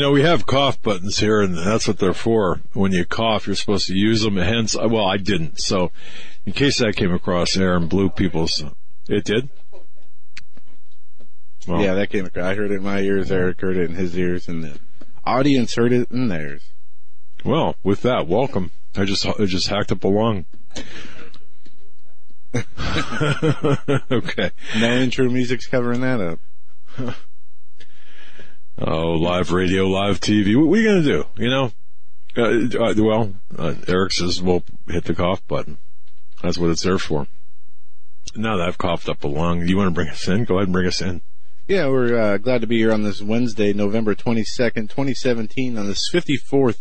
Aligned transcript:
You 0.00 0.06
know, 0.06 0.12
we 0.12 0.22
have 0.22 0.46
cough 0.46 0.80
buttons 0.80 1.18
here, 1.18 1.42
and 1.42 1.58
that's 1.58 1.86
what 1.86 1.98
they're 1.98 2.14
for. 2.14 2.62
When 2.72 2.90
you 2.90 3.04
cough, 3.04 3.46
you're 3.46 3.54
supposed 3.54 3.86
to 3.88 3.94
use 3.94 4.22
them. 4.22 4.38
Hence, 4.38 4.74
uh, 4.74 4.88
well, 4.88 5.04
I 5.04 5.18
didn't. 5.18 5.60
So, 5.60 5.92
in 6.46 6.54
case 6.54 6.78
that 6.78 6.96
came 6.96 7.12
across 7.12 7.54
air 7.54 7.76
and 7.76 7.86
blew 7.86 8.08
people's, 8.08 8.64
uh, 8.64 8.70
it 9.10 9.24
did. 9.24 9.50
Well, 11.68 11.82
Yeah, 11.82 11.92
that 11.92 12.08
came 12.08 12.24
across. 12.24 12.46
I 12.46 12.54
heard 12.54 12.70
it 12.70 12.76
in 12.76 12.82
my 12.82 13.00
ears. 13.00 13.30
Eric 13.30 13.60
heard 13.60 13.76
it 13.76 13.90
in 13.90 13.96
his 13.96 14.16
ears, 14.16 14.48
and 14.48 14.64
the 14.64 14.80
audience 15.26 15.74
heard 15.74 15.92
it 15.92 16.10
in 16.10 16.28
theirs. 16.28 16.62
Well, 17.44 17.76
with 17.82 18.00
that, 18.00 18.26
welcome. 18.26 18.70
I 18.96 19.04
just 19.04 19.26
I 19.26 19.44
just 19.44 19.68
hacked 19.68 19.92
up 19.92 20.02
a 20.02 20.08
lung. 20.08 20.46
okay. 24.10 24.50
No 24.78 24.92
intro 24.94 25.28
music's 25.28 25.66
covering 25.66 26.00
that 26.00 26.22
up. 26.22 26.38
Oh, 28.82 29.12
live 29.12 29.52
radio, 29.52 29.86
live 29.86 30.20
TV. 30.20 30.56
What, 30.56 30.72
are 30.72 30.80
you 30.80 30.88
going 30.88 31.02
to 31.02 31.08
do? 31.08 31.24
You 31.36 31.50
know? 31.50 31.72
Uh, 32.34 32.82
uh, 32.82 32.94
well, 32.96 33.34
uh, 33.58 33.74
Eric 33.86 34.12
says, 34.12 34.40
well, 34.40 34.62
hit 34.88 35.04
the 35.04 35.14
cough 35.14 35.46
button. 35.46 35.76
That's 36.42 36.56
what 36.56 36.70
it's 36.70 36.82
there 36.82 36.96
for. 36.96 37.26
Now 38.34 38.56
that 38.56 38.68
I've 38.68 38.78
coughed 38.78 39.06
up 39.10 39.22
a 39.22 39.28
lung, 39.28 39.66
you 39.68 39.76
want 39.76 39.88
to 39.88 39.94
bring 39.94 40.08
us 40.08 40.26
in? 40.28 40.44
Go 40.44 40.56
ahead 40.56 40.68
and 40.68 40.72
bring 40.72 40.86
us 40.86 41.02
in. 41.02 41.20
Yeah, 41.68 41.88
we're 41.88 42.18
uh, 42.18 42.38
glad 42.38 42.62
to 42.62 42.66
be 42.66 42.78
here 42.78 42.90
on 42.90 43.02
this 43.02 43.20
Wednesday, 43.20 43.74
November 43.74 44.14
22nd, 44.14 44.88
2017, 44.88 45.76
on 45.76 45.86
this 45.86 46.10
54th 46.10 46.78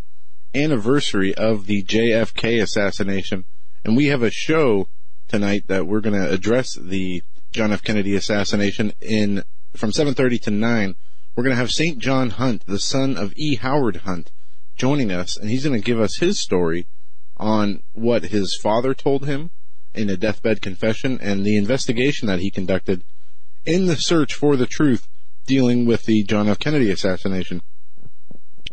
anniversary 0.55 1.35
of 1.35 1.65
the 1.65 1.83
JFK 1.83 2.61
assassination. 2.61 3.43
And 3.83 3.97
we 3.97 4.05
have 4.05 4.23
a 4.23 4.31
show 4.31 4.87
tonight 5.27 5.65
that 5.67 5.85
we're 5.85 5.99
going 5.99 6.19
to 6.19 6.31
address 6.31 6.75
the 6.75 7.23
John 7.51 7.73
F. 7.73 7.83
Kennedy 7.83 8.15
assassination 8.15 8.93
in 9.01 9.43
from 9.75 9.91
7:30 9.91 10.41
to 10.43 10.51
9. 10.51 10.95
We're 11.39 11.43
going 11.43 11.55
to 11.55 11.61
have 11.61 11.71
St. 11.71 11.99
John 11.99 12.31
Hunt, 12.31 12.65
the 12.65 12.79
son 12.79 13.15
of 13.15 13.31
E. 13.37 13.55
Howard 13.55 14.01
Hunt, 14.03 14.29
joining 14.75 15.09
us, 15.09 15.37
and 15.37 15.49
he's 15.49 15.63
going 15.63 15.81
to 15.81 15.85
give 15.85 15.97
us 15.97 16.17
his 16.17 16.37
story 16.37 16.85
on 17.37 17.81
what 17.93 18.25
his 18.25 18.59
father 18.61 18.93
told 18.93 19.25
him 19.25 19.49
in 19.93 20.09
a 20.09 20.17
deathbed 20.17 20.61
confession 20.61 21.17
and 21.21 21.45
the 21.45 21.55
investigation 21.55 22.27
that 22.27 22.39
he 22.39 22.51
conducted 22.51 23.05
in 23.65 23.85
the 23.85 23.95
search 23.95 24.33
for 24.33 24.57
the 24.57 24.65
truth 24.65 25.07
dealing 25.47 25.85
with 25.85 26.03
the 26.03 26.23
John 26.23 26.49
F. 26.49 26.59
Kennedy 26.59 26.91
assassination. 26.91 27.61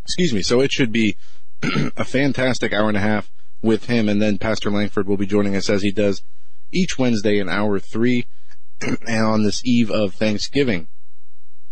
Excuse 0.02 0.34
me. 0.34 0.42
So 0.42 0.60
it 0.60 0.72
should 0.72 0.90
be 0.90 1.16
a 1.96 2.04
fantastic 2.04 2.72
hour 2.72 2.88
and 2.88 2.96
a 2.96 3.00
half 3.00 3.30
with 3.62 3.86
him, 3.86 4.08
and 4.08 4.20
then 4.20 4.38
Pastor 4.38 4.72
Lankford 4.72 5.06
will 5.06 5.16
be 5.16 5.24
joining 5.24 5.54
us 5.54 5.70
as 5.70 5.82
he 5.82 5.92
does 5.92 6.20
each 6.72 6.98
Wednesday 6.98 7.38
in 7.38 7.48
hour 7.48 7.78
three 7.78 8.26
and 8.80 9.24
on 9.24 9.44
this 9.44 9.64
eve 9.64 9.88
of 9.88 10.14
Thanksgiving. 10.14 10.88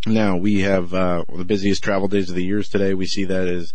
Now 0.06 0.36
we 0.36 0.60
have 0.60 0.92
uh, 0.92 1.24
the 1.34 1.44
busiest 1.44 1.82
travel 1.82 2.08
days 2.08 2.28
of 2.28 2.36
the 2.36 2.44
years 2.44 2.68
today. 2.68 2.92
We 2.92 3.06
see 3.06 3.24
that 3.24 3.48
as 3.48 3.72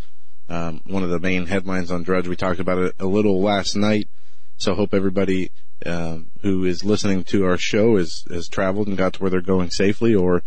um, 0.48 0.82
one 0.86 1.04
of 1.04 1.10
the 1.10 1.20
main 1.20 1.48
headlines 1.48 1.92
on 1.92 2.04
Drudge. 2.04 2.28
We 2.28 2.36
talked 2.36 2.60
about 2.60 2.78
it 2.78 2.96
a 3.00 3.06
little 3.06 3.42
last 3.42 3.76
night, 3.76 4.08
so 4.56 4.76
hope 4.76 4.94
everybody 4.94 5.52
uh, 5.86 6.20
who 6.42 6.66
is 6.66 6.84
listening 6.84 7.24
to 7.26 7.46
our 7.46 7.58
show 7.58 7.98
is 7.98 8.26
has 8.30 8.48
traveled 8.48 8.88
and 8.88 8.98
got 8.98 9.14
to 9.14 9.22
where 9.22 9.32
they're 9.32 9.42
going 9.42 9.72
safely, 9.72 10.14
or 10.14 10.44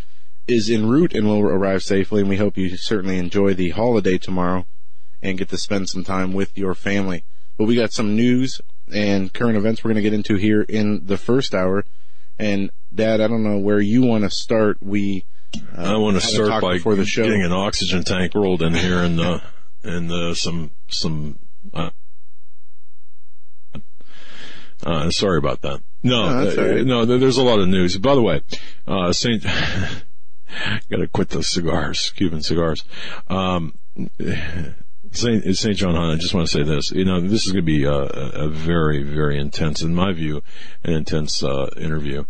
is 0.46 0.70
en 0.70 0.88
route 0.88 1.14
and 1.14 1.26
will 1.26 1.40
arrive 1.40 1.82
safely. 1.82 2.20
And 2.20 2.30
we 2.30 2.36
hope 2.36 2.56
you 2.56 2.76
certainly 2.76 3.18
enjoy 3.18 3.54
the 3.54 3.70
holiday 3.70 4.18
tomorrow 4.18 4.66
and 5.20 5.38
get 5.38 5.48
to 5.48 5.58
spend 5.58 5.88
some 5.88 6.04
time 6.04 6.32
with 6.32 6.56
your 6.56 6.74
family. 6.74 7.24
But 7.58 7.64
we 7.64 7.74
got 7.74 7.92
some 7.92 8.14
news 8.14 8.60
and 8.92 9.32
current 9.32 9.56
events 9.56 9.82
we're 9.82 9.92
going 9.92 10.02
to 10.02 10.10
get 10.10 10.14
into 10.14 10.36
here 10.36 10.62
in 10.62 11.06
the 11.06 11.16
first 11.16 11.54
hour. 11.54 11.84
And 12.38 12.70
Dad, 12.94 13.20
I 13.20 13.26
don't 13.26 13.44
know 13.44 13.58
where 13.58 13.80
you 13.80 14.02
want 14.02 14.24
to 14.24 14.30
start. 14.30 14.78
We 14.80 15.24
I 15.76 15.96
want 15.96 16.16
to 16.16 16.22
start 16.22 16.62
by 16.62 16.78
the 16.78 17.04
show. 17.04 17.24
getting 17.24 17.42
an 17.42 17.52
oxygen 17.52 18.04
tank 18.04 18.34
rolled 18.34 18.62
in 18.62 18.74
here 18.74 19.02
and 19.02 19.20
uh, 19.20 19.40
and 19.82 20.10
uh, 20.10 20.34
some 20.34 20.70
some. 20.88 21.38
Uh, 21.72 21.90
uh, 24.84 25.10
sorry 25.10 25.38
about 25.38 25.62
that. 25.62 25.80
No, 26.02 26.44
No, 26.44 26.50
uh, 26.50 26.74
right. 26.74 26.84
no. 26.84 27.04
There's 27.04 27.36
a 27.36 27.42
lot 27.42 27.60
of 27.60 27.68
news. 27.68 27.96
By 27.98 28.14
the 28.14 28.22
way, 28.22 28.40
uh, 28.86 29.12
Saint, 29.12 29.42
got 30.90 30.96
to 30.96 31.06
quit 31.06 31.30
those 31.30 31.48
cigars, 31.48 32.12
Cuban 32.16 32.42
cigars. 32.42 32.84
Um, 33.28 33.78
Saint 35.12 35.56
Saint 35.56 35.76
John 35.76 35.94
Hunt. 35.94 36.12
I 36.12 36.16
just 36.16 36.34
want 36.34 36.48
to 36.48 36.52
say 36.52 36.64
this. 36.64 36.90
You 36.90 37.04
know, 37.04 37.20
this 37.20 37.46
is 37.46 37.52
going 37.52 37.64
to 37.64 37.66
be 37.66 37.84
a, 37.84 37.92
a 37.92 38.48
very, 38.48 39.02
very 39.02 39.38
intense, 39.38 39.82
in 39.82 39.94
my 39.94 40.12
view, 40.12 40.42
an 40.82 40.94
intense 40.94 41.42
uh, 41.42 41.70
interview, 41.76 42.24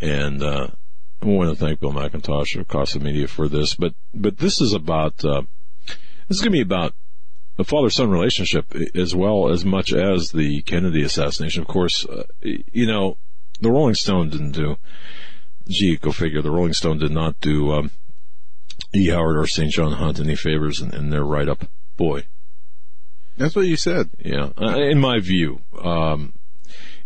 and 0.00 0.42
uh, 0.42 0.68
I 1.20 1.26
want 1.26 1.50
to 1.50 1.56
thank 1.56 1.80
Bill 1.80 1.92
McIntosh 1.92 2.58
of 2.58 2.68
Casa 2.68 3.00
Media 3.00 3.26
for 3.26 3.48
this. 3.48 3.74
But 3.74 3.94
but 4.14 4.38
this 4.38 4.60
is 4.60 4.72
about 4.72 5.24
uh, 5.24 5.42
this 6.28 6.36
is 6.36 6.40
going 6.40 6.52
to 6.52 6.58
be 6.58 6.60
about 6.62 6.94
a 7.58 7.64
father-son 7.64 8.10
relationship 8.10 8.72
as 8.94 9.16
well 9.16 9.48
as 9.48 9.64
much 9.64 9.92
as 9.92 10.30
the 10.30 10.62
Kennedy 10.62 11.02
assassination. 11.02 11.62
Of 11.62 11.68
course, 11.68 12.06
uh, 12.06 12.24
you 12.40 12.86
know 12.86 13.16
the 13.60 13.70
Rolling 13.70 13.94
Stone 13.94 14.30
didn't 14.30 14.52
do. 14.52 14.76
Gee, 15.68 15.96
go 15.96 16.12
figure. 16.12 16.40
The 16.40 16.50
Rolling 16.50 16.72
Stone 16.72 16.98
did 16.98 17.10
not 17.10 17.40
do 17.40 17.72
um, 17.72 17.90
E. 18.94 19.08
Howard 19.08 19.36
or 19.36 19.46
St. 19.46 19.70
John 19.72 19.92
Hunt 19.92 20.20
any 20.20 20.36
favors 20.36 20.80
in, 20.80 20.94
in 20.94 21.10
their 21.10 21.24
write-up. 21.24 21.64
Boy, 21.96 22.24
That's 23.36 23.54
what 23.56 23.66
you 23.66 23.76
said. 23.76 24.08
yeah, 24.18 24.50
uh, 24.56 24.78
in 24.78 25.00
my 25.00 25.18
view. 25.18 25.60
Um, 25.82 26.32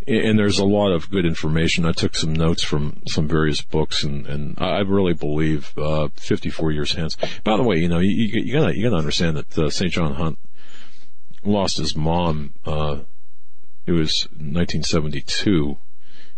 and 0.07 0.39
there's 0.39 0.59
a 0.59 0.65
lot 0.65 0.93
of 0.93 1.11
good 1.11 1.25
information. 1.25 1.85
I 1.85 1.93
took 1.93 2.15
some 2.15 2.33
notes 2.33 2.63
from 2.63 3.03
some 3.09 3.29
various 3.29 3.63
books, 3.63 4.03
and, 4.05 4.27
and 4.27 4.55
I 4.59 4.81
really 4.81 5.15
believe 5.15 5.77
uh, 5.79 6.09
54 6.17 6.73
years 6.73 6.93
hence. 6.93 7.17
By 7.45 7.57
the 7.57 7.63
way, 7.63 7.77
you 7.77 7.89
know, 7.89 7.99
you, 7.99 8.11
you, 8.11 8.53
gotta 8.53 8.77
you 8.77 8.85
gotta 8.85 8.97
understand 8.97 9.37
that 9.37 9.59
uh, 9.59 9.71
St. 9.71 9.93
John 9.93 10.15
Hunt 10.15 10.39
lost 11.45 11.79
his 11.79 11.97
mom. 11.97 12.55
Uh, 12.65 13.01
it 13.87 13.93
was 13.93 14.29
1972 14.31 15.79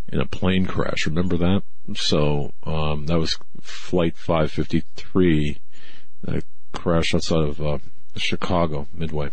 in 0.09 0.21
a 0.21 0.27
plane 0.27 0.67
crash. 0.67 1.07
Remember 1.07 1.37
that? 1.37 1.63
So 1.95 2.53
um, 2.65 3.07
that 3.07 3.19
was 3.19 3.39
Flight 3.61 4.17
553, 4.17 5.59
that 6.23 6.45
crashed 6.73 7.15
outside 7.15 7.43
of 7.43 7.61
uh, 7.61 7.79
Chicago 8.17 8.89
Midway. 8.93 9.31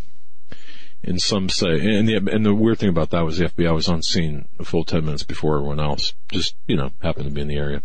And 1.03 1.19
some 1.19 1.49
say, 1.49 1.79
and 1.97 2.07
the 2.07 2.15
and 2.17 2.45
the 2.45 2.53
weird 2.53 2.77
thing 2.77 2.89
about 2.89 3.09
that 3.09 3.25
was 3.25 3.39
the 3.39 3.45
FBI 3.45 3.73
was 3.73 3.89
on 3.89 4.03
scene 4.03 4.47
a 4.59 4.63
full 4.63 4.83
ten 4.83 5.03
minutes 5.03 5.23
before 5.23 5.55
everyone 5.57 5.79
else. 5.79 6.13
Just 6.31 6.55
you 6.67 6.75
know, 6.75 6.91
happened 7.01 7.25
to 7.25 7.31
be 7.31 7.41
in 7.41 7.47
the 7.47 7.57
area. 7.57 7.81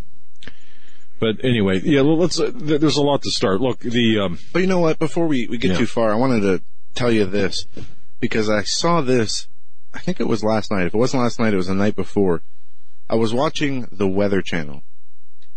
But 1.18 1.42
anyway, 1.42 1.80
yeah, 1.82 2.02
let's. 2.02 2.38
Uh, 2.38 2.50
there's 2.54 2.98
a 2.98 3.02
lot 3.02 3.22
to 3.22 3.30
start. 3.30 3.62
Look, 3.62 3.80
the 3.80 4.18
um, 4.20 4.38
But 4.52 4.60
you 4.60 4.66
know 4.66 4.80
what? 4.80 4.98
Before 4.98 5.26
we, 5.26 5.46
we 5.48 5.56
get 5.56 5.70
Yeah. 5.72 5.78
too 5.78 5.86
far, 5.86 6.12
I 6.12 6.16
wanted 6.16 6.40
to 6.42 6.62
tell 6.94 7.10
you 7.10 7.24
this 7.24 7.64
because 8.20 8.50
I 8.50 8.62
saw 8.64 9.00
this. 9.00 9.48
I 9.94 9.98
think 10.00 10.20
it 10.20 10.28
was 10.28 10.44
last 10.44 10.70
night. 10.70 10.86
If 10.86 10.94
it 10.94 10.98
wasn't 10.98 11.22
last 11.22 11.38
night, 11.40 11.54
it 11.54 11.56
was 11.56 11.68
the 11.68 11.74
night 11.74 11.96
before. 11.96 12.42
I 13.08 13.14
was 13.14 13.32
watching 13.32 13.86
the 13.90 14.06
Weather 14.06 14.42
Channel, 14.42 14.82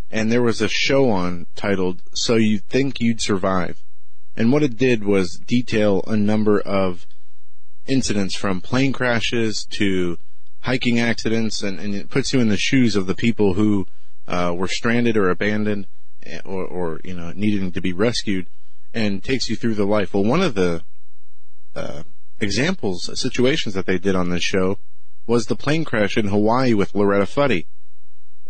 and 0.10 0.32
there 0.32 0.42
was 0.42 0.62
a 0.62 0.70
show 0.70 1.10
on 1.10 1.46
titled 1.58 2.04
"So 2.14 2.36
You 2.36 2.60
Think 2.60 3.02
You'd 3.02 3.20
Survive," 3.20 3.84
and 4.38 4.54
what 4.54 4.64
it 4.64 4.78
did 4.78 5.04
was 5.04 5.42
detail 5.46 6.06
a 6.08 6.16
number 6.16 6.62
of 6.62 7.06
incidents 7.90 8.36
from 8.36 8.62
plane 8.62 8.94
crashes 8.94 9.66
to 9.72 10.18
hiking 10.62 11.00
accidents, 11.00 11.64
and, 11.64 11.80
and 11.80 11.96
it 11.96 12.10
puts 12.10 12.34
you 12.34 12.40
in 12.40 12.50
the 12.50 12.58
shoes 12.58 12.96
of 12.96 13.08
the 13.08 13.16
people 13.16 13.54
who 13.54 13.88
uh, 14.28 14.54
were 14.56 14.68
stranded 14.68 15.18
or 15.18 15.30
abandoned, 15.30 15.88
eh, 16.24 16.40
or, 16.46 16.66
or 16.66 17.02
you 17.04 17.14
know 17.14 17.32
needing 17.36 17.72
to 17.72 17.82
be 17.82 17.94
rescued, 17.94 18.48
and 18.94 19.24
takes 19.24 19.50
you 19.50 19.56
through 19.56 19.76
the 19.76 19.86
life. 19.86 20.14
Well, 20.14 20.24
one 20.24 20.42
of 20.42 20.56
the 20.56 20.84
uh, 21.76 22.04
examples, 22.40 23.10
situations 23.20 23.74
that 23.76 23.86
they 23.86 23.98
did 23.98 24.16
on 24.16 24.30
this 24.30 24.44
show 24.44 24.78
was 25.28 25.46
the 25.46 25.56
plane 25.56 25.86
crash 25.86 26.18
in 26.18 26.28
Hawaii 26.28 26.74
with 26.74 26.96
Loretta 26.96 27.26
Fuddy. 27.26 27.68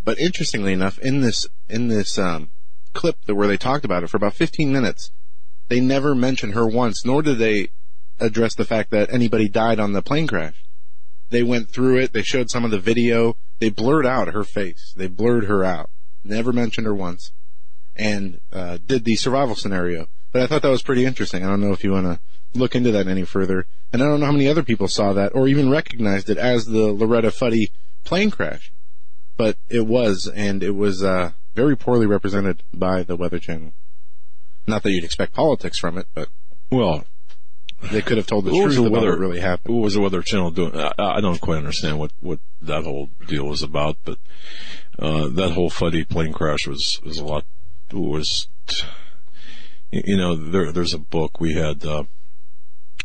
But 0.04 0.18
interestingly 0.20 0.74
enough, 0.74 0.98
in 1.00 1.22
this 1.22 1.48
in 1.68 1.88
this 1.88 2.18
um, 2.18 2.50
clip 2.94 3.18
that 3.26 3.36
where 3.36 3.48
they 3.48 3.58
talked 3.58 3.86
about 3.86 4.04
it 4.04 4.10
for 4.10 4.18
about 4.18 4.34
15 4.34 4.72
minutes, 4.72 5.12
they 5.68 5.80
never 5.80 6.16
mentioned 6.16 6.54
her 6.54 6.66
once, 6.66 7.06
nor 7.06 7.22
did 7.22 7.38
they 7.38 7.70
address 8.20 8.56
the 8.56 8.66
fact 8.66 8.92
that 8.92 9.12
anybody 9.14 9.48
died 9.50 9.80
on 9.80 9.94
the 9.94 10.02
plane 10.02 10.28
crash. 10.28 10.64
They 11.30 11.44
went 11.44 11.70
through 11.70 11.98
it. 12.00 12.14
They 12.14 12.24
showed 12.24 12.50
some 12.50 12.66
of 12.66 12.72
the 12.72 12.80
video. 12.80 13.38
They 13.60 13.70
blurred 13.70 14.06
out 14.06 14.30
her 14.34 14.44
face. 14.44 14.94
They 14.96 15.08
blurred 15.08 15.46
her 15.46 15.64
out. 15.64 15.90
Never 16.24 16.52
mentioned 16.52 16.88
her 16.88 16.96
once. 16.96 17.32
and 17.96 18.40
uh, 18.54 18.78
did 18.88 19.04
the 19.04 19.16
survival 19.16 19.56
scenario. 19.56 20.08
But 20.32 20.42
I 20.44 20.48
thought 20.48 20.62
that 20.62 20.70
was 20.70 20.82
pretty 20.84 21.06
interesting. 21.06 21.44
I 21.44 21.50
don't 21.50 21.60
know 21.62 21.74
if 21.74 21.84
you 21.84 21.92
want 21.92 22.06
to 22.06 22.20
look 22.58 22.76
into 22.76 22.92
that 22.92 23.08
any 23.08 23.26
further. 23.26 23.66
And 23.92 24.02
I 24.02 24.06
don't 24.06 24.20
know 24.22 24.26
how 24.28 24.32
many 24.32 24.48
other 24.48 24.64
people 24.64 24.88
saw 24.88 25.12
that 25.14 25.36
or 25.36 25.48
even 25.48 25.70
recognized 25.70 26.30
it 26.30 26.38
as 26.38 26.66
the 26.66 26.92
Loretta 26.94 27.32
Fuddy 27.32 27.72
plane 28.06 28.32
crash. 28.32 28.72
But 29.38 29.58
it 29.70 29.86
was, 29.86 30.32
and 30.34 30.64
it 30.64 30.76
was 30.76 31.04
uh, 31.04 31.32
very 31.56 31.76
poorly 31.76 32.06
represented 32.06 32.64
by 32.74 33.04
the 33.04 33.16
Weather 33.16 33.40
Channel. 33.40 33.74
Not 34.68 34.84
that 34.84 34.92
you'd 34.92 35.04
expect 35.04 35.34
politics 35.34 35.78
from 35.80 35.98
it, 35.98 36.08
but 36.14 36.30
Well, 36.72 37.06
they 37.92 38.02
could 38.02 38.18
have 38.18 38.28
told 38.28 38.46
the 38.46 38.52
truth 38.52 38.76
the 38.76 38.82
about 38.82 38.92
weather- 38.92 39.10
what 39.12 39.20
really 39.20 39.40
happened. 39.40 39.76
what 39.76 39.84
was 39.84 39.94
the 39.94 40.02
Weather 40.02 40.22
Channel 40.22 40.52
doing? 40.52 40.76
I, 40.76 40.94
I 40.98 41.22
don't 41.22 41.40
quite 41.40 41.58
understand 41.58 42.00
what, 42.00 42.12
what 42.20 42.40
that 42.62 42.84
whole 42.84 43.10
deal 43.28 43.46
was 43.46 43.64
about, 43.64 43.98
but 44.04 44.18
uh, 44.98 45.28
that 45.30 45.52
whole 45.52 45.70
Fuddy 45.70 46.04
plane 46.04 46.34
crash 46.34 46.68
was 46.68 47.00
was 47.04 47.18
a 47.18 47.26
lot. 47.26 47.46
Was 47.92 48.48
you 49.92 50.18
know 50.18 50.36
there 50.36 50.72
there's 50.72 50.94
a 50.94 51.00
book 51.00 51.40
we 51.40 51.54
had. 51.54 51.86
Uh, 51.86 52.04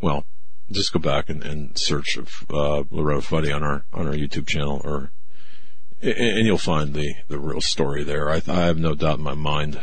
well, 0.03 0.25
just 0.71 0.93
go 0.93 0.99
back 0.99 1.31
and, 1.31 1.43
and 1.44 1.79
search 1.79 2.17
of 2.17 2.29
uh, 2.50 2.85
Loretta 2.91 3.23
Fuddy 3.23 3.53
on 3.53 3.62
our 3.62 3.85
on 3.93 4.06
our 4.06 4.15
YouTube 4.15 4.47
channel, 4.47 4.81
or 4.85 5.11
and, 6.03 6.12
and 6.38 6.47
you'll 6.47 6.59
find 6.59 6.94
the 6.94 7.15
the 7.29 7.38
real 7.38 7.61
story 7.61 8.05
there. 8.05 8.29
I, 8.31 8.43
I 8.49 8.65
have 8.67 8.79
no 8.79 8.94
doubt 8.94 9.19
in 9.19 9.25
my 9.25 9.35
mind. 9.35 9.82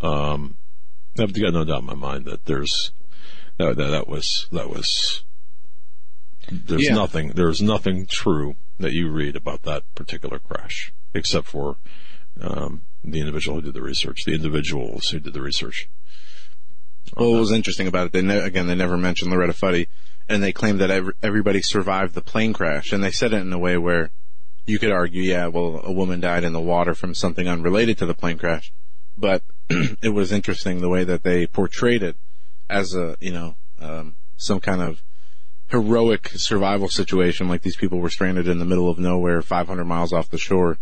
Um, 0.00 0.56
I've 1.18 1.32
got 1.32 1.52
no 1.52 1.64
doubt 1.64 1.80
in 1.80 1.86
my 1.86 1.94
mind 1.94 2.24
that 2.24 2.46
there's 2.46 2.90
that 3.58 3.76
that, 3.76 3.90
that 3.90 4.08
was 4.08 4.46
that 4.52 4.68
was 4.68 5.22
there's 6.50 6.84
Yeah. 6.84 6.94
nothing 6.94 7.28
there's 7.34 7.62
nothing 7.62 8.06
true 8.06 8.56
that 8.78 8.92
you 8.92 9.08
read 9.10 9.36
about 9.36 9.62
that 9.62 9.82
particular 9.94 10.38
crash 10.38 10.92
except 11.14 11.46
for 11.46 11.76
um, 12.40 12.82
the 13.04 13.20
individual 13.20 13.56
who 13.60 13.66
did 13.66 13.74
the 13.74 13.82
research, 13.82 14.24
the 14.24 14.34
individuals 14.34 15.08
who 15.10 15.20
did 15.20 15.32
the 15.32 15.40
research. 15.42 15.88
Well, 17.16 17.32
what 17.32 17.38
was 17.40 17.52
interesting 17.52 17.86
about 17.86 18.06
it, 18.06 18.12
they 18.12 18.22
ne- 18.22 18.40
again, 18.40 18.66
they 18.66 18.74
never 18.74 18.96
mentioned 18.96 19.30
Loretta 19.30 19.52
Fuddy, 19.52 19.88
and 20.28 20.42
they 20.42 20.52
claimed 20.52 20.80
that 20.80 20.90
ev- 20.90 21.12
everybody 21.22 21.62
survived 21.62 22.14
the 22.14 22.22
plane 22.22 22.52
crash, 22.52 22.92
and 22.92 23.04
they 23.04 23.12
said 23.12 23.32
it 23.32 23.42
in 23.42 23.52
a 23.52 23.58
way 23.58 23.76
where 23.76 24.10
you 24.66 24.78
could 24.80 24.90
argue, 24.90 25.22
yeah, 25.22 25.46
well, 25.46 25.80
a 25.84 25.92
woman 25.92 26.18
died 26.18 26.42
in 26.42 26.52
the 26.52 26.60
water 26.60 26.94
from 26.94 27.14
something 27.14 27.46
unrelated 27.46 27.98
to 27.98 28.06
the 28.06 28.14
plane 28.14 28.38
crash, 28.38 28.72
but 29.16 29.42
it 29.70 30.12
was 30.14 30.32
interesting 30.32 30.80
the 30.80 30.88
way 30.88 31.04
that 31.04 31.22
they 31.22 31.46
portrayed 31.46 32.02
it 32.02 32.16
as 32.68 32.94
a, 32.94 33.16
you 33.20 33.32
know, 33.32 33.56
um, 33.80 34.14
some 34.36 34.60
kind 34.60 34.80
of 34.82 35.02
heroic 35.68 36.28
survival 36.34 36.88
situation, 36.88 37.48
like 37.48 37.62
these 37.62 37.76
people 37.76 37.98
were 37.98 38.10
stranded 38.10 38.46
in 38.48 38.58
the 38.58 38.64
middle 38.64 38.88
of 38.90 38.98
nowhere, 38.98 39.42
500 39.42 39.84
miles 39.84 40.12
off 40.12 40.28
the 40.30 40.38
shore, 40.38 40.78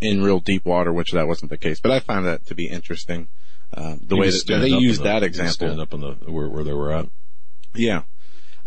in 0.00 0.22
real 0.22 0.40
deep 0.40 0.64
water, 0.64 0.92
which 0.92 1.12
that 1.12 1.26
wasn't 1.26 1.50
the 1.50 1.58
case. 1.58 1.80
But 1.80 1.92
I 1.92 2.00
find 2.00 2.24
that 2.26 2.46
to 2.46 2.54
be 2.54 2.66
interesting. 2.66 3.28
Uh, 3.72 3.96
the 4.00 4.16
You 4.16 4.20
way 4.20 4.30
that 4.30 4.44
they 4.60 4.68
used 4.68 5.00
the- 5.00 5.04
that 5.04 5.22
example. 5.22 5.52
stand 5.54 5.80
up 5.80 5.92
in 5.94 6.00
the 6.00 6.12
where, 6.30 6.48
where 6.48 6.64
they 6.64 6.72
were 6.72 6.92
at. 6.92 7.08
Yeah. 7.74 8.02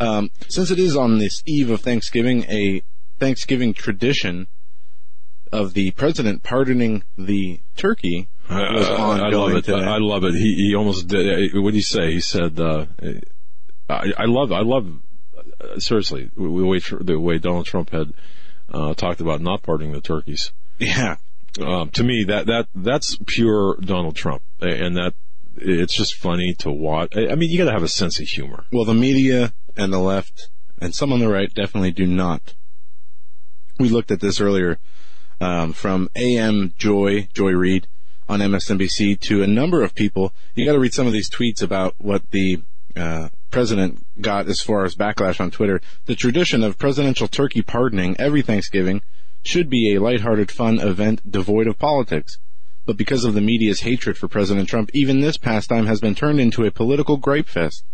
Um, 0.00 0.30
since 0.48 0.70
it 0.70 0.78
is 0.78 0.96
on 0.96 1.18
this 1.18 1.42
eve 1.46 1.70
of 1.70 1.80
Thanksgiving, 1.80 2.44
a 2.44 2.82
Thanksgiving 3.18 3.72
tradition 3.74 4.46
of 5.52 5.74
the 5.74 5.90
president 5.92 6.42
pardoning 6.42 7.02
the 7.16 7.60
turkey 7.76 8.28
was 8.48 8.88
I, 8.88 9.26
I 9.26 9.30
love 9.30 9.52
it. 9.52 9.64
today. 9.64 9.84
I 9.84 9.98
love 9.98 10.24
it. 10.24 10.34
He 10.34 10.54
he 10.54 10.74
almost 10.74 11.06
did. 11.08 11.54
What 11.54 11.70
did 11.70 11.76
he 11.76 11.82
say? 11.82 12.12
He 12.12 12.20
said, 12.20 12.58
uh, 12.58 12.86
"I, 13.88 14.12
I 14.16 14.24
love. 14.24 14.52
I 14.52 14.60
love. 14.60 15.00
Uh, 15.60 15.78
seriously, 15.78 16.30
the 16.36 16.48
way 16.48 16.80
the 17.00 17.18
way 17.18 17.38
Donald 17.38 17.66
Trump 17.66 17.90
had 17.90 18.12
uh, 18.72 18.94
talked 18.94 19.20
about 19.20 19.40
not 19.40 19.62
pardoning 19.62 19.92
the 19.92 20.00
turkeys. 20.00 20.52
yeah. 20.78 21.16
Um, 21.60 21.90
to 21.90 22.04
me, 22.04 22.24
that 22.28 22.46
that 22.46 22.68
that's 22.74 23.18
pure 23.26 23.76
Donald 23.80 24.14
Trump, 24.16 24.42
and 24.60 24.96
that 24.96 25.14
it's 25.56 25.94
just 25.94 26.14
funny 26.14 26.54
to 26.58 26.70
watch. 26.70 27.16
I 27.16 27.28
I 27.32 27.34
mean, 27.34 27.50
you 27.50 27.58
got 27.58 27.64
to 27.64 27.72
have 27.72 27.82
a 27.82 27.88
sense 27.88 28.20
of 28.20 28.26
humor. 28.28 28.64
Well, 28.72 28.84
the 28.84 28.94
media 28.94 29.52
and 29.76 29.92
the 29.92 29.98
left 29.98 30.50
and 30.80 30.94
some 30.94 31.12
on 31.12 31.18
the 31.20 31.28
right 31.28 31.52
definitely 31.52 31.90
do 31.90 32.06
not. 32.06 32.54
We 33.78 33.88
looked 33.88 34.10
at 34.10 34.20
this 34.20 34.40
earlier 34.40 34.78
um, 35.40 35.72
from 35.72 36.08
AM 36.16 36.74
Joy 36.78 37.28
Joy 37.32 37.52
Reid 37.52 37.86
on 38.28 38.40
MSNBC 38.40 39.20
to 39.20 39.42
a 39.42 39.46
number 39.46 39.82
of 39.82 39.94
people. 39.94 40.32
You 40.54 40.64
got 40.64 40.72
to 40.72 40.78
read 40.78 40.94
some 40.94 41.06
of 41.06 41.12
these 41.12 41.30
tweets 41.30 41.62
about 41.62 41.94
what 41.98 42.30
the 42.30 42.62
uh, 42.96 43.28
president 43.50 44.04
got 44.20 44.48
as 44.48 44.60
far 44.60 44.84
as 44.84 44.94
backlash 44.94 45.40
on 45.40 45.50
Twitter. 45.50 45.80
The 46.06 46.14
tradition 46.14 46.62
of 46.62 46.78
presidential 46.78 47.28
turkey 47.28 47.62
pardoning 47.62 48.16
every 48.18 48.42
Thanksgiving 48.42 49.02
should 49.42 49.70
be 49.70 49.94
a 49.94 50.00
lighthearted, 50.00 50.50
fun 50.50 50.78
event 50.80 51.30
devoid 51.30 51.66
of 51.66 51.78
politics. 51.78 52.38
But 52.84 52.96
because 52.96 53.24
of 53.24 53.34
the 53.34 53.40
media's 53.40 53.80
hatred 53.80 54.16
for 54.16 54.28
President 54.28 54.68
Trump, 54.68 54.90
even 54.94 55.20
this 55.20 55.36
pastime 55.36 55.86
has 55.86 56.00
been 56.00 56.14
turned 56.14 56.40
into 56.40 56.64
a 56.64 56.70
political 56.70 57.16
gripe 57.16 57.46
fest. 57.46 57.84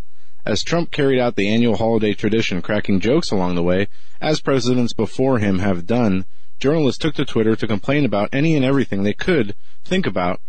As 0.46 0.62
Trump 0.62 0.90
carried 0.90 1.18
out 1.18 1.36
the 1.36 1.48
annual 1.48 1.76
holiday 1.76 2.12
tradition, 2.12 2.62
cracking 2.62 3.00
jokes 3.00 3.30
along 3.30 3.54
the 3.54 3.62
way, 3.62 3.88
as 4.20 4.40
presidents 4.40 4.92
before 4.92 5.38
him 5.38 5.58
have 5.58 5.86
done, 5.86 6.26
journalists 6.58 6.98
took 6.98 7.14
to 7.14 7.24
Twitter 7.24 7.56
to 7.56 7.66
complain 7.66 8.04
about 8.04 8.30
any 8.32 8.56
and 8.56 8.64
everything 8.64 9.02
they 9.02 9.12
could 9.12 9.54
think 9.84 10.06
about 10.06 10.40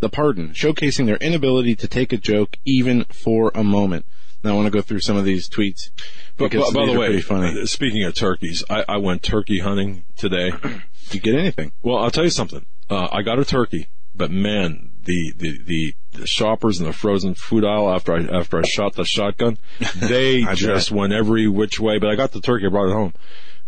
the 0.00 0.08
pardon, 0.08 0.50
showcasing 0.50 1.06
their 1.06 1.16
inability 1.16 1.74
to 1.76 1.88
take 1.88 2.12
a 2.12 2.16
joke 2.16 2.58
even 2.64 3.04
for 3.04 3.50
a 3.54 3.64
moment. 3.64 4.04
Now 4.42 4.50
I 4.50 4.54
want 4.56 4.66
to 4.66 4.70
go 4.70 4.82
through 4.82 5.00
some 5.00 5.16
of 5.16 5.24
these 5.24 5.48
tweets. 5.48 5.90
But, 6.36 6.50
because 6.50 6.72
but 6.72 6.80
by 6.80 6.92
the 6.92 6.98
way, 6.98 7.20
funny. 7.20 7.62
uh, 7.62 7.66
speaking 7.66 8.04
of 8.04 8.14
turkeys, 8.14 8.62
I, 8.68 8.84
I 8.86 8.96
went 8.98 9.22
turkey 9.22 9.60
hunting 9.60 10.04
today. 10.16 10.50
Did 10.50 10.82
you 11.12 11.20
get 11.20 11.34
anything? 11.34 11.72
Well, 11.82 11.96
I'll 11.96 12.10
tell 12.10 12.24
you 12.24 12.30
something. 12.30 12.66
Uh, 12.90 13.08
I 13.10 13.22
got 13.22 13.38
a 13.38 13.44
turkey, 13.46 13.88
but 14.14 14.30
man, 14.30 14.90
the, 15.04 15.32
the, 15.36 15.58
the, 15.64 15.94
the 16.12 16.26
shoppers 16.26 16.78
in 16.78 16.86
the 16.86 16.92
frozen 16.92 17.34
food 17.34 17.64
aisle 17.64 17.90
after 17.90 18.12
I, 18.12 18.38
after 18.38 18.58
I 18.58 18.62
shot 18.62 18.94
the 18.94 19.06
shotgun, 19.06 19.56
they 19.96 20.42
just 20.54 20.90
bet. 20.90 20.98
went 20.98 21.12
every 21.14 21.48
which 21.48 21.80
way, 21.80 21.98
but 21.98 22.10
I 22.10 22.14
got 22.14 22.32
the 22.32 22.42
turkey, 22.42 22.66
I 22.66 22.68
brought 22.68 22.90
it 22.90 22.92
home. 22.92 23.14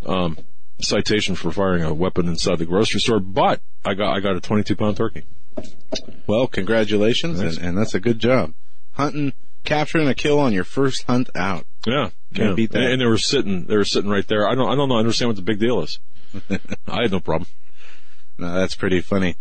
Um, 0.05 0.39
citation 0.81 1.35
for 1.35 1.51
firing 1.51 1.83
a 1.83 1.95
weapon 1.95 2.29
inside 2.29 2.59
the 2.59 2.67
grocery 2.67 3.01
store, 3.01 3.21
but 3.21 3.61
I 3.85 3.95
got, 3.95 4.15
I 4.15 4.21
got 4.21 4.37
a 4.37 4.41
22 4.41 4.77
pound 4.77 4.97
turkey. 4.97 5.25
Well, 6.27 6.47
congratulations, 6.47 7.41
and, 7.41 7.57
and 7.59 7.79
that's 7.79 7.95
a 7.95 8.01
good 8.01 8.19
job. 8.19 8.53
Hunting, 8.93 9.33
capturing 9.65 10.09
a 10.09 10.15
kill 10.15 10.39
on 10.39 10.53
your 10.53 10.65
first 10.65 11.05
hunt 11.05 11.31
out. 11.35 11.67
Yeah. 11.87 12.11
Can't 12.35 12.51
yeah. 12.51 12.55
beat 12.55 12.73
that. 12.73 12.91
And 12.91 13.01
they 13.01 13.07
were 13.07 13.19
sitting, 13.19 13.65
they 13.65 13.77
were 13.77 13.85
sitting 13.85 14.11
right 14.11 14.27
there. 14.27 14.49
I 14.49 14.55
don't, 14.55 14.71
I 14.71 14.75
don't 14.75 14.89
know, 14.89 14.99
understand 14.99 15.29
what 15.29 15.37
the 15.37 15.43
big 15.43 15.59
deal 15.59 15.83
is. 15.83 15.99
I 16.89 17.03
had 17.03 17.13
no 17.13 17.21
problem. 17.21 17.49
No, 18.39 18.53
that's 18.55 18.75
pretty 18.75 19.01
funny. 19.01 19.37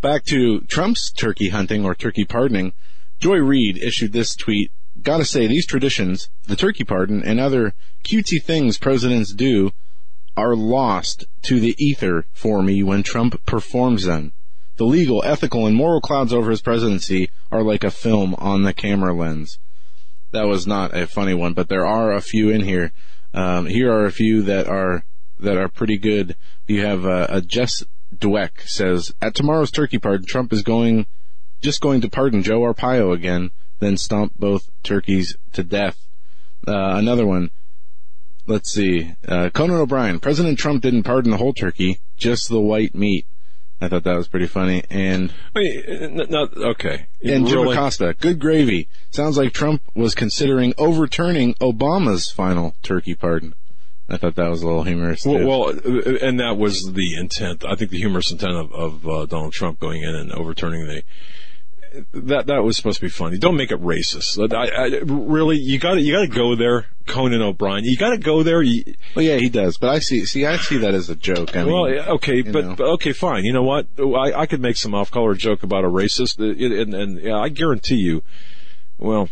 Back 0.00 0.24
to 0.26 0.60
Trump's 0.62 1.10
turkey 1.10 1.48
hunting 1.48 1.84
or 1.84 1.94
turkey 1.94 2.24
pardoning. 2.24 2.74
Joy 3.20 3.36
Reid 3.36 3.78
issued 3.78 4.12
this 4.12 4.36
tweet. 4.36 4.70
Gotta 5.02 5.24
say, 5.24 5.46
these 5.46 5.66
traditions, 5.66 6.28
the 6.46 6.56
turkey 6.56 6.84
pardon, 6.84 7.22
and 7.22 7.40
other 7.40 7.74
cutesy 8.04 8.42
things 8.42 8.78
presidents 8.78 9.32
do 9.32 9.72
are 10.36 10.56
lost 10.56 11.26
to 11.42 11.60
the 11.60 11.74
ether 11.78 12.26
for 12.32 12.62
me 12.62 12.82
when 12.82 13.02
Trump 13.02 13.44
performs 13.46 14.04
them. 14.04 14.32
The 14.76 14.84
legal, 14.84 15.22
ethical, 15.24 15.66
and 15.66 15.76
moral 15.76 16.00
clouds 16.00 16.32
over 16.32 16.50
his 16.50 16.62
presidency 16.62 17.30
are 17.52 17.62
like 17.62 17.84
a 17.84 17.90
film 17.90 18.34
on 18.38 18.62
the 18.62 18.72
camera 18.72 19.14
lens. 19.14 19.58
That 20.32 20.48
was 20.48 20.66
not 20.66 20.96
a 20.96 21.06
funny 21.06 21.34
one, 21.34 21.54
but 21.54 21.68
there 21.68 21.86
are 21.86 22.12
a 22.12 22.20
few 22.20 22.50
in 22.50 22.62
here. 22.62 22.92
Um, 23.32 23.66
here 23.66 23.92
are 23.92 24.04
a 24.04 24.12
few 24.12 24.42
that 24.42 24.66
are 24.66 25.04
that 25.38 25.56
are 25.56 25.68
pretty 25.68 25.96
good. 25.96 26.36
You 26.66 26.84
have 26.84 27.06
uh, 27.06 27.26
a 27.28 27.40
Jess 27.40 27.84
Dweck 28.16 28.66
says 28.66 29.12
at 29.22 29.34
tomorrow's 29.34 29.70
turkey 29.70 29.98
pardon, 29.98 30.26
Trump 30.26 30.52
is 30.52 30.62
going 30.62 31.06
just 31.60 31.80
going 31.80 32.00
to 32.00 32.08
pardon 32.08 32.42
Joe 32.42 32.60
Arpaio 32.60 33.14
again, 33.14 33.50
then 33.78 33.96
stomp 33.96 34.32
both 34.38 34.70
turkeys 34.82 35.36
to 35.52 35.62
death. 35.62 36.06
Uh, 36.66 36.96
another 36.96 37.26
one. 37.26 37.50
Let's 38.46 38.70
see. 38.70 39.12
Uh, 39.26 39.50
Conan 39.50 39.76
O'Brien. 39.76 40.20
President 40.20 40.58
Trump 40.58 40.82
didn't 40.82 41.04
pardon 41.04 41.30
the 41.30 41.38
whole 41.38 41.54
turkey, 41.54 41.98
just 42.16 42.48
the 42.48 42.60
white 42.60 42.94
meat. 42.94 43.26
I 43.80 43.88
thought 43.88 44.04
that 44.04 44.16
was 44.16 44.28
pretty 44.28 44.46
funny. 44.46 44.82
And 44.90 45.32
Wait, 45.54 45.84
n- 45.88 46.20
okay. 46.22 47.06
and 47.22 47.46
Jim 47.46 47.58
Really? 47.62 47.74
Acosta, 47.74 48.14
good 48.20 48.38
gravy. 48.38 48.88
Sounds 49.10 49.36
like 49.36 49.52
Trump 49.52 49.82
was 49.94 50.14
considering 50.14 50.74
overturning 50.78 51.54
Obama's 51.54 52.30
final 52.30 52.76
turkey 52.82 53.14
pardon. 53.14 53.54
I 54.08 54.18
thought 54.18 54.34
that 54.36 54.50
was 54.50 54.62
a 54.62 54.66
little 54.66 54.84
humorous. 54.84 55.22
Too. 55.22 55.30
Well, 55.30 55.46
well, 55.46 55.68
uh, 55.70 56.18
and 56.22 56.38
that 56.40 56.56
was 56.58 56.92
the 56.92 57.16
intent. 57.18 57.64
I 57.64 57.74
think 57.74 57.90
the 57.90 57.98
humorous 57.98 58.30
intent 58.30 58.52
of, 58.52 58.72
of 58.72 59.08
uh, 59.08 59.26
Donald 59.26 59.52
Trump 59.54 59.80
going 59.80 60.02
in 60.02 60.14
and 60.14 60.30
overturning 60.32 60.86
the 60.86 61.02
that 62.12 62.46
that 62.46 62.62
was 62.62 62.76
supposed 62.76 62.98
to 62.98 63.06
be 63.06 63.10
funny. 63.10 63.38
Don't 63.38 63.56
make 63.56 63.70
it 63.70 63.80
racist. 63.80 64.52
I, 64.52 64.66
I, 64.66 64.86
really, 65.04 65.56
you 65.56 65.78
got 65.78 65.94
to 65.94 66.00
you 66.00 66.12
got 66.12 66.22
to 66.22 66.28
go 66.28 66.56
there, 66.56 66.86
Conan 67.06 67.42
O'Brien. 67.42 67.84
You 67.84 67.96
got 67.96 68.10
to 68.10 68.18
go 68.18 68.42
there. 68.42 68.62
You, 68.62 68.84
Well, 69.14 69.24
yeah, 69.24 69.36
he 69.36 69.48
does. 69.48 69.76
But 69.78 69.90
I 69.90 69.98
see, 69.98 70.24
see, 70.24 70.46
I 70.46 70.56
see 70.56 70.78
that 70.78 70.94
as 70.94 71.10
a 71.10 71.14
joke. 71.14 71.56
I 71.56 71.64
well, 71.64 71.88
yeah, 71.88 72.10
okay, 72.12 72.42
but, 72.42 72.76
but 72.76 72.86
okay, 72.94 73.12
fine. 73.12 73.44
You 73.44 73.52
know 73.52 73.62
what? 73.62 73.86
I, 73.98 74.40
I 74.40 74.46
could 74.46 74.60
make 74.60 74.76
some 74.76 74.94
off-color 74.94 75.34
joke 75.34 75.62
about 75.62 75.84
a 75.84 75.88
racist, 75.88 76.40
uh, 76.40 76.80
and, 76.82 76.94
and 76.94 77.20
yeah, 77.20 77.38
I 77.38 77.48
guarantee 77.48 77.96
you. 77.96 78.22
Well, 78.98 79.28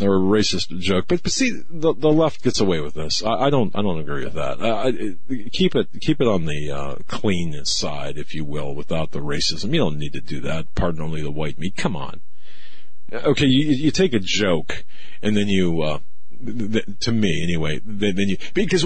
or 0.00 0.16
a 0.16 0.20
racist 0.20 0.76
joke. 0.80 1.06
But, 1.08 1.22
but 1.22 1.32
see, 1.32 1.62
the, 1.70 1.94
the 1.94 2.12
left 2.12 2.42
gets 2.42 2.60
away 2.60 2.80
with 2.80 2.94
this. 2.94 3.22
I, 3.22 3.46
I 3.46 3.50
don't 3.50 3.74
I 3.76 3.82
don't 3.82 4.00
agree 4.00 4.24
with 4.24 4.34
that. 4.34 4.60
I, 4.60 4.88
I, 4.88 5.48
keep 5.52 5.74
it 5.76 5.88
keep 6.00 6.20
it 6.20 6.26
on 6.26 6.46
the 6.46 6.70
uh, 6.70 6.94
clean 7.06 7.64
side, 7.64 8.18
if 8.18 8.34
you 8.34 8.44
will, 8.44 8.74
without 8.74 9.12
the 9.12 9.20
racism. 9.20 9.72
You 9.72 9.78
don't 9.78 9.98
need 9.98 10.12
to 10.14 10.20
do 10.20 10.40
that. 10.40 10.74
Pardon 10.74 11.02
only 11.02 11.22
the 11.22 11.30
white 11.30 11.58
meat. 11.58 11.76
Come 11.76 11.96
on. 11.96 12.20
Okay, 13.12 13.46
you, 13.46 13.68
you 13.68 13.90
take 13.90 14.12
a 14.12 14.18
joke 14.18 14.84
and 15.22 15.36
then 15.36 15.46
you, 15.48 15.82
uh, 15.82 15.98
th- 16.44 16.72
th- 16.72 16.84
to 17.00 17.12
me 17.12 17.42
anyway, 17.44 17.80
then, 17.84 18.16
then 18.16 18.28
you 18.28 18.36
because 18.54 18.84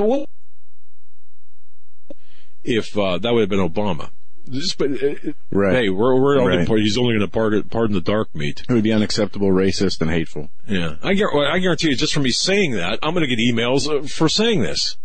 if 2.64 2.98
uh, 2.98 3.18
that 3.18 3.32
would 3.32 3.40
have 3.40 3.48
been 3.48 3.58
Obama. 3.66 4.10
Just, 4.50 4.78
but, 4.78 4.90
uh, 5.02 5.14
Right. 5.50 5.74
Hey, 5.74 5.88
we're, 5.88 6.20
we're 6.20 6.38
Right. 6.38 6.68
only, 6.68 6.82
he's 6.82 6.98
only 6.98 7.14
going 7.14 7.26
to 7.26 7.32
pardon, 7.32 7.64
pardon 7.64 7.94
the 7.94 8.00
dark 8.00 8.34
meat. 8.34 8.62
It 8.68 8.72
would 8.72 8.82
be 8.84 8.92
unacceptable, 8.92 9.48
racist, 9.50 10.00
and 10.00 10.10
hateful. 10.10 10.50
Yeah, 10.66 10.96
I, 11.02 11.14
guar- 11.14 11.46
I 11.50 11.58
guarantee 11.58 11.88
you, 11.90 11.96
just 11.96 12.14
from 12.14 12.22
me 12.24 12.30
saying 12.30 12.72
that, 12.72 12.98
I'm 13.02 13.14
going 13.14 13.28
to 13.28 13.34
get 13.34 13.38
emails 13.42 13.88
uh, 13.88 14.06
for 14.06 14.28
saying 14.28 14.62
this. 14.62 14.96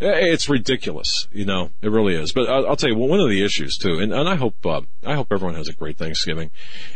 It's 0.00 0.48
ridiculous, 0.48 1.26
you 1.32 1.44
know. 1.44 1.70
It 1.82 1.90
really 1.90 2.14
is. 2.14 2.30
But 2.30 2.48
I'll, 2.48 2.68
I'll 2.68 2.76
tell 2.76 2.88
you, 2.88 2.96
well, 2.96 3.08
one 3.08 3.18
of 3.18 3.28
the 3.28 3.44
issues 3.44 3.76
too, 3.76 3.98
and, 3.98 4.12
and 4.12 4.28
I 4.28 4.36
hope 4.36 4.64
uh, 4.64 4.82
I 5.04 5.14
hope 5.16 5.32
everyone 5.32 5.56
has 5.56 5.68
a 5.68 5.72
great 5.72 5.96
Thanksgiving, 5.98 6.52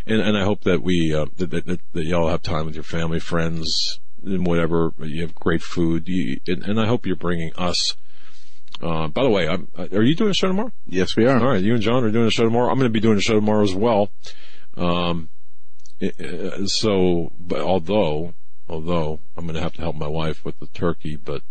and, 0.06 0.20
and 0.20 0.38
I 0.38 0.44
hope 0.44 0.62
that 0.62 0.84
we 0.84 1.12
uh, 1.12 1.26
that, 1.38 1.50
that, 1.50 1.66
that, 1.66 1.80
that 1.94 2.04
y'all 2.04 2.28
have 2.28 2.42
time 2.42 2.64
with 2.66 2.76
your 2.76 2.84
family, 2.84 3.18
friends, 3.18 3.98
and 4.24 4.46
whatever. 4.46 4.92
You 5.00 5.22
have 5.22 5.34
great 5.34 5.62
food, 5.64 6.06
you, 6.06 6.38
and, 6.46 6.62
and 6.62 6.80
I 6.80 6.86
hope 6.86 7.04
you're 7.04 7.16
bringing 7.16 7.52
us. 7.56 7.96
Uh, 8.82 9.06
by 9.06 9.22
the 9.22 9.30
way, 9.30 9.46
I'm, 9.46 9.68
are 9.78 10.02
you 10.02 10.16
doing 10.16 10.30
a 10.30 10.34
show 10.34 10.48
tomorrow? 10.48 10.72
Yes, 10.88 11.14
we 11.14 11.26
are. 11.26 11.38
All 11.38 11.52
right, 11.52 11.62
you 11.62 11.74
and 11.74 11.82
John 11.82 12.02
are 12.02 12.10
doing 12.10 12.26
a 12.26 12.30
show 12.30 12.42
tomorrow. 12.42 12.68
I'm 12.68 12.78
going 12.78 12.90
to 12.90 12.92
be 12.92 13.00
doing 13.00 13.16
a 13.16 13.20
show 13.20 13.34
tomorrow 13.34 13.62
as 13.62 13.74
well. 13.74 14.10
Um, 14.76 15.28
uh, 16.02 16.66
so, 16.66 17.30
but 17.38 17.60
although, 17.60 18.34
although 18.68 19.20
I'm 19.36 19.44
going 19.44 19.54
to 19.54 19.62
have 19.62 19.74
to 19.74 19.82
help 19.82 19.94
my 19.94 20.08
wife 20.08 20.44
with 20.44 20.58
the 20.58 20.66
turkey, 20.66 21.14
but 21.14 21.42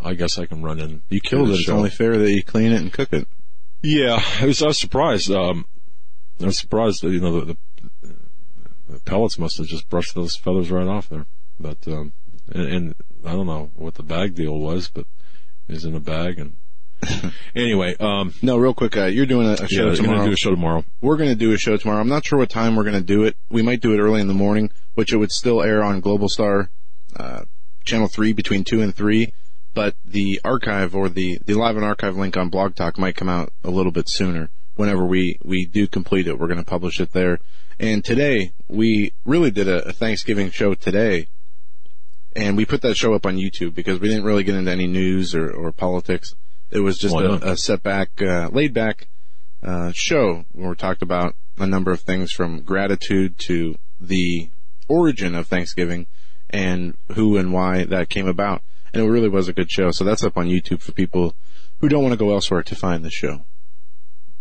I 0.00 0.14
guess 0.14 0.38
I 0.38 0.46
can 0.46 0.62
run 0.62 0.78
in. 0.78 1.02
You 1.08 1.20
killed 1.20 1.48
it. 1.48 1.52
the 1.52 1.58
It's 1.58 1.68
only 1.68 1.90
fair 1.90 2.16
that 2.18 2.30
you 2.30 2.44
clean 2.44 2.70
it 2.70 2.80
and 2.80 2.92
cook 2.92 3.12
it. 3.12 3.26
Yeah, 3.82 4.22
I 4.40 4.46
was, 4.46 4.62
I 4.62 4.68
was 4.68 4.78
surprised. 4.78 5.32
Um, 5.32 5.66
I 6.40 6.46
was 6.46 6.58
surprised 6.58 7.02
that, 7.02 7.10
you 7.10 7.20
know, 7.20 7.40
the, 7.40 7.56
the, 8.02 8.14
the 8.90 9.00
pellets 9.00 9.38
must 9.38 9.58
have 9.58 9.66
just 9.66 9.88
brushed 9.88 10.14
those 10.14 10.36
feathers 10.36 10.70
right 10.70 10.86
off 10.86 11.08
there. 11.08 11.26
But, 11.58 11.78
um, 11.88 12.12
and, 12.52 12.66
and 12.68 12.94
I 13.24 13.32
don't 13.32 13.46
know 13.46 13.72
what 13.74 13.94
the 13.94 14.04
bag 14.04 14.36
deal 14.36 14.58
was, 14.58 14.88
but 14.88 15.06
was 15.68 15.84
in 15.84 15.94
a 15.94 16.00
bag 16.00 16.38
and 16.38 16.54
anyway, 17.54 17.94
um, 18.00 18.32
No, 18.42 18.56
real 18.56 18.72
quick, 18.72 18.96
uh, 18.96 19.04
you're 19.06 19.26
doing 19.26 19.46
a, 19.46 19.52
a 19.52 19.56
yeah, 19.62 19.66
show 19.66 19.84
going 19.84 19.96
tomorrow. 19.96 20.18
to 20.20 20.26
do 20.26 20.32
a 20.32 20.36
show 20.36 20.50
tomorrow. 20.50 20.84
We're 21.00 21.16
going 21.16 21.28
to 21.28 21.34
do 21.34 21.52
a 21.52 21.58
show 21.58 21.76
tomorrow. 21.76 22.00
I'm 22.00 22.08
not 22.08 22.24
sure 22.24 22.38
what 22.38 22.48
time 22.48 22.76
we're 22.76 22.84
going 22.84 22.94
to 22.94 23.02
do 23.02 23.24
it. 23.24 23.36
We 23.50 23.60
might 23.62 23.80
do 23.80 23.92
it 23.92 23.98
early 23.98 24.20
in 24.22 24.28
the 24.28 24.34
morning, 24.34 24.70
which 24.94 25.12
it 25.12 25.16
would 25.18 25.32
still 25.32 25.62
air 25.62 25.82
on 25.82 26.00
Global 26.00 26.28
Star, 26.28 26.70
uh, 27.16 27.42
channel 27.84 28.08
three 28.08 28.32
between 28.32 28.64
two 28.64 28.80
and 28.80 28.94
three. 28.94 29.34
But 29.74 29.96
the 30.04 30.40
archive 30.44 30.94
or 30.94 31.08
the, 31.08 31.38
the 31.44 31.54
live 31.54 31.76
and 31.76 31.84
archive 31.84 32.16
link 32.16 32.36
on 32.36 32.48
Blog 32.48 32.74
Talk 32.74 32.96
might 32.96 33.16
come 33.16 33.28
out 33.28 33.52
a 33.62 33.70
little 33.70 33.92
bit 33.92 34.08
sooner. 34.08 34.48
Whenever 34.76 35.04
we, 35.04 35.38
we 35.44 35.66
do 35.66 35.86
complete 35.86 36.26
it, 36.26 36.38
we're 36.38 36.46
going 36.46 36.58
to 36.58 36.64
publish 36.64 37.00
it 37.00 37.12
there. 37.12 37.38
And 37.78 38.04
today, 38.04 38.52
we 38.68 39.12
really 39.24 39.50
did 39.50 39.68
a, 39.68 39.88
a 39.88 39.92
Thanksgiving 39.92 40.50
show 40.50 40.74
today. 40.74 41.26
And 42.36 42.56
we 42.56 42.64
put 42.64 42.82
that 42.82 42.96
show 42.96 43.14
up 43.14 43.26
on 43.26 43.36
YouTube 43.36 43.74
because 43.74 44.00
we 44.00 44.08
didn't 44.08 44.24
really 44.24 44.44
get 44.44 44.56
into 44.56 44.70
any 44.70 44.86
news 44.86 45.34
or, 45.34 45.50
or 45.50 45.70
politics. 45.72 46.34
It 46.70 46.80
was 46.80 46.98
just 46.98 47.14
a, 47.14 47.52
a 47.52 47.56
set 47.56 47.82
back, 47.82 48.20
uh, 48.20 48.48
laid 48.52 48.74
back, 48.74 49.06
uh, 49.62 49.92
show 49.92 50.44
where 50.52 50.70
we 50.70 50.76
talked 50.76 51.02
about 51.02 51.36
a 51.58 51.66
number 51.66 51.92
of 51.92 52.00
things 52.00 52.32
from 52.32 52.62
gratitude 52.62 53.38
to 53.38 53.76
the 54.00 54.50
origin 54.88 55.34
of 55.34 55.46
Thanksgiving 55.46 56.06
and 56.50 56.96
who 57.12 57.36
and 57.36 57.52
why 57.52 57.84
that 57.84 58.08
came 58.08 58.26
about. 58.26 58.62
And 58.92 59.02
it 59.02 59.08
really 59.08 59.28
was 59.28 59.48
a 59.48 59.52
good 59.52 59.70
show. 59.70 59.90
So 59.90 60.04
that's 60.04 60.24
up 60.24 60.36
on 60.36 60.46
YouTube 60.46 60.80
for 60.80 60.92
people 60.92 61.34
who 61.80 61.88
don't 61.88 62.02
want 62.02 62.12
to 62.12 62.18
go 62.18 62.32
elsewhere 62.32 62.62
to 62.62 62.74
find 62.74 63.04
the 63.04 63.10
show. 63.10 63.44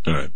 All 0.05 0.13
right. 0.13 0.29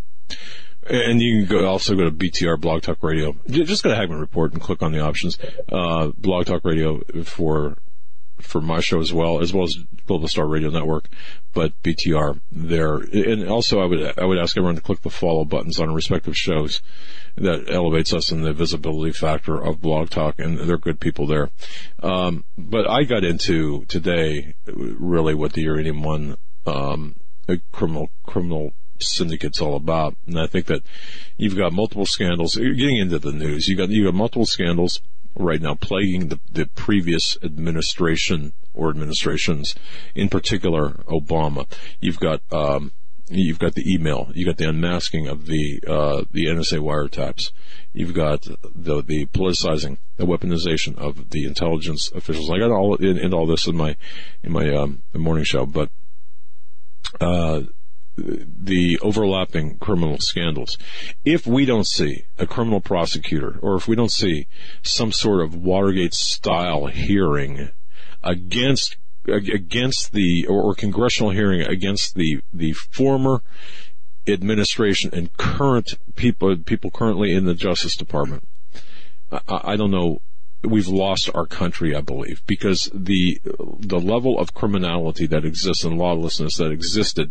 And 0.88 1.20
you 1.20 1.46
can 1.46 1.58
go, 1.58 1.66
also 1.66 1.94
go 1.94 2.04
to 2.04 2.10
BTR 2.10 2.60
Blog 2.60 2.82
Talk 2.82 3.02
Radio. 3.02 3.36
Just 3.46 3.82
go 3.82 3.90
to 3.90 3.96
Hagmann 3.96 4.20
Report 4.20 4.52
and 4.52 4.62
click 4.62 4.82
on 4.82 4.92
the 4.92 5.00
options. 5.00 5.38
Uh, 5.70 6.12
Blog 6.16 6.46
Talk 6.46 6.64
Radio 6.64 7.02
for, 7.24 7.76
for 8.40 8.62
my 8.62 8.80
show 8.80 8.98
as 9.00 9.12
well, 9.12 9.40
as 9.42 9.52
well 9.52 9.64
as 9.64 9.76
Global 10.06 10.28
Star 10.28 10.46
Radio 10.46 10.70
Network, 10.70 11.08
but 11.52 11.74
BTR 11.82 12.40
there. 12.50 12.96
And 12.96 13.48
also 13.48 13.80
I 13.80 13.84
would, 13.84 14.18
I 14.18 14.24
would 14.24 14.38
ask 14.38 14.56
everyone 14.56 14.76
to 14.76 14.80
click 14.80 15.02
the 15.02 15.10
follow 15.10 15.44
buttons 15.44 15.78
on 15.78 15.92
respective 15.92 16.36
shows. 16.36 16.80
That 17.36 17.70
elevates 17.70 18.14
us 18.14 18.32
in 18.32 18.42
the 18.42 18.52
visibility 18.52 19.12
factor 19.12 19.62
of 19.62 19.82
Blog 19.82 20.08
Talk 20.08 20.38
and 20.38 20.58
they're 20.58 20.78
good 20.78 21.00
people 21.00 21.26
there. 21.26 21.50
Um, 22.02 22.44
but 22.56 22.88
I 22.88 23.04
got 23.04 23.24
into 23.24 23.84
today 23.84 24.54
really 24.66 25.34
what 25.34 25.52
the 25.52 25.62
Uranium 25.62 26.02
One, 26.02 26.36
um, 26.66 27.14
criminal, 27.72 28.10
criminal 28.24 28.72
syndicate's 29.00 29.60
all 29.60 29.76
about. 29.76 30.16
And 30.26 30.38
I 30.38 30.46
think 30.46 30.66
that 30.66 30.82
you've 31.36 31.56
got 31.56 31.72
multiple 31.72 32.06
scandals. 32.06 32.56
You're 32.56 32.74
getting 32.74 32.98
into 32.98 33.18
the 33.18 33.32
news. 33.32 33.68
You 33.68 33.76
got 33.76 33.90
you 33.90 34.04
got 34.04 34.14
multiple 34.14 34.46
scandals 34.46 35.00
right 35.34 35.60
now 35.60 35.74
plaguing 35.74 36.28
the 36.28 36.40
the 36.52 36.66
previous 36.66 37.36
administration 37.42 38.52
or 38.74 38.90
administrations, 38.90 39.74
in 40.14 40.28
particular 40.28 40.90
Obama. 41.08 41.66
You've 42.00 42.20
got 42.20 42.40
um, 42.52 42.92
you've 43.30 43.58
got 43.58 43.74
the 43.74 43.92
email. 43.92 44.30
you've 44.34 44.46
got 44.46 44.56
the 44.56 44.68
unmasking 44.68 45.28
of 45.28 45.46
the 45.46 45.80
uh, 45.86 46.24
the 46.30 46.46
NSA 46.46 46.78
wiretaps. 46.78 47.52
You've 47.92 48.14
got 48.14 48.42
the 48.42 49.02
the 49.02 49.26
politicizing, 49.26 49.98
the 50.16 50.26
weaponization 50.26 50.96
of 50.98 51.30
the 51.30 51.44
intelligence 51.44 52.10
officials. 52.14 52.50
I 52.50 52.58
got 52.58 52.70
all 52.70 52.96
in, 52.96 53.18
in 53.18 53.34
all 53.34 53.46
this 53.46 53.66
in 53.66 53.76
my 53.76 53.96
in 54.42 54.52
my 54.52 54.72
um, 54.74 55.02
morning 55.14 55.44
show, 55.44 55.66
but 55.66 55.90
uh, 57.20 57.62
the 58.18 58.98
overlapping 59.00 59.78
criminal 59.78 60.18
scandals. 60.18 60.76
If 61.24 61.46
we 61.46 61.64
don't 61.64 61.86
see 61.86 62.24
a 62.38 62.46
criminal 62.46 62.80
prosecutor, 62.80 63.58
or 63.62 63.76
if 63.76 63.86
we 63.86 63.96
don't 63.96 64.12
see 64.12 64.46
some 64.82 65.12
sort 65.12 65.42
of 65.42 65.54
Watergate 65.54 66.14
style 66.14 66.86
hearing 66.86 67.70
against 68.22 68.96
against 69.26 70.12
the 70.12 70.46
or, 70.46 70.74
congressional 70.74 71.30
hearing 71.30 71.60
against 71.60 72.14
the 72.14 72.40
the 72.52 72.72
former 72.72 73.42
administration 74.26 75.10
and 75.12 75.34
current 75.36 75.94
people 76.16 76.56
people 76.56 76.90
currently 76.90 77.32
in 77.34 77.44
the 77.44 77.54
Justice 77.54 77.96
Department, 77.96 78.46
I, 79.30 79.40
I 79.48 79.76
don't 79.76 79.90
know 79.90 80.20
we've 80.62 80.88
lost 80.88 81.30
our 81.34 81.46
country, 81.46 81.94
I 81.94 82.00
believe, 82.00 82.42
because 82.46 82.90
the 82.92 83.40
the 83.44 84.00
level 84.00 84.38
of 84.38 84.54
criminality 84.54 85.26
that 85.26 85.44
exists 85.44 85.84
and 85.84 85.98
lawlessness 85.98 86.56
that 86.56 86.70
existed 86.70 87.30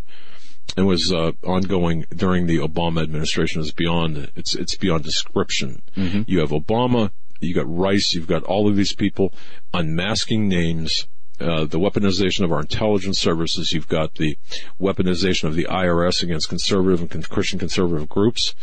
and 0.76 0.86
was 0.86 1.12
uh, 1.12 1.32
ongoing 1.44 2.04
during 2.14 2.46
the 2.46 2.58
Obama 2.58 3.02
administration 3.02 3.60
is 3.60 3.72
beyond 3.72 4.30
it's 4.36 4.54
it's 4.54 4.76
beyond 4.76 5.04
description. 5.04 5.82
You 6.26 6.40
have 6.40 6.50
Obama, 6.50 7.10
you 7.40 7.54
got 7.54 7.66
Rice, 7.68 8.12
you've 8.14 8.26
got 8.26 8.42
all 8.44 8.68
of 8.68 8.76
these 8.76 8.94
people 8.94 9.32
unmasking 9.74 10.48
names. 10.48 11.06
Uh, 11.40 11.64
the 11.66 11.78
weaponization 11.78 12.42
of 12.44 12.50
our 12.50 12.58
intelligence 12.58 13.16
services. 13.20 13.72
You've 13.72 13.86
got 13.86 14.16
the 14.16 14.36
weaponization 14.80 15.44
of 15.44 15.54
the 15.54 15.68
IRS 15.70 16.20
against 16.20 16.48
conservative 16.48 17.00
and 17.00 17.08
con- 17.08 17.22
Christian 17.22 17.60
conservative 17.60 18.08
groups. 18.08 18.56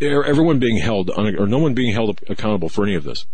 Everyone 0.00 0.58
being 0.58 0.78
held, 0.78 1.10
un- 1.10 1.36
or 1.38 1.46
no 1.46 1.58
one 1.58 1.74
being 1.74 1.92
held 1.92 2.18
accountable 2.30 2.70
for 2.70 2.84
any 2.84 2.94
of 2.94 3.04
this. 3.04 3.26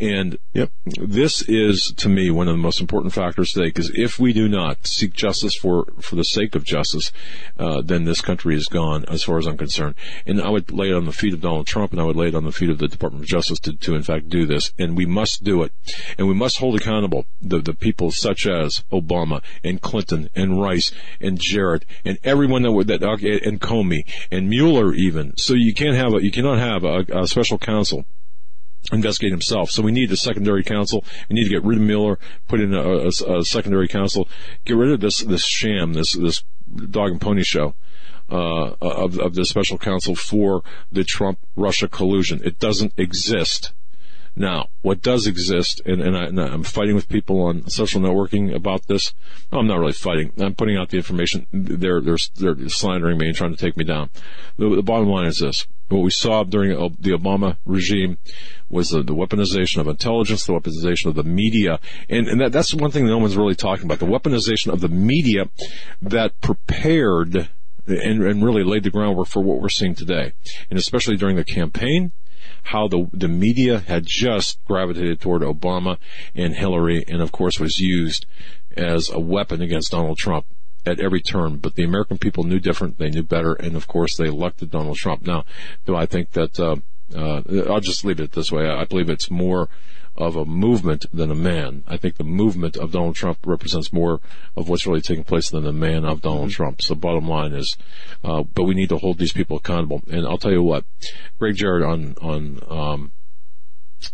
And 0.00 0.38
Yep. 0.54 0.70
this 0.84 1.42
is, 1.48 1.92
to 1.96 2.08
me, 2.08 2.30
one 2.30 2.48
of 2.48 2.54
the 2.54 2.62
most 2.62 2.80
important 2.80 3.12
factors 3.12 3.52
today, 3.52 3.66
because 3.66 3.90
if 3.94 4.18
we 4.20 4.32
do 4.32 4.48
not 4.48 4.86
seek 4.86 5.12
justice 5.12 5.54
for, 5.56 5.86
for 6.00 6.14
the 6.14 6.24
sake 6.24 6.54
of 6.54 6.64
justice, 6.64 7.10
uh, 7.58 7.80
then 7.80 8.04
this 8.04 8.20
country 8.20 8.54
is 8.54 8.66
gone, 8.66 9.04
as 9.08 9.24
far 9.24 9.38
as 9.38 9.46
I'm 9.46 9.56
concerned. 9.56 9.96
And 10.26 10.40
I 10.40 10.50
would 10.50 10.70
lay 10.70 10.90
it 10.90 10.94
on 10.94 11.06
the 11.06 11.12
feet 11.12 11.34
of 11.34 11.40
Donald 11.40 11.66
Trump, 11.66 11.92
and 11.92 12.00
I 12.00 12.04
would 12.04 12.16
lay 12.16 12.28
it 12.28 12.34
on 12.34 12.44
the 12.44 12.52
feet 12.52 12.70
of 12.70 12.78
the 12.78 12.88
Department 12.88 13.24
of 13.24 13.28
Justice 13.28 13.58
to, 13.60 13.72
to 13.72 13.94
in 13.94 14.02
fact, 14.02 14.28
do 14.28 14.46
this. 14.46 14.72
And 14.78 14.96
we 14.96 15.06
must 15.06 15.42
do 15.42 15.62
it. 15.62 15.72
And 16.18 16.28
we 16.28 16.34
must 16.34 16.58
hold 16.58 16.76
accountable 16.76 17.26
the, 17.42 17.60
the 17.60 17.74
people 17.74 18.10
such 18.10 18.46
as 18.46 18.84
Obama, 18.92 19.42
and 19.62 19.80
Clinton, 19.80 20.28
and 20.34 20.60
Rice, 20.60 20.92
and 21.20 21.38
Jarrett, 21.40 21.84
and 22.04 22.18
everyone 22.22 22.62
that 22.62 22.72
would, 22.72 22.86
that, 22.88 23.02
and 23.02 23.60
Comey, 23.60 24.04
and 24.30 24.48
Mueller 24.48 24.92
even. 24.94 25.36
So 25.36 25.54
you 25.54 25.74
can't 25.74 25.96
have 25.96 26.14
a, 26.14 26.22
you 26.22 26.30
cannot 26.30 26.58
have 26.58 26.84
a, 26.84 27.04
a 27.12 27.26
special 27.26 27.58
counsel 27.58 28.06
investigate 28.92 29.32
himself. 29.32 29.70
So 29.70 29.82
we 29.82 29.92
need 29.92 30.10
a 30.12 30.16
secondary 30.16 30.62
counsel. 30.62 31.04
We 31.28 31.34
need 31.34 31.44
to 31.44 31.50
get 31.50 31.64
rid 31.64 31.78
of 31.78 31.84
Mueller, 31.84 32.18
put 32.48 32.60
in 32.60 32.74
a, 32.74 32.82
a- 32.82 33.38
a 33.40 33.44
secondary 33.44 33.88
counsel, 33.88 34.28
get 34.64 34.76
rid 34.76 34.90
of 34.90 35.00
this 35.00 35.18
this 35.18 35.44
sham, 35.44 35.92
this 35.94 36.12
this 36.12 36.42
dog 36.90 37.10
and 37.12 37.20
pony 37.20 37.42
show. 37.42 37.74
Uh, 38.30 38.74
of, 38.80 39.18
of 39.18 39.34
the 39.34 39.44
special 39.44 39.76
counsel 39.76 40.14
for 40.16 40.62
the 40.90 41.04
Trump 41.04 41.38
Russia 41.56 41.86
collusion. 41.86 42.40
It 42.42 42.58
doesn't 42.58 42.94
exist. 42.96 43.74
Now, 44.36 44.68
what 44.82 45.00
does 45.00 45.26
exist, 45.28 45.80
and, 45.86 46.00
and, 46.00 46.40
I, 46.40 46.52
am 46.52 46.64
fighting 46.64 46.96
with 46.96 47.08
people 47.08 47.42
on 47.42 47.68
social 47.68 48.00
networking 48.00 48.52
about 48.54 48.86
this. 48.88 49.14
No, 49.52 49.58
I'm 49.58 49.68
not 49.68 49.78
really 49.78 49.92
fighting. 49.92 50.32
I'm 50.38 50.56
putting 50.56 50.76
out 50.76 50.90
the 50.90 50.96
information. 50.96 51.46
They're, 51.52 52.00
they're, 52.00 52.16
they're 52.34 52.68
slandering 52.68 53.18
me 53.18 53.28
and 53.28 53.36
trying 53.36 53.54
to 53.54 53.56
take 53.56 53.76
me 53.76 53.84
down. 53.84 54.10
The, 54.56 54.68
the 54.74 54.82
bottom 54.82 55.08
line 55.08 55.26
is 55.26 55.38
this. 55.38 55.66
What 55.88 56.02
we 56.02 56.10
saw 56.10 56.42
during 56.42 56.70
the 56.70 57.10
Obama 57.10 57.58
regime 57.64 58.18
was 58.68 58.90
the, 58.90 59.04
the 59.04 59.14
weaponization 59.14 59.78
of 59.78 59.86
intelligence, 59.86 60.46
the 60.46 60.52
weaponization 60.52 61.06
of 61.06 61.14
the 61.14 61.22
media, 61.22 61.78
and, 62.08 62.26
and 62.26 62.40
that, 62.40 62.50
that's 62.50 62.74
one 62.74 62.90
thing 62.90 63.06
no 63.06 63.18
one's 63.18 63.36
really 63.36 63.54
talking 63.54 63.84
about, 63.84 64.00
the 64.00 64.06
weaponization 64.06 64.72
of 64.72 64.80
the 64.80 64.88
media 64.88 65.48
that 66.02 66.40
prepared 66.40 67.48
and, 67.86 68.22
and 68.22 68.44
really 68.44 68.64
laid 68.64 68.82
the 68.82 68.90
groundwork 68.90 69.28
for 69.28 69.42
what 69.42 69.60
we're 69.60 69.68
seeing 69.68 69.94
today. 69.94 70.32
And 70.70 70.78
especially 70.78 71.16
during 71.16 71.36
the 71.36 71.44
campaign, 71.44 72.12
how 72.64 72.88
the 72.88 73.08
the 73.12 73.28
media 73.28 73.78
had 73.78 74.04
just 74.06 74.58
gravitated 74.64 75.20
toward 75.20 75.42
Obama 75.42 75.98
and 76.34 76.54
Hillary, 76.54 77.04
and 77.08 77.20
of 77.20 77.30
course 77.30 77.60
was 77.60 77.78
used 77.78 78.26
as 78.76 79.10
a 79.10 79.20
weapon 79.20 79.62
against 79.62 79.92
Donald 79.92 80.18
Trump 80.18 80.46
at 80.86 80.98
every 80.98 81.20
turn. 81.20 81.58
But 81.58 81.74
the 81.74 81.84
American 81.84 82.18
people 82.18 82.44
knew 82.44 82.58
different; 82.58 82.98
they 82.98 83.10
knew 83.10 83.22
better, 83.22 83.52
and 83.52 83.76
of 83.76 83.86
course 83.86 84.16
they 84.16 84.26
elected 84.26 84.70
Donald 84.70 84.96
Trump. 84.96 85.26
Now, 85.26 85.44
do 85.86 85.94
I 85.94 86.06
think 86.06 86.32
that? 86.32 86.58
Uh, 86.58 86.76
uh, 87.14 87.42
I'll 87.70 87.80
just 87.80 88.04
leave 88.04 88.18
it 88.18 88.32
this 88.32 88.50
way. 88.50 88.66
I 88.66 88.84
believe 88.84 89.10
it's 89.10 89.30
more 89.30 89.68
of 90.16 90.36
a 90.36 90.44
movement 90.44 91.06
than 91.12 91.30
a 91.30 91.34
man. 91.34 91.82
I 91.86 91.96
think 91.96 92.16
the 92.16 92.24
movement 92.24 92.76
of 92.76 92.92
Donald 92.92 93.16
Trump 93.16 93.38
represents 93.44 93.92
more 93.92 94.20
of 94.56 94.68
what's 94.68 94.86
really 94.86 95.00
taking 95.00 95.24
place 95.24 95.50
than 95.50 95.64
the 95.64 95.72
man 95.72 96.04
of 96.04 96.20
Donald 96.20 96.50
mm-hmm. 96.50 96.62
Trump. 96.62 96.82
So 96.82 96.94
bottom 96.94 97.28
line 97.28 97.52
is, 97.52 97.76
uh, 98.22 98.42
but 98.42 98.64
we 98.64 98.74
need 98.74 98.90
to 98.90 98.98
hold 98.98 99.18
these 99.18 99.32
people 99.32 99.56
accountable. 99.56 100.02
And 100.10 100.26
I'll 100.26 100.38
tell 100.38 100.52
you 100.52 100.62
what, 100.62 100.84
Gregg 101.38 101.56
Jarrett 101.56 101.84
on, 101.84 102.14
on, 102.22 102.60
um, 102.68 103.12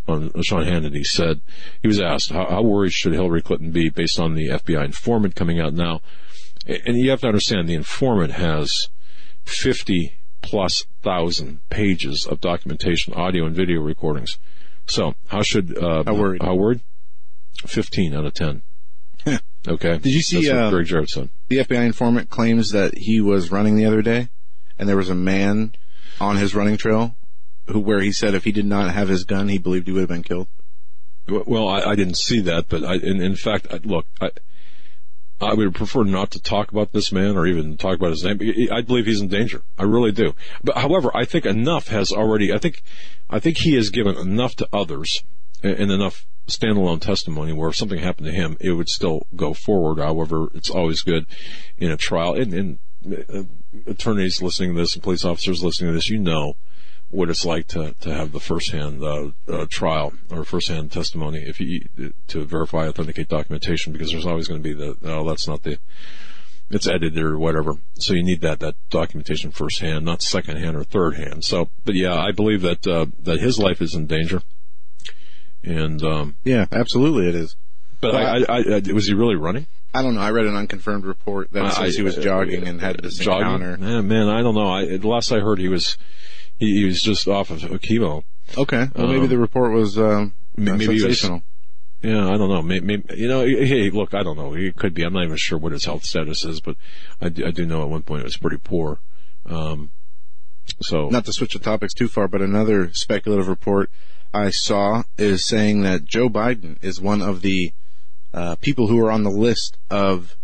on 0.09 0.42
Sean 0.42 0.64
Hannity 0.64 1.04
said, 1.04 1.40
he 1.83 1.88
was 1.88 2.00
asked, 2.00 2.30
how, 2.30 2.49
how 2.49 2.62
worried 2.62 2.92
should 2.92 3.12
Hillary 3.12 3.42
Clinton 3.42 3.71
be 3.71 3.90
based 3.90 4.19
on 4.19 4.35
the 4.35 4.49
FBI 4.49 4.85
informant 4.85 5.37
coming 5.37 5.61
out 5.61 5.75
now? 5.75 6.00
And 6.66 6.97
you 6.97 7.11
have 7.11 7.21
to 7.21 7.26
understand 7.26 7.69
the 7.69 7.75
informant 7.75 8.33
has 8.33 8.88
50 9.45 10.14
plus 10.42 10.87
thousand 11.02 11.61
pages 11.69 12.26
of 12.26 12.40
documentation, 12.40 13.12
audio 13.14 13.45
and 13.45 13.54
video 13.54 13.80
recordings. 13.80 14.38
So 14.90 15.14
how 15.28 15.42
should 15.42 15.76
uh, 15.78 16.02
how 16.04 16.14
worried? 16.14 16.42
How 16.42 16.54
worried? 16.54 16.80
Fifteen 17.66 18.14
out 18.14 18.26
of 18.26 18.35
ten. 18.35 18.62
okay. 19.68 19.99
Did 19.99 20.12
you 20.12 20.23
see 20.23 20.50
uh, 20.50 20.70
Gregg 20.70 20.87
Jarrett 20.87 21.11
said? 21.11 21.28
The 21.49 21.59
FBI 21.59 21.85
informant 21.85 22.30
claims 22.30 22.70
that 22.70 22.99
he 22.99 23.20
was 23.20 23.50
running 23.50 23.76
the 23.76 23.87
other 23.87 24.02
day, 24.02 24.28
and 24.78 24.88
there 24.88 24.97
was 24.97 25.11
a 25.11 25.14
man 25.14 25.75
on 26.20 26.37
his 26.37 26.54
running 26.54 26.76
trail 26.76 27.16
who, 27.66 27.78
where 27.78 28.00
he 28.00 28.12
said 28.12 28.35
if 28.35 28.44
he 28.44 28.52
did 28.52 28.66
not 28.66 28.92
have 28.92 29.09
his 29.09 29.25
gun, 29.25 29.49
he 29.49 29.59
believed 29.59 29.87
he 29.87 29.92
would 29.92 30.00
have 30.00 30.09
been 30.09 30.23
killed. 30.23 30.49
Well, 31.28 31.68
I, 31.68 31.82
I 31.82 31.94
didn't 31.94 32.16
see 32.16 32.40
that, 32.40 32.68
but 32.68 32.82
I, 32.82 32.94
in, 32.94 33.23
in 33.23 33.37
fact, 33.37 33.68
I, 33.70 33.78
look, 33.85 34.06
I, 34.20 34.30
I 35.40 35.54
would 35.54 35.75
prefer 35.75 36.04
not 36.04 36.30
to 36.32 36.42
talk 36.42 36.70
about 36.70 36.92
this 36.92 37.12
man 37.12 37.37
or 37.37 37.47
even 37.47 37.76
talk 37.76 37.97
about 37.97 38.11
his 38.11 38.25
name. 38.25 38.38
I 38.70 38.82
believe 38.82 39.06
he's 39.06 39.20
in 39.20 39.28
danger. 39.28 39.62
I 39.78 39.85
really 39.85 40.12
do. 40.12 40.35
But 40.62 40.78
however, 40.78 41.11
I 41.14 41.25
think 41.25 41.47
enough 41.47 41.88
has 41.88 42.12
already, 42.12 42.52
I 42.52 42.59
think, 42.59 42.82
I 43.28 43.38
think 43.38 43.59
he 43.59 43.75
has 43.75 43.90
given 43.90 44.16
enough 44.16 44.56
to 44.56 44.68
others 44.73 45.23
and 45.62 45.90
enough 45.90 46.26
standalone 46.47 47.00
testimony 47.00 47.52
where 47.52 47.70
if 47.70 47.76
something 47.76 48.00
happened 48.00 48.26
to 48.26 48.32
him, 48.32 48.56
it 48.61 48.73
would 48.73 48.88
still 48.88 49.26
go 49.35 49.54
forward. 49.54 49.99
However, 49.99 50.49
it's 50.54 50.70
always 50.70 51.02
good 51.02 51.26
in 51.78 51.90
a 51.90 51.97
trial 51.97 52.35
and, 52.35 52.52
and 52.52 52.78
uh, 53.32 53.42
attorneys 53.87 54.42
listening 54.42 54.75
to 54.75 54.80
this 54.80 54.94
and 54.94 55.02
police 55.02 55.25
officers 55.25 55.64
listening 55.64 55.90
to 55.90 55.94
this, 55.94 56.11
you 56.11 56.18
know, 56.18 56.54
what 57.11 57.29
it's 57.29 57.45
like 57.45 57.67
to, 57.67 57.95
to 58.00 58.14
have 58.14 58.33
the 58.33 58.40
first-hand 58.40 59.02
uh, 59.02 59.31
uh, 59.49 59.67
trial 59.69 60.12
or 60.31 60.45
first-hand 60.45 60.93
testimony 60.93 61.38
if 61.38 61.61
you 61.61 61.85
to 62.29 62.45
verify 62.45 62.87
authenticate 62.87 63.29
documentation 63.29 63.93
because 63.93 64.12
there's 64.12 64.26
always 64.26 64.47
going 64.49 64.62
to 64.62 64.69
be 64.69 64.75
the 64.75 64.97
oh 65.05 65.29
that's 65.29 65.49
not 65.49 65.62
the 65.64 65.79
it's 66.71 66.87
edited 66.87 67.19
or 67.19 67.37
whatever 67.37 67.75
so 67.95 68.14
you 68.14 68.23
need 68.23 68.40
that 68.40 68.61
that 68.61 68.76
documentation 68.90 69.50
first-hand 69.50 70.05
not 70.05 70.23
second-hand 70.23 70.76
or 70.76 70.85
third-hand 70.85 71.45
so 71.45 71.69
but 71.85 71.95
yeah 71.95 72.17
I 72.17 72.31
believe 72.31 72.62
that 72.62 72.87
uh, 72.87 73.07
that 73.25 73.40
his 73.40 73.59
life 73.59 73.83
is 73.83 73.95
in 73.95 74.07
danger 74.07 74.43
and 75.64 76.02
um, 76.05 76.37
yeah 76.45 76.67
absolutely 76.71 77.29
it 77.29 77.35
is 77.35 77.57
but 78.00 78.14
I, 78.14 78.45
I, 78.49 78.59
I, 78.59 78.93
was 78.93 79.09
he 79.09 79.14
really 79.14 79.37
running 79.37 79.67
I 79.93 80.02
don't 80.02 80.14
know. 80.14 80.21
I 80.21 80.31
read 80.31 80.47
an 80.47 80.55
unconfirmed 80.55 81.05
report 81.05 81.50
that 81.50 81.73
says 81.75 81.97
he 81.97 82.02
was 82.02 82.14
jogging 82.14 82.64
and 82.64 82.81
had 82.81 82.99
this 83.02 83.19
jogging? 83.19 83.43
encounter. 83.43 83.76
Man, 83.76 84.07
man, 84.07 84.29
I 84.29 84.40
don't 84.40 84.55
know. 84.55 84.69
I, 84.69 84.97
the 84.97 85.09
last 85.09 85.33
I 85.33 85.40
heard, 85.40 85.59
he 85.59 85.67
was 85.67 85.97
he, 86.61 86.81
he 86.81 86.85
was 86.85 87.02
just 87.02 87.26
off 87.26 87.50
of 87.50 87.61
chemo. 87.61 88.23
Okay. 88.57 88.88
Well, 88.95 89.09
maybe 89.09 89.23
um, 89.23 89.29
the 89.29 89.38
report 89.38 89.73
was 89.73 89.99
um, 89.99 90.35
maybe 90.57 90.87
sensational. 90.87 91.37
Was, 91.38 91.43
yeah, 92.02 92.28
I 92.28 92.37
don't 92.39 92.49
know. 92.49 92.63
Maybe, 92.63 92.87
maybe, 92.87 93.17
you 93.17 93.28
know, 93.28 93.45
hey, 93.45 93.91
look, 93.91 94.15
I 94.15 94.23
don't 94.23 94.37
know. 94.37 94.54
It 94.54 94.76
could 94.76 94.95
be. 94.95 95.02
I'm 95.02 95.13
not 95.13 95.25
even 95.25 95.37
sure 95.37 95.58
what 95.58 95.73
his 95.73 95.84
health 95.84 96.04
status 96.04 96.45
is, 96.45 96.61
but 96.61 96.76
I 97.21 97.28
do, 97.28 97.47
I 97.47 97.50
do 97.50 97.67
know 97.67 97.82
at 97.82 97.89
one 97.89 98.02
point 98.02 98.21
it 98.21 98.25
was 98.25 98.37
pretty 98.37 98.58
poor. 98.58 99.00
Um, 99.47 99.91
so 100.80 101.08
not 101.08 101.25
to 101.26 101.32
switch 101.32 101.52
the 101.52 101.58
topics 101.58 101.93
too 101.93 102.08
far, 102.08 102.28
but 102.28 102.41
another 102.41 102.93
speculative 102.93 103.49
report 103.49 103.91
I 104.32 104.50
saw 104.50 105.02
is 105.19 105.45
saying 105.45 105.82
that 105.82 106.04
Joe 106.04 106.28
Biden 106.28 106.82
is 106.82 107.00
one 107.00 107.21
of 107.21 107.43
the 107.43 107.73
uh, 108.32 108.56
people 108.61 108.87
who 108.87 109.04
are 109.04 109.11
on 109.11 109.25
the 109.25 109.30
list 109.30 109.76
of 109.91 110.37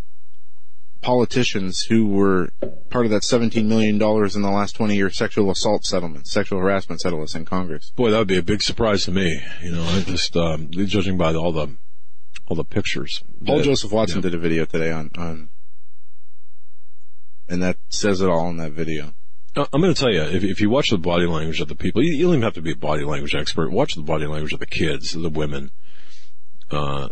politicians 1.06 1.82
who 1.82 2.08
were 2.08 2.48
part 2.90 3.04
of 3.04 3.12
that 3.12 3.22
$17 3.22 3.64
million 3.66 3.94
in 3.94 4.42
the 4.42 4.50
last 4.50 4.74
20 4.74 4.96
year 4.96 5.08
sexual 5.08 5.52
assault 5.52 5.84
settlement, 5.84 6.26
sexual 6.26 6.58
harassment 6.58 7.00
settlements 7.00 7.36
in 7.36 7.44
Congress. 7.44 7.92
Boy, 7.94 8.10
that 8.10 8.18
would 8.18 8.26
be 8.26 8.38
a 8.38 8.42
big 8.42 8.60
surprise 8.60 9.04
to 9.04 9.12
me. 9.12 9.40
You 9.62 9.70
know, 9.70 9.84
I 9.84 10.00
just, 10.00 10.36
um, 10.36 10.68
judging 10.72 11.16
by 11.16 11.32
all 11.32 11.52
the, 11.52 11.76
all 12.48 12.56
the 12.56 12.64
pictures. 12.64 13.22
Paul 13.44 13.58
that, 13.58 13.64
Joseph 13.64 13.92
Watson 13.92 14.18
yeah. 14.18 14.22
did 14.22 14.34
a 14.34 14.38
video 14.38 14.64
today 14.64 14.90
on, 14.90 15.12
on, 15.16 15.48
and 17.48 17.62
that 17.62 17.76
says 17.88 18.20
it 18.20 18.28
all 18.28 18.48
in 18.48 18.56
that 18.56 18.72
video. 18.72 19.14
Uh, 19.54 19.66
I'm 19.72 19.80
going 19.80 19.94
to 19.94 20.00
tell 20.00 20.12
you, 20.12 20.22
if, 20.22 20.42
if 20.42 20.60
you 20.60 20.70
watch 20.70 20.90
the 20.90 20.98
body 20.98 21.26
language 21.26 21.60
of 21.60 21.68
the 21.68 21.76
people, 21.76 22.02
you, 22.02 22.14
you 22.14 22.24
don't 22.24 22.32
even 22.32 22.42
have 22.42 22.54
to 22.54 22.62
be 22.62 22.72
a 22.72 22.76
body 22.76 23.04
language 23.04 23.36
expert. 23.36 23.70
Watch 23.70 23.94
the 23.94 24.02
body 24.02 24.26
language 24.26 24.52
of 24.52 24.58
the 24.58 24.66
kids, 24.66 25.12
the 25.12 25.30
women, 25.30 25.70
uh, 26.72 27.10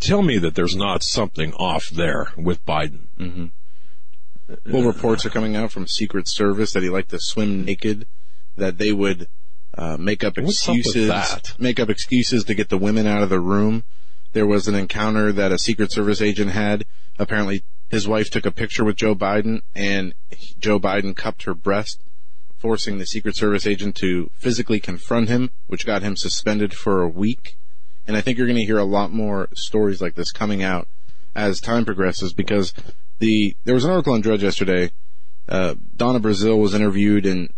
tell 0.00 0.22
me 0.22 0.38
that 0.38 0.54
there's 0.54 0.74
not 0.74 1.02
something 1.02 1.52
off 1.54 1.88
there 1.88 2.32
with 2.36 2.64
Biden. 2.66 3.06
Mm-hmm. 3.18 3.46
Well, 4.70 4.82
reports 4.82 5.24
are 5.24 5.30
coming 5.30 5.56
out 5.56 5.70
from 5.72 5.86
Secret 5.86 6.28
Service 6.28 6.72
that 6.72 6.82
he 6.82 6.90
liked 6.90 7.10
to 7.10 7.18
swim 7.20 7.64
naked, 7.64 8.06
that 8.56 8.78
they 8.78 8.92
would 8.92 9.28
uh, 9.74 9.96
make 9.98 10.24
up 10.24 10.36
excuses, 10.36 11.08
up 11.08 11.58
make 11.58 11.80
up 11.80 11.88
excuses 11.88 12.44
to 12.44 12.54
get 12.54 12.68
the 12.68 12.78
women 12.78 13.06
out 13.06 13.22
of 13.22 13.30
the 13.30 13.40
room. 13.40 13.84
There 14.32 14.46
was 14.46 14.68
an 14.68 14.74
encounter 14.74 15.32
that 15.32 15.52
a 15.52 15.58
Secret 15.58 15.92
Service 15.92 16.20
agent 16.20 16.50
had. 16.50 16.84
Apparently, 17.18 17.62
his 17.90 18.08
wife 18.08 18.30
took 18.30 18.46
a 18.46 18.50
picture 18.50 18.84
with 18.84 18.96
Joe 18.96 19.14
Biden, 19.14 19.62
and 19.74 20.14
Joe 20.58 20.80
Biden 20.80 21.14
cupped 21.14 21.44
her 21.44 21.54
breast, 21.54 22.02
forcing 22.58 22.98
the 22.98 23.06
Secret 23.06 23.36
Service 23.36 23.66
agent 23.66 23.94
to 23.96 24.30
physically 24.34 24.80
confront 24.80 25.28
him, 25.28 25.50
which 25.66 25.86
got 25.86 26.02
him 26.02 26.16
suspended 26.16 26.74
for 26.74 27.02
a 27.02 27.08
week. 27.08 27.56
And 28.06 28.16
I 28.16 28.20
think 28.20 28.38
you're 28.38 28.46
going 28.46 28.58
to 28.58 28.64
hear 28.64 28.78
a 28.78 28.84
lot 28.84 29.12
more 29.12 29.48
stories 29.54 30.00
like 30.00 30.14
this 30.14 30.32
coming 30.32 30.62
out 30.62 30.88
as 31.34 31.60
time 31.60 31.84
progresses 31.84 32.32
because 32.32 32.72
the 33.18 33.56
there 33.64 33.74
was 33.74 33.84
an 33.84 33.90
article 33.90 34.14
on 34.14 34.20
Drudge 34.20 34.42
yesterday. 34.42 34.90
Uh, 35.48 35.74
Donna 35.96 36.20
Brazile 36.20 36.60
was 36.60 36.74
interviewed 36.74 37.26
in 37.26 37.48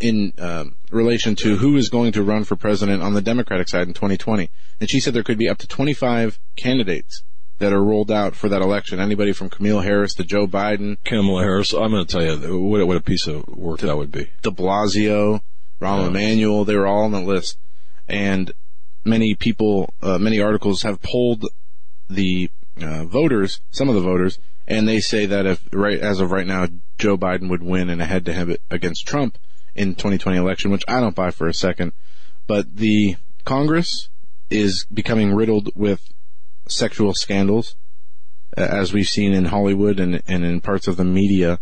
in 0.00 0.32
uh, 0.38 0.64
relation 0.90 1.36
to 1.36 1.56
who 1.56 1.76
is 1.76 1.88
going 1.88 2.12
to 2.12 2.22
run 2.22 2.44
for 2.44 2.56
president 2.56 3.02
on 3.02 3.14
the 3.14 3.22
Democratic 3.22 3.68
side 3.68 3.86
in 3.86 3.94
2020, 3.94 4.50
and 4.80 4.90
she 4.90 5.00
said 5.00 5.14
there 5.14 5.22
could 5.22 5.38
be 5.38 5.48
up 5.48 5.58
to 5.58 5.68
25 5.68 6.38
candidates 6.56 7.22
that 7.58 7.72
are 7.72 7.82
rolled 7.82 8.10
out 8.10 8.34
for 8.34 8.48
that 8.48 8.60
election. 8.60 9.00
Anybody 9.00 9.32
from 9.32 9.48
Kamala 9.48 9.82
Harris 9.82 10.14
to 10.14 10.24
Joe 10.24 10.46
Biden, 10.46 10.96
Kamala 11.04 11.42
Harris. 11.42 11.72
I'm 11.72 11.92
going 11.92 12.04
to 12.04 12.12
tell 12.12 12.22
you 12.22 12.58
what, 12.58 12.86
what 12.86 12.96
a 12.96 13.00
piece 13.00 13.26
of 13.26 13.46
work 13.48 13.80
that 13.80 13.96
would 13.96 14.10
be. 14.10 14.30
De 14.42 14.50
Blasio, 14.50 15.40
Rahm 15.80 16.00
yeah. 16.00 16.06
Emanuel, 16.08 16.64
they 16.64 16.76
were 16.76 16.86
all 16.86 17.04
on 17.04 17.12
the 17.12 17.20
list, 17.20 17.58
and 18.08 18.52
many 19.04 19.34
people, 19.34 19.92
uh, 20.02 20.18
many 20.18 20.40
articles 20.40 20.82
have 20.82 21.02
polled 21.02 21.46
the 22.08 22.50
uh, 22.80 23.04
voters, 23.04 23.60
some 23.70 23.88
of 23.88 23.94
the 23.94 24.00
voters, 24.00 24.38
and 24.66 24.88
they 24.88 25.00
say 25.00 25.26
that 25.26 25.46
if 25.46 25.68
right 25.72 26.00
as 26.00 26.20
of 26.20 26.30
right 26.30 26.46
now, 26.46 26.66
Joe 26.98 27.16
Biden 27.16 27.48
would 27.50 27.62
win 27.62 27.90
in 27.90 28.00
a 28.00 28.06
head-to-head 28.06 28.58
against 28.70 29.06
Trump 29.06 29.38
in 29.74 29.94
2020 29.94 30.38
election, 30.38 30.70
which 30.70 30.84
I 30.88 31.00
don't 31.00 31.14
buy 31.14 31.30
for 31.30 31.48
a 31.48 31.54
second. 31.54 31.92
But 32.46 32.76
the 32.76 33.16
Congress 33.44 34.08
is 34.50 34.86
becoming 34.92 35.34
riddled 35.34 35.70
with 35.74 36.12
sexual 36.68 37.14
scandals, 37.14 37.76
as 38.56 38.92
we've 38.92 39.08
seen 39.08 39.32
in 39.32 39.46
Hollywood 39.46 39.98
and, 39.98 40.22
and 40.26 40.44
in 40.44 40.60
parts 40.60 40.86
of 40.88 40.96
the 40.96 41.04
media. 41.04 41.58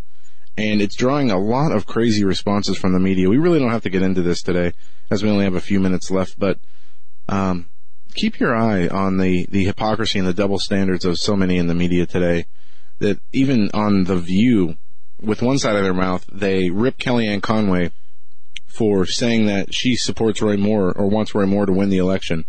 And 0.57 0.83
it's 0.83 0.97
drawing 0.97 1.31
a 1.31 1.39
lot 1.39 1.73
of 1.73 1.87
crazy 1.87 2.25
responses 2.25 2.77
from 2.77 2.93
the 2.93 3.01
media. 3.01 3.31
We 3.31 3.39
really 3.39 3.59
don't 3.59 3.71
have 3.71 3.83
to 3.85 3.91
get 3.91 4.03
into 4.03 4.23
this 4.23 4.43
today, 4.43 4.75
as 5.11 5.23
we 5.23 5.31
only 5.31 5.45
have 5.45 5.55
a 5.55 5.61
few 5.61 5.81
minutes 5.81 6.11
left, 6.11 6.39
but 6.39 6.59
um, 7.33 7.67
keep 8.15 8.39
your 8.39 8.55
eye 8.55 8.89
on 8.89 9.17
the, 9.17 9.47
the 9.51 9.65
hypocrisy 9.65 10.19
and 10.19 10.29
the 10.29 10.35
double 10.35 10.59
standards 10.59 11.05
of 11.05 11.19
so 11.19 11.35
many 11.35 11.57
in 11.57 11.67
the 11.67 11.75
media 11.75 12.07
today 12.07 12.45
that 12.99 13.19
even 13.33 13.71
on 13.73 14.05
The 14.05 14.17
View, 14.17 14.77
with 15.21 15.41
one 15.41 15.59
side 15.59 15.77
of 15.77 15.83
their 15.83 15.95
mouth, 15.95 16.27
they 16.31 16.69
rip 16.71 16.99
Kellyanne 16.99 17.43
Conway 17.43 17.91
for 18.67 19.07
saying 19.07 19.47
that 19.47 19.75
she 19.75 19.97
supports 19.97 20.43
Roy 20.43 20.57
Moore 20.57 20.93
or 20.93 21.09
wants 21.09 21.35
Roy 21.35 21.47
Moore 21.47 21.67
to 21.67 21.73
win 21.73 21.89
the 21.89 21.99
election 21.99 22.45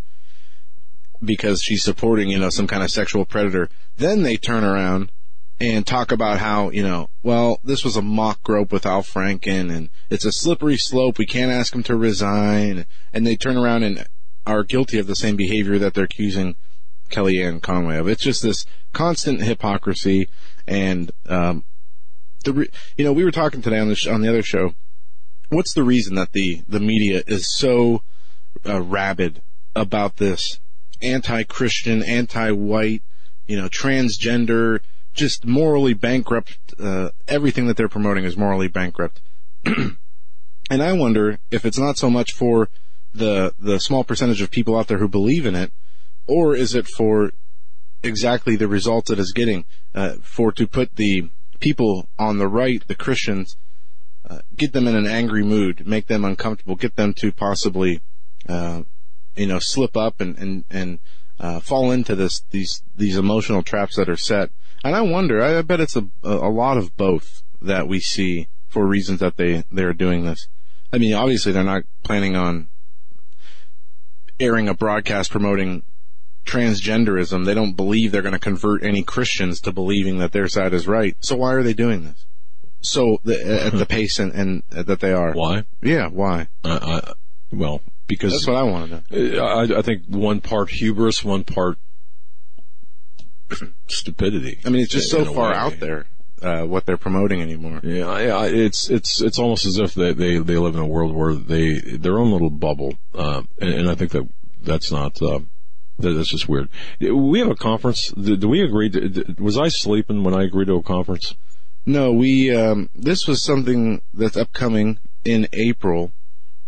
because 1.24 1.62
she's 1.62 1.84
supporting, 1.84 2.30
you 2.30 2.40
know, 2.40 2.50
some 2.50 2.68
kind 2.68 2.84
of 2.84 2.92
sexual 2.92 3.26
predator. 3.26 3.70
Then 3.98 4.24
they 4.24 4.36
turn 4.36 4.64
around 4.64 5.12
and 5.60 5.88
talk 5.88 6.12
about 6.12 6.40
how, 6.40 6.72
you 6.72 6.84
know, 6.84 7.10
well, 7.22 7.60
this 7.64 7.86
was 7.86 7.96
a 7.96 8.02
mock 8.02 8.44
grope 8.44 8.72
with 8.72 8.86
Al 8.86 9.02
Franken 9.02 9.74
and 9.74 9.90
it's 10.10 10.26
a 10.26 10.32
slippery 10.32 10.78
slope. 10.78 11.18
We 11.18 11.26
can't 11.26 11.52
ask 11.52 11.74
him 11.74 11.84
to 11.84 11.96
resign. 11.96 12.86
And 13.14 13.26
they 13.26 13.38
turn 13.38 13.58
around 13.58 13.84
and 13.84 14.06
are 14.46 14.64
guilty 14.64 15.00
of 15.00 15.08
the 15.08 15.16
same 15.16 15.36
behavior 15.36 15.78
that 15.80 15.94
they're 15.94 16.06
accusing 16.06 16.56
Kellyanne 17.10 17.62
Conway 17.62 17.98
of. 17.98 18.08
It's 18.08 18.24
just 18.24 18.42
this 18.42 18.66
constant 18.92 19.42
hypocrisy 19.42 20.28
and, 20.68 21.12
um, 21.28 21.64
the, 22.44 22.54
re- 22.54 22.70
you 22.98 23.06
know, 23.06 23.14
we 23.14 23.24
were 23.24 23.32
talking 23.32 23.62
today 23.62 23.80
on 23.80 23.88
the, 23.88 23.96
sh- 23.96 24.08
on 24.08 24.22
the 24.22 24.30
other 24.30 24.44
show. 24.44 24.74
What's 25.50 25.74
the 25.74 25.84
reason 25.84 26.16
that 26.16 26.34
the, 26.34 26.64
the 26.68 26.80
media 26.80 27.24
is 27.28 27.48
so 27.48 28.02
uh, 28.68 28.82
rabid 28.82 29.42
about 29.76 30.18
this 30.18 30.60
anti-Christian, 31.02 32.04
anti-white, 32.04 33.04
you 33.48 33.58
know, 33.58 33.68
transgender, 33.68 34.80
just 35.14 35.46
morally 35.46 35.94
bankrupt. 35.94 36.58
Uh, 36.80 37.10
everything 37.28 37.68
that 37.68 37.78
they're 37.78 37.90
promoting 37.90 38.24
is 38.24 38.38
morally 38.38 38.68
bankrupt. 38.68 39.22
and 39.66 39.98
I 40.70 40.94
wonder 40.94 41.40
if 41.52 41.66
it's 41.66 41.78
not 41.78 41.98
so 41.98 42.10
much 42.10 42.32
for 42.34 42.70
the 43.14 43.54
the 43.60 43.80
small 43.80 44.04
percentage 44.04 44.42
of 44.42 44.52
people 44.52 44.78
out 44.78 44.88
there 44.88 44.98
who 44.98 45.08
believe 45.08 45.46
in 45.46 45.56
it, 45.56 45.72
or 46.28 46.56
is 46.56 46.76
it 46.76 46.88
for 46.88 47.32
exactly 48.02 48.56
the 48.56 48.68
results 48.68 49.10
it 49.10 49.20
is 49.20 49.32
getting? 49.32 49.66
Uh, 49.94 50.16
for 50.22 50.52
to 50.52 50.68
put 50.68 50.96
the 50.96 51.30
people 51.60 52.10
on 52.18 52.38
the 52.38 52.48
right, 52.48 52.84
the 52.88 52.96
Christians, 52.96 53.56
uh, 54.30 54.40
get 54.56 54.74
them 54.74 54.88
in 54.88 54.96
an 54.96 55.08
angry 55.08 55.44
mood, 55.44 55.88
make 55.88 56.08
them 56.08 56.26
uncomfortable, 56.26 56.76
get 56.76 56.96
them 56.96 57.14
to 57.14 57.32
possibly, 57.32 58.02
uh, 58.50 58.84
you 59.36 59.48
know, 59.48 59.60
slip 59.60 59.96
up 59.96 60.20
and 60.20 60.38
and 60.38 60.66
and 60.70 61.00
uh, 61.40 61.60
fall 61.60 61.92
into 61.92 62.16
this 62.16 62.44
these 62.52 62.84
these 62.96 63.18
emotional 63.18 63.64
traps 63.64 63.96
that 63.96 64.10
are 64.10 64.18
set. 64.18 64.50
And 64.84 64.96
I 64.96 65.02
wonder, 65.02 65.42
I, 65.42 65.60
I 65.60 65.62
bet 65.62 65.80
it's 65.80 65.96
a, 65.96 66.08
a 66.24 66.50
lot 66.50 66.78
of 66.78 66.98
both 66.98 67.42
that 67.62 67.88
we 67.88 68.00
see 68.00 68.50
for 68.68 68.86
reasons 68.86 69.20
that 69.22 69.38
they, 69.38 69.64
they're 69.72 69.94
doing 69.94 70.26
this. 70.26 70.48
I 70.92 70.98
mean, 70.98 71.14
obviously 71.14 71.52
they're 71.52 71.64
not 71.64 71.84
planning 72.04 72.36
on 72.36 72.68
airing 74.44 74.68
a 74.68 74.74
broadcast 74.74 75.32
promoting 75.32 75.84
transgenderism. 76.46 77.46
They 77.46 77.54
don't 77.54 77.74
believe 77.74 78.12
they're 78.12 78.22
going 78.22 78.34
to 78.34 78.40
convert 78.40 78.84
any 78.84 79.04
Christians 79.04 79.62
to 79.62 79.72
believing 79.72 80.20
that 80.20 80.32
their 80.32 80.48
side 80.48 80.74
is 80.74 80.88
right. 80.88 81.16
So 81.20 81.36
why 81.36 81.54
are 81.54 81.64
they 81.64 81.74
doing 81.74 82.04
this? 82.04 82.26
So 82.82 83.20
the, 83.24 83.64
at 83.66 83.74
the 83.74 83.86
pace 83.86 84.20
and, 84.20 84.34
and 84.34 84.64
uh, 84.76 84.84
that 84.84 85.00
they 85.00 85.14
are. 85.14 85.32
Why? 85.32 85.64
Yeah, 85.82 86.08
why? 86.08 86.50
I, 86.66 86.70
I, 86.72 87.14
well, 87.52 87.82
because 88.08 88.34
That's 88.34 88.48
what 88.48 88.58
I 88.58 88.64
want 88.64 89.08
to 89.10 89.36
know. 89.36 89.46
I, 89.46 89.80
I 89.80 89.82
think 89.82 90.04
one 90.08 90.42
part 90.42 90.70
hubris, 90.70 91.24
one 91.24 91.46
part 91.46 91.78
stupidity. 93.88 94.60
I 94.66 94.70
mean, 94.70 94.82
it's 94.82 94.92
just 94.92 95.10
so 95.10 95.24
far 95.26 95.52
way. 95.52 95.58
out 95.58 95.80
there, 95.80 96.08
uh, 96.44 96.64
what 96.66 96.86
they're 96.86 96.98
promoting 96.98 97.42
anymore. 97.42 97.80
Yeah, 97.84 98.20
yeah, 98.20 98.46
it's 98.46 98.90
it's 98.90 99.22
it's 99.22 99.40
almost 99.40 99.66
as 99.66 99.78
if 99.78 99.94
they 99.94 100.14
they, 100.14 100.38
they 100.38 100.58
live 100.58 100.76
in 100.76 100.82
a 100.82 100.88
world 100.88 101.16
where 101.16 101.34
they 101.34 101.80
their 101.80 102.20
own 102.20 102.32
little 102.32 102.50
bubble, 102.50 102.96
uh, 103.16 103.44
and, 103.60 103.74
and 103.74 103.90
I 103.90 103.96
think 103.96 104.12
that 104.12 104.28
that's 104.62 104.92
not 104.92 105.22
uh, 105.22 105.40
that's 105.98 106.30
just 106.30 106.50
weird. 106.50 106.70
We 107.00 107.40
have 107.40 107.50
a 107.50 107.56
conference. 107.56 108.10
Do, 108.10 108.48
we 108.48 108.62
agree? 108.62 108.90
To, 108.90 109.36
was 109.40 109.58
I 109.58 109.70
sleeping 109.70 110.24
when 110.24 110.34
I 110.34 110.44
agreed 110.44 110.68
to 110.68 110.76
a 110.76 110.84
conference? 110.84 111.36
No, 111.86 112.14
we, 112.14 112.56
um, 112.56 112.90
this 112.96 113.28
was 113.28 113.44
something 113.44 114.02
that's 114.14 114.38
upcoming 114.38 115.00
in 115.26 115.48
April 115.52 116.12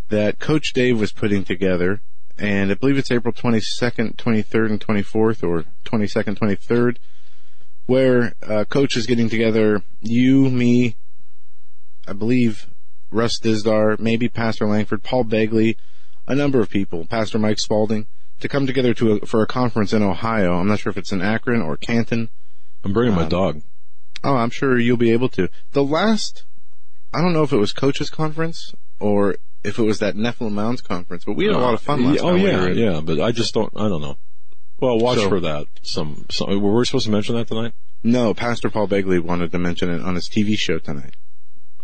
that 0.08 0.38
Coach 0.38 0.72
Dave 0.72 1.00
was 1.00 1.12
putting 1.12 1.44
together. 1.44 2.00
And 2.38 2.70
I 2.70 2.74
believe 2.74 2.98
it's 2.98 3.10
April 3.10 3.32
22nd, 3.32 4.16
23rd, 4.16 4.70
and 4.70 4.80
24th, 4.80 5.42
or 5.42 5.64
22nd, 5.86 6.38
23rd, 6.38 6.96
where, 7.86 8.34
uh, 8.42 8.64
Coach 8.64 8.96
is 8.96 9.06
getting 9.06 9.28
together, 9.28 9.82
you, 10.00 10.50
me, 10.50 10.96
I 12.06 12.12
believe 12.12 12.66
Russ 13.10 13.38
Dizdar, 13.40 13.98
maybe 13.98 14.28
Pastor 14.28 14.66
Lankford, 14.66 15.02
Paul 15.02 15.24
Begley, 15.24 15.76
a 16.26 16.34
number 16.34 16.60
of 16.60 16.68
people, 16.68 17.04
Pastor 17.06 17.38
Mike 17.38 17.58
Spalding, 17.58 18.06
to 18.40 18.48
come 18.48 18.66
together 18.66 18.92
to 18.94 19.12
a, 19.12 19.26
for 19.26 19.42
a 19.42 19.46
conference 19.46 19.92
in 19.92 20.02
Ohio. 20.02 20.54
I'm 20.58 20.68
not 20.68 20.80
sure 20.80 20.90
if 20.90 20.96
it's 20.96 21.12
in 21.12 21.22
Akron 21.22 21.62
or 21.62 21.76
Canton. 21.76 22.28
I'm 22.84 22.92
bringing 22.92 23.14
my 23.14 23.22
Um, 23.22 23.28
dog. 23.28 23.62
Oh, 24.24 24.34
I'm 24.34 24.50
sure 24.50 24.78
you'll 24.78 24.96
be 24.96 25.12
able 25.12 25.28
to. 25.30 25.48
The 25.72 25.84
last, 25.84 26.44
I 27.14 27.20
don't 27.22 27.32
know 27.32 27.42
if 27.44 27.52
it 27.52 27.58
was 27.58 27.72
coaches 27.72 28.10
conference 28.10 28.74
or 28.98 29.36
if 29.62 29.78
it 29.78 29.82
was 29.82 29.98
that 30.00 30.16
Nephilim 30.16 30.52
Mounds 30.52 30.80
conference, 30.80 31.24
but 31.24 31.34
we 31.36 31.46
had 31.46 31.54
a 31.54 31.58
lot 31.58 31.74
of 31.74 31.80
fun 31.80 32.04
last 32.04 32.22
year. 32.22 32.24
oh 32.24 32.34
we 32.34 32.44
yeah, 32.44 32.60
were 32.60 32.70
yeah, 32.72 33.00
but 33.00 33.20
I 33.20 33.30
just 33.32 33.54
don't. 33.54 33.72
I 33.76 33.88
don't 33.88 34.00
know. 34.00 34.16
Well, 34.80 34.98
watch 34.98 35.18
So- 35.18 35.28
for 35.28 35.40
that. 35.40 35.66
Some, 35.82 36.26
some. 36.30 36.60
Were 36.60 36.76
we 36.78 36.84
supposed 36.84 37.06
to 37.06 37.10
mention 37.12 37.34
that 37.36 37.48
tonight? 37.48 37.72
No, 38.02 38.34
Pastor 38.34 38.70
Paul 38.70 38.88
Begley 38.88 39.20
wanted 39.20 39.50
to 39.52 39.58
mention 39.58 39.90
it 39.90 40.02
on 40.02 40.14
his 40.14 40.28
TV 40.28 40.56
show 40.56 40.78
tonight. 40.78 41.14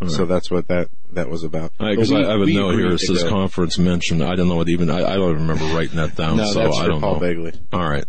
Right. 0.00 0.11
So 0.11 0.26
that's 0.26 0.50
what 0.50 0.66
that 0.68 0.88
that 1.12 1.28
was 1.31 1.42
about. 1.44 1.72
Because 1.78 2.11
But 2.11 2.24
I, 2.24 2.28
I 2.28 2.33
have 2.33 2.40
a 2.42 2.46
note 2.46 2.74
here. 2.74 2.90
It 2.92 2.98
says 3.00 3.22
conference 3.24 3.78
mentioned. 3.78 4.22
I 4.22 4.35
don't 4.35 4.48
know 4.48 4.57
what 4.57 4.68
even. 4.68 4.90
I, 4.90 4.98
I 4.98 5.14
don't 5.14 5.35
remember 5.35 5.64
writing 5.66 5.96
that 5.96 6.16
down. 6.16 6.37
No, 6.38 6.44
so 6.52 6.59
that's 6.61 6.76
I 6.76 6.83
for 6.85 6.88
don't 6.90 7.00
Paul 7.00 7.14
know. 7.14 7.26
Begley. 7.26 7.59
All 7.72 7.88
right. 7.88 8.05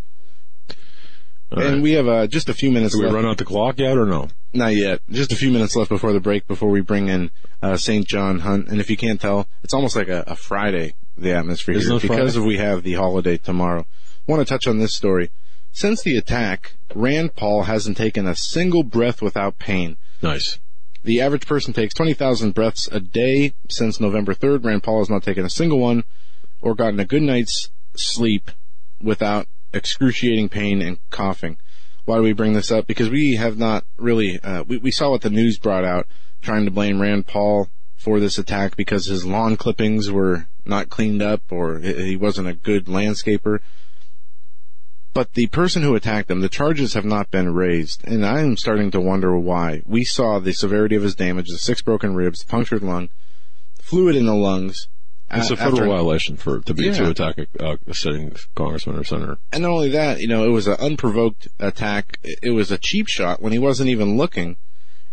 All 1.51 1.61
and 1.61 1.73
right. 1.75 1.81
we 1.83 1.91
have 1.93 2.07
uh, 2.07 2.25
just 2.27 2.49
a 2.49 2.53
few 2.53 2.71
minutes 2.71 2.93
Did 2.95 2.99
we 2.99 3.05
left. 3.05 3.15
run 3.15 3.25
out 3.25 3.37
the 3.37 3.45
clock 3.45 3.77
yet 3.77 3.95
or 3.97 4.05
no? 4.07 4.27
Not 4.53 4.75
yet. 4.75 5.01
Just 5.09 5.31
a 5.31 5.35
few 5.35 5.51
minutes 5.51 5.75
left 5.75 5.89
before 5.89 6.13
the 6.13 6.19
break 6.19 6.47
before 6.47 6.69
we 6.69 6.81
bring 6.81 7.09
in 7.09 7.29
uh, 7.61 7.77
St. 7.77 8.07
John 8.07 8.39
Hunt. 8.39 8.67
And 8.69 8.79
if 8.81 8.89
you 8.89 8.97
can't 8.97 9.21
tell, 9.21 9.47
it's 9.63 9.73
almost 9.73 9.95
like 9.95 10.07
a, 10.07 10.23
a 10.25 10.35
Friday, 10.35 10.95
the 11.15 11.33
atmosphere 11.33 11.75
Isn't 11.75 11.91
here, 12.01 12.09
because 12.09 12.33
Friday? 12.35 12.47
we 12.47 12.57
have 12.57 12.81
the 12.83 12.93
holiday 12.93 13.37
tomorrow. 13.37 13.85
Want 14.27 14.39
to 14.39 14.45
touch 14.45 14.67
on 14.67 14.79
this 14.79 14.95
story. 14.95 15.31
Since 15.71 16.03
the 16.03 16.17
attack, 16.17 16.75
Rand 16.93 17.35
Paul 17.35 17.63
hasn't 17.63 17.97
taken 17.97 18.27
a 18.27 18.35
single 18.35 18.83
breath 18.83 19.21
without 19.21 19.57
pain. 19.57 19.97
Nice. 20.21 20.59
The 21.03 21.19
average 21.19 21.47
person 21.47 21.73
takes 21.73 21.93
20,000 21.95 22.53
breaths 22.53 22.87
a 22.91 22.99
day 22.99 23.53
since 23.69 23.99
November 23.99 24.33
3rd. 24.33 24.63
Rand 24.63 24.83
Paul 24.83 24.99
has 24.99 25.09
not 25.09 25.23
taken 25.23 25.45
a 25.45 25.49
single 25.49 25.79
one 25.79 26.03
or 26.61 26.75
gotten 26.75 26.99
a 26.99 27.05
good 27.05 27.23
night's 27.23 27.69
sleep 27.95 28.51
without 29.01 29.47
excruciating 29.73 30.49
pain 30.49 30.81
and 30.81 30.97
coughing. 31.09 31.57
Why 32.05 32.17
do 32.17 32.21
we 32.21 32.33
bring 32.33 32.53
this 32.53 32.71
up? 32.71 32.87
Because 32.87 33.09
we 33.09 33.35
have 33.35 33.57
not 33.57 33.85
really, 33.97 34.39
uh, 34.39 34.63
we, 34.63 34.77
we 34.77 34.91
saw 34.91 35.09
what 35.09 35.21
the 35.21 35.29
news 35.29 35.57
brought 35.57 35.83
out 35.83 36.07
trying 36.41 36.65
to 36.65 36.71
blame 36.71 37.01
Rand 37.01 37.27
Paul 37.27 37.69
for 37.97 38.19
this 38.19 38.37
attack 38.37 38.75
because 38.75 39.05
his 39.05 39.25
lawn 39.25 39.55
clippings 39.55 40.11
were 40.11 40.47
not 40.65 40.89
cleaned 40.89 41.21
up 41.21 41.41
or 41.49 41.79
he 41.79 41.93
he 42.05 42.15
wasn't 42.15 42.47
a 42.47 42.53
good 42.53 42.85
landscaper. 42.85 43.59
But 45.13 45.33
the 45.33 45.45
person 45.47 45.83
who 45.83 45.93
attacked 45.95 46.31
him, 46.31 46.41
the 46.41 46.49
charges 46.49 46.95
have 46.95 47.05
not 47.05 47.29
been 47.29 47.53
raised, 47.53 48.01
and 48.03 48.25
I'm 48.25 48.57
starting 48.57 48.89
to 48.91 48.99
wonder 48.99 49.37
why. 49.37 49.83
We 49.85 50.03
saw 50.03 50.39
the 50.39 50.53
severity 50.53 50.95
of 50.95 51.03
his 51.03 51.13
damage, 51.15 51.47
the 51.49 51.57
six 51.59 51.81
broken 51.83 52.15
ribs, 52.15 52.43
punctured 52.43 52.81
lung, 52.81 53.09
fluid 53.81 54.15
in 54.15 54.25
the 54.25 54.33
lungs. 54.35 54.87
It's 55.31 55.49
a 55.51 55.55
federal 55.55 55.77
after- 55.81 55.87
violation 55.87 56.37
for 56.37 56.59
to 56.61 56.73
be 56.73 56.91
to 56.91 57.03
Yeah. 57.03 57.09
attack 57.09 57.35
a, 57.59 57.77
a 57.87 57.93
sitting 57.93 58.35
congressman 58.55 58.97
or 58.97 59.03
senator. 59.03 59.37
And 59.51 59.63
not 59.63 59.71
only 59.71 59.89
that, 59.89 60.19
you 60.19 60.27
know, 60.27 60.45
it 60.45 60.49
was 60.51 60.67
an 60.67 60.75
unprovoked 60.79 61.47
attack. 61.59 62.19
It 62.23 62.39
it 62.43 62.49
was 62.51 62.71
a 62.71 62.77
cheap 62.77 63.07
shot 63.07 63.41
when 63.41 63.51
he 63.51 63.57
wasn't 63.59 63.89
even 63.89 64.15
looking. 64.17 64.57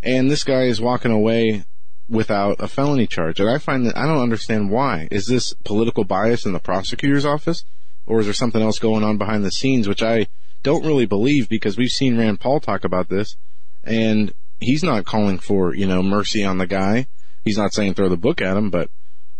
And 0.02 0.30
this 0.30 0.44
guy 0.44 0.62
is 0.64 0.80
walking 0.80 1.10
away 1.10 1.64
without 2.08 2.56
a 2.58 2.68
felony 2.68 3.06
charge. 3.06 3.38
And 3.40 3.48
I 3.48 3.58
find 3.58 3.86
that 3.86 3.96
I 3.96 4.06
don't 4.06 4.20
understand 4.22 4.70
why. 4.70 5.08
Is 5.10 5.26
this 5.26 5.54
political 5.64 6.04
bias 6.04 6.44
in 6.44 6.52
the 6.52 6.58
prosecutor's 6.58 7.24
office? 7.24 7.64
Or 8.11 8.18
is 8.18 8.27
there 8.27 8.35
something 8.35 8.61
else 8.61 8.81
going 8.81 9.05
on 9.05 9.18
behind 9.18 9.44
the 9.44 9.53
scenes, 9.53 9.87
which 9.87 10.03
I 10.03 10.27
don't 10.64 10.85
really 10.85 11.07
believe 11.07 11.49
because 11.49 11.79
we've 11.79 11.90
seen 11.90 12.18
Rand 12.18 12.40
Paul 12.40 12.59
talk 12.59 12.85
about 12.85 13.09
this 13.09 13.37
and 13.85 14.33
he's 14.59 14.83
not 14.83 15.05
calling 15.05 15.38
for, 15.38 15.75
you 15.75 15.87
know, 15.87 16.03
mercy 16.03 16.44
on 16.44 16.59
the 16.59 16.66
guy. 16.66 17.07
He's 17.44 17.57
not 17.57 17.73
saying 17.73 17.94
throw 17.94 18.09
the 18.09 18.16
book 18.16 18.42
at 18.42 18.57
him, 18.57 18.68
but 18.68 18.90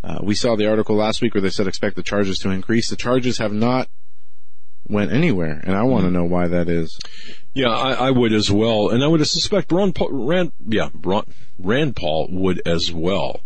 uh, 0.04 0.20
we 0.22 0.37
saw 0.37 0.54
the 0.54 0.68
article 0.68 0.94
last 0.94 1.20
week 1.20 1.35
where 1.35 1.40
they 1.42 1.50
said 1.50 1.66
expect 1.66 1.96
the 1.96 2.02
charges 2.02 2.38
to 2.38 2.50
increase. 2.50 2.88
The 2.88 2.96
charges 2.96 3.38
have 3.38 3.52
not 3.52 3.88
went 4.88 5.12
anywhere, 5.12 5.61
and 5.64 5.76
I 5.76 5.83
want 5.83 6.04
to 6.04 6.11
know 6.11 6.24
why 6.24 6.46
that 6.48 6.68
is. 6.68 6.96
Yeah, 7.52 7.68
I, 7.70 7.92
I 7.92 8.11
would 8.12 8.33
as 8.33 8.50
well, 8.50 8.88
and 8.88 9.02
I 9.02 9.09
would 9.09 9.26
suspect 9.26 9.72
Ron 9.72 9.92
Paul, 9.92 10.11
Rand, 10.12 10.52
yeah, 10.66 10.88
Ron, 10.94 11.24
Rand 11.59 11.96
Paul 11.96 12.28
would 12.30 12.62
as 12.66 12.92
well. 12.92 13.40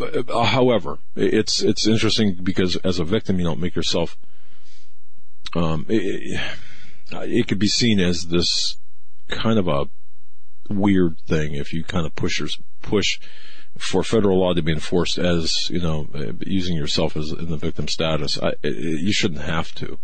Uh, 0.00 0.44
however, 0.44 0.98
it's 1.14 1.62
it's 1.62 1.86
interesting 1.86 2.38
because 2.42 2.76
as 2.76 2.98
a 2.98 3.04
victim, 3.04 3.38
you 3.38 3.44
don't 3.44 3.60
make 3.60 3.76
yourself. 3.76 4.16
Um, 5.54 5.84
it, 5.88 6.40
it 7.12 7.48
could 7.48 7.58
be 7.58 7.68
seen 7.68 8.00
as 8.00 8.28
this 8.28 8.76
kind 9.28 9.58
of 9.58 9.68
a 9.68 9.88
weird 10.70 11.18
thing 11.26 11.54
if 11.54 11.72
you 11.72 11.84
kind 11.84 12.06
of 12.06 12.14
push 12.16 12.40
your, 12.40 12.48
push 12.80 13.18
for 13.76 14.02
federal 14.02 14.38
law 14.40 14.54
to 14.54 14.62
be 14.62 14.72
enforced 14.72 15.18
as 15.18 15.68
you 15.68 15.80
know 15.80 16.08
using 16.40 16.76
yourself 16.76 17.16
as 17.16 17.30
in 17.30 17.50
the 17.50 17.56
victim 17.56 17.88
status. 17.88 18.38
I, 18.38 18.54
it, 18.62 18.76
you 18.76 19.12
shouldn't 19.12 19.42
have 19.42 19.74
to. 19.76 19.98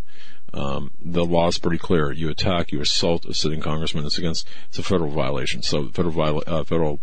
Um, 0.52 0.92
the 1.02 1.24
law 1.24 1.48
is 1.48 1.58
pretty 1.58 1.78
clear. 1.78 2.10
You 2.10 2.30
attack, 2.30 2.72
you 2.72 2.80
assault 2.80 3.26
a 3.26 3.34
sitting 3.34 3.60
congressman. 3.60 4.06
It's 4.06 4.18
against, 4.18 4.48
it's 4.68 4.78
a 4.78 4.82
federal 4.82 5.10
violation. 5.10 5.62
So 5.62 5.88
federal, 5.88 6.14
viola- 6.14 6.42
uh, 6.46 6.64
federal, 6.64 7.00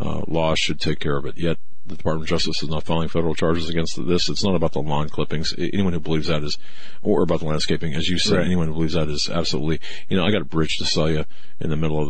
uh, 0.00 0.22
law 0.26 0.54
should 0.56 0.80
take 0.80 0.98
care 0.98 1.16
of 1.16 1.24
it. 1.24 1.38
Yet 1.38 1.58
the 1.88 1.96
Department 1.96 2.24
of 2.24 2.28
Justice 2.28 2.62
is 2.62 2.68
not 2.68 2.84
filing 2.84 3.08
federal 3.08 3.34
charges 3.34 3.68
against 3.68 3.98
this. 4.06 4.28
It's 4.28 4.44
not 4.44 4.54
about 4.54 4.72
the 4.72 4.80
lawn 4.80 5.08
clippings. 5.08 5.54
Anyone 5.58 5.92
who 5.92 6.00
believes 6.00 6.28
that 6.28 6.42
is, 6.42 6.58
or 7.02 7.22
about 7.22 7.40
the 7.40 7.46
landscaping, 7.46 7.94
as 7.94 8.08
you 8.08 8.18
said, 8.18 8.36
Right. 8.38 8.46
anyone 8.46 8.68
who 8.68 8.74
believes 8.74 8.94
that 8.94 9.08
is 9.08 9.28
absolutely, 9.28 9.80
you 10.08 10.16
know, 10.16 10.24
I 10.24 10.30
got 10.30 10.42
a 10.42 10.46
bridge 10.46 10.76
to 10.78 10.84
sell 10.86 11.10
you 11.10 11.24
in 11.60 11.70
the 11.70 11.76
middle 11.76 12.00
of 12.00 12.08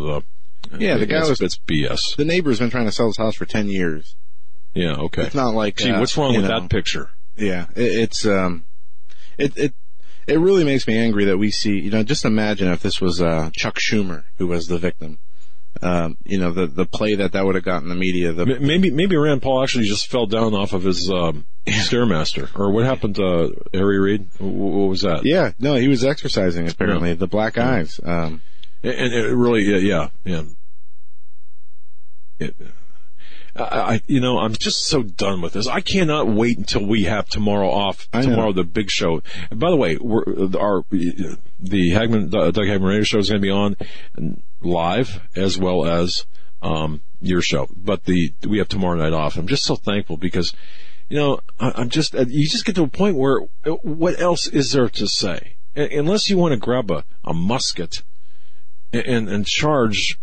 the. 0.71 0.79
Yeah, 0.85 0.97
the 0.99 1.07
guy 1.07 1.21
it's, 1.21 1.29
was- 1.29 1.41
it's 1.41 1.59
BS. 1.59 2.17
The 2.17 2.25
neighbor's 2.25 2.59
been 2.59 2.71
trying 2.71 2.87
to 2.87 2.93
sell 2.93 3.07
his 3.07 3.17
house 3.17 3.37
for 3.37 3.47
10 3.47 3.69
years. 3.69 4.17
Yeah, 4.75 4.95
okay. 4.97 5.23
It's 5.23 5.35
not 5.35 5.55
like, 5.55 5.77
Gee, 5.77 5.91
uh, 5.91 5.99
what's 6.01 6.17
wrong 6.17 6.35
with 6.35 6.43
know, 6.43 6.61
that 6.61 6.71
picture? 6.71 7.11
Yeah, 7.37 7.67
it, 7.75 7.83
it's, 7.83 8.27
um, 8.27 8.65
it, 9.39 9.57
it, 9.57 9.75
it 10.27 10.39
really 10.39 10.65
makes 10.65 10.87
me 10.87 10.99
angry 10.99 11.25
that 11.27 11.39
we 11.39 11.51
see, 11.51 11.79
you 11.79 11.91
know, 11.91 12.03
just 12.03 12.25
imagine 12.25 12.69
if 12.69 12.81
this 12.83 13.01
was, 13.01 13.23
uh, 13.23 13.51
Chuck 13.55 13.77
Schumer 13.79 14.25
who 14.37 14.47
was 14.49 14.67
the 14.67 14.79
victim. 14.79 15.19
Um, 15.81 16.17
you 16.25 16.39
know, 16.39 16.51
the, 16.53 16.67
the 16.67 16.87
play 16.87 17.15
that 17.17 17.33
that 17.33 17.45
would 17.45 17.55
have 17.55 17.65
gotten 17.65 17.89
the 17.89 17.95
media, 17.95 18.33
the, 18.33 18.47
Maybe 18.47 18.91
maybe 18.91 19.17
Rand 19.17 19.43
Paul 19.43 19.63
actually 19.63 19.85
just 19.85 20.11
fell 20.11 20.27
down 20.27 20.55
off 20.55 20.73
of 20.73 20.83
his 20.83 21.09
um, 21.09 21.45
stairmaster, 21.67 22.49
or 22.59 22.71
what 22.73 22.85
happened 22.85 23.15
to 23.17 23.25
uh, 23.25 23.49
Harry 23.73 23.99
Reid? 24.01 24.29
What 24.39 24.89
was 24.89 25.03
that? 25.03 25.25
yeah, 25.25 25.53
no, 25.59 25.75
he 25.75 25.87
was 25.87 26.05
exercising 26.05 26.69
apparently, 26.69 27.15
the 27.15 27.29
black 27.29 27.59
eyes. 27.59 28.01
Um, 28.03 28.41
And 28.83 28.93
and 28.93 29.13
it 29.15 29.35
really, 29.35 29.63
yeah, 29.65 29.79
yeah, 29.79 30.09
yeah. 30.25 30.43
It, 32.41 32.57
I, 33.61 34.01
you 34.07 34.21
know, 34.21 34.39
I'm 34.39 34.53
just 34.53 34.87
so 34.87 35.03
done 35.03 35.41
with 35.41 35.53
this. 35.53 35.67
I 35.67 35.81
cannot 35.81 36.29
wait 36.29 36.59
until 36.59 36.87
we 36.87 37.05
have 37.05 37.29
tomorrow 37.29 37.69
off. 37.71 38.09
I 38.13 38.23
know. 38.23 38.31
Tomorrow, 38.31 38.53
the 38.53 38.65
big 38.65 38.91
show. 38.91 39.23
And 39.51 39.59
by 39.59 39.71
the 39.71 39.77
way, 39.77 39.97
we're, 39.97 40.25
our 40.59 40.85
the 40.91 41.91
Hagmann 41.91 42.31
Doug 42.31 42.55
Hagmann 42.55 42.89
Radio 42.89 43.03
Show 43.05 43.19
is 43.19 43.29
going 43.29 43.41
to 43.41 43.47
be 43.47 43.51
on 43.51 43.77
live 44.61 45.21
as 45.35 45.59
well 45.59 45.85
as 45.85 46.27
um, 46.63 47.01
your 47.21 47.43
show. 47.43 47.69
But 47.77 48.05
the 48.05 48.33
we 48.47 48.59
have 48.59 48.69
tomorrow 48.69 48.97
night 48.97 49.13
off. 49.13 49.37
I'm 49.37 49.49
just 49.49 49.65
so 49.65 49.77
thankful 49.77 50.17
because, 50.17 50.53
you 51.09 51.19
know, 51.19 51.41
I, 51.59 51.73
I'm 51.77 51.89
just 51.89 52.15
you 52.15 52.49
just 52.49 52.65
get 52.65 52.77
to 52.77 52.85
a 52.85 52.89
point 52.89 53.17
where 53.17 53.41
uh, 53.65 53.73
what 53.83 54.21
else 54.21 54.47
is 54.47 54.73
there 54.73 54.89
to 54.89 55.07
say? 55.07 55.57
Uh, 55.77 55.87
Unless 55.93 56.31
you 56.31 56.39
want 56.39 56.53
to 56.53 56.59
grab 56.59 56.91
a, 56.91 57.05
a 57.25 57.35
musket 57.35 58.03
and 58.93 59.29
and 59.29 59.47
charge 59.47 60.19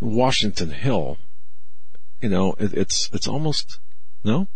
Washington 0.00 0.70
Hill, 0.70 1.18
you 2.20 2.28
know, 2.28 2.54
it, 2.58 2.72
it's 2.74 3.10
it's 3.12 3.28
almost 3.28 3.80
no 4.24 4.48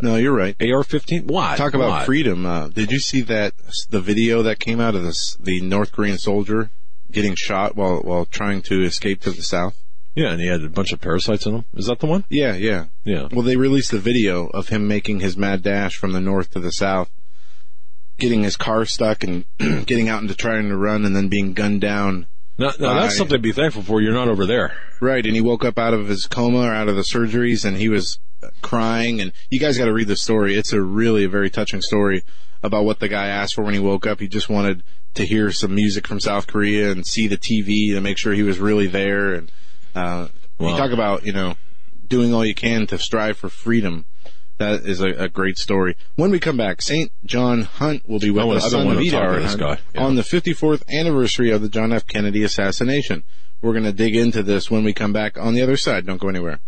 no, 0.00 0.16
you're 0.16 0.34
right. 0.34 0.54
AR-15. 0.60 1.24
Why 1.26 1.56
Talk 1.56 1.74
about 1.74 1.88
Why? 1.88 2.04
freedom. 2.04 2.44
Uh, 2.44 2.68
did 2.68 2.92
you 2.92 2.98
see 2.98 3.22
that 3.22 3.54
the 3.88 4.00
video 4.00 4.42
that 4.42 4.58
came 4.58 4.80
out 4.80 4.94
of 4.94 5.02
this 5.02 5.36
the 5.40 5.60
North 5.62 5.92
Korean 5.92 6.18
soldier 6.18 6.70
getting 7.10 7.34
shot 7.34 7.76
while 7.76 8.02
while 8.02 8.26
trying 8.26 8.62
to 8.62 8.82
escape 8.82 9.22
to 9.22 9.30
the 9.30 9.42
south? 9.42 9.82
Yeah, 10.14 10.32
and 10.32 10.40
he 10.40 10.46
had 10.46 10.62
a 10.62 10.68
bunch 10.68 10.92
of 10.92 11.00
parasites 11.00 11.46
in 11.46 11.54
him. 11.54 11.64
Is 11.74 11.86
that 11.86 12.00
the 12.00 12.06
one? 12.06 12.24
Yeah, 12.28 12.54
yeah. 12.54 12.86
Yeah. 13.04 13.28
Well, 13.30 13.42
they 13.42 13.56
released 13.56 13.90
the 13.90 13.98
video 13.98 14.46
of 14.46 14.68
him 14.68 14.88
making 14.88 15.20
his 15.20 15.36
mad 15.36 15.62
dash 15.62 15.96
from 15.96 16.12
the 16.12 16.20
north 16.20 16.50
to 16.52 16.60
the 16.60 16.72
south, 16.72 17.10
getting 18.18 18.42
his 18.42 18.56
car 18.56 18.86
stuck 18.86 19.24
and 19.24 19.44
getting 19.58 20.08
out 20.08 20.22
into 20.22 20.34
trying 20.34 20.68
to 20.68 20.76
run 20.76 21.04
and 21.04 21.14
then 21.14 21.28
being 21.28 21.52
gunned 21.52 21.82
down. 21.82 22.26
Now, 22.58 22.72
now 22.78 23.00
that's 23.00 23.16
something 23.16 23.36
to 23.36 23.42
be 23.42 23.52
thankful 23.52 23.82
for. 23.82 24.00
You're 24.00 24.14
not 24.14 24.28
over 24.28 24.46
there. 24.46 24.74
Right, 25.00 25.24
and 25.24 25.34
he 25.34 25.40
woke 25.40 25.64
up 25.64 25.78
out 25.78 25.92
of 25.92 26.08
his 26.08 26.26
coma 26.26 26.60
or 26.60 26.72
out 26.72 26.88
of 26.88 26.96
the 26.96 27.02
surgeries 27.02 27.64
and 27.64 27.76
he 27.76 27.88
was 27.88 28.18
uh, 28.42 28.48
crying 28.62 29.20
and 29.20 29.32
you 29.50 29.60
guys 29.60 29.76
got 29.76 29.84
to 29.86 29.92
read 29.92 30.08
the 30.08 30.16
story. 30.16 30.54
It's 30.56 30.72
a 30.72 30.80
really 30.80 31.24
a 31.24 31.28
very 31.28 31.50
touching 31.50 31.82
story 31.82 32.22
about 32.62 32.84
what 32.84 32.98
the 33.00 33.08
guy 33.08 33.26
asked 33.26 33.54
for 33.54 33.62
when 33.62 33.74
he 33.74 33.80
woke 33.80 34.06
up. 34.06 34.20
He 34.20 34.28
just 34.28 34.48
wanted 34.48 34.82
to 35.14 35.26
hear 35.26 35.52
some 35.52 35.74
music 35.74 36.06
from 36.06 36.20
South 36.20 36.46
Korea 36.46 36.90
and 36.90 37.06
see 37.06 37.26
the 37.26 37.36
TV 37.36 37.94
to 37.94 38.00
make 38.00 38.16
sure 38.16 38.32
he 38.32 38.42
was 38.42 38.58
really 38.58 38.86
there 38.86 39.34
and 39.34 39.52
uh 39.94 40.28
you 40.58 40.68
talk 40.68 40.90
about, 40.90 41.26
you 41.26 41.32
know, 41.32 41.56
doing 42.08 42.32
all 42.32 42.44
you 42.44 42.54
can 42.54 42.86
to 42.86 42.98
strive 42.98 43.36
for 43.36 43.50
freedom. 43.50 44.06
That 44.58 44.86
is 44.86 45.00
a, 45.00 45.08
a 45.08 45.28
great 45.28 45.58
story. 45.58 45.96
When 46.14 46.30
we 46.30 46.40
come 46.40 46.56
back, 46.56 46.80
St. 46.80 47.12
John 47.24 47.62
Hunt 47.62 48.08
will 48.08 48.18
be 48.18 48.30
with 48.30 48.44
us 48.56 48.72
I 48.72 48.76
don't 48.76 48.96
of 48.96 49.10
talk 49.10 49.36
this 49.42 49.54
guy. 49.54 49.78
Yeah. 49.94 50.04
on 50.04 50.14
the 50.14 50.22
54th 50.22 50.82
anniversary 50.88 51.50
of 51.50 51.60
the 51.60 51.68
John 51.68 51.92
F. 51.92 52.06
Kennedy 52.06 52.42
assassination. 52.42 53.24
We're 53.60 53.72
going 53.72 53.84
to 53.84 53.92
dig 53.92 54.16
into 54.16 54.42
this 54.42 54.70
when 54.70 54.84
we 54.84 54.92
come 54.92 55.12
back 55.12 55.38
on 55.38 55.54
the 55.54 55.62
other 55.62 55.76
side. 55.76 56.06
Don't 56.06 56.20
go 56.20 56.28
anywhere. 56.28 56.60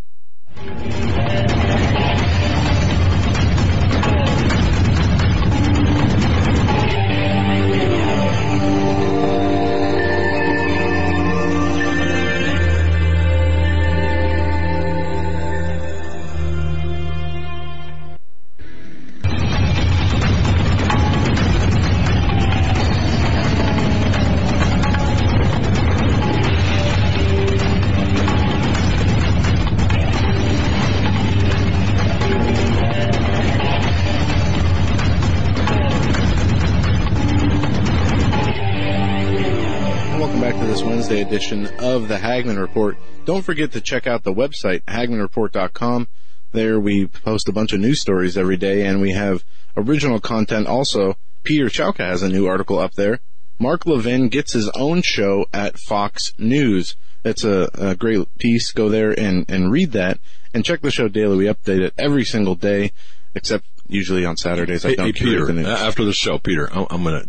Edition 41.38 41.68
of 41.78 42.08
the 42.08 42.18
Hagmann 42.18 42.58
Report. 42.58 42.96
Don't 43.24 43.42
forget 43.44 43.70
to 43.70 43.80
check 43.80 44.08
out 44.08 44.24
the 44.24 44.34
website, 44.34 44.82
hagmannreport.com. 44.86 46.08
There 46.50 46.80
we 46.80 47.06
post 47.06 47.48
a 47.48 47.52
bunch 47.52 47.72
of 47.72 47.78
news 47.78 48.00
stories 48.00 48.36
every 48.36 48.56
day 48.56 48.84
and 48.84 49.00
we 49.00 49.12
have 49.12 49.44
original 49.76 50.18
content 50.18 50.66
also. 50.66 51.16
Peter 51.44 51.66
Chowka 51.66 51.98
has 51.98 52.24
a 52.24 52.28
new 52.28 52.48
article 52.48 52.80
up 52.80 52.94
there. 52.94 53.20
Mark 53.60 53.86
Levin 53.86 54.28
gets 54.30 54.52
his 54.52 54.68
own 54.70 55.00
show 55.02 55.46
at 55.52 55.78
Fox 55.78 56.32
News. 56.38 56.96
That's 57.22 57.44
a, 57.44 57.70
a 57.74 57.94
great 57.94 58.26
piece. 58.38 58.72
Go 58.72 58.88
there 58.88 59.12
and, 59.16 59.48
and 59.48 59.70
read 59.70 59.92
that 59.92 60.18
and 60.52 60.64
check 60.64 60.80
the 60.80 60.90
show 60.90 61.06
daily. 61.06 61.36
We 61.36 61.44
update 61.44 61.82
it 61.82 61.94
every 61.96 62.24
single 62.24 62.56
day, 62.56 62.90
except 63.36 63.64
usually 63.86 64.24
on 64.24 64.36
Saturdays. 64.36 64.84
I 64.84 64.88
Hey, 64.88 64.96
don't 64.96 65.06
hey, 65.06 65.12
Peter, 65.12 65.46
the 65.46 65.52
news. 65.52 65.66
Uh, 65.68 65.70
after 65.86 66.04
the 66.04 66.12
show, 66.12 66.38
Peter, 66.38 66.68
I'm, 66.72 66.88
I'm 66.90 67.04
gonna. 67.04 67.26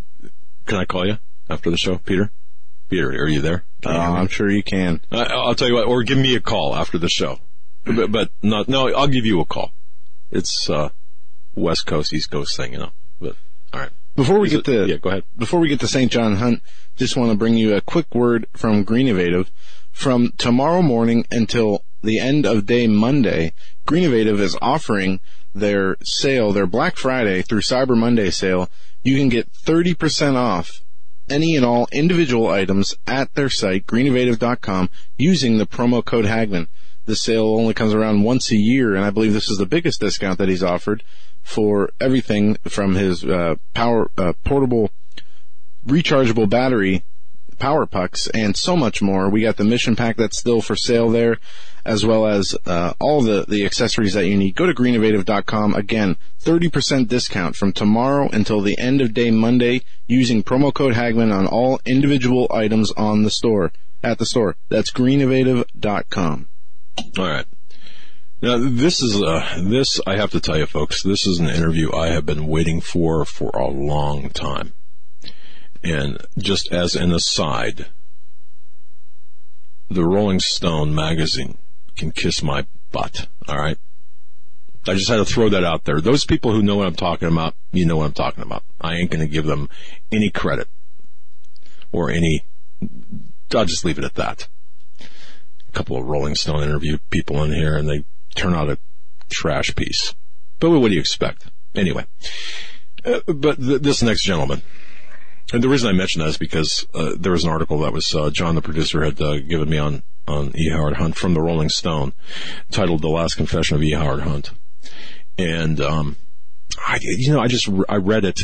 Can 0.66 0.80
I 0.80 0.86
call 0.86 1.06
you 1.06 1.20
after 1.48 1.70
the 1.70 1.78
show, 1.78 2.00
Peter? 2.00 2.32
Peter, 2.90 3.10
are 3.12 3.28
you 3.28 3.42
there? 3.42 3.66
Can 3.82 3.92
Uh, 3.92 3.94
you 3.96 4.02
hear 4.02 4.10
me? 4.12 4.18
I'm 4.20 4.28
sure 4.28 4.50
you 4.50 4.64
can. 4.64 5.02
I, 5.12 5.24
I'll 5.26 5.56
tell 5.56 5.68
you 5.68 5.76
what, 5.76 5.88
or 5.88 6.04
give 6.04 6.18
me 6.18 6.36
a 6.36 6.42
call 6.42 6.76
after 6.76 6.98
the 6.98 7.10
show. 7.10 7.40
But, 7.86 8.12
but 8.12 8.30
not, 8.42 8.68
no, 8.68 8.94
I'll 8.94 9.08
give 9.08 9.26
you 9.26 9.40
a 9.42 9.46
call. 9.46 9.72
It's, 10.32 10.70
uh, 10.70 10.90
West 11.56 11.86
Coast, 11.86 12.14
East 12.14 12.30
Coast 12.32 12.56
thing, 12.58 12.74
you 12.74 12.80
know. 12.80 12.92
But, 13.20 13.36
alright. 13.74 13.92
Before 14.16 14.40
we 14.40 14.48
Is 14.48 14.54
get 14.56 14.60
it- 14.68 14.86
to 14.86 14.88
yeah, 14.88 14.98
go 14.98 15.10
ahead. 15.10 15.24
before 15.38 15.60
we 15.60 15.70
get 15.70 15.80
to 15.80 15.88
St. 15.88 16.12
John 16.12 16.36
Hunt, 16.36 16.62
just 16.98 17.16
want 17.16 17.32
to 17.32 17.38
bring 17.38 17.56
you 17.56 17.76
a 17.76 17.82
quick 17.82 18.14
word 18.14 18.48
from 18.54 18.84
Greenevative. 18.84 19.50
From 19.92 20.34
tomorrow 20.38 20.82
morning 20.82 21.26
until 21.32 21.84
the 22.04 22.20
end 22.20 22.46
of 22.46 22.66
day 22.66 22.88
Monday, 22.88 23.54
Greenevative 23.88 24.40
is 24.40 24.58
offering 24.62 25.20
their 25.56 25.98
sale, 26.04 26.52
their 26.54 26.68
Black 26.68 26.96
Friday 26.96 27.42
through 27.42 27.62
Cyber 27.62 27.98
Monday 27.98 28.30
sale. 28.30 28.70
You 29.04 29.18
can 29.18 29.30
get 29.30 29.52
30% 29.52 30.36
off 30.36 30.82
any 31.30 31.56
and 31.56 31.66
all 31.66 31.88
individual 31.92 32.48
items 32.48 32.96
at 33.08 33.34
their 33.36 33.50
site, 33.50 33.86
greenevative.com, 33.88 34.90
using 35.18 35.58
the 35.58 35.68
promo 35.68 36.04
code 36.04 36.26
Hagmann. 36.26 36.68
The 37.06 37.16
sale 37.16 37.56
only 37.56 37.74
comes 37.74 37.94
around 37.94 38.24
once 38.24 38.52
a 38.52 38.56
year, 38.56 38.96
and 38.96 39.04
I 39.04 39.10
believe 39.10 39.34
this 39.34 39.50
is 39.50 39.58
the 39.58 39.66
biggest 39.66 40.00
discount 40.00 40.38
that 40.38 40.50
he's 40.50 40.64
offered 40.64 41.04
for 41.42 41.92
everything 42.00 42.58
from 42.68 42.96
his 42.96 43.24
uh, 43.24 43.56
power 43.74 44.12
uh, 44.18 44.34
portable 44.44 44.92
rechargeable 45.88 46.50
battery 46.50 47.04
power 47.60 47.86
pucks 47.86 48.28
and 48.28 48.56
so 48.56 48.76
much 48.76 49.02
more. 49.02 49.30
We 49.30 49.42
got 49.42 49.58
the 49.58 49.64
mission 49.64 49.96
pack 49.96 50.18
that's 50.18 50.40
still 50.40 50.62
for 50.62 50.76
sale 50.76 51.10
there, 51.10 51.38
as 51.86 52.06
well 52.06 52.26
as 52.26 52.56
uh, 52.66 52.94
all 53.00 53.22
the, 53.22 53.46
the 53.48 53.66
accessories 53.66 54.14
that 54.14 54.28
you 54.28 54.38
need. 54.38 54.56
Go 54.56 54.66
to 54.66 54.74
greeninnovative.com. 54.74 55.76
Again, 55.76 56.18
30% 56.42 57.08
discount 57.08 57.56
from 57.56 57.74
tomorrow 57.74 58.30
until 58.30 58.62
the 58.62 58.78
end 58.80 59.02
of 59.02 59.14
day 59.14 59.32
Monday 59.32 59.82
using 60.08 60.44
promo 60.44 60.74
code 60.74 60.96
Hagmann 60.96 61.32
on 61.32 61.46
all 61.46 61.80
individual 61.86 62.48
items 62.52 62.92
on 62.94 63.24
the 63.24 63.30
store, 63.30 63.72
at 64.04 64.18
the 64.18 64.26
store. 64.26 64.56
That's 64.70 64.92
greeninnovative.com. 64.92 66.48
Alright. 67.18 67.46
Now, 68.42 68.58
this 68.58 69.02
is, 69.02 69.22
uh, 69.22 69.62
this, 69.64 70.00
I 70.08 70.16
have 70.16 70.32
to 70.32 70.40
tell 70.40 70.58
you 70.58 70.66
folks, 70.66 71.04
this 71.04 71.28
is 71.28 71.40
an 71.40 71.50
interview 71.50 71.94
I 71.94 72.08
have 72.08 72.26
been 72.26 72.48
waiting 72.48 72.80
for 72.80 73.26
for 73.26 73.50
a 73.50 73.68
long 73.68 74.30
time. 74.30 74.74
And 75.84 76.18
just 76.38 76.72
as 76.72 76.96
an 76.96 77.14
aside, 77.14 77.88
the 79.90 80.06
Rolling 80.06 80.40
Stone 80.40 80.94
magazine 80.94 81.58
can 81.96 82.12
kiss 82.12 82.44
my 82.44 82.66
butt, 82.92 83.28
alright? 83.48 83.78
I 84.88 84.94
just 84.94 85.10
had 85.10 85.18
to 85.18 85.26
throw 85.26 85.50
that 85.50 85.64
out 85.64 85.86
there. 85.86 86.02
Those 86.02 86.26
people 86.26 86.54
who 86.54 86.62
know 86.62 86.76
what 86.76 86.88
I'm 86.88 86.96
talking 86.96 87.28
about, 87.28 87.54
you 87.72 87.86
know 87.86 87.98
what 87.98 88.06
I'm 88.06 88.14
talking 88.14 88.44
about. 88.44 88.64
I 88.80 88.96
ain't 88.96 89.12
gonna 89.12 89.28
give 89.28 89.46
them 89.46 89.70
any 90.12 90.30
credit. 90.30 90.68
Or 91.92 92.10
any, 92.10 92.44
I'll 93.54 93.66
just 93.66 93.84
leave 93.84 93.98
it 93.98 94.06
at 94.06 94.16
that. 94.16 94.48
A 95.02 95.72
couple 95.72 95.98
of 95.98 96.06
Rolling 96.06 96.36
Stone 96.36 96.64
interview 96.64 96.98
people 97.10 97.44
in 97.44 97.52
here 97.52 97.76
and 97.76 97.90
they 97.90 98.06
turn 98.36 98.54
out 98.54 98.70
a 98.70 98.78
trash 99.30 99.76
piece. 99.76 100.14
But 100.60 100.72
what 100.72 100.90
do 100.90 100.94
you 100.94 101.00
expect? 101.00 101.48
Anyway, 101.76 102.06
uh, 103.06 103.20
but 103.28 103.58
th- 103.58 103.82
this 103.82 104.02
next 104.02 104.24
gentleman, 104.24 104.62
and 105.52 105.64
the 105.64 105.70
reason 105.70 105.90
I 105.90 105.94
mention 105.94 106.22
that 106.22 106.30
is 106.30 106.38
because 106.38 106.86
uh, 106.94 107.14
there 107.18 107.32
was 107.32 107.44
an 107.44 107.50
article 107.50 107.80
that 107.80 107.94
was 107.94 108.14
uh, 108.14 108.30
John, 108.30 108.56
the 108.56 108.62
producer, 108.62 109.04
had 109.04 109.22
uh, 109.22 109.40
given 109.40 109.70
me 109.70 109.78
on 109.78 110.04
on 110.28 110.54
E. 110.56 110.70
Howard 110.70 110.98
Hunt 110.98 111.16
from 111.16 111.34
the 111.34 111.42
Rolling 111.42 111.70
Stone, 111.70 112.14
titled 112.72 113.02
"The 113.02 113.10
Last 113.10 113.36
Confession 113.36 113.76
of 113.76 113.84
E. 113.84 113.92
Howard 113.92 114.22
Hunt," 114.22 114.52
and 115.38 115.82
um, 115.82 116.18
I, 116.78 117.00
you 117.02 117.32
know, 117.32 117.40
I 117.40 117.48
just 117.48 117.70
I 117.88 117.96
read 117.96 118.26
it. 118.26 118.40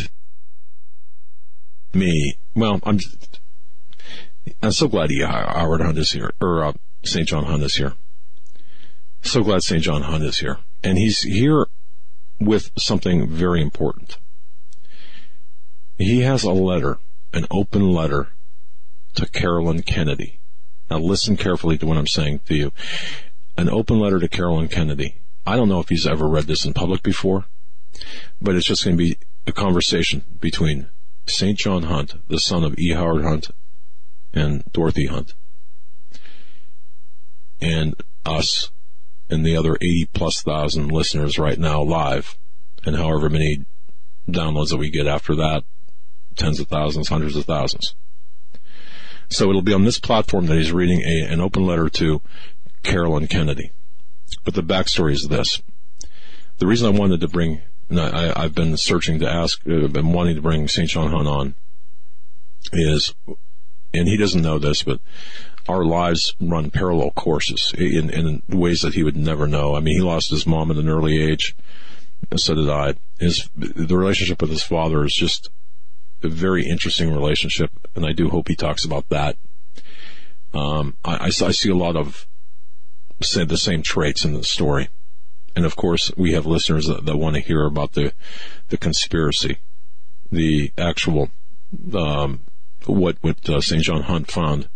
Me, 1.93 2.37
well, 2.55 2.79
I'm 2.83 2.99
I'm 4.61 4.71
so 4.71 4.87
glad 4.87 5.11
E. 5.11 5.21
Howard 5.21 5.81
Hunt 5.81 5.97
is 5.97 6.11
here, 6.11 6.31
or 6.41 6.65
uh, 6.65 6.73
St. 7.03 7.27
John 7.27 7.45
Hunt 7.45 7.63
is 7.63 7.75
here. 7.75 7.93
So 9.21 9.43
glad 9.43 9.63
St. 9.63 9.81
John 9.81 10.03
Hunt 10.03 10.23
is 10.23 10.39
here, 10.39 10.57
and 10.83 10.97
he's 10.97 11.21
here 11.21 11.67
with 12.39 12.71
something 12.77 13.27
very 13.27 13.61
important. 13.61 14.17
He 15.97 16.21
has 16.21 16.43
a 16.43 16.51
letter, 16.51 16.99
an 17.33 17.45
open 17.49 17.93
letter 17.93 18.29
to 19.15 19.27
Carolyn 19.27 19.81
Kennedy. 19.81 20.39
Now 20.89 20.99
listen 20.99 21.37
carefully 21.37 21.77
to 21.77 21.85
what 21.85 21.97
I'm 21.97 22.07
saying 22.07 22.41
to 22.47 22.55
you. 22.55 22.71
An 23.57 23.69
open 23.69 23.99
letter 23.99 24.19
to 24.19 24.27
Carolyn 24.27 24.67
Kennedy. 24.67 25.15
I 25.47 25.55
don't 25.55 25.69
know 25.69 25.79
if 25.79 25.89
he's 25.89 26.07
ever 26.07 26.27
read 26.27 26.45
this 26.45 26.65
in 26.65 26.73
public 26.73 27.01
before, 27.01 27.45
but 28.41 28.55
it's 28.55 28.65
just 28.65 28.83
going 28.83 28.97
to 28.97 29.03
be 29.03 29.17
a 29.47 29.51
conversation 29.51 30.23
between 30.41 30.87
St. 31.27 31.57
John 31.57 31.83
Hunt, 31.83 32.15
the 32.27 32.39
son 32.39 32.63
of 32.63 32.77
E. 32.77 32.91
Howard 32.91 33.23
Hunt, 33.23 33.49
and 34.33 34.63
Dorothy 34.73 35.05
Hunt, 35.05 35.33
and 37.61 37.95
us, 38.25 38.69
and 39.29 39.45
the 39.45 39.55
other 39.55 39.75
80 39.75 40.09
plus 40.13 40.41
thousand 40.41 40.91
listeners 40.91 41.39
right 41.39 41.57
now 41.57 41.81
live, 41.81 42.37
and 42.85 42.95
however 42.95 43.29
many 43.29 43.65
downloads 44.29 44.69
that 44.69 44.77
we 44.77 44.89
get 44.89 45.07
after 45.07 45.35
that, 45.35 45.63
tens 46.35 46.59
of 46.59 46.67
thousands, 46.67 47.09
hundreds 47.09 47.35
of 47.35 47.45
thousands. 47.45 47.95
So 49.29 49.49
it'll 49.49 49.61
be 49.61 49.73
on 49.73 49.85
this 49.85 49.99
platform 49.99 50.45
that 50.47 50.57
he's 50.57 50.71
reading 50.71 51.01
a, 51.01 51.31
an 51.31 51.41
open 51.41 51.65
letter 51.65 51.89
to 51.89 52.21
Carolyn 52.83 53.27
Kennedy. 53.27 53.71
But 54.43 54.53
the 54.53 54.61
backstory 54.61 55.13
is 55.13 55.27
this. 55.27 55.61
The 56.57 56.67
reason 56.67 56.87
I 56.87 56.97
wanted 56.97 57.21
to 57.21 57.27
bring, 57.27 57.61
I, 57.91 58.41
have 58.41 58.55
been 58.55 58.77
searching 58.77 59.19
to 59.19 59.29
ask, 59.29 59.59
I've 59.67 59.85
uh, 59.85 59.87
been 59.87 60.13
wanting 60.13 60.35
to 60.35 60.41
bring 60.41 60.67
St. 60.67 60.89
John 60.89 61.11
Hunt 61.11 61.27
on 61.27 61.55
is, 62.71 63.13
and 63.93 64.07
he 64.07 64.17
doesn't 64.17 64.41
know 64.41 64.59
this, 64.59 64.83
but 64.83 64.99
our 65.67 65.83
lives 65.83 66.35
run 66.39 66.69
parallel 66.71 67.11
courses 67.11 67.73
in, 67.77 68.09
in 68.09 68.43
ways 68.47 68.81
that 68.81 68.93
he 68.93 69.03
would 69.03 69.17
never 69.17 69.47
know. 69.47 69.75
I 69.75 69.79
mean, 69.79 69.97
he 69.97 70.03
lost 70.03 70.29
his 70.29 70.45
mom 70.45 70.71
at 70.71 70.77
an 70.77 70.89
early 70.89 71.21
age. 71.21 71.55
So 72.35 72.55
did 72.55 72.69
I. 72.69 72.95
His, 73.19 73.49
the 73.55 73.97
relationship 73.97 74.41
with 74.41 74.51
his 74.51 74.63
father 74.63 75.03
is 75.05 75.13
just 75.13 75.49
a 76.23 76.27
very 76.27 76.65
interesting 76.65 77.13
relationship, 77.13 77.71
and 77.95 78.05
I 78.05 78.11
do 78.11 78.29
hope 78.29 78.47
he 78.47 78.55
talks 78.55 78.85
about 78.85 79.09
that. 79.09 79.37
Um, 80.53 80.95
I, 81.03 81.15
I, 81.15 81.25
I, 81.25 81.29
see 81.29 81.69
a 81.69 81.75
lot 81.75 81.95
of 81.95 82.25
say 83.21 83.43
the 83.43 83.57
same 83.57 83.81
traits 83.81 84.23
in 84.23 84.33
the 84.33 84.43
story, 84.43 84.89
and 85.55 85.65
of 85.65 85.75
course, 85.75 86.11
we 86.15 86.33
have 86.33 86.45
listeners 86.45 86.87
that, 86.87 87.05
that 87.05 87.17
want 87.17 87.35
to 87.35 87.41
hear 87.41 87.65
about 87.65 87.93
the 87.93 88.13
the 88.69 88.77
conspiracy, 88.77 89.57
the 90.31 90.71
actual 90.77 91.29
um, 91.93 92.41
what 92.85 93.17
what 93.21 93.49
uh, 93.49 93.61
St. 93.61 93.83
John 93.83 94.03
Hunt 94.03 94.31
found 94.31 94.69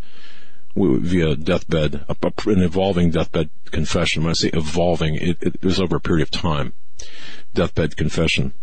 via 0.75 1.35
deathbed, 1.35 2.05
an 2.07 2.61
evolving 2.61 3.11
deathbed 3.11 3.49
confession. 3.71 4.23
When 4.23 4.31
I 4.31 4.33
say 4.33 4.49
evolving, 4.49 5.15
it, 5.15 5.37
it 5.41 5.63
was 5.63 5.79
over 5.79 5.97
a 5.97 6.01
period 6.01 6.23
of 6.23 6.31
time. 6.31 6.73
Deathbed 7.53 7.97
confession 7.97 8.53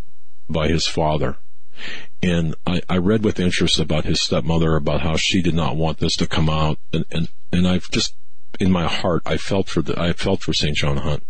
by 0.48 0.68
his 0.68 0.86
father. 0.86 1.36
And 2.22 2.54
I, 2.66 2.80
I 2.88 2.96
read 2.96 3.24
with 3.24 3.38
interest 3.38 3.78
about 3.78 4.04
his 4.04 4.20
stepmother, 4.20 4.76
about 4.76 5.02
how 5.02 5.16
she 5.16 5.42
did 5.42 5.54
not 5.54 5.76
want 5.76 5.98
this 5.98 6.16
to 6.16 6.26
come 6.26 6.48
out. 6.48 6.78
And, 6.92 7.04
and, 7.10 7.28
and 7.52 7.68
I've 7.68 7.90
just, 7.90 8.14
in 8.58 8.72
my 8.72 8.86
heart, 8.86 9.22
I 9.26 9.36
felt 9.36 9.68
for 9.68 9.82
the, 9.82 10.00
I 10.00 10.12
felt 10.12 10.42
for 10.42 10.52
St. 10.52 10.76
John 10.76 10.96
Hunt. 10.96 11.22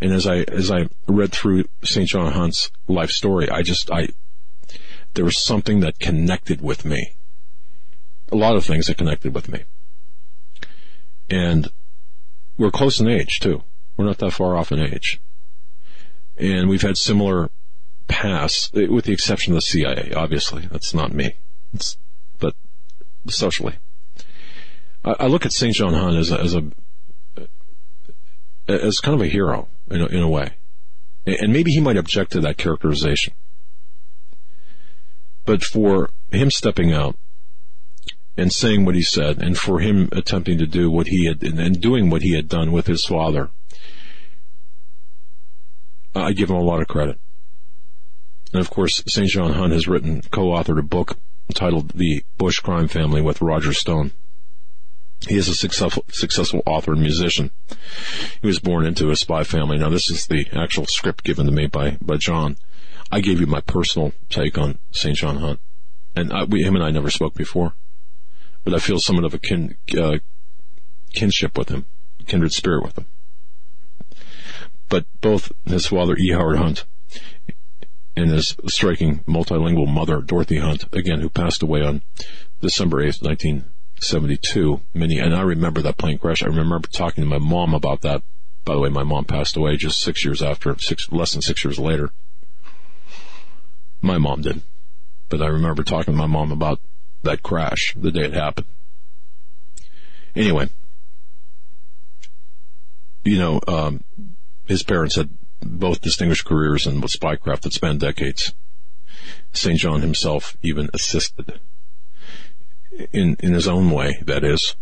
And 0.00 0.12
as 0.12 0.26
I, 0.26 0.38
as 0.42 0.70
I 0.70 0.88
read 1.06 1.32
through 1.32 1.64
St. 1.84 2.08
John 2.08 2.32
Hunt's 2.32 2.70
life 2.88 3.10
story, 3.10 3.48
I 3.48 3.62
just, 3.62 3.90
I, 3.90 4.08
there 5.14 5.24
was 5.24 5.38
something 5.38 5.80
that 5.80 5.98
connected 5.98 6.60
with 6.60 6.84
me. 6.84 7.14
A 8.30 8.36
lot 8.36 8.56
of 8.56 8.64
things 8.64 8.86
that 8.86 8.98
connected 8.98 9.34
with 9.34 9.48
me. 9.48 9.64
And 11.30 11.68
we're 12.58 12.70
close 12.70 13.00
in 13.00 13.08
age 13.08 13.40
too. 13.40 13.62
We're 13.96 14.06
not 14.06 14.18
that 14.18 14.32
far 14.32 14.56
off 14.56 14.72
in 14.72 14.80
age. 14.80 15.20
And 16.36 16.68
we've 16.68 16.82
had 16.82 16.96
similar 16.96 17.50
pass, 18.12 18.70
with 18.72 19.06
the 19.06 19.12
exception 19.12 19.54
of 19.54 19.56
the 19.56 19.62
CIA, 19.62 20.12
obviously. 20.14 20.68
That's 20.70 20.92
not 20.92 21.12
me. 21.12 21.34
It's, 21.72 21.96
but 22.38 22.54
socially. 23.28 23.76
I, 25.04 25.14
I 25.20 25.26
look 25.26 25.46
at 25.46 25.52
St. 25.52 25.74
John 25.74 25.94
Hunt 25.94 26.16
as 26.16 26.30
a, 26.30 26.38
as 26.38 26.54
a, 26.54 26.62
as 28.68 29.00
kind 29.00 29.14
of 29.14 29.22
a 29.22 29.28
hero 29.28 29.68
in 29.90 30.02
a, 30.02 30.06
in 30.06 30.22
a 30.22 30.28
way. 30.28 30.52
And 31.26 31.52
maybe 31.52 31.70
he 31.70 31.80
might 31.80 31.96
object 31.96 32.32
to 32.32 32.40
that 32.40 32.58
characterization. 32.58 33.32
But 35.44 35.64
for 35.64 36.10
him 36.30 36.50
stepping 36.50 36.92
out 36.92 37.16
and 38.36 38.52
saying 38.52 38.84
what 38.84 38.94
he 38.94 39.02
said 39.02 39.42
and 39.42 39.56
for 39.56 39.80
him 39.80 40.08
attempting 40.12 40.58
to 40.58 40.66
do 40.66 40.90
what 40.90 41.06
he 41.08 41.26
had 41.26 41.42
and 41.42 41.80
doing 41.80 42.10
what 42.10 42.22
he 42.22 42.34
had 42.34 42.48
done 42.48 42.72
with 42.72 42.86
his 42.86 43.04
father, 43.04 43.50
I 46.14 46.32
give 46.32 46.50
him 46.50 46.56
a 46.56 46.62
lot 46.62 46.80
of 46.80 46.88
credit. 46.88 47.18
And 48.52 48.60
of 48.60 48.70
course, 48.70 49.02
St. 49.06 49.28
John 49.28 49.54
Hunt 49.54 49.72
has 49.72 49.88
written, 49.88 50.22
co-authored 50.30 50.78
a 50.78 50.82
book 50.82 51.16
titled 51.54 51.90
The 51.90 52.24
Bush 52.36 52.60
Crime 52.60 52.88
Family 52.88 53.22
with 53.22 53.40
Roger 53.40 53.72
Stone. 53.72 54.12
He 55.28 55.36
is 55.36 55.48
a 55.48 55.54
successful, 55.54 56.04
successful 56.10 56.62
author 56.66 56.92
and 56.92 57.00
musician. 57.00 57.50
He 58.40 58.46
was 58.46 58.58
born 58.58 58.84
into 58.84 59.10
a 59.10 59.16
spy 59.16 59.44
family. 59.44 59.78
Now 59.78 59.88
this 59.88 60.10
is 60.10 60.26
the 60.26 60.46
actual 60.52 60.86
script 60.86 61.24
given 61.24 61.46
to 61.46 61.52
me 61.52 61.66
by, 61.66 61.96
by 62.00 62.16
John. 62.16 62.56
I 63.10 63.20
gave 63.20 63.40
you 63.40 63.46
my 63.46 63.60
personal 63.60 64.12
take 64.28 64.58
on 64.58 64.78
St. 64.90 65.16
John 65.16 65.36
Hunt. 65.36 65.60
And 66.16 66.32
I, 66.32 66.44
we, 66.44 66.62
him 66.62 66.74
and 66.74 66.84
I 66.84 66.90
never 66.90 67.10
spoke 67.10 67.34
before. 67.34 67.74
But 68.64 68.74
I 68.74 68.78
feel 68.78 68.98
somewhat 68.98 69.24
of 69.24 69.34
a 69.34 69.38
kin, 69.38 69.76
uh, 69.96 70.18
kinship 71.14 71.56
with 71.56 71.68
him, 71.68 71.86
kindred 72.26 72.52
spirit 72.52 72.82
with 72.82 72.98
him. 72.98 73.06
But 74.88 75.06
both 75.20 75.52
his 75.64 75.86
father, 75.86 76.16
E. 76.16 76.32
Howard 76.32 76.58
Hunt, 76.58 76.84
and 78.16 78.30
his 78.30 78.56
striking 78.66 79.20
multilingual 79.20 79.92
mother, 79.92 80.20
Dorothy 80.20 80.58
Hunt, 80.58 80.84
again, 80.92 81.20
who 81.20 81.30
passed 81.30 81.62
away 81.62 81.82
on 81.82 82.02
December 82.60 82.98
8th, 82.98 83.22
1972. 83.22 84.80
Many, 84.94 85.18
and 85.18 85.34
I 85.34 85.42
remember 85.42 85.82
that 85.82 85.96
plane 85.96 86.18
crash. 86.18 86.42
I 86.42 86.46
remember 86.46 86.88
talking 86.88 87.24
to 87.24 87.30
my 87.30 87.38
mom 87.38 87.74
about 87.74 88.02
that. 88.02 88.22
By 88.64 88.74
the 88.74 88.80
way, 88.80 88.90
my 88.90 89.02
mom 89.02 89.24
passed 89.24 89.56
away 89.56 89.76
just 89.76 90.00
six 90.00 90.24
years 90.24 90.42
after, 90.42 90.78
six, 90.78 91.10
less 91.10 91.32
than 91.32 91.42
six 91.42 91.64
years 91.64 91.78
later. 91.78 92.10
My 94.00 94.18
mom 94.18 94.42
did. 94.42 94.62
But 95.28 95.42
I 95.42 95.46
remember 95.46 95.82
talking 95.82 96.12
to 96.12 96.18
my 96.18 96.26
mom 96.26 96.52
about 96.52 96.80
that 97.22 97.42
crash 97.42 97.94
the 97.96 98.10
day 98.10 98.24
it 98.24 98.34
happened. 98.34 98.66
Anyway, 100.34 100.68
you 103.24 103.38
know, 103.38 103.60
um, 103.68 104.02
his 104.66 104.82
parents 104.82 105.16
had 105.16 105.30
both 105.62 106.00
distinguished 106.00 106.44
careers 106.44 106.86
in 106.86 107.00
spycraft 107.02 107.62
that 107.62 107.72
spanned 107.72 108.00
decades. 108.00 108.52
St. 109.52 109.78
John 109.78 110.00
himself 110.00 110.56
even 110.62 110.88
assisted 110.94 111.60
in, 113.12 113.36
in 113.40 113.52
his 113.52 113.68
own 113.68 113.90
way, 113.90 114.22
that 114.24 114.44
is, 114.44 114.74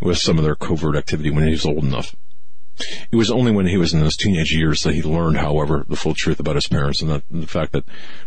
with 0.00 0.18
some 0.18 0.38
of 0.38 0.44
their 0.44 0.54
covert 0.54 0.96
activity 0.96 1.30
when 1.30 1.44
he 1.44 1.50
was 1.50 1.66
old 1.66 1.84
enough. 1.84 2.14
It 3.10 3.16
was 3.16 3.30
only 3.30 3.52
when 3.52 3.66
he 3.66 3.78
was 3.78 3.94
in 3.94 4.00
his 4.00 4.16
teenage 4.16 4.52
years 4.52 4.82
that 4.82 4.94
he 4.94 5.02
learned, 5.02 5.38
however, 5.38 5.86
the 5.88 5.96
full 5.96 6.14
truth 6.14 6.38
about 6.38 6.56
his 6.56 6.66
parents 6.66 7.00
and, 7.00 7.10
that, 7.10 7.22
the 7.30 7.46
fact 7.46 7.72
that 7.72 7.84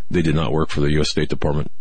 they 0.09 0.21
did 0.21 0.35
not 0.35 0.51
work 0.51 0.69
for 0.69 0.81
the 0.81 0.91
U.S. 0.93 1.09
State 1.09 1.29
Department. 1.29 1.71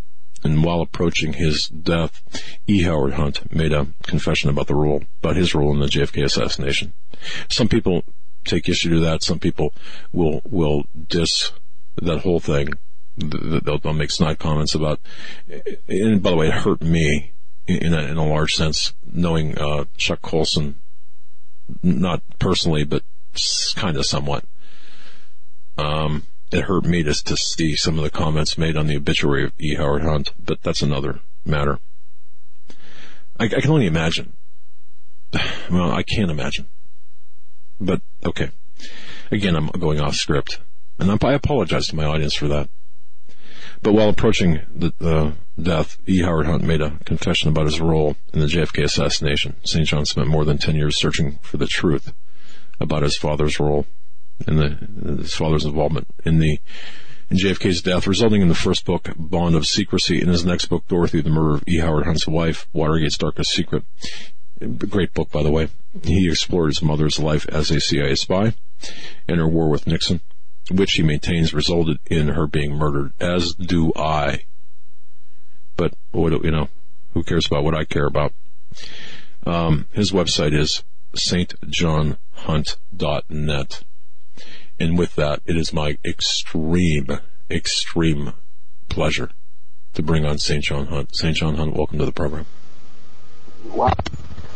And 0.45 0.63
while 0.63 0.83
approaching 0.83 1.33
his 1.33 1.67
death, 1.69 2.23
E. 2.67 2.83
Howard 2.83 3.15
Hunt 3.15 3.53
made 3.53 3.73
a 3.73 3.89
confession 4.03 4.51
about 4.51 4.67
the 4.67 4.75
role, 4.75 5.03
about 5.21 5.37
his 5.37 5.55
role 5.55 5.73
in 5.73 5.81
the 5.81 5.87
JFK 5.87 6.25
assassination. 6.25 6.93
Some 7.49 7.69
people 7.69 8.05
take 8.49 8.69
issue 8.69 8.91
to 8.91 9.01
that. 9.01 9.23
Some 9.23 9.39
people 9.39 9.73
will 10.13 10.41
will 10.45 10.85
diss 11.09 11.53
that 12.01 12.21
whole 12.21 12.41
thing. 12.41 12.71
They'll, 13.17 13.79
they'll 13.79 13.93
make 13.93 14.11
snide 14.11 14.39
comments 14.39 14.75
about. 14.75 15.01
And 15.89 16.23
by 16.23 16.31
the 16.31 16.37
way, 16.37 16.49
it 16.49 16.55
hurt 16.55 16.81
me 16.81 17.33
in 17.67 17.93
a, 17.93 18.03
in 18.03 18.17
a 18.17 18.27
large 18.27 18.55
sense 18.55 18.93
knowing 19.13 19.59
uh, 19.59 19.85
Chuck 19.97 20.23
Colson, 20.23 20.77
not 21.83 22.23
personally, 22.39 22.85
but 22.85 23.03
kind 23.75 23.97
of 23.97 24.07
somewhat. 24.07 24.45
Um, 25.77 26.25
it 26.51 26.63
hurt 26.63 26.85
me 26.85 27.03
to, 27.03 27.13
to 27.13 27.37
see 27.37 27.77
some 27.77 27.99
of 27.99 28.05
the 28.05 28.11
comments 28.11 28.57
made 28.57 28.77
on 28.77 28.87
the 28.87 28.97
obituary 28.97 29.45
of 29.45 29.53
E. 29.59 29.75
Howard 29.75 30.03
Hunt, 30.03 30.33
but 30.43 30.63
that's 30.63 30.83
another 30.83 31.21
matter. 31.45 31.79
I, 33.39 33.45
I 33.45 33.61
can 33.61 33.71
only 33.71 33.87
imagine. 33.87 34.33
Well, 35.71 35.91
I 35.91 36.03
can't 36.03 36.31
imagine 36.31 36.67
but 37.81 38.01
okay. 38.25 38.51
Again, 39.31 39.57
I'm 39.57 39.67
going 39.69 40.01
off 40.01 40.15
script, 40.15 40.61
and 40.99 41.11
I 41.11 41.33
apologize 41.33 41.89
to 41.89 41.97
my 41.97 42.05
audience 42.05 42.35
for 42.35 42.49
that. 42.49 42.69
But 43.83 43.93
while 43.93 44.09
approaching 44.09 44.61
the 44.75 44.93
uh, 45.01 45.33
death, 45.61 45.99
E. 46.07 46.23
Howard 46.23 46.47
Hunt 46.47 46.65
made 46.65 46.81
a 46.81 46.99
confession 47.05 47.49
about 47.49 47.67
his 47.67 47.81
role 47.81 48.17
in 48.33 48.41
the 48.41 48.47
JFK 48.47 48.85
assassination. 48.85 49.57
St. 49.65 49.87
John 49.87 50.07
spent 50.07 50.29
more 50.29 50.45
than 50.45 50.59
10 50.59 50.75
years 50.75 50.99
searching 50.99 51.39
for 51.43 51.59
the 51.59 51.67
truth 51.67 52.13
about 52.81 53.03
his 53.03 53.17
father's 53.17 53.61
role 53.61 53.87
and 54.47 54.59
the, 54.59 55.23
his 55.23 55.35
father's 55.35 55.65
involvement 55.65 56.09
in 56.25 56.39
the 56.39 56.61
in 57.31 57.37
JFK's 57.37 57.83
death, 57.83 58.07
resulting 58.07 58.41
in 58.41 58.49
the 58.49 58.55
first 58.55 58.87
book, 58.87 59.11
Bond 59.15 59.55
of 59.55 59.67
Secrecy, 59.67 60.23
in 60.23 60.29
his 60.29 60.47
next 60.47 60.67
book, 60.67 60.89
Dorothy, 60.89 61.21
the 61.21 61.29
murder 61.29 61.57
of 61.57 61.65
E. 61.67 61.79
Howard 61.79 62.07
Hunt's 62.07 62.27
wife, 62.27 62.67
Watergate's 62.73 63.19
Darkest 63.19 63.51
Secret. 63.51 63.85
Great 64.59 65.15
book, 65.15 65.31
by 65.31 65.43
the 65.43 65.51
way. 65.51 65.69
He 66.03 66.29
explored 66.29 66.71
his 66.71 66.83
mother's 66.83 67.19
life 67.19 67.47
as 67.49 67.71
a 67.71 67.81
CIA 67.81 68.17
spy 68.17 68.55
and 69.27 69.39
her 69.39 69.49
war 69.49 69.69
with 69.69 69.87
Nixon, 69.87 70.21
which 70.71 70.93
he 70.93 71.03
maintains 71.03 71.55
resulted 71.55 71.99
in 72.07 72.29
her 72.29 72.47
being 72.47 72.75
murdered, 72.75 73.13
as 73.21 73.55
do 73.55 73.93
I. 73.95 74.45
But 75.77 75.95
what 76.11 76.45
you 76.45 76.51
know, 76.51 76.69
who 77.15 77.23
cares 77.23 77.47
about 77.47 77.65
what 77.65 77.75
I 77.75 77.85
care 77.85 78.07
about? 78.07 78.35
Um, 79.47 79.87
his 79.93 80.13
website 80.13 80.53
is 80.53 80.83
stjohnhunt.net. 81.15 83.85
And 84.81 84.97
with 84.97 85.17
that, 85.17 85.43
it 85.47 85.57
is 85.57 85.73
my 85.73 85.99
extreme, 86.05 87.09
extreme 87.51 88.35
pleasure 88.89 89.31
to 89.95 90.03
bring 90.03 90.25
on 90.25 90.39
St. 90.39 90.63
John 90.63 90.87
Hunt. 90.87 91.17
St. 91.17 91.37
John 91.37 91.57
Hunt, 91.57 91.75
welcome 91.75 91.99
to 91.99 92.07
the 92.07 92.13
program. 92.13 92.47
Wow. 93.65 93.93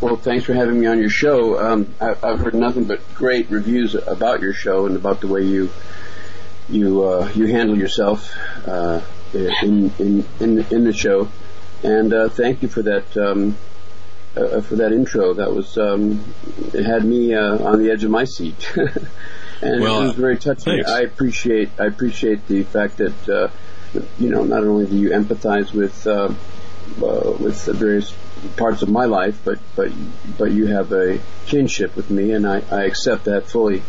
Well, 0.02 0.16
thanks 0.16 0.44
for 0.44 0.52
having 0.52 0.80
me 0.80 0.86
on 0.86 0.98
your 0.98 1.10
show. 1.10 1.60
Um, 1.60 1.94
I, 2.00 2.14
have 2.26 2.40
heard 2.40 2.54
nothing 2.54 2.86
but 2.86 3.14
great 3.14 3.48
reviews 3.50 3.94
about 3.94 4.40
your 4.40 4.52
show 4.52 4.86
and 4.86 4.96
about 4.96 5.20
the 5.20 5.28
way 5.28 5.42
you 5.42 5.70
you 6.68 7.04
uh, 7.04 7.30
you 7.36 7.46
handle 7.46 7.78
yourself 7.78 8.36
uh, 8.66 9.00
in, 9.32 9.92
in 10.00 10.24
in 10.40 10.58
in 10.72 10.82
the 10.82 10.92
show. 10.92 11.28
And 11.84 12.12
uh, 12.12 12.30
thank 12.30 12.62
you 12.62 12.68
for 12.68 12.82
that 12.82 13.16
um, 13.16 13.56
uh, 14.36 14.60
for 14.62 14.74
that 14.74 14.92
intro. 14.92 15.34
That 15.34 15.54
was 15.54 15.78
um, 15.78 16.34
it 16.74 16.84
had 16.84 17.04
me 17.04 17.36
uh, 17.36 17.58
on 17.58 17.78
the 17.78 17.92
edge 17.92 18.02
of 18.02 18.10
my 18.10 18.24
seat. 18.24 18.72
and 18.76 19.82
well, 19.82 20.02
it 20.02 20.06
was 20.06 20.16
very 20.16 20.36
touching. 20.36 20.64
Thanks. 20.64 20.90
I 20.90 21.02
appreciate 21.02 21.70
I 21.78 21.86
appreciate 21.86 22.48
the 22.48 22.64
fact 22.64 22.96
that 22.96 23.28
uh, 23.28 23.50
you 24.18 24.30
know 24.30 24.42
not 24.42 24.64
only 24.64 24.86
do 24.86 24.96
you 24.96 25.10
empathize 25.10 25.72
with 25.72 26.08
uh, 26.08 26.34
uh, 27.00 27.36
with 27.38 27.64
the 27.66 27.72
various 27.72 28.12
parts 28.56 28.82
of 28.82 28.88
my 28.88 29.04
life, 29.04 29.40
but 29.44 29.58
but 29.76 29.92
but 30.38 30.52
you 30.52 30.66
have 30.66 30.92
a 30.92 31.20
kinship 31.46 31.96
with 31.96 32.10
me, 32.10 32.32
and 32.32 32.46
I, 32.46 32.62
I 32.70 32.84
accept 32.84 33.24
that 33.24 33.48
fully. 33.48 33.82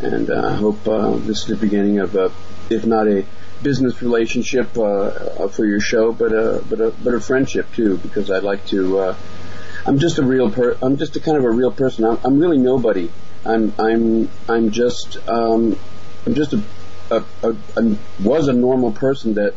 And 0.00 0.30
uh, 0.30 0.48
I 0.48 0.54
hope 0.54 0.86
uh, 0.88 1.12
this 1.16 1.42
is 1.42 1.46
the 1.46 1.56
beginning 1.56 2.00
of 2.00 2.16
a, 2.16 2.32
if 2.70 2.84
not 2.84 3.06
a 3.06 3.24
business 3.62 4.02
relationship 4.02 4.76
uh, 4.76 5.46
for 5.48 5.64
your 5.64 5.80
show, 5.80 6.12
but 6.12 6.32
a 6.32 6.62
but 6.68 6.80
a 6.80 6.90
but 6.90 7.14
a 7.14 7.20
friendship 7.20 7.72
too, 7.74 7.98
because 7.98 8.30
I'd 8.30 8.42
like 8.42 8.66
to. 8.68 9.14
I'm 9.84 9.98
just 9.98 10.18
a 10.18 10.22
real 10.22 10.50
per. 10.50 10.76
I'm 10.82 10.96
just 10.96 11.16
a 11.16 11.20
kind 11.20 11.36
of 11.36 11.44
a 11.44 11.50
real 11.50 11.72
person. 11.72 12.04
I'm, 12.04 12.18
I'm 12.24 12.38
really 12.38 12.58
nobody. 12.58 13.10
I'm 13.44 13.72
I'm 13.78 14.28
I'm 14.48 14.70
just 14.70 15.18
um, 15.28 15.78
I'm 16.26 16.34
just 16.34 16.52
a, 16.52 16.62
a, 17.10 17.24
a, 17.42 17.56
a 17.76 17.96
was 18.20 18.48
a 18.48 18.52
normal 18.52 18.92
person 18.92 19.34
that 19.34 19.54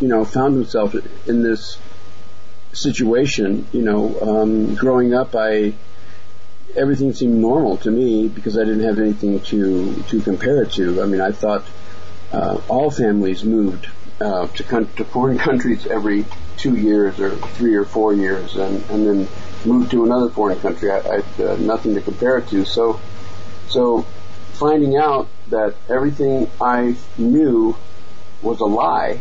you 0.00 0.08
know 0.08 0.24
found 0.24 0.54
himself 0.54 0.94
in 1.26 1.42
this 1.42 1.78
situation. 2.72 3.66
You 3.72 3.82
know, 3.82 4.20
um, 4.20 4.74
growing 4.74 5.14
up, 5.14 5.34
I 5.34 5.74
everything 6.74 7.12
seemed 7.12 7.38
normal 7.38 7.76
to 7.78 7.90
me 7.90 8.28
because 8.28 8.56
I 8.56 8.64
didn't 8.64 8.84
have 8.84 8.98
anything 8.98 9.40
to 9.40 10.02
to 10.02 10.20
compare 10.20 10.62
it 10.62 10.72
to. 10.72 11.02
I 11.02 11.06
mean, 11.06 11.20
I 11.20 11.32
thought 11.32 11.64
uh, 12.32 12.60
all 12.68 12.90
families 12.90 13.44
moved 13.44 13.88
uh, 14.20 14.46
to, 14.46 14.62
con- 14.62 14.92
to 14.96 15.04
foreign 15.04 15.38
countries 15.48 15.86
every 15.86 16.24
two 16.56 16.76
years 16.76 17.18
or 17.20 17.36
three 17.36 17.74
or 17.74 17.84
four 17.84 18.14
years, 18.14 18.56
and, 18.56 18.82
and 18.90 19.06
then 19.06 19.28
moved 19.64 19.90
to 19.90 20.04
another 20.04 20.30
foreign 20.30 20.58
country. 20.58 20.90
I, 20.90 20.98
I 20.98 21.14
had 21.20 21.40
uh, 21.40 21.56
nothing 21.56 21.94
to 21.94 22.00
compare 22.00 22.38
it 22.38 22.48
to. 22.48 22.64
So, 22.64 23.00
so 23.68 24.02
finding 24.52 24.96
out 24.96 25.28
that 25.48 25.74
everything 25.88 26.50
I 26.60 26.96
knew 27.18 27.76
was 28.42 28.60
a 28.60 28.64
lie 28.64 29.20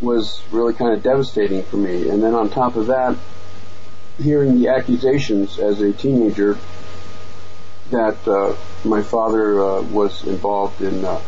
was 0.00 0.42
really 0.50 0.74
kind 0.74 0.94
of 0.94 1.02
devastating 1.02 1.62
for 1.62 1.76
me. 1.76 2.08
And 2.08 2.22
then 2.22 2.34
on 2.34 2.50
top 2.50 2.76
of 2.76 2.86
that, 2.86 3.16
hearing 4.18 4.60
the 4.60 4.68
accusations 4.68 5.58
as 5.58 5.80
a 5.80 5.92
teenager 5.92 6.58
that 7.90 8.26
uh, 8.26 8.54
my 8.86 9.02
father 9.02 9.62
uh, 9.62 9.82
was 9.82 10.24
involved 10.24 10.80
in 10.80 11.04
uh, 11.04 11.20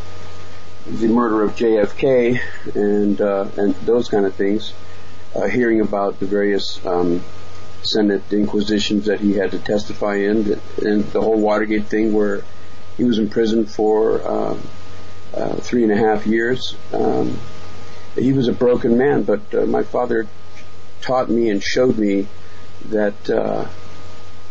the 0.87 1.09
murder 1.09 1.43
of 1.43 1.57
JFK 1.57 2.41
and 2.75 3.21
uh, 3.21 3.49
and 3.57 3.75
those 3.77 4.09
kind 4.09 4.25
of 4.25 4.35
things, 4.35 4.73
uh, 5.35 5.49
hearing 5.49 5.81
about 5.81 6.19
the 6.21 6.27
various 6.27 6.85
um, 6.87 7.23
Senate 7.83 8.23
inquisitions 8.33 9.07
that 9.07 9.21
he 9.21 9.35
had 9.35 9.51
to 9.51 9.59
testify 9.59 10.15
in, 10.17 10.61
and 10.83 11.05
the 11.07 11.21
whole 11.21 11.39
Watergate 11.39 11.87
thing 11.87 12.13
where 12.13 12.43
he 12.97 13.05
was 13.05 13.19
in 13.19 13.29
prison 13.29 13.67
for 13.67 14.23
uh, 14.23 14.57
three 15.57 15.83
and 15.83 15.93
a 15.93 15.97
half 15.97 16.27
years. 16.27 16.77
Um, 16.93 17.39
he 18.17 18.33
was 18.33 18.49
a 18.49 18.53
broken 18.53 18.97
man, 18.97 19.23
but 19.23 19.55
uh, 19.55 19.67
my 19.67 19.83
father 19.83 20.27
taught 21.01 21.29
me 21.29 21.51
and 21.51 21.63
showed 21.63 21.99
me 21.99 22.27
that 22.87 23.31
uh, 23.31 23.67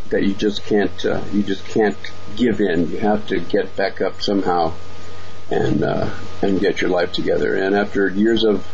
that 0.10 0.24
you 0.24 0.34
just 0.34 0.66
can't 0.66 1.06
uh, 1.06 1.22
you 1.32 1.44
just 1.44 1.66
can't 1.68 1.98
give 2.36 2.62
in. 2.62 2.90
You 2.92 2.98
have 3.00 3.28
to 3.28 3.40
get 3.40 3.76
back 3.76 4.02
up 4.02 4.22
somehow 4.22 4.74
and 5.50 5.84
uh, 5.84 6.10
and 6.42 6.60
get 6.60 6.82
your 6.82 6.90
life 6.90 7.12
together. 7.12 7.56
And 7.56 7.76
after 7.76 8.08
years 8.08 8.44
of, 8.44 8.68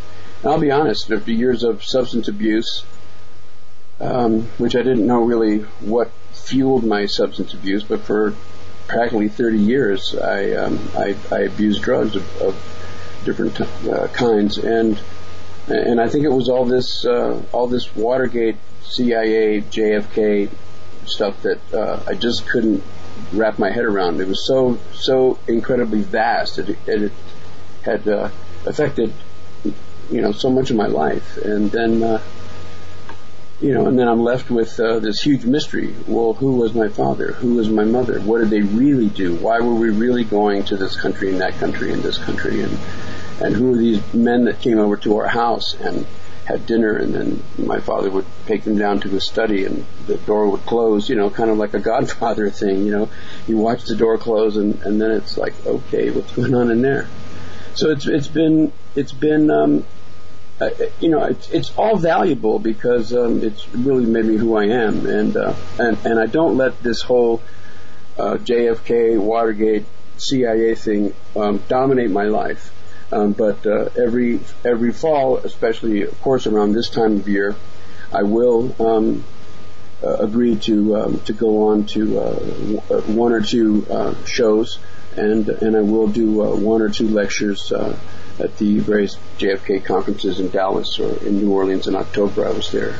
I'll 0.44 0.60
be 0.60 0.72
honest, 0.72 1.12
after 1.12 1.32
years 1.32 1.64
of 1.64 1.84
substance 1.84 2.28
abuse 2.28 2.84
um, 4.02 4.44
which 4.58 4.76
I 4.76 4.82
didn't 4.82 5.06
know 5.06 5.22
really 5.22 5.60
what 5.80 6.12
fueled 6.32 6.84
my 6.84 7.06
substance 7.06 7.54
abuse, 7.54 7.84
but 7.84 8.02
for 8.02 8.34
practically 8.88 9.30
30 9.30 9.58
years, 9.60 10.16
I 10.16 10.54
um, 10.54 10.80
I, 10.98 11.16
I, 11.32 11.40
abused 11.42 11.84
drugs 11.84 12.16
of, 12.16 12.42
of 12.42 12.56
different 13.24 13.60
uh, 13.62 14.08
kinds, 14.10 14.58
and 14.58 15.00
and 15.68 16.02
I 16.02 16.10
think 16.10 16.26
it 16.26 16.32
was 16.32 16.50
all 16.50 16.66
this 16.66 17.06
uh, 17.06 17.42
all 17.52 17.68
this 17.68 17.96
Watergate, 17.96 18.58
CIA, 18.84 19.62
JFK 19.62 20.50
stuff 21.06 21.42
that 21.44 21.60
uh, 21.74 22.04
I 22.08 22.14
just 22.14 22.48
couldn't 22.48 22.84
wrap 23.34 23.60
my 23.60 23.72
head 23.72 23.86
around. 23.86 24.22
It 24.22 24.28
was 24.28 24.46
so 24.46 24.80
so 24.94 25.40
incredibly 25.48 26.02
vast. 26.02 26.60
It, 26.60 26.78
it 26.88 27.12
had 27.84 28.08
uh, 28.08 28.30
affected 28.66 29.14
you 29.64 30.22
know 30.22 30.32
so 30.32 30.50
much 30.50 30.70
of 30.70 30.76
my 30.76 30.88
life, 30.88 31.38
and 31.38 31.72
then 31.72 32.04
uh, 32.04 32.22
you 33.62 33.76
know, 33.76 33.86
and 33.86 33.98
then 33.98 34.08
I'm 34.08 34.24
left 34.24 34.50
with 34.50 34.80
uh, 34.80 35.00
this 35.00 35.22
huge 35.22 35.46
mystery. 35.46 35.94
Well, 36.08 36.34
who 36.34 36.56
was 36.56 36.74
my 36.74 36.90
father? 36.90 37.34
Who 37.34 37.56
was 37.56 37.70
my 37.70 37.84
mother? 37.84 38.20
What 38.20 38.40
did 38.40 38.50
they 38.50 38.62
really 38.62 39.08
do? 39.08 39.36
Why 39.36 39.60
were 39.60 39.76
we 39.76 39.92
really 39.92 40.24
going 40.24 40.64
to 40.66 40.78
this 40.78 41.00
country 41.00 41.30
and 41.30 41.40
that 41.42 41.54
country 41.54 41.94
and 41.94 42.02
this 42.02 42.18
country? 42.18 42.62
And 42.62 42.78
and 43.42 43.56
who 43.56 43.74
are 43.74 43.78
these 43.78 44.14
men 44.14 44.46
that 44.46 44.62
came 44.62 44.80
over 44.80 44.98
to 44.98 45.18
our 45.18 45.28
house 45.28 45.74
and 45.74 46.06
had 46.46 46.66
dinner? 46.66 46.96
And 46.96 47.14
then 47.14 47.44
my 47.58 47.80
father 47.80 48.10
would 48.10 48.26
take 48.46 48.64
them 48.64 48.78
down 48.78 49.00
to 49.02 49.10
his 49.10 49.26
study, 49.26 49.66
and 49.66 49.86
the 50.08 50.18
door 50.18 50.50
would 50.50 50.66
close. 50.66 51.10
You 51.10 51.16
know, 51.16 51.30
kind 51.30 51.50
of 51.50 51.58
like 51.58 51.74
a 51.74 51.80
Godfather 51.80 52.50
thing. 52.62 52.86
You 52.86 52.92
know, 52.92 53.10
you 53.48 53.58
watch 53.58 53.84
the 53.86 53.96
door 53.96 54.18
close, 54.18 54.58
and 54.58 54.82
and 54.84 55.02
then 55.02 55.12
it's 55.12 55.38
like, 55.38 55.54
okay, 55.66 56.10
what's 56.12 56.32
going 56.34 56.56
on 56.56 56.72
in 56.72 56.82
there? 56.82 57.08
So 57.74 57.90
it's 57.92 58.08
it's 58.08 58.28
been 58.28 58.72
it's 58.96 59.14
been 59.14 59.50
um, 59.50 59.86
uh, 60.62 60.70
you 61.00 61.10
know, 61.10 61.24
it's, 61.24 61.50
it's 61.50 61.76
all 61.76 61.98
valuable 61.98 62.60
because 62.60 63.14
um, 63.14 63.44
it's 63.44 63.68
really 63.70 64.06
made 64.06 64.26
me 64.26 64.38
who 64.38 64.56
I 64.56 64.66
am, 64.66 65.08
and 65.08 65.36
uh, 65.36 65.56
and 65.80 65.98
and 66.06 66.20
I 66.20 66.28
don't 66.28 66.56
let 66.56 66.82
this 66.84 67.02
whole 67.02 67.42
uh, 68.20 68.36
JFK, 68.36 69.18
Watergate, 69.18 69.86
CIA 70.18 70.76
thing 70.76 71.16
um, 71.36 71.64
dominate 71.68 72.12
my 72.12 72.26
life. 72.26 72.72
Um, 73.12 73.34
but 73.34 73.66
uh, 73.66 73.90
every 73.98 74.40
every 74.64 74.94
fall, 74.94 75.38
especially 75.38 76.04
of 76.04 76.22
course 76.22 76.48
around 76.48 76.74
this 76.74 76.90
time 76.90 77.18
of 77.18 77.28
year, 77.28 77.56
I 78.14 78.24
will 78.24 78.74
um, 78.82 79.24
uh, 80.04 80.16
agree 80.16 80.56
to 80.58 80.96
um, 80.96 81.20
to 81.22 81.34
go 81.34 81.70
on 81.70 81.86
to 81.88 82.20
uh, 82.20 82.34
one 83.02 83.34
or 83.34 83.42
two 83.42 83.86
shows, 84.26 84.80
and 85.16 85.50
and 85.50 85.76
I 85.76 85.82
will 85.82 86.08
do 86.08 86.42
one 86.56 86.82
or 86.82 86.90
two 86.90 87.10
lectures 87.10 87.72
at 88.40 88.58
the 88.58 88.80
various 88.80 89.18
JFK 89.38 89.84
conferences 89.86 90.40
in 90.40 90.50
Dallas 90.50 91.00
or 91.00 91.24
in 91.26 91.38
New 91.38 91.52
Orleans 91.52 91.88
in 91.88 91.96
October. 91.96 92.48
I 92.48 92.52
was 92.52 92.72
there. 92.72 92.96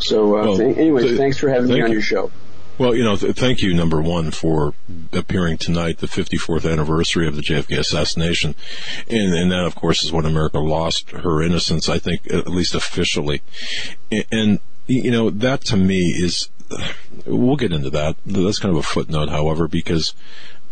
So, 0.00 0.36
uh, 0.36 0.44
well, 0.44 0.56
th- 0.56 0.76
anyways, 0.76 1.04
th- 1.04 1.18
thanks 1.18 1.38
for 1.38 1.48
having 1.48 1.68
me 1.68 1.82
on 1.82 1.88
you. 1.88 1.94
your 1.94 2.02
show. 2.02 2.30
Well, 2.80 2.94
you 2.94 3.04
know, 3.04 3.14
th- 3.14 3.36
thank 3.36 3.60
you, 3.60 3.74
number 3.74 4.00
one, 4.00 4.30
for 4.30 4.72
appearing 5.12 5.58
tonight, 5.58 5.98
the 5.98 6.06
54th 6.06 6.64
anniversary 6.64 7.28
of 7.28 7.36
the 7.36 7.42
JFK 7.42 7.78
assassination. 7.78 8.54
And, 9.06 9.34
and 9.34 9.52
that, 9.52 9.66
of 9.66 9.74
course, 9.74 10.02
is 10.02 10.10
when 10.10 10.24
America 10.24 10.60
lost 10.60 11.10
her 11.10 11.42
innocence, 11.42 11.90
I 11.90 11.98
think, 11.98 12.32
at 12.32 12.48
least 12.48 12.74
officially. 12.74 13.42
And, 14.10 14.24
and 14.32 14.60
you 14.86 15.10
know, 15.10 15.28
that 15.28 15.60
to 15.66 15.76
me 15.76 15.98
is 15.98 16.48
we'll 17.26 17.56
get 17.56 17.70
into 17.70 17.90
that. 17.90 18.16
That's 18.24 18.58
kind 18.58 18.74
of 18.74 18.80
a 18.80 18.82
footnote, 18.82 19.28
however, 19.28 19.68
because, 19.68 20.14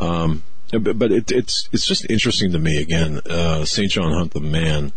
um, 0.00 0.44
but, 0.70 1.12
it, 1.12 1.30
it's 1.30 1.68
it's 1.72 1.86
just 1.86 2.08
interesting 2.08 2.52
to 2.52 2.58
me 2.58 2.80
again. 2.80 3.20
Uh, 3.28 3.66
St. 3.66 3.92
John 3.92 4.12
Hunt, 4.12 4.32
the 4.32 4.40
man, 4.40 4.92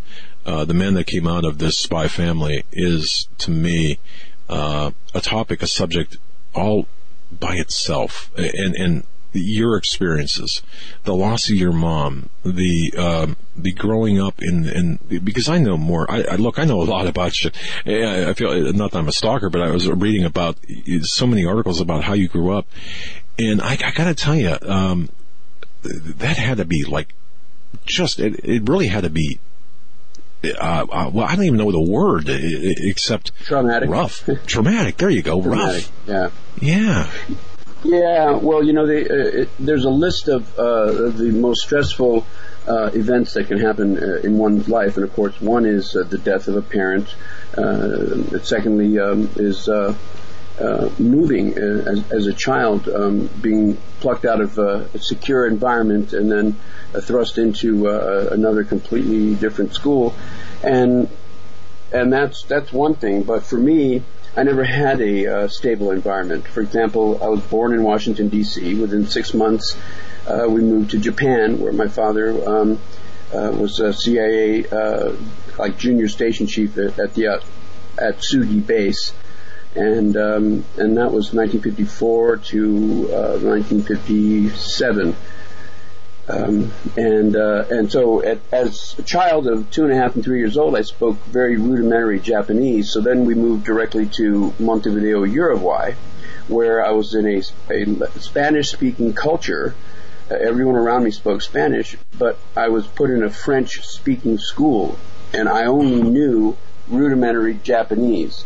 uh, 0.45 0.64
the 0.64 0.74
man 0.74 0.93
that 0.93 1.07
came 1.07 1.28
out 1.28 1.43
of 1.43 1.57
this 1.57 1.78
spy 1.78 2.07
family, 2.07 2.64
is 2.72 3.28
to 3.39 3.51
me 3.51 3.99
uh, 4.47 4.91
a 5.14 5.20
topic, 5.20 5.62
a 5.62 5.68
subject 5.68 6.16
all 6.53 6.88
by 7.32 7.55
itself, 7.55 8.32
and 8.36 8.75
and 8.75 9.03
your 9.34 9.77
experiences, 9.77 10.61
the 11.03 11.15
loss 11.15 11.49
of 11.49 11.55
your 11.55 11.71
mom, 11.71 12.29
the 12.43 12.93
um, 12.97 13.38
the 13.55 13.71
growing 13.71 14.19
up 14.19 14.41
in 14.41 14.67
in 14.67 14.99
because 15.23 15.47
I 15.47 15.57
know 15.57 15.77
more. 15.77 16.09
I, 16.09 16.23
I 16.23 16.36
look, 16.36 16.59
I 16.59 16.65
know 16.65 16.82
a 16.82 16.84
lot 16.84 17.07
about 17.07 17.43
you. 17.43 17.51
I, 17.86 18.29
I 18.29 18.34
feel 18.34 18.73
not 18.73 18.91
that 18.91 18.99
I'm 18.99 19.07
a 19.07 19.13
stalker, 19.13 19.49
but 19.49 19.61
I 19.61 19.71
was 19.71 19.88
reading 19.89 20.25
about 20.25 20.57
so 21.01 21.25
many 21.25 21.45
articles 21.45 21.79
about 21.79 22.03
how 22.03 22.13
you 22.13 22.27
grew 22.27 22.51
up, 22.51 22.67
and 23.39 23.61
I, 23.61 23.73
I 23.73 23.91
got 23.91 24.05
to 24.05 24.15
tell 24.15 24.36
you, 24.36 24.57
um, 24.63 25.09
that 25.84 26.38
had 26.38 26.57
to 26.57 26.65
be 26.65 26.84
like 26.84 27.13
just 27.86 28.19
it, 28.19 28.43
it 28.43 28.67
really 28.67 28.88
had 28.88 29.03
to 29.03 29.09
be 29.09 29.39
uh, 30.43 30.86
uh, 30.89 31.11
well, 31.13 31.25
I 31.25 31.36
don't 31.36 31.45
even 31.45 31.57
know 31.57 31.71
the 31.71 31.82
word 31.82 32.25
except 32.27 33.32
traumatic. 33.45 33.89
Rough, 33.89 34.27
traumatic. 34.47 34.97
There 34.97 35.09
you 35.09 35.21
go. 35.21 35.41
Traumatic. 35.41 35.84
Rough. 35.84 35.91
Yeah. 36.07 36.29
Yeah. 36.60 37.10
Yeah. 37.84 38.32
Well, 38.32 38.64
you 38.64 38.74
know, 38.74 38.86
they, 38.86 39.04
uh, 39.04 39.41
it, 39.41 39.49
there's 39.60 39.86
a 39.86 39.89
list 39.89 40.28
of 40.28 40.58
uh, 40.58 41.10
the 41.10 41.32
most 41.32 41.62
stressful 41.62 42.26
uh, 42.68 42.91
events 42.93 43.34
that 43.34 43.47
can 43.47 43.60
happen 43.60 43.97
uh, 43.97 44.20
in 44.24 44.38
one's 44.38 44.70
life, 44.70 44.97
and 44.97 45.04
of 45.04 45.14
course, 45.14 45.39
one 45.41 45.66
is 45.66 45.91
the 45.91 46.18
death 46.18 46.47
of 46.47 46.56
a 46.56 46.62
parent. 46.62 47.16
secondly, 48.43 48.99
um, 48.99 49.30
is 49.36 49.68
uh, 50.62 50.89
moving 50.99 51.58
as, 51.58 52.12
as, 52.12 52.28
a 52.28 52.34
child, 52.34 52.88
um, 52.88 53.28
being 53.41 53.78
plucked 53.99 54.26
out 54.26 54.41
of 54.41 54.60
uh, 54.60 54.84
a 54.93 54.99
secure 54.99 55.47
environment 55.47 56.14
and 56.14 56.32
then 56.32 56.56
uh, 56.93 57.02
thrust 57.02 57.38
into 57.38 57.88
uh, 57.88 58.30
another 58.32 58.64
completely 58.64 59.34
different 59.34 59.74
school, 59.74 60.14
and 60.64 61.10
and 61.91 62.14
that's 62.14 62.43
that's 62.43 62.72
one 62.72 62.95
thing. 62.95 63.24
But 63.24 63.43
for 63.43 63.58
me, 63.58 64.04
I 64.36 64.43
never 64.43 64.63
had 64.63 65.01
a 65.01 65.27
uh, 65.27 65.47
stable 65.47 65.91
environment. 65.91 66.47
For 66.47 66.61
example, 66.61 67.21
I 67.21 67.27
was 67.27 67.41
born 67.41 67.73
in 67.73 67.84
Washington 67.84 68.29
D.C. 68.29 68.75
Within 68.75 69.07
six 69.07 69.34
months, 69.34 69.77
we 70.27 70.61
moved 70.61 70.91
to 70.91 70.99
Japan, 70.99 71.59
where 71.59 71.73
my 71.73 71.88
father. 71.88 72.29
Um, 72.47 72.79
was 73.34 73.79
a 73.79 73.93
CIA 73.93 74.65
like 75.57 75.77
junior 75.77 76.09
station 76.09 76.47
chief 76.47 76.77
at, 76.77 76.99
at 76.99 77.13
the 77.13 77.41
Atsugi 77.97 78.65
base, 78.65 79.13
and 79.75 80.17
um, 80.17 80.65
and 80.77 80.97
that 80.97 81.11
was 81.11 81.34
1954 81.34 82.38
to 82.38 83.09
uh, 83.13 83.38
1957. 83.39 85.15
Um, 86.28 86.72
and 86.95 87.36
uh, 87.36 87.65
and 87.69 87.91
so 87.91 88.24
at, 88.24 88.39
as 88.51 88.95
a 88.97 89.01
child 89.01 89.47
of 89.47 89.69
two 89.72 89.84
and 89.84 89.91
a 89.91 89.95
half 89.95 90.15
and 90.15 90.24
three 90.24 90.39
years 90.39 90.55
old, 90.55 90.76
I 90.76 90.84
spoke 90.84 91.17
very 91.26 91.57
rudimentary 91.57 92.19
Japanese. 92.19 92.91
So 92.93 93.01
then 93.01 93.26
we 93.26 93.34
moved 93.34 93.65
directly 93.65 94.05
to 94.17 94.53
Montevideo, 94.59 95.24
Uruguay, 95.24 95.93
where 96.47 96.86
I 96.86 96.91
was 96.91 97.15
in 97.15 97.28
a, 97.28 97.41
a 97.74 98.19
Spanish-speaking 98.19 99.13
culture. 99.13 99.76
Uh, 100.30 100.36
everyone 100.36 100.76
around 100.76 101.03
me 101.03 101.11
spoke 101.11 101.41
Spanish, 101.41 101.97
but 102.17 102.38
I 102.55 102.69
was 102.69 102.88
put 102.88 103.09
in 103.09 103.24
a 103.24 103.30
French-speaking 103.30 104.38
school, 104.38 104.97
and 105.34 105.49
I 105.49 105.65
only 105.65 106.01
knew 106.03 106.55
rudimentary 106.88 107.55
Japanese. 107.55 108.45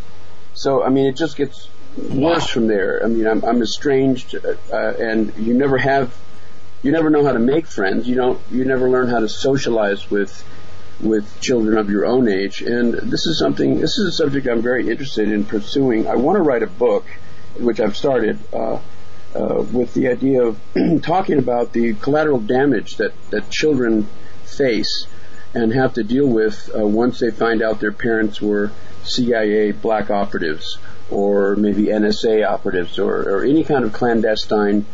So 0.54 0.82
I 0.82 0.90
mean, 0.90 1.06
it 1.06 1.18
just 1.18 1.36
gets 1.36 1.70
worse 1.98 2.42
wow. 2.42 2.54
from 2.54 2.68
there. 2.68 3.04
I 3.04 3.08
mean, 3.08 3.28
I'm, 3.28 3.44
I'm 3.44 3.62
estranged, 3.62 4.36
uh, 4.36 4.94
and 4.98 5.34
you 5.38 5.54
never 5.54 5.78
have, 5.78 6.16
you 6.86 6.92
never 6.92 7.10
know 7.10 7.26
how 7.26 7.32
to 7.32 7.40
make 7.40 7.66
friends. 7.66 8.08
You 8.08 8.14
don't, 8.14 8.40
you 8.52 8.64
never 8.64 8.88
learn 8.88 9.08
how 9.08 9.20
to 9.20 9.28
socialize 9.28 10.12
with 10.12 10.44
with 11.02 11.42
children 11.42 11.78
of 11.80 11.90
your 11.90 12.06
own 12.06 12.30
age. 12.30 12.62
And 12.62 12.94
this 12.94 13.26
is 13.26 13.40
something, 13.40 13.82
this 13.82 13.98
is 13.98 14.08
a 14.08 14.12
subject 14.12 14.48
I'm 14.48 14.62
very 14.62 14.88
interested 14.90 15.30
in 15.30 15.44
pursuing. 15.44 16.08
I 16.08 16.16
want 16.16 16.38
to 16.38 16.44
write 16.44 16.62
a 16.62 16.68
book, 16.68 17.06
which 17.60 17.80
I've 17.80 17.98
started. 17.98 18.38
Uh, 18.54 18.80
uh, 19.36 19.62
with 19.74 19.94
the 19.96 20.08
idea 20.08 20.44
of 20.44 20.60
talking 21.02 21.40
about 21.40 21.74
the 21.74 21.94
collateral 21.96 22.40
damage 22.40 22.98
that, 22.98 23.12
that 23.32 23.50
children 23.50 24.08
face 24.46 25.08
and 25.54 25.74
have 25.74 25.96
to 25.96 26.04
deal 26.04 26.28
with 26.28 26.70
uh, 26.74 26.86
once 26.86 27.20
they 27.20 27.32
find 27.32 27.62
out 27.62 27.82
their 27.82 27.92
parents 27.92 28.40
were 28.40 28.72
CIA 29.04 29.72
black 29.72 30.10
operatives 30.10 30.78
or 31.12 31.58
maybe 31.58 31.88
NSA 31.88 32.48
operatives 32.48 32.98
or, 32.98 33.24
or 33.24 33.44
any 33.44 33.66
kind 33.66 33.84
of 33.84 33.92
clandestine 33.92 34.86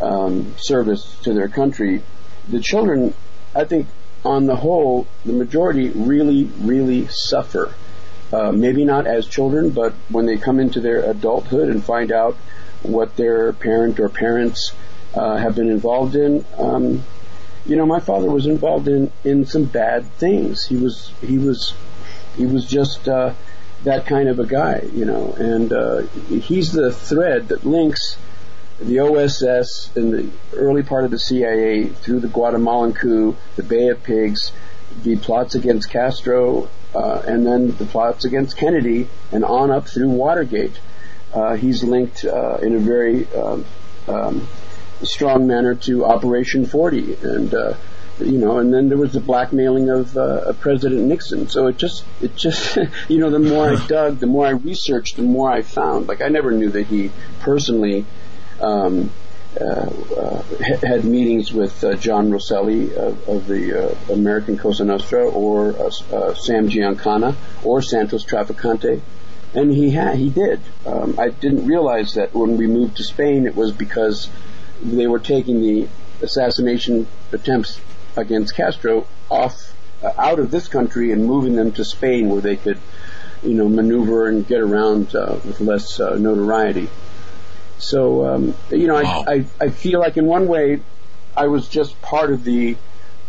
um, 0.00 0.54
service 0.58 1.16
to 1.22 1.32
their 1.32 1.48
country. 1.48 2.02
The 2.48 2.60
children, 2.60 3.14
I 3.54 3.64
think, 3.64 3.86
on 4.24 4.46
the 4.46 4.56
whole, 4.56 5.06
the 5.24 5.32
majority 5.32 5.90
really, 5.90 6.44
really 6.44 7.06
suffer. 7.08 7.72
Uh, 8.32 8.52
maybe 8.52 8.84
not 8.84 9.06
as 9.06 9.26
children, 9.26 9.70
but 9.70 9.94
when 10.10 10.26
they 10.26 10.36
come 10.36 10.60
into 10.60 10.80
their 10.80 11.10
adulthood 11.10 11.70
and 11.70 11.82
find 11.82 12.12
out 12.12 12.36
what 12.82 13.16
their 13.16 13.52
parent 13.54 13.98
or 13.98 14.08
parents 14.08 14.74
uh, 15.14 15.36
have 15.36 15.54
been 15.54 15.70
involved 15.70 16.14
in, 16.14 16.44
um, 16.58 17.02
you 17.64 17.76
know, 17.76 17.86
my 17.86 18.00
father 18.00 18.30
was 18.30 18.46
involved 18.46 18.88
in 18.88 19.10
in 19.24 19.44
some 19.44 19.64
bad 19.64 20.06
things. 20.12 20.64
He 20.64 20.76
was 20.76 21.12
he 21.20 21.38
was 21.38 21.74
he 22.36 22.46
was 22.46 22.66
just 22.66 23.08
uh, 23.08 23.34
that 23.84 24.06
kind 24.06 24.28
of 24.28 24.38
a 24.38 24.46
guy, 24.46 24.84
you 24.92 25.04
know, 25.04 25.32
and 25.32 25.72
uh, 25.72 26.02
he's 26.28 26.72
the 26.72 26.92
thread 26.92 27.48
that 27.48 27.64
links 27.64 28.16
the 28.80 29.00
OSS 29.00 29.90
in 29.96 30.10
the 30.10 30.30
early 30.54 30.82
part 30.82 31.04
of 31.04 31.10
the 31.10 31.18
CIA 31.18 31.86
through 31.86 32.20
the 32.20 32.28
Guatemalan 32.28 32.92
coup, 32.92 33.36
the 33.56 33.62
Bay 33.62 33.88
of 33.88 34.02
Pigs, 34.02 34.52
the 35.02 35.16
plots 35.16 35.54
against 35.54 35.90
Castro, 35.90 36.68
uh, 36.94 37.22
and 37.26 37.46
then 37.46 37.76
the 37.76 37.84
plots 37.84 38.24
against 38.24 38.56
Kennedy, 38.56 39.08
and 39.32 39.44
on 39.44 39.70
up 39.70 39.88
through 39.88 40.10
Watergate. 40.10 40.78
Uh, 41.32 41.56
he's 41.56 41.84
linked 41.84 42.24
uh, 42.24 42.58
in 42.62 42.74
a 42.74 42.78
very 42.78 43.26
um, 43.34 43.64
um, 44.06 44.48
strong 45.02 45.46
manner 45.46 45.74
to 45.74 46.04
Operation 46.04 46.64
40 46.64 47.14
and 47.22 47.54
uh, 47.54 47.74
you 48.20 48.38
know, 48.38 48.58
and 48.58 48.72
then 48.74 48.88
there 48.88 48.98
was 48.98 49.12
the 49.12 49.20
blackmailing 49.20 49.88
of, 49.90 50.16
uh, 50.16 50.42
of 50.46 50.60
President 50.60 51.02
Nixon. 51.02 51.48
So 51.48 51.68
it 51.68 51.76
just, 51.76 52.04
it 52.20 52.34
just, 52.34 52.76
you 53.08 53.18
know, 53.18 53.30
the 53.30 53.38
more 53.38 53.70
I 53.70 53.86
dug, 53.86 54.18
the 54.18 54.26
more 54.26 54.46
I 54.46 54.50
researched, 54.50 55.16
the 55.16 55.22
more 55.22 55.50
I 55.50 55.62
found. 55.62 56.08
Like 56.08 56.20
I 56.20 56.28
never 56.28 56.50
knew 56.50 56.70
that 56.70 56.86
he 56.86 57.10
personally 57.40 58.04
um, 58.60 59.10
uh, 59.60 59.64
uh, 59.64 60.42
had 60.82 61.04
meetings 61.04 61.52
with 61.52 61.82
uh, 61.82 61.94
John 61.94 62.30
Rosselli 62.30 62.94
of, 62.94 63.28
of 63.28 63.46
the 63.46 63.92
uh, 63.92 64.12
American 64.12 64.58
Cosa 64.58 64.84
Nostra, 64.84 65.26
or 65.26 65.72
Sam 66.34 66.68
Giancana, 66.68 67.34
or 67.64 67.82
Santos 67.82 68.24
Trafficante. 68.24 69.00
And 69.54 69.72
he 69.72 69.90
had, 69.90 70.16
he 70.16 70.28
did. 70.28 70.60
Um, 70.84 71.18
I 71.18 71.30
didn't 71.30 71.66
realize 71.66 72.14
that 72.14 72.34
when 72.34 72.58
we 72.58 72.66
moved 72.66 72.98
to 72.98 73.04
Spain, 73.04 73.46
it 73.46 73.56
was 73.56 73.72
because 73.72 74.28
they 74.82 75.06
were 75.06 75.18
taking 75.18 75.60
the 75.60 75.88
assassination 76.20 77.06
attempts 77.32 77.80
against 78.16 78.54
Castro 78.54 79.06
off 79.30 79.74
uh, 80.02 80.12
out 80.18 80.38
of 80.38 80.50
this 80.50 80.68
country 80.68 81.10
and 81.12 81.24
moving 81.24 81.56
them 81.56 81.72
to 81.72 81.84
Spain, 81.84 82.28
where 82.28 82.42
they 82.42 82.56
could, 82.56 82.78
you 83.42 83.54
know, 83.54 83.68
maneuver 83.68 84.28
and 84.28 84.46
get 84.46 84.60
around 84.60 85.14
uh, 85.14 85.38
with 85.44 85.60
less 85.60 85.98
uh, 85.98 86.16
notoriety. 86.16 86.88
So, 87.78 88.26
um, 88.26 88.54
you 88.70 88.86
know, 88.86 89.02
wow. 89.02 89.24
I, 89.26 89.32
I 89.32 89.44
I 89.60 89.68
feel 89.70 90.00
like 90.00 90.16
in 90.16 90.26
one 90.26 90.48
way, 90.48 90.80
I 91.36 91.46
was 91.46 91.68
just 91.68 92.00
part 92.02 92.32
of 92.32 92.44
the 92.44 92.76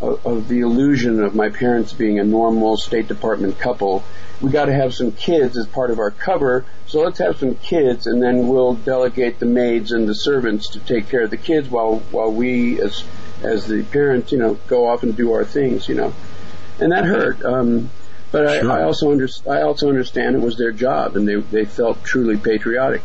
of 0.02 0.48
the 0.48 0.62
illusion 0.62 1.22
of 1.22 1.36
my 1.36 1.50
parents 1.50 1.92
being 1.92 2.20
a 2.20 2.24
normal 2.24 2.78
State 2.78 3.08
Department 3.08 3.60
couple. 3.60 4.04
We 4.42 4.50
got 4.50 4.66
to 4.66 4.74
have 4.74 4.94
some 4.94 5.12
kids 5.12 5.58
as 5.58 5.68
part 5.68 5.92
of 5.92 6.00
our 6.00 6.12
cover, 6.12 6.66
so 6.88 7.02
let's 7.02 7.20
have 7.20 7.38
some 7.38 7.56
kids, 7.56 8.08
and 8.08 8.24
then 8.24 8.48
we'll 8.48 8.76
delegate 8.76 9.40
the 9.40 9.46
maids 9.46 9.92
and 9.92 10.08
the 10.08 10.16
servants 10.16 10.70
to 10.70 10.80
take 10.80 11.10
care 11.10 11.24
of 11.24 11.30
the 11.30 11.38
kids 11.38 11.70
while 11.70 11.98
while 12.12 12.32
we, 12.32 12.82
as 12.82 13.04
as 13.44 13.68
the 13.68 13.84
parents, 13.84 14.32
you 14.32 14.38
know, 14.38 14.56
go 14.68 14.88
off 14.88 15.04
and 15.04 15.16
do 15.16 15.34
our 15.34 15.44
things, 15.44 15.90
you 15.90 15.96
know, 15.96 16.14
and 16.80 16.92
that 16.92 17.06
hurt. 17.06 17.44
Um, 17.44 17.90
but 18.32 18.62
sure. 18.62 18.72
I, 18.72 18.80
I, 18.80 18.84
also 18.84 19.12
under, 19.12 19.28
I 19.50 19.62
also 19.62 19.90
understand 19.90 20.36
it 20.36 20.42
was 20.42 20.58
their 20.58 20.72
job, 20.72 21.18
and 21.18 21.28
they 21.28 21.36
they 21.36 21.66
felt 21.66 22.04
truly 22.04 22.38
patriotic. 22.38 23.02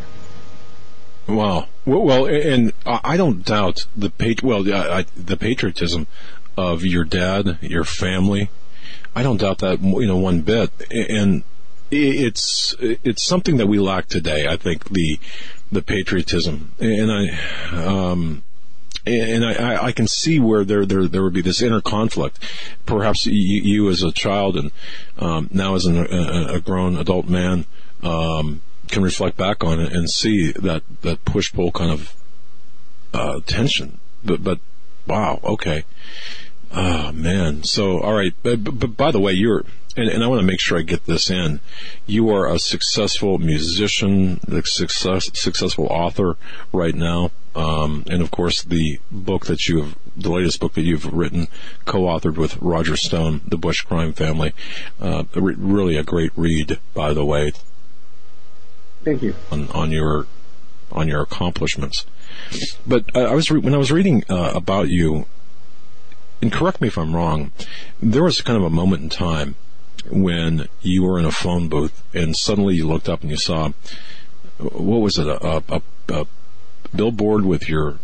Wow. 1.26 1.68
Well, 1.86 2.26
and 2.26 2.72
I 2.86 3.16
don't 3.16 3.44
doubt 3.44 3.86
the 3.96 4.12
well, 4.42 4.70
I, 4.72 5.06
the 5.16 5.36
patriotism 5.36 6.06
of 6.56 6.84
your 6.84 7.04
dad, 7.04 7.58
your 7.60 7.84
family. 7.84 8.50
I 9.16 9.22
don't 9.22 9.38
doubt 9.38 9.58
that 9.58 9.80
you 9.80 10.06
know 10.06 10.16
one 10.16 10.42
bit, 10.42 10.70
and 10.90 11.42
it's 11.90 12.74
it's 12.80 13.22
something 13.22 13.56
that 13.56 13.66
we 13.66 13.78
lack 13.78 14.06
today. 14.06 14.46
I 14.46 14.56
think 14.56 14.90
the 14.90 15.18
the 15.72 15.82
patriotism, 15.82 16.72
and 16.78 17.10
I. 17.10 17.84
Um, 17.84 18.42
and 19.06 19.44
I, 19.44 19.84
I 19.86 19.92
can 19.92 20.06
see 20.06 20.40
where 20.40 20.64
there, 20.64 20.86
there 20.86 21.06
there 21.06 21.22
would 21.22 21.34
be 21.34 21.42
this 21.42 21.60
inner 21.60 21.82
conflict. 21.82 22.38
Perhaps 22.86 23.26
you, 23.26 23.32
you 23.34 23.90
as 23.90 24.02
a 24.02 24.10
child 24.10 24.56
and 24.56 24.70
um, 25.18 25.50
now 25.52 25.74
as 25.74 25.84
an, 25.84 25.98
a, 25.98 26.54
a, 26.54 26.60
grown 26.60 26.96
adult 26.96 27.28
man, 27.28 27.66
um, 28.02 28.62
can 28.94 29.02
reflect 29.02 29.36
back 29.36 29.64
on 29.64 29.80
it 29.80 29.92
and 29.92 30.08
see 30.08 30.52
that 30.52 30.82
that 31.02 31.24
push 31.24 31.52
pull 31.52 31.72
kind 31.72 31.90
of 31.90 32.14
uh, 33.12 33.40
tension. 33.46 33.98
But 34.24 34.42
but 34.42 34.60
wow, 35.06 35.40
okay. 35.44 35.84
Oh 36.72 37.12
man. 37.12 37.64
So 37.64 38.00
all 38.00 38.14
right. 38.14 38.34
But, 38.42 38.64
but 38.64 38.96
by 38.96 39.10
the 39.10 39.20
way, 39.20 39.32
you're 39.32 39.64
and, 39.96 40.08
and 40.08 40.24
I 40.24 40.28
want 40.28 40.40
to 40.40 40.46
make 40.46 40.60
sure 40.60 40.78
I 40.78 40.82
get 40.82 41.06
this 41.06 41.30
in. 41.30 41.60
You 42.06 42.30
are 42.30 42.48
a 42.48 42.58
successful 42.58 43.38
musician, 43.38 44.40
a 44.48 44.62
success, 44.64 45.30
successful 45.34 45.86
author 45.86 46.36
right 46.72 46.94
now. 46.94 47.30
Um, 47.54 48.04
and 48.10 48.20
of 48.20 48.32
course, 48.32 48.62
the 48.62 48.98
book 49.12 49.46
that 49.46 49.68
you 49.68 49.82
have, 49.82 49.96
the 50.16 50.32
latest 50.32 50.58
book 50.58 50.74
that 50.74 50.82
you've 50.82 51.12
written, 51.12 51.46
co-authored 51.84 52.36
with 52.36 52.56
Roger 52.60 52.96
Stone, 52.96 53.42
The 53.46 53.56
Bush 53.56 53.82
Crime 53.82 54.12
Family, 54.12 54.52
uh, 55.00 55.24
re- 55.36 55.54
really 55.56 55.96
a 55.96 56.02
great 56.02 56.32
read, 56.34 56.80
by 56.92 57.12
the 57.12 57.24
way. 57.24 57.52
Thank 59.04 59.22
you. 59.22 59.34
On, 59.50 59.68
on 59.70 59.90
your, 59.90 60.26
on 60.90 61.08
your 61.08 61.22
accomplishments. 61.22 62.06
But 62.86 63.14
uh, 63.14 63.20
I 63.20 63.34
was 63.34 63.50
re- 63.50 63.60
when 63.60 63.74
I 63.74 63.78
was 63.78 63.92
reading 63.92 64.24
uh, 64.28 64.52
about 64.54 64.88
you, 64.88 65.26
and 66.40 66.52
correct 66.52 66.80
me 66.80 66.88
if 66.88 66.98
I'm 66.98 67.14
wrong, 67.14 67.52
there 68.02 68.22
was 68.22 68.40
kind 68.40 68.56
of 68.56 68.64
a 68.64 68.70
moment 68.70 69.02
in 69.02 69.08
time 69.08 69.56
when 70.10 70.68
you 70.82 71.02
were 71.02 71.18
in 71.18 71.24
a 71.24 71.30
phone 71.30 71.68
booth 71.68 72.02
and 72.12 72.36
suddenly 72.36 72.74
you 72.74 72.86
looked 72.86 73.08
up 73.08 73.22
and 73.22 73.30
you 73.30 73.36
saw 73.36 73.70
what 74.58 74.98
was 74.98 75.18
it 75.18 75.26
a, 75.26 75.62
a, 75.68 75.82
a 76.08 76.26
billboard 76.94 77.44
with 77.44 77.68
your 77.68 77.98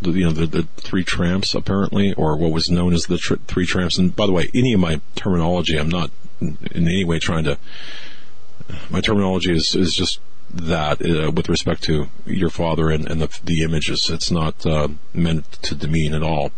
you 0.00 0.24
know 0.24 0.32
the, 0.32 0.46
the 0.46 0.62
three 0.76 1.04
tramps 1.04 1.54
apparently 1.54 2.12
or 2.14 2.36
what 2.36 2.50
was 2.50 2.68
known 2.68 2.92
as 2.92 3.06
the 3.06 3.18
three 3.18 3.66
tramps 3.66 3.98
and 3.98 4.16
by 4.16 4.26
the 4.26 4.32
way 4.32 4.50
any 4.54 4.72
of 4.72 4.80
my 4.80 5.00
terminology 5.14 5.78
i'm 5.78 5.88
not 5.88 6.10
in 6.40 6.58
any 6.74 7.04
way 7.04 7.18
trying 7.18 7.44
to 7.44 7.58
my 8.90 9.00
terminology 9.00 9.52
is 9.52 9.74
is 9.74 9.94
just 9.94 10.20
that 10.56 11.02
uh, 11.02 11.30
with 11.30 11.48
respect 11.48 11.82
to 11.82 12.08
your 12.26 12.50
father 12.50 12.90
and, 12.90 13.10
and 13.10 13.20
the, 13.20 13.40
the 13.44 13.62
images 13.62 14.08
it's 14.10 14.30
not 14.30 14.64
uh, 14.64 14.88
meant 15.12 15.50
to 15.62 15.74
demean 15.74 16.14
at 16.14 16.22
all 16.22 16.52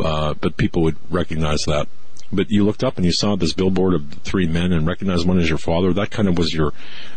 uh, 0.00 0.34
but 0.34 0.56
people 0.56 0.82
would 0.82 0.96
recognize 1.10 1.64
that 1.64 1.88
but 2.34 2.50
you 2.50 2.64
looked 2.64 2.82
up 2.82 2.96
and 2.96 3.04
you 3.04 3.12
saw 3.12 3.36
this 3.36 3.52
billboard 3.52 3.94
of 3.94 4.12
three 4.24 4.46
men 4.46 4.72
and 4.72 4.86
recognized 4.86 5.26
one 5.26 5.38
as 5.38 5.48
your 5.48 5.58
father. 5.58 5.92
That 5.92 6.10
kind 6.10 6.28
of 6.28 6.36
was 6.36 6.52
your 6.52 6.72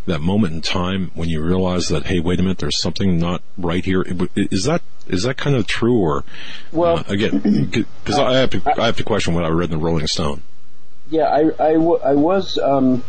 that 0.06 0.20
moment 0.20 0.54
in 0.54 0.62
time 0.62 1.12
when 1.16 1.30
you 1.30 1.42
realized 1.42 1.90
that 1.90 2.06
hey, 2.06 2.20
wait 2.20 2.40
a 2.40 2.44
minute, 2.44 2.60
there's 2.60 2.80
something 2.80 3.18
not 3.18 3.42
right 3.58 3.84
here. 3.84 4.06
Is 4.36 4.66
that 4.66 4.82
is 5.08 5.24
that 5.24 5.38
kind 5.38 5.56
of 5.56 5.68
true 5.68 5.98
or 5.98 6.24
well 6.72 6.98
uh, 6.98 7.04
again 7.08 7.70
because 7.72 8.20
I 8.20 8.38
have 8.38 8.52
to 8.52 8.62
I 8.80 8.86
have 8.86 8.98
to 8.98 9.04
question 9.04 9.34
what 9.34 9.44
I 9.44 9.50
read 9.50 9.72
in 9.72 9.80
the 9.80 9.84
Rolling 9.84 10.08
Stone. 10.08 10.42
Yeah, 11.10 11.26
I 11.26 11.40
I, 11.60 11.74
w- 11.74 12.00
I 12.04 12.14
was. 12.16 12.58
Um, 12.58 13.04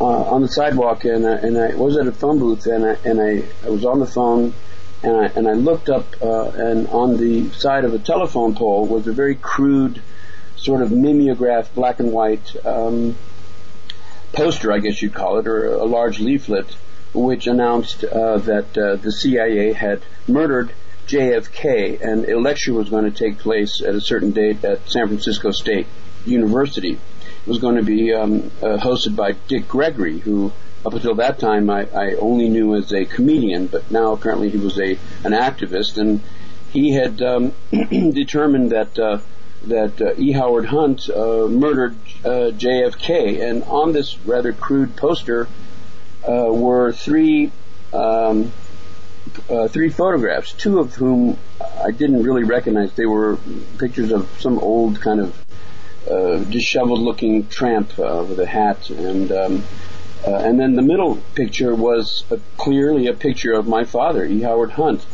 uh, 0.00 0.04
on 0.04 0.42
the 0.42 0.48
sidewalk 0.48 1.04
and 1.04 1.26
I, 1.26 1.34
and 1.36 1.58
I 1.58 1.74
was 1.74 1.96
at 1.96 2.06
a 2.06 2.12
phone 2.12 2.38
booth 2.38 2.66
and 2.66 2.84
I 2.84 2.96
and 3.04 3.20
I, 3.20 3.44
I 3.64 3.70
was 3.70 3.84
on 3.84 3.98
the 3.98 4.06
phone 4.06 4.54
and 5.02 5.16
I 5.16 5.26
and 5.26 5.48
I 5.48 5.52
looked 5.52 5.88
up 5.88 6.06
uh, 6.22 6.50
and 6.50 6.86
on 6.88 7.16
the 7.16 7.50
side 7.50 7.84
of 7.84 7.94
a 7.94 7.98
telephone 7.98 8.54
pole 8.54 8.86
was 8.86 9.06
a 9.06 9.12
very 9.12 9.34
crude 9.34 10.02
sort 10.56 10.82
of 10.82 10.90
mimeograph 10.90 11.74
black 11.74 12.00
and 12.00 12.12
white 12.12 12.54
um, 12.64 13.16
poster, 14.32 14.72
I 14.72 14.78
guess 14.78 15.00
you'd 15.00 15.14
call 15.14 15.38
it, 15.38 15.46
or 15.46 15.66
a 15.66 15.84
large 15.84 16.20
leaflet, 16.20 16.66
which 17.14 17.46
announced 17.46 18.04
uh, 18.04 18.38
that 18.38 18.76
uh, 18.76 18.96
the 18.96 19.12
CIA 19.12 19.72
had 19.72 20.02
murdered 20.28 20.72
JFK, 21.06 22.00
and 22.00 22.28
a 22.28 22.38
lecture 22.38 22.74
was 22.74 22.90
going 22.90 23.04
to 23.04 23.10
take 23.10 23.38
place 23.38 23.80
at 23.80 23.94
a 23.94 24.00
certain 24.00 24.32
date 24.32 24.64
at 24.64 24.88
San 24.88 25.06
Francisco 25.06 25.52
State 25.52 25.86
University. 26.24 26.98
Was 27.46 27.58
going 27.58 27.76
to 27.76 27.82
be 27.82 28.12
um, 28.12 28.50
uh, 28.60 28.76
hosted 28.76 29.14
by 29.14 29.32
Dick 29.46 29.68
Gregory, 29.68 30.18
who 30.18 30.52
up 30.84 30.94
until 30.94 31.14
that 31.16 31.38
time 31.38 31.70
I, 31.70 31.86
I, 31.94 32.14
only 32.14 32.48
knew 32.48 32.74
as 32.74 32.92
a 32.92 33.04
comedian, 33.04 33.66
but 33.66 33.90
now 33.90 34.12
apparently 34.12 34.50
he 34.50 34.58
was 34.58 34.78
a 34.78 34.98
an 35.24 35.32
activist, 35.32 35.96
and 35.96 36.20
he 36.72 36.92
had 36.92 37.22
um, 37.22 37.52
determined 37.90 38.70
that 38.72 38.98
uh, 38.98 39.18
that 39.64 40.00
uh, 40.00 40.14
E. 40.16 40.32
Howard 40.32 40.66
Hunt 40.66 41.08
uh, 41.08 41.46
murdered 41.48 41.96
uh, 42.24 42.52
JFK, 42.52 43.40
and 43.48 43.64
on 43.64 43.92
this 43.92 44.18
rather 44.20 44.52
crude 44.52 44.96
poster 44.96 45.48
uh, 46.26 46.52
were 46.52 46.92
three 46.92 47.50
um, 47.92 48.52
uh, 49.50 49.68
three 49.68 49.90
photographs, 49.90 50.52
two 50.52 50.78
of 50.78 50.94
whom 50.94 51.38
I 51.82 51.90
didn't 51.90 52.22
really 52.22 52.44
recognize. 52.44 52.92
They 52.94 53.06
were 53.06 53.38
pictures 53.78 54.12
of 54.12 54.28
some 54.40 54.58
old 54.58 55.00
kind 55.00 55.20
of 55.20 55.45
uh, 56.08 56.38
disheveled-looking 56.44 57.48
tramp 57.48 57.96
with 57.98 58.38
a 58.38 58.46
hat, 58.46 58.90
and 58.90 59.32
um, 59.32 59.64
and 60.24 60.58
then 60.58 60.74
the 60.74 60.82
middle 60.82 61.16
picture 61.34 61.74
was 61.74 62.24
clearly 62.56 63.06
a 63.06 63.14
picture 63.14 63.52
of 63.52 63.66
my 63.66 63.84
father, 63.84 64.24
E. 64.24 64.40
Howard 64.40 64.72
Hunt 64.72 65.06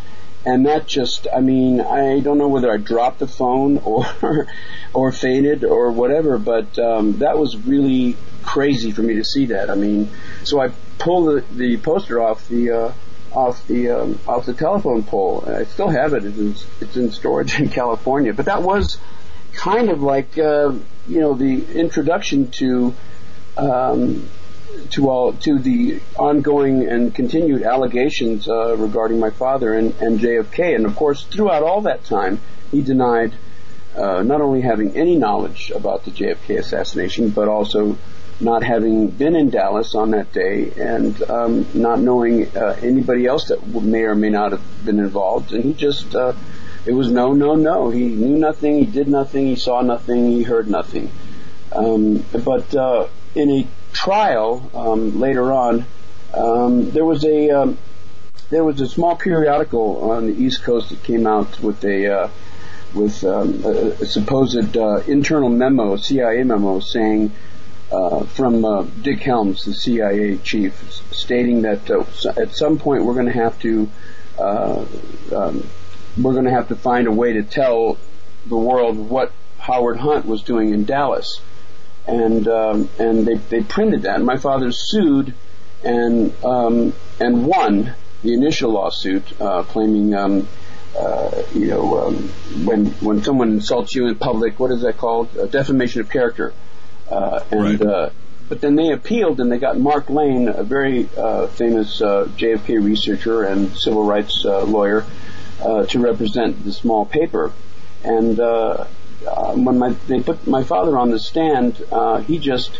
and 0.45 0.67
that 0.67 0.87
just 0.87 1.27
I 1.33 1.41
mean 1.41 1.81
I 1.81 2.21
don't 2.21 2.39
know 2.39 2.49
whether 2.49 2.73
I 2.73 2.77
dropped 2.77 3.21
the 3.21 3.29
phone 3.29 3.79
or 3.85 4.47
or 4.93 5.13
fainted 5.13 5.65
or 5.65 5.91
whatever, 5.93 6.39
but 6.39 6.79
um, 6.79 7.19
that 7.19 7.39
was 7.39 7.57
really 7.57 8.17
crazy 8.43 8.91
for 8.91 9.03
me 9.03 9.15
to 9.15 9.25
see 9.25 9.47
that. 9.47 9.71
I 9.71 9.75
mean, 9.75 10.11
so 10.45 10.61
I 10.61 10.73
pulled 10.99 11.29
the, 11.29 11.55
the 11.55 11.77
poster 11.79 12.21
off 12.21 12.47
the 12.49 12.71
uh, 12.71 12.93
off 13.33 13.67
the 13.67 13.91
um, 13.91 14.19
off 14.27 14.47
the 14.47 14.55
telephone 14.55 15.03
pole. 15.03 15.45
I 15.47 15.65
still 15.65 15.89
have 15.89 16.13
it. 16.13 16.25
It's 16.25 16.39
in, 16.39 16.55
it's 16.81 16.97
in 16.97 17.11
storage 17.11 17.55
in 17.61 17.69
California. 17.69 18.33
But 18.33 18.47
that 18.47 18.63
was 18.63 18.99
kind 19.55 19.91
of 19.91 20.03
like 20.03 20.39
uh, 20.39 20.73
you 21.09 21.21
know 21.21 21.35
the 21.35 21.79
introduction 21.79 22.51
to 22.53 22.95
um, 23.57 24.29
to 24.91 25.09
all 25.09 25.33
to 25.33 25.59
the 25.59 26.01
ongoing 26.17 26.89
and 26.89 27.15
continued 27.15 27.63
allegations 27.63 28.49
uh, 28.49 28.77
regarding 28.77 29.19
my 29.19 29.31
father 29.31 29.75
and, 29.75 29.95
and 30.01 30.21
JFK. 30.21 30.75
And 30.75 30.87
of 30.87 30.97
course, 30.97 31.25
throughout 31.25 31.63
all 31.63 31.83
that 31.83 32.05
time, 32.05 32.41
he 32.71 32.83
denied 32.83 33.35
uh, 33.97 34.23
not 34.23 34.41
only 34.41 34.63
having 34.63 34.97
any 34.97 35.17
knowledge 35.17 35.71
about 35.75 36.05
the 36.05 36.11
JFK 36.11 36.59
assassination, 36.59 37.31
but 37.31 37.49
also 37.49 37.99
not 38.41 38.63
having 38.63 39.09
been 39.09 39.37
in 39.37 39.51
Dallas 39.51 39.95
on 39.95 40.11
that 40.11 40.33
day 40.33 40.73
and 40.77 41.23
um, 41.31 41.67
not 41.75 42.01
knowing 42.01 42.57
uh, 42.57 42.77
anybody 42.83 43.27
else 43.27 43.49
that 43.49 43.65
may 43.67 44.03
or 44.03 44.15
may 44.15 44.31
not 44.31 44.53
have 44.53 44.85
been 44.85 44.99
involved. 44.99 45.53
And 45.53 45.65
he 45.65 45.75
just, 45.75 46.15
uh, 46.15 46.33
it 46.85 46.93
was 46.93 47.11
no, 47.11 47.33
no, 47.33 47.55
no. 47.55 47.91
He 47.91 48.09
knew 48.09 48.39
nothing, 48.39 48.79
he 48.79 48.87
did 48.87 49.09
nothing, 49.09 49.47
he 49.47 49.57
saw 49.57 49.83
nothing, 49.83 50.31
he 50.31 50.43
heard 50.43 50.69
nothing. 50.69 51.11
Um, 51.73 52.25
but 52.45 52.75
uh, 52.75 53.09
in 53.35 53.51
a 53.51 53.67
trial 53.93 54.71
um, 54.75 55.21
later 55.21 55.53
on, 55.53 55.85
um, 56.35 56.91
there 56.91 57.05
was 57.05 57.25
a 57.25 57.51
um, 57.51 57.79
there 58.51 58.65
was 58.65 58.81
a 58.81 58.89
small 58.89 59.17
periodical 59.17 60.11
on 60.11 60.27
the 60.27 60.35
East 60.35 60.63
Coast 60.63 60.91
that 60.91 61.03
came 61.03 61.27
out 61.27 61.61
with 61.61 61.85
a 61.85 62.07
uh, 62.07 62.29
with 62.95 63.25
um, 63.25 63.63
a, 63.65 63.93
a, 64.01 64.07
supposed 64.07 64.77
uh, 64.77 64.97
internal 65.07 65.49
memo, 65.49 65.97
CIA 65.97 66.43
memo, 66.43 66.81
saying 66.81 67.33
uh, 67.91 68.25
from 68.25 68.65
uh, 68.65 68.83
Dick 69.03 69.21
Helms, 69.21 69.65
the 69.65 69.75
CIA 69.75 70.39
chief, 70.39 71.03
stating 71.13 71.63
that 71.63 71.91
uh, 71.91 72.05
at 72.41 72.53
some 72.53 72.79
point 72.79 73.05
we're 73.05 73.15
going 73.15 73.27
to 73.27 73.33
have 73.33 73.59
to 73.61 73.89
uh, 74.39 74.85
um, 75.35 75.67
we're 76.21 76.33
going 76.33 76.45
to 76.45 76.51
have 76.51 76.69
to 76.69 76.77
find 76.77 77.07
a 77.07 77.13
way 77.13 77.35
to 77.35 77.43
tell 77.43 77.99
the 78.47 78.57
world 78.57 78.97
what 78.97 79.33
Howard 79.59 79.99
Hunt 79.99 80.27
was 80.27 80.43
doing 80.43 80.73
in 80.73 80.85
Dallas 80.85 81.41
and 82.07 82.49
um, 82.49 82.89
and 82.99 83.27
they 83.27 83.35
they 83.35 83.63
printed 83.63 84.03
that. 84.03 84.21
My 84.23 84.37
father 84.37 84.73
sued 84.73 85.35
and 85.85 86.33
um, 86.45 86.93
and 87.21 87.47
won 87.47 87.95
the 88.23 88.35
initial 88.35 88.73
lawsuit, 88.73 89.41
uh, 89.41 89.63
claiming 89.65 90.15
um, 90.15 90.49
uh, 90.99 91.43
you 91.55 91.67
know 91.67 92.07
um, 92.07 92.29
when 92.65 92.87
when 92.87 93.23
someone 93.23 93.51
insults 93.51 93.95
you 93.95 94.07
in 94.07 94.17
public, 94.17 94.59
what 94.59 94.71
is 94.71 94.83
that 94.83 94.99
called? 94.99 95.33
defamation 95.51 96.01
of 96.01 96.11
character. 96.11 96.53
Uh, 97.11 97.45
and 97.51 97.81
right. 97.81 97.83
Uh, 97.83 98.11
but 98.49 98.61
then 98.61 98.75
they 98.75 98.93
appealed 98.93 99.41
and 99.41 99.51
they 99.51 99.57
got 99.57 99.79
Mark 99.79 100.11
Lane, 100.11 100.47
a 100.49 100.63
very 100.63 101.09
uh, 101.17 101.47
famous 101.47 102.03
uh, 102.03 102.29
JFK 102.37 102.85
researcher 102.85 103.45
and 103.45 103.75
civil 103.75 104.05
rights 104.05 104.45
lawyer, 104.45 105.07
to 105.61 105.99
represent 105.99 106.65
the 106.65 106.73
small 106.73 107.07
paper. 107.07 107.53
And 108.05 108.39
uh, 108.41 108.85
when 109.55 109.79
my, 109.79 109.91
they 110.09 110.21
put 110.21 110.47
my 110.47 110.65
father 110.65 110.99
on 110.99 111.11
the 111.11 111.19
stand, 111.19 111.83
uh, 111.93 112.19
he 112.19 112.39
just 112.39 112.79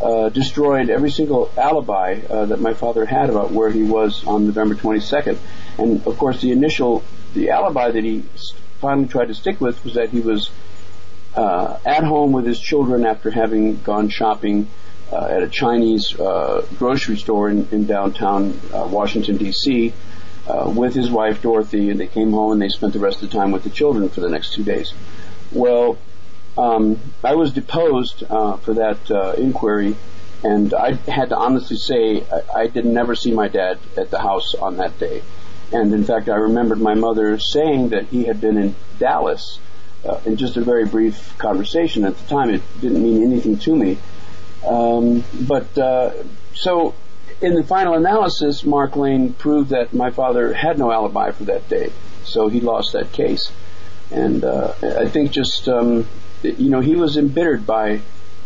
uh, 0.00 0.28
destroyed 0.28 0.90
every 0.90 1.10
single 1.10 1.50
alibi 1.56 2.20
uh, 2.28 2.46
that 2.46 2.60
my 2.60 2.74
father 2.74 3.04
had 3.04 3.30
about 3.30 3.50
where 3.50 3.70
he 3.70 3.82
was 3.82 4.24
on 4.26 4.46
November 4.46 4.74
22nd. 4.74 5.38
And 5.78 6.06
of 6.06 6.18
course, 6.18 6.40
the 6.40 6.52
initial 6.52 7.02
the 7.34 7.50
alibi 7.50 7.90
that 7.90 8.04
he 8.04 8.24
finally 8.80 9.08
tried 9.08 9.28
to 9.28 9.34
stick 9.34 9.60
with 9.60 9.82
was 9.84 9.94
that 9.94 10.10
he 10.10 10.20
was 10.20 10.50
uh, 11.34 11.78
at 11.84 12.04
home 12.04 12.32
with 12.32 12.44
his 12.44 12.60
children 12.60 13.06
after 13.06 13.30
having 13.30 13.80
gone 13.80 14.08
shopping 14.08 14.68
uh, 15.10 15.24
at 15.24 15.42
a 15.42 15.48
Chinese 15.48 16.12
grocery 16.78 17.16
store 17.16 17.48
in, 17.48 17.68
in 17.70 17.86
downtown 17.86 18.60
Washington 18.72 19.36
D.C. 19.36 19.92
with 20.46 20.94
his 20.94 21.10
wife 21.10 21.40
Dorothy, 21.42 21.90
and 21.90 21.98
they 21.98 22.06
came 22.06 22.32
home 22.32 22.52
and 22.52 22.62
they 22.62 22.68
spent 22.68 22.92
the 22.92 22.98
rest 22.98 23.22
of 23.22 23.30
the 23.30 23.36
time 23.36 23.52
with 23.52 23.62
the 23.62 23.70
children 23.70 24.08
for 24.08 24.20
the 24.20 24.28
next 24.28 24.54
two 24.54 24.64
days. 24.64 24.92
Well, 25.52 25.98
um, 26.56 27.00
I 27.24 27.34
was 27.34 27.52
deposed 27.52 28.24
uh, 28.28 28.56
for 28.58 28.74
that 28.74 29.10
uh, 29.10 29.32
inquiry, 29.32 29.96
And 30.42 30.74
I 30.74 30.94
had 31.10 31.28
to 31.28 31.36
honestly 31.36 31.76
say 31.76 32.24
I, 32.30 32.62
I 32.62 32.66
did 32.66 32.84
never 32.84 33.14
see 33.14 33.32
my 33.32 33.48
dad 33.48 33.78
at 33.96 34.10
the 34.10 34.18
house 34.18 34.54
on 34.54 34.76
that 34.78 34.98
day. 34.98 35.22
And 35.72 35.92
in 35.94 36.04
fact, 36.04 36.28
I 36.28 36.34
remembered 36.34 36.80
my 36.80 36.94
mother 36.94 37.38
saying 37.38 37.90
that 37.90 38.06
he 38.06 38.24
had 38.24 38.40
been 38.40 38.58
in 38.58 38.74
Dallas 38.98 39.58
uh, 40.04 40.20
in 40.26 40.36
just 40.36 40.56
a 40.56 40.60
very 40.60 40.84
brief 40.84 41.36
conversation. 41.38 42.04
At 42.04 42.18
the 42.18 42.28
time, 42.28 42.50
it 42.50 42.62
didn't 42.80 43.02
mean 43.02 43.22
anything 43.22 43.58
to 43.58 43.76
me. 43.76 43.98
Um, 44.66 45.24
but 45.40 45.78
uh, 45.78 46.12
so, 46.54 46.94
in 47.42 47.54
the 47.54 47.64
final 47.64 47.94
analysis, 47.94 48.64
Mark 48.64 48.96
Lane 48.96 49.32
proved 49.32 49.70
that 49.70 49.92
my 49.92 50.10
father 50.10 50.52
had 50.52 50.78
no 50.78 50.90
alibi 50.90 51.32
for 51.32 51.44
that 51.44 51.68
day, 51.68 51.92
so 52.24 52.48
he 52.48 52.60
lost 52.60 52.92
that 52.92 53.12
case. 53.12 53.50
And 54.10 54.44
uh, 54.44 54.74
I 54.82 55.08
think 55.08 55.32
just 55.32 55.68
um, 55.68 56.06
you 56.42 56.70
know 56.70 56.80
he 56.80 56.94
was 56.94 57.16
embittered 57.16 57.66
by 57.66 58.00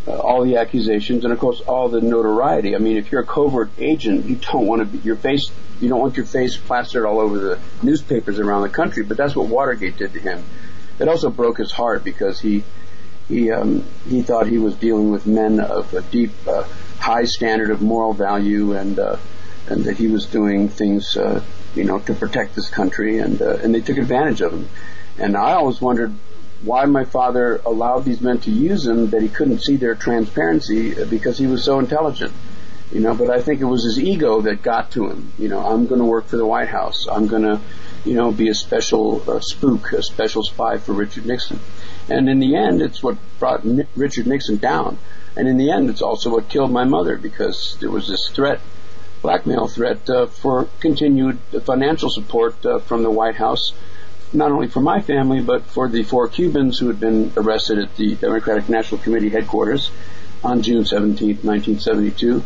uh, 0.07 0.17
all 0.17 0.45
the 0.45 0.57
accusations 0.57 1.25
and 1.25 1.33
of 1.33 1.39
course 1.39 1.61
all 1.63 1.89
the 1.89 2.01
notoriety. 2.01 2.75
I 2.75 2.79
mean, 2.79 2.97
if 2.97 3.11
you're 3.11 3.23
a 3.23 3.27
covert 3.27 3.71
agent, 3.79 4.27
you 4.27 4.37
don't 4.37 4.67
want 4.67 4.81
to 4.81 4.87
be 4.87 4.99
your 4.99 5.17
face. 5.17 5.51
You 5.81 5.89
don't 5.89 6.01
want 6.01 6.17
your 6.17 6.27
face 6.27 6.57
plastered 6.57 7.05
all 7.05 7.21
over 7.21 7.39
the 7.39 7.59
newspapers 7.83 8.39
around 8.39 8.63
the 8.63 8.69
country. 8.71 9.03
But 9.03 9.17
that's 9.17 9.37
what 9.37 9.49
Watergate 9.49 9.97
did 9.97 10.13
to 10.15 10.21
him. 10.21 10.43
It 10.99 11.09
also 11.09 11.29
broke 11.29 11.59
his 11.59 11.73
heart 11.73 12.05
because 12.05 12.41
he 12.41 12.65
he 13.29 13.51
um, 13.51 13.85
he 14.09 14.23
thought 14.23 14.47
he 14.47 14.59
was 14.59 14.75
dealing 14.77 15.11
with 15.11 15.27
men 15.27 15.61
of 15.61 15.93
a 15.93 16.03
deep, 16.03 16.31
uh, 16.47 16.65
high 16.99 17.25
standard 17.25 17.71
of 17.71 17.83
moral 17.83 18.13
value, 18.13 18.75
and 18.75 18.99
uh, 18.99 19.17
and 19.69 19.85
that 19.85 19.97
he 19.97 20.09
was 20.09 20.27
doing 20.27 20.69
things, 20.69 21.17
uh, 21.17 21.43
you 21.75 21.85
know, 21.85 21.99
to 22.01 22.15
protect 22.15 22.55
this 22.55 22.71
country, 22.71 23.19
and 23.19 23.41
uh, 23.43 23.57
and 23.57 23.75
they 23.75 23.81
took 23.81 23.99
advantage 23.99 24.41
of 24.41 24.53
him. 24.53 24.69
And 25.19 25.37
I 25.37 25.53
always 25.53 25.81
wondered 25.81 26.13
why 26.63 26.85
my 26.87 27.05
father 27.05 27.61
allowed 27.65 28.05
these 28.05 28.21
men 28.21 28.39
to 28.41 28.51
use 28.51 28.87
him, 28.87 29.11
that 29.11 29.23
he 29.23 29.29
couldn't 29.29 29.61
see 29.61 29.77
their 29.77 29.95
transparency 29.95 31.05
because 31.05 31.39
he 31.39 31.47
was 31.47 31.65
so 31.65 31.79
intelligent. 31.79 32.33
You 32.93 33.01
know, 33.01 33.15
but 33.15 33.31
I 33.31 33.43
think 33.43 33.61
it 33.61 33.65
was 33.65 33.83
his 33.83 33.99
ego 33.99 34.41
that 34.43 34.63
got 34.63 34.93
to 34.93 35.09
him. 35.09 35.33
You 35.39 35.49
know, 35.49 35.59
I'm 35.59 35.87
going 35.87 35.99
to 35.99 36.07
work 36.07 36.27
for 36.27 36.37
the 36.37 36.47
White 36.47 36.69
House. 36.69 37.07
I'm 37.11 37.27
going 37.27 37.43
to, 37.43 37.61
you 38.05 38.15
know, 38.15 38.31
be 38.31 38.49
a 38.49 38.55
special 38.55 39.29
uh, 39.29 39.41
spook, 39.41 39.93
a 39.93 40.03
special 40.03 40.45
spy 40.45 40.79
for 40.79 40.93
Richard 40.93 41.27
Nixon. 41.27 41.59
And 42.09 42.29
in 42.29 42.39
the 42.39 42.55
end, 42.55 42.81
it's 42.81 43.03
what 43.03 43.19
brought 43.41 43.63
Richard 43.97 44.29
Nixon 44.29 44.59
down. 44.59 44.99
And 45.37 45.49
in 45.49 45.59
the 45.59 45.71
end, 45.71 45.91
it's 45.91 46.03
also 46.03 46.31
what 46.31 46.49
killed 46.49 46.71
my 46.71 46.85
mother 46.85 47.17
because 47.17 47.77
there 47.81 47.91
was 47.91 48.09
this 48.09 48.29
threat, 48.31 48.61
blackmail 49.23 49.69
threat, 49.69 50.09
uh, 50.09 50.27
for 50.27 50.69
continued 50.81 51.39
financial 51.65 52.11
support 52.11 52.65
uh, 52.65 52.79
from 52.79 53.03
the 53.03 53.11
White 53.11 53.37
House 53.37 53.73
not 54.33 54.51
only 54.51 54.69
for 54.69 54.81
my 54.81 55.01
family, 55.01 55.41
but 55.41 55.63
for 55.63 55.89
the 55.89 56.03
four 56.03 56.29
Cubans 56.29 56.79
who 56.79 56.89
had 56.89 57.01
been 57.01 57.33
arrested 57.37 57.79
at 57.79 57.97
the 57.97 58.17
Democratic 58.17 58.69
National 58.69 59.01
Committee 59.01 59.29
headquarters 59.29 59.91
on 60.43 60.63
June 60.63 60.85
17, 60.85 61.39
1972. 61.43 62.43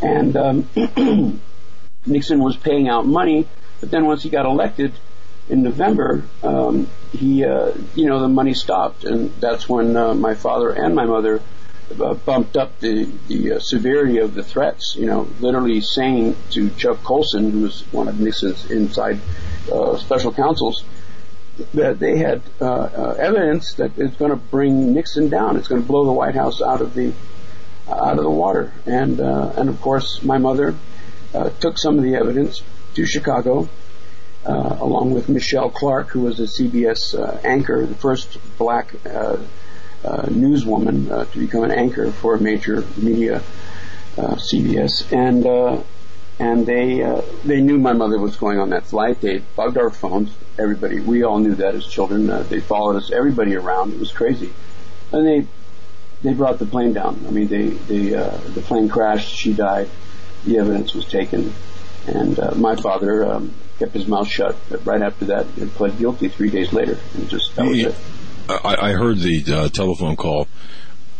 And 0.00 0.36
um, 0.36 1.40
Nixon 2.06 2.40
was 2.40 2.56
paying 2.56 2.88
out 2.88 3.06
money, 3.06 3.46
but 3.80 3.90
then 3.90 4.06
once 4.06 4.22
he 4.22 4.30
got 4.30 4.46
elected 4.46 4.92
in 5.48 5.62
November, 5.62 6.24
um, 6.42 6.88
he, 7.12 7.44
uh, 7.44 7.72
you 7.94 8.06
know, 8.06 8.20
the 8.20 8.28
money 8.28 8.54
stopped, 8.54 9.04
and 9.04 9.32
that's 9.40 9.68
when 9.68 9.96
uh, 9.96 10.14
my 10.14 10.34
father 10.34 10.70
and 10.70 10.94
my 10.94 11.04
mother 11.04 11.42
uh, 12.00 12.14
bumped 12.14 12.56
up 12.56 12.78
the 12.80 13.04
the 13.28 13.52
uh, 13.52 13.58
severity 13.58 14.18
of 14.18 14.34
the 14.34 14.42
threats. 14.42 14.94
You 14.96 15.06
know, 15.06 15.28
literally 15.40 15.80
saying 15.80 16.36
to 16.50 16.70
Chuck 16.70 17.02
Colson, 17.02 17.50
who 17.50 17.60
was 17.62 17.82
one 17.92 18.08
of 18.08 18.20
Nixon's 18.20 18.70
inside 18.70 19.18
uh, 19.72 19.96
special 19.96 20.32
counsels, 20.32 20.84
that 21.74 21.98
they 21.98 22.18
had 22.18 22.42
uh, 22.60 22.64
uh, 22.64 23.16
evidence 23.18 23.74
that 23.74 23.98
it's 23.98 24.16
going 24.16 24.30
to 24.30 24.36
bring 24.36 24.92
Nixon 24.92 25.28
down. 25.28 25.56
It's 25.56 25.68
going 25.68 25.80
to 25.80 25.86
blow 25.86 26.04
the 26.04 26.12
White 26.12 26.34
House 26.34 26.60
out 26.62 26.80
of 26.80 26.94
the 26.94 27.12
out 27.88 28.18
of 28.18 28.24
the 28.24 28.30
water. 28.30 28.72
And 28.84 29.18
and 29.20 29.68
of 29.68 29.80
course, 29.80 30.22
my 30.22 30.38
mother 30.38 30.74
took 31.60 31.78
some 31.78 31.96
of 31.96 32.04
the 32.04 32.16
evidence 32.16 32.62
to 32.94 33.06
Chicago, 33.06 33.68
along 34.44 35.14
with 35.14 35.28
Michele 35.30 35.70
Clark, 35.70 36.08
who 36.08 36.20
was 36.20 36.38
a 36.38 36.44
CBS 36.44 37.14
anchor, 37.44 37.86
the 37.86 37.94
first 37.94 38.36
black 38.58 38.94
newswoman 40.04 41.30
to 41.32 41.38
become 41.38 41.64
an 41.64 41.72
anchor 41.72 42.10
for 42.10 42.36
a 42.36 42.40
major 42.40 42.84
media, 42.96 43.42
CBS, 44.16 45.12
and 45.12 45.46
uh 45.46 45.82
and 46.38 46.66
they 46.66 47.02
uh, 47.02 47.22
they 47.44 47.60
knew 47.60 47.78
my 47.78 47.92
mother 47.92 48.18
was 48.18 48.36
going 48.36 48.58
on 48.58 48.70
that 48.70 48.86
flight. 48.86 49.20
They 49.20 49.38
bugged 49.38 49.76
our 49.76 49.90
phones. 49.90 50.30
Everybody, 50.58 51.00
we 51.00 51.24
all 51.24 51.38
knew 51.38 51.54
that 51.56 51.74
as 51.74 51.86
children. 51.86 52.30
Uh, 52.30 52.42
they 52.44 52.60
followed 52.60 52.96
us, 52.96 53.10
everybody 53.10 53.56
around. 53.56 53.92
It 53.92 53.98
was 53.98 54.12
crazy, 54.12 54.50
and 55.12 55.26
they 55.26 55.46
they 56.22 56.34
brought 56.34 56.58
the 56.58 56.66
plane 56.66 56.92
down. 56.92 57.24
I 57.26 57.30
mean, 57.30 57.48
they 57.48 57.66
they 57.66 58.14
uh, 58.14 58.38
the 58.54 58.60
plane 58.60 58.88
crashed. 58.88 59.34
She 59.36 59.52
died. 59.52 59.90
The 60.44 60.58
evidence 60.58 60.94
was 60.94 61.06
taken, 61.06 61.54
and 62.06 62.38
uh, 62.38 62.54
my 62.54 62.76
father 62.76 63.26
um, 63.26 63.52
kept 63.80 63.94
his 63.94 64.06
mouth 64.06 64.28
shut. 64.28 64.56
But 64.68 64.86
right 64.86 65.02
after 65.02 65.26
that, 65.26 65.46
and 65.56 65.72
pled 65.74 65.98
guilty 65.98 66.28
three 66.28 66.50
days 66.50 66.72
later, 66.72 67.00
and 67.14 67.28
just 67.28 67.56
that 67.56 67.66
was 67.66 67.80
it. 67.80 67.96
I, 68.48 68.90
I 68.90 68.92
heard 68.92 69.18
the 69.18 69.44
uh, 69.48 69.68
telephone 69.68 70.16
call. 70.16 70.48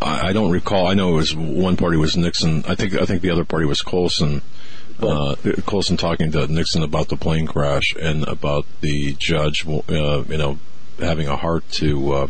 I, 0.00 0.28
I 0.28 0.32
don't 0.32 0.50
recall. 0.50 0.86
I 0.86 0.94
know 0.94 1.12
it 1.12 1.16
was 1.16 1.34
one 1.34 1.76
party 1.76 1.96
was 1.96 2.16
Nixon. 2.16 2.64
I 2.66 2.74
think 2.74 2.94
I 2.94 3.04
think 3.04 3.22
the 3.22 3.30
other 3.30 3.44
party 3.44 3.66
was 3.66 3.82
Colson 3.82 4.42
uh, 5.00 5.36
Colson 5.66 5.96
talking 5.96 6.32
to 6.32 6.46
Nixon 6.46 6.82
about 6.82 7.08
the 7.08 7.16
plane 7.16 7.46
crash 7.46 7.94
and 8.00 8.24
about 8.24 8.66
the 8.80 9.14
judge, 9.18 9.66
uh, 9.66 10.24
you 10.28 10.38
know, 10.38 10.58
having 10.98 11.28
a 11.28 11.36
heart 11.36 11.68
to 11.72 12.12
uh, 12.12 12.26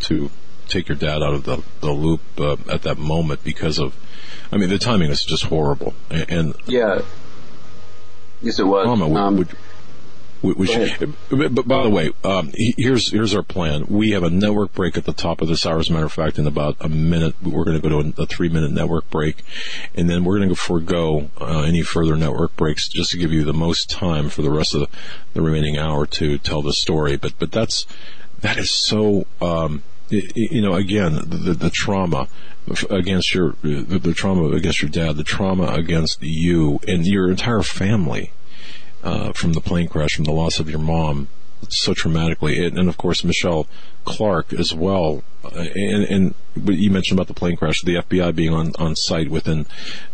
to 0.00 0.30
take 0.68 0.88
your 0.88 0.96
dad 0.96 1.22
out 1.22 1.34
of 1.34 1.44
the 1.44 1.62
the 1.80 1.92
loop 1.92 2.20
uh, 2.38 2.56
at 2.70 2.82
that 2.82 2.98
moment 2.98 3.44
because 3.44 3.78
of, 3.78 3.94
I 4.50 4.56
mean, 4.56 4.70
the 4.70 4.78
timing 4.78 5.10
is 5.10 5.22
just 5.24 5.44
horrible. 5.44 5.94
And, 6.10 6.30
and 6.30 6.54
yeah, 6.66 7.02
yes, 8.40 8.58
it 8.58 8.66
was. 8.66 8.86
Mama, 8.86 9.14
um, 9.14 9.36
would, 9.36 9.48
should, 10.66 11.14
but 11.30 11.66
by 11.66 11.82
the 11.82 11.90
way, 11.90 12.12
um, 12.24 12.52
here's 12.54 13.10
here's 13.10 13.34
our 13.34 13.42
plan. 13.42 13.86
We 13.86 14.10
have 14.10 14.22
a 14.22 14.30
network 14.30 14.72
break 14.74 14.96
at 14.96 15.04
the 15.04 15.12
top 15.12 15.40
of 15.40 15.48
this 15.48 15.66
hour. 15.66 15.78
As 15.78 15.90
a 15.90 15.92
matter 15.92 16.06
of 16.06 16.12
fact, 16.12 16.38
in 16.38 16.46
about 16.46 16.76
a 16.80 16.88
minute, 16.88 17.34
we're 17.42 17.64
going 17.64 17.80
to 17.80 17.88
go 17.88 18.02
to 18.02 18.22
a, 18.22 18.26
three 18.26 18.48
minute 18.48 18.70
network 18.70 19.08
break, 19.10 19.44
and 19.94 20.08
then 20.08 20.24
we're 20.24 20.38
going 20.38 20.48
to 20.48 20.56
forego 20.56 21.30
uh, 21.40 21.62
any 21.62 21.82
further 21.82 22.16
network 22.16 22.56
breaks 22.56 22.88
just 22.88 23.10
to 23.12 23.18
give 23.18 23.32
you 23.32 23.44
the 23.44 23.52
most 23.52 23.90
time 23.90 24.28
for 24.28 24.42
the 24.42 24.50
rest 24.50 24.74
of 24.74 24.80
the, 24.80 24.88
the 25.34 25.42
remaining 25.42 25.76
hour 25.76 26.06
to 26.06 26.38
tell 26.38 26.62
the 26.62 26.72
story. 26.72 27.16
But 27.16 27.38
but 27.38 27.52
that's 27.52 27.86
that 28.40 28.58
is 28.58 28.70
so. 28.70 29.26
Um, 29.40 29.82
you 30.08 30.62
know, 30.62 30.74
again, 30.74 31.14
the, 31.14 31.36
the, 31.36 31.52
the 31.54 31.70
trauma 31.70 32.28
against 32.90 33.34
your 33.34 33.56
the, 33.62 33.98
the, 33.98 34.14
trauma 34.14 34.50
against 34.50 34.80
your 34.80 34.88
dad, 34.88 35.16
the 35.16 35.24
trauma 35.24 35.66
against 35.74 36.22
you 36.22 36.78
and 36.86 37.04
your 37.04 37.28
entire 37.28 37.62
family 37.62 38.30
uh, 39.06 39.32
from 39.32 39.52
the 39.52 39.60
plane 39.60 39.88
crash, 39.88 40.16
from 40.16 40.24
the 40.24 40.32
loss 40.32 40.58
of 40.58 40.68
your 40.68 40.80
mom 40.80 41.28
so 41.68 41.94
traumatically, 41.94 42.64
and, 42.66 42.88
of 42.88 42.96
course 42.96 43.24
Michele 43.24 43.66
Clark 44.04 44.52
as 44.52 44.74
well. 44.74 45.22
Uh, 45.44 45.64
and, 45.74 46.04
and 46.04 46.34
you 46.64 46.90
mentioned 46.90 47.18
about 47.18 47.28
the 47.28 47.34
plane 47.34 47.56
crash, 47.56 47.82
the 47.82 47.94
FBI 47.94 48.34
being 48.34 48.52
on, 48.52 48.72
on 48.78 48.96
site 48.96 49.30
within 49.30 49.66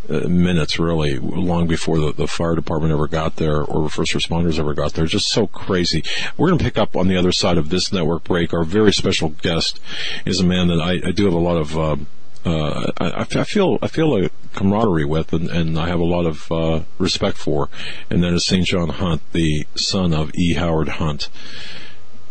uh, 0.09 0.28
minutes, 0.28 0.78
really, 0.78 1.18
long 1.18 1.66
before 1.66 1.99
the, 1.99 2.12
the 2.12 2.26
fire 2.26 2.55
department 2.55 2.93
ever 2.93 3.09
got 3.09 3.36
there 3.36 3.62
or 3.62 3.88
first 3.88 4.12
responders 4.12 4.59
ever 4.59 4.74
got 4.74 4.95
there. 4.95 5.07
Just 5.07 5.30
so 5.30 5.47
crazy. 5.47 6.05
We're 6.36 6.49
going 6.49 6.59
to 6.59 6.64
pick 6.64 6.78
up 6.78 6.97
on 6.97 7.09
the 7.09 7.16
other 7.16 7.32
side 7.32 7.59
of 7.59 7.70
this 7.70 7.93
network 7.93 8.24
break. 8.24 8.53
Our 8.53 8.64
very 8.64 8.93
special 8.93 9.30
guest 9.30 9.80
is 10.26 10.40
a 10.40 10.45
man 10.45 10.68
that 10.68 10.80
I, 10.80 11.09
I 11.09 11.12
do 11.12 11.24
have 11.24 11.34
a 11.34 11.38
lot 11.38 11.57
of. 11.57 11.78
Uh, 11.78 11.97
uh, 12.45 12.90
I, 12.99 13.24
I, 13.40 13.45
feel 13.45 13.78
I 13.82 13.86
feel 13.86 14.16
a 14.16 14.30
camaraderie 14.55 15.05
with, 15.05 15.32
and, 15.32 15.49
and 15.49 15.78
I 15.78 15.88
have 15.88 16.01
a 16.01 16.05
lot 16.05 16.26
of 16.26 16.51
uh, 16.51 16.80
respect 16.99 17.36
for, 17.36 17.68
and 18.11 18.22
that 18.22 18.32
is 18.32 18.45
St. 18.45 18.66
John 18.66 18.88
Hunt, 18.88 19.22
the 19.32 19.66
son 19.74 20.12
of 20.12 20.34
E. 20.34 20.55
Howard 20.55 20.88
Hunt. 20.88 21.28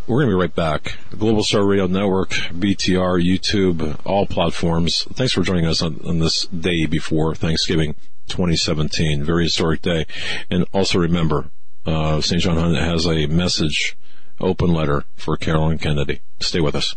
We're 0.07 0.23
going 0.23 0.31
to 0.31 0.35
be 0.35 0.41
right 0.41 0.55
back. 0.55 0.97
Global 1.17 1.43
Star 1.43 1.65
Radio 1.65 1.87
Network, 1.87 2.31
BTR, 2.31 3.23
YouTube, 3.23 3.97
all 4.03 4.25
platforms. 4.25 5.03
Thanks 5.13 5.31
for 5.31 5.41
joining 5.41 5.65
us 5.65 5.81
on, 5.81 6.01
on 6.05 6.19
this 6.19 6.47
day 6.47 6.85
before 6.85 7.33
Thanksgiving 7.35 7.95
2017. 8.27 9.23
Very 9.23 9.45
historic 9.45 9.81
day. 9.81 10.05
And 10.49 10.65
also 10.73 10.99
remember, 10.99 11.49
uh, 11.85 12.19
St. 12.19 12.41
John 12.41 12.57
Hunt 12.57 12.77
has 12.77 13.05
a 13.05 13.27
message, 13.27 13.95
open 14.39 14.73
letter 14.73 15.05
for 15.15 15.37
Carolyn 15.37 15.77
Kennedy. 15.77 16.19
Stay 16.41 16.59
with 16.59 16.75
us. 16.75 16.95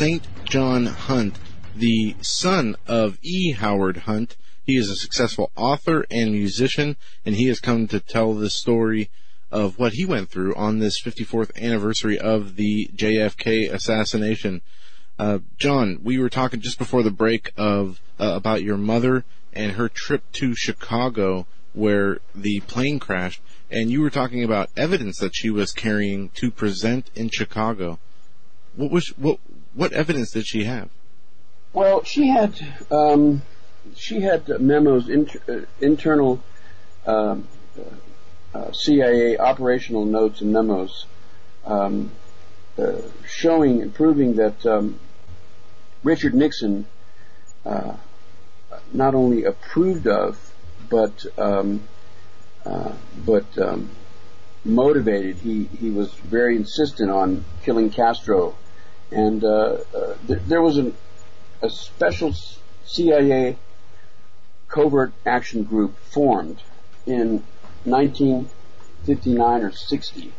St. 0.00 0.26
John 0.46 0.86
Hunt, 0.86 1.38
the 1.76 2.16
son 2.22 2.74
of 2.86 3.18
E. 3.20 3.52
Howard 3.52 3.98
Hunt. 3.98 4.38
He 4.64 4.78
is 4.78 4.88
a 4.88 4.96
successful 4.96 5.52
author 5.56 6.06
and 6.10 6.32
musician, 6.32 6.96
and 7.26 7.34
he 7.34 7.48
has 7.48 7.60
come 7.60 7.86
to 7.88 8.00
tell 8.00 8.32
the 8.32 8.48
story 8.48 9.10
of 9.50 9.78
what 9.78 9.92
he 9.92 10.06
went 10.06 10.30
through 10.30 10.54
on 10.54 10.78
this 10.78 10.98
54th 11.02 11.54
anniversary 11.54 12.18
of 12.18 12.56
the 12.56 12.88
JFK 12.96 13.70
assassination. 13.70 14.62
Uh, 15.18 15.40
John, 15.58 15.98
we 16.02 16.18
were 16.18 16.30
talking 16.30 16.62
just 16.62 16.78
before 16.78 17.02
the 17.02 17.10
break 17.10 17.52
of 17.58 18.00
uh, 18.18 18.32
about 18.32 18.62
your 18.62 18.78
mother 18.78 19.26
and 19.52 19.72
her 19.72 19.90
trip 19.90 20.22
to 20.32 20.54
Chicago 20.54 21.46
where 21.74 22.20
the 22.34 22.60
plane 22.60 23.00
crashed, 23.00 23.42
and 23.70 23.90
you 23.90 24.00
were 24.00 24.08
talking 24.08 24.42
about 24.42 24.70
evidence 24.78 25.18
that 25.18 25.36
she 25.36 25.50
was 25.50 25.72
carrying 25.72 26.30
to 26.30 26.50
present 26.50 27.10
in 27.14 27.28
Chicago. 27.28 27.98
What 28.74 28.90
was 28.90 29.08
what 29.18 29.40
what 29.80 29.94
evidence 29.94 30.30
did 30.32 30.46
she 30.46 30.64
have? 30.64 30.90
Well, 31.72 32.04
she 32.04 32.28
had 32.28 32.52
um, 32.90 33.40
she 33.96 34.20
had 34.20 34.46
memos, 34.60 35.08
uh, 35.08 35.60
internal 35.80 36.42
um, 37.06 37.48
uh, 38.52 38.72
CIA 38.72 39.38
operational 39.38 40.04
notes 40.04 40.42
and 40.42 40.52
memos 40.52 41.06
um, 41.64 42.10
uh, 42.76 42.96
showing 43.26 43.80
and 43.80 43.94
proving 43.94 44.34
that 44.36 44.66
um, 44.66 45.00
Richard 46.04 46.34
Nixon 46.34 46.86
uh, 47.64 47.94
not 48.92 49.14
only 49.14 49.44
approved 49.44 50.06
of, 50.06 50.36
but 50.90 51.24
um, 51.38 51.88
uh, 52.66 52.92
but 53.24 53.46
um, 53.56 53.88
motivated. 54.62 55.36
He 55.36 55.64
he 55.64 55.88
was 55.88 56.12
very 56.12 56.56
insistent 56.56 57.10
on 57.10 57.46
killing 57.62 57.88
Castro, 57.88 58.56
and 59.10 59.42
uh, 59.44 59.78
uh, 59.94 60.14
th- 60.26 60.40
there 60.46 60.62
was 60.62 60.78
an, 60.78 60.94
a 61.62 61.70
special 61.70 62.32
CIA 62.84 63.56
covert 64.68 65.12
action 65.26 65.64
group 65.64 65.96
formed 65.98 66.62
in 67.06 67.42
1959 67.84 69.62
or 69.62 69.72
60 69.72 70.32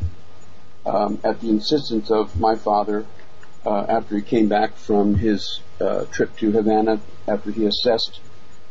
um, 0.85 1.19
at 1.23 1.41
the 1.41 1.49
insistence 1.49 2.09
of 2.09 2.39
my 2.39 2.55
father 2.55 3.05
uh, 3.65 3.85
after 3.89 4.15
he 4.15 4.21
came 4.21 4.47
back 4.47 4.75
from 4.75 5.15
his 5.15 5.61
uh, 5.79 6.05
trip 6.05 6.35
to 6.37 6.51
Havana 6.51 7.01
after 7.27 7.51
he 7.51 7.65
assessed 7.65 8.19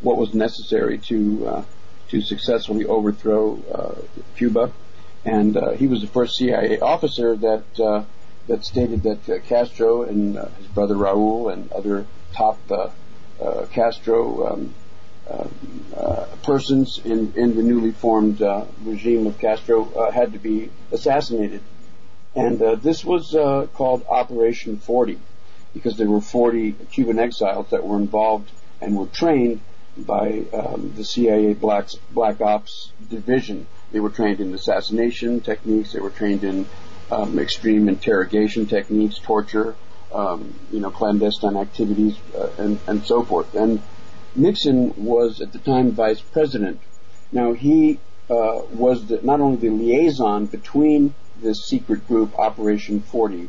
what 0.01 0.17
was 0.17 0.35
necessary 0.35 0.99
to 0.99 1.47
uh, 1.47 1.65
to 2.09 2.21
successfully 2.21 2.87
overthrow 2.87 3.57
uh, 3.73 4.23
Cuba, 4.35 4.73
and 5.25 5.57
he 5.77 5.87
was 5.87 6.01
the 6.01 6.09
first 6.09 6.35
CIA 6.35 6.81
officer 6.81 7.37
that 7.37 8.07
that 8.47 8.65
stated 8.65 9.03
that 9.03 9.29
uh, 9.29 9.39
Castro 9.41 10.03
and 10.03 10.37
uh, 10.37 10.49
his 10.59 10.67
brother 10.67 10.95
Raúl 10.95 11.53
and 11.53 11.71
other 11.73 12.07
top 12.33 12.59
Castro 13.73 14.53
um, 14.53 14.75
persons 16.43 17.01
in 17.05 17.33
in 17.37 17.57
the 17.57 17.63
newly 17.63 17.93
formed 17.93 18.41
regime 18.85 19.27
of 19.27 19.39
Castro 19.39 20.11
had 20.11 20.33
to 20.33 20.39
be 20.39 20.71
assassinated, 20.93 21.63
and 22.35 22.59
this 22.83 23.05
was 23.05 23.33
called 23.75 24.05
Operation 24.09 24.79
40 24.79 25.19
because 25.73 25.97
there 25.97 26.09
were 26.09 26.21
40 26.21 26.73
Cuban 26.91 27.19
exiles 27.19 27.71
that 27.71 27.87
were 27.87 27.97
involved 27.97 28.51
and 28.81 28.97
were 28.97 29.07
trained 29.07 29.61
by 29.97 30.45
um, 30.53 30.93
the 30.97 31.05
CIA 31.05 31.55
Black, 31.55 31.89
Black 32.11 32.41
Ops 32.41 32.93
Division. 33.09 33.67
They 33.93 34.01
were 34.01 34.11
trained 34.11 34.41
in 34.41 34.55
assassination 34.55 35.41
techniques. 35.41 35.93
They 35.93 36.01
were 36.01 36.11
trained 36.11 36.45
in 36.45 36.69
um, 37.11 37.39
extreme 37.39 37.89
interrogation 37.89 38.67
techniques, 38.67 39.19
torture, 39.19 39.75
um, 40.13 40.55
you 40.73 40.81
know, 40.81 40.91
clandestine 40.91 41.57
activities, 41.57 42.17
uh, 42.37 42.51
and, 42.59 42.79
and 42.87 43.05
so 43.05 43.23
forth. 43.23 43.55
And 43.55 43.83
Nixon 44.35 44.95
was 44.97 45.41
at 45.41 45.53
the 45.53 45.59
time 45.59 45.93
vice 45.93 46.21
president. 46.21 46.81
Now 47.33 47.53
he 47.53 47.99
uh, 48.29 48.63
was 48.73 49.07
the, 49.07 49.21
not 49.23 49.41
only 49.41 49.57
the 49.57 49.71
liaison 49.71 50.47
between 50.47 51.15
this 51.43 51.67
secret 51.67 52.07
group, 52.07 52.39
Operation 52.39 53.01
40, 53.01 53.49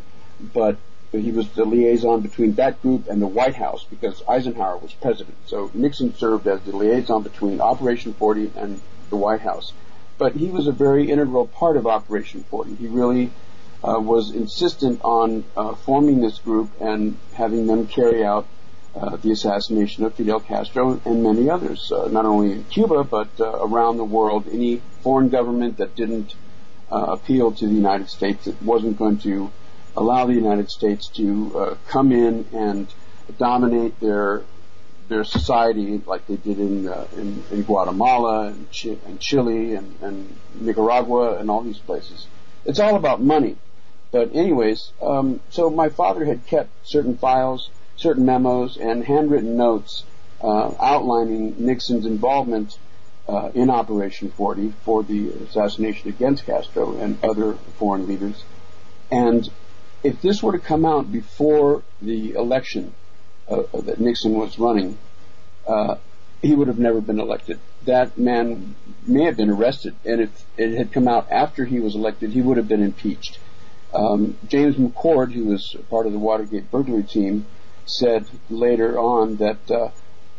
but 0.53 0.77
he 1.11 1.31
was 1.31 1.49
the 1.49 1.65
liaison 1.65 2.21
between 2.21 2.53
that 2.53 2.81
group 2.81 3.07
and 3.07 3.21
the 3.21 3.27
White 3.27 3.55
House 3.55 3.85
because 3.89 4.23
Eisenhower 4.27 4.77
was 4.77 4.93
president. 4.93 5.35
So 5.45 5.69
Nixon 5.73 6.15
served 6.15 6.47
as 6.47 6.61
the 6.61 6.75
liaison 6.75 7.23
between 7.23 7.59
Operation 7.59 8.13
40 8.13 8.53
and 8.55 8.81
the 9.09 9.17
White 9.17 9.41
House. 9.41 9.73
But 10.17 10.35
he 10.35 10.49
was 10.49 10.67
a 10.67 10.71
very 10.71 11.11
integral 11.11 11.47
part 11.47 11.75
of 11.77 11.85
Operation 11.85 12.43
40. 12.43 12.75
He 12.75 12.87
really 12.87 13.31
uh, 13.83 13.99
was 13.99 14.31
insistent 14.31 15.01
on 15.03 15.43
uh, 15.55 15.73
forming 15.75 16.21
this 16.21 16.39
group 16.39 16.69
and 16.79 17.17
having 17.33 17.67
them 17.67 17.87
carry 17.87 18.23
out 18.23 18.47
uh, 18.93 19.15
the 19.17 19.31
assassination 19.31 20.03
of 20.03 20.13
Fidel 20.13 20.39
Castro 20.39 20.99
and 21.05 21.23
many 21.23 21.49
others, 21.49 21.91
uh, 21.91 22.07
not 22.09 22.25
only 22.25 22.51
in 22.51 22.63
Cuba 22.65 23.03
but 23.03 23.29
uh, 23.39 23.45
around 23.45 23.97
the 23.97 24.03
world. 24.03 24.47
Any 24.51 24.81
foreign 25.01 25.29
government 25.29 25.77
that 25.77 25.95
didn't 25.95 26.35
uh, 26.91 27.05
appeal 27.09 27.53
to 27.53 27.67
the 27.67 27.73
United 27.73 28.09
States, 28.09 28.45
that 28.45 28.61
wasn't 28.61 28.97
going 28.97 29.17
to 29.19 29.49
allow 29.95 30.25
the 30.25 30.33
United 30.33 30.69
States 30.69 31.07
to 31.07 31.77
come 31.87 32.11
in 32.11 32.45
and 32.53 32.93
dominate 33.37 33.99
their 33.99 34.43
their 35.11 35.23
society 35.25 36.01
like 36.05 36.25
they 36.27 36.37
did 36.37 36.57
in 36.57 36.87
uh, 36.87 37.05
in, 37.17 37.43
in, 37.51 37.63
Guatemala 37.63 38.47
and, 38.47 38.67
and 39.05 39.19
Chile 39.19 39.75
and, 39.75 39.95
and, 40.01 40.35
Nicaragua 40.55 41.37
and 41.37 41.49
all 41.51 41.61
these 41.61 41.79
places. 41.79 42.27
It's 42.65 42.79
all 42.79 42.95
about 42.95 43.21
money. 43.21 43.57
But 44.11 44.35
anyways, 44.35 44.91
um, 45.01 45.39
so 45.49 45.69
my 45.69 45.89
father 45.89 46.25
had 46.25 46.45
kept 46.45 46.69
certain 46.83 47.17
files, 47.17 47.69
certain 47.95 48.25
memos, 48.25 48.77
and 48.77 49.05
handwritten 49.05 49.55
notes 49.55 50.03
uh, 50.41 50.73
outlining 50.79 51.55
Nixon's 51.57 52.05
involvement 52.05 52.77
uh, 53.29 53.51
in 53.53 53.69
Operation 53.69 54.29
40 54.29 54.73
for 54.83 55.03
the 55.03 55.29
assassination 55.29 56.09
against 56.09 56.45
Castro 56.45 56.97
and 56.97 57.23
other 57.23 57.53
foreign 57.77 58.07
leaders. 58.07 58.43
And 59.09 59.47
if 60.03 60.21
this 60.21 60.41
were 60.41 60.53
to 60.53 60.59
come 60.59 60.85
out 60.85 61.11
before 61.11 61.83
the 62.01 62.33
election 62.33 62.93
uh, 63.47 63.63
that 63.73 63.99
Nixon 63.99 64.33
was 64.33 64.57
running, 64.59 64.97
uh, 65.67 65.95
he 66.41 66.55
would 66.55 66.67
have 66.67 66.79
never 66.79 66.99
been 67.01 67.19
elected. 67.19 67.59
That 67.85 68.17
man 68.17 68.75
may 69.05 69.25
have 69.25 69.37
been 69.37 69.49
arrested, 69.49 69.95
and 70.03 70.21
if 70.21 70.45
it 70.57 70.75
had 70.77 70.91
come 70.91 71.07
out 71.07 71.31
after 71.31 71.65
he 71.65 71.79
was 71.79 71.95
elected, 71.95 72.31
he 72.31 72.41
would 72.41 72.57
have 72.57 72.67
been 72.67 72.83
impeached. 72.83 73.39
Um, 73.93 74.37
James 74.47 74.75
McCord, 74.75 75.33
who 75.33 75.45
was 75.45 75.75
part 75.89 76.05
of 76.05 76.13
the 76.13 76.19
Watergate 76.19 76.71
burglary 76.71 77.03
team, 77.03 77.45
said 77.85 78.25
later 78.49 78.97
on 78.97 79.37
that 79.37 79.69
uh, 79.69 79.89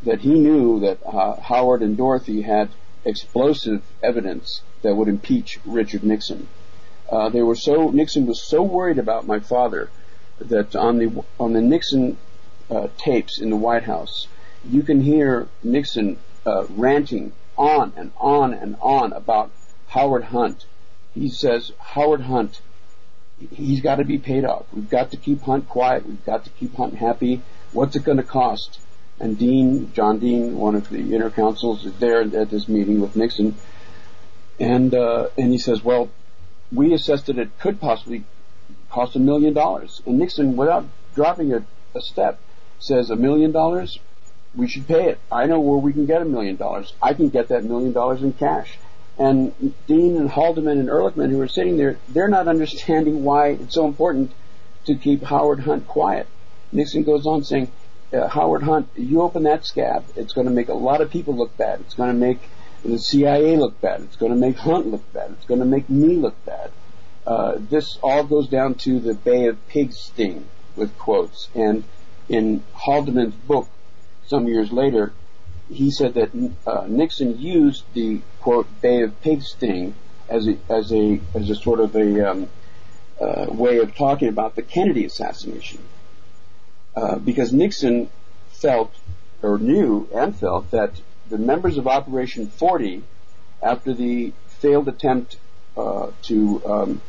that 0.05 0.21
he 0.21 0.39
knew 0.39 0.81
that 0.81 0.99
uh, 1.05 1.41
Howard 1.41 1.83
and 1.83 1.97
Dorothy 1.97 2.43
had 2.43 2.71
explosive 3.05 3.83
evidence 4.03 4.63
that 4.83 4.95
would 4.95 5.09
impeach 5.09 5.59
Richard 5.65 6.03
Nixon. 6.03 6.49
Uh, 7.11 7.29
they 7.29 7.43
were 7.43 7.55
so 7.57 7.91
Nixon 7.91 8.27
was 8.27 8.43
so 8.49 8.63
worried 8.63 8.99
about 8.99 9.27
my 9.27 9.39
father 9.39 9.91
that 10.39 10.75
on 10.75 10.99
the 10.99 11.25
on 11.39 11.53
the 11.53 11.61
Nixon 11.61 12.17
uh, 12.71 12.89
tapes 12.97 13.41
in 13.41 13.51
the 13.51 13.57
White 13.57 13.85
House, 13.85 14.29
you 14.65 14.83
can 14.83 15.03
hear 15.03 15.49
Nixon 15.63 16.19
uh, 16.47 16.65
ranting 16.71 17.33
on 17.57 17.93
and 17.97 18.13
on 18.17 18.55
and 18.55 18.77
on 18.81 19.13
about 19.13 19.51
Howard 19.89 20.25
Hunt. 20.25 20.65
He 21.15 21.29
says 21.29 21.73
Howard 21.79 22.23
Hunt, 22.23 22.61
he's 23.51 23.81
got 23.81 23.97
to 23.97 24.05
be 24.05 24.19
paid 24.19 24.45
off. 24.45 24.67
We've 24.73 24.89
got 24.89 25.11
to 25.13 25.17
keep 25.17 25.43
Hunt 25.43 25.69
quiet. 25.69 26.07
We've 26.07 26.25
got 26.25 26.45
to 26.45 26.51
keep 26.51 26.75
Hunt 26.75 26.95
happy. 26.95 27.43
What's 27.73 27.97
it 27.97 28.05
going 28.05 28.19
to 28.19 28.23
cost? 28.25 28.81
And 29.19 29.39
Dean, 29.39 29.93
John 29.93 30.19
Dean, 30.19 30.57
one 30.57 30.75
of 30.75 30.89
the 30.89 31.15
inner 31.15 31.31
counsels, 31.31 31.85
is 31.85 31.95
there 31.99 32.23
at 32.23 32.51
this 32.51 32.69
meeting 32.69 33.01
with 33.01 33.15
Nixon, 33.15 33.55
and 34.59 34.95
uh, 34.95 35.29
and 35.39 35.53
he 35.53 35.59
says, 35.59 35.83
well, 35.85 36.11
we 36.73 36.93
assessed 36.93 37.27
that 37.27 37.39
it 37.39 37.59
could 37.59 37.81
possibly 37.81 38.25
cost 38.91 39.15
a 39.17 39.19
million 39.19 39.55
dollars. 39.55 40.03
And 40.07 40.19
Nixon, 40.19 40.57
without 40.57 40.87
dropping 41.15 41.53
a, 41.53 41.65
a 41.95 42.01
step, 42.01 42.41
says 42.79 43.11
a 43.11 43.17
million 43.17 43.53
dollars, 43.53 43.99
we 44.55 44.69
should 44.69 44.87
pay 44.87 45.09
it. 45.09 45.19
I 45.31 45.47
know 45.47 45.61
where 45.61 45.79
we 45.79 45.93
can 45.93 46.07
get 46.07 46.21
a 46.21 46.25
million 46.25 46.57
dollars. 46.57 46.93
I 47.01 47.15
can 47.15 47.29
get 47.29 47.49
that 47.49 47.65
million 47.65 47.93
dollars 47.93 48.23
in 48.23 48.33
cash. 48.33 48.79
And 49.19 49.75
Dean 49.87 50.17
and 50.17 50.31
Haldeman 50.31 50.79
and 50.79 50.89
Ehrlichman, 50.89 51.31
who 51.31 51.41
are 51.41 51.49
sitting 51.49 51.77
there, 51.77 51.99
they're 52.09 52.29
not 52.29 52.49
understanding 52.49 53.25
why 53.25 53.49
it's 53.49 53.75
so 53.75 53.87
important 53.87 54.33
to 54.87 54.95
keep 54.95 55.23
Howard 55.23 55.61
Hunt 55.61 55.87
quiet. 55.87 56.27
Nixon 56.73 57.03
goes 57.03 57.27
on 57.27 57.45
saying, 57.45 57.71
uh, 58.13 58.29
Howard 58.29 58.63
Hunt, 58.63 58.89
you 58.97 59.23
open 59.23 59.45
that 59.45 59.65
scab, 59.65 60.05
it's 60.17 60.33
going 60.33 60.47
to 60.47 60.53
make 60.53 60.69
a 60.69 60.75
lot 60.75 61.01
of 61.01 61.11
people 61.11 61.37
look 61.37 61.57
bad. 61.57 61.81
It's 61.81 61.95
going 61.95 62.11
to 62.11 62.19
make 62.19 62.41
the 62.85 62.99
CIA 62.99 63.57
look 63.57 63.81
bad. 63.81 64.01
It's 64.03 64.17
going 64.17 64.33
to 64.33 64.39
make 64.39 64.57
Hunt 64.57 64.87
look 64.87 65.13
bad. 65.13 65.31
It's 65.33 65.47
going 65.47 65.61
to 65.61 65.67
make 65.67 65.89
me 65.89 66.17
look 66.17 66.43
bad. 66.45 66.71
Uh, 67.27 67.55
this 67.59 67.99
all 68.03 68.25
goes 68.25 68.49
down 68.49 68.75
to 68.75 68.99
the 68.99 69.15
Bay 69.15 69.47
of 69.47 69.69
Pigs 69.69 69.99
sting 69.99 70.47
with 70.75 70.97
quotes. 70.99 71.49
And 71.55 71.85
in 72.29 72.65
Haldeman's 72.75 73.35
book, 73.35 73.69
some 74.27 74.49
years 74.49 74.73
later, 74.73 75.13
he 75.73 75.91
said 75.91 76.15
that 76.15 76.31
uh, 76.67 76.87
Nixon 76.89 77.39
used 77.39 77.85
the 77.95 78.21
quote 78.41 78.69
Bay 78.81 79.03
of 79.03 79.21
Pigs 79.23 79.55
thing 79.55 79.95
as 80.29 80.47
a 80.49 80.57
as 80.69 80.93
a 80.93 81.21
as 81.35 81.51
a 81.51 81.55
sort 81.55 81.81
of 81.81 81.95
a 81.97 82.31
um, 82.31 82.49
uh, 83.21 83.47
way 83.49 83.79
of 83.79 83.95
talking 83.95 84.29
about 84.29 84.55
the 84.57 84.63
Kennedy 84.63 85.05
assassination. 85.05 85.81
uh, 86.97 87.19
because 87.19 87.53
Nixon 87.53 88.11
felt 88.51 88.93
or 89.43 89.59
knew 89.59 90.09
and 90.15 90.37
felt 90.37 90.71
that 90.71 90.93
the 91.29 91.39
members 91.39 91.79
of 91.79 91.87
Operation 91.87 92.47
40, 92.47 93.03
after 93.63 93.95
the 93.95 94.33
failed 94.49 94.89
attempt 94.89 95.37
uh, 95.77 96.11
to 96.23 96.63
um, 96.67 97.03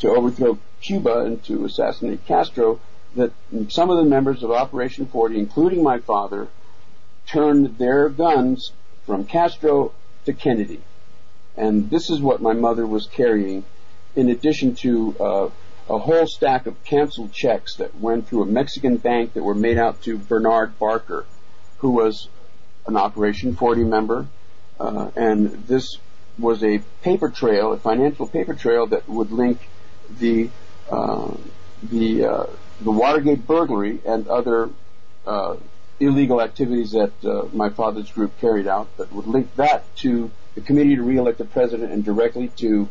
to 0.00 0.08
overthrow 0.10 0.58
Cuba 0.80 1.20
and 1.20 1.42
to 1.44 1.64
assassinate 1.64 2.24
Castro, 2.26 2.80
that 3.16 3.32
some 3.68 3.90
of 3.90 3.96
the 3.96 4.04
members 4.04 4.42
of 4.42 4.50
Operation 4.50 5.06
40, 5.06 5.38
including 5.38 5.82
my 5.82 5.98
father, 5.98 6.48
turned 7.30 7.78
their 7.78 8.08
guns 8.08 8.72
from 9.06 9.24
Castro 9.24 9.92
to 10.24 10.32
Kennedy. 10.32 10.80
And 11.56 11.90
this 11.90 12.10
is 12.10 12.20
what 12.20 12.40
my 12.40 12.52
mother 12.52 12.86
was 12.86 13.06
carrying, 13.06 13.64
in 14.14 14.28
addition 14.28 14.74
to 14.76 15.16
uh, 15.18 15.50
a 15.88 15.98
whole 15.98 16.26
stack 16.26 16.66
of 16.66 16.82
canceled 16.84 17.32
checks 17.32 17.76
that 17.76 17.94
went 17.98 18.28
through 18.28 18.42
a 18.42 18.46
Mexican 18.46 18.96
bank 18.96 19.32
that 19.34 19.42
were 19.42 19.54
made 19.54 19.78
out 19.78 20.02
to 20.02 20.18
Bernard 20.18 20.78
Barker, 20.78 21.24
who 21.78 21.90
was 21.90 22.28
an 22.86 22.96
Operation 22.96 23.54
40 23.54 23.84
member. 23.84 24.26
Uh, 24.78 25.10
and 25.16 25.66
this 25.66 25.98
was 26.38 26.62
a 26.62 26.78
paper 27.02 27.28
trail, 27.28 27.72
a 27.72 27.78
financial 27.78 28.28
paper 28.28 28.54
trail 28.54 28.86
that 28.86 29.08
would 29.08 29.32
link 29.32 29.68
the 30.18 30.50
uh, 30.90 31.34
the 31.82 32.24
uh, 32.24 32.46
the 32.80 32.90
Watergate 32.90 33.46
burglary 33.46 34.00
and 34.06 34.28
other 34.28 34.70
uh, 35.26 35.56
illegal 36.00 36.40
activities 36.40 36.92
that 36.92 37.12
uh, 37.24 37.46
my 37.52 37.70
father's 37.70 38.10
group 38.10 38.38
carried 38.40 38.66
out, 38.66 38.88
but 38.96 39.12
would 39.12 39.26
link 39.26 39.54
that 39.56 39.84
to 39.96 40.30
the 40.54 40.60
committee 40.60 40.96
to 40.96 41.02
re-elect 41.02 41.38
the 41.38 41.44
president 41.44 41.92
and 41.92 42.04
directly 42.04 42.48
to 42.56 42.88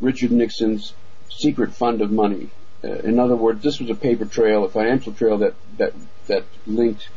Richard 0.00 0.32
Nixon's 0.32 0.92
secret 1.30 1.74
fund 1.74 2.00
of 2.00 2.10
money. 2.10 2.50
Uh, 2.82 2.88
in 2.88 3.18
other 3.18 3.36
words, 3.36 3.62
this 3.62 3.80
was 3.80 3.90
a 3.90 3.94
paper 3.94 4.24
trail, 4.24 4.64
a 4.64 4.68
financial 4.68 5.12
trail 5.12 5.38
that 5.38 5.54
that 5.78 5.92
that 6.26 6.44
linked 6.66 7.08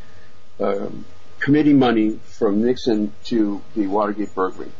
um, 0.60 1.06
committee 1.40 1.74
money 1.74 2.20
from 2.24 2.64
Nixon 2.64 3.14
to 3.26 3.62
the 3.76 3.88
Watergate 3.88 4.34
burglary. 4.34 4.72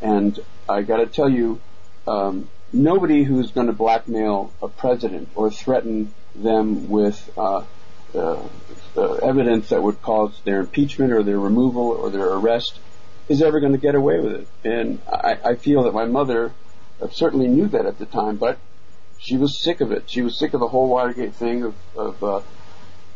And 0.00 0.38
I 0.68 0.82
got 0.82 0.98
to 0.98 1.06
tell 1.06 1.28
you, 1.28 1.60
um, 2.06 2.48
nobody 2.72 3.24
who's 3.24 3.52
going 3.52 3.68
to 3.68 3.72
blackmail 3.72 4.52
a 4.60 4.68
president 4.68 5.28
or 5.34 5.50
threaten 5.50 6.12
them 6.34 6.88
with 6.88 7.30
uh, 7.38 7.62
evidence 8.14 9.68
that 9.70 9.82
would 9.82 10.00
cause 10.02 10.40
their 10.44 10.60
impeachment 10.60 11.12
or 11.12 11.22
their 11.22 11.38
removal 11.38 11.88
or 11.88 12.10
their 12.10 12.28
arrest 12.28 12.78
is 13.28 13.42
ever 13.42 13.60
going 13.60 13.72
to 13.72 13.78
get 13.78 13.94
away 13.94 14.20
with 14.20 14.32
it. 14.32 14.48
And 14.64 15.00
I, 15.10 15.38
I 15.44 15.54
feel 15.56 15.84
that 15.84 15.94
my 15.94 16.04
mother 16.04 16.52
certainly 17.10 17.48
knew 17.48 17.68
that 17.68 17.86
at 17.86 17.98
the 17.98 18.06
time, 18.06 18.36
but 18.36 18.58
she 19.18 19.36
was 19.36 19.62
sick 19.62 19.80
of 19.80 19.92
it. 19.92 20.10
She 20.10 20.22
was 20.22 20.38
sick 20.38 20.54
of 20.54 20.60
the 20.60 20.68
whole 20.68 20.88
Watergate 20.88 21.34
thing 21.34 21.64
of 21.64 21.74
of, 21.96 22.22
uh, 22.22 22.40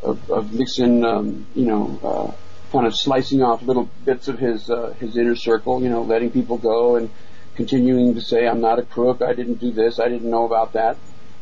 of, 0.03 0.31
of 0.31 0.53
Nixon, 0.53 1.05
um, 1.05 1.47
you 1.55 1.67
know, 1.67 2.01
uh, 2.03 2.73
kind 2.73 2.87
of 2.87 2.97
slicing 2.97 3.43
off 3.43 3.63
little 3.63 3.91
bits 4.05 4.29
of 4.29 4.39
his 4.39 4.71
uh, 4.71 4.95
his 4.99 5.17
inner 5.17 5.37
circle, 5.37 5.83
you 5.83 5.89
know, 5.89 6.03
letting 6.03 6.31
people 6.31 6.57
go 6.59 6.97
and 6.97 7.11
continuing 7.55 8.15
to 8.15 8.21
say, 8.21 8.47
"I'm 8.47 8.61
not 8.61 8.79
a 8.79 8.83
crook. 8.83 9.21
I 9.23 9.35
didn't 9.35 9.61
do 9.61 9.73
this. 9.73 9.99
I 9.99 10.09
didn't 10.09 10.31
know 10.31 10.47
about 10.47 10.73
that." 10.73 10.97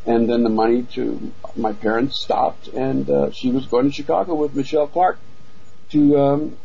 And 0.07 0.31
then 0.31 0.45
the 0.45 0.51
money 0.51 0.85
to 0.95 1.33
my 1.57 1.73
parents 1.73 2.23
stopped, 2.23 2.69
and 2.69 3.11
uh, 3.11 3.31
she 3.33 3.51
was 3.51 3.67
going 3.67 3.87
to 3.87 3.93
Chicago 3.93 4.35
with 4.35 4.55
Michele 4.55 4.87
Clark 4.87 5.19
to 5.91 6.19
um, 6.19 6.57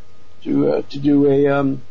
to 0.43 0.73
uh, 0.73 0.81
to 0.89 0.99
do 0.99 1.27
a 1.27 1.47
um, 1.47 1.81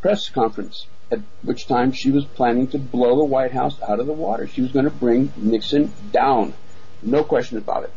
press 0.00 0.28
conference 0.28 0.86
at 1.10 1.20
which 1.42 1.66
time 1.66 1.92
she 1.92 2.10
was 2.10 2.24
planning 2.24 2.68
to 2.68 2.78
blow 2.78 3.16
the 3.16 3.24
White 3.24 3.52
House 3.52 3.80
out 3.82 3.98
of 3.98 4.06
the 4.06 4.12
water. 4.12 4.46
She 4.46 4.62
was 4.62 4.70
going 4.70 4.84
to 4.84 4.90
bring 4.90 5.32
Nixon 5.36 5.92
down. 6.12 6.54
No 7.02 7.24
question 7.24 7.58
about 7.58 7.84
it. 7.84 7.92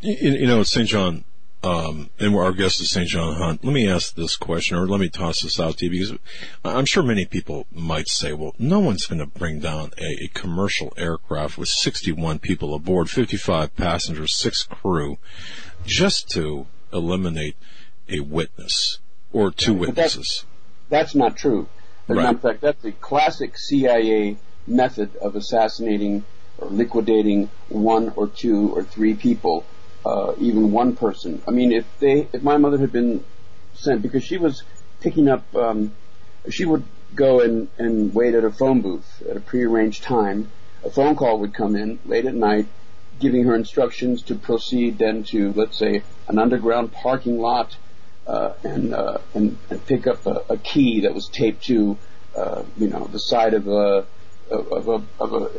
You, 0.00 0.32
you 0.32 0.46
know, 0.46 0.62
St. 0.62 0.88
John, 0.88 1.24
um, 1.62 2.10
and 2.18 2.34
our 2.34 2.52
guest 2.52 2.80
is 2.80 2.90
St. 2.90 3.08
John 3.08 3.34
Hunt. 3.34 3.64
Let 3.64 3.72
me 3.72 3.88
ask 3.88 4.14
this 4.14 4.36
question, 4.36 4.76
or 4.76 4.86
let 4.86 5.00
me 5.00 5.08
toss 5.08 5.42
this 5.42 5.60
out 5.60 5.78
to 5.78 5.86
you, 5.86 5.90
because 5.90 6.18
I'm 6.64 6.86
sure 6.86 7.02
many 7.02 7.24
people 7.24 7.66
might 7.72 8.08
say, 8.08 8.32
well, 8.32 8.54
no 8.58 8.80
one's 8.80 9.06
going 9.06 9.20
to 9.20 9.26
bring 9.26 9.60
down 9.60 9.92
a, 9.98 10.24
a 10.24 10.28
commercial 10.34 10.92
aircraft 10.96 11.58
with 11.58 11.68
61 11.68 12.40
people 12.40 12.74
aboard, 12.74 13.10
55 13.10 13.76
passengers, 13.76 14.34
six 14.34 14.64
crew, 14.64 15.18
just 15.86 16.28
to 16.30 16.66
eliminate 16.92 17.56
a 18.08 18.20
witness 18.20 18.98
or 19.32 19.50
two 19.50 19.74
witnesses. 19.74 20.44
That's 20.88 21.14
not 21.14 21.36
true. 21.36 21.68
As 22.08 22.10
a 22.10 22.20
matter 22.20 22.36
of 22.36 22.42
fact, 22.42 22.60
that's 22.60 22.82
the 22.82 22.92
classic 22.92 23.56
CIA 23.56 24.36
method 24.66 25.16
of 25.16 25.36
assassinating 25.36 26.24
or 26.58 26.68
liquidating 26.68 27.50
one 27.68 28.12
or 28.16 28.28
two 28.28 28.74
or 28.74 28.82
three 28.82 29.14
people, 29.14 29.64
uh, 30.04 30.34
even 30.38 30.72
one 30.72 30.96
person. 30.96 31.42
I 31.46 31.50
mean, 31.50 31.72
if 31.72 31.86
they, 31.98 32.28
if 32.32 32.42
my 32.42 32.56
mother 32.56 32.78
had 32.78 32.92
been 32.92 33.24
sent, 33.74 34.02
because 34.02 34.24
she 34.24 34.38
was 34.38 34.62
picking 35.00 35.28
up, 35.28 35.54
um, 35.54 35.92
she 36.50 36.64
would 36.64 36.84
go 37.14 37.40
and, 37.40 37.68
and 37.78 38.14
wait 38.14 38.34
at 38.34 38.44
a 38.44 38.50
phone 38.50 38.80
booth 38.80 39.22
at 39.28 39.36
a 39.36 39.40
prearranged 39.40 40.02
time. 40.02 40.50
A 40.84 40.90
phone 40.90 41.14
call 41.14 41.38
would 41.40 41.54
come 41.54 41.76
in 41.76 41.98
late 42.06 42.26
at 42.26 42.34
night, 42.34 42.66
giving 43.20 43.44
her 43.44 43.54
instructions 43.54 44.22
to 44.24 44.34
proceed 44.34 44.98
then 44.98 45.24
to, 45.30 45.52
let's 45.52 45.78
say, 45.78 46.02
an 46.28 46.38
underground 46.38 46.92
parking 46.92 47.38
lot 47.38 47.76
uh, 48.26 48.52
and, 48.62 48.94
uh, 48.94 49.18
and 49.34 49.58
and 49.68 49.84
pick 49.86 50.06
up 50.06 50.24
a, 50.26 50.42
a, 50.50 50.56
key 50.56 51.00
that 51.00 51.12
was 51.12 51.28
taped 51.32 51.64
to 51.64 51.98
uh, 52.36 52.62
you 52.76 52.88
know 52.88 53.04
the 53.06 53.18
side 53.18 53.52
of 53.52 53.66
a 53.66 54.06
of 54.48 54.88
a 54.88 55.02
of 55.18 55.32
a 55.32 55.50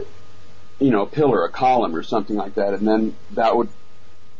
you 0.79 0.91
know 0.91 1.01
a 1.01 1.05
pillar, 1.05 1.43
a 1.45 1.51
column, 1.51 1.95
or 1.95 2.03
something 2.03 2.35
like 2.35 2.55
that, 2.55 2.73
and 2.73 2.87
then 2.87 3.15
that 3.31 3.55
would 3.55 3.69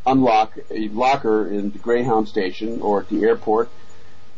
unlock 0.06 0.58
a 0.70 0.90
locker 0.90 1.48
in 1.48 1.72
the 1.72 1.80
Greyhound 1.80 2.28
station 2.28 2.82
or 2.82 3.02
at 3.02 3.10
the 3.10 3.24
airport, 3.24 3.70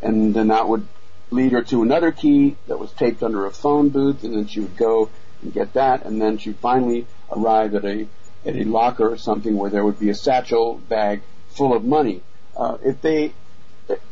and 0.01 0.33
then 0.33 0.49
that 0.49 0.67
would 0.67 0.87
lead 1.31 1.51
her 1.51 1.63
to 1.63 1.81
another 1.81 2.11
key 2.11 2.55
that 2.67 2.79
was 2.79 2.91
taped 2.91 3.23
under 3.23 3.45
a 3.45 3.51
phone 3.51 3.89
booth, 3.89 4.23
and 4.23 4.35
then 4.35 4.47
she 4.47 4.59
would 4.59 4.77
go 4.77 5.09
and 5.41 5.53
get 5.53 5.73
that, 5.73 6.05
and 6.05 6.21
then 6.21 6.37
she 6.37 6.53
finally 6.53 7.07
arrived 7.31 7.75
at 7.75 7.85
a 7.85 8.07
at 8.45 8.55
a 8.55 8.63
locker 8.63 9.09
or 9.09 9.17
something 9.17 9.57
where 9.57 9.71
there 9.71 9.83
would 9.83 9.99
be 9.99 10.09
a 10.09 10.15
satchel 10.15 10.75
bag 10.87 11.21
full 11.49 11.75
of 11.75 11.83
money. 11.83 12.21
Uh, 12.55 12.77
if 12.83 13.01
they 13.01 13.33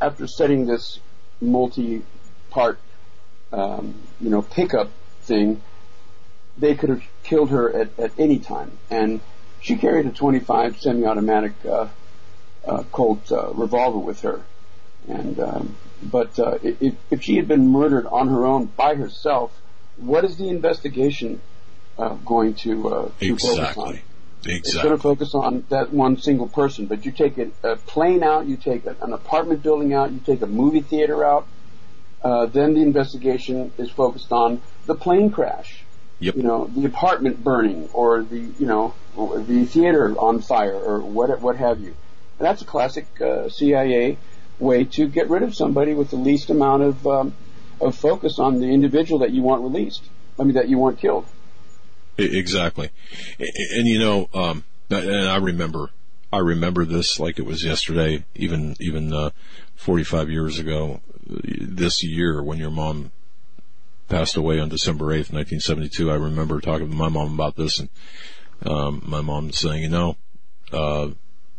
after 0.00 0.26
setting 0.26 0.66
this 0.66 0.98
multi-part, 1.40 2.78
um, 3.52 3.94
you 4.20 4.30
know, 4.30 4.42
pickup 4.42 4.90
thing, 5.22 5.60
they 6.58 6.74
could 6.74 6.90
have 6.90 7.02
killed 7.22 7.50
her 7.50 7.72
at, 7.74 7.98
at 7.98 8.12
any 8.18 8.38
time. 8.38 8.72
And 8.90 9.20
she 9.64 9.76
carried 9.76 10.04
a 10.04 10.10
25 10.10 10.78
semi-automatic 10.78 11.52
uh, 11.64 11.88
uh, 12.66 12.82
Colt 12.92 13.32
uh, 13.32 13.50
revolver 13.54 13.98
with 13.98 14.20
her. 14.20 14.42
And 15.08 15.40
um, 15.40 15.76
but 16.02 16.38
uh, 16.38 16.58
if, 16.62 16.94
if 17.10 17.22
she 17.22 17.36
had 17.36 17.48
been 17.48 17.68
murdered 17.68 18.06
on 18.06 18.28
her 18.28 18.44
own 18.44 18.66
by 18.66 18.94
herself, 18.94 19.58
what 19.96 20.24
is 20.24 20.36
the 20.36 20.50
investigation 20.50 21.40
uh, 21.98 22.14
going 22.14 22.54
to, 22.54 22.88
uh, 22.88 23.10
to 23.20 23.32
exactly. 23.32 23.56
focus 23.56 23.76
on? 23.78 24.00
Exactly. 24.44 24.54
It's 24.58 24.74
going 24.74 24.96
to 24.96 25.02
focus 25.02 25.34
on 25.34 25.64
that 25.70 25.92
one 25.94 26.18
single 26.18 26.48
person. 26.48 26.84
But 26.84 27.06
you 27.06 27.12
take 27.12 27.38
a, 27.38 27.50
a 27.62 27.76
plane 27.76 28.22
out, 28.22 28.46
you 28.46 28.58
take 28.58 28.84
a, 28.84 28.94
an 29.00 29.14
apartment 29.14 29.62
building 29.62 29.94
out, 29.94 30.12
you 30.12 30.20
take 30.20 30.42
a 30.42 30.46
movie 30.46 30.82
theater 30.82 31.24
out, 31.24 31.46
uh, 32.22 32.46
then 32.46 32.74
the 32.74 32.82
investigation 32.82 33.72
is 33.78 33.90
focused 33.90 34.30
on 34.30 34.60
the 34.84 34.94
plane 34.94 35.30
crash. 35.30 35.83
Yep. 36.24 36.36
You 36.36 36.42
know, 36.42 36.64
the 36.64 36.86
apartment 36.86 37.44
burning, 37.44 37.90
or 37.92 38.22
the 38.22 38.38
you 38.58 38.66
know, 38.66 38.94
the 39.14 39.66
theater 39.66 40.14
on 40.18 40.40
fire, 40.40 40.74
or 40.74 41.00
what 41.00 41.38
what 41.42 41.56
have 41.56 41.80
you. 41.80 41.94
And 42.38 42.46
that's 42.46 42.62
a 42.62 42.64
classic 42.64 43.06
uh, 43.20 43.50
CIA 43.50 44.16
way 44.58 44.84
to 44.84 45.06
get 45.06 45.28
rid 45.28 45.42
of 45.42 45.54
somebody 45.54 45.92
with 45.92 46.08
the 46.08 46.16
least 46.16 46.48
amount 46.48 46.82
of 46.82 47.06
um, 47.06 47.34
of 47.78 47.94
focus 47.94 48.38
on 48.38 48.58
the 48.58 48.72
individual 48.72 49.18
that 49.18 49.32
you 49.32 49.42
want 49.42 49.62
released. 49.62 50.02
I 50.38 50.44
mean, 50.44 50.54
that 50.54 50.70
you 50.70 50.78
want 50.78 50.98
killed. 50.98 51.26
Exactly, 52.16 52.88
and 53.38 53.86
you 53.86 53.98
know, 53.98 54.30
um, 54.32 54.64
and 54.88 55.28
I 55.28 55.36
remember, 55.36 55.90
I 56.32 56.38
remember 56.38 56.86
this 56.86 57.20
like 57.20 57.38
it 57.38 57.44
was 57.44 57.62
yesterday, 57.62 58.24
even 58.34 58.76
even 58.80 59.12
uh, 59.12 59.28
45 59.76 60.30
years 60.30 60.58
ago, 60.58 61.02
this 61.26 62.02
year 62.02 62.42
when 62.42 62.56
your 62.56 62.70
mom 62.70 63.10
passed 64.08 64.36
away 64.36 64.60
on 64.60 64.68
December 64.68 65.06
8th, 65.06 65.32
1972. 65.32 66.10
I 66.10 66.14
remember 66.14 66.60
talking 66.60 66.90
to 66.90 66.94
my 66.94 67.08
mom 67.08 67.34
about 67.34 67.56
this, 67.56 67.78
and 67.78 67.88
um, 68.64 69.02
my 69.06 69.20
mom 69.20 69.52
saying, 69.52 69.82
you 69.82 69.88
know, 69.88 70.16
uh, 70.72 71.08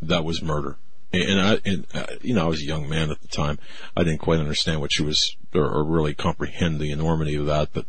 that 0.02 0.24
was 0.24 0.42
murder. 0.42 0.78
And 1.14 1.40
I, 1.40 1.60
and, 1.64 1.88
uh, 1.94 2.08
you 2.22 2.34
know, 2.34 2.46
I 2.46 2.50
was 2.50 2.62
a 2.62 2.66
young 2.66 2.90
man 2.90 3.10
at 3.10 3.22
the 3.22 3.28
time. 3.28 3.58
I 3.96 4.04
didn't 4.04 4.20
quite 4.20 4.40
understand 4.40 4.82
what 4.82 4.92
she 4.92 5.04
was, 5.04 5.38
or, 5.54 5.64
or 5.64 5.84
really 5.84 6.14
comprehend 6.14 6.80
the 6.80 6.92
enormity 6.92 7.36
of 7.36 7.46
that. 7.46 7.70
But 7.74 7.86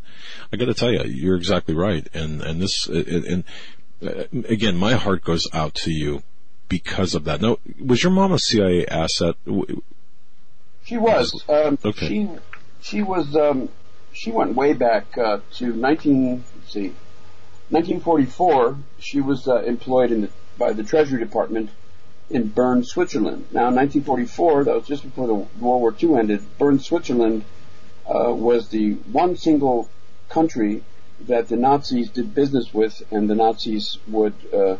I 0.53 0.57
got 0.57 0.67
to 0.67 0.75
tell 0.75 0.93
you, 0.93 1.03
you're 1.05 1.37
exactly 1.37 1.75
right. 1.75 2.07
And 2.15 2.41
and 2.41 2.63
this, 2.63 2.87
and 2.87 3.43
uh, 4.01 4.25
again, 4.49 4.77
my 4.77 4.93
heart 4.95 5.25
goes 5.25 5.49
out 5.53 5.75
to 5.75 5.91
you 5.91 6.23
because 6.69 7.15
of 7.15 7.25
that. 7.25 7.41
Now, 7.41 7.59
was 7.85 8.03
your 8.03 8.13
mom 8.13 8.33
a 8.33 8.39
CIA 8.39 8.87
asset? 8.87 9.35
She 10.85 10.97
was. 10.97 11.45
Um, 11.49 11.79
okay. 11.85 12.09
She 12.09 12.29
she 12.81 13.03
was. 13.03 13.35
Um, 13.35 13.71
she 14.17 14.31
went 14.31 14.57
way 14.57 14.73
back 14.73 15.19
uh, 15.19 15.41
to 15.53 15.75
19. 15.75 16.43
Let's 16.57 16.73
see, 16.73 16.95
1944. 17.69 18.79
She 18.99 19.21
was 19.21 19.47
uh, 19.47 19.63
employed 19.63 20.11
in 20.11 20.23
the, 20.23 20.31
by 20.57 20.73
the 20.73 20.83
Treasury 20.83 21.21
Department 21.21 21.69
in 22.31 22.49
Bern, 22.49 22.83
Switzerland. 22.83 23.47
Now, 23.53 23.69
in 23.69 23.75
1944, 23.75 24.65
that 24.65 24.75
was 24.75 24.87
just 24.87 25.03
before 25.03 25.27
the 25.27 25.35
World 25.35 25.51
War 25.61 25.95
II 26.03 26.17
ended, 26.17 26.41
Bern, 26.59 26.79
Switzerland 26.79 27.45
uh, 28.07 28.33
was 28.33 28.71
the 28.71 28.95
one 29.13 29.37
single 29.37 29.89
country 30.31 30.83
that 31.29 31.49
the 31.49 31.57
Nazis 31.57 32.11
did 32.11 32.35
business 32.35 32.73
with, 32.73 33.03
and 33.11 33.29
the 33.29 33.35
Nazis 33.35 33.99
would 34.09 34.35
uh, 34.53 34.77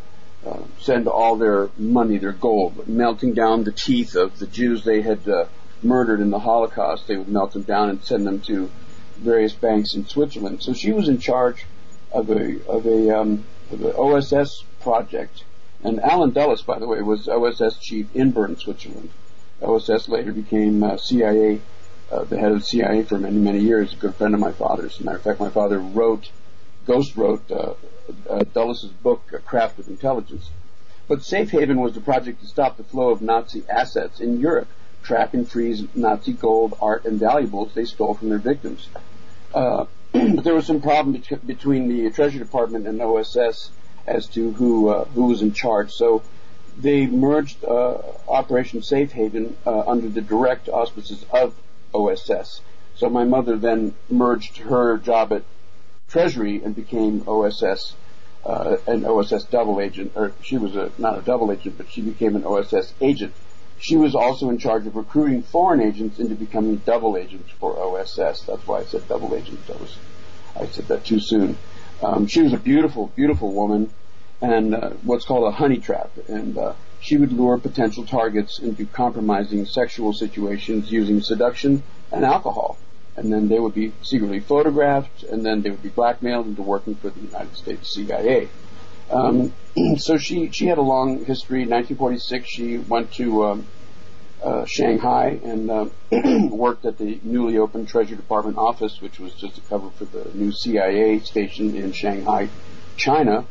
uh, 0.47 0.63
send 0.81 1.09
all 1.09 1.37
their 1.37 1.69
money, 1.77 2.17
their 2.17 2.33
gold, 2.33 2.89
melting 2.89 3.35
down 3.35 3.65
the 3.65 3.73
teeth 3.73 4.17
of 4.17 4.39
the 4.39 4.47
Jews 4.47 4.83
they 4.83 5.03
had 5.03 5.29
uh, 5.29 5.45
murdered 5.83 6.21
in 6.21 6.31
the 6.31 6.39
Holocaust. 6.39 7.07
They 7.07 7.17
would 7.17 7.29
melt 7.29 7.53
them 7.53 7.63
down 7.63 7.91
and 7.91 8.03
send 8.03 8.27
them 8.27 8.41
to 8.43 8.71
various 9.17 9.53
banks 9.53 9.95
in 9.95 10.07
Switzerland. 10.07 10.63
So 10.63 10.73
she 10.73 10.93
was 10.93 11.09
in 11.09 11.19
charge 11.19 11.65
of 12.13 12.31
a 12.31 12.67
of 12.69 12.87
a 12.87 13.19
um, 13.19 13.45
of 13.71 13.81
the 13.81 13.97
OSS 13.97 14.65
project. 14.81 15.45
And 15.83 16.01
Allen 16.01 16.31
Dulles, 16.31 16.63
by 16.63 16.79
the 16.79 16.87
way, 16.87 17.03
was 17.03 17.29
OSS 17.29 17.79
chief 17.79 18.15
in 18.15 18.31
Bern, 18.31 18.57
Switzerland. 18.57 19.11
OSS 19.63 20.09
later 20.09 20.33
became 20.33 20.83
uh, 20.83 20.97
CIA, 20.97 21.61
uh, 22.11 22.25
the 22.25 22.39
head 22.39 22.53
of 22.53 22.65
CIA 22.65 23.03
for 23.03 23.19
many, 23.19 23.39
many 23.39 23.61
years, 23.61 23.93
a 23.93 23.97
good 23.97 24.15
friend 24.15 24.35
of 24.35 24.41
my 24.41 24.53
father's. 24.53 24.95
As 24.95 25.01
a 25.01 25.05
matter 25.05 25.19
of 25.19 25.23
fact, 25.23 25.41
my 25.41 25.51
father 25.51 25.79
wrote, 25.79 26.31
ghost 26.87 27.17
wrote, 27.17 27.51
uh, 27.51 27.75
uh, 28.29 28.45
Dulles' 28.53 28.85
book, 29.03 29.31
Craft 29.45 29.79
of 29.79 29.89
Intelligence. 29.89 30.51
But 31.09 31.23
Safe 31.23 31.51
Haven 31.51 31.81
was 31.81 31.95
the 31.95 32.01
project 32.01 32.41
to 32.41 32.47
stop 32.47 32.77
the 32.77 32.85
flow 32.85 33.11
of 33.11 33.23
Nazi 33.23 33.63
assets 33.69 34.21
in 34.21 34.41
Europe, 34.41 34.69
track 35.07 35.35
and 35.35 35.49
freeze 35.49 35.85
Nazi 35.95 36.33
gold, 36.33 36.77
art, 36.83 37.05
and 37.05 37.19
valuables 37.19 37.73
they 37.75 37.85
stole 37.85 38.15
from 38.15 38.29
their 38.29 38.39
victims. 38.39 38.89
Uh, 39.55 39.87
but 40.13 40.43
there 40.45 40.55
was 40.55 40.67
some 40.67 40.83
problem 40.83 41.23
between 41.47 41.89
the 41.89 42.11
Treasury 42.11 42.41
Department 42.41 42.87
and 42.87 43.01
OSS 43.01 43.71
as 44.07 44.27
to 44.29 44.53
who 44.53 44.89
uh, 44.89 45.05
who 45.07 45.27
was 45.27 45.43
in 45.43 45.53
charge. 45.53 45.93
So 45.93 46.23
they 46.79 47.07
merged 47.07 47.65
uh, 47.65 47.99
Operation 48.29 48.83
Safe 48.83 49.13
Haven 49.13 49.57
uh, 49.65 49.81
under 49.81 50.09
the 50.09 50.21
direct 50.21 50.69
auspices 50.69 51.25
of 51.31 51.55
OSS. 51.95 52.61
So 52.97 53.09
my 53.09 53.25
mother 53.25 53.57
then 53.57 53.95
merged 54.11 54.59
her 54.59 54.99
job 54.99 55.33
at 55.33 55.43
Treasury 56.09 56.63
and 56.63 56.75
became 56.75 57.25
OSS, 57.27 57.95
uh, 58.45 58.77
an 58.87 59.05
OSS 59.05 59.45
double 59.45 59.81
agent, 59.81 60.13
or 60.15 60.33
she 60.43 60.57
was 60.57 60.77
a, 60.77 60.91
not 60.99 61.19
a 61.19 61.23
double 61.23 61.53
agent, 61.53 61.77
but 61.77 61.91
she 61.91 62.01
became 62.01 62.37
an 62.37 62.45
OSS 62.45 62.95
agent. 63.01 63.35
She 63.79 63.97
was 63.97 64.15
also 64.15 64.49
in 64.51 64.59
charge 64.59 64.87
of 64.87 64.97
recruiting 64.97 65.43
foreign 65.43 65.81
agents 65.81 66.19
into 66.19 66.35
becoming 66.35 66.77
double 66.77 67.17
agents 67.17 67.51
for 67.59 67.79
OSS. 67.79 68.43
That's 68.47 68.67
why 68.67 68.81
I 68.81 68.85
said 68.85 69.07
double 69.09 69.35
agent. 69.35 69.67
That 69.67 69.81
was, 69.81 69.97
I 70.59 70.67
said 70.67 70.89
that 70.89 71.05
too 71.05 71.21
soon. 71.21 71.57
Um, 72.03 72.27
she 72.27 72.43
was 72.43 72.53
a 72.53 72.59
beautiful, 72.59 73.13
beautiful 73.15 73.53
woman, 73.53 73.91
and 74.41 74.75
uh, 74.75 74.91
what's 75.03 75.25
called 75.25 75.53
a 75.53 75.57
honey 75.57 75.79
trap. 75.79 76.11
And 76.29 76.57
uh, 76.57 76.75
she 77.01 77.17
would 77.17 77.33
lure 77.33 77.59
potential 77.59 78.05
targets 78.05 78.61
into 78.61 78.87
compromising 78.87 79.67
sexual 79.67 80.13
situations 80.13 80.91
using 80.91 81.21
seduction 81.21 81.83
and 82.13 82.25
alcohol 82.25 82.79
and 83.17 83.33
then 83.33 83.49
they 83.49 83.59
would 83.59 83.75
be 83.75 83.93
secretly 84.03 84.41
photographed, 84.41 85.23
and 85.25 85.45
then 85.45 85.63
they 85.63 85.71
would 85.71 85.83
be 85.83 85.89
blackmailed 85.89 86.47
into 86.47 86.63
working 86.63 86.95
for 86.95 87.11
the 87.11 87.21
United 87.21 87.57
States 87.57 87.95
CIA. 87.95 88.49
Um, 89.11 89.53
so 89.97 90.17
she 90.17 90.51
she 90.51 90.67
had 90.67 90.79
a 90.79 90.83
long 90.83 91.25
history. 91.25 91.63
In 91.63 91.71
1946, 91.71 92.49
she 92.49 92.79
went 92.79 93.13
to 93.15 93.45
um, 93.45 93.67
uh, 94.43 94.65
Shanghai 94.67 95.39
and 95.43 95.71
uh, 95.71 95.87
worked 96.51 96.85
at 96.85 96.99
the 96.99 97.21
newly 97.23 97.59
opened 97.59 97.89
Treasury 97.89 98.17
Department 98.17 98.59
office, 98.59 99.01
which 99.01 99.19
was 99.19 99.35
just 99.35 99.59
a 99.59 99.63
cover 99.63 99.91
for 99.91 100.05
the 100.05 100.31
new 100.35 100.53
CIA 100.53 101.21
station 101.21 101.77
in 101.77 101.93
Shanghai, 101.93 102.49
China. 102.97 103.47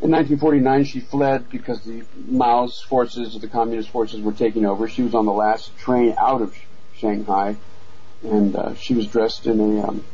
In 0.00 0.10
1949, 0.10 0.84
she 0.84 0.98
fled 0.98 1.48
because 1.48 1.84
the 1.84 2.02
Mao's 2.28 2.82
forces, 2.88 3.38
the 3.40 3.46
communist 3.46 3.90
forces, 3.90 4.20
were 4.20 4.32
taking 4.32 4.66
over. 4.66 4.88
She 4.88 5.02
was 5.02 5.14
on 5.14 5.26
the 5.26 5.32
last 5.32 5.76
train 5.78 6.16
out 6.18 6.42
of 6.42 6.52
Shanghai 6.96 7.56
and 8.22 8.54
uh, 8.54 8.74
she 8.74 8.94
was 8.94 9.06
dressed 9.06 9.46
in 9.46 9.60
a 9.60 9.86
um, 9.86 10.04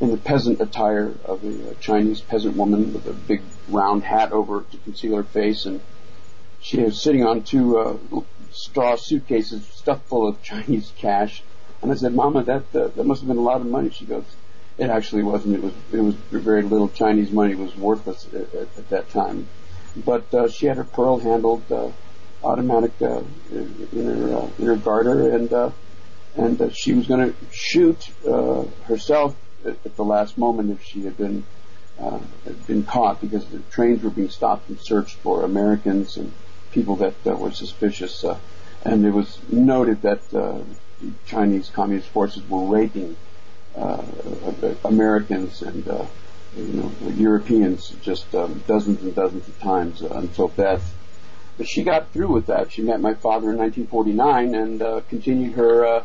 in 0.00 0.10
the 0.10 0.16
peasant 0.16 0.60
attire 0.60 1.12
of 1.24 1.44
a, 1.44 1.74
Chinese 1.80 2.20
peasant 2.20 2.56
woman 2.56 2.92
with 2.92 3.06
a 3.06 3.12
big 3.12 3.42
round 3.68 4.04
hat 4.04 4.32
over 4.32 4.62
to 4.70 4.76
conceal 4.78 5.16
her 5.16 5.24
face, 5.24 5.66
and 5.66 5.80
she 6.60 6.80
was 6.80 7.02
sitting 7.02 7.24
on 7.24 7.42
two 7.42 7.78
uh, 7.78 7.96
straw 8.50 8.96
suitcases 8.96 9.66
stuffed 9.66 10.08
full 10.08 10.28
of 10.28 10.42
Chinese 10.42 10.92
cash. 10.96 11.42
And 11.82 11.90
I 11.92 11.94
said, 11.94 12.14
"Mama, 12.14 12.42
that 12.44 12.74
uh, 12.74 12.88
that 12.88 13.04
must 13.04 13.20
have 13.20 13.28
been 13.28 13.36
a 13.36 13.42
lot 13.42 13.60
of 13.60 13.66
money." 13.66 13.90
She 13.90 14.04
goes, 14.04 14.24
"It 14.76 14.90
actually 14.90 15.22
wasn't. 15.22 15.56
It 15.56 15.62
was 15.62 15.72
it 15.92 16.00
was 16.00 16.14
very 16.30 16.62
little. 16.62 16.88
Chinese 16.88 17.30
money 17.30 17.54
was 17.54 17.76
worthless 17.76 18.26
at, 18.32 18.54
at, 18.54 18.68
at 18.78 18.88
that 18.90 19.10
time." 19.10 19.48
But 19.96 20.32
uh, 20.32 20.48
she 20.48 20.66
had 20.66 20.76
her 20.76 20.84
pearl-handled 20.84 21.70
uh, 21.72 21.90
automatic 22.42 22.92
uh, 23.00 23.22
in 23.50 23.92
her 23.92 24.36
uh, 24.36 24.48
in 24.58 24.66
her 24.66 24.76
garter, 24.76 25.34
and 25.34 25.52
uh, 25.52 25.70
and 26.36 26.58
that 26.58 26.76
she 26.76 26.94
was 26.94 27.06
going 27.06 27.32
to 27.32 27.36
shoot 27.52 28.10
uh, 28.26 28.64
herself 28.84 29.36
at, 29.64 29.96
the 29.96 30.04
last 30.04 30.38
moment 30.38 30.70
if 30.70 30.82
she 30.82 31.02
had 31.04 31.16
been 31.16 31.44
uh, 31.98 32.18
had 32.44 32.66
been 32.66 32.84
caught 32.84 33.20
because 33.20 33.44
the 33.46 33.58
trains 33.70 34.02
were 34.02 34.10
being 34.10 34.30
stopped 34.30 34.68
and 34.68 34.78
searched 34.80 35.16
for 35.16 35.44
Americans 35.44 36.16
and 36.16 36.32
people 36.70 36.96
that 36.96 37.14
uh, 37.26 37.30
were 37.30 37.50
suspicious. 37.50 38.22
Uh, 38.22 38.38
and 38.84 39.04
it 39.04 39.10
was 39.10 39.40
noted 39.50 40.02
that 40.02 40.20
uh, 40.32 40.58
the 41.00 41.12
Chinese 41.26 41.70
Communist 41.70 42.08
forces 42.08 42.48
were 42.48 42.64
raping 42.66 43.16
uh, 43.76 44.02
Americans 44.84 45.62
and 45.62 45.86
you 46.56 46.64
know 46.64 46.92
Europeans 47.16 47.90
just 48.00 48.34
um, 48.34 48.62
dozens 48.66 49.02
and 49.02 49.14
dozens 49.14 49.46
of 49.48 49.58
times 49.60 50.02
until 50.02 50.48
death. 50.48 50.94
But 51.56 51.68
she 51.68 51.82
got 51.82 52.12
through 52.12 52.32
with 52.32 52.46
that. 52.46 52.72
She 52.72 52.82
met 52.82 53.00
my 53.00 53.14
father 53.14 53.50
in 53.50 53.58
1949 53.58 54.54
and 54.54 55.08
continued 55.08 55.54
her 55.54 56.04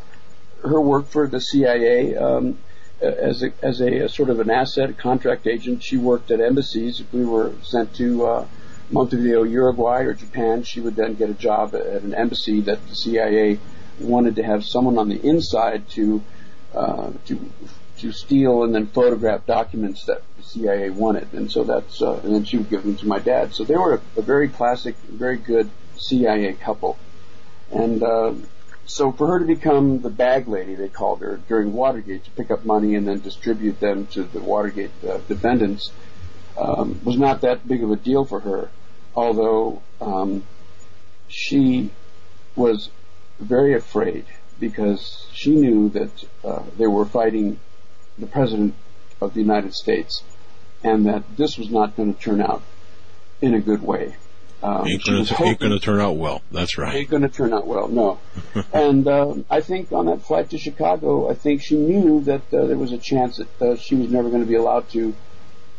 her 0.63 0.81
work 0.81 1.07
for 1.07 1.27
the 1.27 1.39
CIA 1.39 2.15
um, 2.15 2.57
as 3.03 3.43
a, 3.43 3.51
as 3.61 3.81
a, 3.81 4.05
a, 4.05 4.09
sort 4.09 4.29
of 4.29 4.39
an 4.39 4.49
asset 4.49 4.89
a 4.89 4.93
contract 4.93 5.47
agent. 5.47 5.83
She 5.83 5.97
worked 5.97 6.31
at 6.31 6.39
embassies. 6.39 6.99
If 6.99 7.11
we 7.13 7.25
were 7.25 7.53
sent 7.61 7.95
to 7.95 8.25
uh, 8.25 8.47
Montevideo, 8.91 9.43
Uruguay, 9.43 10.03
or 10.03 10.13
Japan, 10.13 10.63
she 10.63 10.79
would 10.79 10.95
then 10.95 11.15
get 11.15 11.29
a 11.29 11.33
job 11.33 11.75
at 11.75 12.03
an 12.03 12.13
embassy 12.13 12.61
that 12.61 12.87
the 12.87 12.95
CIA 12.95 13.59
wanted 13.99 14.35
to 14.37 14.43
have 14.43 14.65
someone 14.65 14.97
on 14.97 15.09
the 15.09 15.19
inside 15.27 15.87
to 15.89 16.23
uh, 16.73 17.11
to 17.25 17.51
to 17.99 18.11
steal 18.11 18.63
and 18.63 18.73
then 18.73 18.87
photograph 18.87 19.45
documents 19.45 20.05
that 20.05 20.23
the 20.37 20.43
CIA 20.43 20.89
wanted, 20.89 21.31
and 21.33 21.51
so 21.51 21.63
that's 21.63 22.01
uh, 22.01 22.19
and 22.23 22.33
then 22.33 22.43
she 22.43 22.57
would 22.57 22.69
give 22.69 22.83
them 22.83 22.95
to 22.97 23.07
my 23.07 23.19
dad. 23.19 23.53
So 23.53 23.63
they 23.63 23.75
were 23.75 23.95
a, 23.95 24.19
a 24.19 24.21
very 24.21 24.49
classic, 24.49 24.95
very 25.07 25.37
good 25.37 25.69
CIA 25.97 26.53
couple, 26.53 26.97
and 27.71 28.01
uh, 28.01 28.33
so 28.85 29.11
for 29.11 29.27
her 29.27 29.39
to 29.39 29.45
become 29.45 30.01
the 30.01 30.09
bag 30.09 30.47
lady, 30.47 30.75
they 30.75 30.89
called 30.89 31.21
her 31.21 31.39
during 31.47 31.73
Watergate 31.73 32.25
to 32.25 32.31
pick 32.31 32.51
up 32.51 32.65
money 32.65 32.95
and 32.95 33.07
then 33.07 33.19
distribute 33.19 33.79
them 33.79 34.07
to 34.07 34.23
the 34.23 34.41
Watergate 34.41 34.91
uh, 35.07 35.19
defendants 35.27 35.91
um, 36.57 36.99
was 37.03 37.17
not 37.17 37.41
that 37.41 37.67
big 37.67 37.83
of 37.83 37.91
a 37.91 37.95
deal 37.95 38.25
for 38.25 38.39
her. 38.41 38.69
Although 39.15 39.81
um, 40.01 40.43
she 41.27 41.91
was 42.55 42.89
very 43.39 43.73
afraid 43.73 44.25
because 44.59 45.27
she 45.33 45.55
knew 45.55 45.89
that 45.89 46.11
uh, 46.43 46.63
they 46.77 46.87
were 46.87 47.05
fighting 47.05 47.59
the 48.17 48.27
president 48.27 48.75
of 49.21 49.33
the 49.33 49.39
United 49.39 49.73
States 49.73 50.23
and 50.83 51.05
that 51.05 51.23
this 51.37 51.57
was 51.57 51.69
not 51.69 51.95
going 51.95 52.13
to 52.13 52.19
turn 52.19 52.41
out 52.41 52.61
in 53.41 53.53
a 53.53 53.59
good 53.59 53.81
way. 53.81 54.15
Um, 54.63 54.87
ain't 54.87 55.03
going 55.03 55.25
to 55.25 55.79
turn 55.79 55.99
out 55.99 56.15
well. 56.15 56.41
That's 56.49 56.77
right. 56.77 56.95
Ain't 56.95 57.09
going 57.09 57.23
to 57.23 57.29
turn 57.29 57.53
out 57.53 57.67
well. 57.67 57.89
No. 57.89 58.19
and 58.73 59.05
um, 59.09 59.45
I 59.49 59.59
think 59.59 59.91
on 59.91 60.05
that 60.05 60.21
flight 60.21 60.51
to 60.51 60.57
Chicago, 60.57 61.29
I 61.29 61.33
think 61.33 61.61
she 61.61 61.75
knew 61.75 62.21
that 62.21 62.41
uh, 62.53 62.65
there 62.65 62.77
was 62.77 62.93
a 62.93 62.97
chance 62.97 63.37
that 63.37 63.61
uh, 63.61 63.75
she 63.75 63.95
was 63.95 64.09
never 64.09 64.29
going 64.29 64.41
to 64.41 64.47
be 64.47 64.55
allowed 64.55 64.87
to 64.91 65.13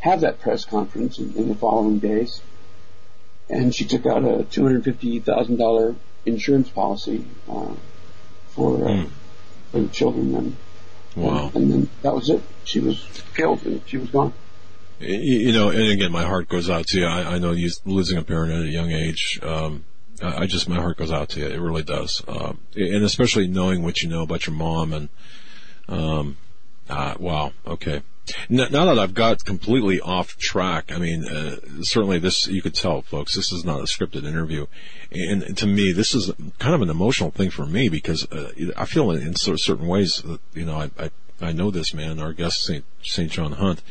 have 0.00 0.20
that 0.20 0.38
press 0.38 0.66
conference 0.66 1.18
in, 1.18 1.34
in 1.34 1.48
the 1.48 1.54
following 1.54 1.98
days. 1.98 2.42
And 3.48 3.74
she 3.74 3.86
took 3.86 4.04
out 4.04 4.22
a 4.22 4.44
two 4.44 4.62
hundred 4.62 4.84
fifty 4.84 5.18
thousand 5.18 5.56
dollar 5.56 5.96
insurance 6.26 6.68
policy 6.68 7.24
uh, 7.48 7.72
for 8.48 8.78
mm. 8.78 9.08
for 9.72 9.80
the 9.80 9.88
children. 9.88 10.34
And, 10.34 10.56
wow. 11.16 11.46
And, 11.46 11.56
and 11.56 11.72
then 11.72 11.90
that 12.02 12.14
was 12.14 12.28
it. 12.28 12.42
She 12.64 12.80
was 12.80 13.02
killed 13.34 13.64
and 13.64 13.80
she 13.86 13.96
was 13.96 14.10
gone 14.10 14.34
you 15.06 15.52
know, 15.52 15.70
and 15.70 15.90
again, 15.90 16.12
my 16.12 16.24
heart 16.24 16.48
goes 16.48 16.70
out 16.70 16.86
to 16.88 16.98
you. 16.98 17.06
I, 17.06 17.34
I 17.34 17.38
know 17.38 17.52
you 17.52 17.70
losing 17.84 18.18
a 18.18 18.22
parent 18.22 18.52
at 18.52 18.62
a 18.62 18.70
young 18.70 18.90
age. 18.90 19.38
Um, 19.42 19.84
I 20.22 20.46
just, 20.46 20.68
my 20.68 20.76
heart 20.76 20.96
goes 20.96 21.10
out 21.10 21.28
to 21.30 21.40
you. 21.40 21.46
It 21.46 21.60
really 21.60 21.82
does. 21.82 22.22
Um, 22.28 22.60
and 22.76 23.04
especially 23.04 23.46
knowing 23.46 23.82
what 23.82 24.02
you 24.02 24.08
know 24.08 24.22
about 24.22 24.46
your 24.46 24.54
mom 24.54 24.92
and, 24.92 25.08
um, 25.88 26.36
uh, 26.88 27.14
wow. 27.18 27.52
Okay. 27.66 28.02
Now, 28.48 28.68
now, 28.70 28.86
that 28.86 28.98
I've 28.98 29.12
got 29.12 29.44
completely 29.44 30.00
off 30.00 30.38
track, 30.38 30.90
I 30.90 30.98
mean, 30.98 31.28
uh, 31.28 31.56
certainly 31.82 32.18
this, 32.18 32.46
you 32.46 32.62
could 32.62 32.74
tell 32.74 33.02
folks, 33.02 33.34
this 33.34 33.52
is 33.52 33.64
not 33.64 33.80
a 33.80 33.84
scripted 33.84 34.24
interview. 34.24 34.66
And 35.10 35.56
to 35.58 35.66
me, 35.66 35.92
this 35.92 36.14
is 36.14 36.32
kind 36.58 36.74
of 36.74 36.80
an 36.80 36.88
emotional 36.88 37.30
thing 37.30 37.50
for 37.50 37.66
me 37.66 37.88
because, 37.90 38.24
uh, 38.32 38.52
I 38.76 38.86
feel 38.86 39.10
in, 39.10 39.20
in 39.22 39.36
certain 39.36 39.86
ways 39.86 40.22
that, 40.24 40.40
you 40.54 40.64
know, 40.64 40.76
I, 40.76 40.90
I 40.98 41.10
I 41.44 41.52
know 41.52 41.70
this 41.70 41.94
man, 41.94 42.18
our 42.18 42.32
guest, 42.32 42.70
St. 43.02 43.30
John 43.30 43.52
Hunt. 43.52 43.82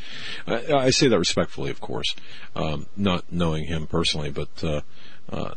I, 0.48 0.74
I, 0.74 0.90
say 0.90 1.08
that 1.08 1.20
respectfully, 1.20 1.70
of 1.70 1.80
course, 1.80 2.16
um, 2.56 2.88
not 2.98 3.32
knowing 3.32 3.66
him 3.66 3.88
personally, 3.88 4.32
but 4.32 4.64
uh, 4.64 4.82
uh, 5.30 5.54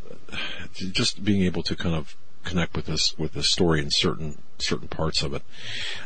just 0.73 1.23
being 1.23 1.43
able 1.43 1.63
to 1.63 1.75
kind 1.75 1.95
of 1.95 2.15
connect 2.47 2.75
with 2.75 2.85
this 2.85 3.17
with 3.17 3.33
the 3.33 3.43
story 3.43 3.81
in 3.81 3.91
certain 3.91 4.37
certain 4.59 4.87
parts 4.87 5.21
of 5.21 5.33
it. 5.33 5.43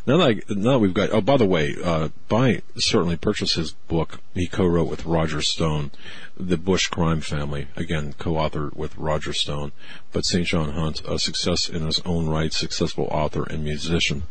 Now 0.05 0.17
that 0.17 0.27
I, 0.27 0.53
now 0.53 0.71
that 0.73 0.79
we've 0.79 0.93
got 0.93 1.11
oh 1.11 1.21
by 1.21 1.37
the 1.37 1.45
way, 1.45 1.75
uh, 1.83 2.09
buy 2.27 2.61
certainly 2.77 3.15
purchase 3.15 3.53
his 3.53 3.71
book 3.71 4.19
he 4.33 4.47
co-wrote 4.47 4.89
with 4.89 5.05
Roger 5.05 5.41
Stone, 5.41 5.91
The 6.37 6.57
Bush 6.57 6.87
Crime 6.87 7.21
Family. 7.21 7.67
Again, 7.75 8.13
co-authored 8.17 8.75
with 8.75 8.97
Roger 8.97 9.33
Stone, 9.33 9.71
but 10.11 10.25
St. 10.25 10.47
John 10.47 10.71
Hunt, 10.71 11.01
a 11.07 11.19
success 11.19 11.69
in 11.69 11.85
his 11.85 12.01
own 12.05 12.27
right, 12.27 12.51
successful 12.51 13.07
author 13.11 13.43
and 13.43 13.63
musician. 13.63 14.23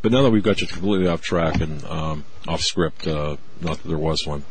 But 0.00 0.12
now 0.12 0.22
that 0.22 0.30
we've 0.30 0.42
got 0.42 0.60
you 0.60 0.66
completely 0.66 1.08
off 1.08 1.20
track 1.20 1.60
and 1.60 1.84
um, 1.84 2.24
off 2.48 2.62
script, 2.62 3.06
uh, 3.06 3.36
not 3.60 3.82
that 3.82 3.88
there 3.88 3.98
was 3.98 4.26
one 4.26 4.44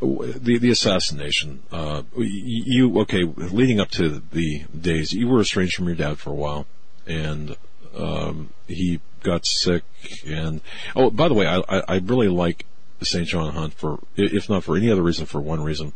the 0.00 0.58
the 0.58 0.70
assassination. 0.70 1.62
Uh, 1.70 2.02
you 2.16 3.00
okay? 3.00 3.24
Leading 3.24 3.80
up 3.80 3.90
to 3.92 4.22
the 4.32 4.64
days, 4.78 5.12
you 5.12 5.28
were 5.28 5.40
estranged 5.40 5.74
from 5.74 5.86
your 5.86 5.96
dad 5.96 6.18
for 6.18 6.30
a 6.30 6.34
while, 6.34 6.66
and 7.06 7.56
um, 7.96 8.50
he 8.66 9.00
got 9.22 9.44
sick. 9.46 9.82
And 10.26 10.60
oh, 10.96 11.10
by 11.10 11.28
the 11.28 11.34
way, 11.34 11.46
I 11.46 11.82
I 11.88 11.96
really 11.96 12.28
like 12.28 12.64
St. 13.02 13.26
John 13.26 13.52
Hunt 13.52 13.74
for 13.74 14.00
if 14.16 14.48
not 14.48 14.64
for 14.64 14.76
any 14.76 14.90
other 14.90 15.02
reason, 15.02 15.26
for 15.26 15.40
one 15.40 15.62
reason. 15.62 15.92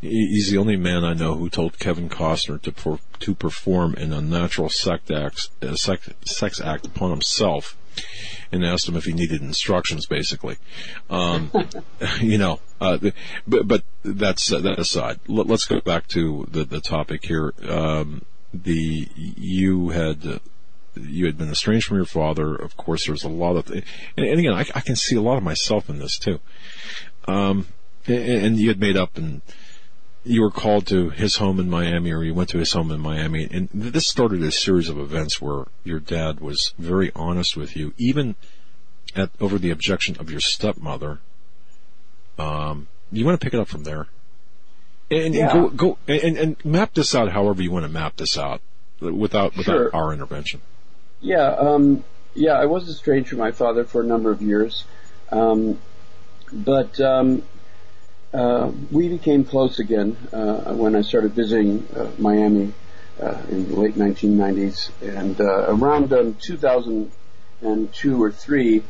He's 0.00 0.50
the 0.50 0.58
only 0.58 0.76
man 0.76 1.04
I 1.04 1.12
know 1.12 1.34
who 1.34 1.50
told 1.50 1.80
Kevin 1.80 2.08
Costner 2.08 2.62
to 2.62 2.72
for, 2.72 3.00
to 3.18 3.34
perform 3.34 3.94
an 3.94 4.12
unnatural 4.12 4.68
sex 4.68 5.10
act, 5.10 5.48
sex, 5.76 6.08
sex 6.24 6.60
act 6.60 6.86
upon 6.86 7.10
himself 7.10 7.76
and 8.52 8.64
asked 8.64 8.88
him 8.88 8.96
if 8.96 9.04
he 9.04 9.12
needed 9.12 9.42
instructions, 9.42 10.06
basically. 10.06 10.56
Um, 11.10 11.50
you 12.20 12.38
know, 12.38 12.60
uh, 12.80 12.98
but, 13.46 13.66
but 13.66 13.82
that's 14.02 14.52
uh, 14.52 14.60
that 14.60 14.78
aside. 14.78 15.20
Let, 15.26 15.50
us 15.50 15.64
go 15.64 15.80
back 15.80 16.06
to 16.08 16.46
the, 16.50 16.64
the 16.64 16.80
topic 16.80 17.24
here. 17.24 17.52
Um, 17.68 18.24
the 18.52 19.08
you 19.14 19.90
had 19.90 20.26
uh, 20.26 20.38
you 20.96 21.26
had 21.26 21.38
been 21.38 21.50
estranged 21.50 21.86
from 21.86 21.96
your 21.96 22.06
father. 22.06 22.54
Of 22.54 22.76
course, 22.76 23.06
there's 23.06 23.24
a 23.24 23.28
lot 23.28 23.56
of, 23.56 23.70
and, 23.70 23.84
and 24.16 24.38
again, 24.38 24.54
I, 24.54 24.64
I, 24.74 24.80
can 24.80 24.96
see 24.96 25.16
a 25.16 25.20
lot 25.20 25.36
of 25.36 25.42
myself 25.42 25.88
in 25.88 25.98
this 25.98 26.18
too. 26.18 26.40
Um, 27.26 27.66
and, 28.06 28.44
and 28.44 28.58
you 28.58 28.68
had 28.68 28.80
made 28.80 28.96
up 28.96 29.16
and 29.16 29.42
you 30.24 30.42
were 30.42 30.50
called 30.50 30.86
to 30.88 31.10
his 31.10 31.36
home 31.36 31.60
in 31.60 31.70
Miami 31.70 32.12
or 32.12 32.22
you 32.22 32.34
went 32.34 32.50
to 32.50 32.58
his 32.58 32.72
home 32.72 32.90
in 32.90 33.00
Miami. 33.00 33.48
And 33.50 33.68
this 33.72 34.06
started 34.06 34.42
a 34.42 34.52
series 34.52 34.88
of 34.88 34.98
events 34.98 35.40
where 35.40 35.66
your 35.84 36.00
dad 36.00 36.40
was 36.40 36.74
very 36.78 37.10
honest 37.14 37.56
with 37.56 37.76
you, 37.76 37.94
even 37.96 38.34
at, 39.14 39.30
over 39.40 39.58
the 39.58 39.70
objection 39.70 40.16
of 40.18 40.30
your 40.30 40.40
stepmother. 40.40 41.20
Um, 42.38 42.88
you 43.10 43.24
want 43.24 43.40
to 43.40 43.44
pick 43.44 43.54
it 43.54 43.60
up 43.60 43.68
from 43.68 43.84
there? 43.84 44.06
And, 45.10 45.34
yeah. 45.34 45.50
and 45.50 45.52
go, 45.52 45.68
go 45.70 45.98
and, 46.06 46.36
and, 46.36 46.64
map 46.64 46.92
this 46.92 47.14
out 47.14 47.32
however 47.32 47.62
you 47.62 47.70
want 47.70 47.84
to 47.84 47.88
map 47.88 48.16
this 48.16 48.36
out 48.36 48.60
without, 49.00 49.56
without 49.56 49.72
sure. 49.72 49.96
our 49.96 50.12
intervention. 50.12 50.60
Yeah, 51.20 51.48
um, 51.48 52.04
yeah, 52.34 52.52
I 52.52 52.66
was 52.66 52.88
estranged 52.88 53.30
from 53.30 53.38
my 53.38 53.52
father 53.52 53.84
for 53.84 54.02
a 54.02 54.04
number 54.04 54.30
of 54.30 54.42
years. 54.42 54.84
Um, 55.30 55.78
but 56.52 57.00
um, 57.00 57.42
uh, 58.32 58.70
we 58.90 59.08
became 59.08 59.44
close 59.44 59.78
again 59.78 60.16
uh, 60.32 60.74
when 60.74 60.94
I 60.94 61.00
started 61.00 61.32
visiting 61.32 61.86
uh, 61.96 62.10
Miami 62.18 62.74
uh, 63.20 63.38
in 63.50 63.68
the 63.68 63.76
late 63.76 63.94
1990s, 63.94 64.90
and 65.02 65.40
uh, 65.40 65.66
around 65.68 66.12
um, 66.12 66.34
2002 66.34 68.22
or 68.22 68.30
three, 68.30 68.82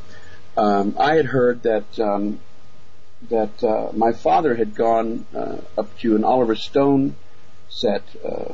um, 0.56 0.96
I 0.98 1.14
had 1.14 1.26
heard 1.26 1.62
that 1.62 1.98
um, 2.00 2.40
that 3.30 3.62
uh, 3.64 3.90
my 3.94 4.12
father 4.12 4.54
had 4.54 4.74
gone 4.74 5.26
up 5.76 5.96
to 5.98 6.14
an 6.14 6.24
Oliver 6.24 6.54
Stone 6.54 7.16
set 7.68 8.02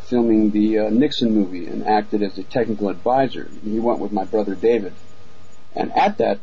filming 0.03 0.51
the 0.51 0.91
Nixon 0.91 1.35
movie 1.35 1.67
and 1.67 1.87
acted 1.87 2.23
as 2.23 2.39
a 2.39 2.43
technical 2.43 2.89
advisor. 2.89 3.49
He 3.63 3.79
went 3.79 4.01
with 4.01 4.13
my 4.13 4.25
brother 4.25 4.55
David, 4.55 4.93
and 5.75 5.97
at 5.97 6.19
that 6.19 6.41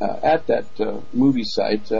at 0.00 0.46
that 0.46 1.02
movie 1.12 1.44
site 1.44 1.90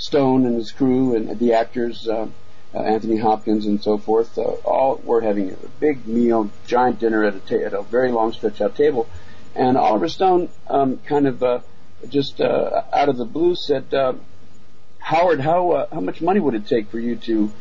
Stone 0.00 0.46
and 0.46 0.56
his 0.56 0.72
crew 0.72 1.14
and 1.14 1.38
the 1.38 1.52
actors, 1.52 2.08
uh, 2.08 2.26
uh, 2.74 2.78
Anthony 2.78 3.18
Hopkins 3.18 3.66
and 3.66 3.82
so 3.82 3.98
forth, 3.98 4.38
uh, 4.38 4.42
all 4.42 4.96
were 5.04 5.20
having 5.20 5.50
a 5.50 5.56
big 5.78 6.06
meal, 6.06 6.50
giant 6.66 7.00
dinner 7.00 7.24
at 7.24 7.34
a, 7.34 7.40
ta- 7.40 7.66
at 7.66 7.74
a 7.74 7.82
very 7.82 8.10
long 8.10 8.32
stretch 8.32 8.60
out 8.60 8.74
table. 8.76 9.08
And 9.54 9.76
Oliver 9.76 10.08
Stone 10.08 10.48
um, 10.68 10.98
kind 10.98 11.26
of 11.26 11.42
uh, 11.42 11.60
just 12.08 12.40
out 12.40 13.08
of 13.08 13.16
the 13.18 13.24
blue 13.24 13.54
said, 13.56 13.92
Howard, 15.00 15.40
how 15.40 15.88
how 15.92 16.00
much 16.00 16.22
money 16.22 16.40
would 16.40 16.54
it 16.54 16.66
take 16.66 16.88
for 16.88 16.98
you 16.98 17.16
to 17.16 17.52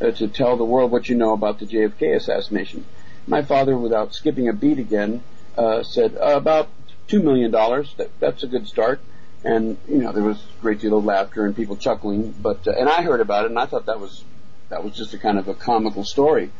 uh, 0.00 0.10
to 0.12 0.28
tell 0.28 0.56
the 0.56 0.64
world 0.64 0.90
what 0.90 1.08
you 1.08 1.16
know 1.16 1.32
about 1.32 1.58
the 1.58 1.66
JFK 1.66 2.16
assassination? 2.16 2.84
My 3.26 3.42
father, 3.42 3.76
without 3.76 4.14
skipping 4.14 4.48
a 4.48 4.52
beat 4.52 4.78
again, 4.78 5.22
uh, 5.56 5.82
said 5.82 6.16
uh, 6.16 6.36
about 6.36 6.68
two 7.08 7.22
million 7.22 7.50
dollars. 7.50 7.94
That, 7.98 8.10
that's 8.20 8.42
a 8.42 8.46
good 8.46 8.66
start 8.66 9.00
and 9.44 9.76
you 9.88 9.98
know 9.98 10.12
there 10.12 10.22
was 10.22 10.38
a 10.38 10.62
great 10.62 10.80
deal 10.80 10.96
of 10.96 11.04
laughter 11.04 11.44
and 11.44 11.54
people 11.54 11.76
chuckling. 11.76 12.32
But 12.32 12.66
uh, 12.66 12.72
and 12.72 12.88
I 12.88 13.02
heard 13.02 13.20
about 13.20 13.44
it, 13.44 13.50
and 13.50 13.58
I 13.58 13.66
thought 13.66 13.86
that 13.86 14.00
was 14.00 14.24
that 14.70 14.82
was 14.82 14.94
just 14.94 15.14
a 15.14 15.18
kind 15.18 15.38
of 15.38 15.48
a 15.48 15.54
comical 15.54 16.04
story. 16.04 16.50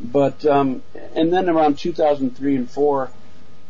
But 0.00 0.44
um, 0.46 0.82
and 1.14 1.32
then 1.32 1.48
around 1.48 1.78
2003 1.78 2.56
and 2.56 2.70
four, 2.70 3.10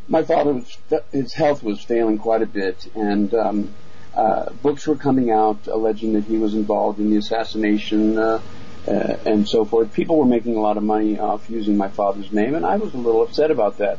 my 0.09 0.23
father 0.23 0.55
was 0.55 0.79
his 1.13 1.35
health 1.35 1.63
was 1.63 1.83
failing 1.83 2.19
quite 2.19 2.43
a 2.43 2.47
bit, 2.47 2.89
and 2.95 3.35
um, 3.35 3.75
uh, 4.15 4.51
books 4.63 4.87
were 4.87 4.97
coming 4.97 5.31
out 5.31 5.67
alleging 5.67 6.13
that 6.13 6.25
he 6.25 6.39
was 6.39 6.55
involved 6.55 7.01
in 7.01 7.11
the 7.11 7.17
assassination. 7.17 8.19
Uh, 8.19 8.41
uh, 8.89 9.17
and 9.27 9.47
so 9.47 9.65
forth. 9.65 9.93
People 9.93 10.17
were 10.17 10.25
making 10.25 10.57
a 10.57 10.61
lot 10.61 10.79
of 10.79 10.83
money 10.83 11.19
off 11.19 11.51
using 11.51 11.77
my 11.77 11.89
father's 11.89 12.33
name, 12.33 12.55
and 12.55 12.65
I 12.65 12.77
was 12.77 12.95
a 12.95 12.97
little 12.97 13.23
upset 13.23 13.51
about 13.51 13.77
that. 13.77 13.99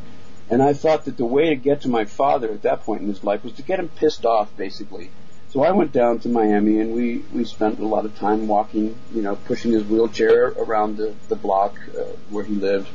And 0.51 0.61
I 0.61 0.73
thought 0.73 1.05
that 1.05 1.15
the 1.15 1.25
way 1.25 1.49
to 1.49 1.55
get 1.55 1.81
to 1.81 1.89
my 1.89 2.03
father 2.03 2.51
at 2.51 2.63
that 2.63 2.83
point 2.83 3.01
in 3.01 3.07
his 3.07 3.23
life 3.23 3.41
was 3.41 3.53
to 3.53 3.61
get 3.61 3.79
him 3.79 3.87
pissed 3.87 4.25
off, 4.25 4.55
basically. 4.57 5.09
So 5.51 5.63
I 5.63 5.71
went 5.71 5.93
down 5.93 6.19
to 6.19 6.29
Miami 6.29 6.81
and 6.81 6.93
we, 6.93 7.19
we 7.33 7.45
spent 7.45 7.79
a 7.79 7.87
lot 7.87 8.03
of 8.03 8.17
time 8.17 8.49
walking, 8.49 8.97
you 9.13 9.21
know, 9.21 9.37
pushing 9.37 9.71
his 9.71 9.85
wheelchair 9.85 10.47
around 10.47 10.97
the, 10.97 11.13
the 11.29 11.37
block 11.37 11.79
uh, 11.97 12.03
where 12.29 12.43
he 12.43 12.53
lived, 12.53 12.89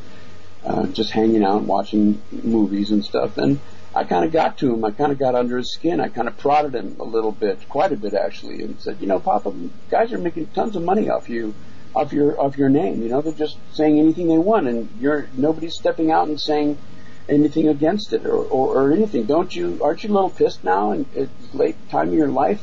uh, 0.66 0.87
just 0.89 1.12
hanging 1.12 1.43
out, 1.43 1.62
watching 1.62 2.20
movies 2.31 2.91
and 2.91 3.03
stuff. 3.03 3.39
And 3.39 3.59
I 3.95 4.05
kind 4.05 4.27
of 4.27 4.33
got 4.33 4.59
to 4.59 4.74
him. 4.74 4.85
I 4.85 4.91
kind 4.91 5.11
of 5.11 5.19
got 5.19 5.35
under 5.35 5.57
his 5.57 5.73
skin. 5.73 5.99
I 5.99 6.09
kind 6.09 6.28
of 6.28 6.37
prodded 6.37 6.74
him 6.74 6.97
a 7.01 7.05
little 7.05 7.33
bit, 7.33 7.66
quite 7.70 7.91
a 7.91 7.97
bit 7.97 8.12
actually, 8.12 8.62
and 8.62 8.78
said, 8.83 8.99
you 9.01 9.07
know, 9.07 9.19
Papa, 9.19 9.55
guys 9.91 10.12
are 10.12 10.19
making 10.19 10.49
tons 10.49 10.77
of 10.77 10.83
money 10.83 11.09
off 11.09 11.31
you, 11.31 11.55
off 11.95 12.12
your, 12.12 12.39
off 12.39 12.59
your 12.59 12.69
name. 12.69 13.03
You 13.03 13.09
know, 13.09 13.23
they're 13.23 13.33
just 13.33 13.57
saying 13.73 13.99
anything 13.99 14.28
they 14.28 14.37
want 14.37 14.66
and 14.66 14.91
you're, 15.01 15.27
nobody's 15.35 15.74
stepping 15.74 16.11
out 16.11 16.28
and 16.28 16.39
saying, 16.39 16.77
anything 17.28 17.69
against 17.69 18.12
it 18.12 18.24
or, 18.27 18.36
or, 18.36 18.77
or 18.77 18.93
anything. 18.93 19.24
Don't 19.24 19.55
you? 19.55 19.81
Aren't 19.82 20.05
you 20.05 20.11
a 20.11 20.15
little 20.15 20.31
pissed 20.31 20.65
now? 20.65 20.93
And 20.93 21.07
it's 21.15 21.55
late 21.55 21.77
time 21.90 22.09
of 22.09 22.15
your 22.15 22.28
life. 22.28 22.62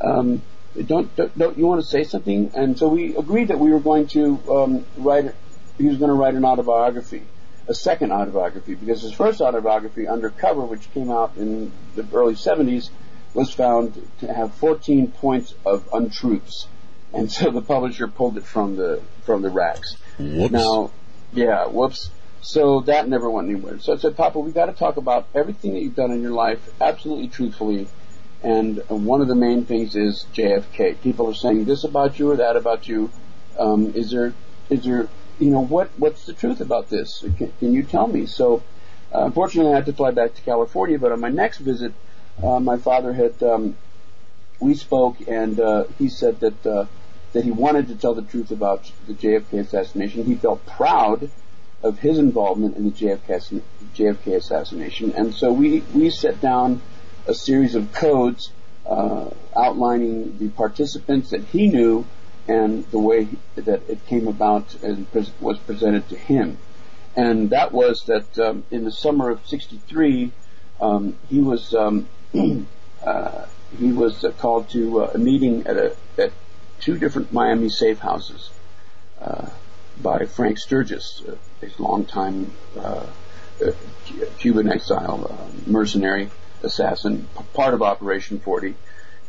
Um, 0.00 0.42
don't, 0.86 1.14
don't, 1.16 1.36
don't 1.36 1.58
you 1.58 1.66
want 1.66 1.80
to 1.80 1.86
say 1.86 2.04
something? 2.04 2.52
And 2.54 2.78
so 2.78 2.88
we 2.88 3.16
agreed 3.16 3.48
that 3.48 3.58
we 3.58 3.70
were 3.70 3.80
going 3.80 4.06
to 4.08 4.40
um, 4.50 4.86
write. 4.96 5.34
He 5.76 5.86
was 5.86 5.98
going 5.98 6.10
to 6.10 6.14
write 6.14 6.34
an 6.34 6.44
autobiography, 6.44 7.22
a 7.68 7.74
second 7.74 8.12
autobiography, 8.12 8.74
because 8.74 9.02
his 9.02 9.12
first 9.12 9.40
autobiography, 9.40 10.08
Undercover, 10.08 10.62
which 10.62 10.92
came 10.92 11.10
out 11.10 11.36
in 11.36 11.72
the 11.94 12.06
early 12.12 12.34
'70s, 12.34 12.90
was 13.34 13.52
found 13.52 13.94
to 14.20 14.32
have 14.32 14.54
14 14.54 15.12
points 15.12 15.54
of 15.64 15.88
untruths, 15.92 16.66
and 17.12 17.30
so 17.30 17.50
the 17.50 17.62
publisher 17.62 18.08
pulled 18.08 18.36
it 18.36 18.44
from 18.44 18.76
the 18.76 19.02
from 19.22 19.42
the 19.42 19.50
racks. 19.50 19.96
Whoops. 20.18 20.52
Now, 20.52 20.90
yeah, 21.32 21.66
whoops. 21.66 22.10
So 22.40 22.80
that 22.82 23.08
never 23.08 23.30
went 23.30 23.48
anywhere. 23.48 23.78
So 23.80 23.92
I 23.92 23.96
said, 23.96 24.16
Papa, 24.16 24.38
we 24.38 24.52
got 24.52 24.66
to 24.66 24.72
talk 24.72 24.96
about 24.96 25.28
everything 25.34 25.74
that 25.74 25.80
you've 25.80 25.96
done 25.96 26.12
in 26.12 26.22
your 26.22 26.32
life, 26.32 26.68
absolutely 26.80 27.28
truthfully. 27.28 27.88
And 28.42 28.80
one 28.88 29.20
of 29.20 29.28
the 29.28 29.34
main 29.34 29.64
things 29.64 29.96
is 29.96 30.26
JFK. 30.34 31.00
People 31.00 31.28
are 31.28 31.34
saying 31.34 31.64
this 31.64 31.84
about 31.84 32.18
you 32.18 32.30
or 32.30 32.36
that 32.36 32.56
about 32.56 32.86
you. 32.86 33.10
Um, 33.58 33.92
is 33.94 34.12
there, 34.12 34.32
is 34.70 34.84
there, 34.84 35.08
you 35.40 35.50
know, 35.50 35.64
what, 35.64 35.90
what's 35.98 36.24
the 36.26 36.32
truth 36.32 36.60
about 36.60 36.88
this? 36.88 37.24
Can, 37.36 37.52
can 37.58 37.72
you 37.72 37.82
tell 37.82 38.06
me? 38.06 38.26
So, 38.26 38.62
uh, 39.12 39.24
unfortunately, 39.24 39.72
I 39.72 39.76
had 39.76 39.86
to 39.86 39.92
fly 39.92 40.12
back 40.12 40.34
to 40.34 40.42
California. 40.42 40.98
But 40.98 41.10
on 41.10 41.20
my 41.20 41.30
next 41.30 41.58
visit, 41.58 41.92
uh, 42.40 42.60
my 42.60 42.76
father 42.76 43.12
had, 43.12 43.42
um, 43.42 43.76
we 44.60 44.74
spoke, 44.74 45.16
and 45.26 45.58
uh, 45.58 45.84
he 45.98 46.08
said 46.08 46.38
that 46.40 46.66
uh, 46.66 46.86
that 47.32 47.44
he 47.44 47.50
wanted 47.50 47.88
to 47.88 47.96
tell 47.96 48.14
the 48.14 48.22
truth 48.22 48.50
about 48.50 48.90
the 49.06 49.14
JFK 49.14 49.60
assassination. 49.60 50.24
He 50.24 50.34
felt 50.34 50.64
proud 50.66 51.30
of 51.82 51.98
his 51.98 52.18
involvement 52.18 52.76
in 52.76 52.84
the 52.84 52.90
JFK, 52.90 53.62
JFK 53.94 54.34
assassination. 54.34 55.12
And 55.12 55.34
so 55.34 55.52
we, 55.52 55.80
we 55.94 56.10
set 56.10 56.40
down 56.40 56.80
a 57.26 57.34
series 57.34 57.74
of 57.74 57.92
codes 57.92 58.50
uh, 58.86 59.30
outlining 59.56 60.38
the 60.38 60.48
participants 60.48 61.30
that 61.30 61.44
he 61.44 61.68
knew 61.68 62.06
and 62.48 62.84
the 62.90 62.98
way 62.98 63.28
that 63.54 63.82
it 63.88 64.04
came 64.06 64.26
about 64.26 64.74
and 64.82 65.06
was 65.40 65.58
presented 65.58 66.08
to 66.08 66.16
him. 66.16 66.56
And 67.14 67.50
that 67.50 67.72
was 67.72 68.04
that 68.06 68.38
um, 68.38 68.64
in 68.70 68.84
the 68.84 68.92
summer 68.92 69.28
of 69.28 69.46
'63, 69.46 70.30
um, 70.80 71.18
he 71.28 71.40
was 71.40 71.74
um, 71.74 72.08
uh, 73.04 73.46
he 73.78 73.92
was 73.92 74.24
uh, 74.24 74.30
called 74.30 74.70
to 74.70 75.02
uh, 75.02 75.10
a 75.14 75.18
meeting 75.18 75.66
at 75.66 75.76
a 75.76 75.96
at 76.16 76.32
two 76.80 76.96
different 76.96 77.32
Miami 77.32 77.68
safe 77.68 77.98
houses. 77.98 78.50
By 80.02 80.26
Frank 80.26 80.58
Sturgis, 80.58 81.22
a 81.62 81.82
longtime 81.82 82.52
uh, 82.78 83.06
Cuban 84.38 84.70
exile, 84.70 85.26
uh, 85.30 85.70
mercenary 85.70 86.30
assassin, 86.62 87.28
part 87.52 87.74
of 87.74 87.82
Operation 87.82 88.38
40. 88.38 88.74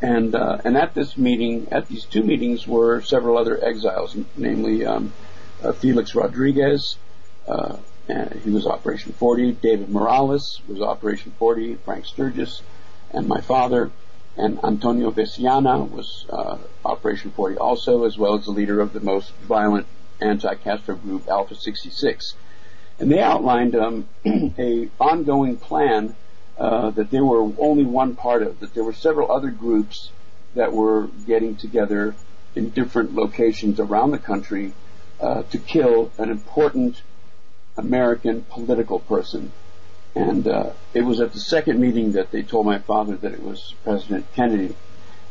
And 0.01 0.33
uh, 0.33 0.59
and 0.63 0.77
at 0.77 0.93
this 0.93 1.17
meeting, 1.17 1.67
at 1.71 1.87
these 1.87 2.05
two 2.05 2.23
meetings, 2.23 2.65
were 2.65 3.01
several 3.01 3.37
other 3.37 3.61
exiles, 3.63 4.15
namely 4.37 4.85
um, 4.85 5.11
uh, 5.61 5.73
Felix 5.73 6.15
Rodriguez, 6.15 6.97
uh, 7.47 7.77
he 8.43 8.49
was 8.49 8.65
Operation 8.65 9.13
40. 9.13 9.53
David 9.53 9.89
Morales 9.89 10.61
was 10.67 10.81
Operation 10.81 11.33
40. 11.37 11.75
Frank 11.75 12.05
Sturgis, 12.05 12.61
and 13.11 13.27
my 13.27 13.41
father, 13.41 13.91
and 14.37 14.63
Antonio 14.63 15.11
Veciana 15.11 15.89
was 15.89 16.25
uh, 16.29 16.57
Operation 16.85 17.31
40 17.31 17.57
also, 17.57 18.05
as 18.05 18.17
well 18.17 18.35
as 18.35 18.45
the 18.45 18.51
leader 18.51 18.79
of 18.79 18.93
the 18.93 18.99
most 18.99 19.33
violent 19.47 19.85
anti-Castro 20.21 20.95
group, 20.95 21.27
Alpha 21.27 21.55
66. 21.55 22.35
And 22.99 23.11
they 23.11 23.19
outlined 23.19 23.75
um, 23.75 24.07
a 24.25 24.89
ongoing 24.99 25.57
plan 25.57 26.15
uh, 26.57 26.89
that 26.91 27.09
they 27.09 27.21
were 27.21 27.51
only 27.57 27.85
one 27.85 28.15
part 28.15 28.43
of, 28.43 28.59
that 28.59 28.73
there 28.73 28.83
were 28.83 28.93
several 28.93 29.31
other 29.31 29.49
groups 29.49 30.11
that 30.55 30.73
were 30.73 31.07
getting 31.25 31.55
together 31.55 32.15
in 32.55 32.69
different 32.69 33.13
locations 33.15 33.79
around 33.79 34.11
the 34.11 34.19
country 34.19 34.73
uh, 35.21 35.43
to 35.43 35.57
kill 35.57 36.11
an 36.17 36.29
important 36.29 37.01
American 37.77 38.41
political 38.49 38.99
person. 38.99 39.51
And 40.15 40.47
uh, 40.47 40.71
it 40.93 41.01
was 41.01 41.21
at 41.21 41.33
the 41.33 41.39
second 41.39 41.79
meeting 41.79 42.13
that 42.13 42.31
they 42.31 42.41
told 42.41 42.65
my 42.65 42.79
father 42.79 43.15
that 43.17 43.31
it 43.31 43.43
was 43.43 43.75
President 43.83 44.25
Kennedy. 44.33 44.75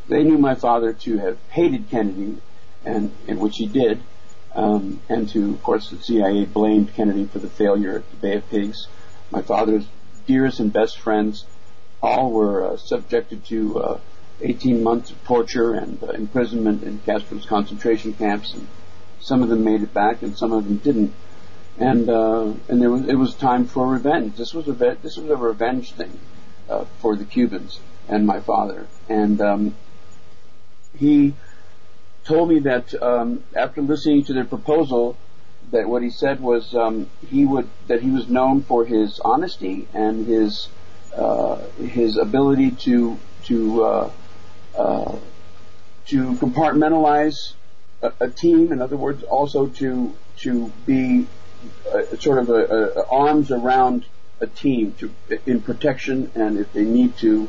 They 0.09 0.23
knew 0.23 0.39
my 0.39 0.55
father 0.55 0.93
to 0.93 1.19
have 1.19 1.37
hated 1.51 1.91
Kennedy, 1.91 2.39
and 2.85 3.13
in 3.27 3.39
which 3.39 3.57
he 3.57 3.67
did, 3.67 4.01
um, 4.59 5.01
and 5.09 5.29
to, 5.29 5.51
of 5.51 5.63
course, 5.63 5.89
the 5.89 6.03
CIA 6.03 6.45
blamed 6.45 6.93
Kennedy 6.93 7.27
for 7.27 7.39
the 7.39 7.49
failure 7.49 7.99
at 7.99 8.11
the 8.11 8.17
Bay 8.17 8.37
of 8.37 8.51
Pigs. 8.51 8.89
My 9.31 9.41
father's 9.41 9.87
dearest 10.27 10.59
and 10.59 10.73
best 10.73 10.99
friends 10.99 11.45
all 12.03 12.33
were 12.33 12.73
uh, 12.73 12.77
subjected 12.77 13.45
to 13.47 13.79
uh, 13.79 14.01
18 14.41 14.83
months 14.83 15.13
of 15.13 15.25
torture 15.25 15.75
and 15.75 16.03
uh, 16.03 16.09
imprisonment 16.09 16.83
in 16.83 16.99
Castro's 16.99 17.47
concentration 17.47 18.13
camps, 18.15 18.53
and 18.53 18.67
some 19.21 19.45
of 19.45 19.49
them 19.49 19.63
made 19.63 19.83
it 19.83 19.95
back, 19.95 20.23
and 20.23 20.37
some 20.37 20.53
of 20.53 20.65
them 20.65 20.79
didn't. 20.79 21.15
And 21.79 22.11
uh, 22.11 22.53
and 22.69 22.83
there 22.83 22.91
was 22.91 23.07
it 23.07 23.15
was 23.15 23.35
time 23.35 23.65
for 23.65 23.87
revenge. 23.87 24.37
This 24.37 24.53
was 24.53 24.67
a 24.67 24.73
this 24.73 25.17
was 25.17 25.31
a 25.31 25.37
revenge 25.37 25.93
thing 25.93 26.19
uh, 26.69 26.85
for 26.99 27.15
the 27.15 27.25
Cubans 27.25 27.79
and 28.09 28.27
my 28.27 28.41
father. 28.41 28.89
And 29.09 29.41
um, 29.41 29.77
he 30.99 31.35
told 32.29 32.51
me 32.51 32.61
that 32.61 32.95
um, 33.03 33.43
after 33.57 33.81
listening 33.81 34.23
to 34.23 34.35
their 34.35 34.45
proposal, 34.45 35.17
that 35.71 35.89
what 35.89 36.03
he 36.03 36.11
said 36.11 36.41
was 36.41 36.75
um, 36.75 37.09
he 37.31 37.45
would 37.45 37.69
that 37.89 38.03
he 38.03 38.11
was 38.11 38.29
known 38.29 38.63
for 38.63 38.85
his 38.85 39.19
honesty 39.21 39.89
and 39.95 40.27
his 40.27 40.69
uh, 41.17 41.57
his 41.79 42.17
ability 42.17 42.71
to 42.71 43.19
to 43.45 43.85
uh, 43.85 44.11
uh, 44.77 45.17
to 46.07 46.35
compartmentalize 46.35 47.55
a, 48.03 48.13
a, 48.21 48.29
team. 48.29 48.73
In 48.73 48.81
other 48.81 48.97
words, 48.97 49.23
also 49.23 49.67
to 49.67 50.15
to 50.39 50.73
be 50.87 51.27
uh, 51.93 52.17
sort 52.19 52.39
of 52.39 52.51
a, 52.51 52.63
a, 53.01 53.07
arms 53.09 53.51
around 53.51 54.05
a 54.41 54.47
team 54.47 54.95
to 54.99 55.11
in 55.47 55.61
protection, 55.63 56.31
and 56.35 56.59
if 56.59 56.73
they 56.73 56.85
need 56.85 57.17
to 57.19 57.49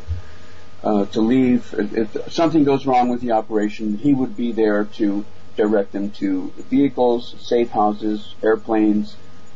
uh, 0.84 1.06
to 1.06 1.22
leave, 1.22 1.74
if, 1.78 2.32
something 2.32 2.64
goes 2.64 2.86
wrong 2.86 3.10
with 3.10 3.22
the 3.22 3.32
operation, 3.32 3.98
he 3.98 4.14
would 4.14 4.36
be 4.36 4.52
there 4.52 4.86
to 4.86 5.26
direct 5.56 5.92
them 5.92 6.12
to 6.12 6.54
vehicles, 6.70 7.36
safe 7.40 7.70
houses, 7.70 8.36
airplanes, 8.42 9.16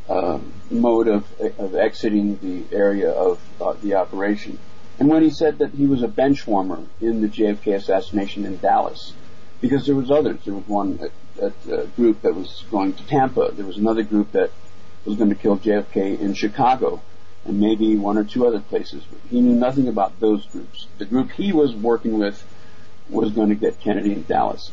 uh, 0.10 0.38
mode 0.70 1.08
of, 1.08 1.26
of 1.58 1.76
exiting 1.76 2.38
the 2.40 2.76
area 2.76 3.10
of 3.10 3.40
uh, 3.62 3.74
the 3.82 3.96
operation. 3.96 4.58
And 5.00 5.08
when 5.10 5.24
he 5.24 5.30
said 5.30 5.60
that 5.60 5.72
he 5.72 5.88
was 5.88 6.04
a 6.04 6.08
bench 6.08 6.46
warmer 6.46 6.84
in 7.00 7.22
the 7.22 7.28
JFK 7.28 7.76
assassination 7.76 8.46
in 8.46 8.58
Dallas, 8.58 9.14
because 9.62 9.86
there 9.86 9.96
was 9.96 10.12
others. 10.12 10.42
There 10.44 10.54
was 10.54 10.68
one 10.68 11.00
at, 11.42 11.54
a 11.72 11.88
group 11.96 12.22
that 12.22 12.36
was 12.36 12.66
going 12.70 12.94
to 12.94 13.08
Tampa. 13.08 13.52
There 13.54 13.66
was 13.66 13.78
another 13.78 14.04
group 14.04 14.34
that 14.34 14.52
was 15.06 15.16
going 15.16 15.30
to 15.30 15.36
kill 15.36 15.58
JFK 15.58 16.20
in 16.20 16.34
Chicago, 16.34 17.02
and 17.46 17.60
maybe 17.60 17.96
one 17.98 18.18
or 18.18 18.24
two 18.24 18.46
other 18.48 18.60
places. 18.60 19.04
He 19.30 19.42
knew 19.42 19.56
nothing 19.56 19.88
about 19.88 20.20
those 20.20 20.46
groups. 20.48 20.88
The 20.98 21.06
group 21.06 21.32
he 21.32 21.52
was 21.52 21.76
working 21.76 22.18
with 22.18 22.44
was 23.10 23.32
going 23.32 23.50
to 23.50 23.56
get 23.56 23.80
Kennedy 23.80 24.14
in 24.14 24.24
Dallas. 24.24 24.72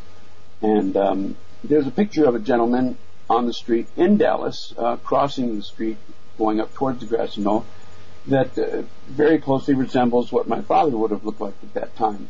And 0.62 0.96
um, 0.96 1.36
there's 1.64 1.86
a 1.86 1.90
picture 1.90 2.26
of 2.26 2.34
a 2.34 2.38
gentleman 2.38 2.96
on 3.28 3.46
the 3.46 3.52
street 3.52 3.88
in 3.96 4.16
Dallas, 4.16 4.74
uh, 4.76 4.96
crossing 4.96 5.56
the 5.56 5.62
street, 5.62 5.96
going 6.38 6.60
up 6.60 6.72
towards 6.74 7.00
the 7.00 7.06
grassy 7.06 7.40
knoll, 7.40 7.64
that 8.26 8.58
uh, 8.58 8.82
very 9.08 9.38
closely 9.38 9.74
resembles 9.74 10.30
what 10.30 10.48
my 10.48 10.60
father 10.62 10.96
would 10.96 11.10
have 11.10 11.24
looked 11.24 11.40
like 11.40 11.54
at 11.62 11.74
that 11.74 11.96
time. 11.96 12.28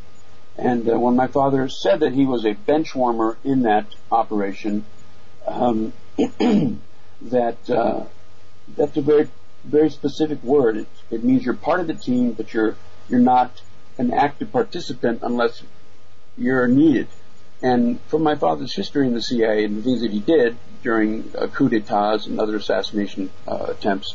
And 0.57 0.89
uh, 0.89 0.99
when 0.99 1.17
my 1.17 1.27
father 1.27 1.69
said 1.69 2.01
that 2.01 2.13
he 2.13 2.27
was 2.27 2.45
a 2.45 2.53
bench 2.53 2.95
warmer 2.95 3.39
in 3.45 3.63
that 3.63 3.87
operation, 4.11 4.85
um, 5.47 5.93
that 6.17 7.71
uh, 7.71 8.05
that's 8.77 8.97
a 8.97 9.01
very 9.01 9.29
very 9.65 9.91
specific 9.91 10.43
word. 10.43 10.77
It, 10.77 10.89
it 11.11 11.25
means 11.25 11.45
you're 11.45 11.55
part 11.55 11.81
of 11.81 11.87
the 11.87 11.95
team, 11.95 12.33
but 12.33 12.53
you're 12.55 12.77
you're 13.09 13.21
not 13.21 13.63
an 13.99 14.13
active 14.13 14.53
participant 14.53 15.21
unless 15.23 15.63
you're 16.37 16.69
needed. 16.69 17.09
And 17.63 18.01
from 18.03 18.23
my 18.23 18.37
father's 18.37 18.75
history 18.75 19.07
in 19.07 19.13
the 19.13 19.21
CIA 19.21 19.65
and 19.65 19.77
the 19.77 19.83
things 19.83 20.01
that 20.01 20.13
he 20.13 20.21
did 20.21 20.57
during 20.83 21.31
uh, 21.37 21.49
coup 21.49 21.69
d'états 21.69 22.27
and 22.27 22.41
other 22.41 22.57
assassination 22.57 23.31
uh, 23.47 23.67
attempts, 23.69 24.15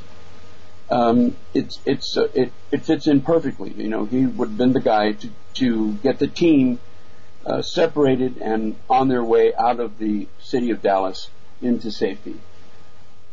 um, 0.90 1.36
it's 1.54 1.80
it's 1.86 2.18
uh, 2.18 2.28
it 2.34 2.52
it 2.72 2.86
fits 2.86 3.08
in 3.08 3.22
perfectly. 3.22 3.72
You 3.72 3.90
know, 3.90 4.06
he 4.06 4.26
would 4.26 4.50
have 4.50 4.58
been 4.58 4.74
the 4.74 4.80
guy 4.80 5.12
to 5.14 5.30
to 5.56 5.94
get 5.94 6.20
the 6.20 6.28
team 6.28 6.80
uh, 7.46 7.62
separated 7.62 8.38
and 8.38 8.76
on 8.90 9.08
their 9.08 9.24
way 9.24 9.54
out 9.54 9.80
of 9.80 10.00
the 10.00 10.28
city 10.40 10.72
of 10.72 10.82
Dallas 10.82 11.30
into 11.62 11.92
safety. 11.92 12.36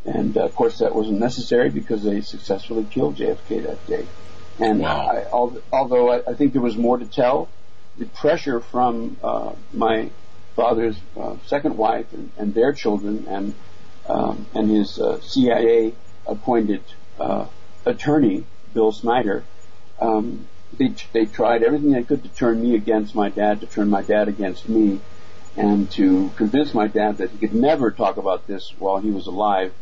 And 0.04 0.36
uh, 0.36 0.44
of 0.44 0.54
course, 0.54 0.78
that 0.78 0.94
wasn't 0.94 1.20
necessary 1.20 1.70
because 1.70 2.02
they 2.02 2.20
successfully 2.20 2.84
killed 2.84 3.16
JFK 3.16 3.64
that 3.64 3.86
day. 3.86 4.06
And 4.58 4.80
wow. 4.80 5.06
I, 5.06 5.24
although 5.72 6.10
I, 6.10 6.30
I, 6.30 6.34
think 6.34 6.52
there 6.52 6.62
was 6.62 6.76
more 6.76 6.98
to 6.98 7.06
tell, 7.06 7.48
the 7.98 8.06
pressure 8.06 8.60
from 8.60 9.16
uh, 9.22 9.52
my 9.72 10.10
father's 10.56 10.96
uh, 11.18 11.36
second 11.46 11.76
wife 11.76 12.12
and, 12.12 12.30
and, 12.36 12.54
their 12.54 12.72
children 12.72 13.26
and 13.28 13.54
um, 14.06 14.46
and 14.54 14.70
his 14.70 14.98
uh, 14.98 15.20
CIA 15.20 15.94
appointed 16.26 16.82
uh, 17.18 17.46
attorney, 17.86 18.44
Bill 18.74 18.92
Snyder, 18.92 19.44
um, 20.00 20.46
they, 20.76 20.94
they 21.12 21.26
tried 21.26 21.62
everything 21.62 21.92
they 21.92 22.02
could 22.02 22.22
to 22.22 22.28
turn 22.30 22.60
me 22.60 22.74
against 22.74 23.14
my 23.14 23.28
dad, 23.28 23.60
to 23.60 23.66
turn 23.66 23.88
my 23.88 24.02
dad 24.02 24.28
against 24.28 24.68
me, 24.68 25.00
and 25.56 25.90
to 25.92 26.30
convince 26.36 26.74
my 26.74 26.86
dad 26.86 27.18
that 27.18 27.30
he 27.30 27.38
could 27.38 27.54
never 27.54 27.90
talk 27.90 28.16
about 28.16 28.46
this 28.46 28.72
while 28.78 28.98
he 28.98 29.10
was 29.10 29.26
alive, 29.26 29.72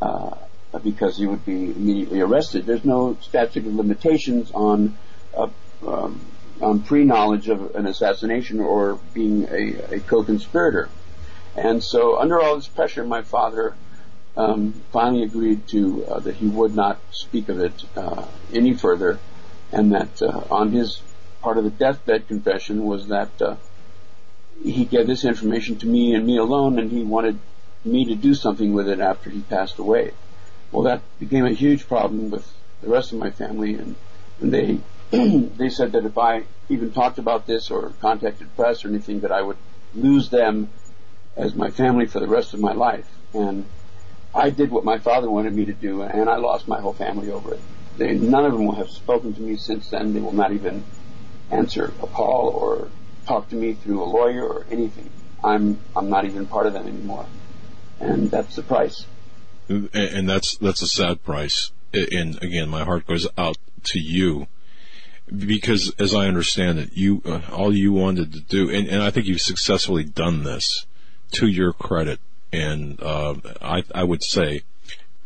uh, 0.00 0.36
because 0.84 1.16
he 1.16 1.26
would 1.26 1.44
be 1.44 1.70
immediately 1.70 2.20
arrested. 2.20 2.66
There's 2.66 2.84
no 2.84 3.16
statute 3.20 3.66
of 3.66 3.74
limitations 3.74 4.50
on 4.52 4.96
uh, 5.36 5.48
um, 5.86 6.20
on 6.60 6.82
pre-knowledge 6.82 7.48
of 7.48 7.76
an 7.76 7.86
assassination 7.86 8.60
or 8.60 8.98
being 9.14 9.46
a, 9.48 9.94
a 9.94 10.00
co-conspirator. 10.00 10.88
And 11.56 11.82
so, 11.82 12.18
under 12.18 12.40
all 12.40 12.56
this 12.56 12.68
pressure, 12.68 13.04
my 13.04 13.22
father 13.22 13.74
um, 14.36 14.72
finally 14.92 15.22
agreed 15.22 15.66
to 15.68 16.04
uh, 16.06 16.20
that 16.20 16.36
he 16.36 16.46
would 16.46 16.74
not 16.74 17.00
speak 17.10 17.48
of 17.48 17.58
it 17.60 17.84
uh, 17.96 18.24
any 18.52 18.74
further, 18.74 19.18
and 19.72 19.92
that 19.92 20.22
uh, 20.22 20.44
on 20.50 20.72
his 20.72 21.02
part 21.42 21.58
of 21.58 21.64
the 21.64 21.70
deathbed 21.70 22.28
confession 22.28 22.84
was 22.84 23.08
that 23.08 23.30
uh, 23.42 23.56
he 24.62 24.84
gave 24.84 25.06
this 25.06 25.24
information 25.24 25.78
to 25.78 25.86
me 25.86 26.14
and 26.14 26.26
me 26.26 26.36
alone, 26.36 26.78
and 26.78 26.90
he 26.90 27.02
wanted 27.02 27.38
me 27.84 28.06
to 28.06 28.14
do 28.14 28.34
something 28.34 28.72
with 28.72 28.88
it 28.88 29.00
after 29.00 29.30
he 29.30 29.40
passed 29.40 29.78
away. 29.78 30.12
Well, 30.72 30.84
that 30.84 31.02
became 31.18 31.46
a 31.46 31.52
huge 31.52 31.88
problem 31.88 32.30
with 32.30 32.46
the 32.82 32.88
rest 32.88 33.12
of 33.12 33.18
my 33.18 33.30
family, 33.30 33.74
and, 33.74 33.96
and 34.40 34.52
they 34.52 34.78
they 35.10 35.70
said 35.70 35.92
that 35.92 36.04
if 36.04 36.18
I 36.18 36.44
even 36.68 36.92
talked 36.92 37.18
about 37.18 37.46
this 37.46 37.70
or 37.70 37.92
contacted 38.00 38.54
press 38.56 38.84
or 38.84 38.88
anything, 38.88 39.20
that 39.20 39.32
I 39.32 39.40
would 39.40 39.56
lose 39.94 40.28
them 40.28 40.68
as 41.36 41.54
my 41.54 41.70
family 41.70 42.06
for 42.06 42.20
the 42.20 42.26
rest 42.26 42.52
of 42.52 42.60
my 42.60 42.72
life. 42.72 43.08
And 43.32 43.64
I 44.34 44.50
did 44.50 44.70
what 44.70 44.84
my 44.84 44.98
father 44.98 45.30
wanted 45.30 45.54
me 45.54 45.64
to 45.66 45.72
do, 45.72 46.02
and 46.02 46.28
I 46.28 46.36
lost 46.36 46.68
my 46.68 46.80
whole 46.80 46.92
family 46.92 47.30
over 47.30 47.54
it. 47.54 47.60
They, 47.96 48.14
none 48.14 48.44
of 48.44 48.52
them 48.52 48.66
will 48.66 48.74
have 48.74 48.90
spoken 48.90 49.32
to 49.34 49.40
me 49.40 49.56
since 49.56 49.88
then. 49.88 50.12
They 50.12 50.20
will 50.20 50.32
not 50.32 50.52
even 50.52 50.84
answer 51.50 51.92
a 52.02 52.06
call 52.06 52.50
or 52.50 52.90
talk 53.26 53.48
to 53.48 53.56
me 53.56 53.72
through 53.72 54.02
a 54.02 54.04
lawyer 54.04 54.46
or 54.46 54.66
anything. 54.70 55.10
I'm 55.42 55.80
I'm 55.96 56.10
not 56.10 56.24
even 56.24 56.46
part 56.46 56.66
of 56.66 56.72
them 56.72 56.86
anymore, 56.86 57.26
and 58.00 58.30
that's 58.30 58.56
the 58.56 58.62
price. 58.62 59.06
And 59.68 60.28
that's 60.28 60.56
that's 60.56 60.82
a 60.82 60.88
sad 60.88 61.22
price. 61.22 61.72
And 61.92 62.42
again, 62.42 62.68
my 62.68 62.84
heart 62.84 63.06
goes 63.06 63.26
out 63.36 63.58
to 63.84 63.98
you 63.98 64.46
because, 65.34 65.94
as 65.98 66.14
I 66.14 66.26
understand 66.26 66.78
it, 66.78 66.90
you 66.94 67.22
uh, 67.24 67.40
all 67.52 67.74
you 67.74 67.92
wanted 67.92 68.32
to 68.32 68.40
do, 68.40 68.70
and, 68.70 68.88
and 68.88 69.02
I 69.02 69.10
think 69.10 69.26
you've 69.26 69.40
successfully 69.40 70.04
done 70.04 70.44
this 70.44 70.86
to 71.32 71.46
your 71.46 71.74
credit 71.74 72.20
and 72.52 73.00
uh, 73.02 73.34
I, 73.60 73.84
I 73.94 74.04
would 74.04 74.22
say 74.22 74.62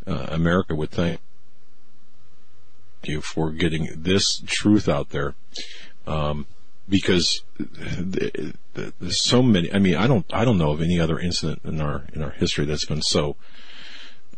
uh, 0.06 0.26
America 0.30 0.74
would 0.74 0.90
thank 0.90 1.20
you 3.04 3.20
for 3.20 3.50
getting 3.50 3.88
this 3.96 4.42
truth 4.46 4.88
out 4.88 5.10
there. 5.10 5.34
Um, 6.06 6.46
because 6.88 7.42
there's 7.58 9.22
so 9.22 9.42
many. 9.42 9.72
I 9.72 9.78
mean, 9.78 9.96
I 9.96 10.06
don't, 10.06 10.26
I 10.32 10.44
don't 10.44 10.58
know 10.58 10.72
of 10.72 10.82
any 10.82 10.98
other 11.00 11.18
incident 11.18 11.60
in 11.64 11.80
our 11.80 12.04
in 12.12 12.22
our 12.22 12.30
history 12.30 12.64
that's 12.64 12.86
been 12.86 13.02
so 13.02 13.36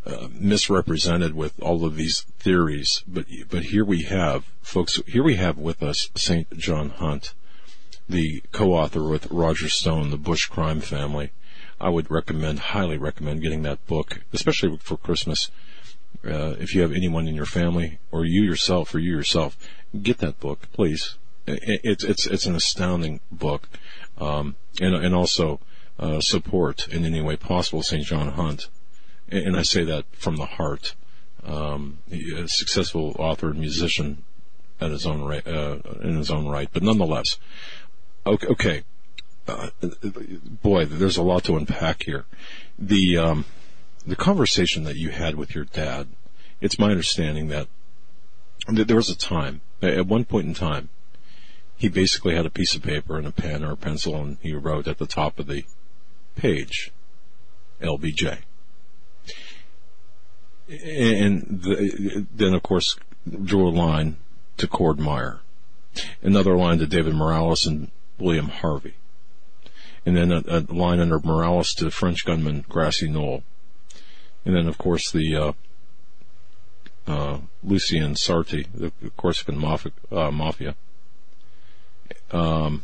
uh, 0.05 0.27
misrepresented 0.31 1.33
with 1.33 1.59
all 1.61 1.85
of 1.85 1.95
these 1.95 2.21
theories. 2.39 3.03
But 3.07 3.25
but 3.49 3.63
here 3.63 3.85
we 3.85 4.03
have, 4.03 4.45
folks. 4.61 5.01
Here 5.07 5.23
we 5.23 5.35
have 5.35 5.57
with 5.57 5.81
us 5.81 6.09
Saint 6.15 6.57
John 6.57 6.89
Hunt, 6.89 7.33
the 8.07 8.43
co-author 8.51 9.03
with 9.03 9.31
Roger 9.31 9.69
Stone, 9.69 10.11
the 10.11 10.17
Bush 10.17 10.45
crime 10.45 10.81
family. 10.81 11.31
I 11.81 11.89
would 11.89 12.09
recommend, 12.09 12.59
highly 12.59 12.97
recommend 12.97 13.41
getting 13.41 13.63
that 13.63 13.85
book, 13.85 14.21
especially 14.31 14.77
for 14.77 14.95
Christmas. 14.95 15.51
Uh, 16.25 16.55
if 16.57 16.73
you 16.73 16.81
have 16.81 16.93
anyone 16.93 17.27
in 17.27 17.35
your 17.35 17.45
family 17.45 17.99
or 18.11 18.23
you 18.23 18.43
yourself 18.43 18.95
or 18.95 18.99
you 18.99 19.11
yourself, 19.11 19.57
get 20.01 20.19
that 20.19 20.39
book, 20.39 20.71
please 20.71 21.17
it's 21.47 22.03
it's 22.03 22.27
it's 22.27 22.45
an 22.45 22.55
astounding 22.55 23.19
book, 23.31 23.69
um, 24.17 24.55
and 24.81 24.95
and 24.95 25.15
also 25.15 25.59
uh, 25.99 26.19
support 26.19 26.87
in 26.87 27.05
any 27.05 27.21
way 27.21 27.35
possible 27.35 27.83
St. 27.83 28.03
John 28.03 28.29
Hunt, 28.29 28.67
and 29.29 29.55
I 29.55 29.63
say 29.63 29.83
that 29.83 30.05
from 30.15 30.37
the 30.37 30.45
heart. 30.45 30.95
Um, 31.43 31.99
a 32.11 32.47
successful 32.47 33.15
author 33.19 33.51
and 33.51 33.59
musician 33.59 34.23
at 34.81 34.89
his 34.89 35.05
own 35.05 35.21
right, 35.21 35.45
uh, 35.47 35.77
in 36.01 36.17
his 36.17 36.31
own 36.31 36.47
right, 36.47 36.67
but 36.73 36.81
nonetheless, 36.81 37.37
okay. 38.25 38.47
okay. 38.47 38.83
Uh, 39.47 39.69
boy, 40.63 40.85
there's 40.85 41.17
a 41.17 41.21
lot 41.21 41.43
to 41.43 41.55
unpack 41.55 42.01
here. 42.01 42.25
The 42.79 43.17
um, 43.19 43.45
the 44.05 44.15
conversation 44.15 44.85
that 44.85 44.95
you 44.95 45.09
had 45.09 45.35
with 45.35 45.53
your 45.53 45.65
dad. 45.65 46.07
It's 46.61 46.79
my 46.79 46.89
understanding 46.89 47.49
that 47.49 47.67
there 48.67 48.95
was 48.95 49.09
a 49.09 49.15
time, 49.15 49.61
at 49.81 50.07
one 50.07 50.25
point 50.25 50.47
in 50.47 50.53
time, 50.55 50.89
he 51.77 51.89
basically 51.89 52.35
had 52.35 52.45
a 52.45 52.49
piece 52.49 52.75
of 52.75 52.83
paper 52.83 53.17
and 53.17 53.27
a 53.27 53.31
pen 53.31 53.63
or 53.63 53.71
a 53.71 53.77
pencil 53.77 54.15
and 54.15 54.37
he 54.41 54.53
wrote 54.53 54.87
at 54.87 54.97
the 54.97 55.05
top 55.05 55.39
of 55.39 55.47
the 55.47 55.65
page, 56.35 56.91
LBJ. 57.81 58.39
And 60.67 61.61
the, 61.61 62.25
then 62.33 62.53
of 62.53 62.63
course 62.63 62.97
drew 63.43 63.67
a 63.67 63.69
line 63.69 64.17
to 64.57 64.67
Cord 64.67 64.99
Meyer, 64.99 65.41
another 66.21 66.55
line 66.55 66.79
to 66.79 66.87
David 66.87 67.13
Morales 67.13 67.65
and 67.65 67.91
William 68.17 68.49
Harvey, 68.49 68.95
and 70.05 70.15
then 70.15 70.31
a, 70.31 70.41
a 70.47 70.59
line 70.73 70.99
under 70.99 71.19
Morales 71.19 71.73
to 71.75 71.91
French 71.91 72.25
gunman 72.25 72.65
Grassy 72.67 73.07
Knoll, 73.07 73.43
and 74.43 74.55
then 74.55 74.67
of 74.67 74.77
course 74.77 75.11
the 75.11 75.35
uh, 75.35 75.51
uh, 77.05 77.39
Lucien 77.63 78.15
Sarti, 78.15 78.65
the 78.73 78.91
Corsican 79.17 79.63
uh, 80.11 80.31
mafia 80.31 80.75
um, 82.31 82.81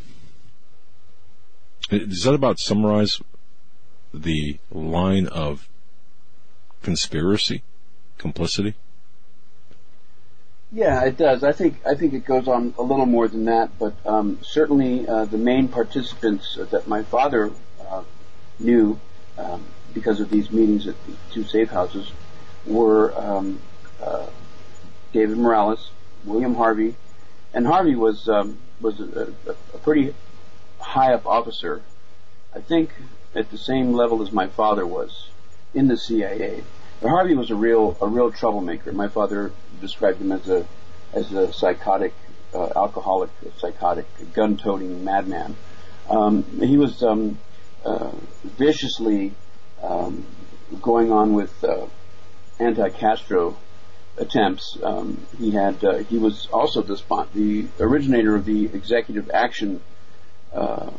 does 1.89 2.23
that 2.23 2.33
about 2.33 2.59
summarize 2.59 3.21
the 4.13 4.59
line 4.71 5.27
of 5.27 5.67
conspiracy, 6.83 7.63
complicity? 8.17 8.75
Yeah, 10.71 11.03
it 11.03 11.17
does. 11.17 11.43
I 11.43 11.51
think 11.51 11.81
I 11.85 11.95
think 11.95 12.13
it 12.13 12.25
goes 12.25 12.47
on 12.47 12.73
a 12.77 12.81
little 12.81 13.05
more 13.05 13.27
than 13.27 13.45
that, 13.45 13.77
but 13.77 13.93
um, 14.05 14.39
certainly 14.41 15.05
uh, 15.05 15.25
the 15.25 15.37
main 15.37 15.67
participants 15.67 16.57
that 16.71 16.87
my 16.87 17.03
father 17.03 17.51
uh, 17.89 18.03
knew 18.57 18.97
um, 19.37 19.65
because 19.93 20.21
of 20.21 20.29
these 20.29 20.49
meetings 20.49 20.87
at 20.87 20.95
the 21.05 21.13
two 21.33 21.43
safe 21.43 21.69
houses 21.69 22.13
were 22.65 23.13
um, 23.19 23.59
uh, 24.01 24.27
David 25.11 25.37
Morales, 25.37 25.91
William 26.23 26.55
Harvey, 26.55 26.95
and 27.53 27.67
Harvey 27.67 27.95
was 27.95 28.29
um, 28.29 28.57
was 28.81 28.99
a, 28.99 29.33
a, 29.47 29.77
pretty 29.79 30.13
high 30.79 31.13
up 31.13 31.25
officer. 31.25 31.81
I 32.55 32.59
think 32.59 32.91
at 33.35 33.51
the 33.51 33.57
same 33.57 33.93
level 33.93 34.21
as 34.21 34.31
my 34.31 34.47
father 34.47 34.85
was 34.85 35.29
in 35.73 35.87
the 35.87 35.97
CIA. 35.97 36.63
But 37.01 37.09
Harvey 37.09 37.35
was 37.35 37.49
a 37.49 37.55
real 37.55 37.97
a 38.01 38.07
real 38.07 38.31
troublemaker. 38.31 38.91
My 38.91 39.07
father 39.07 39.51
described 39.79 40.21
him 40.21 40.31
as 40.31 40.47
a 40.49 40.65
as 41.13 41.31
a 41.33 41.51
psychotic, 41.51 42.13
uh, 42.53 42.69
alcoholic, 42.75 43.29
psychotic, 43.57 44.05
gun-toting 44.33 45.03
madman. 45.03 45.55
Um, 46.09 46.43
he 46.61 46.77
was 46.77 47.03
um, 47.03 47.37
uh, 47.83 48.11
viciously 48.43 49.33
um, 49.81 50.25
going 50.81 51.11
on 51.11 51.33
with 51.33 51.63
uh, 51.63 51.85
anti-Castro 52.59 53.57
attempts. 54.17 54.77
Um, 54.83 55.25
he 55.37 55.51
had 55.51 55.83
uh, 55.83 55.97
he 55.99 56.17
was 56.17 56.47
also 56.47 56.81
the 56.81 57.01
the 57.33 57.67
originator 57.79 58.35
of 58.35 58.45
the 58.45 58.65
executive 58.65 59.29
action 59.33 59.81
uh, 60.53 60.91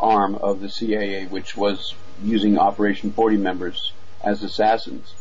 arm 0.00 0.34
of 0.36 0.60
the 0.60 0.68
CIA, 0.68 1.26
which 1.26 1.56
was 1.56 1.94
using 2.22 2.58
Operation 2.58 3.12
40 3.12 3.36
members 3.38 3.92
as 4.22 4.42
assassins, 4.42 5.14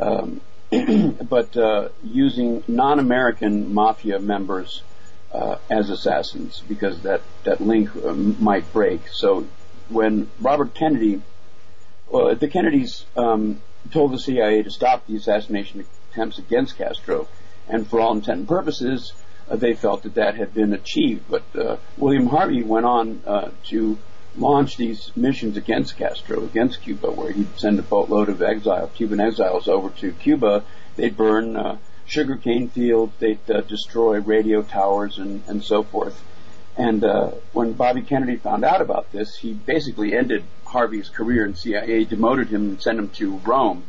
um, 0.00 0.40
but 1.28 1.56
uh, 1.56 1.88
using 2.02 2.62
non-American 2.66 3.72
mafia 3.72 4.18
members 4.18 4.82
uh, 5.32 5.56
as 5.70 5.90
assassins 5.90 6.62
because 6.68 7.02
that 7.02 7.22
that 7.44 7.60
link 7.60 7.94
um, 8.04 8.36
might 8.42 8.70
break. 8.72 9.08
So 9.08 9.46
when 9.88 10.30
Robert 10.40 10.74
Kennedy, 10.74 11.22
well, 12.08 12.34
the 12.34 12.48
Kennedys 12.48 13.04
um, 13.16 13.60
told 13.90 14.12
the 14.12 14.18
CIA 14.18 14.62
to 14.62 14.70
stop 14.70 15.06
the 15.06 15.16
assassination 15.16 15.84
attempts 16.14 16.38
against 16.38 16.78
Castro, 16.78 17.28
and 17.68 17.86
for 17.86 18.00
all 18.00 18.12
intent 18.12 18.40
and 18.40 18.48
purposes, 18.48 19.12
uh, 19.50 19.56
they 19.56 19.74
felt 19.74 20.02
that 20.04 20.14
that 20.14 20.36
had 20.36 20.54
been 20.54 20.72
achieved. 20.72 21.24
But 21.28 21.44
uh, 21.54 21.76
William 21.96 22.26
Harvey 22.26 22.62
went 22.62 22.86
on 22.86 23.22
uh, 23.26 23.50
to 23.70 23.98
launch 24.36 24.76
these 24.76 25.10
missions 25.16 25.56
against 25.56 25.96
Castro, 25.96 26.44
against 26.44 26.82
Cuba, 26.82 27.10
where 27.10 27.32
he'd 27.32 27.58
send 27.58 27.78
a 27.78 27.82
boatload 27.82 28.28
of 28.28 28.42
exile, 28.42 28.88
Cuban 28.94 29.20
exiles 29.20 29.68
over 29.68 29.90
to 30.00 30.12
Cuba. 30.12 30.64
They'd 30.96 31.16
burn 31.16 31.56
uh, 31.56 31.78
sugarcane 32.06 32.68
fields, 32.68 33.12
they'd 33.18 33.50
uh, 33.50 33.60
destroy 33.62 34.20
radio 34.20 34.62
towers, 34.62 35.18
and, 35.18 35.42
and 35.48 35.62
so 35.62 35.82
forth. 35.82 36.22
And 36.76 37.04
uh, 37.04 37.30
when 37.52 37.72
Bobby 37.72 38.02
Kennedy 38.02 38.36
found 38.36 38.64
out 38.64 38.80
about 38.80 39.12
this, 39.12 39.36
he 39.36 39.52
basically 39.52 40.14
ended 40.14 40.44
Harvey's 40.64 41.08
career 41.08 41.44
in 41.44 41.54
CIA, 41.54 42.04
demoted 42.04 42.48
him, 42.48 42.62
and 42.70 42.82
sent 42.82 42.98
him 42.98 43.08
to 43.10 43.36
Rome 43.38 43.84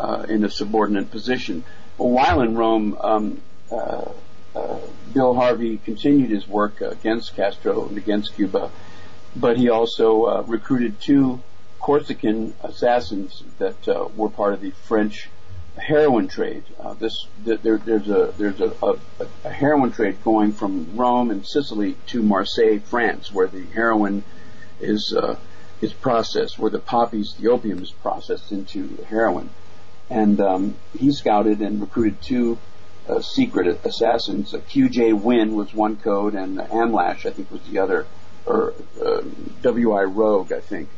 uh, 0.00 0.24
in 0.28 0.44
a 0.44 0.50
subordinate 0.50 1.10
position. 1.10 1.62
While 1.98 2.40
in 2.40 2.56
Rome, 2.56 2.96
um, 2.98 3.42
uh, 3.70 4.10
uh, 4.54 4.78
Bill 5.12 5.34
Harvey 5.34 5.76
continued 5.76 6.30
his 6.30 6.48
work 6.48 6.80
against 6.80 7.36
Castro 7.36 7.86
and 7.86 7.98
against 7.98 8.34
Cuba, 8.34 8.70
but 9.36 9.58
he 9.58 9.68
also 9.68 10.24
uh, 10.24 10.42
recruited 10.46 11.00
two 11.00 11.40
Corsican 11.78 12.54
assassins 12.62 13.44
that 13.58 13.86
uh, 13.86 14.08
were 14.16 14.30
part 14.30 14.54
of 14.54 14.62
the 14.62 14.70
French 14.70 15.28
heroin 15.76 16.28
trade. 16.28 16.64
Uh, 16.78 16.94
this 16.94 17.26
there, 17.44 17.78
there's 17.78 18.08
a 18.08 18.32
there's 18.38 18.60
a, 18.60 18.72
a, 18.82 18.96
a, 19.44 19.50
heroin 19.50 19.92
trade 19.92 20.16
going 20.24 20.52
from 20.52 20.96
Rome 20.96 21.30
and 21.30 21.46
Sicily 21.46 21.96
to 22.06 22.22
Marseille, 22.22 22.80
France, 22.80 23.32
where 23.32 23.46
the 23.46 23.64
heroin 23.66 24.24
is 24.80 25.14
is 25.80 25.92
processed, 25.92 26.58
where 26.58 26.70
the 26.70 26.78
poppies, 26.78 27.34
the 27.38 27.48
opium 27.48 27.82
is 27.82 27.90
processed 27.90 28.52
into 28.52 28.98
heroin 29.08 29.50
and 30.10 30.40
um, 30.40 30.74
he 30.98 31.12
scouted 31.12 31.60
and 31.60 31.80
recruited 31.80 32.20
two 32.20 32.58
uh, 33.08 33.20
secret 33.20 33.80
assassins. 33.84 34.52
Uh, 34.52 34.58
QJ 34.58 35.20
Win 35.20 35.54
was 35.54 35.72
one 35.72 35.96
code, 35.96 36.34
and 36.34 36.58
Amlash, 36.58 37.24
I 37.24 37.30
think, 37.30 37.50
was 37.50 37.62
the 37.62 37.78
other, 37.78 38.06
or 38.44 38.74
uh, 39.04 39.22
WI 39.62 40.02
Rogue, 40.02 40.52
I 40.52 40.60
think. 40.60 40.88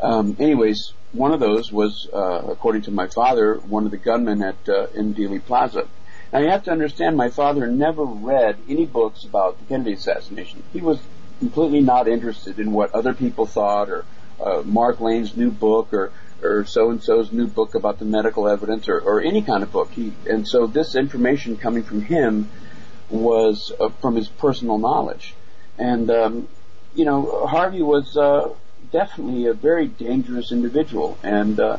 Um, 0.00 0.36
anyways, 0.38 0.92
one 1.12 1.32
of 1.32 1.40
those 1.40 1.72
was, 1.72 2.08
uh, 2.12 2.42
according 2.48 2.82
to 2.82 2.90
my 2.90 3.06
father, 3.08 3.54
one 3.54 3.84
of 3.84 3.90
the 3.90 3.96
gunmen 3.96 4.42
at 4.42 4.68
uh, 4.68 4.86
in 4.94 5.14
Dealey 5.14 5.44
Plaza. 5.44 5.86
Now 6.32 6.40
you 6.40 6.50
have 6.50 6.64
to 6.64 6.70
understand, 6.70 7.16
my 7.16 7.30
father 7.30 7.66
never 7.66 8.04
read 8.04 8.58
any 8.68 8.84
books 8.84 9.24
about 9.24 9.58
the 9.58 9.64
Kennedy 9.64 9.94
assassination. 9.94 10.62
He 10.72 10.80
was 10.80 11.00
completely 11.38 11.80
not 11.80 12.06
interested 12.08 12.58
in 12.58 12.72
what 12.72 12.94
other 12.94 13.14
people 13.14 13.46
thought, 13.46 13.88
or 13.88 14.04
uh, 14.40 14.62
Mark 14.64 15.00
Lane's 15.00 15.36
new 15.36 15.50
book, 15.50 15.92
or 15.92 16.12
or 16.42 16.64
so 16.64 16.90
and 16.90 17.02
so's 17.02 17.32
new 17.32 17.46
book 17.46 17.74
about 17.74 17.98
the 17.98 18.04
medical 18.04 18.48
evidence 18.48 18.88
or, 18.88 18.98
or 19.00 19.20
any 19.20 19.42
kind 19.42 19.62
of 19.62 19.72
book. 19.72 19.90
He, 19.92 20.12
and 20.26 20.46
so 20.46 20.66
this 20.66 20.94
information 20.94 21.56
coming 21.56 21.82
from 21.82 22.02
him 22.02 22.50
was 23.10 23.72
uh, 23.80 23.88
from 24.00 24.16
his 24.16 24.28
personal 24.28 24.78
knowledge. 24.78 25.34
And, 25.78 26.10
um, 26.10 26.48
you 26.94 27.04
know, 27.04 27.46
Harvey 27.46 27.82
was 27.82 28.16
uh, 28.16 28.50
definitely 28.92 29.46
a 29.46 29.54
very 29.54 29.86
dangerous 29.86 30.52
individual. 30.52 31.18
And 31.22 31.58
uh, 31.58 31.78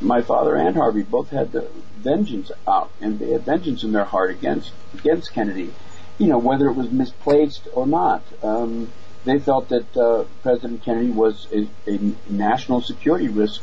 my 0.00 0.22
father 0.22 0.54
and 0.54 0.76
Harvey 0.76 1.02
both 1.02 1.30
had 1.30 1.52
the 1.52 1.68
vengeance 1.98 2.50
out, 2.66 2.90
and 3.00 3.18
they 3.18 3.30
had 3.30 3.42
vengeance 3.42 3.84
in 3.84 3.92
their 3.92 4.04
heart 4.04 4.30
against 4.30 4.72
against 4.94 5.32
Kennedy. 5.32 5.72
You 6.18 6.28
know, 6.28 6.38
whether 6.38 6.68
it 6.68 6.74
was 6.74 6.90
misplaced 6.90 7.68
or 7.72 7.86
not. 7.86 8.22
Um, 8.42 8.92
they 9.24 9.38
felt 9.38 9.68
that 9.68 9.96
uh, 9.96 10.24
President 10.42 10.82
Kennedy 10.82 11.10
was 11.10 11.46
a, 11.52 11.68
a 11.88 11.98
national 12.28 12.80
security 12.80 13.28
risk 13.28 13.62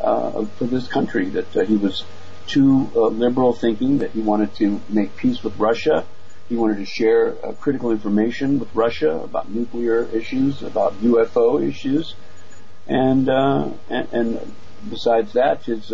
uh, 0.00 0.44
for 0.44 0.64
this 0.64 0.86
country. 0.86 1.28
That 1.30 1.56
uh, 1.56 1.64
he 1.64 1.76
was 1.76 2.04
too 2.46 2.90
uh, 2.94 3.08
liberal 3.08 3.52
thinking. 3.52 3.98
That 3.98 4.10
he 4.10 4.20
wanted 4.20 4.54
to 4.56 4.80
make 4.88 5.16
peace 5.16 5.42
with 5.42 5.58
Russia. 5.58 6.04
He 6.48 6.56
wanted 6.56 6.76
to 6.78 6.84
share 6.84 7.34
uh, 7.44 7.52
critical 7.52 7.90
information 7.90 8.58
with 8.58 8.74
Russia 8.74 9.20
about 9.22 9.50
nuclear 9.50 10.04
issues, 10.04 10.62
about 10.62 10.94
UFO 11.00 11.66
issues, 11.66 12.14
and 12.86 13.28
uh, 13.28 13.70
and, 13.88 14.08
and, 14.12 14.54
besides 14.88 15.32
that, 15.32 15.64
his 15.64 15.92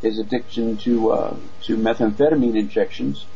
his 0.00 0.18
addiction 0.18 0.76
to 0.78 1.38
to 1.62 1.76
methamphetamine 1.76 2.56
injections 2.56 3.26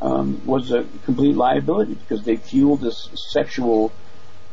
um, 0.00 0.44
was 0.44 0.72
a 0.72 0.84
complete 1.04 1.36
liability 1.36 1.94
because 1.94 2.24
they 2.24 2.36
fueled 2.36 2.80
this 2.80 3.08
sexual 3.30 3.92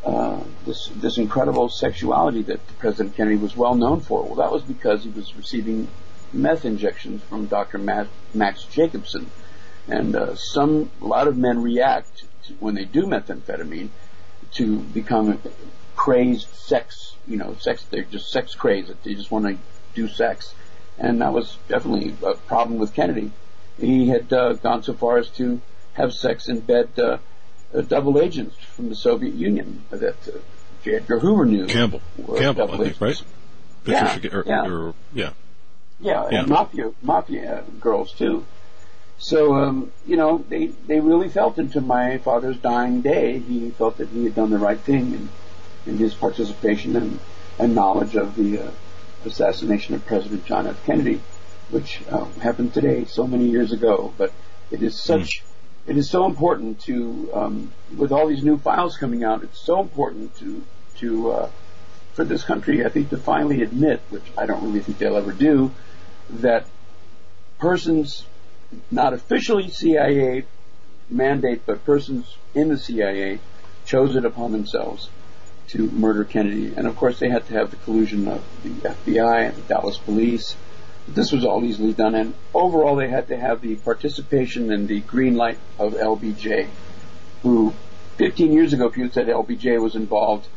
uh, 0.05 0.43
this 0.65 0.87
this 0.95 1.17
incredible 1.17 1.69
sexuality 1.69 2.41
that 2.43 2.59
President 2.79 3.15
Kennedy 3.15 3.37
was 3.37 3.55
well 3.55 3.75
known 3.75 4.01
for. 4.01 4.23
Well, 4.23 4.35
that 4.35 4.51
was 4.51 4.61
because 4.61 5.03
he 5.03 5.09
was 5.09 5.35
receiving 5.35 5.87
meth 6.33 6.65
injections 6.65 7.23
from 7.23 7.45
Dr. 7.45 7.77
Max 7.77 8.63
Jacobson, 8.65 9.29
and 9.87 10.15
uh, 10.15 10.35
some 10.35 10.91
a 11.01 11.05
lot 11.05 11.27
of 11.27 11.37
men 11.37 11.61
react 11.61 12.25
to, 12.45 12.53
when 12.55 12.75
they 12.75 12.85
do 12.85 13.03
methamphetamine 13.03 13.89
to 14.53 14.79
become 14.79 15.39
crazed 15.95 16.53
sex. 16.53 17.15
You 17.25 17.37
know, 17.37 17.55
sex. 17.59 17.85
They're 17.89 18.03
just 18.03 18.29
sex 18.29 18.55
crazed. 18.55 18.91
They 19.03 19.13
just 19.13 19.31
want 19.31 19.45
to 19.45 19.57
do 19.95 20.09
sex, 20.09 20.53
and 20.97 21.21
that 21.21 21.31
was 21.31 21.57
definitely 21.69 22.13
a 22.25 22.33
problem 22.33 22.77
with 22.77 22.93
Kennedy. 22.93 23.31
He 23.79 24.09
had 24.09 24.31
uh, 24.33 24.53
gone 24.53 24.83
so 24.83 24.93
far 24.93 25.17
as 25.17 25.29
to 25.29 25.61
have 25.93 26.13
sex 26.13 26.49
in 26.49 26.59
bed 26.59 26.89
uh, 27.73 27.77
uh, 27.77 27.81
double 27.81 28.19
agents 28.21 28.55
from 28.57 28.89
the 28.89 28.95
Soviet 28.95 29.33
Union 29.33 29.83
that 29.89 30.15
uh, 30.27 30.31
J. 30.83 30.95
Edgar 30.95 31.19
Hoover 31.19 31.45
knew. 31.45 31.67
Campbell. 31.67 32.01
Campbell, 32.37 32.71
I 32.71 32.77
think, 32.77 33.01
right? 33.01 33.23
Yeah, 33.85 34.19
or, 34.31 34.43
yeah. 34.45 34.67
Or, 34.67 34.93
yeah. 35.13 35.29
Yeah, 35.99 36.29
yeah. 36.29 36.39
and 36.39 36.49
mafia, 36.49 36.91
mafia 37.01 37.63
girls 37.79 38.11
too. 38.13 38.45
So, 39.17 39.53
um, 39.55 39.91
you 40.05 40.17
know, 40.17 40.43
they, 40.49 40.67
they 40.67 40.99
really 40.99 41.29
felt 41.29 41.57
into 41.57 41.79
my 41.79 42.17
father's 42.17 42.57
dying 42.57 43.01
day, 43.01 43.39
he 43.39 43.69
felt 43.69 43.97
that 43.97 44.09
he 44.09 44.25
had 44.25 44.35
done 44.35 44.49
the 44.49 44.57
right 44.57 44.79
thing 44.79 45.13
in, 45.13 45.29
in 45.85 45.97
his 45.97 46.13
participation 46.13 46.95
and, 46.95 47.19
and 47.57 47.75
knowledge 47.75 48.15
of 48.15 48.35
the 48.35 48.59
uh, 48.59 48.71
assassination 49.25 49.95
of 49.95 50.05
President 50.05 50.45
John 50.45 50.67
F. 50.67 50.83
Kennedy, 50.85 51.21
which 51.69 52.01
uh, 52.09 52.25
happened 52.41 52.73
today, 52.73 53.05
so 53.05 53.25
many 53.25 53.45
years 53.45 53.71
ago. 53.71 54.13
But 54.17 54.33
it 54.71 54.83
is 54.83 54.99
such 54.99 55.41
mm 55.41 55.52
it 55.85 55.97
is 55.97 56.09
so 56.09 56.25
important 56.25 56.81
to, 56.81 57.29
um, 57.33 57.71
with 57.97 58.11
all 58.11 58.27
these 58.27 58.43
new 58.43 58.57
files 58.57 58.97
coming 58.97 59.23
out, 59.23 59.43
it's 59.43 59.59
so 59.59 59.81
important 59.81 60.35
to, 60.37 60.63
to, 60.97 61.31
uh, 61.31 61.49
for 62.13 62.23
this 62.23 62.43
country, 62.43 62.85
I 62.85 62.89
think, 62.89 63.09
to 63.09 63.17
finally 63.17 63.61
admit, 63.63 64.01
which 64.09 64.23
I 64.37 64.45
don't 64.45 64.63
really 64.63 64.79
think 64.79 64.97
they'll 64.97 65.17
ever 65.17 65.31
do, 65.31 65.71
that 66.29 66.67
persons, 67.59 68.25
not 68.91 69.13
officially 69.13 69.69
CIA 69.69 70.45
mandate, 71.09 71.65
but 71.65 71.83
persons 71.83 72.37
in 72.55 72.69
the 72.69 72.77
CIA 72.77 73.39
chose 73.85 74.15
it 74.15 74.25
upon 74.25 74.51
themselves 74.51 75.09
to 75.69 75.89
murder 75.91 76.23
Kennedy. 76.23 76.73
And 76.75 76.87
of 76.87 76.95
course, 76.95 77.19
they 77.19 77.29
had 77.29 77.45
to 77.47 77.53
have 77.53 77.71
the 77.71 77.77
collusion 77.77 78.27
of 78.27 78.43
the 78.63 78.69
FBI 78.69 79.49
and 79.49 79.57
the 79.57 79.61
Dallas 79.61 79.97
police 79.97 80.55
this 81.07 81.31
was 81.31 81.43
all 81.43 81.63
easily 81.63 81.93
done, 81.93 82.15
and 82.15 82.33
overall 82.53 82.95
they 82.95 83.09
had 83.09 83.27
to 83.27 83.37
have 83.37 83.61
the 83.61 83.75
participation 83.75 84.71
and 84.71 84.87
the 84.87 85.01
green 85.01 85.35
light 85.35 85.59
of 85.77 85.93
LBJ, 85.93 86.67
who 87.41 87.73
15 88.17 88.53
years 88.53 88.73
ago, 88.73 88.87
if 88.87 88.97
you 88.97 89.09
said 89.09 89.27
LBJ 89.27 89.81
was 89.81 89.95
involved, 89.95 90.47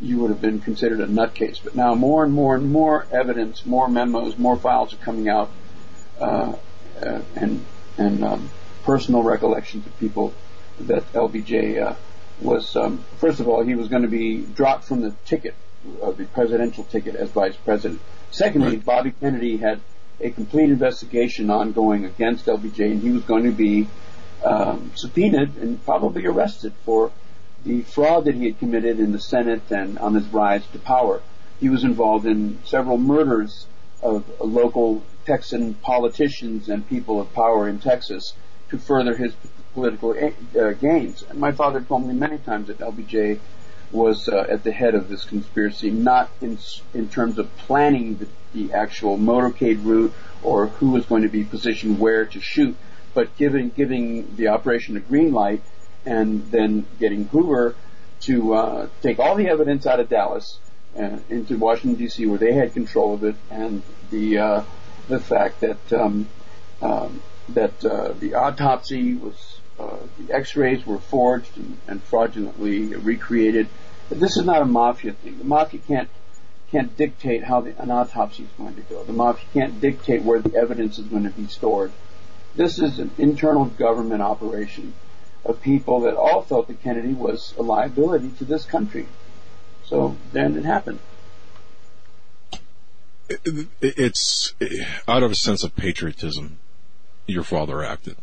you 0.00 0.18
would 0.18 0.30
have 0.30 0.40
been 0.40 0.60
considered 0.60 1.00
a 1.00 1.06
nutcase. 1.06 1.58
But 1.62 1.74
now 1.74 1.94
more 1.94 2.22
and 2.22 2.32
more 2.32 2.54
and 2.54 2.70
more 2.70 3.06
evidence, 3.10 3.64
more 3.64 3.88
memos, 3.88 4.38
more 4.38 4.56
files 4.56 4.92
are 4.92 4.98
coming 4.98 5.28
out, 5.28 5.50
uh, 6.20 6.54
uh, 7.02 7.20
and 7.34 7.64
and 7.98 8.22
um, 8.22 8.50
personal 8.84 9.22
recollections 9.22 9.86
of 9.86 9.98
people 9.98 10.34
that 10.80 11.10
LBJ 11.12 11.82
uh, 11.82 11.94
was. 12.40 12.76
Um, 12.76 13.04
first 13.18 13.40
of 13.40 13.48
all, 13.48 13.62
he 13.62 13.74
was 13.74 13.88
going 13.88 14.02
to 14.02 14.08
be 14.08 14.42
dropped 14.42 14.84
from 14.84 15.00
the 15.00 15.12
ticket, 15.24 15.54
uh, 16.02 16.12
the 16.12 16.26
presidential 16.26 16.84
ticket 16.84 17.16
as 17.16 17.30
vice 17.30 17.56
president. 17.56 18.00
Secondly. 18.30 18.76
Bobby 18.76 19.12
Kennedy 19.12 19.56
had 19.56 19.80
a 20.20 20.30
complete 20.30 20.70
investigation 20.70 21.50
ongoing 21.50 22.04
against 22.04 22.46
LBJ, 22.46 22.92
and 22.92 23.02
he 23.02 23.10
was 23.10 23.22
going 23.24 23.44
to 23.44 23.52
be 23.52 23.88
um, 24.44 24.92
subpoenaed 24.94 25.56
and 25.56 25.84
probably 25.84 26.26
arrested 26.26 26.72
for 26.84 27.10
the 27.64 27.82
fraud 27.82 28.24
that 28.24 28.34
he 28.34 28.44
had 28.46 28.58
committed 28.58 29.00
in 29.00 29.12
the 29.12 29.18
Senate 29.18 29.70
and 29.70 29.98
on 29.98 30.14
his 30.14 30.26
rise 30.28 30.66
to 30.68 30.78
power. 30.78 31.20
He 31.60 31.68
was 31.68 31.84
involved 31.84 32.26
in 32.26 32.58
several 32.64 32.98
murders 32.98 33.66
of 34.02 34.24
local 34.40 35.02
Texan 35.24 35.74
politicians 35.74 36.68
and 36.68 36.86
people 36.88 37.20
of 37.20 37.32
power 37.32 37.68
in 37.68 37.80
Texas 37.80 38.34
to 38.70 38.78
further 38.78 39.16
his 39.16 39.34
political 39.74 40.12
uh, 40.12 40.72
gains. 40.72 41.22
And 41.28 41.38
my 41.38 41.52
father 41.52 41.80
told 41.80 42.06
me 42.06 42.14
many 42.14 42.38
times 42.38 42.68
that 42.68 42.78
LBJ 42.78 43.40
was 43.92 44.28
uh, 44.28 44.46
at 44.48 44.64
the 44.64 44.72
head 44.72 44.94
of 44.94 45.08
this 45.08 45.24
conspiracy, 45.24 45.90
not 45.90 46.30
in 46.40 46.58
in 46.92 47.08
terms 47.08 47.38
of 47.38 47.54
planning 47.58 48.16
the, 48.16 48.28
the 48.52 48.72
actual 48.72 49.18
motorcade 49.18 49.84
route 49.84 50.12
or 50.42 50.66
who 50.66 50.90
was 50.90 51.06
going 51.06 51.22
to 51.22 51.28
be 51.28 51.44
positioned 51.44 51.98
where 51.98 52.24
to 52.26 52.40
shoot, 52.40 52.76
but 53.14 53.36
giving 53.36 53.70
giving 53.70 54.36
the 54.36 54.48
operation 54.48 54.96
a 54.96 55.00
green 55.00 55.32
light 55.32 55.62
and 56.04 56.50
then 56.50 56.86
getting 57.00 57.24
Hoover 57.26 57.74
to 58.20 58.54
uh, 58.54 58.88
take 59.02 59.18
all 59.18 59.34
the 59.34 59.48
evidence 59.48 59.86
out 59.86 60.00
of 60.00 60.08
Dallas 60.08 60.58
and 60.94 61.22
into 61.28 61.56
Washington 61.58 61.98
D.C. 61.98 62.26
where 62.26 62.38
they 62.38 62.52
had 62.52 62.72
control 62.72 63.14
of 63.14 63.24
it, 63.24 63.36
and 63.50 63.82
the 64.10 64.38
uh, 64.38 64.62
the 65.08 65.20
fact 65.20 65.60
that 65.60 65.92
um, 65.92 66.28
um, 66.82 67.22
that 67.50 67.84
uh, 67.84 68.12
the 68.18 68.34
autopsy 68.34 69.14
was 69.14 69.55
the 69.78 70.34
X-rays 70.34 70.86
were 70.86 70.98
forged 70.98 71.56
and, 71.56 71.78
and, 71.86 72.02
fraudulently 72.02 72.94
recreated. 72.94 73.68
But 74.08 74.20
this 74.20 74.36
is 74.36 74.44
not 74.44 74.62
a 74.62 74.64
mafia 74.64 75.12
thing. 75.12 75.38
The 75.38 75.44
mafia 75.44 75.80
can't 75.86 76.08
can't 76.70 76.96
dictate 76.96 77.44
how 77.44 77.60
the, 77.60 77.80
an 77.80 77.92
autopsy 77.92 78.42
is 78.42 78.48
going 78.58 78.74
to 78.74 78.80
go. 78.82 79.04
The 79.04 79.12
mafia 79.12 79.46
can't 79.52 79.80
dictate 79.80 80.22
where 80.22 80.40
the 80.40 80.56
evidence 80.56 80.98
is 80.98 81.06
going 81.06 81.22
to 81.22 81.30
be 81.30 81.46
stored. 81.46 81.92
This 82.56 82.80
is 82.80 82.98
an 82.98 83.12
internal 83.18 83.66
government 83.66 84.20
operation 84.20 84.94
of 85.44 85.62
people 85.62 86.00
that 86.00 86.16
all 86.16 86.42
felt 86.42 86.66
that 86.66 86.82
Kennedy 86.82 87.12
was 87.12 87.54
a 87.56 87.62
liability 87.62 88.30
to 88.38 88.44
this 88.44 88.64
country. 88.64 89.06
So 89.84 90.16
then 90.32 90.56
it 90.56 90.64
happened. 90.64 90.98
It's 93.28 94.54
out 95.06 95.22
of 95.22 95.30
a 95.30 95.36
sense 95.36 95.62
of 95.62 95.76
patriotism. 95.76 96.58
Your 97.26 97.44
father 97.44 97.84
acted 97.84 98.16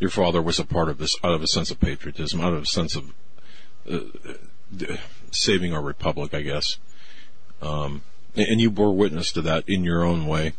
your 0.00 0.10
father 0.10 0.40
was 0.40 0.58
a 0.58 0.64
part 0.64 0.88
of 0.88 0.98
this 0.98 1.16
out 1.24 1.32
of 1.32 1.42
a 1.42 1.46
sense 1.46 1.70
of 1.70 1.80
patriotism, 1.80 2.40
out 2.40 2.52
of 2.52 2.62
a 2.62 2.66
sense 2.66 2.96
of 2.96 3.12
uh, 3.90 4.96
saving 5.30 5.72
our 5.72 5.82
republic, 5.82 6.34
I 6.34 6.42
guess. 6.42 6.78
Um, 7.60 8.02
and 8.36 8.60
you 8.60 8.70
bore 8.70 8.94
witness 8.94 9.32
to 9.32 9.42
that 9.42 9.64
in 9.66 9.84
your 9.84 10.04
own 10.04 10.26
way. 10.26 10.52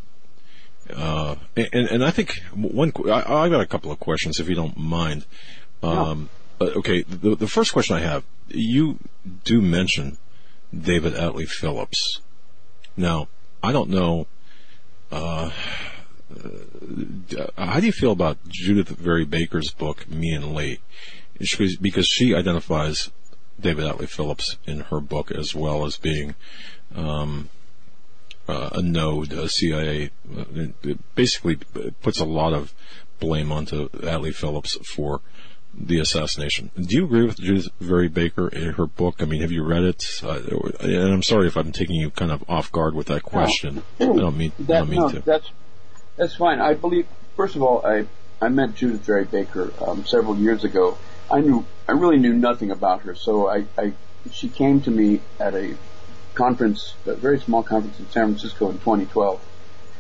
Uh, 0.93 1.35
and, 1.55 1.87
and 1.87 2.03
I 2.03 2.11
think 2.11 2.41
one, 2.53 2.91
I, 3.05 3.43
I 3.43 3.49
got 3.49 3.61
a 3.61 3.65
couple 3.65 3.91
of 3.91 3.99
questions 3.99 4.39
if 4.39 4.49
you 4.49 4.55
don't 4.55 4.77
mind. 4.77 5.25
Um, 5.83 6.29
no. 6.59 6.67
okay. 6.67 7.03
The, 7.03 7.35
the 7.35 7.47
first 7.47 7.71
question 7.71 7.95
I 7.95 8.01
have, 8.01 8.23
you 8.47 8.99
do 9.45 9.61
mention 9.61 10.17
David 10.77 11.13
Atlee 11.13 11.47
Phillips. 11.47 12.21
Now, 12.97 13.29
I 13.63 13.71
don't 13.71 13.89
know, 13.89 14.27
uh, 15.11 15.15
uh, 15.45 15.51
how 17.57 17.79
do 17.79 17.85
you 17.85 17.91
feel 17.91 18.11
about 18.11 18.37
Judith 18.47 18.89
Vary 18.89 19.25
Baker's 19.25 19.71
book, 19.71 20.09
Me 20.09 20.31
and 20.31 20.53
Lee? 20.53 20.79
Because 21.81 22.07
she 22.07 22.35
identifies 22.35 23.09
David 23.59 23.85
Atlee 23.85 24.09
Phillips 24.09 24.57
in 24.65 24.81
her 24.81 24.99
book 24.99 25.31
as 25.31 25.55
well 25.55 25.85
as 25.85 25.97
being 25.97 26.35
um, 26.95 27.49
uh, 28.47 28.69
a 28.73 28.81
node, 28.81 29.33
a 29.33 29.47
CIA. 29.49 30.11
It, 30.55 30.73
it 30.83 31.15
basically 31.15 31.57
puts 32.01 32.19
a 32.19 32.25
lot 32.25 32.53
of 32.53 32.73
blame 33.19 33.51
onto 33.51 33.89
Atlee 33.89 34.33
Phillips 34.33 34.77
for 34.85 35.21
the 35.73 35.99
assassination. 35.99 36.71
Do 36.75 36.95
you 36.95 37.05
agree 37.05 37.25
with 37.25 37.39
Judith 37.39 37.69
Vary 37.79 38.07
Baker 38.07 38.47
in 38.47 38.73
her 38.73 38.85
book? 38.85 39.21
I 39.21 39.25
mean, 39.25 39.41
have 39.41 39.51
you 39.51 39.63
read 39.63 39.83
it? 39.83 40.03
Uh, 40.23 40.39
and 40.81 41.13
I'm 41.13 41.23
sorry 41.23 41.47
if 41.47 41.55
I'm 41.55 41.71
taking 41.71 41.95
you 41.95 42.09
kind 42.09 42.31
of 42.31 42.43
off 42.49 42.71
guard 42.71 42.95
with 42.95 43.07
that 43.07 43.23
question. 43.23 43.83
No. 43.99 44.13
I 44.13 44.17
don't 44.17 44.37
mean, 44.37 44.51
that, 44.59 44.75
I 44.75 44.79
don't 44.79 44.89
mean 44.89 44.99
no, 44.99 45.09
to. 45.09 45.19
That's 45.21 45.51
that's 46.19 46.35
fine. 46.35 46.59
I 46.59 46.73
believe, 46.73 47.07
first 47.37 47.55
of 47.55 47.63
all, 47.63 47.83
I, 47.85 48.05
I 48.41 48.49
met 48.49 48.75
Judith 48.75 49.05
Vary 49.05 49.23
Baker 49.23 49.71
um, 49.81 50.05
several 50.05 50.37
years 50.37 50.65
ago. 50.65 50.97
I 51.31 51.39
knew, 51.39 51.65
I 51.87 51.93
really 51.93 52.17
knew 52.17 52.33
nothing 52.33 52.71
about 52.71 53.03
her, 53.03 53.15
so 53.15 53.47
I, 53.47 53.65
I, 53.77 53.93
she 54.31 54.49
came 54.49 54.81
to 54.81 54.91
me 54.91 55.21
at 55.39 55.55
a 55.55 55.75
conference, 56.35 56.93
a 57.05 57.15
very 57.15 57.39
small 57.39 57.63
conference 57.63 57.99
in 57.99 58.09
San 58.09 58.27
Francisco 58.27 58.69
in 58.69 58.79
2012, 58.79 59.41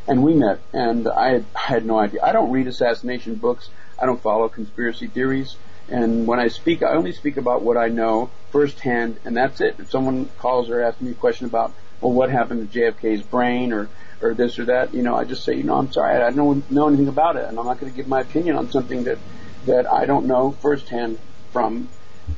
and 0.07 0.21
we 0.21 0.33
met, 0.35 0.59
and 0.73 1.07
I 1.07 1.29
had, 1.29 1.45
I 1.55 1.67
had 1.73 1.85
no 1.85 1.97
idea. 1.97 2.21
I 2.21 2.33
don't 2.33 2.51
read 2.51 2.67
assassination 2.67 3.35
books. 3.35 3.69
I 3.97 4.05
don't 4.05 4.21
follow 4.21 4.49
conspiracy 4.49 5.07
theories. 5.07 5.55
And 5.87 6.27
when 6.27 6.39
I 6.39 6.49
speak, 6.49 6.83
I 6.83 6.95
only 6.95 7.13
speak 7.13 7.37
about 7.37 7.61
what 7.61 7.77
I 7.77 7.87
know 7.87 8.29
firsthand, 8.51 9.19
and 9.23 9.37
that's 9.37 9.61
it. 9.61 9.75
If 9.79 9.89
someone 9.89 10.29
calls 10.37 10.69
or 10.69 10.81
asks 10.81 11.01
me 11.01 11.11
a 11.11 11.15
question 11.15 11.45
about, 11.45 11.73
well, 12.01 12.11
what 12.11 12.29
happened 12.29 12.71
to 12.71 12.79
JFK's 12.79 13.23
brain 13.23 13.71
or 13.71 13.89
or 14.21 14.33
this 14.33 14.59
or 14.59 14.65
that, 14.65 14.93
you 14.93 15.01
know, 15.01 15.15
I 15.15 15.23
just 15.23 15.43
say, 15.43 15.55
you 15.55 15.63
know, 15.63 15.75
I'm 15.75 15.91
sorry, 15.91 16.21
I 16.21 16.31
don't 16.31 16.69
know 16.69 16.87
anything 16.87 17.07
about 17.07 17.35
it, 17.37 17.45
and 17.45 17.57
I'm 17.57 17.65
not 17.65 17.79
going 17.79 17.91
to 17.91 17.95
give 17.95 18.07
my 18.07 18.21
opinion 18.21 18.55
on 18.55 18.71
something 18.71 19.03
that 19.05 19.17
that 19.65 19.91
I 19.91 20.05
don't 20.05 20.25
know 20.25 20.51
firsthand 20.51 21.19
from 21.51 21.89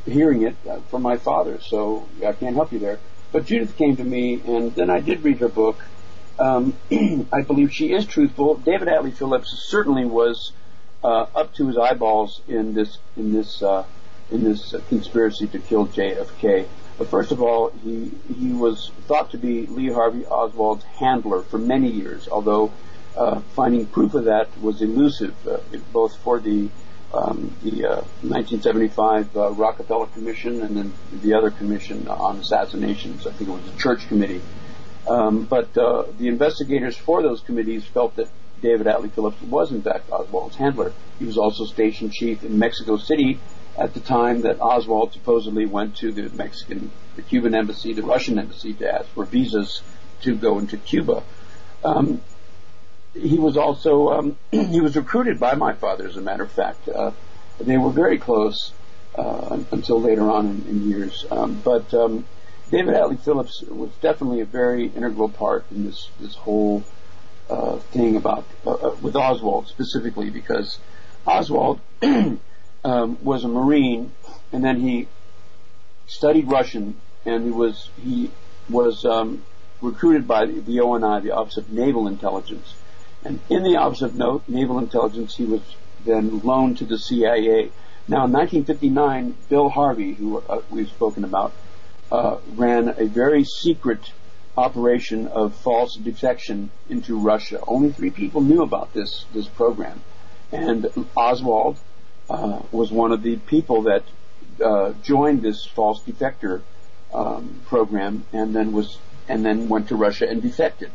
hearing 0.06 0.44
it 0.44 0.56
uh, 0.70 0.80
from 0.90 1.02
my 1.02 1.18
father. 1.18 1.60
So 1.62 2.08
I 2.26 2.34
can't 2.34 2.56
help 2.56 2.72
you 2.72 2.80
there. 2.80 3.00
But 3.32 3.46
Judith 3.46 3.78
came 3.78 3.96
to 3.98 4.04
me, 4.04 4.42
and 4.46 4.74
then 4.76 4.90
I 4.90 5.00
did 5.00 5.24
read 5.24 5.40
her 5.40 5.48
book. 5.48 5.80
Um, 6.40 6.76
I 7.32 7.42
believe 7.42 7.72
she 7.72 7.94
is 7.94 8.06
truthful. 8.06 8.56
David 8.56 8.88
Atlee 8.88 9.16
Phillips 9.16 9.68
certainly 9.70 10.06
was 10.06 10.52
uh, 11.04 11.26
up 11.36 11.54
to 11.56 11.68
his 11.68 11.78
eyeballs 11.78 12.42
in 12.48 12.74
this 12.74 12.98
in 13.16 13.32
this 13.34 13.62
uh, 13.62 13.86
in 14.30 14.44
this 14.44 14.74
conspiracy 14.90 15.48
to 15.48 15.60
kill 15.60 15.88
JFK. 15.88 16.68
But 17.02 17.10
first 17.10 17.32
of 17.32 17.42
all, 17.42 17.72
he 17.84 18.12
he 18.38 18.54
was 18.54 18.92
thought 19.08 19.32
to 19.32 19.40
be 19.40 19.66
Lee 19.66 19.92
Harvey 19.92 20.24
Oswald's 20.24 20.84
handler 20.84 21.42
for 21.42 21.58
many 21.58 21.90
years, 21.90 22.28
although 22.28 22.72
uh, 23.18 23.40
finding 23.56 23.88
proof 23.88 24.14
of 24.14 24.26
that 24.26 24.56
was 24.62 24.84
elusive, 24.84 25.34
uh, 25.48 25.58
both 25.92 26.16
for 26.18 26.40
the 26.40 26.70
um, 27.12 27.56
the 27.64 27.86
uh, 27.88 27.96
1975 28.22 29.36
uh, 29.36 29.50
Rockefeller 29.50 30.06
Commission 30.14 30.62
and 30.62 30.78
then 30.78 30.94
the 31.12 31.34
other 31.34 31.50
commission 31.50 32.08
on 32.08 32.38
assassinations. 32.38 33.26
I 33.26 33.32
think 33.32 33.50
it 33.50 33.54
was 33.54 33.72
the 33.72 33.80
Church 33.80 34.08
Committee. 34.08 34.44
Um, 35.08 35.46
but 35.46 35.76
uh, 35.76 36.04
the 36.20 36.28
investigators 36.28 36.96
for 36.96 37.24
those 37.24 37.42
committees 37.42 37.84
felt 37.84 38.16
that 38.18 38.30
David 38.62 38.86
Atlee 38.86 39.12
Phillips 39.12 39.42
was 39.42 39.72
in 39.72 39.82
fact 39.82 40.12
Oswald's 40.12 40.56
handler. 40.56 40.94
He 41.18 41.26
was 41.26 41.40
also 41.40 41.66
station 41.66 42.12
chief 42.12 42.44
in 42.44 42.60
Mexico 42.60 42.98
City 42.98 43.40
at 43.82 43.96
the 43.96 44.00
time 44.00 44.42
that 44.42 44.62
Oswald 44.62 45.12
supposedly 45.12 45.66
went 45.66 45.98
to 45.98 46.12
the 46.12 46.30
Mexican, 46.36 46.92
the 47.16 47.24
Cuban 47.24 47.56
embassy, 47.56 47.94
the 47.94 48.04
Russian 48.04 48.38
embassy 48.38 48.74
to 48.74 48.94
ask 48.94 49.08
for 49.10 49.26
visas 49.26 49.82
to 50.22 50.36
go 50.36 50.60
into 50.60 50.78
Cuba. 50.78 51.24
Um, 51.84 52.22
he 53.16 53.40
was 53.40 53.58
also 53.58 54.10
um, 54.10 54.38
he 54.52 54.80
was 54.82 54.96
recruited 54.96 55.40
by 55.40 55.56
my 55.56 55.74
father, 55.74 56.08
as 56.08 56.16
a 56.16 56.22
matter 56.22 56.44
of 56.44 56.52
fact. 56.52 56.88
Uh, 56.88 57.12
they 57.60 57.78
were 57.78 57.90
very 57.90 58.20
close 58.20 58.72
uh, 59.16 59.58
until 59.72 60.00
later 60.00 60.30
on 60.30 60.48
in, 60.48 60.66
in 60.70 60.90
years. 60.90 61.26
Um, 61.32 61.60
but 61.64 61.92
um, 61.96 62.26
David 62.70 62.94
Atlee 62.94 63.20
Phillips 63.20 63.64
was 63.64 63.90
definitely 64.00 64.42
a 64.42 64.46
very 64.46 64.86
integral 64.86 65.30
part 65.30 65.66
in 65.72 65.86
this 65.86 66.10
this 66.20 66.36
whole 66.36 66.84
uh, 67.50 67.78
thing 67.78 68.16
about 68.16 68.46
uh, 68.66 68.72
uh, 68.72 68.96
with 69.02 69.16
Oswald 69.16 69.68
specifically 69.68 70.30
because 70.30 70.80
Oswald 71.26 71.80
um, 72.84 73.18
was 73.24 73.44
a 73.44 73.48
Marine 73.48 74.12
and 74.52 74.64
then 74.64 74.80
he 74.80 75.08
studied 76.08 76.50
Russian 76.50 76.96
and 77.26 77.44
he 77.44 77.52
was 77.52 77.90
he 78.02 78.32
was 78.70 79.06
um, 79.06 79.44
recruited 79.82 80.28
by 80.28 80.46
the 80.46 80.80
ONI, 80.80 81.22
the 81.22 81.32
Office 81.32 81.58
of 81.58 81.72
Naval 81.72 82.08
Intelligence 82.08 82.76
and 83.24 83.40
in 83.50 83.64
the 83.64 83.78
Office 83.78 84.02
of 84.02 84.16
Naval 84.48 84.80
Intelligence, 84.80 85.36
he 85.36 85.46
was 85.46 85.62
then 86.06 86.40
loaned 86.40 86.80
to 86.80 86.86
the 86.86 86.98
CIA. 86.98 87.72
Now, 88.08 88.26
in 88.26 88.32
1959, 88.32 89.36
Bill 89.48 89.70
Harvey, 89.70 90.14
who 90.14 90.40
uh, 90.40 90.62
we've 90.72 90.90
spoken 90.90 91.24
about, 91.24 91.54
uh, 92.12 92.38
ran 92.56 92.90
a 92.90 93.06
very 93.06 93.44
secret 93.44 94.12
operation 94.58 95.28
of 95.28 95.54
false 95.56 95.96
defection 95.96 96.72
into 96.90 97.18
Russia. 97.18 97.60
Only 97.68 97.92
three 97.92 98.10
people 98.10 98.42
knew 98.42 98.64
about 98.64 98.94
this 98.94 99.26
this 99.34 99.48
program, 99.48 100.02
and 100.52 100.88
Oswald 101.16 101.78
uh, 102.30 102.62
was 102.72 102.92
one 102.92 103.12
of 103.12 103.24
the 103.24 103.38
people 103.38 103.84
that 103.84 104.04
uh, 104.64 104.94
joined 105.04 105.42
this 105.42 105.66
false 105.66 106.02
defector 106.04 106.62
um, 107.14 107.62
program, 107.66 108.26
and 108.32 108.56
then 108.56 108.72
was 108.72 108.98
and 109.28 109.46
then 109.46 109.70
went 109.70 109.90
to 109.90 109.96
Russia 109.96 110.28
and 110.28 110.42
defected. 110.42 110.92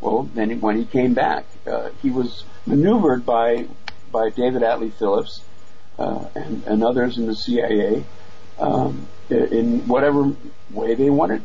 Well, 0.00 0.28
then 0.34 0.60
when 0.60 0.76
he 0.76 0.84
came 0.84 1.14
back, 1.14 1.44
uh, 1.66 1.90
he 2.02 2.10
was 2.10 2.44
maneuvered 2.66 3.26
by 3.26 3.66
by 4.10 4.30
David 4.30 4.62
Atlee 4.62 4.92
Phillips 4.92 5.42
uh, 5.98 6.24
and, 6.34 6.64
and 6.64 6.84
others 6.84 7.18
in 7.18 7.26
the 7.26 7.34
CIA 7.34 8.04
um, 8.58 9.08
in 9.28 9.86
whatever 9.86 10.32
way 10.70 10.94
they 10.94 11.10
wanted 11.10 11.42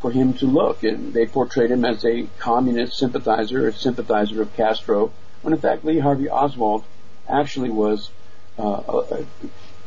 for 0.00 0.10
him 0.12 0.34
to 0.34 0.46
look, 0.46 0.84
and 0.84 1.12
they 1.12 1.26
portrayed 1.26 1.70
him 1.70 1.84
as 1.84 2.04
a 2.04 2.28
communist 2.38 2.96
sympathizer, 2.96 3.66
a 3.66 3.72
sympathizer 3.72 4.42
of 4.42 4.54
Castro, 4.54 5.12
when 5.42 5.52
in 5.52 5.60
fact 5.60 5.84
Lee 5.84 5.98
Harvey 5.98 6.28
Oswald 6.28 6.84
actually 7.28 7.70
was 7.70 8.10
uh, 8.58 9.22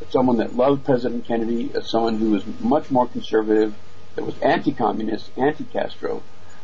someone 0.10 0.38
that 0.38 0.56
loved 0.56 0.86
President 0.86 1.26
Kennedy, 1.26 1.72
as 1.76 1.90
someone 1.90 2.18
who 2.18 2.32
was 2.32 2.44
much 2.60 2.90
more 2.92 3.08
conservative, 3.08 3.76
that 4.16 4.26
was 4.26 4.38
anti-communist, 4.40 5.30
anti-Castro, 5.38 6.24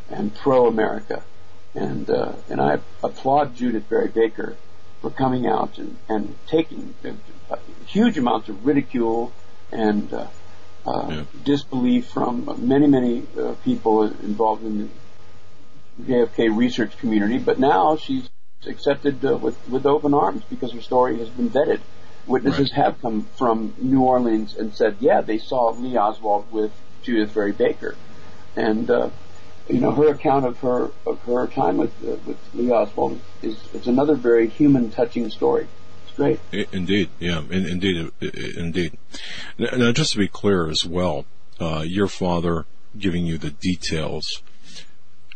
and 0.10 0.36
pro-America. 0.36 1.24
And 1.76 2.10
uh, 2.10 2.34
and 2.50 2.60
I 2.60 2.80
applaud 3.04 3.56
Judith 3.56 3.84
Vary 3.90 4.08
Baker 4.08 4.56
for 5.02 5.12
coming 5.12 5.46
out 5.46 5.78
and, 5.78 5.98
and 6.10 6.36
taking 6.48 6.96
uh, 7.52 7.58
huge 7.86 8.18
amounts 8.18 8.50
of 8.50 8.66
ridicule 8.66 9.32
and 9.72 10.12
uh, 10.12 10.28
uh, 10.86 11.08
yeah. 11.10 11.24
disbelief 11.44 12.08
from 12.08 12.68
many 12.68 12.88
many 12.88 13.24
uh, 13.40 13.54
people 13.64 14.04
involved 14.04 14.64
in 14.64 14.90
the 15.98 16.04
JFK 16.04 16.56
research 16.56 16.98
community. 16.98 17.38
But 17.38 17.60
now 17.60 17.98
she's 17.98 18.30
accepted 18.66 19.24
uh, 19.24 19.38
with 19.38 19.58
with 19.70 19.86
open 19.86 20.14
arms 20.14 20.44
because 20.50 20.72
her 20.72 20.82
story 20.82 21.20
has 21.20 21.30
been 21.30 21.50
vetted. 21.50 21.82
Witnesses 22.28 22.72
right. 22.72 22.84
have 22.86 23.02
come 23.02 23.24
from 23.38 23.74
New 23.78 24.02
Orleans 24.02 24.56
and 24.56 24.76
said, 24.76 24.98
yeah, 24.99 25.22
they 25.22 25.38
saw 25.38 25.72
Lee 25.72 25.98
Oswald 25.98 26.52
with 26.52 26.72
Judith 27.04 27.32
Vary 27.32 27.54
Baker, 27.54 27.95
and 28.56 28.90
uh, 28.90 29.10
you 29.70 29.80
know, 29.80 29.91
her 29.91 30.10
account 30.10 30.45
of 30.45 30.60
her 30.60 30.91
of 31.06 31.22
her 31.24 31.48
time 31.48 31.78
with 31.78 31.94
uh, 32.04 32.18
with 32.26 32.38
Lee 32.54 32.72
Oswald 32.72 33.20
is 33.41 33.58
it's 33.74 33.88
another 33.88 34.16
very 34.16 34.48
human, 34.48 34.91
touching 34.91 35.30
story. 35.30 35.68
It's 36.06 36.16
great. 36.16 36.40
Indeed, 36.52 37.10
yeah, 37.20 37.41
indeed, 37.49 38.12
indeed. 38.58 38.98
Now, 39.58 39.91
just 39.91 40.14
to 40.14 40.18
be 40.18 40.28
clear 40.28 40.70
as 40.70 40.86
well, 40.86 41.26
uh, 41.60 41.84
your 41.86 42.08
father 42.08 42.66
giving 42.98 43.26
you 43.26 43.38
the 43.38 43.52
details. 43.52 44.41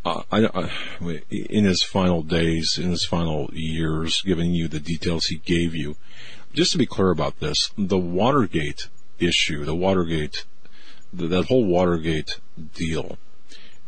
Uh, 0.03 0.23
I, 0.31 0.47
I, 0.47 1.21
in 1.29 1.65
his 1.65 1.83
final 1.83 2.23
days, 2.23 2.79
in 2.81 2.89
his 2.89 3.05
final 3.05 3.51
years, 3.53 4.21
giving 4.25 4.51
you 4.51 4.67
the 4.67 4.79
details 4.79 5.25
he 5.25 5.37
gave 5.37 5.75
you. 5.75 5.95
Just 6.53 6.71
to 6.73 6.77
be 6.77 6.85
clear 6.85 7.09
about 7.09 7.39
this, 7.39 7.71
the 7.77 7.97
Watergate 7.97 8.89
issue, 9.19 9.63
the 9.63 9.75
Watergate, 9.75 10.45
that 11.13 11.45
whole 11.45 11.65
Watergate 11.65 12.39
deal, 12.73 13.17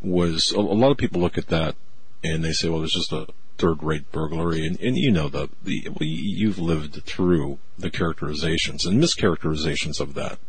was 0.02 0.52
a, 0.52 0.60
a 0.60 0.62
lot 0.62 0.92
of 0.92 0.98
people 0.98 1.22
look 1.22 1.38
at 1.38 1.48
that 1.48 1.76
and 2.24 2.44
they 2.44 2.54
say, 2.54 2.70
well, 2.70 2.84
it's 2.84 2.94
just 2.94 3.12
a 3.12 3.28
third-rate 3.58 4.12
burglary, 4.12 4.66
and, 4.66 4.80
and 4.82 4.98
you 4.98 5.12
know 5.12 5.30
the, 5.30 5.50
the 5.64 5.88
well, 5.90 6.08
you've 6.08 6.60
lived 6.60 7.04
through 7.04 7.60
the 7.78 7.90
characterizations 7.90 8.86
and 8.86 9.02
mischaracterizations 9.02 10.00
of 10.00 10.14
that. 10.14 10.40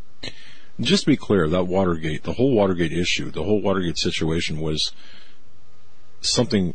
Just 0.80 1.04
to 1.04 1.10
be 1.10 1.16
clear, 1.16 1.48
that 1.48 1.64
Watergate, 1.64 2.24
the 2.24 2.32
whole 2.34 2.54
Watergate 2.54 2.92
issue, 2.92 3.30
the 3.30 3.44
whole 3.44 3.60
Watergate 3.60 3.98
situation 3.98 4.60
was 4.60 4.92
something 6.20 6.74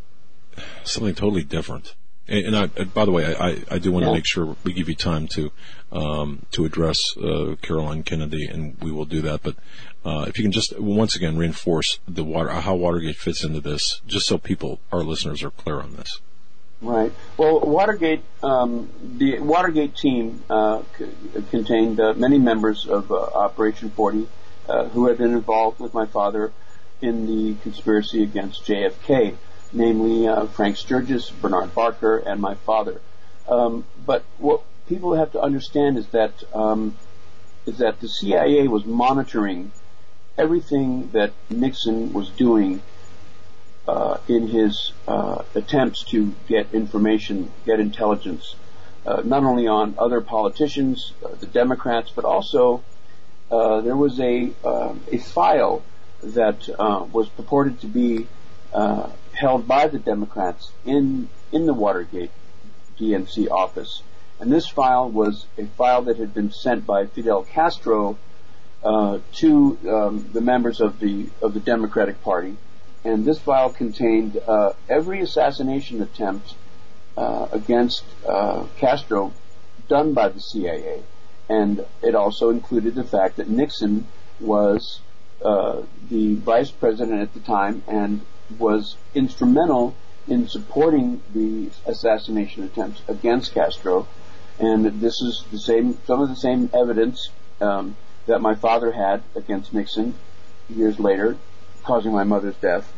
something 0.83 1.15
totally 1.15 1.43
different. 1.43 1.95
And, 2.30 2.56
I, 2.56 2.68
by 2.68 3.06
the 3.06 3.11
way, 3.11 3.35
I, 3.35 3.64
I 3.72 3.80
do 3.80 3.91
want 3.91 4.06
to 4.06 4.14
make 4.14 4.26
sure 4.26 4.56
we 4.64 4.73
give 4.73 4.88
you 4.88 4.95
time 4.95 5.27
to 5.30 5.51
um, 5.91 6.45
to 6.51 6.65
address 6.65 7.18
uh, 7.18 7.56
Caroline 7.61 8.03
Kennedy, 8.03 8.45
and 8.45 8.77
we 8.81 8.91
will 8.91 9.06
do 9.06 9.22
that. 9.22 9.41
But 9.41 9.56
uh, 10.06 10.26
if 10.27 10.38
you 10.38 10.43
can 10.43 10.51
just 10.51 10.80
once 10.80 11.15
again 11.15 11.38
reinforce 11.38 11.99
the 12.07 12.23
water 12.23 12.49
how 12.49 12.76
Watergate 12.76 13.15
fits 13.15 13.43
into 13.43 13.60
this, 13.60 14.01
just 14.06 14.27
so 14.27 14.38
people, 14.38 14.80
our 14.91 15.03
listeners, 15.03 15.43
are 15.43 15.51
clear 15.51 15.81
on 15.81 15.95
this. 15.95 16.19
Right. 16.81 17.11
Well, 17.35 17.60
Watergate, 17.60 18.23
um, 18.41 18.89
the 19.01 19.39
Watergate 19.39 19.97
team 19.97 20.43
uh, 20.49 20.84
c- 20.97 21.07
contained 21.49 21.99
uh, 21.99 22.14
many 22.14 22.38
members 22.38 22.88
of 22.88 23.11
uh, 23.11 23.15
Operation 23.15 23.89
40 23.89 24.27
uh, 24.69 24.85
who 24.89 25.07
had 25.07 25.18
been 25.18 25.34
involved 25.34 25.80
with 25.80 25.93
my 25.93 26.06
father 26.06 26.53
in 27.01 27.26
the 27.26 27.56
conspiracy 27.64 28.23
against 28.23 28.65
JFK 28.65 29.35
namely 29.71 30.27
uh, 30.27 30.45
Frank 30.47 30.77
Sturgis, 30.77 31.29
Bernard 31.29 31.73
Barker, 31.73 32.17
and 32.17 32.41
my 32.41 32.55
father. 32.55 33.01
Um, 33.47 33.85
but 34.05 34.23
what 34.37 34.61
people 34.87 35.15
have 35.15 35.31
to 35.33 35.41
understand 35.41 35.97
is 35.97 36.07
that 36.07 36.43
um, 36.53 36.97
is 37.65 37.77
that 37.77 37.99
the 37.99 38.07
CIA 38.07 38.67
was 38.67 38.85
monitoring 38.85 39.71
everything 40.37 41.09
that 41.11 41.33
Nixon 41.49 42.13
was 42.13 42.29
doing 42.29 42.81
uh, 43.87 44.17
in 44.27 44.47
his 44.47 44.93
uh, 45.07 45.43
attempts 45.55 46.03
to 46.03 46.33
get 46.47 46.73
information, 46.73 47.51
get 47.65 47.79
intelligence, 47.79 48.55
uh, 49.05 49.21
not 49.25 49.43
only 49.43 49.67
on 49.67 49.95
other 49.97 50.21
politicians, 50.21 51.13
uh, 51.25 51.29
the 51.39 51.47
Democrats, 51.47 52.11
but 52.15 52.23
also 52.23 52.83
uh, 53.49 53.81
there 53.81 53.95
was 53.95 54.19
a 54.19 54.51
a 55.11 55.17
file 55.17 55.81
that 56.21 56.67
was 57.11 57.27
purported 57.29 57.81
to 57.81 57.87
be 57.87 58.27
held 59.39 59.67
by 59.67 59.87
the 59.87 59.99
Democrats 59.99 60.71
in 60.85 61.29
in 61.51 61.65
the 61.65 61.73
Watergate 61.73 62.31
DNC 62.99 63.49
office, 63.49 64.03
And 64.39 64.51
this 64.51 64.67
file 64.67 65.09
was 65.09 65.45
a 65.57 65.65
file 65.65 66.01
that 66.03 66.17
had 66.17 66.33
been 66.33 66.51
sent 66.51 66.85
by 66.85 67.05
Fidel 67.05 67.43
Castro 67.43 68.17
uh, 68.83 69.19
to 69.33 69.77
um, 69.89 70.29
the 70.33 70.41
members 70.41 70.81
of 70.81 70.99
the 70.99 71.29
of 71.41 71.53
the 71.53 71.59
Democratic 71.59 72.21
Party, 72.21 72.55
and 73.03 73.25
this 73.25 73.39
file 73.39 73.69
contained 73.69 74.37
uh, 74.47 74.73
every 74.89 75.21
assassination 75.21 76.01
attempt 76.01 76.55
uh, 77.17 77.47
against 77.51 78.03
uh, 78.27 78.65
Castro 78.77 79.33
done 79.87 80.13
by 80.13 80.29
the 80.29 80.39
CIA, 80.39 81.01
and 81.49 81.85
it 82.01 82.15
also 82.15 82.49
included 82.49 82.95
the 82.95 83.03
fact 83.03 83.37
that 83.37 83.49
Nixon 83.49 84.07
was 84.39 85.01
uh, 85.43 85.81
the 86.09 86.35
vice 86.35 86.71
president 86.71 87.21
at 87.21 87.33
the 87.33 87.39
time 87.39 87.83
and 87.87 88.21
was 88.57 88.95
instrumental 89.13 89.95
in 90.27 90.47
supporting 90.47 91.21
the 91.34 91.69
assassination 91.85 92.63
attempts 92.63 93.01
against 93.07 93.53
Castro. 93.53 94.07
And 94.59 94.85
this 95.01 95.21
is 95.21 95.45
the 95.51 95.59
same, 95.59 95.97
some 96.05 96.21
of 96.21 96.30
the 96.30 96.35
same 96.35 96.69
evidence 96.73 97.30
um, 97.61 97.95
that 98.26 98.41
my 98.41 98.55
father 98.55 98.91
had 98.91 99.23
against 99.35 99.73
Nixon 99.73 100.13
years 100.69 100.99
later, 100.99 101.38
causing 101.84 102.11
my 102.11 102.23
mother's 102.23 102.55
death. 102.57 102.91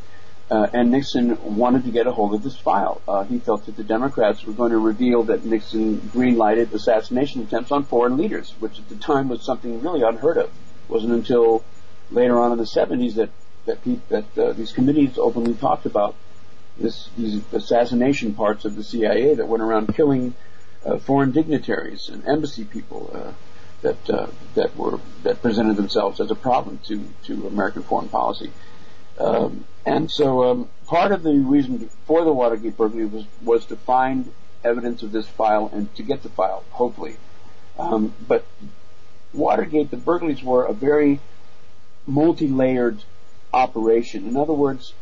Uh, 0.50 0.68
and 0.74 0.92
Nixon 0.92 1.38
wanted 1.56 1.86
to 1.86 1.92
get 1.92 2.08
a 2.08 2.12
hold 2.12 2.34
of 2.34 2.44
this 2.44 2.58
file. 2.58 3.02
Uh, 3.08 3.24
he 3.24 3.40
felt 3.40 3.66
that 3.68 3.78
the 3.78 3.86
Democrats 3.86 4.44
were 4.44 4.52
going 4.52 4.72
to 4.72 4.78
reveal 4.78 5.24
that 5.24 5.46
Nixon 5.46 6.00
green-lighted 6.12 6.74
assassination 6.74 7.42
attempts 7.42 7.72
on 7.72 7.86
foreign 7.86 8.18
leaders, 8.18 8.54
which 8.60 8.78
at 8.78 8.90
the 8.90 8.98
time 8.98 9.30
was 9.30 9.46
something 9.46 9.82
really 9.82 10.02
unheard 10.02 10.36
of. 10.36 10.46
It 10.48 10.90
wasn't 10.90 11.14
until 11.14 11.64
later 12.10 12.38
on 12.38 12.52
in 12.52 12.58
the 12.58 12.66
70s 12.66 13.16
that 13.16 13.30
that, 13.66 13.84
pe- 13.84 14.00
that 14.10 14.38
uh, 14.38 14.54
these 14.54 14.72
committees 14.72 15.18
openly 15.18 15.54
talked 15.54 15.86
about 15.86 16.16
this, 16.78 17.10
these 17.18 17.42
assassination 17.54 18.34
parts 18.34 18.66
of 18.66 18.76
the 18.76 18.84
CIA 18.84 19.36
that 19.36 19.48
went 19.48 19.64
around 19.64 19.94
killing 19.96 20.34
uh, 20.86 20.98
foreign 20.98 21.32
dignitaries 21.32 22.10
and 22.10 22.26
embassy 22.28 22.64
people 22.64 23.12
uh, 23.14 23.32
that 23.82 24.10
uh, 24.10 24.28
that 24.56 24.76
were 24.76 25.00
that 25.24 25.42
presented 25.42 25.76
themselves 25.76 26.20
as 26.20 26.32
a 26.32 26.36
problem 26.36 26.80
to 26.86 27.04
to 27.24 27.48
American 27.48 27.84
foreign 27.84 28.10
policy. 28.10 28.52
Um, 29.20 29.66
and 29.86 30.10
so, 30.10 30.50
um, 30.50 30.70
part 30.88 31.12
of 31.12 31.24
the 31.24 31.34
reason 31.34 31.90
for 32.06 32.24
the 32.24 32.32
Watergate 32.32 32.78
burglary 32.78 33.06
was 33.06 33.26
was 33.44 33.66
to 33.68 33.76
find 33.76 34.32
evidence 34.64 35.04
of 35.04 35.12
this 35.12 35.28
file 35.28 35.70
and 35.74 35.94
to 35.96 36.04
get 36.04 36.24
the 36.24 36.30
file, 36.30 36.64
hopefully. 36.72 37.18
Um, 37.78 38.14
but 38.28 38.46
Watergate, 39.34 39.90
the 39.90 39.98
burglaries 39.98 40.44
were 40.44 40.66
a 40.66 40.74
very 40.74 41.20
multi-layered 42.06 43.04
operation. 43.54 44.28
In 44.28 44.38
other 44.38 44.54
words, 44.54 44.94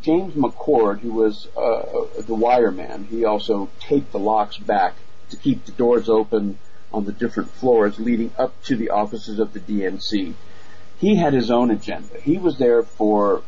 James 0.00 0.34
McCord, 0.34 1.00
who 1.00 1.12
was 1.12 1.48
uh, 1.56 2.06
the 2.16 2.34
wireman, 2.34 3.06
he 3.06 3.24
also 3.24 3.70
taped 3.80 4.12
the 4.12 4.18
locks 4.18 4.58
back 4.58 4.94
to 5.30 5.36
keep 5.36 5.64
the 5.64 5.72
doors 5.72 6.08
open 6.08 6.58
on 6.92 7.04
the 7.04 7.12
different 7.12 7.50
floors 7.50 7.98
leading 7.98 8.30
up 8.38 8.62
to 8.64 8.76
the 8.76 8.90
offices 8.90 9.38
of 9.38 9.52
the 9.52 9.60
DNC. 9.60 10.34
He 10.98 11.16
had 11.16 11.32
his 11.32 11.50
own 11.50 11.70
agenda. 11.70 12.20
He 12.20 12.38
was 12.38 12.58
there 12.58 12.82
for 12.82 13.42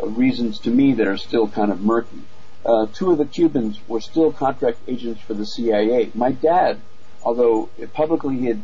uh, 0.00 0.06
reasons 0.06 0.58
to 0.60 0.70
me 0.70 0.94
that 0.94 1.06
are 1.06 1.16
still 1.16 1.48
kind 1.48 1.70
of 1.70 1.80
murky. 1.80 2.22
Uh, 2.64 2.86
two 2.86 3.10
of 3.10 3.18
the 3.18 3.26
Cubans 3.26 3.78
were 3.88 4.00
still 4.00 4.32
contract 4.32 4.78
agents 4.88 5.20
for 5.20 5.34
the 5.34 5.44
CIA. 5.44 6.10
My 6.14 6.32
dad, 6.32 6.80
although 7.22 7.68
publicly 7.92 8.38
he 8.38 8.46
had 8.46 8.62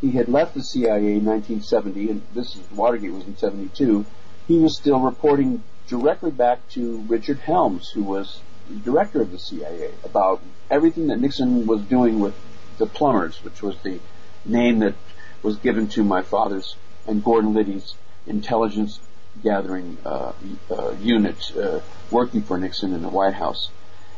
he 0.00 0.10
had 0.12 0.28
left 0.28 0.54
the 0.54 0.62
CIA 0.62 1.16
in 1.16 1.24
1970, 1.24 2.10
and 2.10 2.22
this 2.34 2.56
is 2.56 2.70
Watergate 2.72 3.12
was 3.12 3.24
in 3.24 3.36
72 3.36 4.04
he 4.48 4.58
was 4.58 4.76
still 4.76 5.00
reporting 5.00 5.62
directly 5.86 6.30
back 6.30 6.68
to 6.70 6.98
Richard 7.08 7.38
Helms, 7.38 7.90
who 7.90 8.02
was 8.02 8.40
the 8.68 8.76
director 8.76 9.20
of 9.20 9.30
the 9.30 9.38
CIA, 9.38 9.90
about 10.04 10.40
everything 10.70 11.08
that 11.08 11.20
Nixon 11.20 11.66
was 11.66 11.82
doing 11.82 12.20
with 12.20 12.34
the 12.78 12.86
Plumbers, 12.86 13.42
which 13.44 13.62
was 13.62 13.76
the 13.82 14.00
name 14.44 14.80
that 14.80 14.94
was 15.42 15.56
given 15.58 15.88
to 15.88 16.02
my 16.02 16.22
father's 16.22 16.76
and 17.06 17.22
Gordon 17.22 17.52
Liddy's 17.52 17.94
intelligence 18.26 19.00
gathering 19.42 19.98
uh, 20.04 20.32
uh, 20.70 20.92
unit 21.00 21.36
uh, 21.56 21.80
working 22.10 22.42
for 22.42 22.58
Nixon 22.58 22.92
in 22.92 23.02
the 23.02 23.08
White 23.08 23.34
House. 23.34 23.70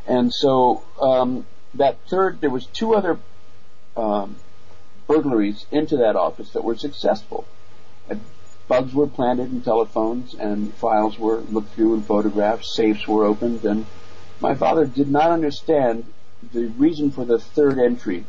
And 0.07 0.33
so 0.33 0.83
um, 1.01 1.47
that 1.75 1.99
third, 2.09 2.41
there 2.41 2.51
was 2.51 2.67
two 2.67 2.95
other 2.95 3.19
um, 3.97 4.37
burglaries 5.07 5.67
into 5.71 5.97
that 5.99 6.17
office 6.17 6.51
that 6.51 6.63
were 6.63 6.77
successful 6.77 7.47
bugs 8.69 8.95
were 8.95 9.07
planted 9.07 9.51
in 9.53 9.63
telephones 9.63 10.35
and 10.35 10.73
files 10.75 11.19
were 11.19 11.41
looked 11.41 11.75
through 11.75 11.95
and 11.95 12.05
photographed, 12.05 12.65
safes 12.65 13.07
were 13.07 13.25
opened, 13.25 13.65
and 13.65 13.87
my 14.41 14.55
father 14.55 14.87
did 14.87 15.11
not 15.11 15.31
understand 15.31 16.05
the 16.53 16.67
reason 16.67 17.11
for 17.11 17.25
the 17.25 17.39
third 17.39 17.79
entry, 17.79 18.25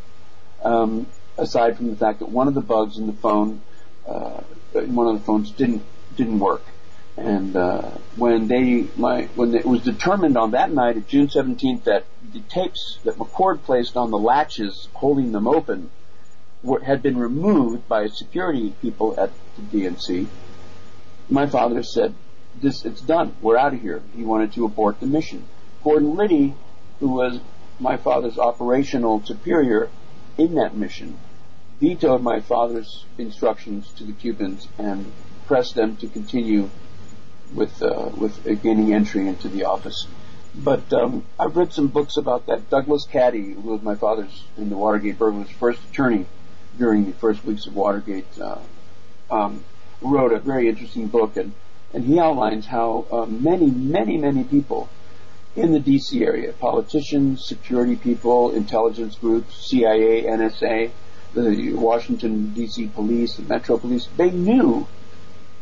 um, 0.63 1.07
aside 1.37 1.77
from 1.77 1.89
the 1.89 1.95
fact 1.95 2.19
that 2.19 2.29
one 2.29 2.47
of 2.47 2.53
the 2.53 2.61
bugs 2.61 2.97
in 2.97 3.07
the 3.07 3.13
phone, 3.13 3.61
uh, 4.07 4.41
one 4.73 5.07
of 5.07 5.19
the 5.19 5.25
phones 5.25 5.51
didn't 5.51 5.83
didn't 6.15 6.39
work. 6.39 6.63
And 7.17 7.55
uh, 7.55 7.91
when 8.17 8.47
they, 8.47 8.87
my, 8.97 9.23
when 9.35 9.55
it 9.55 9.65
was 9.65 9.81
determined 9.81 10.37
on 10.37 10.51
that 10.51 10.71
night 10.71 10.97
of 10.97 11.07
June 11.07 11.27
17th 11.27 11.85
that 11.85 12.05
the 12.33 12.41
tapes 12.41 12.99
that 13.05 13.15
McCord 13.15 13.63
placed 13.63 13.95
on 13.95 14.11
the 14.11 14.17
latches 14.17 14.89
holding 14.93 15.31
them 15.31 15.47
open 15.47 15.89
were, 16.65 16.79
had 16.79 17.01
been 17.01 17.17
removed 17.17 17.87
by 17.87 18.07
security 18.07 18.73
people 18.81 19.19
at 19.19 19.31
the 19.55 19.61
DNC, 19.61 20.27
my 21.29 21.47
father 21.47 21.83
said, 21.83 22.13
this, 22.61 22.85
it's 22.85 23.01
done. 23.01 23.35
We're 23.41 23.57
out 23.57 23.73
of 23.73 23.81
here. 23.81 24.01
He 24.15 24.23
wanted 24.23 24.53
to 24.53 24.65
abort 24.65 24.99
the 24.99 25.07
mission. 25.07 25.45
Gordon 25.83 26.15
Liddy, 26.15 26.55
who 26.99 27.09
was 27.09 27.39
my 27.79 27.97
father's 27.97 28.39
operational 28.39 29.23
superior 29.23 29.89
in 30.37 30.55
that 30.55 30.75
mission, 30.75 31.17
vetoed 31.79 32.21
my 32.21 32.39
father's 32.39 33.05
instructions 33.17 33.91
to 33.93 34.05
the 34.05 34.13
Cubans 34.13 34.67
and 34.77 35.11
pressed 35.45 35.75
them 35.75 35.97
to 35.97 36.07
continue 36.07 36.69
with 37.53 37.81
uh, 37.83 38.09
with 38.17 38.43
gaining 38.63 38.93
entry 38.93 39.27
into 39.27 39.49
the 39.49 39.65
office. 39.65 40.07
But 40.55 40.91
um, 40.93 41.25
I've 41.37 41.57
read 41.57 41.73
some 41.73 41.87
books 41.87 42.15
about 42.15 42.45
that. 42.45 42.69
Douglas 42.69 43.05
Caddy, 43.05 43.51
who 43.51 43.61
was 43.61 43.81
my 43.81 43.95
father's 43.95 44.45
in 44.57 44.69
the 44.69 44.77
Watergate 44.77 45.19
burglary's 45.19 45.51
first 45.51 45.83
attorney 45.91 46.25
during 46.77 47.05
the 47.05 47.13
first 47.13 47.43
weeks 47.45 47.65
of 47.65 47.75
Watergate, 47.75 48.27
uh, 48.39 48.59
um, 49.29 49.63
wrote 50.01 50.33
a 50.33 50.39
very 50.39 50.69
interesting 50.69 51.07
book, 51.07 51.37
and, 51.37 51.53
and 51.93 52.05
he 52.05 52.19
outlines 52.19 52.65
how 52.65 53.05
uh, 53.11 53.25
many, 53.25 53.69
many, 53.69 54.17
many 54.17 54.43
people 54.43 54.89
in 55.55 55.71
the 55.71 55.79
D.C. 55.79 56.23
area, 56.23 56.51
politicians, 56.53 57.45
security 57.47 57.95
people, 57.95 58.51
intelligence 58.51 59.15
groups, 59.15 59.69
CIA, 59.69 60.23
NSA, 60.23 60.91
the 61.33 61.73
Washington 61.73 62.53
D.C. 62.53 62.87
police, 62.87 63.35
the 63.37 63.43
Metro 63.43 63.77
Police, 63.77 64.07
they 64.17 64.31
knew 64.31 64.87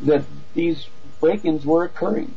that 0.02 0.24
these 0.54 0.88
break-ins 1.20 1.66
were 1.66 1.84
occurring. 1.84 2.34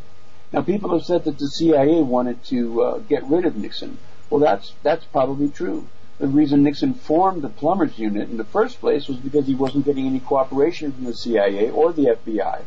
Now, 0.53 0.63
people 0.63 0.91
have 0.93 1.05
said 1.05 1.25
that 1.25 1.39
the 1.39 1.49
CIA 1.49 2.03
wanted 2.03 2.45
to 2.47 2.83
uh, 2.83 2.99
get 2.99 3.25
rid 3.25 3.45
of 3.45 3.57
Nixon. 3.57 3.99
Well, 4.31 4.41
that's 4.41 4.73
that's 4.83 5.05
probably 5.07 5.49
true 5.49 5.87
the 6.19 6.27
reason 6.27 6.63
Nixon 6.63 6.95
formed 6.95 7.43
the 7.43 7.49
plumbers 7.49 7.99
unit 7.99 8.31
in 8.31 8.39
the 8.39 8.45
first 8.45 8.81
place 8.81 9.07
was 9.07 9.19
because 9.19 9.47
he 9.47 9.55
wasn't 9.55 9.85
getting 9.85 10.07
any 10.07 10.21
cooperation 10.21 10.93
from 10.93 11.05
the 11.05 11.15
CIA 11.15 11.71
or 11.71 11.93
the 11.93 12.17
FBI 12.25 12.63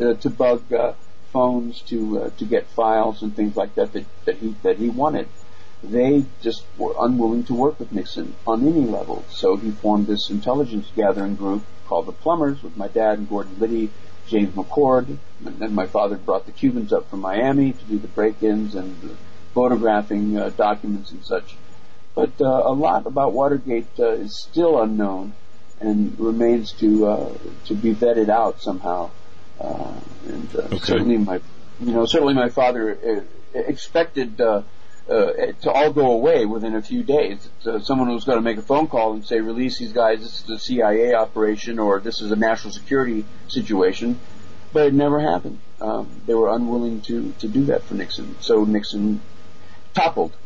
uh, 0.00 0.14
to 0.14 0.30
bug 0.30 0.70
uh, 0.72 0.92
phones 1.32 1.80
to 1.82 2.20
uh, 2.20 2.30
to 2.36 2.44
get 2.44 2.66
files 2.66 3.22
and 3.22 3.34
things 3.34 3.56
like 3.56 3.74
that 3.76 3.92
that, 3.92 4.04
that 4.26 4.36
he 4.36 4.54
that 4.62 4.76
he 4.76 4.90
wanted. 4.90 5.28
They 5.82 6.26
just 6.42 6.64
were 6.76 6.94
unwilling 7.00 7.44
to 7.44 7.54
work 7.54 7.80
with 7.80 7.92
Nixon 7.92 8.34
on 8.46 8.66
any 8.66 8.86
level. 8.86 9.24
So 9.30 9.56
he 9.56 9.72
formed 9.72 10.06
this 10.06 10.30
intelligence 10.30 10.88
gathering 10.94 11.34
group 11.34 11.64
called 11.86 12.06
the 12.06 12.12
Plumbers 12.12 12.62
with 12.62 12.76
my 12.76 12.88
dad 12.88 13.18
and 13.18 13.28
Gordon 13.28 13.58
Liddy, 13.58 13.90
James 14.28 14.54
McCord, 14.54 15.16
and 15.44 15.58
then 15.58 15.74
my 15.74 15.86
father 15.86 16.16
brought 16.16 16.46
the 16.46 16.52
Cubans 16.52 16.92
up 16.92 17.10
from 17.10 17.20
Miami 17.20 17.72
to 17.72 17.84
do 17.84 17.98
the 17.98 18.06
break-ins 18.06 18.76
and 18.76 19.00
the 19.00 19.16
photographing 19.54 20.38
uh, 20.38 20.50
documents 20.50 21.10
and 21.10 21.24
such. 21.24 21.56
But 22.14 22.40
uh, 22.40 22.62
a 22.64 22.72
lot 22.72 23.06
about 23.06 23.32
Watergate 23.32 23.88
uh, 23.98 24.10
is 24.12 24.36
still 24.36 24.80
unknown 24.80 25.32
and 25.80 26.18
remains 26.20 26.72
to 26.72 27.06
uh, 27.06 27.32
to 27.66 27.74
be 27.74 27.94
vetted 27.94 28.28
out 28.28 28.60
somehow. 28.60 29.10
Uh, 29.58 29.94
and 30.26 30.56
uh, 30.56 30.58
okay. 30.58 30.78
certainly 30.78 31.16
my, 31.16 31.40
you 31.80 31.92
know, 31.92 32.04
certainly 32.04 32.34
my 32.34 32.48
father 32.48 32.98
uh, 33.54 33.58
expected 33.58 34.36
to 34.38 34.64
all 35.66 35.92
go 35.92 36.12
away 36.12 36.44
within 36.44 36.74
a 36.74 36.82
few 36.82 37.02
days. 37.02 37.48
someone 37.82 38.12
was 38.12 38.24
going 38.24 38.38
to 38.38 38.42
make 38.42 38.58
a 38.58 38.62
phone 38.62 38.88
call 38.88 39.14
and 39.14 39.24
say, 39.24 39.40
"Release 39.40 39.78
these 39.78 39.92
guys. 39.92 40.20
This 40.20 40.44
is 40.44 40.50
a 40.50 40.58
CIA 40.58 41.14
operation, 41.14 41.78
or 41.78 41.98
this 42.00 42.20
is 42.20 42.30
a 42.30 42.36
national 42.36 42.72
security 42.72 43.24
situation." 43.48 44.18
But 44.72 44.86
it 44.86 44.94
never 44.94 45.20
happened. 45.20 45.58
Um, 45.80 46.08
they 46.26 46.34
were 46.34 46.54
unwilling 46.54 47.00
to 47.02 47.32
to 47.38 47.48
do 47.48 47.64
that 47.66 47.84
for 47.84 47.94
Nixon. 47.94 48.36
So 48.40 48.64
Nixon 48.64 49.20
toppled 49.94 50.36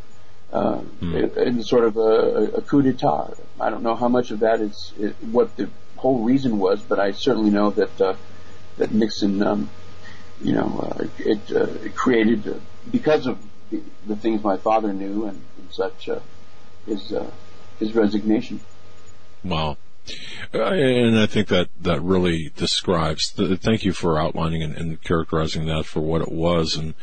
uh, 0.51 0.79
mm. 1.01 1.37
in, 1.37 1.63
sort 1.63 1.83
of 1.83 1.97
a, 1.97 2.51
a, 2.55 2.61
coup 2.61 2.81
d'état. 2.81 3.37
I 3.59 3.69
don't 3.69 3.83
know 3.83 3.95
how 3.95 4.07
much 4.07 4.31
of 4.31 4.39
that 4.39 4.61
is, 4.61 4.93
is, 4.97 5.13
what 5.31 5.55
the 5.57 5.69
whole 5.97 6.23
reason 6.23 6.59
was, 6.59 6.81
but 6.81 6.99
I 6.99 7.11
certainly 7.11 7.49
know 7.49 7.69
that 7.71 8.01
uh, 8.01 8.15
that 8.77 8.93
Nixon, 8.93 9.41
um, 9.43 9.69
you 10.41 10.53
know, 10.53 10.79
uh, 10.99 11.05
it, 11.19 11.51
uh, 11.51 11.67
it, 11.83 11.95
created 11.95 12.47
uh, 12.47 12.53
because 12.89 13.27
of 13.27 13.39
the, 13.71 13.81
the, 14.05 14.15
things 14.15 14.43
my 14.43 14.57
father 14.57 14.93
knew 14.93 15.25
and, 15.25 15.41
and 15.57 15.71
such. 15.71 16.09
his 16.85 17.13
his 17.79 17.93
resignation. 17.93 18.59
Wow. 19.43 19.77
Uh, 20.53 20.63
and 20.63 21.19
I 21.19 21.25
think 21.25 21.49
that 21.49 21.69
that 21.81 22.01
really 22.01 22.51
describes. 22.55 23.31
The, 23.31 23.57
thank 23.57 23.83
you 23.83 23.91
for 23.91 24.19
outlining 24.19 24.63
and, 24.63 24.75
and, 24.75 25.03
characterizing 25.03 25.65
that 25.65 25.85
for 25.85 25.99
what 25.99 26.21
it 26.21 26.31
was, 26.31 26.75
and 26.75 26.93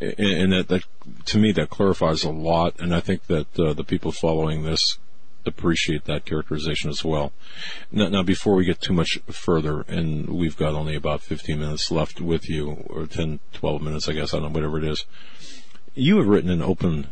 and 0.00 0.52
that, 0.52 0.68
that 0.68 0.84
to 1.26 1.38
me 1.38 1.52
that 1.52 1.70
clarifies 1.70 2.24
a 2.24 2.30
lot. 2.30 2.78
And 2.78 2.94
I 2.94 3.00
think 3.00 3.26
that 3.26 3.58
uh, 3.58 3.72
the 3.72 3.84
people 3.84 4.12
following 4.12 4.62
this 4.62 4.98
appreciate 5.46 6.04
that 6.04 6.24
characterization 6.24 6.90
as 6.90 7.04
well. 7.04 7.32
Now, 7.90 8.08
now, 8.08 8.22
before 8.22 8.54
we 8.54 8.64
get 8.64 8.80
too 8.80 8.92
much 8.92 9.18
further, 9.30 9.82
and 9.88 10.28
we've 10.28 10.56
got 10.56 10.74
only 10.74 10.94
about 10.94 11.22
15 11.22 11.58
minutes 11.58 11.90
left 11.90 12.20
with 12.20 12.48
you, 12.48 12.84
or 12.88 13.06
10, 13.06 13.40
12 13.52 13.82
minutes, 13.82 14.08
I 14.08 14.12
guess, 14.12 14.32
I 14.32 14.38
don't 14.38 14.52
know, 14.52 14.54
whatever 14.54 14.78
it 14.78 14.84
is. 14.84 15.04
You 15.94 16.18
have 16.18 16.26
written 16.26 16.50
an 16.50 16.62
open 16.62 17.08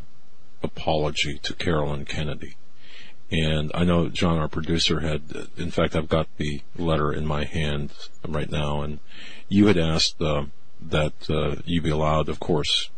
apology 0.62 1.38
to 1.42 1.54
Caroline 1.54 2.04
Kennedy. 2.04 2.56
And 3.30 3.72
I 3.74 3.82
know 3.84 4.08
John, 4.08 4.38
our 4.38 4.48
producer, 4.48 5.00
had, 5.00 5.22
in 5.56 5.72
fact, 5.72 5.96
I've 5.96 6.08
got 6.08 6.28
the 6.36 6.62
letter 6.76 7.12
in 7.12 7.26
my 7.26 7.44
hand 7.44 7.90
right 8.26 8.50
now, 8.50 8.82
and 8.82 9.00
you 9.48 9.66
had 9.66 9.78
asked 9.78 10.22
uh, 10.22 10.44
that 10.80 11.30
uh, 11.30 11.56
you 11.64 11.80
be 11.80 11.90
allowed, 11.90 12.28
of 12.28 12.40
course, 12.40 12.90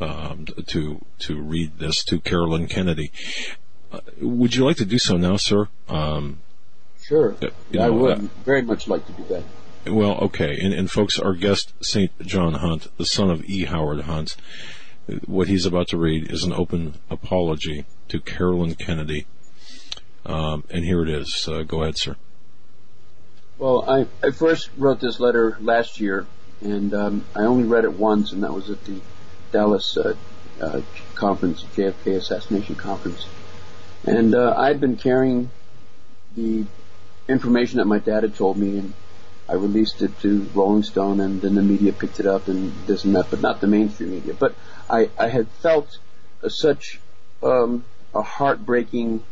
um, 0.00 0.46
to 0.66 1.04
to 1.20 1.40
read 1.40 1.78
this 1.78 2.02
to 2.04 2.20
Caroline 2.20 2.66
Kennedy. 2.66 3.12
Uh, 3.92 4.00
would 4.20 4.54
you 4.54 4.64
like 4.64 4.76
to 4.76 4.84
do 4.84 4.98
so 4.98 5.16
now, 5.16 5.36
sir? 5.36 5.68
Um, 5.88 6.40
sure. 7.02 7.36
know, 7.72 7.86
I 7.86 7.90
would 7.90 8.18
uh, 8.18 8.22
very 8.44 8.62
much 8.62 8.86
like 8.86 9.04
to 9.06 9.12
do 9.12 9.24
that. 9.24 9.44
Well, 9.86 10.18
okay. 10.18 10.58
And, 10.60 10.74
and 10.74 10.90
folks, 10.90 11.18
our 11.18 11.34
guest, 11.34 11.72
St. 11.82 12.10
John 12.20 12.54
Hunt, 12.54 12.88
the 12.98 13.06
son 13.06 13.30
of 13.30 13.44
E. 13.46 13.64
Howard 13.64 14.02
Hunt, 14.02 14.36
what 15.26 15.48
he's 15.48 15.66
about 15.66 15.88
to 15.88 15.96
read 15.96 16.30
is 16.30 16.44
an 16.44 16.52
open 16.52 16.98
apology 17.10 17.86
to 18.08 18.20
Caroline 18.20 18.74
Kennedy. 18.74 19.26
Um, 20.26 20.64
and 20.70 20.84
here 20.84 21.02
it 21.02 21.08
is. 21.08 21.48
Uh, 21.50 21.62
go 21.62 21.82
ahead, 21.82 21.96
sir. 21.96 22.16
Well, 23.58 23.84
I, 23.88 24.06
I 24.26 24.30
first 24.30 24.70
wrote 24.76 25.00
this 25.00 25.18
letter 25.18 25.56
last 25.60 26.00
year, 26.00 26.26
and 26.62 26.92
um, 26.94 27.24
I 27.34 27.40
only 27.40 27.64
read 27.64 27.84
it 27.84 27.92
once, 27.92 28.32
and 28.32 28.42
that 28.42 28.52
was 28.52 28.70
at 28.70 28.84
the 28.84 29.00
Dallas 29.52 29.96
uh, 29.96 30.14
uh, 30.60 30.82
conference, 31.14 31.64
JFK 31.74 32.16
assassination 32.16 32.74
conference. 32.74 33.26
And 34.04 34.34
uh, 34.34 34.54
I'd 34.56 34.80
been 34.80 34.96
carrying 34.96 35.50
the 36.36 36.64
information 37.28 37.78
that 37.78 37.86
my 37.86 37.98
dad 37.98 38.22
had 38.22 38.34
told 38.34 38.56
me, 38.56 38.78
and 38.78 38.92
I 39.48 39.54
released 39.54 40.02
it 40.02 40.18
to 40.20 40.46
Rolling 40.54 40.82
Stone, 40.82 41.20
and 41.20 41.40
then 41.40 41.54
the 41.54 41.62
media 41.62 41.92
picked 41.92 42.20
it 42.20 42.26
up 42.26 42.48
and 42.48 42.72
this 42.86 43.04
and 43.04 43.14
that, 43.16 43.30
but 43.30 43.40
not 43.40 43.60
the 43.60 43.66
mainstream 43.66 44.10
media. 44.10 44.34
But 44.34 44.54
I, 44.88 45.10
I 45.18 45.28
had 45.28 45.48
felt 45.48 45.98
such 46.48 47.00
um, 47.42 47.84
a 48.14 48.22
heartbreaking 48.22 49.22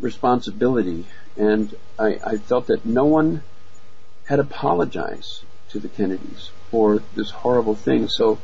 responsibility, 0.00 1.06
and 1.36 1.74
I, 1.98 2.18
I 2.24 2.36
felt 2.38 2.66
that 2.68 2.86
no 2.86 3.04
one 3.04 3.42
had 4.24 4.38
apologized 4.38 5.44
to 5.72 5.78
the 5.78 5.88
Kennedys 5.88 6.50
for 6.70 7.02
this 7.14 7.30
horrible 7.30 7.74
thing. 7.74 8.08
So 8.08 8.38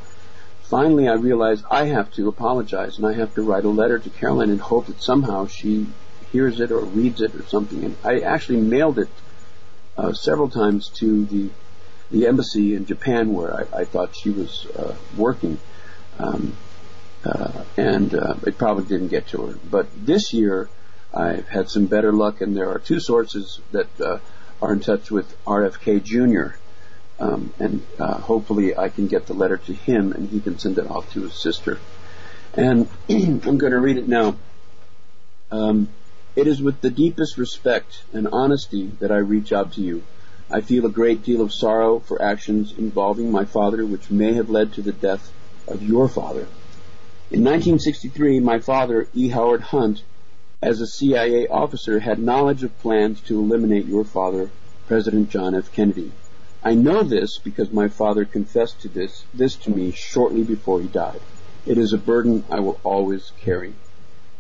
finally 0.63 1.09
I 1.09 1.15
realized 1.15 1.65
I 1.71 1.85
have 1.87 2.13
to 2.13 2.29
apologize 2.29 2.99
and 2.99 3.07
I 3.07 3.15
have 3.15 3.35
to 3.35 3.43
write 3.43 3.65
a 3.65 3.69
letter 3.69 3.99
to 3.99 4.11
Caroline 4.11 4.51
and 4.51 4.61
hope 4.61 4.87
that 4.87 5.03
somehow 5.03 5.47
she 5.47 5.87
hears 6.33 6.61
it 6.61 6.71
or 6.71 6.81
reads 6.81 7.21
it 7.21 7.35
or 7.35 7.45
something. 7.45 7.85
And 7.85 7.97
I 8.05 8.21
actually 8.21 8.61
mailed 8.61 8.99
it 8.99 9.09
uh, 9.97 10.13
several 10.13 10.51
times 10.51 10.89
to 11.01 11.25
the 11.27 11.51
the 12.11 12.29
embassy 12.29 12.75
in 12.75 12.87
Japan 12.87 13.33
where 13.33 13.53
I, 13.53 13.81
I 13.81 13.85
thought 13.85 14.15
she 14.15 14.31
was 14.31 14.67
uh, 14.79 14.95
working, 15.17 15.59
um, 16.21 16.57
uh, 17.25 17.65
and 17.77 18.15
uh, 18.15 18.35
it 18.47 18.59
probably 18.59 18.85
didn't 18.85 19.09
get 19.09 19.27
to 19.29 19.47
her. 19.47 19.59
But 19.69 19.89
this 20.07 20.33
year 20.33 20.69
I've 21.13 21.49
had 21.49 21.69
some 21.69 21.87
better 21.87 22.13
luck, 22.13 22.41
and 22.41 22.57
there 22.57 22.71
are 22.71 22.79
two 22.79 23.01
sources 23.01 23.61
that 23.73 23.89
uh, 24.01 24.19
are 24.63 24.73
in 24.73 24.81
touch 24.81 25.11
with 25.11 25.35
RFK 25.45 26.03
Jr. 26.03 26.57
Um, 27.19 27.53
and 27.59 27.87
uh, 27.99 28.19
hopefully 28.19 28.77
I 28.77 28.89
can 28.91 29.07
get 29.07 29.27
the 29.27 29.35
letter 29.35 29.57
to 29.57 29.73
him 29.73 30.13
and 30.13 30.29
he 30.29 30.41
can 30.41 30.59
send 30.59 30.79
it 30.79 30.91
off 30.91 31.13
to 31.15 31.23
his 31.23 31.35
sister. 31.35 31.79
And 32.55 32.89
I'm 33.09 33.59
going 33.59 33.73
to 33.73 33.79
read 33.79 33.97
it 33.97 34.09
now. 34.09 34.37
Um, 35.51 35.89
it 36.35 36.47
is 36.47 36.61
with 36.61 36.81
the 36.83 36.91
deepest 36.91 37.39
respect 37.39 38.03
and 38.13 38.29
honesty 38.29 38.89
that 39.01 39.11
I 39.11 39.17
reach 39.17 39.53
out 39.53 39.73
to 39.75 39.81
you. 39.81 40.03
I 40.51 40.61
feel 40.61 40.85
a 40.87 40.91
great 40.91 41.25
deal 41.25 41.41
of 41.41 41.53
sorrow 41.53 41.99
for 41.99 42.21
actions 42.21 42.75
involving 42.77 43.33
my 43.33 43.45
father 43.45 43.85
which 43.85 44.11
may 44.11 44.35
have 44.35 44.51
led 44.51 44.75
to 44.75 44.83
the 44.83 44.93
death 44.93 45.33
of 45.67 45.83
your 45.83 46.09
father. 46.09 46.47
In 47.29 47.43
1963, 47.43 48.39
my 48.41 48.61
father, 48.61 49.09
E. 49.15 49.29
Howard 49.31 49.63
Hunt, 49.63 50.03
as 50.63 50.81
a 50.81 50.87
CIA 50.87 51.49
officer, 51.49 51.99
had 51.99 52.19
knowledge 52.21 52.63
of 52.63 52.79
plans 52.79 53.21
to 53.23 53.39
eliminate 53.39 53.87
your 53.87 54.05
father, 54.05 54.51
President 54.87 55.31
John 55.31 55.55
F. 55.55 55.73
Kennedy. 55.73 56.13
I 56.67 56.75
know 56.75 57.05
this 57.05 57.39
because 57.39 57.71
my 57.71 57.87
father 57.87 58.25
confessed 58.25 58.81
to 58.81 58.89
this, 58.89 59.23
this 59.33 59.55
to 59.55 59.71
me 59.71 59.93
shortly 59.93 60.43
before 60.43 60.81
he 60.81 60.89
died. 60.89 61.21
It 61.65 61.79
is 61.79 61.93
a 61.93 61.97
burden 61.97 62.45
I 62.51 62.59
will 62.59 62.81
always 62.83 63.31
carry. 63.39 63.75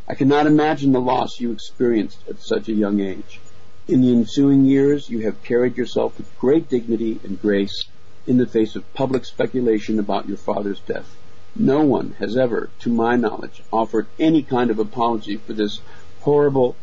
I 0.09 0.16
cannot 0.16 0.48
imagine 0.48 0.90
the 0.90 1.01
loss 1.01 1.39
you 1.39 1.53
experienced 1.53 2.19
at 2.28 2.40
such 2.40 2.69
a 2.69 2.73
young 2.73 2.98
age. 2.98 3.39
In 3.86 4.01
the 4.01 4.11
ensuing 4.11 4.65
years, 4.65 5.09
you 5.09 5.20
have 5.20 5.44
carried 5.44 5.77
yourself 5.77 6.19
with 6.19 6.36
great 6.40 6.69
dignity 6.69 7.20
and 7.23 7.40
grace 7.40 7.85
in 8.27 8.39
the 8.39 8.47
face 8.47 8.74
of 8.74 8.93
public 8.93 9.24
speculation 9.24 10.01
about 10.01 10.27
your 10.27 10.36
father's 10.36 10.81
death. 10.81 11.15
No 11.55 11.82
one 11.82 12.16
has 12.19 12.36
ever, 12.36 12.70
to 12.81 12.90
my 12.90 13.15
knowledge, 13.15 13.62
offered 13.73 14.09
any 14.19 14.43
kind 14.43 14.73
of 14.73 14.81
apology 14.81 15.36
for 15.36 15.53
this 15.53 15.81
horrible, 16.23 16.74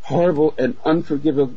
horrible 0.00 0.54
and 0.56 0.78
unforgivable, 0.86 1.54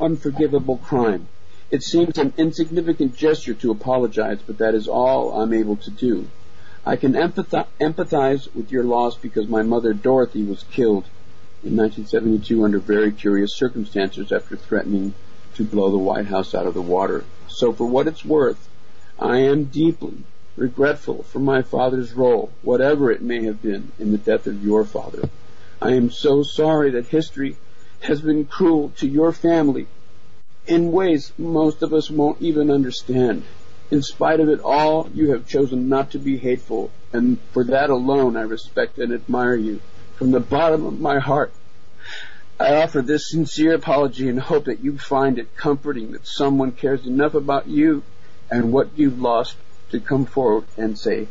unforgivable 0.00 0.78
crime. 0.78 1.28
It 1.70 1.82
seems 1.82 2.18
an 2.18 2.34
insignificant 2.36 3.16
gesture 3.16 3.54
to 3.54 3.70
apologize, 3.70 4.38
but 4.46 4.58
that 4.58 4.74
is 4.74 4.86
all 4.86 5.40
I'm 5.40 5.52
able 5.52 5.76
to 5.76 5.90
do. 5.90 6.28
I 6.86 6.96
can 6.96 7.14
empathize 7.14 8.54
with 8.54 8.70
your 8.70 8.84
loss 8.84 9.16
because 9.16 9.48
my 9.48 9.62
mother 9.62 9.94
Dorothy 9.94 10.44
was 10.44 10.62
killed 10.64 11.06
in 11.64 11.76
1972 11.76 12.62
under 12.62 12.78
very 12.78 13.10
curious 13.10 13.56
circumstances 13.56 14.30
after 14.30 14.56
threatening 14.56 15.14
to 15.54 15.64
blow 15.64 15.90
the 15.90 15.96
White 15.98 16.26
House 16.26 16.54
out 16.54 16.66
of 16.66 16.74
the 16.74 16.82
water. 16.82 17.24
So 17.48 17.72
for 17.72 17.86
what 17.86 18.06
it's 18.06 18.24
worth, 18.24 18.68
I 19.18 19.38
am 19.38 19.64
deeply 19.64 20.18
regretful 20.56 21.22
for 21.22 21.38
my 21.38 21.62
father's 21.62 22.12
role, 22.12 22.52
whatever 22.62 23.10
it 23.10 23.22
may 23.22 23.44
have 23.44 23.62
been, 23.62 23.92
in 23.98 24.12
the 24.12 24.18
death 24.18 24.46
of 24.46 24.62
your 24.62 24.84
father. 24.84 25.28
I 25.80 25.92
am 25.92 26.10
so 26.10 26.42
sorry 26.42 26.90
that 26.90 27.06
history 27.06 27.56
has 28.04 28.20
been 28.20 28.44
cruel 28.44 28.90
to 28.90 29.06
your 29.06 29.32
family 29.32 29.86
in 30.66 30.92
ways 30.92 31.32
most 31.38 31.82
of 31.82 31.92
us 31.92 32.10
won't 32.10 32.40
even 32.40 32.70
understand. 32.70 33.42
In 33.90 34.02
spite 34.02 34.40
of 34.40 34.48
it 34.48 34.60
all, 34.60 35.08
you 35.14 35.32
have 35.32 35.46
chosen 35.46 35.88
not 35.88 36.10
to 36.12 36.18
be 36.18 36.38
hateful, 36.38 36.90
and 37.12 37.38
for 37.52 37.64
that 37.64 37.90
alone 37.90 38.36
I 38.36 38.42
respect 38.42 38.98
and 38.98 39.12
admire 39.12 39.56
you. 39.56 39.80
From 40.16 40.30
the 40.30 40.40
bottom 40.40 40.84
of 40.84 41.00
my 41.00 41.18
heart, 41.18 41.52
I 42.58 42.76
offer 42.76 43.02
this 43.02 43.30
sincere 43.30 43.74
apology 43.74 44.28
and 44.28 44.38
hope 44.38 44.66
that 44.66 44.80
you 44.80 44.98
find 44.98 45.38
it 45.38 45.56
comforting 45.56 46.12
that 46.12 46.26
someone 46.26 46.72
cares 46.72 47.06
enough 47.06 47.34
about 47.34 47.66
you 47.66 48.02
and 48.50 48.72
what 48.72 48.90
you've 48.96 49.20
lost 49.20 49.56
to 49.90 50.00
come 50.00 50.24
forward 50.24 50.64
and 50.76 50.98
say, 50.98 51.28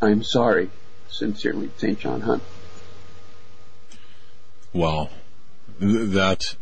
I'm 0.00 0.22
sorry. 0.22 0.70
Sincerely, 1.08 1.70
St. 1.76 1.98
John 1.98 2.22
Hunt. 2.22 2.42
Wow 4.72 5.08
that, 5.78 6.56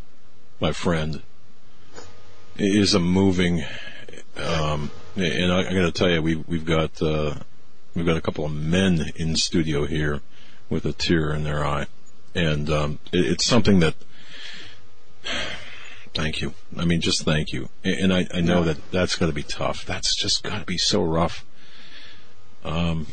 my 0.59 0.71
friend, 0.71 1.21
is 2.57 2.93
a 2.93 2.99
moving. 2.99 3.63
Um, 4.37 4.91
and 5.15 5.51
I, 5.51 5.59
I 5.59 5.73
got 5.73 5.81
to 5.81 5.91
tell 5.91 6.09
you, 6.09 6.21
we, 6.21 6.35
we've 6.35 6.65
got 6.65 7.01
uh, 7.01 7.35
we've 7.95 8.05
got 8.05 8.17
a 8.17 8.21
couple 8.21 8.45
of 8.45 8.53
men 8.53 9.11
in 9.15 9.35
studio 9.35 9.85
here 9.85 10.21
with 10.69 10.85
a 10.85 10.93
tear 10.93 11.33
in 11.33 11.43
their 11.43 11.63
eye, 11.63 11.87
and 12.33 12.69
um, 12.69 12.99
it, 13.11 13.25
it's 13.25 13.45
something 13.45 13.79
that. 13.79 13.95
Thank 16.13 16.39
you. 16.39 16.53
I 16.77 16.85
mean, 16.85 17.01
just 17.01 17.25
thank 17.25 17.51
you. 17.51 17.67
And 17.83 18.13
I, 18.13 18.25
I 18.33 18.39
know 18.39 18.59
yeah. 18.59 18.71
that 18.71 18.91
that's 18.91 19.17
got 19.17 19.25
to 19.25 19.33
be 19.33 19.43
tough. 19.43 19.85
That's 19.85 20.15
just 20.15 20.43
got 20.43 20.59
to 20.59 20.65
be 20.65 20.77
so 20.77 21.03
rough. 21.03 21.43
Um, 22.63 23.07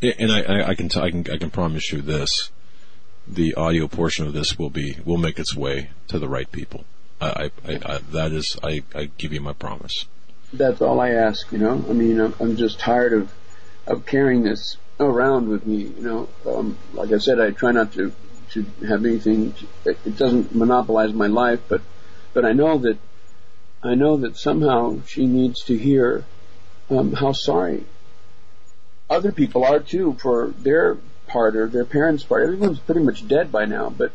and 0.00 0.30
I, 0.30 0.42
I, 0.42 0.68
I 0.68 0.74
can, 0.76 0.88
t- 0.88 1.00
I 1.00 1.10
can, 1.10 1.26
I 1.28 1.38
can 1.38 1.50
promise 1.50 1.90
you 1.90 2.02
this 2.02 2.52
the 3.26 3.54
audio 3.54 3.88
portion 3.88 4.26
of 4.26 4.32
this 4.32 4.58
will 4.58 4.70
be 4.70 4.96
will 5.04 5.18
make 5.18 5.38
its 5.38 5.54
way 5.54 5.90
to 6.08 6.18
the 6.18 6.28
right 6.28 6.50
people. 6.50 6.84
I, 7.20 7.50
I, 7.66 7.72
I 7.84 7.98
that 8.12 8.32
is, 8.32 8.56
I, 8.62 8.82
I 8.94 9.10
give 9.18 9.32
you 9.32 9.40
my 9.40 9.52
promise. 9.52 10.06
That's 10.52 10.80
all 10.80 11.00
I 11.00 11.10
ask. 11.10 11.50
You 11.50 11.58
know, 11.58 11.84
I 11.88 11.92
mean, 11.92 12.20
I'm, 12.20 12.56
just 12.56 12.78
tired 12.78 13.12
of 13.12 13.32
of 13.86 14.06
carrying 14.06 14.42
this 14.42 14.76
around 15.00 15.48
with 15.48 15.66
me. 15.66 15.76
You 15.76 16.02
know, 16.02 16.28
um, 16.46 16.78
like 16.92 17.12
I 17.12 17.18
said, 17.18 17.40
I 17.40 17.50
try 17.50 17.72
not 17.72 17.92
to 17.94 18.12
to 18.50 18.64
have 18.86 19.04
anything. 19.04 19.54
it 19.84 20.16
doesn't 20.16 20.54
monopolize 20.54 21.12
my 21.12 21.26
life, 21.26 21.60
but 21.68 21.82
but 22.32 22.44
I 22.44 22.52
know 22.52 22.78
that 22.78 22.98
I 23.82 23.94
know 23.94 24.16
that 24.18 24.36
somehow 24.36 25.00
she 25.06 25.26
needs 25.26 25.64
to 25.64 25.76
hear 25.76 26.24
um, 26.90 27.12
how 27.12 27.32
sorry 27.32 27.84
other 29.08 29.32
people 29.32 29.64
are 29.64 29.80
too 29.80 30.16
for 30.20 30.48
their 30.58 30.98
part 31.26 31.56
or 31.56 31.66
their 31.66 31.84
parents' 31.84 32.24
part. 32.24 32.44
Everyone's 32.44 32.78
pretty 32.78 33.02
much 33.02 33.26
dead 33.26 33.50
by 33.52 33.64
now, 33.64 33.90
but 33.90 34.12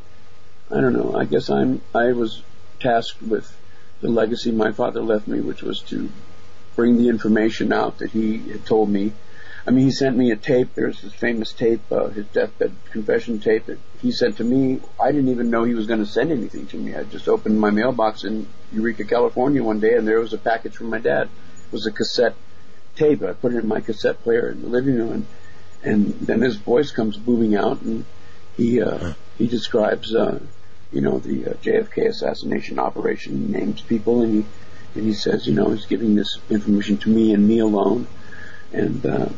I 0.70 0.82
don't 0.82 0.94
know. 0.94 1.16
I 1.16 1.26
guess 1.26 1.50
I'm 1.50 1.82
I 1.94 2.12
was 2.14 2.44
tasked 2.80 3.22
with 3.22 3.56
the 4.02 4.10
legacy 4.10 4.52
my 4.52 4.72
father 4.72 5.02
left 5.02 5.28
me, 5.28 5.40
which 5.40 5.62
was 5.62 5.80
to 5.82 6.10
bring 6.76 6.98
the 6.98 7.10
information 7.10 7.72
out 7.72 8.00
that 8.00 8.12
he 8.12 8.38
had 8.50 8.66
told 8.66 8.90
me. 8.90 9.14
I 9.66 9.70
mean, 9.70 9.86
he 9.86 9.92
sent 9.92 10.18
me 10.18 10.32
a 10.32 10.36
tape. 10.36 10.74
There's 10.74 11.02
this 11.02 11.14
famous 11.14 11.54
tape, 11.54 11.82
uh, 11.92 12.08
his 12.08 12.26
deathbed 12.28 12.74
confession 12.92 13.40
tape 13.40 13.68
that 13.68 13.78
he 14.02 14.12
sent 14.12 14.38
to 14.38 14.44
me. 14.44 14.80
I 15.00 15.12
didn't 15.12 15.30
even 15.30 15.52
know 15.52 15.64
he 15.64 15.76
was 15.76 15.86
going 15.86 16.00
to 16.00 16.12
send 16.12 16.32
anything 16.32 16.66
to 16.68 16.78
me. 16.78 16.96
I 16.96 17.04
just 17.04 17.28
opened 17.28 17.60
my 17.60 17.70
mailbox 17.70 18.24
in 18.24 18.48
Eureka, 18.72 19.04
California 19.06 19.64
one 19.64 19.80
day, 19.80 19.96
and 19.96 20.08
there 20.08 20.20
was 20.20 20.34
a 20.34 20.40
package 20.40 20.76
from 20.76 20.90
my 20.90 20.98
dad. 20.98 21.30
It 21.68 21.72
was 21.72 21.86
a 21.86 21.92
cassette 21.92 22.34
tape. 22.96 23.22
I 23.22 23.34
put 23.34 23.54
it 23.54 23.58
in 23.58 23.68
my 23.68 23.82
cassette 23.82 24.24
player 24.24 24.50
in 24.50 24.64
the 24.64 24.68
living 24.68 24.96
room, 24.96 25.12
and, 25.12 25.26
and 25.84 26.14
then 26.20 26.42
his 26.42 26.58
voice 26.58 26.92
comes 26.92 27.18
booming 27.18 27.56
out, 27.56 27.82
and 27.82 28.06
he 28.58 28.82
uh, 28.82 29.14
he 29.38 29.48
describes. 29.48 30.14
Uh, 30.14 30.40
you 30.92 31.02
know, 31.02 31.20
the 31.20 31.48
uh, 31.48 31.54
JFK 31.54 32.08
assassination 32.08 32.80
operation. 32.80 33.48
He 33.48 33.54
names 33.54 33.82
people 33.82 34.22
and 34.22 34.34
he, 34.34 34.46
and 34.96 35.06
he 35.06 35.14
says, 35.14 35.48
you 35.48 35.54
know, 35.54 35.72
he's 35.72 35.86
giving 35.86 36.16
this 36.16 36.38
information 36.50 36.98
to 37.00 37.10
me 37.10 37.34
and 37.34 37.48
me 37.48 37.60
alone. 37.60 38.08
And, 38.74 39.06
uh, 39.06 39.30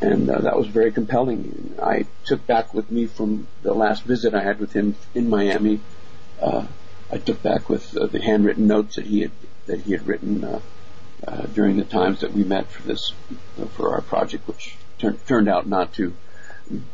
and 0.00 0.28
uh, 0.28 0.40
that 0.40 0.56
was 0.56 0.66
very 0.68 0.90
compelling. 0.90 1.74
I 1.80 2.06
took 2.24 2.46
back 2.46 2.74
with 2.74 2.90
me 2.90 3.06
from 3.06 3.46
the 3.62 3.74
last 3.74 4.04
visit 4.04 4.34
I 4.34 4.42
had 4.42 4.58
with 4.58 4.72
him 4.72 4.96
in 5.14 5.28
Miami. 5.28 5.80
Uh, 6.40 6.66
I 7.10 7.18
took 7.18 7.42
back 7.42 7.68
with 7.68 7.96
uh, 7.96 8.06
the 8.06 8.20
handwritten 8.20 8.66
notes 8.66 8.96
that 8.96 9.06
he 9.06 9.20
had 9.20 9.30
that 9.66 9.82
he 9.82 9.92
had 9.92 10.04
written 10.08 10.42
uh, 10.42 10.60
uh, 11.28 11.42
during 11.54 11.76
the 11.76 11.84
times 11.84 12.20
that 12.22 12.32
we 12.32 12.42
met 12.42 12.68
for 12.68 12.82
this 12.82 13.12
uh, 13.60 13.66
for 13.66 13.94
our 13.94 14.00
project, 14.00 14.48
which 14.48 14.76
tur- 15.02 15.18
turned 15.26 15.48
out 15.48 15.66
not 15.66 15.92
to 15.94 16.14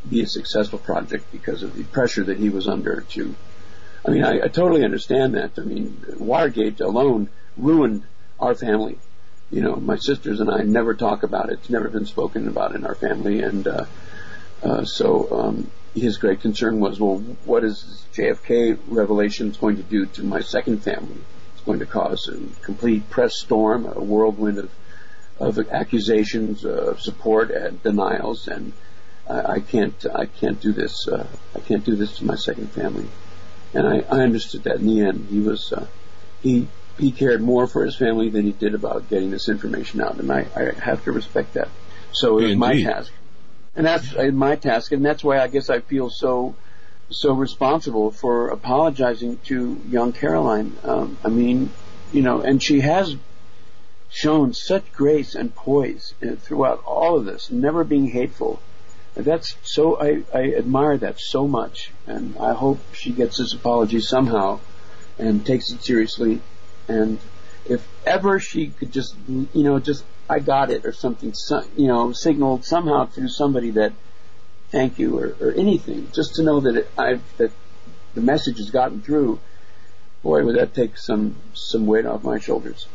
be 0.08 0.22
a 0.22 0.26
successful 0.26 0.80
project 0.80 1.30
because 1.30 1.62
of 1.62 1.76
the 1.76 1.84
pressure 1.84 2.24
that 2.24 2.38
he 2.38 2.48
was 2.48 2.66
under 2.66 3.02
to 3.02 3.36
I 4.06 4.10
mean, 4.10 4.24
I, 4.24 4.44
I 4.44 4.48
totally 4.48 4.84
understand 4.84 5.34
that. 5.34 5.52
I 5.58 5.62
mean, 5.62 6.02
Watergate 6.18 6.80
alone 6.80 7.28
ruined 7.56 8.04
our 8.40 8.54
family. 8.54 8.98
You 9.50 9.62
know, 9.62 9.76
my 9.76 9.96
sisters 9.96 10.40
and 10.40 10.50
I 10.50 10.62
never 10.62 10.94
talk 10.94 11.22
about 11.22 11.50
it. 11.50 11.54
It's 11.60 11.70
never 11.70 11.88
been 11.88 12.06
spoken 12.06 12.48
about 12.48 12.74
in 12.74 12.86
our 12.86 12.94
family, 12.94 13.40
and 13.42 13.66
uh, 13.66 13.84
uh, 14.62 14.84
so 14.84 15.40
um, 15.40 15.70
his 15.94 16.18
great 16.18 16.40
concern 16.40 16.80
was, 16.80 17.00
well, 17.00 17.18
what 17.44 17.64
is 17.64 18.04
JFK 18.14 18.78
revelations 18.88 19.56
going 19.56 19.76
to 19.76 19.82
do 19.82 20.06
to 20.06 20.22
my 20.22 20.40
second 20.40 20.82
family? 20.82 21.20
It's 21.54 21.64
going 21.64 21.78
to 21.80 21.86
cause 21.86 22.28
a 22.28 22.64
complete 22.64 23.08
press 23.10 23.36
storm, 23.36 23.86
a 23.86 24.00
whirlwind 24.00 24.58
of 24.58 24.70
of 25.40 25.58
accusations, 25.70 26.64
uh, 26.64 26.90
of 26.90 27.00
support 27.00 27.50
and 27.50 27.82
denials, 27.82 28.48
and 28.48 28.72
I, 29.28 29.52
I 29.54 29.60
can't 29.60 30.06
I 30.14 30.26
can't 30.26 30.60
do 30.60 30.72
this. 30.72 31.06
Uh, 31.08 31.26
I 31.54 31.60
can't 31.60 31.84
do 31.84 31.96
this 31.96 32.18
to 32.18 32.24
my 32.24 32.36
second 32.36 32.70
family 32.72 33.08
and 33.74 33.86
I, 33.86 33.98
I 34.10 34.20
understood 34.22 34.64
that 34.64 34.76
in 34.76 34.86
the 34.86 35.00
end. 35.00 35.28
He 35.30 35.40
was 35.40 35.72
uh, 35.72 35.86
he 36.42 36.68
he 36.98 37.12
cared 37.12 37.40
more 37.40 37.66
for 37.66 37.84
his 37.84 37.96
family 37.96 38.28
than 38.28 38.44
he 38.44 38.52
did 38.52 38.74
about 38.74 39.08
getting 39.08 39.30
this 39.30 39.48
information 39.48 40.00
out, 40.00 40.16
and 40.16 40.30
I, 40.32 40.46
I 40.56 40.72
have 40.80 41.04
to 41.04 41.12
respect 41.12 41.54
that. 41.54 41.68
So 42.12 42.38
it 42.38 42.44
was 42.46 42.56
my 42.56 42.82
task, 42.82 43.12
and 43.76 43.86
that's 43.86 44.14
my 44.32 44.56
task, 44.56 44.92
and 44.92 45.04
that's 45.04 45.22
why 45.22 45.40
I 45.40 45.48
guess 45.48 45.70
I 45.70 45.80
feel 45.80 46.10
so 46.10 46.56
so 47.10 47.32
responsible 47.32 48.10
for 48.10 48.48
apologizing 48.48 49.38
to 49.46 49.80
young 49.88 50.12
Caroline. 50.12 50.76
Um, 50.82 51.18
I 51.24 51.28
mean, 51.28 51.70
you 52.12 52.22
know, 52.22 52.40
and 52.40 52.62
she 52.62 52.80
has 52.80 53.14
shown 54.10 54.52
such 54.52 54.92
grace 54.92 55.34
and 55.34 55.54
poise 55.54 56.14
throughout 56.38 56.82
all 56.84 57.16
of 57.16 57.24
this, 57.24 57.50
never 57.50 57.84
being 57.84 58.08
hateful 58.08 58.60
that's 59.18 59.56
so 59.62 60.00
I, 60.00 60.22
I 60.32 60.54
admire 60.54 60.96
that 60.98 61.18
so 61.18 61.48
much, 61.48 61.90
and 62.06 62.36
I 62.38 62.54
hope 62.54 62.78
she 62.92 63.10
gets 63.10 63.38
this 63.38 63.52
apology 63.52 64.00
somehow 64.00 64.60
and 65.18 65.44
takes 65.44 65.72
it 65.72 65.82
seriously. 65.82 66.40
And 66.86 67.18
if 67.68 67.86
ever 68.06 68.38
she 68.38 68.68
could 68.68 68.92
just, 68.92 69.16
you 69.28 69.64
know, 69.64 69.80
just 69.80 70.04
I 70.30 70.38
got 70.38 70.70
it 70.70 70.86
or 70.86 70.92
something, 70.92 71.34
you 71.76 71.88
know, 71.88 72.12
signaled 72.12 72.64
somehow 72.64 73.06
through 73.06 73.28
somebody 73.28 73.70
that 73.72 73.92
thank 74.70 74.98
you 74.98 75.18
or, 75.18 75.34
or 75.40 75.52
anything, 75.52 76.08
just 76.14 76.36
to 76.36 76.44
know 76.44 76.60
that 76.60 76.76
it, 76.76 76.90
I've 76.96 77.22
that 77.38 77.50
the 78.14 78.20
message 78.20 78.58
has 78.58 78.70
gotten 78.70 79.00
through. 79.00 79.40
Boy, 80.22 80.44
would 80.44 80.56
that 80.56 80.74
take 80.74 80.96
some 80.96 81.36
some 81.54 81.86
weight 81.86 82.06
off 82.06 82.22
my 82.22 82.38
shoulders. 82.38 82.86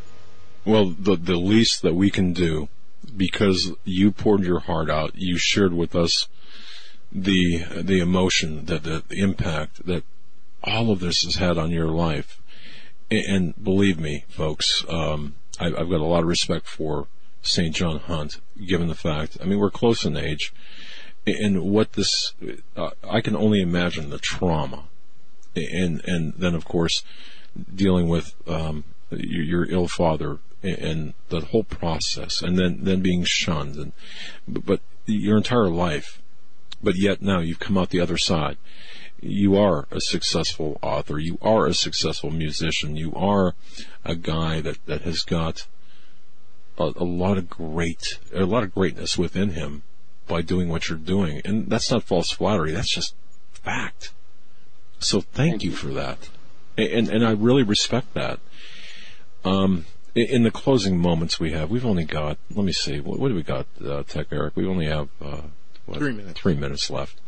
Well, 0.65 0.91
the 0.97 1.15
the 1.15 1.35
least 1.35 1.81
that 1.81 1.93
we 1.93 2.09
can 2.09 2.33
do 2.33 2.69
because 3.15 3.71
you 3.83 4.11
poured 4.11 4.43
your 4.43 4.59
heart 4.59 4.89
out. 4.89 5.11
You 5.15 5.37
shared 5.37 5.73
with 5.73 5.95
us 5.95 6.27
the 7.11 7.65
the 7.81 7.99
emotion, 7.99 8.65
that 8.65 8.83
the, 8.83 9.03
impact 9.11 9.85
that 9.85 10.03
all 10.63 10.91
of 10.91 10.99
this 10.99 11.23
has 11.23 11.35
had 11.35 11.57
on 11.57 11.71
your 11.71 11.89
life. 11.89 12.41
And, 13.11 13.25
and 13.25 13.63
believe 13.63 13.99
me, 13.99 14.25
folks, 14.29 14.85
um, 14.89 15.35
I, 15.59 15.67
I've 15.67 15.89
got 15.89 15.99
a 15.99 16.05
lot 16.05 16.23
of 16.23 16.29
respect 16.29 16.67
for 16.67 17.07
St. 17.41 17.75
John 17.75 17.99
Hunt, 17.99 18.39
given 18.65 18.87
the 18.87 18.95
fact. 18.95 19.37
I 19.41 19.45
mean, 19.45 19.59
we're 19.59 19.69
close 19.69 20.05
in 20.05 20.15
age, 20.15 20.53
and 21.27 21.61
what 21.63 21.93
this, 21.93 22.33
uh, 22.75 22.91
I 23.03 23.21
can 23.21 23.35
only 23.35 23.61
imagine 23.61 24.09
the 24.09 24.17
trauma, 24.17 24.85
and 25.55 26.01
and 26.05 26.33
then 26.37 26.55
of 26.55 26.65
course, 26.65 27.03
dealing 27.75 28.07
with 28.07 28.33
um, 28.47 28.85
your, 29.11 29.43
your 29.43 29.65
ill 29.65 29.87
father 29.87 30.39
and 30.63 31.13
the 31.29 31.41
whole 31.41 31.63
process, 31.63 32.41
and 32.41 32.57
then 32.57 32.79
then 32.83 33.01
being 33.01 33.23
shunned, 33.25 33.75
and 33.75 33.91
but 34.47 34.79
your 35.05 35.37
entire 35.37 35.69
life, 35.69 36.21
but 36.81 36.95
yet 36.97 37.21
now 37.21 37.39
you've 37.39 37.59
come 37.59 37.77
out 37.77 37.89
the 37.89 37.99
other 37.99 38.17
side. 38.17 38.57
You 39.21 39.55
are 39.57 39.87
a 39.91 40.01
successful 40.01 40.79
author. 40.81 41.17
You 41.17 41.37
are 41.41 41.65
a 41.65 41.73
successful 41.73 42.29
musician. 42.29 42.95
You 42.95 43.13
are 43.15 43.55
a 44.03 44.15
guy 44.15 44.61
that 44.61 44.85
that 44.85 45.01
has 45.01 45.21
got 45.21 45.67
a, 46.77 46.91
a 46.95 47.05
lot 47.05 47.37
of 47.37 47.49
great, 47.49 48.19
a 48.33 48.45
lot 48.45 48.63
of 48.63 48.73
greatness 48.73 49.17
within 49.17 49.49
him 49.49 49.83
by 50.27 50.41
doing 50.41 50.69
what 50.69 50.89
you're 50.89 50.97
doing, 50.97 51.41
and 51.45 51.69
that's 51.69 51.91
not 51.91 52.03
false 52.03 52.31
flattery. 52.31 52.71
That's 52.71 52.93
just 52.93 53.15
fact. 53.51 54.13
So 54.99 55.19
thank, 55.19 55.33
thank 55.33 55.63
you, 55.63 55.71
you 55.71 55.75
for 55.75 55.93
that, 55.93 56.29
and 56.77 57.09
and 57.09 57.25
I 57.25 57.31
really 57.31 57.63
respect 57.63 58.13
that. 58.13 58.39
Um, 59.43 59.85
in 60.15 60.43
the 60.43 60.51
closing 60.51 60.97
moments 60.97 61.39
we 61.39 61.51
have, 61.51 61.69
we've 61.69 61.85
only 61.85 62.05
got, 62.05 62.37
let 62.51 62.65
me 62.65 62.71
see, 62.71 62.99
what, 62.99 63.19
what 63.19 63.29
do 63.29 63.35
we 63.35 63.43
got, 63.43 63.65
uh, 63.83 64.03
Tech 64.03 64.27
Eric? 64.31 64.55
We 64.55 64.65
only 64.67 64.85
have, 64.85 65.09
uh, 65.21 65.41
what, 65.85 65.97
three 65.97 66.13
minutes. 66.13 66.39
Three 66.39 66.55
minutes 66.55 66.89
left. 66.89 67.19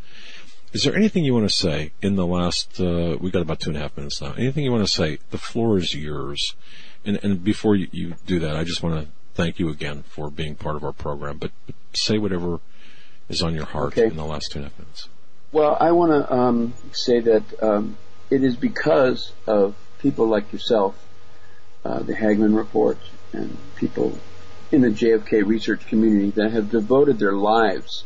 Is 0.72 0.84
there 0.84 0.94
anything 0.94 1.24
you 1.24 1.34
want 1.34 1.48
to 1.48 1.54
say 1.54 1.92
in 2.02 2.16
the 2.16 2.26
last, 2.26 2.80
uh, 2.80 3.16
we 3.20 3.30
got 3.30 3.42
about 3.42 3.60
two 3.60 3.70
and 3.70 3.76
a 3.76 3.80
half 3.80 3.96
minutes 3.96 4.20
now. 4.20 4.34
Anything 4.34 4.64
you 4.64 4.72
want 4.72 4.86
to 4.86 4.92
say? 4.92 5.18
The 5.30 5.38
floor 5.38 5.78
is 5.78 5.94
yours. 5.94 6.54
And, 7.04 7.18
and 7.22 7.42
before 7.42 7.76
you, 7.76 7.88
you 7.92 8.14
do 8.26 8.38
that, 8.40 8.56
I 8.56 8.64
just 8.64 8.82
want 8.82 9.02
to 9.02 9.08
thank 9.34 9.58
you 9.58 9.68
again 9.68 10.02
for 10.08 10.30
being 10.30 10.54
part 10.54 10.76
of 10.76 10.84
our 10.84 10.92
program, 10.92 11.38
but, 11.38 11.52
but 11.66 11.74
say 11.92 12.18
whatever 12.18 12.60
is 13.28 13.42
on 13.42 13.54
your 13.54 13.66
heart 13.66 13.92
okay. 13.92 14.06
in 14.06 14.16
the 14.16 14.24
last 14.24 14.52
two 14.52 14.58
and 14.58 14.66
a 14.66 14.70
half 14.70 14.78
minutes. 14.78 15.08
Well, 15.52 15.76
I 15.80 15.92
want 15.92 16.12
to 16.12 16.32
um, 16.32 16.74
say 16.92 17.20
that 17.20 17.62
um, 17.62 17.96
it 18.30 18.42
is 18.42 18.56
because 18.56 19.32
of 19.46 19.74
people 19.98 20.26
like 20.26 20.52
yourself 20.52 21.05
uh, 21.86 22.00
the 22.00 22.14
Hagmann 22.14 22.56
Report, 22.56 22.98
and 23.32 23.56
people 23.76 24.18
in 24.72 24.80
the 24.80 24.88
JFK 24.88 25.46
research 25.46 25.86
community 25.86 26.30
that 26.30 26.50
have 26.50 26.68
devoted 26.68 27.20
their 27.20 27.34
lives, 27.34 28.04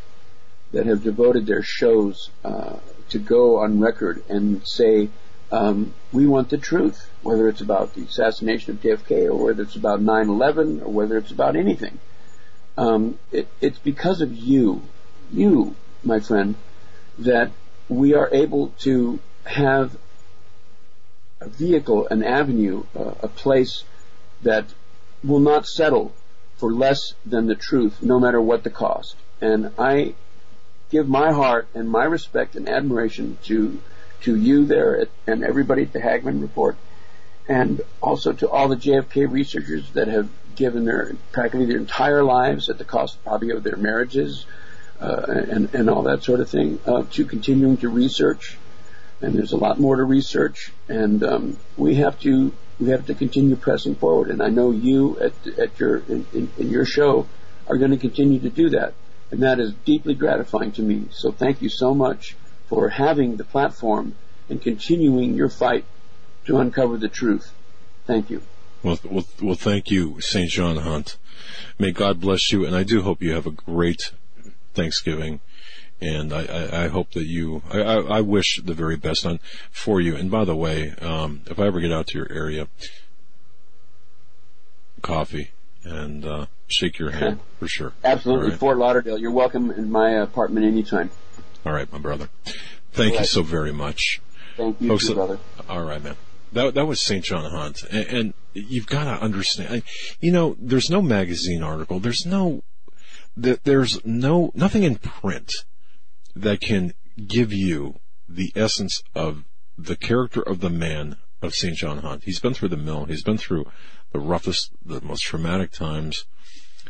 that 0.72 0.84
have 0.84 1.02
devoted 1.02 1.46
their 1.46 1.62
shows 1.62 2.28
uh, 2.44 2.76
to 3.08 3.18
go 3.18 3.60
on 3.60 3.80
record 3.80 4.22
and 4.28 4.60
say, 4.66 5.08
um, 5.50 5.94
we 6.12 6.26
want 6.26 6.50
the 6.50 6.58
truth, 6.58 7.10
whether 7.22 7.48
it's 7.48 7.62
about 7.62 7.94
the 7.94 8.02
assassination 8.02 8.72
of 8.72 8.82
JFK 8.82 9.30
or 9.30 9.44
whether 9.46 9.62
it's 9.62 9.76
about 9.76 10.00
9/11 10.00 10.82
or 10.82 10.90
whether 10.90 11.16
it's 11.16 11.32
about 11.32 11.56
anything. 11.56 11.98
Um, 12.76 13.18
it, 13.32 13.48
it's 13.62 13.78
because 13.78 14.20
of 14.20 14.36
you, 14.36 14.82
you, 15.32 15.74
my 16.04 16.20
friend, 16.20 16.54
that 17.18 17.50
we 17.88 18.12
are 18.14 18.28
able 18.30 18.74
to 18.80 19.20
have 19.44 19.96
a 21.40 21.48
vehicle, 21.48 22.06
an 22.08 22.22
avenue, 22.22 22.84
uh, 22.98 23.14
a 23.22 23.28
place 23.28 23.84
that 24.42 24.66
will 25.24 25.40
not 25.40 25.66
settle 25.66 26.12
for 26.56 26.72
less 26.72 27.14
than 27.24 27.46
the 27.46 27.54
truth, 27.54 28.02
no 28.02 28.20
matter 28.20 28.40
what 28.40 28.62
the 28.62 28.70
cost. 28.70 29.16
And 29.40 29.72
I 29.78 30.14
give 30.90 31.08
my 31.08 31.32
heart 31.32 31.68
and 31.74 31.88
my 31.88 32.04
respect 32.04 32.56
and 32.56 32.68
admiration 32.68 33.38
to 33.44 33.80
to 34.22 34.36
you 34.36 34.66
there 34.66 35.00
at, 35.00 35.08
and 35.26 35.42
everybody 35.42 35.82
at 35.82 35.94
the 35.94 36.00
Hagmann 36.00 36.42
Report, 36.42 36.76
and 37.48 37.80
also 38.02 38.34
to 38.34 38.50
all 38.50 38.68
the 38.68 38.76
JFK 38.76 39.30
researchers 39.30 39.90
that 39.92 40.08
have 40.08 40.28
given 40.56 40.84
their 40.84 41.16
practically 41.32 41.64
their 41.64 41.78
entire 41.78 42.22
lives 42.22 42.68
at 42.68 42.76
the 42.76 42.84
cost 42.84 43.22
probably 43.24 43.50
of 43.50 43.62
their 43.62 43.76
marriages 43.76 44.44
uh, 45.00 45.24
and 45.26 45.74
and 45.74 45.88
all 45.88 46.02
that 46.02 46.22
sort 46.22 46.40
of 46.40 46.50
thing 46.50 46.78
uh, 46.86 47.04
to 47.12 47.24
continuing 47.24 47.78
to 47.78 47.88
research 47.88 48.58
and 49.20 49.34
there's 49.34 49.52
a 49.52 49.56
lot 49.56 49.78
more 49.78 49.96
to 49.96 50.04
research, 50.04 50.72
and 50.88 51.22
um, 51.22 51.58
we 51.76 51.96
have 51.96 52.18
to 52.20 52.52
we 52.78 52.90
have 52.90 53.06
to 53.06 53.14
continue 53.14 53.56
pressing 53.56 53.94
forward. 53.94 54.30
And 54.30 54.42
I 54.42 54.48
know 54.48 54.70
you 54.70 55.18
at 55.20 55.58
at 55.58 55.78
your 55.78 55.98
in, 55.98 56.26
in, 56.32 56.50
in 56.58 56.70
your 56.70 56.84
show 56.84 57.26
are 57.68 57.76
going 57.76 57.92
to 57.92 57.96
continue 57.96 58.40
to 58.40 58.50
do 58.50 58.70
that. 58.70 58.94
And 59.30 59.42
that 59.42 59.60
is 59.60 59.72
deeply 59.84 60.14
gratifying 60.14 60.72
to 60.72 60.82
me. 60.82 61.06
So 61.12 61.30
thank 61.30 61.62
you 61.62 61.68
so 61.68 61.94
much 61.94 62.36
for 62.68 62.88
having 62.88 63.36
the 63.36 63.44
platform 63.44 64.16
and 64.48 64.60
continuing 64.60 65.34
your 65.34 65.48
fight 65.48 65.84
to 66.46 66.58
uncover 66.58 66.96
the 66.96 67.08
truth. 67.08 67.52
Thank 68.06 68.30
you. 68.30 68.42
Well, 68.82 68.98
well, 69.04 69.26
well 69.40 69.54
thank 69.54 69.90
you, 69.90 70.20
St. 70.20 70.50
John 70.50 70.78
Hunt. 70.78 71.16
May 71.78 71.92
God 71.92 72.20
bless 72.20 72.50
you, 72.50 72.66
and 72.66 72.74
I 72.74 72.82
do 72.82 73.02
hope 73.02 73.22
you 73.22 73.34
have 73.34 73.46
a 73.46 73.50
great 73.50 74.12
Thanksgiving. 74.74 75.40
And 76.02 76.32
I, 76.32 76.44
I, 76.44 76.84
I 76.84 76.88
hope 76.88 77.10
that 77.12 77.26
you, 77.26 77.62
I, 77.70 77.80
I, 77.80 78.20
wish 78.22 78.58
the 78.64 78.72
very 78.72 78.96
best 78.96 79.26
on 79.26 79.38
for 79.70 80.00
you. 80.00 80.16
And 80.16 80.30
by 80.30 80.46
the 80.46 80.56
way, 80.56 80.94
um, 81.02 81.42
if 81.46 81.58
I 81.58 81.66
ever 81.66 81.78
get 81.78 81.92
out 81.92 82.06
to 82.08 82.18
your 82.18 82.32
area, 82.32 82.68
coffee 85.02 85.50
and 85.84 86.24
uh, 86.24 86.46
shake 86.66 86.98
your 86.98 87.10
hand 87.10 87.40
for 87.58 87.68
sure. 87.68 87.92
Absolutely, 88.04 88.50
right. 88.50 88.58
Fort 88.58 88.78
Lauderdale. 88.78 89.18
You're 89.18 89.30
welcome 89.30 89.70
in 89.70 89.90
my 89.90 90.10
apartment 90.10 90.66
anytime. 90.66 91.10
All 91.64 91.72
right, 91.72 91.90
my 91.92 91.98
brother. 91.98 92.28
Thank 92.92 93.18
you 93.18 93.24
so 93.24 93.42
very 93.42 93.72
much. 93.72 94.20
Thank 94.56 94.80
you, 94.80 94.88
Folks, 94.88 95.06
too, 95.06 95.14
brother. 95.14 95.38
All 95.68 95.84
right, 95.84 96.02
man. 96.02 96.16
That 96.52 96.74
that 96.74 96.86
was 96.86 97.00
St. 97.00 97.24
John 97.24 97.48
Hunt, 97.50 97.82
and, 97.90 98.06
and 98.06 98.34
you've 98.54 98.86
got 98.86 99.04
to 99.04 99.22
understand. 99.22 99.82
You 100.20 100.32
know, 100.32 100.56
there's 100.58 100.90
no 100.90 101.00
magazine 101.00 101.62
article. 101.62 102.00
There's 102.00 102.26
no, 102.26 102.62
there's 103.36 104.04
no 104.04 104.50
nothing 104.54 104.82
in 104.82 104.96
print 104.96 105.52
that 106.40 106.60
can 106.60 106.94
give 107.26 107.52
you 107.52 108.00
the 108.28 108.52
essence 108.54 109.02
of 109.14 109.44
the 109.76 109.96
character 109.96 110.42
of 110.42 110.60
the 110.60 110.70
man 110.70 111.16
of 111.42 111.54
St. 111.54 111.76
John 111.76 111.98
Hunt. 111.98 112.24
He's 112.24 112.40
been 112.40 112.54
through 112.54 112.68
the 112.68 112.76
mill. 112.76 113.06
He's 113.06 113.22
been 113.22 113.38
through 113.38 113.70
the 114.12 114.20
roughest, 114.20 114.72
the 114.84 115.00
most 115.00 115.22
traumatic 115.22 115.70
times. 115.70 116.26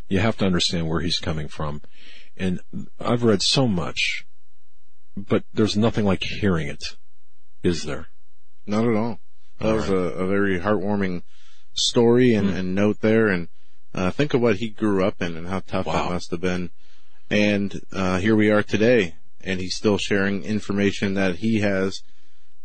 You 0.09 0.19
have 0.19 0.37
to 0.39 0.47
understand 0.47 0.89
where 0.89 1.01
he's 1.01 1.19
coming 1.19 1.49
from. 1.49 1.83
And 2.37 2.61
I've 2.99 3.23
read 3.23 3.43
so 3.43 3.69
much, 3.69 4.27
but 5.17 5.45
there's 5.53 5.77
nothing 5.77 6.05
like 6.05 6.23
hearing 6.23 6.69
it, 6.69 6.97
is 7.63 7.85
there? 7.85 8.09
Not 8.67 8.87
at 8.87 8.97
all. 8.97 9.21
That 9.59 9.69
all 9.69 9.75
was 9.77 9.89
right. 9.89 9.97
a, 9.97 10.15
a, 10.15 10.27
very 10.27 10.61
heartwarming 10.61 11.23
story 11.75 12.35
and, 12.35 12.49
mm. 12.49 12.55
and 12.57 12.75
note 12.75 13.01
there. 13.01 13.29
And 13.29 13.49
uh, 13.95 14.11
think 14.11 14.33
of 14.33 14.41
what 14.41 14.57
he 14.57 14.71
grew 14.71 15.05
up 15.05 15.21
in 15.21 15.37
and 15.37 15.47
how 15.49 15.61
tough 15.61 15.87
wow. 15.87 15.93
that 15.93 16.13
must 16.13 16.31
have 16.31 16.41
been. 16.41 16.71
And 17.29 17.81
uh, 17.93 18.19
here 18.19 18.35
we 18.35 18.51
are 18.51 18.63
today, 18.63 19.15
and 19.43 19.61
he's 19.61 19.77
still 19.77 19.99
sharing 19.99 20.45
information 20.45 21.15
that 21.15 21.37
he 21.37 21.61
has 21.61 22.03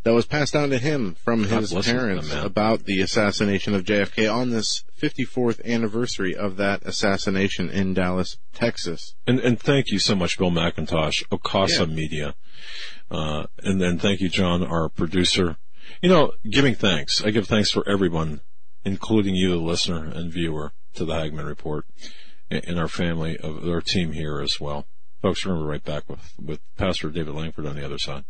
that 0.06 0.14
was 0.14 0.28
passed 0.28 0.54
down 0.54 0.70
to 0.70 0.78
him 0.78 1.16
from 1.16 1.46
his 1.46 1.74
parents 1.74 2.30
them, 2.30 2.46
about 2.46 2.86
the 2.86 3.02
assassination 3.02 3.74
of 3.74 3.84
JFK 3.84 4.32
on 4.32 4.52
this 4.52 4.84
54th 5.02 5.66
anniversary 5.66 6.36
of 6.36 6.58
that 6.58 6.84
assassination 6.86 7.72
in 7.72 7.96
Dallas, 7.96 8.38
Texas. 8.54 9.16
And, 9.26 9.40
and 9.40 9.60
thank 9.60 9.90
you 9.90 9.98
so 9.98 10.14
much, 10.14 10.38
Bill 10.38 10.52
McIntosh, 10.52 11.28
Okasa 11.32 11.88
yeah. 11.88 11.94
Media. 11.94 12.36
Uh, 13.10 13.48
and 13.64 13.82
then 13.82 13.98
thank 13.98 14.22
you, 14.22 14.30
John, 14.30 14.64
our 14.64 14.90
producer. 14.90 15.58
You 16.04 16.10
know, 16.10 16.34
giving 16.48 16.76
thanks. 16.76 17.24
I 17.24 17.32
give 17.32 17.48
thanks 17.48 17.72
for 17.72 17.88
everyone, 17.90 18.42
including 18.84 19.34
you, 19.34 19.50
the 19.50 19.58
listener 19.58 20.06
and 20.06 20.32
viewer, 20.32 20.74
to 20.94 21.06
the 21.06 21.14
Hagmann 21.14 21.48
Report, 21.48 21.86
and 22.52 22.80
our 22.80 22.88
family 22.88 23.38
of 23.38 23.68
our 23.68 23.82
team 23.82 24.12
here 24.12 24.40
as 24.40 24.60
well. 24.60 24.86
Folks, 25.26 25.44
be 25.44 25.50
right 25.50 25.84
back 25.84 26.08
with, 26.08 26.34
with 26.40 26.60
Pastor 26.78 27.10
David 27.10 27.34
Lankford 27.34 27.66
on 27.66 27.76
the 27.76 27.84
other 27.84 27.98
side. 27.98 28.26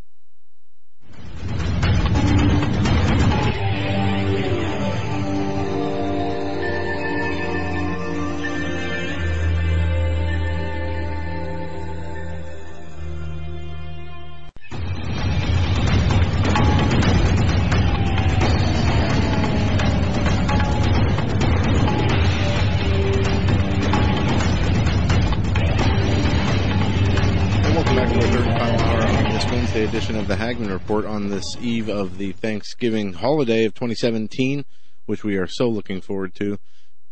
Edition 30.16 30.32
of 30.32 30.40
the 30.40 30.46
Hagmann 30.46 30.72
Report 30.72 31.06
on 31.06 31.28
this 31.28 31.58
eve 31.60 31.90
of 31.90 32.18
the 32.18 32.32
Thanksgiving 32.32 33.12
holiday 33.12 33.66
of 33.66 33.74
2017, 33.74 34.64
which 35.08 35.26
we 35.26 35.36
are 35.36 35.46
so 35.46 35.68
looking 35.68 36.00
forward 36.00 36.34
to. 36.36 36.58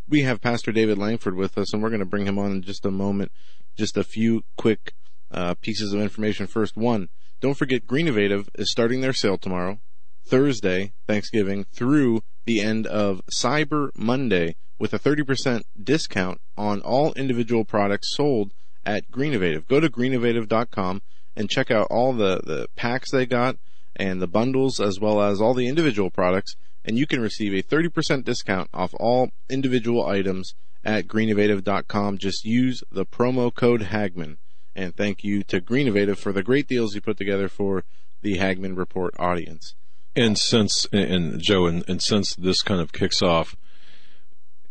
We 0.07 0.21
have 0.21 0.39
Pastor 0.39 0.71
David 0.71 0.97
Lankford 0.97 1.35
with 1.35 1.57
us, 1.57 1.73
and 1.73 1.83
we're 1.83 1.89
going 1.89 1.99
to 1.99 2.05
bring 2.05 2.25
him 2.25 2.39
on 2.39 2.51
in 2.51 2.61
just 2.61 2.85
a 2.85 2.91
moment. 2.91 3.33
Just 3.75 3.97
a 3.97 4.05
few 4.05 4.45
quick 4.55 4.93
uh, 5.31 5.55
pieces 5.55 5.91
of 5.91 5.99
information. 5.99 6.47
First, 6.47 6.77
one, 6.77 7.09
don't 7.41 7.57
forget 7.57 7.85
Green 7.85 8.05
Greenovative 8.05 8.49
is 8.55 8.71
starting 8.71 9.01
their 9.01 9.11
sale 9.11 9.37
tomorrow, 9.37 9.81
Thursday, 10.25 10.93
Thanksgiving, 11.05 11.65
through 11.73 12.23
the 12.45 12.61
end 12.61 12.87
of 12.87 13.21
Cyber 13.37 13.89
Monday 13.97 14.55
with 14.79 14.93
a 14.93 14.99
30% 14.99 15.63
discount 15.83 16.39
on 16.57 16.79
all 16.79 17.11
individual 17.15 17.65
products 17.65 18.15
sold 18.15 18.53
at 18.85 19.11
Green 19.11 19.31
Greenovative. 19.31 19.67
Go 19.67 19.81
to 19.81 19.89
greenovative.com 19.89 21.01
and 21.35 21.49
check 21.49 21.71
out 21.71 21.87
all 21.89 22.13
the, 22.13 22.41
the 22.43 22.67
packs 22.75 23.11
they 23.11 23.25
got 23.25 23.57
and 23.95 24.21
the 24.21 24.27
bundles 24.27 24.79
as 24.79 24.99
well 24.99 25.21
as 25.21 25.41
all 25.41 25.53
the 25.53 25.67
individual 25.67 26.09
products 26.09 26.55
and 26.85 26.97
you 26.97 27.07
can 27.07 27.21
receive 27.21 27.53
a 27.53 27.63
30% 27.63 28.23
discount 28.23 28.69
off 28.73 28.93
all 28.99 29.31
individual 29.49 30.05
items 30.05 30.53
at 30.83 31.07
greenovative.com. 31.07 32.17
Just 32.17 32.45
use 32.45 32.83
the 32.91 33.05
promo 33.05 33.53
code 33.53 33.83
Hagmann. 33.83 34.37
And 34.75 34.95
thank 34.95 35.23
you 35.23 35.43
to 35.43 35.61
Greenovative 35.61 36.19
for 36.19 36.31
the 36.31 36.43
great 36.43 36.67
deals 36.67 36.95
you 36.95 37.01
put 37.01 37.17
together 37.17 37.47
for 37.47 37.83
the 38.21 38.37
Hagmann 38.37 38.75
Report 38.75 39.13
audience. 39.19 39.75
And 40.15 40.37
since, 40.37 40.87
and 40.91 41.39
Joe, 41.39 41.67
and, 41.67 41.83
and 41.87 42.01
since 42.01 42.35
this 42.35 42.61
kind 42.61 42.81
of 42.81 42.91
kicks 42.91 43.21
off 43.21 43.55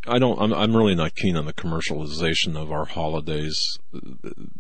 I 0.07 0.19
don't. 0.19 0.41
I'm, 0.41 0.53
I'm 0.53 0.77
really 0.77 0.95
not 0.95 1.15
keen 1.15 1.37
on 1.37 1.47
the 1.47 1.53
commercialization 1.53 2.61
of 2.61 2.73
our 2.73 2.87
holidays, 2.87 3.79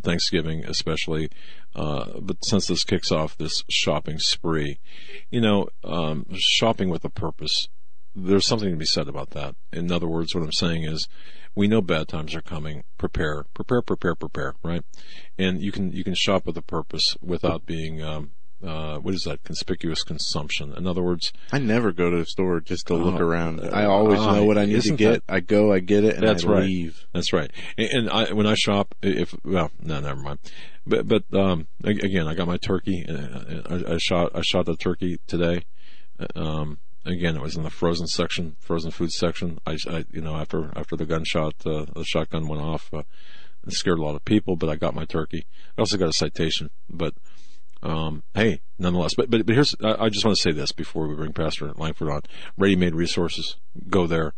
Thanksgiving 0.02 0.64
especially. 0.64 1.30
Uh, 1.74 2.20
but 2.20 2.44
since 2.44 2.66
this 2.66 2.84
kicks 2.84 3.10
off 3.10 3.36
this 3.36 3.64
shopping 3.68 4.18
spree, 4.18 4.78
you 5.30 5.40
know, 5.40 5.68
um, 5.82 6.26
shopping 6.34 6.88
with 6.88 7.04
a 7.04 7.10
purpose. 7.10 7.68
There's 8.14 8.46
something 8.46 8.70
to 8.70 8.76
be 8.76 8.84
said 8.84 9.08
about 9.08 9.30
that. 9.30 9.56
In 9.72 9.90
other 9.90 10.06
words, 10.06 10.34
what 10.34 10.44
I'm 10.44 10.52
saying 10.52 10.84
is, 10.84 11.08
we 11.54 11.66
know 11.66 11.80
bad 11.80 12.08
times 12.08 12.34
are 12.34 12.42
coming. 12.42 12.84
Prepare, 12.98 13.44
prepare, 13.54 13.80
prepare, 13.80 14.14
prepare. 14.14 14.54
Right, 14.62 14.84
and 15.38 15.60
you 15.60 15.72
can 15.72 15.92
you 15.92 16.04
can 16.04 16.14
shop 16.14 16.46
with 16.46 16.56
a 16.56 16.62
purpose 16.62 17.16
without 17.20 17.66
being 17.66 18.02
um, 18.02 18.32
uh, 18.64 18.98
what 18.98 19.14
is 19.14 19.22
that? 19.24 19.42
Conspicuous 19.44 20.02
consumption. 20.02 20.72
In 20.74 20.86
other 20.86 21.02
words, 21.02 21.32
I 21.50 21.58
never 21.58 21.92
go 21.92 22.10
to 22.10 22.18
the 22.18 22.26
store 22.26 22.60
just 22.60 22.86
to 22.88 22.94
look 22.94 23.20
oh, 23.20 23.24
around. 23.24 23.60
I 23.60 23.84
always 23.84 24.20
uh, 24.20 24.36
know 24.36 24.44
what 24.44 24.58
I 24.58 24.66
need 24.66 24.82
to 24.82 24.96
get. 24.96 25.26
That, 25.26 25.34
I 25.34 25.40
go, 25.40 25.72
I 25.72 25.80
get 25.80 26.04
it, 26.04 26.16
and 26.16 26.26
that's 26.26 26.44
I 26.44 26.48
right. 26.48 26.64
leave. 26.64 27.04
That's 27.12 27.32
right. 27.32 27.50
And, 27.76 27.88
and 27.90 28.10
I, 28.10 28.32
when 28.32 28.46
I 28.46 28.54
shop, 28.54 28.94
if 29.02 29.34
well, 29.44 29.70
no, 29.80 30.00
never 30.00 30.20
mind. 30.20 30.38
But 30.86 31.08
but 31.08 31.24
um, 31.32 31.68
again, 31.84 32.26
I 32.26 32.34
got 32.34 32.46
my 32.46 32.56
turkey. 32.56 33.04
Uh, 33.08 33.62
I, 33.68 33.94
I 33.94 33.98
shot 33.98 34.32
I 34.34 34.42
shot 34.42 34.66
the 34.66 34.76
turkey 34.76 35.18
today. 35.26 35.64
Um, 36.36 36.78
again, 37.04 37.36
it 37.36 37.42
was 37.42 37.56
in 37.56 37.62
the 37.62 37.70
frozen 37.70 38.06
section, 38.06 38.56
frozen 38.60 38.90
food 38.90 39.12
section. 39.12 39.58
I, 39.66 39.76
I 39.88 40.04
you 40.10 40.20
know 40.20 40.36
after 40.36 40.70
after 40.76 40.96
the 40.96 41.06
gunshot, 41.06 41.54
uh, 41.66 41.86
the 41.94 42.04
shotgun 42.04 42.48
went 42.48 42.62
off. 42.62 42.92
Uh, 42.92 43.02
it 43.66 43.72
scared 43.74 43.98
a 43.98 44.02
lot 44.02 44.16
of 44.16 44.24
people, 44.24 44.56
but 44.56 44.68
I 44.68 44.76
got 44.76 44.94
my 44.94 45.04
turkey. 45.04 45.46
I 45.76 45.82
also 45.82 45.96
got 45.96 46.08
a 46.08 46.12
citation, 46.12 46.70
but 46.90 47.14
um, 47.82 48.22
hey, 48.34 48.60
nonetheless, 48.78 49.12
but, 49.16 49.30
but, 49.30 49.44
but 49.46 49.54
here's, 49.54 49.74
I, 49.82 50.04
I 50.04 50.08
just 50.08 50.24
want 50.24 50.36
to 50.36 50.42
say 50.42 50.52
this 50.52 50.72
before 50.72 51.08
we 51.08 51.14
bring 51.14 51.32
Pastor 51.32 51.72
Lankford 51.74 52.08
on. 52.08 52.22
Ready-made 52.56 52.94
resources. 52.94 53.56
Go 53.88 54.06
there, 54.06 54.34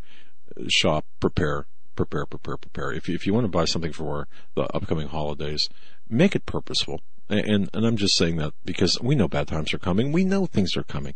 shop, 0.68 1.04
prepare, 1.20 1.66
prepare, 1.96 2.26
prepare, 2.26 2.56
prepare. 2.56 2.92
If 2.92 3.08
you, 3.08 3.14
if 3.14 3.26
you 3.26 3.34
want 3.34 3.44
to 3.44 3.48
buy 3.48 3.64
something 3.64 3.92
for 3.92 4.28
the 4.54 4.62
upcoming 4.74 5.08
holidays, 5.08 5.68
make 6.08 6.34
it 6.34 6.46
purposeful. 6.46 7.00
And, 7.28 7.40
and, 7.40 7.70
and 7.72 7.86
I'm 7.86 7.96
just 7.96 8.16
saying 8.16 8.36
that 8.36 8.54
because 8.64 9.00
we 9.00 9.14
know 9.14 9.28
bad 9.28 9.48
times 9.48 9.72
are 9.74 9.78
coming. 9.78 10.12
We 10.12 10.24
know 10.24 10.46
things 10.46 10.76
are 10.76 10.84
coming. 10.84 11.14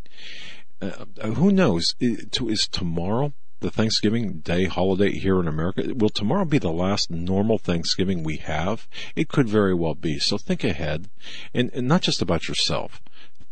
Uh, 0.81 1.05
who 1.35 1.51
knows? 1.51 1.95
Is 2.01 2.69
tomorrow 2.71 3.33
the 3.61 3.71
Thanksgiving 3.71 4.39
Day 4.39 4.67
holiday 4.67 5.13
here 5.13 5.41
in 5.41 5.49
America. 5.49 5.83
Will 5.95 6.09
tomorrow 6.09 6.45
be 6.45 6.59
the 6.59 6.73
last 6.73 7.11
normal 7.11 7.59
Thanksgiving 7.59 8.23
we 8.23 8.37
have? 8.37 8.89
It 9.17 9.29
could 9.29 9.49
very 9.49 9.75
well 9.75 9.95
be. 9.95 10.19
So 10.19 10.39
think 10.39 10.65
ahead 10.65 11.09
and, 11.53 11.71
and 11.73 11.89
not 11.89 12.03
just 12.03 12.23
about 12.23 12.49
yourself. 12.49 13.01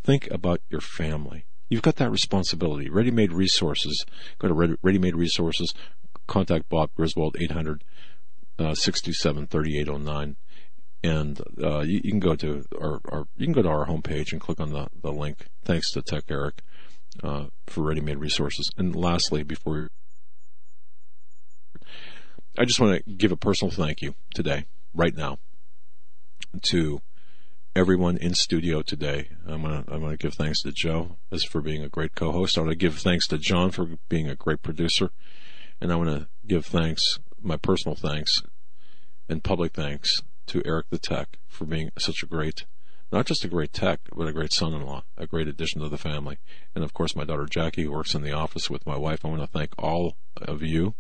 Think 0.05 0.31
about 0.31 0.61
your 0.69 0.81
family. 0.81 1.45
You've 1.69 1.83
got 1.83 1.97
that 1.97 2.11
responsibility. 2.11 2.89
Ready 2.89 3.11
Made 3.11 3.33
Resources. 3.33 4.05
Go 4.39 4.49
to 4.49 4.77
Ready 4.83 4.99
Made 4.99 5.17
Resources. 5.17 5.75
Contact 6.29 6.69
Bob 6.69 6.91
Griswold, 6.95 7.37
800 7.41 7.83
uh, 8.59 8.75
627 8.75 9.49
3809 9.49 10.37
and 11.05 11.41
uh, 11.63 11.81
you, 11.81 12.01
you, 12.03 12.11
can 12.11 12.21
go 12.21 12.35
to 12.35 12.65
our, 12.81 13.01
our, 13.11 13.27
you 13.37 13.47
can 13.47 13.53
go 13.53 13.63
to 13.63 13.69
our 13.69 13.87
homepage 13.87 14.33
and 14.33 14.41
click 14.41 14.59
on 14.59 14.73
the, 14.73 14.89
the 15.03 15.13
link. 15.13 15.47
Thanks 15.63 15.91
to 15.93 16.03
Tech 16.03 16.25
Eric 16.31 16.63
uh, 17.23 17.47
for 17.67 17.83
ready-made 17.83 18.19
resources. 18.19 18.71
And 18.77 18.95
lastly, 18.95 19.43
before 19.43 19.91
I 22.59 22.65
just 22.65 22.81
want 22.81 23.05
to 23.05 23.13
give 23.13 23.33
a 23.33 23.37
personal 23.37 23.71
thank 23.71 24.01
you 24.01 24.15
today, 24.35 24.65
right 24.95 25.15
now, 25.15 25.39
to 26.71 27.01
everyone 27.77 28.17
in 28.17 28.33
studio 28.33 28.81
today. 28.81 29.29
I'm 29.47 29.61
gonna 29.61 29.85
I'm 29.89 30.01
gonna 30.01 30.17
give 30.17 30.33
thanks 30.33 30.63
to 30.63 30.73
Joe 30.73 31.17
as 31.31 31.45
for 31.45 31.61
being 31.61 31.85
a 31.85 31.91
great 31.91 32.15
co-host. 32.15 32.57
I 32.57 32.63
want 32.63 32.71
to 32.71 32.77
give 32.77 32.99
thanks 32.99 33.27
to 33.29 33.37
John 33.39 33.71
for 33.71 33.99
being 34.09 34.31
a 34.31 34.35
great 34.35 34.63
producer, 34.63 35.11
and 35.81 35.93
I 35.93 35.97
want 35.97 36.09
to 36.09 36.29
give 36.47 36.65
thanks, 36.65 37.19
my 37.41 37.59
personal 37.59 37.95
thanks, 37.95 38.43
and 39.29 39.45
public 39.45 39.75
thanks 39.75 40.23
to 40.47 40.63
Eric 40.65 40.87
the 40.91 40.99
Tech 40.99 41.39
for 41.47 41.67
being 41.67 41.91
such 41.99 42.23
a 42.23 42.27
great, 42.27 42.65
not 43.13 43.27
just 43.27 43.45
a 43.45 43.49
great 43.49 43.73
tech, 43.73 44.01
but 44.15 44.29
a 44.29 44.33
great 44.33 44.53
son-in-law, 44.53 45.05
a 45.17 45.27
great 45.27 45.49
addition 45.49 45.81
to 45.81 45.89
the 45.89 45.99
family, 45.99 46.39
and 46.75 46.83
of 46.85 46.95
course 46.95 47.17
my 47.17 47.25
daughter 47.25 47.47
Jackie 47.47 47.85
who 47.85 47.93
works 47.93 48.15
in 48.15 48.23
the 48.23 48.33
office 48.33 48.69
with 48.69 48.87
my 48.87 48.97
wife. 48.97 49.25
I 49.25 49.29
want 49.29 49.43
to 49.43 49.47
thank 49.47 49.73
all 49.79 50.17
of 50.37 50.63
you. 50.63 50.95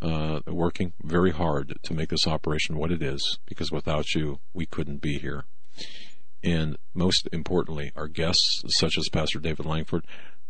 Uh, 0.00 0.40
working 0.46 0.92
very 1.02 1.30
hard 1.30 1.78
to 1.82 1.94
make 1.94 2.10
this 2.10 2.26
operation 2.26 2.76
what 2.76 2.92
it 2.92 3.02
is, 3.02 3.38
because 3.46 3.72
without 3.72 4.14
you, 4.14 4.38
we 4.52 4.66
couldn't 4.66 5.00
be 5.00 5.18
here 5.18 5.44
and 6.44 6.76
most 6.92 7.26
importantly, 7.32 7.90
our 7.96 8.06
guests, 8.06 8.62
such 8.68 8.98
as 8.98 9.08
Pastor 9.08 9.40
David 9.40 9.64
Lankford, 9.64 10.04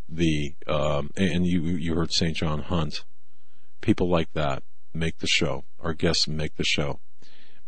the 0.09 0.55
um, 0.66 1.11
and 1.16 1.47
you 1.47 1.62
you 1.62 1.95
heard 1.95 2.12
St. 2.12 2.36
John 2.36 2.62
Hunt, 2.62 3.05
people 3.81 4.11
like 4.11 4.32
that 4.32 4.62
make 4.93 5.19
the 5.19 5.27
show. 5.27 5.65
Our 5.81 5.95
guests 5.95 6.27
make 6.27 6.57
the 6.57 6.65
show, 6.65 6.99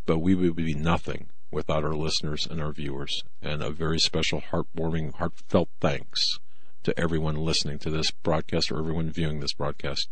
but 0.04 0.18
we 0.18 0.34
would 0.34 0.56
be 0.56 0.74
nothing 0.74 1.28
without 1.50 1.84
our 1.84 1.94
listeners 1.94 2.46
and 2.46 2.60
our 2.60 2.72
viewers. 2.72 3.22
And 3.42 3.62
a 3.62 3.70
very 3.70 3.98
special, 3.98 4.40
heartwarming, 4.40 5.14
heartfelt 5.14 5.68
thanks 5.80 6.38
to 6.82 6.98
everyone 6.98 7.36
listening 7.36 7.78
to 7.80 7.90
this 7.90 8.10
broadcast 8.10 8.70
or 8.70 8.78
everyone 8.78 9.10
viewing 9.10 9.40
this 9.40 9.52
broadcast. 9.52 10.08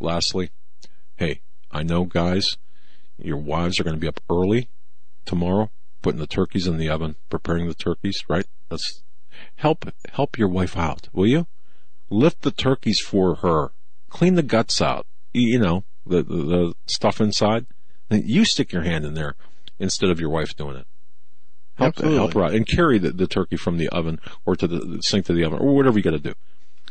Lastly, 0.00 0.50
hey, 1.16 1.40
I 1.70 1.82
know 1.82 2.04
guys, 2.04 2.56
your 3.18 3.36
wives 3.36 3.78
are 3.78 3.84
going 3.84 3.96
to 3.96 4.00
be 4.00 4.08
up 4.08 4.20
early 4.30 4.68
tomorrow 5.24 5.70
putting 6.02 6.20
the 6.20 6.26
turkeys 6.26 6.66
in 6.66 6.76
the 6.76 6.90
oven, 6.90 7.14
preparing 7.30 7.68
the 7.68 7.74
turkeys, 7.74 8.22
right? 8.28 8.46
Let's 8.70 9.02
help 9.56 9.90
help 10.12 10.36
your 10.36 10.48
wife 10.48 10.76
out, 10.76 11.08
will 11.12 11.26
you? 11.26 11.46
Lift 12.10 12.42
the 12.42 12.50
turkeys 12.50 13.00
for 13.00 13.36
her. 13.36 13.70
Clean 14.10 14.34
the 14.34 14.42
guts 14.42 14.82
out. 14.82 15.06
You 15.32 15.60
know, 15.60 15.84
the 16.04 16.22
the, 16.22 16.36
the 16.36 16.74
stuff 16.86 17.20
inside. 17.20 17.66
You 18.10 18.44
stick 18.44 18.72
your 18.72 18.82
hand 18.82 19.06
in 19.06 19.14
there 19.14 19.36
instead 19.82 20.08
of 20.08 20.20
your 20.20 20.30
wife 20.30 20.56
doing 20.56 20.76
it. 20.76 20.86
Help, 21.74 21.98
help 21.98 22.34
her 22.34 22.44
out 22.44 22.54
and 22.54 22.66
carry 22.66 22.98
the, 22.98 23.10
the 23.10 23.26
turkey 23.26 23.56
from 23.56 23.78
the 23.78 23.88
oven 23.88 24.20
or 24.46 24.54
to 24.54 24.66
the, 24.66 24.78
the 24.78 25.02
sink 25.02 25.26
to 25.26 25.32
the 25.32 25.44
oven 25.44 25.58
or 25.58 25.74
whatever 25.74 25.98
you 25.98 26.02
got 26.02 26.10
to 26.10 26.18
do. 26.18 26.34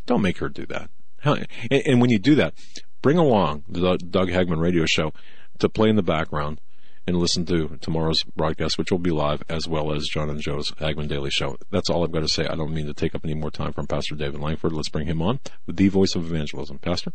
Don't 0.05 0.21
make 0.21 0.39
her 0.39 0.49
do 0.49 0.65
that. 0.65 0.89
And, 1.23 1.47
and 1.71 2.01
when 2.01 2.09
you 2.09 2.19
do 2.19 2.35
that, 2.35 2.53
bring 3.01 3.17
along 3.17 3.63
the 3.69 3.97
Doug 3.97 4.29
Hagmann 4.29 4.59
radio 4.59 4.85
show 4.85 5.13
to 5.59 5.69
play 5.69 5.89
in 5.89 5.95
the 5.95 6.03
background 6.03 6.59
and 7.07 7.17
listen 7.17 7.45
to 7.45 7.77
tomorrow's 7.81 8.23
broadcast, 8.23 8.77
which 8.77 8.91
will 8.91 8.99
be 8.99 9.11
live, 9.11 9.43
as 9.49 9.67
well 9.67 9.93
as 9.93 10.07
John 10.07 10.29
and 10.29 10.39
Joe's 10.39 10.71
Hagmann 10.79 11.07
Daily 11.07 11.31
Show. 11.31 11.57
That's 11.69 11.89
all 11.89 12.03
I've 12.03 12.11
got 12.11 12.21
to 12.21 12.27
say. 12.27 12.45
I 12.45 12.55
don't 12.55 12.73
mean 12.73 12.87
to 12.87 12.93
take 12.93 13.15
up 13.15 13.21
any 13.23 13.33
more 13.33 13.51
time 13.51 13.73
from 13.73 13.87
Pastor 13.87 14.15
David 14.15 14.39
Lankford. 14.39 14.73
Let's 14.73 14.89
bring 14.89 15.07
him 15.07 15.21
on, 15.21 15.39
with 15.65 15.77
the 15.77 15.87
voice 15.87 16.15
of 16.15 16.25
evangelism. 16.25 16.79
Pastor? 16.79 17.13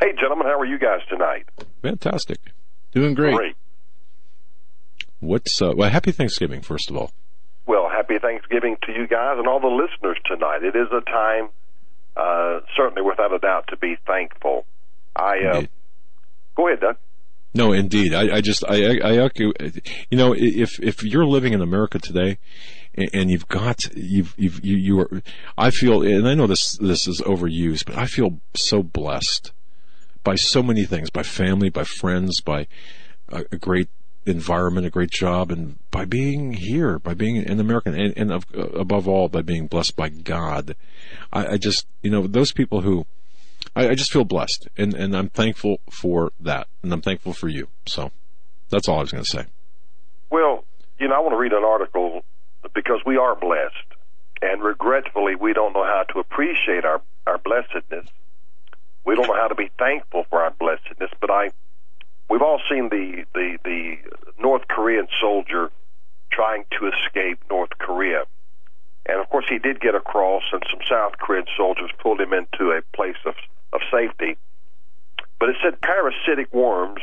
Hey, 0.00 0.12
gentlemen, 0.18 0.46
how 0.46 0.58
are 0.58 0.66
you 0.66 0.78
guys 0.78 1.00
tonight? 1.08 1.48
Fantastic. 1.82 2.38
Doing 2.92 3.14
great. 3.14 3.34
Great. 3.34 3.56
What's, 5.20 5.60
uh, 5.60 5.72
well, 5.76 5.90
happy 5.90 6.12
Thanksgiving, 6.12 6.62
first 6.62 6.90
of 6.90 6.96
all. 6.96 7.12
Well, 7.66 7.88
happy 7.88 8.18
Thanksgiving 8.18 8.76
to 8.86 8.92
you 8.92 9.06
guys 9.06 9.36
and 9.38 9.46
all 9.46 9.60
the 9.60 9.68
listeners 9.68 10.18
tonight. 10.26 10.62
It 10.62 10.74
is 10.74 10.88
a 10.90 11.02
time, 11.02 11.50
uh, 12.16 12.60
certainly 12.76 13.02
without 13.02 13.32
a 13.32 13.38
doubt, 13.38 13.66
to 13.68 13.76
be 13.76 13.96
thankful. 14.06 14.64
I, 15.14 15.38
uh, 15.52 15.62
go 16.56 16.68
ahead, 16.68 16.80
Doug. 16.80 16.96
No, 17.52 17.72
indeed. 17.72 18.14
I, 18.14 18.36
I 18.36 18.40
just, 18.40 18.64
I, 18.66 18.98
I, 18.98 19.24
I, 19.24 19.30
you 20.10 20.16
know, 20.18 20.34
if, 20.36 20.80
if 20.80 21.02
you're 21.02 21.26
living 21.26 21.52
in 21.52 21.60
America 21.60 21.98
today 21.98 22.38
and 23.12 23.30
you've 23.30 23.48
got, 23.48 23.94
you've, 23.94 24.34
you've, 24.38 24.64
you, 24.64 24.76
you 24.76 25.00
are, 25.00 25.22
I 25.58 25.70
feel, 25.70 26.02
and 26.02 26.26
I 26.26 26.34
know 26.34 26.46
this, 26.46 26.78
this 26.78 27.06
is 27.06 27.20
overused, 27.20 27.86
but 27.86 27.98
I 27.98 28.06
feel 28.06 28.40
so 28.54 28.82
blessed 28.82 29.52
by 30.24 30.36
so 30.36 30.62
many 30.62 30.84
things, 30.84 31.10
by 31.10 31.22
family, 31.22 31.70
by 31.70 31.84
friends, 31.84 32.40
by 32.40 32.66
a, 33.28 33.44
a 33.52 33.56
great 33.56 33.88
environment, 34.26 34.86
a 34.86 34.90
great 34.90 35.10
job, 35.10 35.50
and 35.50 35.78
by 35.90 36.04
being 36.04 36.52
here, 36.52 36.98
by 36.98 37.14
being 37.14 37.38
an 37.38 37.58
American, 37.58 37.98
and, 37.98 38.12
and 38.16 38.32
of, 38.32 38.44
above 38.54 39.08
all, 39.08 39.28
by 39.28 39.42
being 39.42 39.66
blessed 39.66 39.96
by 39.96 40.08
God. 40.08 40.76
I, 41.32 41.54
I 41.54 41.56
just, 41.56 41.86
you 42.02 42.10
know, 42.10 42.26
those 42.26 42.52
people 42.52 42.82
who, 42.82 43.06
I, 43.74 43.88
I 43.88 43.94
just 43.94 44.12
feel 44.12 44.24
blessed, 44.24 44.68
and 44.76 44.94
and 44.94 45.16
I'm 45.16 45.28
thankful 45.28 45.80
for 45.90 46.32
that, 46.40 46.68
and 46.82 46.92
I'm 46.92 47.02
thankful 47.02 47.32
for 47.32 47.48
you. 47.48 47.68
So 47.86 48.10
that's 48.68 48.88
all 48.88 48.98
I 48.98 49.02
was 49.02 49.12
going 49.12 49.24
to 49.24 49.30
say. 49.30 49.46
Well, 50.30 50.64
you 50.98 51.08
know, 51.08 51.14
I 51.14 51.20
want 51.20 51.32
to 51.32 51.38
read 51.38 51.52
an 51.52 51.64
article 51.64 52.22
because 52.74 53.00
we 53.06 53.16
are 53.16 53.34
blessed, 53.34 53.74
and 54.42 54.62
regretfully, 54.62 55.34
we 55.34 55.52
don't 55.52 55.72
know 55.72 55.84
how 55.84 56.04
to 56.12 56.20
appreciate 56.20 56.84
our 56.84 57.00
our 57.26 57.38
blessedness. 57.38 58.08
We 59.04 59.14
don't 59.14 59.26
know 59.26 59.36
how 59.36 59.48
to 59.48 59.54
be 59.54 59.70
thankful 59.78 60.24
for 60.28 60.40
our 60.40 60.50
blessedness. 60.50 61.10
But 61.20 61.30
I, 61.30 61.50
we've 62.30 62.42
all 62.42 62.60
seen 62.70 62.88
the 62.88 63.24
the 63.34 63.58
the 63.64 63.96
North 64.38 64.66
Korean 64.68 65.08
soldier 65.20 65.70
trying 66.30 66.64
to 66.78 66.88
escape 66.88 67.40
North 67.50 67.70
Korea. 67.78 68.24
And 69.06 69.18
of 69.18 69.28
course, 69.28 69.46
he 69.48 69.58
did 69.58 69.80
get 69.80 69.94
across, 69.94 70.44
and 70.52 70.62
some 70.70 70.80
South 70.88 71.18
Korean 71.18 71.46
soldiers 71.56 71.90
pulled 71.98 72.20
him 72.20 72.32
into 72.32 72.70
a 72.70 72.82
place 72.94 73.20
of 73.26 73.34
of 73.72 73.80
safety. 73.90 74.38
But 75.38 75.50
it 75.50 75.56
said 75.62 75.80
parasitic 75.80 76.52
worms 76.54 77.00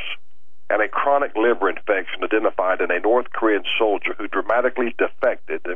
and 0.70 0.82
a 0.82 0.88
chronic 0.88 1.34
liver 1.36 1.68
infection 1.68 2.22
identified 2.22 2.80
in 2.80 2.90
a 2.90 3.00
North 3.00 3.30
Korean 3.32 3.64
soldier 3.78 4.14
who 4.16 4.28
dramatically 4.28 4.94
defected 4.98 5.66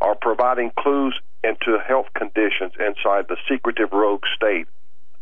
are 0.00 0.14
providing 0.14 0.72
clues 0.78 1.18
into 1.42 1.78
health 1.78 2.06
conditions 2.14 2.72
inside 2.78 3.26
the 3.28 3.36
secretive 3.48 3.92
rogue 3.92 4.24
state, 4.36 4.66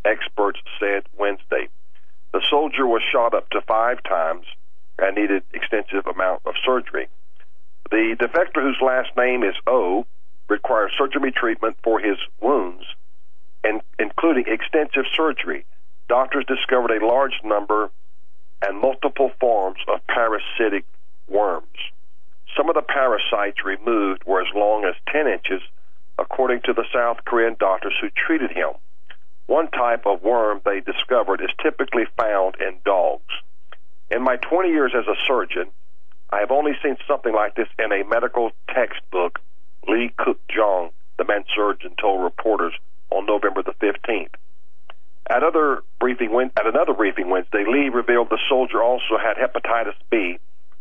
experts 0.04 0.58
said 0.80 1.04
Wednesday. 1.16 1.68
The 2.34 2.42
soldier 2.50 2.84
was 2.84 3.00
shot 3.12 3.32
up 3.32 3.48
to 3.50 3.60
five 3.60 4.02
times 4.02 4.44
and 4.98 5.14
needed 5.14 5.44
extensive 5.52 6.04
amount 6.08 6.42
of 6.44 6.54
surgery. 6.66 7.06
The 7.92 8.16
defector, 8.18 8.60
whose 8.60 8.80
last 8.82 9.16
name 9.16 9.44
is 9.44 9.54
O, 9.68 10.04
requires 10.48 10.90
surgery 10.98 11.30
treatment 11.30 11.76
for 11.84 12.00
his 12.00 12.18
wounds 12.40 12.84
and 13.62 13.82
including 14.00 14.46
extensive 14.48 15.04
surgery, 15.14 15.64
doctors 16.08 16.44
discovered 16.46 16.90
a 16.90 17.06
large 17.06 17.40
number 17.44 17.90
and 18.60 18.80
multiple 18.80 19.30
forms 19.38 19.78
of 19.86 20.04
parasitic 20.08 20.84
worms. 21.28 21.78
Some 22.56 22.68
of 22.68 22.74
the 22.74 22.82
parasites 22.82 23.64
removed 23.64 24.24
were 24.26 24.42
as 24.42 24.52
long 24.56 24.84
as 24.84 24.96
10 25.12 25.28
inches, 25.28 25.62
according 26.18 26.62
to 26.62 26.72
the 26.72 26.84
South 26.92 27.24
Korean 27.24 27.54
doctors 27.60 27.94
who 28.00 28.10
treated 28.10 28.50
him. 28.50 28.70
One 29.46 29.68
type 29.70 30.06
of 30.06 30.22
worm 30.22 30.60
they 30.64 30.80
discovered 30.80 31.40
is 31.40 31.50
typically 31.62 32.06
found 32.16 32.56
in 32.60 32.76
dogs. 32.84 33.32
In 34.10 34.22
my 34.22 34.36
20 34.36 34.70
years 34.70 34.92
as 34.96 35.06
a 35.06 35.16
surgeon, 35.26 35.70
I 36.30 36.40
have 36.40 36.50
only 36.50 36.72
seen 36.82 36.96
something 37.06 37.34
like 37.34 37.54
this 37.54 37.68
in 37.78 37.92
a 37.92 38.04
medical 38.04 38.50
textbook, 38.68 39.40
Lee 39.86 40.12
Cook 40.16 40.40
Jong, 40.48 40.90
the 41.18 41.24
man 41.24 41.44
surgeon, 41.54 41.94
told 42.00 42.22
reporters 42.22 42.72
on 43.10 43.26
November 43.26 43.62
the 43.62 43.74
15th. 43.74 44.34
At 45.28 45.42
other 45.42 45.82
briefing 46.00 46.34
at 46.56 46.66
another 46.66 46.92
briefing 46.92 47.30
Wednesday, 47.30 47.64
Lee 47.66 47.88
revealed 47.88 48.28
the 48.30 48.38
soldier 48.48 48.82
also 48.82 49.16
had 49.18 49.36
hepatitis 49.36 49.94
B, 50.10 50.38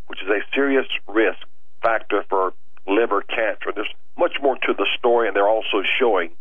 which 0.08 0.22
is 0.22 0.28
a 0.28 0.42
serious 0.54 0.86
risk 1.08 1.40
factor 1.82 2.24
for 2.30 2.54
liver 2.88 3.22
cancer. 3.22 3.72
There's 3.74 3.94
much 4.18 4.34
more 4.42 4.56
to 4.56 4.74
the 4.74 4.88
story, 4.98 5.28
and 5.28 5.36
they're 5.36 5.48
also 5.48 5.82
showing 6.00 6.32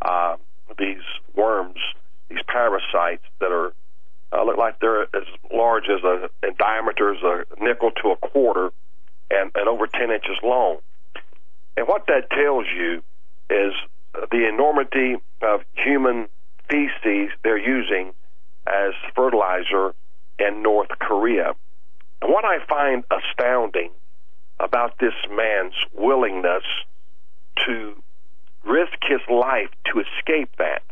uh, 0.00 0.36
these 0.78 1.02
worms, 1.34 1.78
these 2.28 2.42
parasites 2.46 3.24
that 3.40 3.52
are 3.52 3.72
uh, 4.32 4.44
look 4.44 4.56
like 4.56 4.78
they're 4.80 5.02
as 5.02 5.26
large 5.52 5.84
as 5.84 6.04
a 6.04 6.30
in 6.46 6.54
diameter 6.56 7.14
as 7.14 7.22
a 7.22 7.62
nickel 7.62 7.90
to 8.02 8.10
a 8.10 8.16
quarter, 8.16 8.70
and, 9.30 9.50
and 9.54 9.68
over 9.68 9.86
10 9.86 10.10
inches 10.10 10.36
long. 10.42 10.78
And 11.76 11.88
what 11.88 12.06
that 12.06 12.30
tells 12.30 12.66
you 12.66 13.02
is 13.48 13.72
the 14.30 14.48
enormity 14.48 15.16
of 15.42 15.62
human 15.74 16.28
feces 16.68 17.30
they're 17.42 17.58
using 17.58 18.12
as 18.66 18.92
fertilizer 19.14 19.94
in 20.38 20.62
North 20.62 20.90
Korea. 21.00 21.54
And 22.22 22.32
what 22.32 22.44
I 22.44 22.64
find 22.66 23.04
astounding 23.10 23.90
about 24.58 24.98
this 24.98 25.14
man's 25.30 25.74
willingness 25.94 26.62
to 27.66 27.94
risk 28.64 28.92
his 29.02 29.20
life 29.28 29.70
to 29.92 30.00
escape 30.00 30.50
that. 30.58 30.82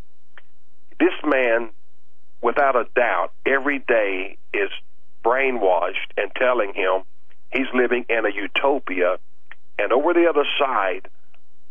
This 0.99 1.15
man, 1.25 1.71
without 2.43 2.77
a 2.77 2.87
doubt, 2.95 3.33
every 3.47 3.79
day 3.81 4.37
is 4.53 4.71
brainwashed 5.25 6.13
and 6.17 6.31
telling 6.35 6.75
him 6.75 7.03
he's 7.53 7.67
living 7.75 8.05
in 8.09 8.27
a 8.27 8.31
utopia, 8.31 9.19
and 9.79 9.93
over 9.93 10.13
the 10.13 10.27
other 10.29 10.45
side, 10.59 11.09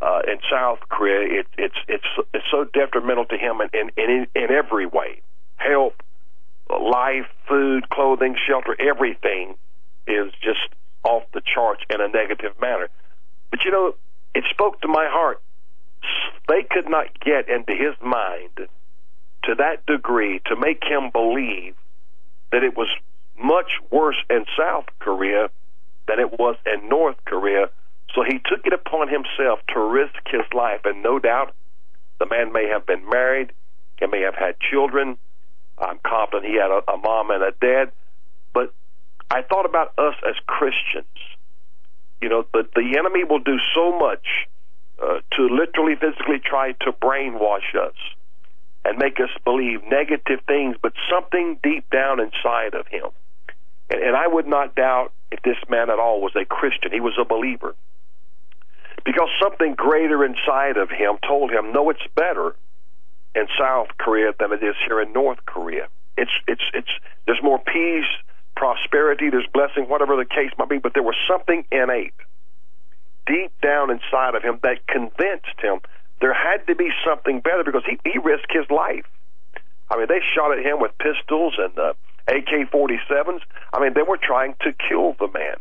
uh, 0.01 0.21
in 0.27 0.37
South 0.49 0.79
Korea, 0.89 1.39
it, 1.39 1.47
it's 1.57 1.75
it's 1.87 2.05
it's 2.33 2.45
so 2.51 2.65
detrimental 2.65 3.25
to 3.25 3.37
him 3.37 3.61
in 3.61 3.89
in 3.97 4.09
in, 4.09 4.27
in 4.35 4.51
every 4.51 4.85
way. 4.85 5.21
Health, 5.55 5.93
life, 6.69 7.25
food, 7.47 7.89
clothing, 7.89 8.35
shelter, 8.47 8.75
everything 8.79 9.55
is 10.07 10.31
just 10.41 10.69
off 11.03 11.23
the 11.33 11.41
charts 11.41 11.81
in 11.89 11.99
a 11.99 12.07
negative 12.07 12.53
manner. 12.61 12.89
But 13.49 13.63
you 13.65 13.71
know, 13.71 13.95
it 14.35 14.43
spoke 14.51 14.81
to 14.81 14.87
my 14.87 15.07
heart. 15.09 15.41
They 16.47 16.63
could 16.69 16.89
not 16.89 17.19
get 17.19 17.49
into 17.49 17.73
his 17.73 17.95
mind 18.01 18.69
to 19.43 19.55
that 19.55 19.85
degree 19.85 20.41
to 20.45 20.55
make 20.55 20.83
him 20.83 21.09
believe 21.11 21.75
that 22.51 22.63
it 22.63 22.75
was 22.75 22.89
much 23.41 23.71
worse 23.91 24.17
in 24.29 24.45
South 24.57 24.85
Korea 24.99 25.49
than 26.07 26.19
it 26.19 26.39
was 26.39 26.55
in 26.65 26.89
North 26.89 27.17
Korea. 27.25 27.69
So 28.15 28.23
he 28.23 28.39
took 28.39 28.65
it 28.65 28.73
upon 28.73 29.09
himself 29.09 29.59
to 29.73 29.79
risk 29.79 30.15
his 30.27 30.41
life, 30.53 30.81
and 30.85 31.03
no 31.03 31.19
doubt 31.19 31.53
the 32.19 32.25
man 32.25 32.51
may 32.51 32.67
have 32.67 32.85
been 32.85 33.07
married, 33.09 33.51
he 33.99 34.07
may 34.07 34.21
have 34.21 34.35
had 34.35 34.59
children. 34.59 35.17
I'm 35.77 35.99
confident 36.05 36.45
he 36.45 36.57
had 36.57 36.71
a, 36.71 36.91
a 36.91 36.97
mom 36.97 37.29
and 37.31 37.43
a 37.43 37.51
dad. 37.61 37.91
But 38.53 38.73
I 39.29 39.41
thought 39.43 39.65
about 39.65 39.93
us 39.97 40.15
as 40.27 40.35
Christians. 40.47 41.05
You 42.21 42.29
know, 42.29 42.45
the, 42.53 42.67
the 42.75 42.97
enemy 42.97 43.23
will 43.23 43.39
do 43.39 43.57
so 43.75 43.97
much 43.97 44.25
uh, 45.01 45.19
to 45.35 45.47
literally, 45.47 45.95
physically 45.95 46.39
try 46.43 46.71
to 46.81 46.91
brainwash 46.91 47.75
us 47.75 47.95
and 48.85 48.97
make 48.97 49.19
us 49.19 49.29
believe 49.43 49.83
negative 49.89 50.39
things, 50.47 50.75
but 50.81 50.93
something 51.11 51.59
deep 51.61 51.89
down 51.89 52.19
inside 52.19 52.73
of 52.73 52.87
him. 52.87 53.09
And, 53.89 54.01
and 54.01 54.15
I 54.15 54.27
would 54.27 54.47
not 54.47 54.75
doubt 54.75 55.11
if 55.31 55.41
this 55.43 55.57
man 55.69 55.89
at 55.89 55.99
all 55.99 56.21
was 56.21 56.35
a 56.35 56.45
Christian. 56.45 56.91
He 56.91 56.99
was 56.99 57.13
a 57.19 57.25
believer. 57.25 57.75
Because 59.05 59.29
something 59.41 59.75
greater 59.75 60.23
inside 60.25 60.77
of 60.77 60.89
him 60.89 61.17
told 61.25 61.51
him, 61.51 61.73
no, 61.73 61.89
it's 61.89 62.05
better 62.15 62.55
in 63.35 63.47
South 63.59 63.87
Korea 63.97 64.33
than 64.39 64.51
it 64.51 64.63
is 64.63 64.75
here 64.85 65.01
in 65.01 65.13
North 65.13 65.45
Korea. 65.45 65.87
It's, 66.17 66.31
it's, 66.47 66.63
it's, 66.73 66.89
there's 67.25 67.41
more 67.43 67.59
peace, 67.59 68.09
prosperity, 68.55 69.29
there's 69.29 69.47
blessing, 69.53 69.83
whatever 69.87 70.15
the 70.15 70.25
case 70.25 70.51
might 70.57 70.69
be, 70.69 70.79
but 70.79 70.93
there 70.93 71.03
was 71.03 71.15
something 71.29 71.63
innate 71.71 72.13
deep 73.27 73.51
down 73.61 73.91
inside 73.91 74.35
of 74.35 74.43
him 74.43 74.59
that 74.63 74.87
convinced 74.87 75.59
him 75.61 75.79
there 76.19 76.33
had 76.33 76.65
to 76.67 76.75
be 76.75 76.89
something 77.05 77.41
better 77.41 77.63
because 77.63 77.83
he, 77.85 77.99
he 78.09 78.17
risked 78.17 78.51
his 78.51 78.69
life. 78.71 79.05
I 79.89 79.97
mean, 79.97 80.07
they 80.09 80.21
shot 80.33 80.57
at 80.57 80.65
him 80.65 80.79
with 80.79 80.91
pistols 80.97 81.53
and 81.57 81.77
uh, 81.77 81.93
AK 82.27 82.71
47s. 82.71 83.41
I 83.73 83.79
mean, 83.79 83.93
they 83.93 84.01
were 84.01 84.17
trying 84.17 84.55
to 84.61 84.73
kill 84.73 85.13
the 85.19 85.27
man. 85.27 85.57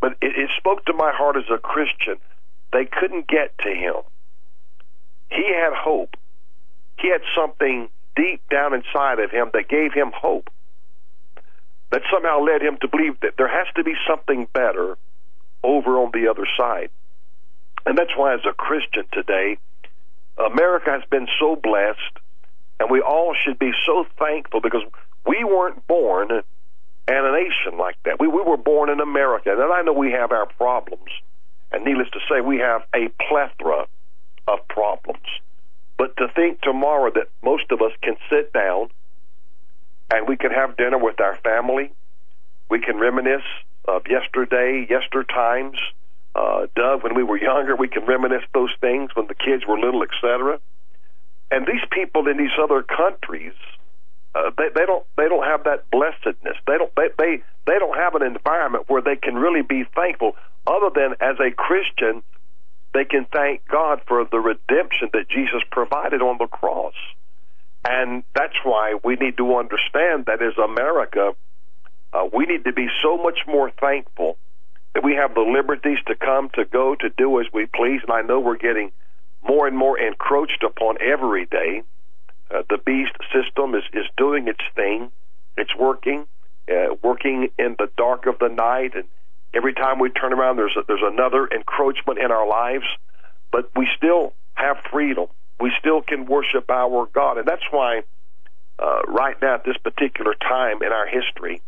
But 0.00 0.12
it, 0.20 0.36
it 0.36 0.50
spoke 0.58 0.84
to 0.86 0.92
my 0.92 1.12
heart 1.12 1.36
as 1.36 1.48
a 1.52 1.58
Christian. 1.58 2.16
They 2.72 2.84
couldn't 2.84 3.28
get 3.28 3.56
to 3.58 3.70
him. 3.70 4.02
He 5.30 5.48
had 5.48 5.72
hope. 5.72 6.16
He 6.98 7.08
had 7.08 7.22
something 7.34 7.88
deep 8.14 8.42
down 8.50 8.74
inside 8.74 9.18
of 9.18 9.30
him 9.30 9.50
that 9.54 9.68
gave 9.68 9.92
him 9.92 10.12
hope. 10.14 10.50
That 11.90 12.02
somehow 12.12 12.40
led 12.40 12.62
him 12.62 12.78
to 12.80 12.88
believe 12.88 13.20
that 13.20 13.36
there 13.36 13.48
has 13.48 13.66
to 13.76 13.84
be 13.84 13.94
something 14.06 14.46
better 14.52 14.96
over 15.62 15.98
on 15.98 16.10
the 16.12 16.28
other 16.28 16.46
side. 16.56 16.90
And 17.84 17.98
that's 17.98 18.16
why, 18.16 18.34
as 18.34 18.40
a 18.48 18.52
Christian 18.52 19.04
today, 19.12 19.58
America 20.38 20.90
has 20.90 21.02
been 21.10 21.26
so 21.40 21.56
blessed, 21.56 22.18
and 22.80 22.90
we 22.90 23.00
all 23.00 23.34
should 23.44 23.58
be 23.58 23.72
so 23.84 24.06
thankful 24.18 24.60
because 24.60 24.82
we 25.26 25.44
weren't 25.44 25.86
born 25.86 26.30
in 26.30 26.44
a 27.14 27.32
nation 27.32 27.78
like 27.78 27.96
that. 28.04 28.20
We, 28.20 28.28
we 28.28 28.42
were 28.42 28.56
born 28.56 28.88
in 28.90 29.00
America, 29.00 29.50
and 29.50 29.72
I 29.72 29.82
know 29.82 29.92
we 29.92 30.12
have 30.12 30.32
our 30.32 30.46
problems, 30.46 31.10
and 31.72 31.84
needless 31.84 32.08
to 32.12 32.20
say, 32.30 32.40
we 32.40 32.58
have 32.58 32.82
a 32.94 33.08
plethora 33.28 33.86
of 34.46 34.66
problems. 34.68 35.26
But 35.98 36.16
to 36.16 36.28
think 36.34 36.60
tomorrow 36.62 37.10
that 37.14 37.28
most 37.42 37.70
of 37.70 37.80
us 37.80 37.92
can 38.02 38.16
sit 38.30 38.52
down 38.52 38.88
and 40.10 40.26
we 40.28 40.36
can 40.36 40.50
have 40.50 40.76
dinner 40.76 40.98
with 40.98 41.20
our 41.20 41.36
family, 41.36 41.92
we 42.68 42.80
can 42.80 42.98
reminisce 42.98 43.42
of 43.86 44.02
yesterday, 44.08 44.86
yester 44.88 45.24
times, 45.24 45.76
uh, 46.34 46.66
Doug, 46.74 47.02
when 47.02 47.14
we 47.14 47.22
were 47.22 47.36
younger, 47.36 47.76
we 47.76 47.88
can 47.88 48.06
reminisce 48.06 48.44
those 48.54 48.70
things 48.80 49.10
when 49.14 49.26
the 49.26 49.34
kids 49.34 49.66
were 49.66 49.78
little, 49.78 50.02
etc. 50.02 50.60
And 51.50 51.66
these 51.66 51.84
people 51.90 52.26
in 52.28 52.38
these 52.38 52.56
other 52.62 52.82
countries, 52.82 53.52
uh, 54.34 54.50
they, 54.56 54.68
they 54.74 54.86
don't 54.86 55.04
they 55.16 55.28
don't 55.28 55.44
have 55.44 55.64
that 55.64 55.90
blessedness. 55.90 56.56
They 56.66 56.78
don't 56.78 56.94
they, 56.96 57.08
they 57.18 57.42
they 57.66 57.78
don't 57.78 57.96
have 57.96 58.14
an 58.14 58.22
environment 58.22 58.84
where 58.88 59.02
they 59.02 59.16
can 59.16 59.34
really 59.34 59.60
be 59.62 59.84
thankful. 59.94 60.36
Other 60.66 60.88
than 60.94 61.12
as 61.20 61.36
a 61.38 61.50
Christian, 61.50 62.22
they 62.94 63.04
can 63.04 63.26
thank 63.30 63.66
God 63.68 64.00
for 64.06 64.24
the 64.24 64.38
redemption 64.38 65.10
that 65.12 65.28
Jesus 65.28 65.60
provided 65.70 66.22
on 66.22 66.38
the 66.38 66.46
cross. 66.46 66.94
And 67.84 68.22
that's 68.34 68.56
why 68.64 68.94
we 69.04 69.16
need 69.16 69.36
to 69.36 69.56
understand 69.56 70.26
that 70.26 70.40
as 70.40 70.56
America, 70.56 71.32
uh, 72.12 72.28
we 72.32 72.44
need 72.46 72.64
to 72.64 72.72
be 72.72 72.88
so 73.02 73.16
much 73.16 73.40
more 73.46 73.70
thankful 73.80 74.36
that 74.94 75.02
we 75.02 75.14
have 75.14 75.34
the 75.34 75.40
liberties 75.40 75.98
to 76.06 76.14
come, 76.14 76.50
to 76.50 76.64
go, 76.64 76.94
to 76.94 77.08
do 77.16 77.40
as 77.40 77.46
we 77.52 77.66
please. 77.66 78.00
And 78.02 78.12
I 78.12 78.22
know 78.22 78.40
we're 78.40 78.58
getting 78.58 78.92
more 79.42 79.66
and 79.66 79.76
more 79.76 79.98
encroached 79.98 80.62
upon 80.62 80.98
every 81.00 81.46
day. 81.46 81.82
Uh, 82.50 82.62
the 82.68 82.78
beast 82.78 83.16
system 83.32 83.74
is, 83.74 83.84
is 83.94 84.04
doing 84.16 84.48
its 84.48 84.60
thing. 84.74 85.10
It's 85.56 85.74
working, 85.74 86.26
uh, 86.70 86.94
working 87.02 87.48
in 87.58 87.76
the 87.78 87.88
dark 87.96 88.26
of 88.26 88.38
the 88.38 88.48
night. 88.48 88.94
And 88.94 89.04
every 89.54 89.72
time 89.72 89.98
we 89.98 90.10
turn 90.10 90.34
around, 90.34 90.56
there's, 90.56 90.76
a, 90.76 90.82
there's 90.86 91.02
another 91.02 91.46
encroachment 91.46 92.18
in 92.18 92.30
our 92.30 92.46
lives. 92.46 92.84
But 93.50 93.70
we 93.74 93.88
still 93.96 94.34
have 94.54 94.76
freedom. 94.90 95.28
We 95.58 95.72
still 95.78 96.02
can 96.02 96.26
worship 96.26 96.70
our 96.70 97.06
God. 97.06 97.38
And 97.38 97.46
that's 97.46 97.64
why, 97.70 98.02
uh, 98.78 99.02
right 99.08 99.40
now, 99.40 99.54
at 99.54 99.64
this 99.64 99.76
particular 99.78 100.34
time 100.34 100.82
in 100.82 100.92
our 100.92 101.06
history, 101.06 101.62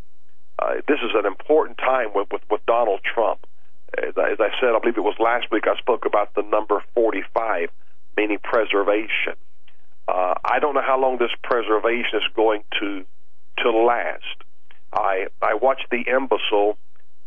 uh, 0.58 0.74
this 0.86 0.98
is 1.02 1.10
an 1.14 1.26
important 1.26 1.78
time 1.78 2.08
with, 2.14 2.28
with, 2.32 2.42
with 2.50 2.64
Donald 2.66 3.00
Trump. 3.02 3.46
As 3.96 4.14
I, 4.16 4.32
as 4.32 4.40
I 4.40 4.50
said, 4.60 4.70
I 4.74 4.78
believe 4.80 4.96
it 4.96 5.02
was 5.02 5.16
last 5.18 5.50
week, 5.50 5.66
I 5.66 5.76
spoke 5.78 6.04
about 6.06 6.34
the 6.34 6.42
number 6.42 6.82
45, 6.94 7.70
meaning 8.16 8.38
preservation. 8.42 9.34
Uh, 10.06 10.34
I 10.44 10.58
don't 10.60 10.74
know 10.74 10.82
how 10.82 11.00
long 11.00 11.18
this 11.18 11.30
preservation 11.42 12.18
is 12.18 12.34
going 12.34 12.62
to 12.80 13.04
to 13.58 13.70
last. 13.70 14.36
I 14.92 15.28
I 15.40 15.54
watched 15.54 15.86
the 15.90 16.02
imbecile 16.02 16.76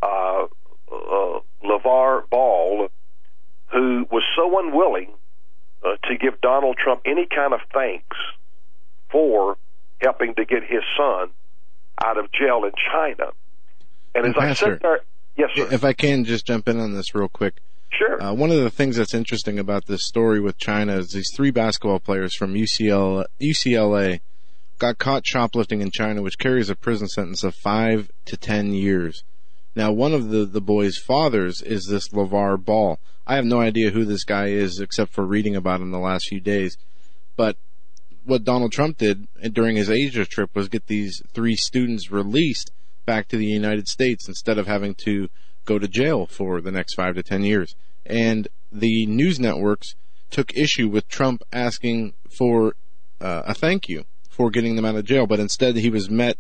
uh, 0.01 0.45
uh, 0.91 1.39
LeVar 1.63 2.29
Ball, 2.29 2.89
who 3.71 4.05
was 4.11 4.23
so 4.35 4.59
unwilling 4.59 5.11
uh, 5.83 5.95
to 6.07 6.17
give 6.17 6.39
Donald 6.41 6.77
Trump 6.77 7.01
any 7.05 7.25
kind 7.25 7.53
of 7.53 7.61
thanks 7.73 8.17
for 9.09 9.57
helping 10.01 10.35
to 10.35 10.45
get 10.45 10.63
his 10.63 10.83
son 10.95 11.29
out 12.03 12.18
of 12.18 12.32
jail 12.32 12.64
in 12.64 12.72
China. 12.91 13.32
And, 14.15 14.28
as 14.28 14.34
Pastor, 14.34 14.65
I 14.65 14.69
said 14.69 14.80
there, 14.82 14.99
yes, 15.38 15.49
sir. 15.56 15.68
If 15.72 15.84
I 15.84 15.94
can 15.94 16.26
just 16.26 16.45
jump 16.45 16.68
in 16.68 16.80
on 16.80 16.94
this 16.94 17.14
real 17.14 17.28
quick. 17.28 17.56
Sure. 17.90 18.22
Uh, 18.22 18.34
one 18.34 18.52
of 18.52 18.57
the 18.57 18.69
things 18.69 18.98
that's 18.98 19.14
interesting 19.14 19.57
about 19.57 19.86
this 19.86 20.06
story 20.06 20.40
with 20.40 20.57
China 20.57 20.98
is 20.98 21.11
these 21.11 21.32
three 21.34 21.52
basketball 21.52 21.99
players 21.99 22.36
from 22.36 22.53
UCLA, 22.53 23.26
UCLA 23.41 24.19
got 24.78 24.98
caught 24.98 25.26
shoplifting 25.26 25.82
in 25.82 25.90
China, 25.90 26.22
which 26.22 26.38
carries 26.38 26.69
a 26.69 26.76
prison 26.76 27.07
sentence 27.07 27.44
of 27.44 27.56
five 27.56 28.11
to 28.26 28.38
ten 28.38 28.74
years. 28.74 29.24
Now, 29.76 29.91
one 29.91 30.14
of 30.14 30.30
the, 30.30 30.45
the 30.45 30.61
boys' 30.61 30.98
fathers 30.98 31.61
is 31.61 31.86
this 31.86 32.10
LeVar 32.10 32.64
Ball. 32.64 32.99
I 33.26 33.36
have 33.36 33.45
no 33.45 33.60
idea 33.60 33.91
who 33.91 34.06
this 34.06 34.24
guy 34.24 34.48
is 34.48 34.80
except 34.80 35.14
for 35.14 35.26
reading 35.26 35.56
about 35.56 35.82
him 35.82 35.91
the 35.91 35.99
last 35.99 36.28
few 36.28 36.40
days. 36.40 36.78
But 37.36 37.57
what 38.27 38.43
Donald 38.43 38.73
Trump 38.73 38.97
did 38.97 39.27
during 39.53 39.77
his 39.77 39.89
Asia 39.89 40.25
trip 40.25 40.53
was 40.53 40.67
get 40.67 40.87
these 40.87 41.23
three 41.33 41.55
students 41.55 42.11
released 42.11 42.71
back 43.05 43.29
to 43.29 43.37
the 43.37 43.45
United 43.45 43.87
States 43.87 44.27
instead 44.27 44.57
of 44.57 44.67
having 44.67 44.93
to 44.93 45.29
go 45.63 45.79
to 45.79 45.87
jail 45.87 46.27
for 46.27 46.59
the 46.59 46.71
next 46.71 46.95
five 46.95 47.15
to 47.15 47.23
ten 47.23 47.43
years. 47.43 47.75
And 48.05 48.49
the 48.71 49.05
news 49.05 49.39
networks 49.39 49.95
took 50.29 50.55
issue 50.57 50.89
with 50.89 51.07
Trump 51.07 51.41
asking 51.53 52.13
for 52.29 52.75
uh, 53.21 53.43
a 53.45 53.53
thank 53.53 53.87
you 53.87 54.03
for 54.29 54.51
getting 54.51 54.75
them 54.75 54.85
out 54.85 54.95
of 54.95 55.05
jail, 55.05 55.25
but 55.25 55.39
instead 55.39 55.77
he 55.77 55.89
was 55.89 56.09
met 56.09 56.37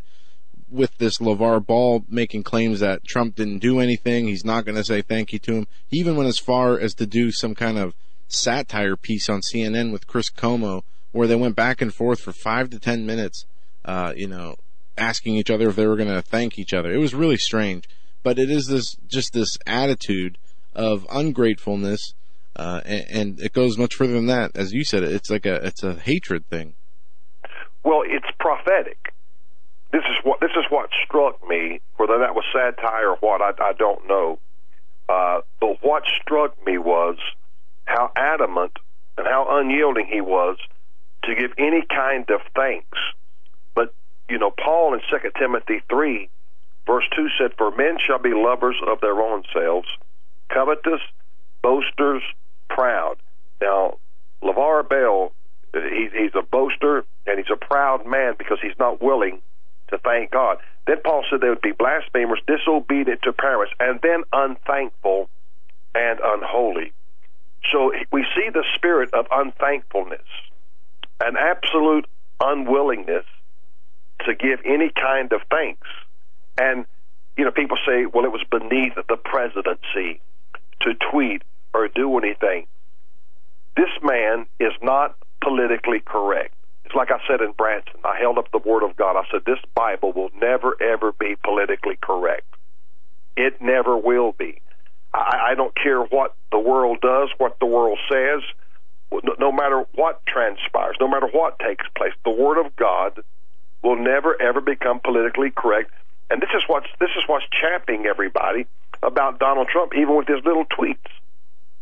with 0.69 0.97
this 0.97 1.19
LeVar 1.19 1.65
Ball 1.65 2.03
making 2.09 2.43
claims 2.43 2.81
that 2.81 3.05
Trump 3.05 3.35
didn't 3.35 3.59
do 3.59 3.79
anything. 3.79 4.27
He's 4.27 4.43
not 4.43 4.65
going 4.65 4.75
to 4.75 4.83
say 4.83 5.01
thank 5.01 5.31
you 5.31 5.39
to 5.39 5.53
him. 5.53 5.67
He 5.87 5.97
even 5.99 6.17
went 6.17 6.27
as 6.27 6.37
far 6.37 6.77
as 6.77 6.93
to 6.95 7.05
do 7.05 7.31
some 7.31 7.55
kind 7.55 7.77
of 7.77 7.95
satire 8.27 8.97
piece 8.97 9.29
on 9.29 9.39
CNN 9.39 9.93
with 9.93 10.05
Chris 10.05 10.29
Cuomo 10.29 10.83
where 11.17 11.27
they 11.27 11.35
went 11.35 11.55
back 11.55 11.81
and 11.81 11.93
forth 11.93 12.19
for 12.19 12.31
five 12.31 12.69
to 12.69 12.79
ten 12.79 13.05
minutes, 13.05 13.45
uh, 13.85 14.13
you 14.15 14.27
know, 14.27 14.55
asking 14.97 15.35
each 15.35 15.49
other 15.49 15.69
if 15.69 15.75
they 15.75 15.87
were 15.87 15.95
going 15.95 16.13
to 16.13 16.21
thank 16.21 16.57
each 16.57 16.73
other. 16.73 16.91
It 16.91 16.97
was 16.97 17.13
really 17.13 17.37
strange, 17.37 17.89
but 18.23 18.37
it 18.39 18.49
is 18.49 18.67
this 18.67 18.95
just 19.07 19.33
this 19.33 19.57
attitude 19.65 20.37
of 20.75 21.05
ungratefulness, 21.11 22.13
uh, 22.55 22.81
and, 22.85 23.05
and 23.09 23.39
it 23.39 23.53
goes 23.53 23.77
much 23.77 23.95
further 23.95 24.13
than 24.13 24.27
that. 24.27 24.51
As 24.55 24.73
you 24.73 24.83
said, 24.83 25.03
it's 25.03 25.29
like 25.29 25.45
a 25.45 25.55
it's 25.65 25.83
a 25.83 25.95
hatred 25.95 26.47
thing. 26.49 26.73
Well, 27.83 28.03
it's 28.05 28.29
prophetic. 28.39 29.13
This 29.91 30.03
is 30.03 30.23
what 30.23 30.39
this 30.39 30.51
is 30.51 30.65
what 30.69 30.89
struck 31.05 31.41
me. 31.47 31.81
Whether 31.97 32.19
that 32.19 32.35
was 32.35 32.43
satire 32.53 33.09
or 33.09 33.17
what, 33.17 33.41
I, 33.41 33.51
I 33.59 33.73
don't 33.73 34.07
know. 34.07 34.39
Uh, 35.09 35.41
but 35.59 35.77
what 35.81 36.03
struck 36.21 36.63
me 36.65 36.77
was 36.77 37.17
how 37.85 38.11
adamant 38.15 38.73
and 39.17 39.25
how 39.25 39.47
unyielding 39.49 40.05
he 40.05 40.21
was 40.21 40.57
to 41.27 41.35
give 41.35 41.51
any 41.57 41.83
kind 41.89 42.29
of 42.29 42.41
thanks. 42.55 42.97
But, 43.75 43.93
you 44.29 44.39
know, 44.39 44.51
Paul 44.51 44.95
in 44.95 45.01
2 45.09 45.31
Timothy 45.39 45.81
3 45.89 46.29
Verse 46.87 47.03
2 47.15 47.27
said, 47.37 47.51
For 47.57 47.69
men 47.71 47.97
shall 48.03 48.17
be 48.17 48.33
lovers 48.33 48.77
of 48.87 49.01
their 49.01 49.19
own 49.19 49.43
selves, 49.53 49.89
covetous, 50.49 51.01
boasters, 51.61 52.23
proud. 52.69 53.17
Now, 53.61 53.97
LeVar 54.41 54.87
Ball, 54.87 55.33
uh, 55.75 55.79
he, 55.81 56.07
he's 56.13 56.31
a 56.33 56.41
boaster 56.41 57.03
and 57.27 57.37
he's 57.37 57.51
a 57.51 57.57
proud 57.57 58.07
man 58.07 58.35
because 58.37 58.59
he's 58.61 58.79
not 58.79 59.01
willing 59.01 59.41
to 59.89 59.97
thank 59.97 60.31
God. 60.31 60.57
Then 60.87 60.97
Paul 61.03 61.25
said 61.29 61.41
they 61.41 61.49
would 61.49 61.61
be 61.61 61.73
blasphemers, 61.73 62.39
disobedient 62.47 63.21
to 63.23 63.33
parents, 63.33 63.73
and 63.81 63.99
then 64.01 64.23
unthankful 64.31 65.29
and 65.93 66.19
unholy. 66.23 66.93
So 67.73 67.91
we 68.13 68.25
see 68.33 68.49
the 68.49 68.63
spirit 68.75 69.13
of 69.13 69.27
unthankfulness, 69.29 70.27
an 71.19 71.35
absolute 71.37 72.07
unwillingness 72.39 73.25
to 74.25 74.35
give 74.35 74.59
any 74.65 74.91
kind 74.91 75.31
of 75.33 75.41
thanks. 75.49 75.87
And, 76.57 76.85
you 77.37 77.45
know, 77.45 77.51
people 77.51 77.77
say, 77.87 78.05
well, 78.05 78.25
it 78.25 78.31
was 78.31 78.43
beneath 78.49 78.93
the 78.95 79.17
presidency 79.17 80.19
to 80.81 80.93
tweet 81.11 81.43
or 81.73 81.87
do 81.87 82.17
anything. 82.17 82.67
This 83.75 83.89
man 84.01 84.45
is 84.59 84.73
not 84.81 85.15
politically 85.41 85.99
correct. 85.99 86.53
It's 86.85 86.95
like 86.95 87.11
I 87.11 87.19
said 87.27 87.41
in 87.41 87.51
Branson. 87.51 87.99
I 88.05 88.17
held 88.19 88.37
up 88.37 88.51
the 88.51 88.59
Word 88.59 88.83
of 88.83 88.95
God. 88.95 89.17
I 89.17 89.23
said, 89.29 89.41
this 89.45 89.59
Bible 89.75 90.13
will 90.13 90.31
never, 90.39 90.81
ever 90.81 91.11
be 91.11 91.35
politically 91.43 91.97
correct. 92.01 92.45
It 93.35 93.61
never 93.61 93.97
will 93.97 94.31
be. 94.31 94.61
I, 95.13 95.49
I 95.51 95.55
don't 95.55 95.75
care 95.75 96.01
what 96.01 96.35
the 96.51 96.59
world 96.59 96.99
does, 97.01 97.29
what 97.37 97.59
the 97.59 97.65
world 97.65 97.99
says, 98.09 98.41
no, 99.11 99.51
matter 99.51 99.85
what 99.95 100.25
transpires, 100.25 100.97
no 100.99 101.07
matter 101.07 101.27
what 101.27 101.59
takes 101.59 101.85
place. 101.95 102.13
The 102.23 102.31
Word 102.31 102.63
of 102.63 102.75
God 102.75 103.19
will 103.81 103.95
never, 103.95 104.39
ever 104.41 104.61
become 104.61 104.99
politically 104.99 105.51
correct. 105.51 105.91
And 106.29 106.41
this 106.41 106.49
is 106.55 106.63
what's 106.67 106.87
this 106.99 107.09
is 107.15 107.23
what's 107.27 107.45
champing 107.61 108.05
everybody 108.05 108.67
about 109.01 109.39
Donald 109.39 109.69
Trump, 109.69 109.93
even 109.95 110.15
with 110.17 110.27
his 110.27 110.43
little 110.43 110.65
tweets. 110.65 110.97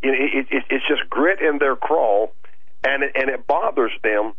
It, 0.04 0.48
it, 0.52 0.64
it's 0.70 0.88
just 0.88 1.10
grit 1.10 1.42
in 1.42 1.58
their 1.58 1.76
crawl, 1.76 2.32
and 2.84 3.02
it, 3.02 3.14
and 3.16 3.30
it 3.30 3.48
bothers 3.48 3.92
them 4.04 4.34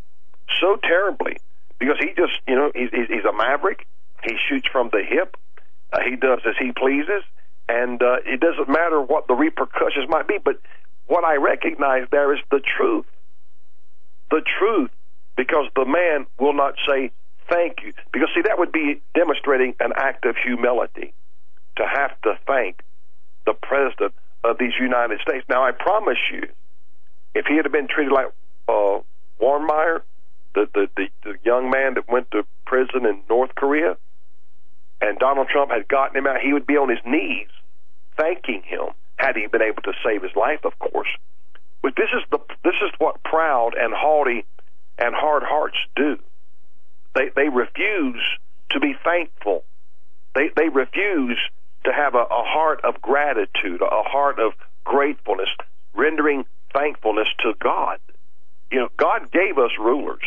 so 0.61 0.77
terribly 0.77 1.39
because 1.79 1.97
he 1.99 2.13
just, 2.17 2.33
you 2.47 2.55
know, 2.55 2.71
he's, 2.75 2.91
he's 2.91 3.25
a 3.25 3.33
maverick. 3.33 3.87
He 4.23 4.37
shoots 4.49 4.69
from 4.71 4.91
the 4.93 5.03
hip. 5.03 5.37
Uh, 5.93 6.01
he 6.09 6.17
does 6.17 6.41
as 6.47 6.55
he 6.59 6.73
pleases, 6.73 7.23
and 7.69 8.03
uh, 8.03 8.17
it 8.25 8.41
doesn't 8.41 8.69
matter 8.69 9.01
what 9.01 9.27
the 9.29 9.35
repercussions 9.35 10.09
might 10.09 10.27
be. 10.29 10.39
But 10.39 10.61
what 11.07 11.25
I 11.25 11.37
recognize 11.37 12.07
there 12.11 12.33
is 12.35 12.41
the 12.51 12.61
truth. 12.61 13.07
The 14.31 14.43
truth, 14.59 14.91
because 15.37 15.67
the 15.77 15.85
man 15.85 16.27
will 16.39 16.55
not 16.55 16.75
say 16.89 17.11
thank 17.49 17.83
you. 17.85 17.93
Because 18.13 18.29
see, 18.35 18.43
that 18.43 18.59
would 18.59 18.73
be 18.73 19.01
demonstrating 19.15 19.75
an 19.81 19.93
act 19.97 20.25
of 20.25 20.37
humility 20.37 21.13
to 21.77 21.85
have 21.87 22.21
to 22.23 22.39
thank 22.47 22.83
the 23.45 23.53
president 23.53 24.15
of 24.43 24.59
these 24.59 24.73
United 24.81 25.21
States. 25.21 25.45
Now, 25.49 25.65
I 25.65 25.73
promise 25.73 26.19
you, 26.33 26.49
if 27.35 27.47
he 27.47 27.57
had 27.57 27.71
been 27.71 27.89
treated 27.89 28.13
like 28.13 28.27
uh, 28.69 29.01
Warmbier, 29.41 30.03
the, 30.55 30.69
the, 30.75 30.89
the, 30.97 31.09
the 31.23 31.35
young 31.45 31.71
man 31.71 31.95
that 31.95 32.09
went 32.09 32.31
to 32.33 32.45
prison 32.65 33.07
in 33.07 33.21
North 33.29 33.55
Korea, 33.55 33.97
and 35.01 35.19
Donald 35.19 35.49
Trump 35.49 35.71
had 35.71 35.87
gotten 35.87 36.17
him 36.17 36.27
out, 36.27 36.41
he 36.41 36.53
would 36.53 36.67
be 36.67 36.77
on 36.77 36.89
his 36.89 36.99
knees 37.05 37.49
thanking 38.17 38.63
him 38.65 38.87
had 39.17 39.37
he 39.37 39.47
been 39.47 39.63
able 39.63 39.83
to 39.83 39.93
save 40.05 40.23
his 40.23 40.35
life, 40.37 40.65
of 40.65 40.79
course. 40.79 41.09
But 41.83 41.95
this 41.97 42.09
is 42.15 42.23
the 42.31 42.39
this 42.65 42.75
is 42.83 42.91
what 42.99 43.23
proud 43.23 43.75
and 43.79 43.95
haughty 43.95 44.45
and 44.99 45.15
hard 45.15 45.43
hearts 45.43 45.77
do. 45.95 46.19
They 47.15 47.31
they 47.35 47.49
refuse 47.49 48.23
to 48.71 48.81
be 48.81 48.95
thankful. 49.05 49.65
They 50.35 50.51
they 50.57 50.69
refuse 50.69 51.39
to 51.85 51.93
have 51.93 52.15
a, 52.15 52.23
a 52.23 52.45
heart 52.45 52.81
of 52.85 53.01
gratitude, 53.01 53.81
a 53.81 54.03
heart 54.03 54.39
of 54.39 54.53
gratefulness, 54.85 55.49
rendering 55.95 56.45
thankfulness 56.75 57.29
to 57.41 57.55
God. 57.61 57.99
You 58.71 58.81
know, 58.81 58.89
God 58.97 59.31
gave 59.31 59.59
us 59.59 59.71
rulers. 59.79 60.25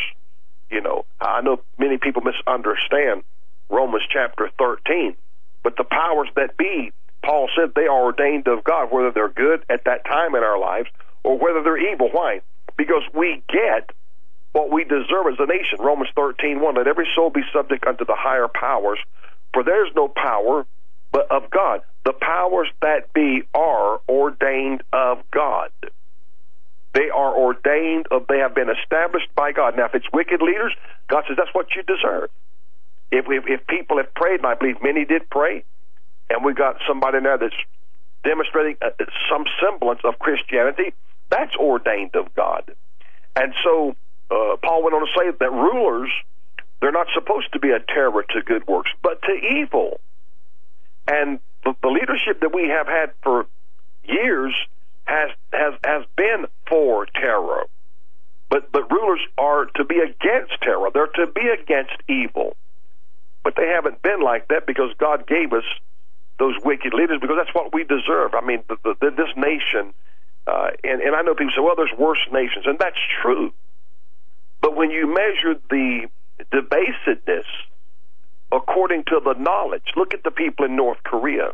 You 0.72 0.82
know, 0.82 1.06
I 1.20 1.42
know 1.42 1.62
many 1.78 1.98
people 1.98 2.22
misunderstand 2.22 3.24
Romans 3.70 4.04
chapter 4.12 4.50
13, 4.58 5.16
but 5.64 5.76
the 5.78 5.84
powers 5.84 6.30
that 6.36 6.58
be, 6.58 6.92
Paul 7.24 7.50
said 7.56 7.74
they 7.76 7.88
are 7.88 8.04
ordained 8.04 8.48
of 8.48 8.64
God, 8.64 8.92
whether 8.92 9.12
they're 9.12 9.30
good 9.30 9.64
at 9.70 9.86
that 9.86 10.06
time 10.06 10.36
in 10.36 10.44
our 10.44 10.60
lives 10.60 10.90
or 11.24 11.38
whether 11.38 11.62
they're 11.64 11.92
evil. 11.94 12.10
Why? 12.12 12.42
Because 12.78 13.04
we 13.14 13.44
get 13.50 13.92
what 14.54 14.72
we 14.72 14.84
deserve 14.84 15.28
as 15.32 15.40
a 15.40 15.46
nation. 15.46 15.80
Romans 15.80 16.10
13, 16.16 16.62
1, 16.62 16.76
let 16.76 16.88
every 16.88 17.08
soul 17.16 17.30
be 17.30 17.42
subject 17.54 17.86
unto 17.86 18.06
the 18.06 18.16
higher 18.18 18.48
powers, 18.48 19.00
for 19.54 19.64
there 19.64 19.86
is 19.86 19.94
no 19.96 20.08
power 20.08 20.66
but 21.12 21.30
of 21.32 21.50
God. 21.50 21.82
The 22.06 22.14
powers 22.14 22.70
that 22.82 23.14
be 23.14 23.44
are 23.54 24.00
ordained 24.08 24.84
of 24.94 25.20
God. 25.32 25.70
They 26.94 27.10
are 27.10 27.38
ordained 27.38 28.08
of, 28.10 28.26
they 28.28 28.40
have 28.40 28.56
been 28.56 28.70
established 28.70 29.28
by 29.36 29.52
God. 29.52 29.78
Now, 29.78 29.86
if 29.86 29.96
it's 29.96 30.08
wicked 30.12 30.42
leaders, 30.42 30.74
God 31.08 31.24
says 31.28 31.38
that's 31.38 31.54
what 31.54 31.68
you 31.76 31.84
deserve. 31.84 32.30
If, 33.12 33.26
if, 33.30 33.44
if 33.48 33.68
people 33.68 33.98
have 33.98 34.14
prayed, 34.16 34.40
and 34.40 34.48
I 34.48 34.56
believe 34.56 34.78
many 34.82 35.06
did 35.06 35.30
pray, 35.30 35.64
and 36.30 36.44
we 36.44 36.54
got 36.54 36.78
somebody 36.88 37.18
in 37.18 37.24
there 37.24 37.38
that's 37.38 37.56
demonstrating 38.24 38.78
uh, 38.82 38.90
some 39.32 39.46
semblance 39.62 40.02
of 40.04 40.20
Christianity, 40.20 40.94
that's 41.30 41.56
ordained 41.56 42.16
of 42.16 42.34
God. 42.36 42.64
And 43.36 43.54
so 43.64 43.96
uh, 44.32 44.58
Paul 44.62 44.84
went 44.84 44.96
on 44.96 45.02
to 45.02 45.12
say 45.18 45.38
that 45.40 45.52
rulers, 45.52 46.10
they're 46.82 46.92
not 46.92 47.08
supposed 47.14 47.54
to 47.54 47.60
be 47.60 47.72
a 47.72 47.80
terror 47.80 48.24
to 48.30 48.42
good 48.42 48.68
works, 48.68 48.92
but 49.02 49.22
to 49.24 49.32
evil. 49.34 50.00
And 51.08 51.40
the, 51.64 51.76
the 51.82 51.90
leadership 51.90 52.42
that 52.42 52.54
we 52.54 52.70
have 52.70 52.88
had 52.88 53.12
for 53.24 53.48
years 54.04 54.54
has 55.06 55.32
has 55.52 55.74
has 55.84 56.04
been 56.16 56.46
for 56.68 57.08
terror. 57.08 57.64
But 58.50 58.72
but 58.72 58.92
rulers 58.92 59.22
are 59.38 59.66
to 59.76 59.84
be 59.84 59.98
against 59.98 60.62
terror. 60.62 60.90
They're 60.94 61.08
to 61.08 61.28
be 61.28 61.48
against 61.48 61.94
evil. 62.08 62.56
But 63.44 63.56
they 63.56 63.68
haven't 63.68 64.02
been 64.02 64.22
like 64.22 64.50
that 64.50 64.68
because 64.68 64.94
God 65.00 65.28
gave 65.28 65.54
us 65.54 65.64
those 66.40 66.56
wicked 66.64 66.94
leaders 66.94 67.20
because 67.22 67.38
that's 67.38 67.54
what 67.54 67.74
we 67.74 67.84
deserve. 67.84 68.34
I 68.34 68.42
mean, 68.42 68.64
the, 68.68 68.78
the, 68.84 69.12
this 69.12 69.30
nation, 69.36 69.94
uh, 70.48 70.72
and 70.84 71.02
and 71.02 71.16
I 71.16 71.22
know 71.22 71.36
people 71.36 71.54
say, 71.56 71.62
well, 71.62 71.76
there's 71.76 71.94
worse 71.98 72.26
nations, 72.32 72.66
and 72.66 72.80
that's 72.80 72.98
true. 73.22 73.54
But 74.62 74.76
when 74.76 74.90
you 74.90 75.14
measure 75.14 75.60
the 75.70 76.08
debasedness 76.52 77.46
according 78.52 79.04
to 79.06 79.22
the 79.24 79.34
knowledge, 79.34 79.84
look 79.96 80.14
at 80.14 80.24
the 80.24 80.32
people 80.32 80.66
in 80.66 80.76
North 80.76 81.04
Korea. 81.04 81.54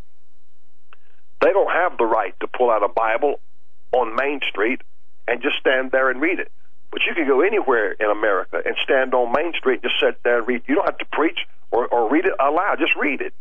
They 1.42 1.52
don't 1.52 1.72
have 1.72 1.98
the 1.98 2.06
right 2.06 2.34
to 2.40 2.48
pull 2.48 2.72
out 2.72 2.84
a 2.84 2.88
Bible 2.88 3.40
on 3.92 4.16
Main 4.16 4.40
Street 4.50 4.82
and 5.28 5.42
just 5.42 5.58
stand 5.60 5.92
there 5.92 6.10
and 6.10 6.22
read 6.22 6.40
it. 6.40 6.52
But 6.92 7.02
you 7.08 7.14
can 7.14 7.28
go 7.28 7.42
anywhere 7.42 7.92
in 7.92 8.10
America 8.10 8.62
and 8.64 8.76
stand 8.84 9.14
on 9.14 9.34
Main 9.34 9.54
Street 9.54 9.82
and 9.82 9.92
just 9.92 10.00
sit 10.00 10.24
there 10.24 10.40
and 10.40 10.48
read. 10.48 10.64
You 10.68 10.76
don't 10.76 10.86
have 10.86 10.98
to 11.00 11.06
preach 11.12 11.40
or, 11.72 11.88
or 11.88 12.10
read 12.10 12.26
it 12.26 12.34
aloud. 12.40 12.80
Just 12.80 12.96
read 12.96 13.22
it. 13.22 13.34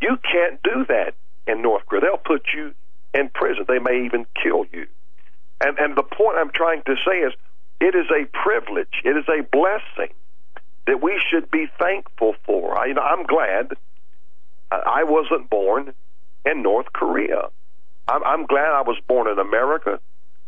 You 0.00 0.18
can't 0.30 0.62
do 0.62 0.86
that 0.88 1.14
in 1.46 1.62
North 1.62 1.86
Korea. 1.86 2.02
They'll 2.02 2.16
put 2.16 2.42
you 2.54 2.74
in 3.14 3.28
prison. 3.28 3.64
They 3.68 3.78
may 3.78 4.04
even 4.04 4.26
kill 4.42 4.64
you. 4.72 4.86
And 5.60 5.78
and 5.78 5.96
the 5.96 6.02
point 6.02 6.38
I'm 6.38 6.50
trying 6.50 6.82
to 6.84 6.96
say 7.06 7.18
is, 7.18 7.32
it 7.80 7.94
is 7.94 8.06
a 8.10 8.24
privilege. 8.26 9.02
It 9.04 9.16
is 9.16 9.24
a 9.28 9.42
blessing 9.42 10.14
that 10.86 11.02
we 11.02 11.20
should 11.30 11.50
be 11.50 11.66
thankful 11.78 12.34
for. 12.44 12.78
I, 12.78 12.86
you 12.86 12.94
know, 12.94 13.02
I'm 13.02 13.24
glad 13.24 13.72
I 14.70 15.04
wasn't 15.04 15.50
born 15.50 15.92
in 16.44 16.62
North 16.62 16.92
Korea. 16.92 17.48
I'm, 18.08 18.24
I'm 18.24 18.46
glad 18.46 18.72
I 18.72 18.82
was 18.82 18.98
born 19.06 19.28
in 19.28 19.38
America. 19.38 20.00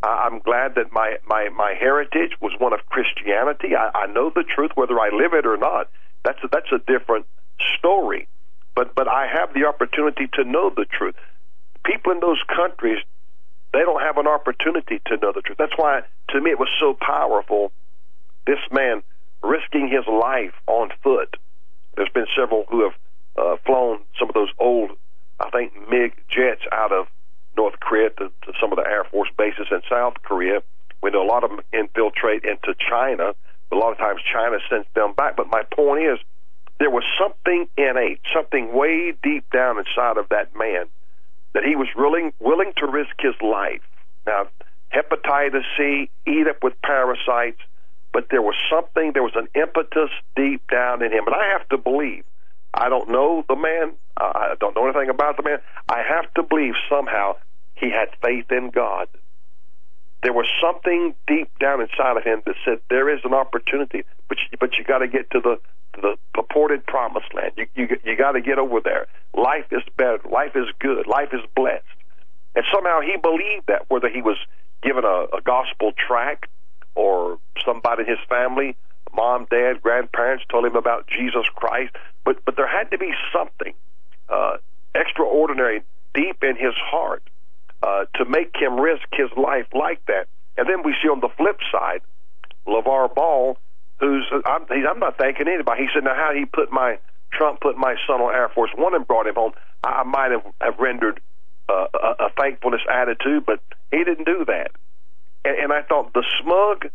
I'm 0.02 0.40
glad 0.40 0.74
that 0.74 0.92
my, 0.92 1.18
my, 1.26 1.48
my 1.50 1.74
heritage 1.78 2.32
was 2.40 2.52
one 2.58 2.72
of 2.72 2.80
Christianity. 2.86 3.76
I, 3.76 3.90
I 3.94 4.06
know 4.06 4.32
the 4.34 4.42
truth, 4.42 4.72
whether 4.74 4.98
I 4.98 5.10
live 5.10 5.32
it 5.32 5.46
or 5.46 5.56
not. 5.56 5.90
That's 6.24 6.38
a, 6.42 6.48
that's 6.50 6.72
a 6.72 6.78
different 6.90 7.26
story. 7.78 8.26
But 8.74 8.94
but 8.94 9.08
I 9.08 9.26
have 9.26 9.54
the 9.54 9.66
opportunity 9.66 10.28
to 10.34 10.44
know 10.44 10.70
the 10.74 10.86
truth. 10.86 11.14
People 11.84 12.12
in 12.12 12.20
those 12.20 12.40
countries, 12.54 12.98
they 13.72 13.80
don't 13.80 14.00
have 14.00 14.18
an 14.18 14.26
opportunity 14.26 15.00
to 15.06 15.16
know 15.16 15.32
the 15.34 15.42
truth. 15.42 15.58
That's 15.58 15.76
why, 15.76 16.02
to 16.30 16.40
me, 16.40 16.50
it 16.50 16.58
was 16.58 16.68
so 16.80 16.96
powerful. 17.00 17.72
This 18.46 18.58
man 18.70 19.02
risking 19.42 19.88
his 19.88 20.06
life 20.06 20.54
on 20.66 20.90
foot. 21.02 21.36
There's 21.96 22.12
been 22.14 22.26
several 22.36 22.64
who 22.70 22.84
have 22.84 22.94
uh, 23.36 23.56
flown 23.66 24.00
some 24.18 24.28
of 24.28 24.34
those 24.34 24.50
old 24.58 24.92
I 25.42 25.50
think 25.50 25.72
MiG 25.90 26.14
jets 26.28 26.62
out 26.70 26.92
of 26.92 27.06
North 27.56 27.78
Korea 27.80 28.10
to, 28.10 28.28
to 28.28 28.52
some 28.60 28.72
of 28.72 28.76
the 28.76 28.86
Air 28.86 29.04
Force 29.04 29.28
bases 29.36 29.66
in 29.70 29.82
South 29.90 30.14
Korea. 30.22 30.62
We 31.02 31.10
know 31.10 31.22
a 31.22 31.26
lot 31.26 31.42
of 31.42 31.50
them 31.50 31.60
infiltrate 31.72 32.44
into 32.44 32.74
China. 32.78 33.34
A 33.72 33.76
lot 33.76 33.92
of 33.92 33.98
times 33.98 34.20
China 34.32 34.58
sends 34.70 34.86
them 34.94 35.14
back. 35.14 35.36
But 35.36 35.48
my 35.48 35.62
point 35.74 36.04
is, 36.04 36.18
there 36.82 36.90
was 36.90 37.04
something 37.16 37.68
innate, 37.76 38.20
something 38.34 38.74
way 38.74 39.14
deep 39.22 39.48
down 39.52 39.78
inside 39.78 40.16
of 40.16 40.28
that 40.30 40.54
man 40.56 40.86
that 41.54 41.62
he 41.62 41.76
was 41.76 41.86
willing 41.94 42.32
willing 42.40 42.72
to 42.78 42.86
risk 42.86 43.14
his 43.20 43.34
life. 43.40 43.82
Now, 44.26 44.48
hepatitis 44.92 45.62
C, 45.76 46.10
eat 46.26 46.48
up 46.48 46.62
with 46.62 46.74
parasites, 46.82 47.60
but 48.12 48.26
there 48.30 48.42
was 48.42 48.56
something, 48.68 49.12
there 49.12 49.22
was 49.22 49.36
an 49.36 49.48
impetus 49.54 50.10
deep 50.34 50.68
down 50.70 51.02
in 51.02 51.12
him. 51.12 51.24
And 51.26 51.36
I 51.36 51.56
have 51.56 51.68
to 51.68 51.78
believe 51.78 52.24
I 52.74 52.88
don't 52.88 53.10
know 53.10 53.44
the 53.48 53.56
man. 53.56 53.92
I 54.16 54.54
don't 54.58 54.74
know 54.74 54.84
anything 54.84 55.08
about 55.08 55.36
the 55.36 55.42
man. 55.42 55.58
I 55.88 56.02
have 56.02 56.32
to 56.34 56.42
believe 56.42 56.74
somehow 56.88 57.36
he 57.74 57.90
had 57.90 58.08
faith 58.22 58.50
in 58.50 58.70
God. 58.70 59.08
There 60.22 60.32
was 60.32 60.46
something 60.60 61.14
deep 61.26 61.50
down 61.58 61.80
inside 61.80 62.16
of 62.16 62.22
him 62.22 62.42
that 62.46 62.54
said 62.64 62.78
there 62.88 63.08
is 63.08 63.20
an 63.24 63.34
opportunity, 63.34 64.04
but 64.28 64.38
you, 64.38 64.58
but 64.58 64.70
you 64.78 64.84
got 64.84 64.98
to 64.98 65.08
get 65.08 65.30
to 65.32 65.40
the 65.40 65.58
the 66.00 66.16
purported 66.32 66.86
promised 66.86 67.34
land. 67.34 67.52
You 67.56 67.66
you 67.74 67.88
you 68.04 68.16
got 68.16 68.32
to 68.32 68.40
get 68.40 68.58
over 68.58 68.80
there. 68.80 69.06
Life 69.34 69.66
is 69.72 69.82
better. 69.96 70.20
Life 70.30 70.52
is 70.54 70.66
good. 70.78 71.06
Life 71.06 71.30
is 71.32 71.40
blessed. 71.56 71.84
And 72.54 72.64
somehow 72.72 73.00
he 73.00 73.16
believed 73.16 73.66
that, 73.66 73.86
whether 73.88 74.08
he 74.08 74.22
was 74.22 74.36
given 74.82 75.04
a, 75.04 75.26
a 75.36 75.40
gospel 75.42 75.92
tract 75.96 76.48
or 76.94 77.38
somebody 77.64 78.02
in 78.02 78.08
his 78.08 78.18
family, 78.28 78.76
mom, 79.14 79.46
dad, 79.50 79.82
grandparents 79.82 80.44
told 80.50 80.64
him 80.66 80.76
about 80.76 81.08
Jesus 81.08 81.46
Christ. 81.54 81.94
But 82.24 82.44
but 82.44 82.56
there 82.56 82.68
had 82.68 82.90
to 82.92 82.98
be 82.98 83.12
something 83.32 83.74
uh, 84.28 84.58
extraordinary 84.94 85.82
deep 86.14 86.44
in 86.44 86.56
his 86.56 86.74
heart 86.76 87.22
uh, 87.82 88.04
to 88.16 88.24
make 88.24 88.54
him 88.54 88.78
risk 88.78 89.04
his 89.12 89.30
life 89.36 89.66
like 89.72 90.04
that. 90.06 90.28
And 90.56 90.68
then 90.68 90.82
we 90.84 90.94
see 91.02 91.08
on 91.08 91.20
the 91.20 91.30
flip 91.36 91.58
side, 91.72 92.02
LeVar 92.66 93.14
Ball, 93.14 93.58
who's 94.00 94.26
I'm, 94.44 94.66
I'm 94.70 94.98
not 94.98 95.18
thanking 95.18 95.48
anybody. 95.48 95.82
He 95.82 95.88
said, 95.94 96.04
"Now 96.04 96.14
how 96.14 96.32
he 96.34 96.44
put 96.44 96.70
my 96.70 96.98
Trump 97.32 97.60
put 97.60 97.76
my 97.76 97.94
son 98.06 98.20
on 98.20 98.34
Air 98.34 98.50
Force 98.54 98.70
One 98.76 98.94
and 98.94 99.06
brought 99.06 99.26
him 99.26 99.34
home, 99.34 99.52
I 99.82 100.02
might 100.04 100.30
have, 100.30 100.44
have 100.60 100.78
rendered 100.78 101.20
uh, 101.68 101.86
a, 101.94 102.26
a 102.26 102.28
thankfulness 102.38 102.82
attitude, 102.92 103.44
but 103.46 103.60
he 103.90 104.04
didn't 104.04 104.24
do 104.24 104.44
that. 104.46 104.70
And, 105.44 105.58
and 105.58 105.72
I 105.72 105.82
thought 105.82 106.12
the 106.12 106.24
smug 106.42 106.88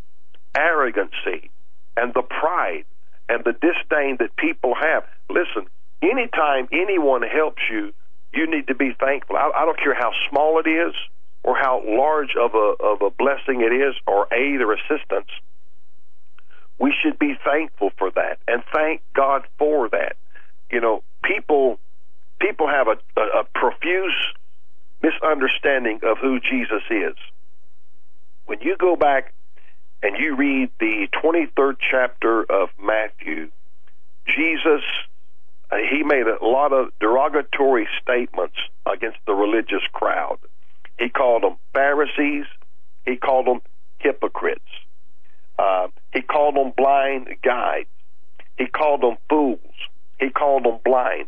arrogancy 0.55 1.49
and 1.95 2.13
the 2.13 2.21
pride 2.21 2.85
and 3.29 3.43
the 3.43 3.53
disdain 3.53 4.17
that 4.19 4.35
people 4.37 4.73
have. 4.75 5.03
Listen, 5.29 5.67
anytime 6.01 6.67
anyone 6.71 7.23
helps 7.23 7.61
you, 7.69 7.93
you 8.37 8.49
need 8.49 8.67
to 8.67 8.75
be 8.75 8.95
thankful. 8.99 9.35
I, 9.35 9.51
I 9.55 9.65
don't 9.65 9.79
care 9.79 9.95
how 9.95 10.11
small 10.29 10.59
it 10.59 10.69
is 10.69 10.93
or 11.43 11.55
how 11.57 11.81
large 11.85 12.35
of 12.39 12.53
a 12.53 12.75
of 12.83 13.01
a 13.01 13.09
blessing 13.09 13.61
it 13.61 13.73
is 13.73 13.95
or 14.05 14.31
aid 14.33 14.61
or 14.61 14.73
assistance. 14.73 15.29
We 16.79 16.93
should 17.01 17.17
be 17.17 17.33
thankful 17.43 17.91
for 17.97 18.11
that 18.11 18.37
and 18.47 18.63
thank 18.71 19.01
God 19.15 19.47
for 19.57 19.89
that. 19.89 20.15
You 20.71 20.79
know, 20.79 21.03
people 21.23 21.79
people 22.39 22.67
have 22.67 22.87
a, 22.87 23.19
a, 23.19 23.41
a 23.41 23.43
profuse 23.55 24.15
misunderstanding 25.01 26.01
of 26.03 26.17
who 26.19 26.39
Jesus 26.39 26.83
is. 26.89 27.15
When 28.45 28.61
you 28.61 28.77
go 28.77 28.95
back 28.95 29.33
and 30.03 30.17
you 30.17 30.35
read 30.35 30.69
the 30.79 31.07
23rd 31.23 31.77
chapter 31.91 32.43
of 32.43 32.69
Matthew, 32.79 33.49
Jesus, 34.27 34.83
uh, 35.71 35.75
he 35.77 36.03
made 36.03 36.25
a 36.27 36.43
lot 36.45 36.71
of 36.73 36.97
derogatory 36.99 37.87
statements 38.01 38.55
against 38.85 39.17
the 39.25 39.33
religious 39.33 39.83
crowd. 39.91 40.39
He 40.97 41.09
called 41.09 41.43
them 41.43 41.57
Pharisees. 41.73 42.45
He 43.05 43.17
called 43.17 43.47
them 43.47 43.61
hypocrites. 43.99 44.61
Uh, 45.59 45.87
he 46.13 46.21
called 46.21 46.55
them 46.55 46.73
blind 46.75 47.27
guides. 47.43 47.89
He 48.57 48.67
called 48.67 49.01
them 49.01 49.17
fools. 49.29 49.59
He 50.19 50.29
called 50.29 50.65
them 50.65 50.79
blind. 50.83 51.27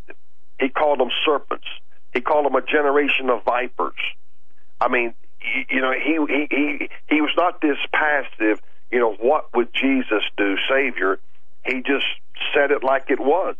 He 0.59 0.69
called 0.69 0.99
them 0.99 1.09
serpents. 1.25 1.67
He 2.13 2.21
called 2.21 2.45
them 2.45 2.55
a 2.55 2.61
generation 2.61 3.29
of 3.29 3.43
vipers. 3.43 3.99
I 4.81 4.87
mean, 4.89 5.13
you 5.69 5.81
know, 5.81 5.91
he 5.91 6.17
he 6.27 6.47
he 6.49 6.89
he 7.09 7.21
was 7.21 7.31
not 7.37 7.61
this 7.61 7.77
passive. 7.93 8.61
You 8.91 8.99
know, 8.99 9.13
what 9.13 9.53
would 9.55 9.73
Jesus 9.73 10.23
do, 10.37 10.55
Savior? 10.69 11.19
He 11.65 11.81
just 11.81 12.05
said 12.53 12.71
it 12.71 12.83
like 12.83 13.09
it 13.09 13.19
was, 13.19 13.55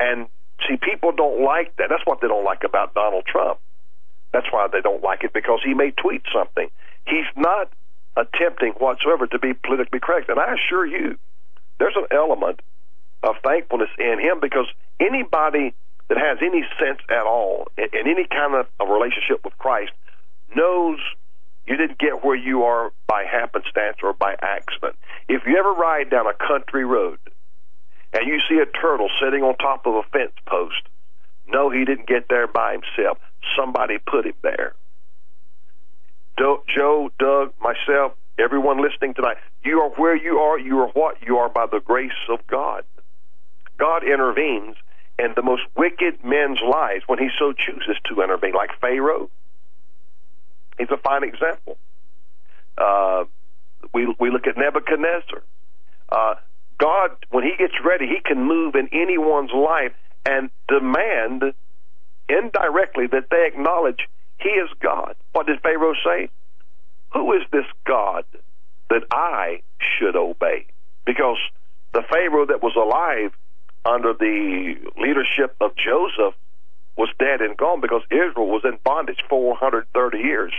and 0.00 0.26
see, 0.68 0.76
people 0.76 1.12
don't 1.12 1.42
like 1.42 1.76
that. 1.76 1.88
That's 1.90 2.04
what 2.04 2.20
they 2.20 2.28
don't 2.28 2.44
like 2.44 2.64
about 2.64 2.94
Donald 2.94 3.24
Trump. 3.26 3.58
That's 4.32 4.46
why 4.50 4.66
they 4.72 4.80
don't 4.80 5.02
like 5.02 5.24
it 5.24 5.32
because 5.32 5.60
he 5.64 5.74
may 5.74 5.92
tweet 5.92 6.22
something. 6.32 6.68
He's 7.06 7.26
not 7.36 7.70
attempting 8.16 8.72
whatsoever 8.72 9.26
to 9.28 9.38
be 9.38 9.54
politically 9.54 10.00
correct, 10.00 10.28
and 10.28 10.38
I 10.38 10.54
assure 10.54 10.86
you, 10.86 11.18
there's 11.78 11.96
an 11.96 12.06
element 12.10 12.60
of 13.22 13.36
thankfulness 13.42 13.90
in 13.98 14.18
him 14.20 14.38
because 14.40 14.66
anybody 15.00 15.74
that 16.08 16.18
has 16.18 16.38
any 16.42 16.62
sense 16.78 17.00
at 17.08 17.26
all 17.26 17.68
in, 17.78 17.88
any 17.94 18.26
kind 18.26 18.54
of 18.54 18.66
a 18.80 18.90
relationship 18.90 19.44
with 19.44 19.56
Christ 19.58 19.92
knows 20.54 20.98
you 21.66 21.76
didn't 21.76 21.98
get 21.98 22.24
where 22.24 22.36
you 22.36 22.64
are 22.64 22.92
by 23.06 23.24
happenstance 23.24 23.96
or 24.02 24.12
by 24.12 24.36
accident. 24.40 24.96
If 25.28 25.42
you 25.46 25.56
ever 25.56 25.72
ride 25.72 26.10
down 26.10 26.26
a 26.26 26.34
country 26.34 26.84
road 26.84 27.18
and 28.14 28.26
you 28.26 28.40
see 28.48 28.58
a 28.58 28.66
turtle 28.66 29.08
sitting 29.22 29.42
on 29.42 29.56
top 29.56 29.86
of 29.86 29.94
a 29.94 30.02
fence 30.12 30.32
post, 30.46 30.82
no, 31.48 31.70
he 31.70 31.84
didn't 31.84 32.06
get 32.06 32.28
there 32.28 32.46
by 32.46 32.72
himself. 32.72 33.18
Somebody 33.56 33.98
put 33.98 34.24
him 34.24 34.34
there. 34.42 34.74
Joe, 36.38 37.10
Doug, 37.18 37.52
myself, 37.60 38.12
everyone 38.38 38.82
listening 38.82 39.14
tonight, 39.14 39.36
you 39.64 39.80
are 39.80 39.90
where 39.90 40.16
you 40.16 40.38
are. 40.38 40.58
You 40.58 40.80
are 40.80 40.88
what 40.88 41.16
you 41.22 41.38
are 41.38 41.48
by 41.48 41.66
the 41.66 41.80
grace 41.80 42.10
of 42.28 42.44
God. 42.46 42.84
God 43.78 44.02
intervenes 44.04 44.76
in 45.18 45.32
the 45.36 45.42
most 45.42 45.62
wicked 45.76 46.24
men's 46.24 46.58
lives 46.60 47.04
when 47.06 47.18
he 47.18 47.28
so 47.38 47.52
chooses 47.52 47.96
to 48.08 48.22
intervene, 48.22 48.54
like 48.54 48.70
Pharaoh. 48.80 49.30
He's 50.78 50.90
a 50.90 50.96
fine 50.96 51.22
example. 51.22 51.76
Uh, 52.76 53.24
we 53.92 54.12
we 54.18 54.30
look 54.30 54.46
at 54.48 54.56
Nebuchadnezzar. 54.56 55.42
Uh, 56.08 56.34
God, 56.78 57.10
when 57.30 57.44
He 57.44 57.52
gets 57.58 57.74
ready, 57.84 58.06
He 58.06 58.20
can 58.24 58.46
move 58.46 58.74
in 58.74 58.88
anyone's 58.92 59.50
life 59.52 59.92
and 60.26 60.50
demand 60.68 61.54
indirectly 62.28 63.06
that 63.12 63.28
they 63.30 63.46
acknowledge 63.46 64.08
He 64.38 64.50
is 64.50 64.68
God. 64.82 65.14
What 65.32 65.46
did 65.46 65.60
Pharaoh 65.60 65.94
say? 66.04 66.30
Who 67.12 67.32
is 67.32 67.42
this 67.52 67.66
God 67.86 68.24
that 68.90 69.02
I 69.12 69.62
should 69.78 70.16
obey? 70.16 70.66
Because 71.06 71.38
the 71.92 72.02
Pharaoh 72.10 72.46
that 72.46 72.62
was 72.62 72.74
alive 72.76 73.32
under 73.84 74.12
the 74.12 74.74
leadership 75.00 75.56
of 75.60 75.72
Joseph 75.76 76.34
was 76.96 77.08
dead 77.18 77.40
and 77.40 77.56
gone 77.56 77.80
because 77.80 78.02
Israel 78.10 78.48
was 78.48 78.62
in 78.64 78.78
bondage 78.84 79.22
430 79.28 80.18
years. 80.18 80.52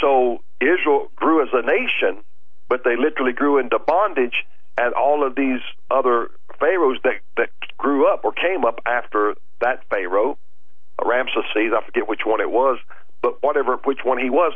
So 0.00 0.42
Israel 0.60 1.08
grew 1.16 1.42
as 1.42 1.48
a 1.52 1.62
nation, 1.62 2.22
but 2.68 2.82
they 2.84 2.96
literally 2.96 3.32
grew 3.32 3.58
into 3.58 3.78
bondage, 3.78 4.44
and 4.80 4.94
all 4.94 5.26
of 5.26 5.36
these 5.36 5.60
other 5.92 6.30
pharaohs 6.60 6.98
that 7.04 7.20
that 7.38 7.50
grew 7.78 8.12
up 8.12 8.24
or 8.24 8.32
came 8.32 8.64
up 8.66 8.80
after 8.86 9.36
that 9.62 9.84
pharaoh, 9.90 10.38
Ramses, 11.04 11.44
I 11.56 11.80
forget 11.86 12.08
which 12.08 12.22
one 12.26 12.40
it 12.40 12.50
was, 12.50 12.78
but 13.22 13.42
whatever 13.42 13.78
which 13.84 14.00
one 14.04 14.18
he 14.18 14.30
was, 14.30 14.54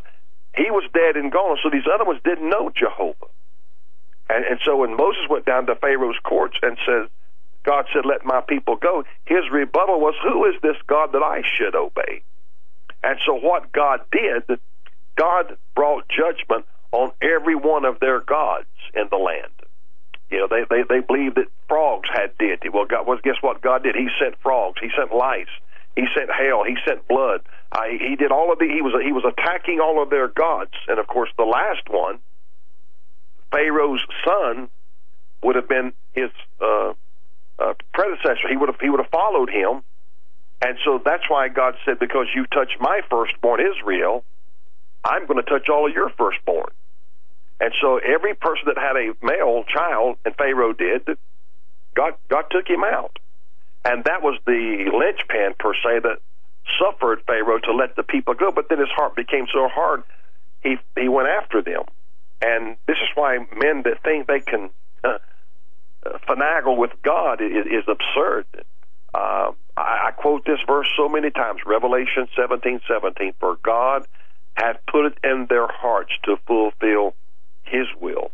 he 0.57 0.71
was 0.71 0.85
dead 0.95 1.17
and 1.17 1.33
gone. 1.33 1.59
So 1.63 1.71
these 1.71 1.89
other 1.93 2.07
ones 2.07 2.21
didn't 2.25 2.51
know 2.51 2.73
Jehovah, 2.77 3.31
and 4.31 4.45
and 4.47 4.61
so 4.65 4.79
when 4.79 4.97
Moses 4.97 5.25
went 5.31 5.47
down 5.47 5.67
to 5.67 5.77
Pharaoh's 5.77 6.19
courts 6.25 6.57
and 6.63 6.79
said 6.87 7.09
God 7.65 7.87
said, 7.95 8.07
Let 8.07 8.25
my 8.25 8.43
people 8.49 8.77
go. 8.77 9.05
His 9.27 9.45
rebuttal 9.53 10.01
was, 10.01 10.15
Who 10.25 10.47
is 10.47 10.57
this 10.63 10.77
God 10.89 11.13
that 11.13 11.23
I 11.23 11.43
should 11.57 11.77
obey? 11.77 12.23
And 13.05 13.19
so 13.27 13.35
what 13.35 13.73
God 13.73 14.01
did, 14.13 14.59
God 15.19 15.57
brought 15.77 16.05
judgment 16.09 16.67
on 16.93 17.13
every 17.23 17.57
one 17.57 17.87
of 17.87 18.01
their 18.01 18.21
gods 18.21 18.67
in 18.95 19.05
the 19.11 19.19
land. 19.19 19.53
You 20.31 20.39
know, 20.39 20.49
they, 20.49 20.65
they, 20.69 20.83
they 20.89 21.01
believed 21.01 21.37
that 21.37 21.47
frogs 21.69 22.09
had 22.13 22.37
deity. 22.39 22.69
Well, 22.69 22.87
God, 22.87 23.07
well, 23.07 23.19
guess 23.23 23.37
what 23.41 23.61
God 23.61 23.83
did? 23.83 23.95
He 23.95 24.09
sent 24.21 24.41
frogs. 24.43 24.81
He 24.81 24.91
sent 24.97 25.15
lice. 25.15 25.53
He 25.97 26.07
sent 26.17 26.31
hail. 26.31 26.65
He 26.65 26.77
sent 26.87 27.07
blood. 27.07 27.43
Uh, 27.71 27.83
he 27.91 28.17
did 28.17 28.33
all 28.33 28.53
of 28.53 28.59
the. 28.59 28.67
He 28.67 28.83
was 28.83 28.95
he 29.05 29.13
was 29.13 29.25
attacking 29.25 29.81
all 29.81 30.03
of 30.03 30.11
their 30.11 30.29
gods, 30.29 30.73
and 30.89 30.99
of 30.99 31.07
course, 31.07 31.31
the 31.37 31.45
last 31.45 31.89
one, 31.89 32.19
Pharaoh's 33.51 34.05
son, 34.25 34.69
would 35.43 35.57
have 35.57 35.69
been 35.69 35.93
his 36.13 36.31
uh, 36.61 36.95
uh, 37.59 37.75
predecessor. 37.93 38.49
He 38.49 38.57
would 38.57 38.69
have 38.69 38.81
he 38.81 38.91
would 38.91 39.01
have 39.01 39.11
followed 39.11 39.51
him, 39.51 39.83
and 40.63 40.79
so 40.85 41.01
that's 41.05 41.29
why 41.29 41.49
God 41.49 41.75
said, 41.85 41.99
"Because 41.99 42.27
you 42.35 42.47
touched 42.47 42.77
my 42.81 43.01
firstborn 43.11 43.61
Israel, 43.61 44.25
I'm 45.05 45.27
going 45.27 45.43
to 45.43 45.49
touch 45.49 45.69
all 45.69 45.89
of 45.89 45.95
your 45.95 46.11
firstborn." 46.11 46.71
And 47.61 47.73
so 47.81 47.99
every 47.99 48.35
person 48.35 48.65
that 48.67 48.79
had 48.79 48.97
a 48.97 49.15
male 49.25 49.65
child, 49.65 50.17
and 50.25 50.35
Pharaoh 50.37 50.73
did, 50.73 51.03
God 51.97 52.15
God 52.29 52.45
took 52.51 52.69
him 52.69 52.85
out, 52.85 53.19
and 53.85 54.05
that 54.05 54.23
was 54.23 54.39
the 54.47 54.91
linchpin 54.93 55.55
per 55.59 55.75
se 55.75 56.01
that 56.03 56.19
suffered 56.81 57.23
Pharaoh 57.27 57.61
to 57.61 57.73
let 57.73 57.97
the 57.97 58.03
people 58.03 58.35
go. 58.35 58.51
But 58.51 58.69
then 58.69 58.79
his 58.79 58.91
heart 58.95 59.15
became 59.17 59.47
so 59.53 59.69
hard, 59.73 60.03
he 60.63 60.77
he 60.99 61.09
went 61.09 61.29
after 61.29 61.63
them, 61.63 61.85
and 62.43 62.77
this 62.87 62.97
is 62.97 63.09
why 63.15 63.39
men 63.39 63.83
that 63.85 64.03
think 64.03 64.27
they 64.27 64.41
can. 64.41 64.71
Uh, 65.03 65.19
finagle 66.29 66.77
with 66.77 66.91
God 67.03 67.41
is, 67.41 67.67
is 67.67 67.85
absurd. 67.89 68.47
Uh, 69.15 69.53
I, 69.77 70.09
I 70.09 70.11
quote 70.17 70.45
this 70.45 70.59
verse 70.67 70.87
so 70.97 71.09
many 71.09 71.31
times, 71.31 71.61
Revelation 71.67 72.29
seventeen 72.37 72.81
seventeen. 72.89 73.33
For 73.41 73.57
God 73.65 74.07
hath 74.55 74.77
put 74.91 75.07
it 75.07 75.19
in 75.25 75.47
their 75.49 75.67
hearts 75.67 76.13
to 76.25 76.37
fulfill 76.47 77.15
His 77.65 77.87
will. 78.01 78.31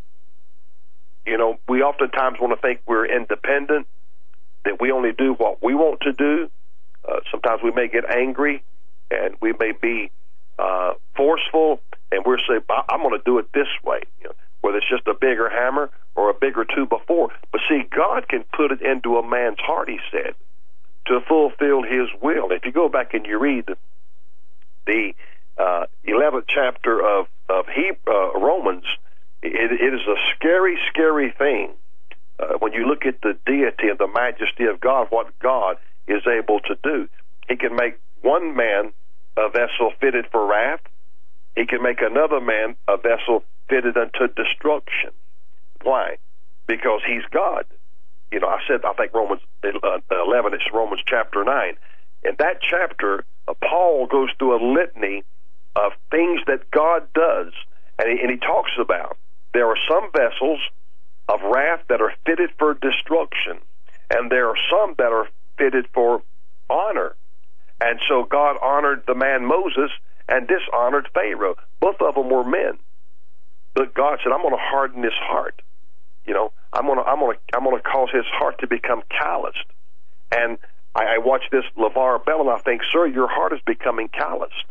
You 1.26 1.38
know, 1.38 1.58
we 1.68 1.82
oftentimes 1.82 2.38
want 2.40 2.52
to 2.54 2.60
think 2.60 2.80
we're 2.86 3.06
independent. 3.06 3.86
that 4.64 4.80
we 4.80 4.92
only 4.92 5.12
do 5.12 5.32
what 5.34 5.62
we 5.62 5.74
want 5.74 6.00
to 6.02 6.12
do. 6.12 6.50
Uh, 7.08 7.20
sometimes 7.30 7.62
we 7.62 7.70
may 7.70 7.88
get 7.88 8.04
angry 8.10 8.62
and 9.10 9.34
we 9.40 9.52
may 9.58 9.72
be 9.72 10.10
uh, 10.58 10.92
forceful, 11.16 11.80
and 12.12 12.24
we're 12.24 12.38
saying, 12.48 12.60
"I'm 12.88 13.00
going 13.02 13.18
to 13.18 13.22
do 13.24 13.38
it 13.38 13.52
this 13.52 13.68
way." 13.82 14.00
You 14.20 14.28
know, 14.28 14.34
whether 14.60 14.78
it's 14.78 14.88
just 14.88 15.06
a 15.06 15.14
bigger 15.14 15.48
hammer 15.48 15.90
or 16.14 16.30
a 16.30 16.34
bigger 16.34 16.64
two 16.64 16.86
before. 16.86 17.30
But 17.52 17.62
see, 17.68 17.82
God 17.90 18.28
can 18.28 18.44
put 18.54 18.70
it 18.72 18.82
into 18.82 19.16
a 19.16 19.26
man's 19.26 19.58
heart. 19.60 19.88
He 19.88 19.98
said 20.10 20.34
to 21.06 21.20
fulfill 21.26 21.82
His 21.82 22.08
will. 22.20 22.52
If 22.52 22.64
you 22.66 22.72
go 22.72 22.88
back 22.88 23.14
and 23.14 23.24
you 23.26 23.38
read 23.38 23.66
the, 24.86 25.14
uh, 25.58 25.86
11th 26.06 26.44
chapter 26.48 27.00
of 27.00 27.26
of 27.48 27.66
uh, 28.06 28.38
Romans, 28.38 28.84
it, 29.42 29.72
it 29.72 29.94
is 29.94 30.06
a 30.06 30.16
scary, 30.34 30.78
scary 30.88 31.32
thing 31.36 31.72
uh, 32.38 32.58
when 32.58 32.72
you 32.72 32.86
look 32.86 33.06
at 33.06 33.20
the 33.22 33.36
deity 33.46 33.88
and 33.88 33.98
the 33.98 34.08
majesty 34.08 34.64
of 34.64 34.80
God. 34.80 35.08
What 35.10 35.38
God 35.38 35.76
is 36.06 36.22
able 36.26 36.60
to 36.60 36.76
do, 36.82 37.08
He 37.48 37.56
can 37.56 37.74
make 37.74 37.98
one 38.22 38.54
man 38.56 38.92
a 39.36 39.48
vessel 39.48 39.92
fitted 40.00 40.26
for 40.30 40.46
wrath. 40.46 40.80
He 41.56 41.66
can 41.66 41.82
make 41.82 42.00
another 42.00 42.40
man 42.40 42.76
a 42.88 42.96
vessel 42.96 43.42
fitted 43.68 43.96
unto 43.96 44.32
destruction. 44.34 45.10
Why? 45.82 46.16
Because 46.66 47.00
he's 47.06 47.24
God. 47.30 47.64
You 48.30 48.40
know, 48.40 48.48
I 48.48 48.58
said, 48.68 48.84
I 48.84 48.92
think 48.92 49.12
Romans 49.12 49.40
uh, 49.64 49.98
11, 50.10 50.54
it's 50.54 50.64
Romans 50.72 51.00
chapter 51.06 51.42
9. 51.44 51.76
In 52.24 52.32
that 52.38 52.60
chapter, 52.60 53.24
uh, 53.48 53.54
Paul 53.54 54.06
goes 54.06 54.28
through 54.38 54.56
a 54.56 54.62
litany 54.62 55.24
of 55.74 55.92
things 56.10 56.40
that 56.46 56.70
God 56.70 57.12
does, 57.14 57.52
and 57.98 58.08
he, 58.08 58.20
and 58.20 58.30
he 58.30 58.36
talks 58.36 58.70
about 58.78 59.16
there 59.52 59.68
are 59.68 59.76
some 59.88 60.10
vessels 60.12 60.60
of 61.28 61.40
wrath 61.42 61.80
that 61.88 62.00
are 62.00 62.12
fitted 62.26 62.50
for 62.58 62.74
destruction, 62.74 63.58
and 64.10 64.30
there 64.30 64.48
are 64.48 64.56
some 64.70 64.94
that 64.98 65.12
are 65.12 65.28
fitted 65.58 65.86
for 65.92 66.22
honor. 66.68 67.14
And 67.80 67.98
so 68.08 68.24
God 68.24 68.56
honored 68.62 69.04
the 69.06 69.14
man 69.14 69.44
Moses 69.46 69.90
and 70.28 70.46
dishonored 70.46 71.08
Pharaoh. 71.14 71.56
Both 71.80 72.00
of 72.00 72.14
them 72.14 72.30
were 72.30 72.44
men. 72.44 72.78
But 73.74 73.94
God 73.94 74.18
said, 74.22 74.32
I'm 74.32 74.42
going 74.42 74.54
to 74.54 74.60
harden 74.60 75.02
his 75.02 75.14
heart. 75.14 75.62
You 76.26 76.34
know, 76.34 76.52
I'm 76.72 76.86
going 76.86 76.98
to, 76.98 77.04
I'm 77.04 77.18
going 77.18 77.36
to, 77.36 77.56
I'm 77.56 77.64
going 77.64 77.76
to 77.76 77.82
cause 77.82 78.10
his 78.12 78.26
heart 78.26 78.58
to 78.60 78.66
become 78.66 79.02
calloused. 79.08 79.64
And 80.30 80.58
I, 80.94 81.16
I 81.16 81.18
watch 81.18 81.42
this 81.50 81.64
LeVar 81.76 82.24
Ball 82.24 82.40
and 82.42 82.50
I 82.50 82.58
think, 82.58 82.82
sir, 82.92 83.06
your 83.06 83.28
heart 83.28 83.52
is 83.52 83.60
becoming 83.66 84.08
calloused. 84.08 84.64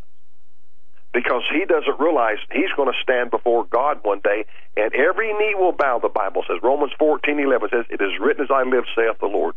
Because 1.11 1.41
he 1.51 1.65
doesn't 1.65 1.99
realize 1.99 2.37
he's 2.51 2.71
going 2.77 2.91
to 2.91 2.97
stand 3.01 3.31
before 3.31 3.65
God 3.65 3.99
one 4.03 4.21
day 4.23 4.45
and 4.77 4.93
every 4.93 5.33
knee 5.33 5.55
will 5.55 5.71
bow, 5.71 5.99
the 5.99 6.09
Bible 6.09 6.43
says. 6.47 6.57
Romans 6.61 6.91
14, 6.99 7.39
11 7.39 7.69
says, 7.71 7.85
it 7.89 8.01
is 8.01 8.19
written 8.19 8.43
as 8.43 8.51
I 8.51 8.63
live, 8.63 8.85
saith 8.95 9.19
the 9.19 9.27
Lord. 9.27 9.55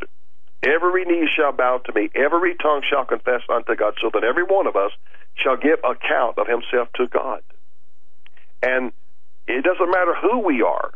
Every 0.62 1.04
knee 1.04 1.28
shall 1.34 1.52
bow 1.52 1.78
to 1.84 1.92
me, 1.92 2.10
every 2.14 2.54
tongue 2.56 2.82
shall 2.88 3.04
confess 3.04 3.42
unto 3.52 3.74
God, 3.74 3.94
so 4.00 4.10
that 4.14 4.24
every 4.24 4.44
one 4.44 4.66
of 4.66 4.76
us 4.76 4.92
shall 5.34 5.56
give 5.56 5.78
account 5.84 6.38
of 6.38 6.46
himself 6.46 6.88
to 6.94 7.06
God. 7.08 7.42
And 8.62 8.92
it 9.46 9.64
doesn't 9.64 9.90
matter 9.90 10.14
who 10.14 10.38
we 10.38 10.62
are. 10.62 10.92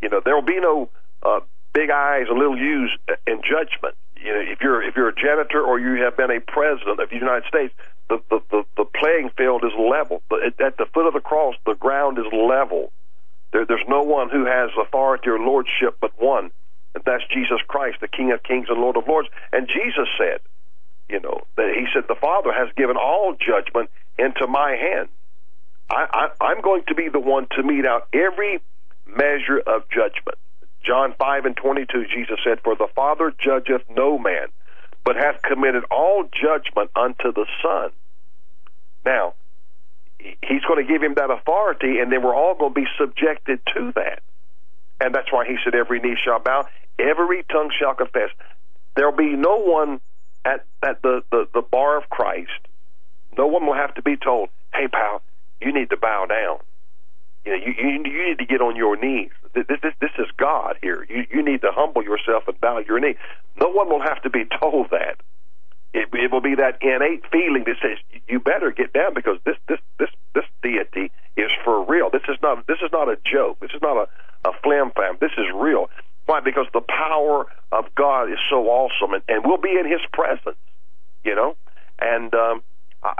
You 0.00 0.08
know, 0.08 0.20
there 0.24 0.34
will 0.34 0.42
be 0.42 0.60
no 0.60 0.88
uh, 1.22 1.40
big 1.72 1.90
eyes 1.90 2.26
and 2.28 2.38
little 2.38 2.58
U's 2.58 2.96
in 3.26 3.42
judgment. 3.42 3.94
You 4.16 4.32
know, 4.32 4.40
if 4.40 4.60
you're 4.60 4.82
if 4.82 4.96
you're 4.96 5.08
a 5.08 5.14
janitor 5.14 5.60
or 5.62 5.78
you 5.78 6.02
have 6.02 6.16
been 6.16 6.30
a 6.30 6.40
president 6.40 6.98
of 6.98 7.10
the 7.10 7.16
United 7.16 7.44
States, 7.46 7.74
the 8.08 8.20
the 8.30 8.40
the, 8.50 8.64
the 8.76 8.84
playing 8.84 9.30
field 9.36 9.64
is 9.64 9.72
level. 9.78 10.22
At 10.32 10.76
the 10.76 10.86
foot 10.92 11.06
of 11.06 11.14
the 11.14 11.20
cross, 11.20 11.54
the 11.66 11.74
ground 11.74 12.18
is 12.18 12.26
level. 12.32 12.92
There, 13.52 13.64
there's 13.64 13.86
no 13.88 14.02
one 14.02 14.28
who 14.30 14.44
has 14.44 14.70
authority 14.80 15.30
or 15.30 15.38
lordship 15.38 15.98
but 16.00 16.12
one, 16.18 16.50
and 16.94 17.04
that's 17.04 17.24
Jesus 17.32 17.60
Christ, 17.66 17.98
the 18.00 18.08
King 18.08 18.32
of 18.32 18.42
Kings 18.42 18.66
and 18.68 18.80
Lord 18.80 18.96
of 18.96 19.06
Lords. 19.08 19.28
And 19.52 19.68
Jesus 19.68 20.08
said, 20.18 20.40
you 21.08 21.20
know, 21.20 21.42
that 21.56 21.74
He 21.74 21.86
said 21.92 22.04
the 22.08 22.20
Father 22.20 22.52
has 22.52 22.68
given 22.76 22.96
all 22.96 23.34
judgment 23.34 23.90
into 24.18 24.46
my 24.46 24.76
hand. 24.76 25.08
I, 25.90 26.06
I, 26.12 26.44
I'm 26.44 26.60
going 26.60 26.84
to 26.88 26.94
be 26.94 27.08
the 27.08 27.20
one 27.20 27.46
to 27.56 27.62
mete 27.62 27.86
out 27.86 28.08
every 28.12 28.60
measure 29.06 29.58
of 29.58 29.88
judgment. 29.88 30.36
John 30.84 31.14
5 31.18 31.44
and 31.44 31.56
22, 31.56 32.06
Jesus 32.14 32.38
said, 32.44 32.60
For 32.62 32.76
the 32.76 32.88
Father 32.94 33.32
judgeth 33.42 33.82
no 33.90 34.18
man, 34.18 34.48
but 35.08 35.16
hath 35.16 35.40
committed 35.40 35.84
all 35.90 36.24
judgment 36.24 36.90
unto 36.94 37.32
the 37.32 37.46
Son. 37.62 37.90
Now, 39.06 39.32
he's 40.18 40.60
going 40.68 40.86
to 40.86 40.92
give 40.92 41.02
him 41.02 41.14
that 41.14 41.30
authority, 41.30 42.00
and 42.00 42.12
then 42.12 42.22
we're 42.22 42.34
all 42.34 42.54
going 42.54 42.74
to 42.74 42.80
be 42.82 42.86
subjected 43.00 43.58
to 43.74 43.92
that. 43.94 44.20
And 45.00 45.14
that's 45.14 45.32
why 45.32 45.46
he 45.46 45.56
said, 45.64 45.74
Every 45.74 45.98
knee 46.00 46.14
shall 46.22 46.40
bow, 46.40 46.68
every 46.98 47.42
tongue 47.44 47.70
shall 47.80 47.94
confess. 47.94 48.28
There'll 48.96 49.16
be 49.16 49.34
no 49.34 49.56
one 49.56 50.02
at, 50.44 50.66
at 50.82 51.00
the, 51.00 51.22
the, 51.30 51.48
the 51.54 51.62
bar 51.62 51.96
of 51.96 52.10
Christ. 52.10 52.60
No 53.38 53.46
one 53.46 53.64
will 53.64 53.76
have 53.76 53.94
to 53.94 54.02
be 54.02 54.18
told, 54.18 54.50
Hey, 54.74 54.88
pal, 54.88 55.22
you 55.58 55.72
need 55.72 55.88
to 55.88 55.96
bow 55.96 56.26
down. 56.26 56.58
You 57.44 57.52
know, 57.52 57.64
you, 57.64 57.74
you, 57.78 57.88
you 58.10 58.28
need 58.28 58.38
to 58.38 58.46
get 58.46 58.60
on 58.60 58.76
your 58.76 58.96
knees. 58.96 59.30
This, 59.54 59.64
this, 59.68 59.94
this 60.00 60.10
is 60.18 60.26
God 60.36 60.76
here. 60.82 61.06
You, 61.08 61.26
you 61.32 61.42
need 61.42 61.62
to 61.62 61.70
humble 61.72 62.02
yourself 62.02 62.44
and 62.48 62.60
bow 62.60 62.78
your 62.78 63.00
knee. 63.00 63.16
No 63.60 63.68
one 63.68 63.88
will 63.88 64.02
have 64.02 64.22
to 64.22 64.30
be 64.30 64.44
told 64.60 64.90
that. 64.90 65.16
It, 65.94 66.08
it 66.12 66.30
will 66.30 66.42
be 66.42 66.54
that 66.56 66.78
innate 66.82 67.24
feeling 67.32 67.64
that 67.64 67.76
says 67.80 67.96
you 68.28 68.40
better 68.40 68.70
get 68.70 68.92
down 68.92 69.14
because 69.14 69.38
this 69.46 69.56
this 69.68 69.78
this 69.98 70.10
this 70.34 70.44
deity 70.62 71.10
is 71.34 71.50
for 71.64 71.82
real. 71.86 72.10
This 72.10 72.22
is 72.28 72.36
not 72.42 72.66
this 72.66 72.76
is 72.84 72.90
not 72.92 73.08
a 73.08 73.16
joke. 73.24 73.58
This 73.60 73.70
is 73.74 73.80
not 73.80 73.96
a 73.96 74.48
a 74.48 74.52
flim 74.62 74.90
flam. 74.90 75.16
This 75.20 75.32
is 75.38 75.46
real. 75.54 75.90
Why? 76.26 76.40
Because 76.40 76.66
the 76.74 76.82
power 76.82 77.46
of 77.72 77.86
God 77.94 78.30
is 78.30 78.38
so 78.50 78.66
awesome, 78.66 79.14
and, 79.14 79.22
and 79.28 79.44
we'll 79.44 79.56
be 79.60 79.76
in 79.78 79.90
His 79.90 80.00
presence. 80.12 80.58
You 81.24 81.34
know, 81.34 81.56
and 81.98 82.32
um, 82.34 82.62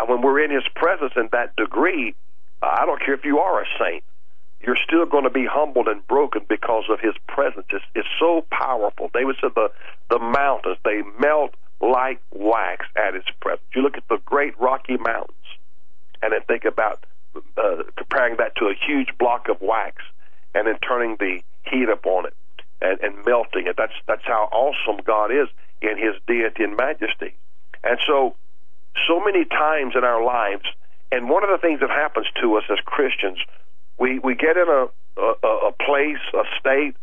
when 0.06 0.22
we're 0.22 0.40
in 0.40 0.50
His 0.50 0.64
presence 0.74 1.12
in 1.16 1.28
that 1.32 1.56
degree, 1.56 2.14
I 2.62 2.86
don't 2.86 3.00
care 3.00 3.14
if 3.14 3.24
you 3.24 3.38
are 3.38 3.62
a 3.62 3.66
saint. 3.78 4.04
You're 4.60 4.78
still 4.84 5.06
going 5.06 5.24
to 5.24 5.30
be 5.30 5.46
humbled 5.46 5.86
and 5.86 6.06
broken 6.08 6.44
because 6.48 6.84
of 6.90 6.98
His 7.00 7.14
presence. 7.28 7.66
It's, 7.70 7.84
it's 7.94 8.08
so 8.18 8.44
powerful. 8.50 9.10
David 9.14 9.36
said 9.40 9.52
the 9.54 9.70
the 10.10 10.18
mountains 10.18 10.78
they 10.84 11.02
melt 11.20 11.54
like 11.80 12.20
wax 12.32 12.86
at 12.96 13.14
His 13.14 13.24
presence. 13.40 13.66
You 13.74 13.82
look 13.82 13.96
at 13.96 14.08
the 14.08 14.18
great 14.24 14.58
Rocky 14.58 14.96
Mountains, 14.96 15.36
and 16.22 16.32
then 16.32 16.40
think 16.48 16.64
about 16.64 17.04
uh, 17.56 17.84
comparing 17.96 18.36
that 18.38 18.56
to 18.56 18.66
a 18.66 18.74
huge 18.74 19.16
block 19.18 19.48
of 19.48 19.60
wax, 19.60 20.02
and 20.54 20.66
then 20.66 20.78
turning 20.78 21.16
the 21.20 21.40
heat 21.70 21.88
up 21.88 22.04
on 22.06 22.26
it 22.26 22.34
and, 22.80 22.98
and 23.00 23.24
melting 23.24 23.66
it. 23.68 23.76
That's 23.76 23.92
that's 24.06 24.24
how 24.24 24.48
awesome 24.50 25.02
God 25.04 25.30
is 25.30 25.48
in 25.80 25.98
His 25.98 26.14
deity 26.26 26.64
and 26.64 26.76
majesty. 26.76 27.34
And 27.84 27.98
so, 28.06 28.34
so 29.06 29.20
many 29.20 29.44
times 29.44 29.94
in 29.96 30.04
our 30.04 30.24
lives 30.24 30.64
and 31.10 31.28
one 31.28 31.42
of 31.42 31.50
the 31.50 31.58
things 31.58 31.80
that 31.80 31.90
happens 31.90 32.26
to 32.42 32.56
us 32.56 32.64
as 32.70 32.78
Christians, 32.84 33.38
we, 33.98 34.18
we 34.18 34.34
get 34.34 34.56
in 34.56 34.68
a, 34.68 34.86
a, 35.20 35.48
a 35.68 35.72
place, 35.72 36.20
a 36.34 36.44
state 36.60 36.94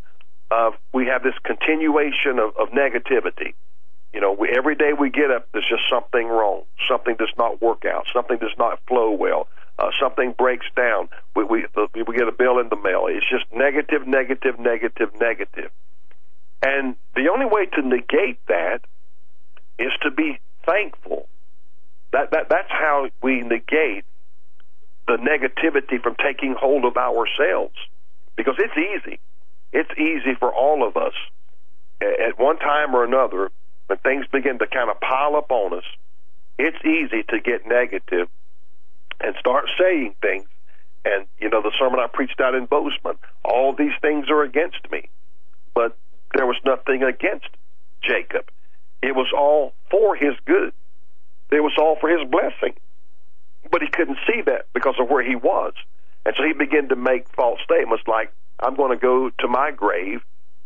of, 0.51 0.73
we 0.93 1.07
have 1.07 1.23
this 1.23 1.33
continuation 1.43 2.39
of, 2.39 2.55
of 2.57 2.69
negativity. 2.69 3.53
You 4.13 4.21
know, 4.21 4.31
we, 4.31 4.49
every 4.55 4.75
day 4.75 4.93
we 4.97 5.09
get 5.09 5.31
up, 5.31 5.47
there's 5.51 5.67
just 5.67 5.83
something 5.89 6.27
wrong. 6.27 6.63
Something 6.87 7.15
does 7.17 7.33
not 7.37 7.61
work 7.61 7.83
out. 7.85 8.05
Something 8.13 8.37
does 8.37 8.55
not 8.57 8.79
flow 8.87 9.11
well. 9.11 9.47
Uh, 9.77 9.89
something 9.99 10.33
breaks 10.37 10.67
down. 10.75 11.09
We, 11.35 11.43
we, 11.43 11.65
we 12.07 12.15
get 12.15 12.27
a 12.27 12.31
bill 12.31 12.59
in 12.59 12.69
the 12.69 12.77
mail. 12.77 13.07
It's 13.09 13.29
just 13.29 13.45
negative, 13.53 14.07
negative, 14.07 14.57
negative, 14.59 15.09
negative. 15.19 15.71
And 16.63 16.95
the 17.15 17.29
only 17.29 17.45
way 17.45 17.65
to 17.65 17.81
negate 17.81 18.39
that 18.47 18.79
is 19.77 19.91
to 20.03 20.11
be 20.11 20.39
thankful 20.65 21.27
that, 22.15 22.31
that 22.31 22.49
that's 22.49 22.71
how 22.71 23.09
we 23.21 23.41
negate 23.41 24.05
the 25.05 25.17
negativity 25.17 26.01
from 26.01 26.15
taking 26.15 26.55
hold 26.57 26.85
of 26.85 26.95
ourselves. 26.95 27.75
Because 28.37 28.55
it's 28.57 28.77
easy. 28.77 29.19
It's 29.73 29.91
easy 29.99 30.33
for 30.39 30.53
all 30.53 30.87
of 30.87 30.95
us 30.95 31.13
at 32.01 32.39
one 32.39 32.57
time 32.57 32.95
or 32.95 33.03
another 33.03 33.51
when 33.87 33.99
things 33.99 34.25
begin 34.31 34.59
to 34.59 34.67
kind 34.67 34.89
of 34.89 34.99
pile 35.01 35.35
up 35.35 35.51
on 35.51 35.77
us. 35.77 35.83
It's 36.57 36.77
easy 36.85 37.23
to 37.29 37.39
get 37.39 37.67
negative 37.67 38.29
and 39.19 39.35
start 39.37 39.65
saying 39.77 40.15
things. 40.21 40.45
And, 41.03 41.25
you 41.39 41.49
know, 41.49 41.61
the 41.61 41.71
sermon 41.77 41.99
I 41.99 42.07
preached 42.07 42.39
out 42.39 42.55
in 42.55 42.65
Bozeman, 42.65 43.17
all 43.43 43.75
these 43.75 43.93
things 44.01 44.29
are 44.29 44.41
against 44.41 44.89
me. 44.89 45.09
But 45.73 45.97
there 46.33 46.45
was 46.45 46.57
nothing 46.65 47.03
against 47.03 47.49
Jacob. 48.01 48.49
It 49.01 49.15
was 49.15 49.27
all 49.37 49.73
for 49.91 50.15
his 50.15 50.33
good. 50.45 50.73
It 51.51 51.61
was 51.63 51.73
all 51.79 51.97
for 52.01 52.09
his 52.09 52.27
blessing. 52.29 52.75
But 53.71 53.81
he 53.81 53.89
couldn't 53.89 54.19
see 54.27 54.41
that 54.45 54.67
because 54.73 54.95
of 54.99 55.09
where 55.09 55.23
he 55.23 55.35
was. 55.35 55.73
And 56.25 56.35
so 56.37 56.43
he 56.45 56.53
began 56.53 56.89
to 56.89 56.95
make 56.95 57.29
false 57.29 57.59
statements 57.63 58.03
like, 58.07 58.31
I'm 58.59 58.75
going 58.75 58.91
to 58.91 59.01
go 59.01 59.29
to 59.39 59.47
my 59.47 59.71
grave, 59.71 60.21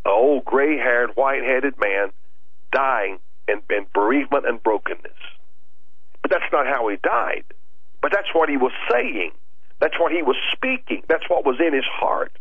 an 0.06 0.12
old 0.12 0.46
gray 0.46 0.78
haired, 0.78 1.12
white 1.16 1.44
headed 1.44 1.76
man 1.80 2.10
dying 2.74 3.20
in, 3.48 3.62
in 3.70 3.88
bereavement 3.94 4.48
and 4.48 4.62
brokenness. 4.64 5.12
But 6.22 6.32
that's 6.32 6.52
not 6.54 6.68
how 6.68 6.88
he 6.90 6.98
died. 7.04 7.46
But 8.02 8.12
that's 8.14 8.34
what 8.34 8.50
he 8.50 8.58
was 8.58 8.74
saying. 8.92 9.32
That's 9.80 10.00
what 10.00 10.12
he 10.12 10.22
was 10.24 10.38
speaking. 10.54 11.04
That's 11.10 11.30
what 11.30 11.46
was 11.46 11.58
in 11.60 11.74
his 11.74 11.86
heart. 11.86 12.32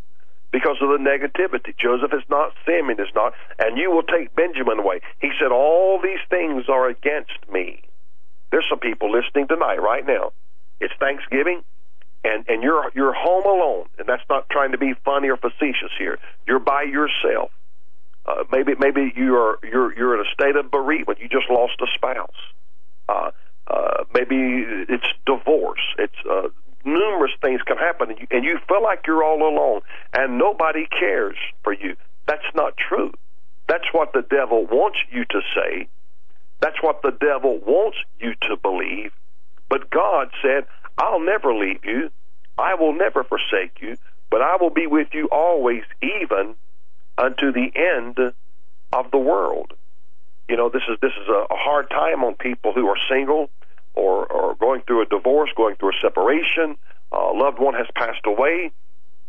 because 0.52 0.76
of 0.80 0.88
the 0.90 0.98
negativity. 0.98 1.76
Joseph 1.78 2.12
is 2.14 2.24
not, 2.30 2.52
Simeon 2.66 3.00
is 3.00 3.12
not, 3.14 3.34
and 3.58 3.78
you 3.78 3.90
will 3.90 4.02
take 4.04 4.34
Benjamin 4.34 4.78
away. 4.80 5.00
He 5.20 5.30
said, 5.40 5.52
All 5.52 6.00
these 6.02 6.20
things 6.30 6.64
are 6.68 6.88
against 6.88 7.38
me. 7.52 7.82
There's 8.50 8.64
some 8.68 8.78
people 8.78 9.10
listening 9.12 9.48
tonight, 9.48 9.80
right 9.80 10.06
now. 10.06 10.32
It's 10.80 10.94
Thanksgiving, 10.98 11.62
and, 12.24 12.44
and 12.48 12.62
you're 12.62 12.90
you're 12.94 13.12
home 13.12 13.44
alone, 13.44 13.86
and 13.98 14.08
that's 14.08 14.22
not 14.30 14.48
trying 14.48 14.72
to 14.72 14.78
be 14.78 14.94
funny 15.04 15.28
or 15.28 15.36
facetious 15.36 15.92
here. 15.98 16.18
You're 16.46 16.60
by 16.60 16.82
yourself. 16.82 17.50
Uh, 18.26 18.44
maybe 18.52 18.74
maybe 18.78 19.12
you're 19.16 19.58
you're 19.62 19.96
you're 19.96 20.14
in 20.14 20.26
a 20.26 20.30
state 20.32 20.56
of 20.56 20.70
bereavement. 20.70 21.18
You 21.20 21.28
just 21.28 21.50
lost 21.50 21.74
a 21.80 21.86
spouse. 21.94 22.30
Uh, 23.08 23.30
uh, 23.66 24.04
maybe 24.14 24.36
it's 24.88 25.06
divorce. 25.26 25.82
It's 25.98 26.14
uh, 26.30 26.48
numerous 26.84 27.32
things 27.42 27.60
can 27.66 27.76
happen, 27.76 28.10
and 28.10 28.20
you, 28.20 28.26
and 28.30 28.44
you 28.44 28.58
feel 28.68 28.82
like 28.82 29.06
you're 29.06 29.24
all 29.24 29.42
alone, 29.42 29.80
and 30.14 30.38
nobody 30.38 30.86
cares 30.86 31.36
for 31.62 31.72
you. 31.72 31.96
That's 32.26 32.48
not 32.54 32.74
true. 32.76 33.12
That's 33.68 33.84
what 33.92 34.12
the 34.12 34.22
devil 34.22 34.66
wants 34.66 34.98
you 35.10 35.24
to 35.26 35.40
say. 35.54 35.88
That's 36.60 36.82
what 36.82 37.02
the 37.02 37.12
devil 37.12 37.58
wants 37.58 37.98
you 38.20 38.34
to 38.42 38.56
believe. 38.56 39.12
But 39.68 39.90
God 39.90 40.30
said, 40.42 40.66
I'll 40.96 41.20
never 41.20 41.54
leave 41.54 41.84
you. 41.84 42.10
I 42.58 42.74
will 42.74 42.92
never 42.92 43.22
forsake 43.22 43.80
you, 43.80 43.96
but 44.30 44.42
I 44.42 44.56
will 44.60 44.70
be 44.70 44.86
with 44.86 45.08
you 45.12 45.28
always, 45.30 45.84
even 46.02 46.56
unto 47.16 47.52
the 47.52 47.70
end 47.74 48.18
of 48.92 49.10
the 49.12 49.18
world. 49.18 49.72
You 50.48 50.56
know, 50.56 50.68
this 50.68 50.82
is 50.88 50.98
this 51.00 51.12
is 51.12 51.28
a, 51.28 51.46
hard 51.50 51.90
time 51.90 52.24
on 52.24 52.34
people 52.34 52.72
who 52.72 52.88
are 52.88 52.96
single 53.10 53.50
or 53.94 54.26
or 54.26 54.54
going 54.56 54.80
through 54.82 55.02
a 55.02 55.06
divorce, 55.06 55.50
going 55.56 55.76
through 55.76 55.90
a 55.90 56.00
separation. 56.00 56.76
A 57.12 57.32
loved 57.34 57.58
one 57.58 57.74
has 57.74 57.86
passed 57.94 58.24
away. 58.24 58.70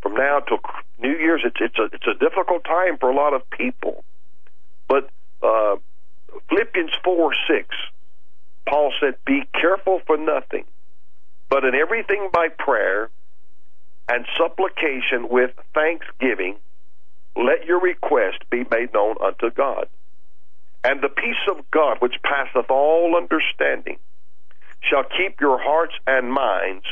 From 0.01 0.13
now 0.13 0.39
till 0.39 0.59
New 0.97 1.11
Year's, 1.17 1.41
it's 1.43 1.57
it's 1.59 1.77
a 1.77 1.89
it's 1.93 2.07
a 2.07 2.17
difficult 2.17 2.63
time 2.63 2.97
for 2.97 3.09
a 3.09 3.15
lot 3.15 3.33
of 3.33 3.47
people. 3.49 4.03
But 4.87 5.09
uh, 5.43 5.75
Philippians 6.49 6.91
four 7.03 7.33
six, 7.47 7.75
Paul 8.67 8.93
said, 8.99 9.15
"Be 9.25 9.43
careful 9.53 10.01
for 10.05 10.17
nothing, 10.17 10.65
but 11.49 11.63
in 11.63 11.75
everything 11.75 12.29
by 12.31 12.49
prayer 12.49 13.09
and 14.07 14.25
supplication 14.37 15.29
with 15.29 15.51
thanksgiving." 15.73 16.57
let 17.35 17.65
your 17.65 17.79
request 17.79 18.49
be 18.49 18.65
made 18.71 18.93
known 18.93 19.15
unto 19.23 19.49
God. 19.51 19.87
And 20.83 21.01
the 21.01 21.09
peace 21.09 21.43
of 21.49 21.69
God, 21.71 21.97
which 21.99 22.15
passeth 22.23 22.69
all 22.69 23.15
understanding, 23.15 23.97
shall 24.81 25.03
keep 25.03 25.41
your 25.41 25.59
hearts 25.61 25.93
and 26.07 26.31
minds 26.31 26.85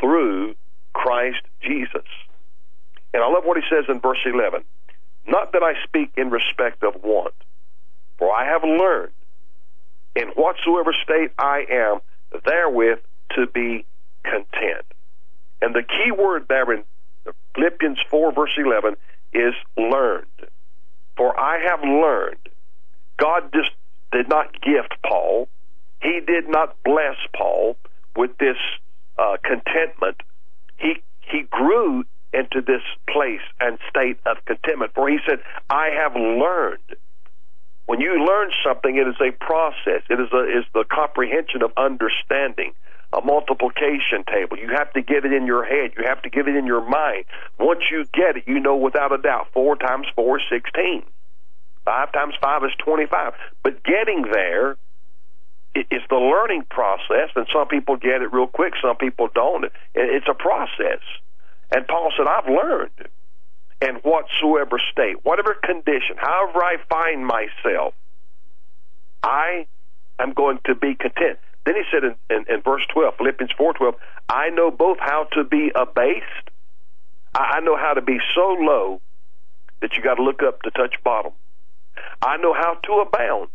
through 0.00 0.54
Christ 0.94 1.42
Jesus. 1.62 2.06
And 3.12 3.22
I 3.22 3.28
love 3.28 3.44
what 3.44 3.56
he 3.56 3.62
says 3.70 3.84
in 3.88 4.00
verse 4.00 4.18
11. 4.24 4.64
Not 5.26 5.52
that 5.52 5.62
I 5.62 5.72
speak 5.84 6.12
in 6.16 6.30
respect 6.30 6.82
of 6.82 7.02
want, 7.02 7.34
for 8.18 8.32
I 8.34 8.46
have 8.46 8.62
learned 8.64 9.12
in 10.14 10.28
whatsoever 10.28 10.94
state 11.04 11.32
I 11.38 11.66
am 11.70 12.00
therewith 12.44 12.98
to 13.36 13.46
be 13.46 13.84
content. 14.24 14.84
And 15.60 15.74
the 15.74 15.82
key 15.82 16.10
word 16.10 16.46
there 16.48 16.72
in 16.72 16.84
Philippians 17.54 17.98
4 18.10 18.32
verse 18.32 18.50
11 18.56 18.96
is 19.32 19.54
learned. 19.76 20.26
For 21.16 21.38
I 21.38 21.58
have 21.68 21.80
learned. 21.82 22.48
God 23.18 23.50
just 23.52 23.70
did 24.12 24.28
not 24.28 24.52
gift 24.60 24.94
Paul. 25.04 25.48
He 26.02 26.20
did 26.26 26.48
not 26.48 26.76
bless 26.84 27.16
Paul 27.34 27.76
with 28.14 28.36
this 28.38 28.56
uh, 29.18 29.36
contentment. 29.42 30.16
He 30.76 31.02
he 31.20 31.42
grew 31.50 32.04
into 32.32 32.60
this 32.60 32.82
place 33.08 33.40
and 33.60 33.78
state 33.88 34.18
of 34.26 34.36
contentment. 34.44 34.92
For 34.94 35.08
he 35.08 35.18
said, 35.26 35.40
"I 35.70 35.88
have 35.88 36.14
learned." 36.14 36.96
When 37.86 38.00
you 38.00 38.24
learn 38.24 38.50
something, 38.64 38.96
it 38.96 39.06
is 39.06 39.16
a 39.20 39.32
process. 39.32 40.02
It 40.10 40.20
is 40.20 40.32
a, 40.32 40.58
is 40.58 40.64
the 40.74 40.84
comprehension 40.90 41.62
of 41.62 41.72
understanding 41.76 42.72
a 43.12 43.20
multiplication 43.20 44.24
table. 44.26 44.58
You 44.58 44.70
have 44.70 44.92
to 44.94 45.02
get 45.02 45.24
it 45.24 45.32
in 45.32 45.46
your 45.46 45.64
head. 45.64 45.92
You 45.96 46.04
have 46.06 46.20
to 46.22 46.30
get 46.30 46.48
it 46.48 46.56
in 46.56 46.66
your 46.66 46.86
mind. 46.86 47.24
Once 47.58 47.82
you 47.90 48.04
get 48.12 48.36
it, 48.36 48.44
you 48.46 48.58
know 48.58 48.76
without 48.76 49.12
a 49.12 49.18
doubt 49.18 49.48
four 49.52 49.76
times 49.76 50.06
four 50.16 50.38
is 50.38 50.44
sixteen. 50.50 51.04
Five 51.84 52.12
times 52.12 52.34
five 52.40 52.64
is 52.64 52.72
twenty-five. 52.84 53.34
But 53.62 53.84
getting 53.84 54.26
there 54.32 54.76
it's 55.90 56.04
the 56.08 56.16
learning 56.16 56.64
process, 56.70 57.30
and 57.36 57.46
some 57.52 57.68
people 57.68 57.96
get 57.96 58.22
it 58.22 58.32
real 58.32 58.46
quick, 58.46 58.72
some 58.80 58.96
people 58.96 59.28
don't. 59.34 59.66
It's 59.94 60.26
a 60.28 60.34
process. 60.34 61.00
And 61.70 61.86
Paul 61.86 62.12
said, 62.16 62.26
I've 62.26 62.48
learned 62.48 63.08
in 63.82 63.96
whatsoever 63.96 64.80
state, 64.90 65.24
whatever 65.24 65.54
condition, 65.54 66.16
however 66.16 66.64
I 66.64 66.76
find 66.88 67.26
myself, 67.26 67.94
I 69.22 69.66
am 70.18 70.32
going 70.32 70.60
to 70.64 70.74
be 70.74 70.94
content. 70.94 71.38
Then 71.64 71.74
he 71.74 71.82
said 71.90 72.04
in, 72.04 72.14
in, 72.30 72.44
in 72.48 72.62
verse 72.62 72.82
12, 72.92 73.14
Philippians 73.18 73.52
4.12, 73.58 73.94
I 74.28 74.50
know 74.50 74.70
both 74.70 74.98
how 75.00 75.26
to 75.32 75.44
be 75.44 75.72
abased. 75.74 76.50
I, 77.34 77.56
I 77.56 77.60
know 77.60 77.76
how 77.76 77.94
to 77.94 78.02
be 78.02 78.18
so 78.34 78.56
low 78.60 79.00
that 79.80 79.94
you 79.96 80.02
got 80.02 80.14
to 80.14 80.22
look 80.22 80.42
up 80.42 80.62
to 80.62 80.70
touch 80.70 80.94
bottom. 81.04 81.32
I 82.22 82.36
know 82.38 82.54
how 82.54 82.78
to 82.84 82.92
abound. 83.00 83.48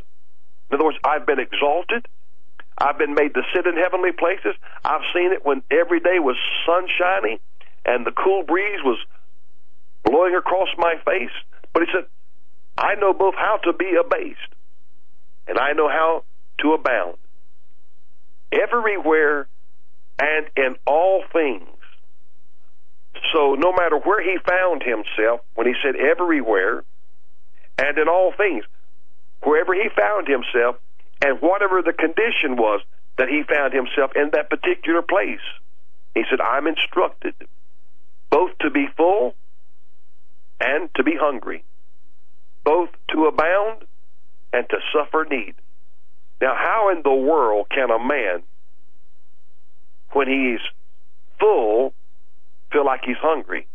In 0.69 0.75
other 0.75 0.85
words, 0.85 0.97
I've 1.03 1.25
been 1.25 1.39
exalted. 1.39 2.07
I've 2.77 2.97
been 2.97 3.13
made 3.13 3.33
to 3.33 3.41
sit 3.53 3.65
in 3.65 3.75
heavenly 3.75 4.11
places. 4.11 4.55
I've 4.83 5.01
seen 5.13 5.33
it 5.33 5.45
when 5.45 5.63
every 5.71 5.99
day 5.99 6.19
was 6.19 6.35
sunshiny 6.65 7.39
and 7.85 8.05
the 8.05 8.11
cool 8.11 8.43
breeze 8.43 8.79
was 8.83 8.97
blowing 10.03 10.35
across 10.35 10.69
my 10.77 10.95
face. 11.05 11.31
But 11.73 11.83
he 11.83 11.89
said, 11.93 12.05
I 12.77 12.95
know 12.95 13.13
both 13.13 13.35
how 13.35 13.57
to 13.63 13.73
be 13.73 13.95
abased 13.99 14.39
and 15.47 15.57
I 15.57 15.73
know 15.73 15.89
how 15.89 16.23
to 16.59 16.73
abound 16.73 17.17
everywhere 18.51 19.47
and 20.19 20.45
in 20.55 20.75
all 20.85 21.23
things. 21.31 21.67
So 23.33 23.55
no 23.55 23.71
matter 23.71 23.97
where 23.97 24.21
he 24.21 24.37
found 24.47 24.83
himself, 24.83 25.41
when 25.55 25.67
he 25.67 25.73
said 25.83 25.95
everywhere 25.95 26.83
and 27.77 27.97
in 27.97 28.07
all 28.07 28.33
things, 28.35 28.63
wherever 29.43 29.73
he 29.73 29.89
found 29.95 30.27
himself 30.27 30.77
and 31.23 31.39
whatever 31.41 31.81
the 31.81 31.93
condition 31.93 32.55
was 32.55 32.81
that 33.17 33.29
he 33.29 33.43
found 33.43 33.73
himself 33.73 34.11
in 34.15 34.29
that 34.33 34.49
particular 34.49 35.01
place, 35.01 35.43
he 36.15 36.23
said, 36.29 36.41
I'm 36.41 36.67
instructed 36.67 37.35
both 38.29 38.57
to 38.59 38.69
be 38.69 38.87
full 38.95 39.35
and 40.61 40.93
to 40.95 41.03
be 41.03 41.13
hungry, 41.19 41.63
both 42.63 42.89
to 43.09 43.25
abound 43.25 43.83
and 44.53 44.67
to 44.69 44.77
suffer 44.93 45.25
need. 45.29 45.55
Now, 46.41 46.55
how 46.55 46.89
in 46.89 47.01
the 47.03 47.13
world 47.13 47.67
can 47.69 47.89
a 47.91 47.99
man, 47.99 48.43
when 50.11 50.27
he's 50.27 50.59
full, 51.39 51.93
feel 52.71 52.85
like 52.85 53.01
he's 53.05 53.17
hungry? 53.21 53.67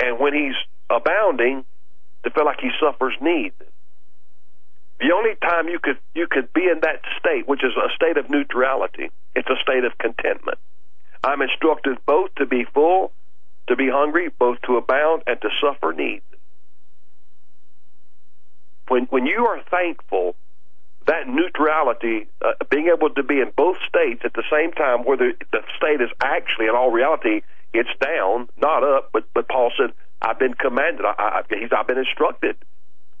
And 0.00 0.18
when 0.18 0.34
he's 0.34 0.56
abounding, 0.88 1.64
to 2.24 2.30
feel 2.30 2.44
like 2.44 2.60
he 2.60 2.70
suffers 2.80 3.14
need? 3.20 3.52
The 5.00 5.12
only 5.14 5.34
time 5.40 5.68
you 5.68 5.78
could 5.82 5.98
you 6.14 6.26
could 6.30 6.52
be 6.52 6.64
in 6.64 6.80
that 6.82 7.00
state, 7.18 7.48
which 7.48 7.64
is 7.64 7.72
a 7.76 7.88
state 7.94 8.18
of 8.18 8.28
neutrality, 8.28 9.10
it's 9.34 9.48
a 9.48 9.56
state 9.62 9.84
of 9.84 9.96
contentment. 9.98 10.58
I'm 11.24 11.40
instructed 11.40 11.98
both 12.04 12.34
to 12.36 12.46
be 12.46 12.64
full, 12.64 13.12
to 13.68 13.76
be 13.76 13.88
hungry, 13.88 14.28
both 14.38 14.58
to 14.66 14.76
abound 14.76 15.22
and 15.26 15.40
to 15.40 15.48
suffer 15.62 15.92
need. 15.92 16.22
When 18.88 19.04
when 19.06 19.26
you 19.26 19.46
are 19.46 19.62
thankful 19.70 20.34
that 21.06 21.26
neutrality, 21.26 22.28
uh, 22.44 22.52
being 22.70 22.90
able 22.94 23.10
to 23.10 23.22
be 23.22 23.40
in 23.40 23.50
both 23.56 23.76
states 23.88 24.22
at 24.24 24.34
the 24.34 24.44
same 24.52 24.72
time, 24.72 25.04
where 25.04 25.16
the, 25.16 25.32
the 25.52 25.60
state 25.76 26.00
is 26.00 26.10
actually, 26.22 26.66
in 26.66 26.74
all 26.74 26.90
reality, 26.90 27.40
it's 27.72 27.88
down, 28.00 28.48
not 28.60 28.84
up. 28.84 29.10
But 29.12 29.24
but 29.34 29.48
Paul 29.48 29.72
said, 29.78 29.92
"I've 30.20 30.38
been 30.38 30.54
commanded. 30.54 31.04
I, 31.04 31.14
I, 31.18 31.42
he's, 31.48 31.70
I've 31.76 31.86
been 31.86 31.98
instructed 31.98 32.56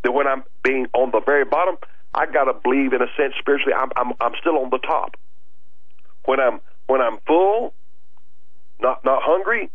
that 0.02 0.12
when 0.12 0.26
I'm 0.26 0.44
being 0.62 0.86
on 0.92 1.10
the 1.10 1.20
very 1.24 1.44
bottom, 1.44 1.76
I 2.14 2.26
got 2.26 2.44
to 2.44 2.54
believe, 2.54 2.92
in 2.92 3.02
a 3.02 3.10
sense, 3.16 3.34
spiritually, 3.38 3.74
I'm, 3.74 3.90
I'm 3.96 4.12
I'm 4.20 4.32
still 4.40 4.58
on 4.58 4.70
the 4.70 4.78
top. 4.78 5.16
When 6.24 6.40
I'm 6.40 6.60
when 6.86 7.00
I'm 7.00 7.18
full, 7.26 7.74
not 8.80 9.04
not 9.04 9.22
hungry, 9.22 9.70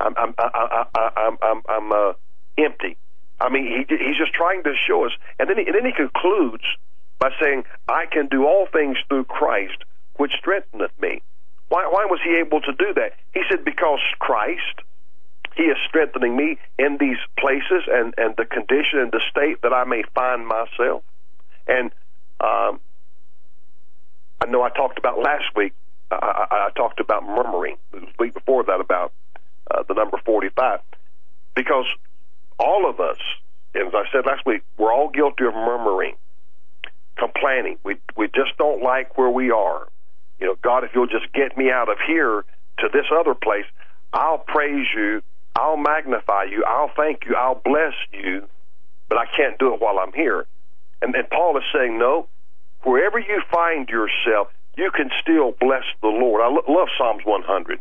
I'm 0.00 0.14
I'm 0.16 0.34
I, 0.38 0.86
I, 0.94 1.10
I'm 1.16 1.38
I'm 1.42 1.62
I'm 1.68 1.92
uh, 1.92 2.12
empty. 2.58 2.96
I 3.40 3.48
mean, 3.48 3.64
he 3.66 3.96
he's 3.96 4.18
just 4.18 4.32
trying 4.32 4.62
to 4.64 4.72
show 4.88 5.04
us, 5.06 5.12
and 5.38 5.48
then 5.48 5.58
he, 5.58 5.64
and 5.66 5.74
then 5.74 5.84
he 5.84 5.92
concludes 5.92 6.64
by 7.20 7.30
saying, 7.40 7.64
I 7.88 8.06
can 8.10 8.26
do 8.28 8.46
all 8.46 8.66
things 8.72 8.96
through 9.08 9.24
Christ, 9.24 9.76
which 10.16 10.32
strengtheneth 10.40 10.98
me. 11.00 11.22
Why, 11.68 11.86
why 11.88 12.06
was 12.06 12.18
he 12.24 12.36
able 12.40 12.60
to 12.62 12.72
do 12.72 12.92
that? 12.94 13.12
He 13.32 13.42
said, 13.48 13.64
because 13.64 14.00
Christ, 14.18 14.80
he 15.54 15.64
is 15.64 15.76
strengthening 15.86 16.36
me 16.36 16.58
in 16.78 16.96
these 16.98 17.18
places 17.38 17.84
and, 17.88 18.14
and 18.16 18.34
the 18.36 18.46
condition 18.46 18.98
and 18.98 19.12
the 19.12 19.20
state 19.30 19.62
that 19.62 19.72
I 19.72 19.84
may 19.84 20.02
find 20.14 20.46
myself. 20.46 21.04
And 21.68 21.92
um, 22.40 22.80
I 24.40 24.46
know 24.48 24.62
I 24.62 24.70
talked 24.70 24.98
about 24.98 25.18
last 25.18 25.54
week, 25.54 25.74
I, 26.10 26.16
I, 26.50 26.54
I 26.56 26.70
talked 26.74 27.00
about 27.00 27.22
murmuring. 27.22 27.76
The 27.92 28.00
week 28.18 28.34
before 28.34 28.64
that 28.64 28.80
about 28.80 29.12
uh, 29.70 29.82
the 29.88 29.94
number 29.94 30.18
45. 30.24 30.80
Because 31.54 31.86
all 32.58 32.88
of 32.88 33.00
us, 33.00 33.18
as 33.74 33.92
I 33.94 34.04
said 34.12 34.26
last 34.26 34.46
week, 34.46 34.62
we're 34.78 34.92
all 34.92 35.10
guilty 35.10 35.44
of 35.46 35.54
murmuring, 35.54 36.14
complaining. 37.18 37.78
We 37.84 37.96
we 38.16 38.26
just 38.28 38.56
don't 38.58 38.82
like 38.82 39.18
where 39.18 39.30
we 39.30 39.50
are. 39.50 39.86
You 40.40 40.48
know, 40.48 40.56
God, 40.62 40.84
if 40.84 40.90
you'll 40.94 41.06
just 41.06 41.32
get 41.34 41.56
me 41.56 41.70
out 41.70 41.90
of 41.90 41.98
here 42.06 42.44
to 42.80 42.88
this 42.92 43.06
other 43.12 43.34
place, 43.34 43.66
I'll 44.12 44.38
praise 44.38 44.86
you, 44.96 45.22
I'll 45.56 45.76
magnify 45.76 46.44
you, 46.50 46.64
I'll 46.66 46.90
thank 46.96 47.20
you, 47.26 47.36
I'll 47.36 47.60
bless 47.64 47.94
you, 48.12 48.48
but 49.08 49.18
I 49.18 49.26
can't 49.36 49.58
do 49.58 49.74
it 49.74 49.80
while 49.82 49.98
I'm 49.98 50.12
here. 50.14 50.46
And 51.02 51.14
Paul 51.30 51.56
is 51.58 51.64
saying, 51.74 51.98
no, 51.98 52.28
wherever 52.82 53.18
you 53.18 53.42
find 53.52 53.88
yourself, 53.88 54.48
you 54.76 54.90
can 54.94 55.10
still 55.22 55.52
bless 55.60 55.84
the 56.02 56.08
Lord. 56.08 56.42
I 56.42 56.48
lo- 56.48 56.64
love 56.74 56.88
Psalms 56.98 57.22
100. 57.24 57.78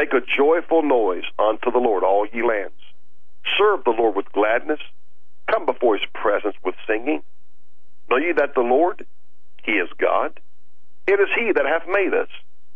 Make 0.00 0.14
a 0.14 0.24
joyful 0.34 0.82
noise 0.82 1.24
unto 1.38 1.70
the 1.70 1.78
Lord, 1.78 2.04
all 2.04 2.26
ye 2.32 2.42
lands. 2.42 2.80
Serve 3.58 3.84
the 3.84 3.90
Lord 3.90 4.16
with 4.16 4.32
gladness. 4.32 4.80
Come 5.52 5.66
before 5.66 5.98
his 5.98 6.08
presence 6.14 6.56
with 6.64 6.74
singing. 6.86 7.22
Know 8.08 8.16
ye 8.16 8.32
that 8.32 8.54
the 8.54 8.62
Lord, 8.62 9.04
he 9.62 9.72
is 9.72 9.90
God. 9.98 10.40
It 11.06 11.20
is 11.20 11.28
he 11.38 11.52
that 11.52 11.66
hath 11.66 11.86
made 11.86 12.14
us, 12.14 12.28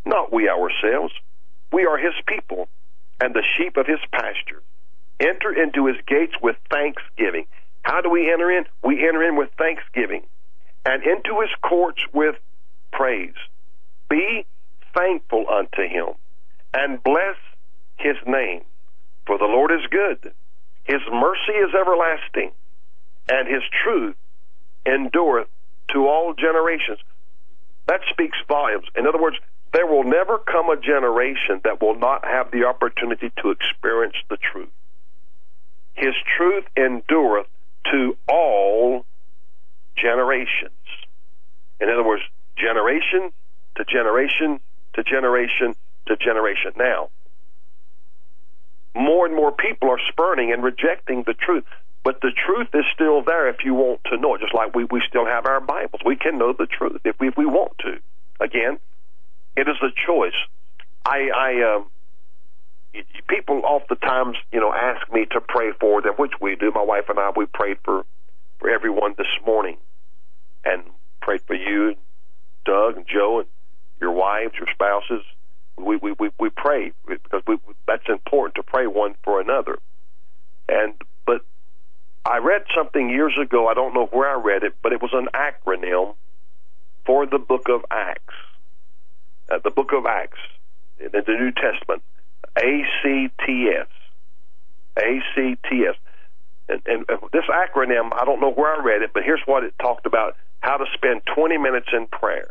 not 0.04 0.34
we 0.34 0.50
ourselves. 0.50 1.14
We 1.72 1.86
are 1.86 1.96
his 1.96 2.12
people 2.26 2.68
and 3.22 3.32
the 3.32 3.42
sheep 3.56 3.78
of 3.78 3.86
his 3.86 4.00
pasture. 4.12 4.60
Enter 5.18 5.50
into 5.50 5.86
his 5.86 5.96
gates 6.06 6.34
with 6.42 6.56
thanksgiving. 6.68 7.46
How 7.84 8.02
do 8.02 8.10
we 8.10 8.30
enter 8.30 8.50
in? 8.50 8.66
We 8.82 9.08
enter 9.08 9.26
in 9.26 9.36
with 9.36 9.48
thanksgiving 9.56 10.24
and 10.84 11.02
into 11.02 11.40
his 11.40 11.50
courts 11.62 12.02
with 12.12 12.34
praise. 12.92 13.32
Be 14.10 14.44
thankful 14.94 15.46
unto 15.48 15.88
him 15.88 16.16
and 16.74 17.02
bless 17.02 17.36
his 17.96 18.16
name. 18.26 18.62
For 19.26 19.38
the 19.38 19.44
Lord 19.44 19.70
is 19.72 19.86
good. 19.90 20.32
His 20.84 21.00
mercy 21.10 21.52
is 21.52 21.74
everlasting 21.74 22.52
and 23.28 23.48
his 23.48 23.62
truth 23.82 24.16
endureth 24.84 25.48
to 25.92 26.06
all 26.06 26.34
generations. 26.34 26.98
That 27.86 28.00
speaks 28.10 28.36
volumes. 28.48 28.86
In 28.96 29.06
other 29.06 29.20
words, 29.20 29.36
there 29.72 29.86
will 29.86 30.04
never 30.04 30.38
come 30.38 30.68
a 30.68 30.76
generation 30.76 31.60
that 31.64 31.80
will 31.80 31.98
not 31.98 32.24
have 32.24 32.50
the 32.50 32.64
opportunity 32.64 33.32
to 33.42 33.50
experience 33.50 34.16
the 34.28 34.36
truth. 34.36 34.68
His 35.94 36.14
truth 36.36 36.64
endureth 36.76 37.46
to 37.90 38.16
all 38.28 39.04
generations. 39.96 40.72
In 41.80 41.88
other 41.88 42.04
words, 42.04 42.22
generation 42.56 43.32
to 43.76 43.84
generation 43.84 44.60
to 44.94 45.02
generation 45.02 45.74
to 46.07 46.16
generation. 46.16 46.73
Now, 46.76 47.10
more 48.94 49.26
and 49.26 49.34
more 49.34 49.52
people 49.52 49.91
are 49.91 50.00
spurning 50.10 50.52
and 50.52 50.62
rejecting 50.62 51.24
the 51.26 51.34
truth. 51.34 51.65
But 52.05 52.20
the 52.20 52.33
truth 52.47 52.68
is 52.74 52.84
still 52.94 53.23
there 53.24 53.49
if 53.49 53.65
you 53.65 53.74
want 53.74 54.00
to 54.12 54.18
know 54.18 54.34
it. 54.34 54.41
Just 54.41 54.55
like 54.55 54.74
we, 54.74 54.84
we 54.84 55.02
still 55.08 55.24
have 55.24 55.47
our 55.47 55.60
Bibles. 55.60 56.02
We 56.05 56.16
can 56.16 56.39
know 56.39 56.52
the 56.52 56.66
truth 56.66 57.00
if 57.05 57.18
we, 57.18 57.28
if 57.28 57.36
we 57.36 57.47
want 57.47 57.73
to. 57.78 57.99
Again, 58.41 58.78
it 59.57 59.68
is 59.68 59.76
a 59.83 59.89
choice. 60.07 60.36
I, 61.07 61.31
I, 61.34 61.76
um, 61.76 61.91
people 63.28 63.62
oftentimes, 63.65 64.36
you 64.52 64.60
know, 64.60 64.73
ask 64.73 65.10
me 65.12 65.26
to 65.33 65.41
pray 65.41 65.73
for 65.81 66.02
them, 66.02 66.15
which 66.16 66.33
we 66.41 66.57
do. 66.57 66.70
My 66.74 66.83
wife 66.83 67.08
and 67.08 67.18
I, 67.18 67.33
we 67.34 67.47
prayed 67.47 67.78
for, 67.84 68.05
for 68.58 68.68
everyone 68.70 69.15
this 69.16 69.26
morning 69.47 69.78
and 70.65 70.83
prayed 71.20 71.42
for 71.47 71.55
you, 71.55 71.94
Doug 72.65 72.97
and 72.97 73.07
Joe 73.07 73.41
and 73.41 73.49
your 74.00 74.12
wives, 74.12 74.55
your 74.58 74.68
spouses. 74.73 75.24
We, 75.76 75.96
we, 75.96 76.12
we, 76.18 76.30
we 76.38 76.50
pray 76.50 76.92
because 77.06 77.42
we, 77.46 77.58
that's 77.86 78.08
important 78.08 78.54
to 78.56 78.62
pray 78.62 78.86
one 78.86 79.14
for 79.22 79.40
another. 79.40 79.78
And, 80.68 80.94
but 81.26 81.44
I 82.24 82.38
read 82.38 82.64
something 82.76 83.10
years 83.10 83.34
ago. 83.40 83.68
I 83.68 83.74
don't 83.74 83.94
know 83.94 84.06
where 84.06 84.28
I 84.28 84.40
read 84.40 84.62
it, 84.62 84.74
but 84.82 84.92
it 84.92 85.02
was 85.02 85.10
an 85.12 85.28
acronym 85.34 86.14
for 87.04 87.26
the 87.26 87.38
book 87.38 87.68
of 87.68 87.84
Acts. 87.90 88.34
Uh, 89.50 89.58
the 89.62 89.70
book 89.70 89.92
of 89.92 90.06
Acts 90.06 90.38
in 90.98 91.10
the 91.12 91.22
New 91.32 91.52
Testament. 91.52 92.02
ACTS. 92.56 93.90
ACTS. 94.96 95.98
And, 96.68 96.80
and 96.86 97.04
this 97.32 97.44
acronym, 97.50 98.12
I 98.14 98.24
don't 98.24 98.40
know 98.40 98.52
where 98.52 98.74
I 98.74 98.82
read 98.82 99.02
it, 99.02 99.10
but 99.12 99.22
here's 99.22 99.42
what 99.44 99.64
it 99.64 99.74
talked 99.78 100.06
about 100.06 100.36
how 100.60 100.78
to 100.78 100.86
spend 100.94 101.20
20 101.34 101.58
minutes 101.58 101.88
in 101.92 102.06
prayer. 102.06 102.48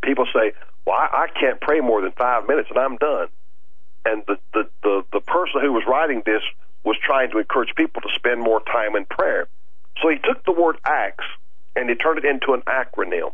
People 0.00 0.26
say, 0.32 0.52
well, 0.88 0.96
I, 0.96 1.26
I 1.26 1.38
can't 1.38 1.60
pray 1.60 1.80
more 1.80 2.00
than 2.00 2.12
five 2.12 2.48
minutes 2.48 2.70
and 2.70 2.78
I'm 2.78 2.96
done. 2.96 3.28
And 4.06 4.22
the, 4.26 4.38
the, 4.54 4.68
the, 4.82 5.04
the 5.12 5.20
person 5.20 5.60
who 5.60 5.72
was 5.72 5.84
writing 5.86 6.22
this 6.24 6.40
was 6.82 6.96
trying 7.04 7.30
to 7.32 7.38
encourage 7.38 7.74
people 7.76 8.00
to 8.00 8.08
spend 8.16 8.40
more 8.40 8.62
time 8.62 8.96
in 8.96 9.04
prayer. 9.04 9.48
So 10.00 10.08
he 10.08 10.16
took 10.16 10.44
the 10.46 10.52
word 10.52 10.78
acts 10.86 11.26
and 11.76 11.90
he 11.90 11.94
turned 11.94 12.18
it 12.18 12.24
into 12.24 12.54
an 12.54 12.62
acronym. 12.62 13.32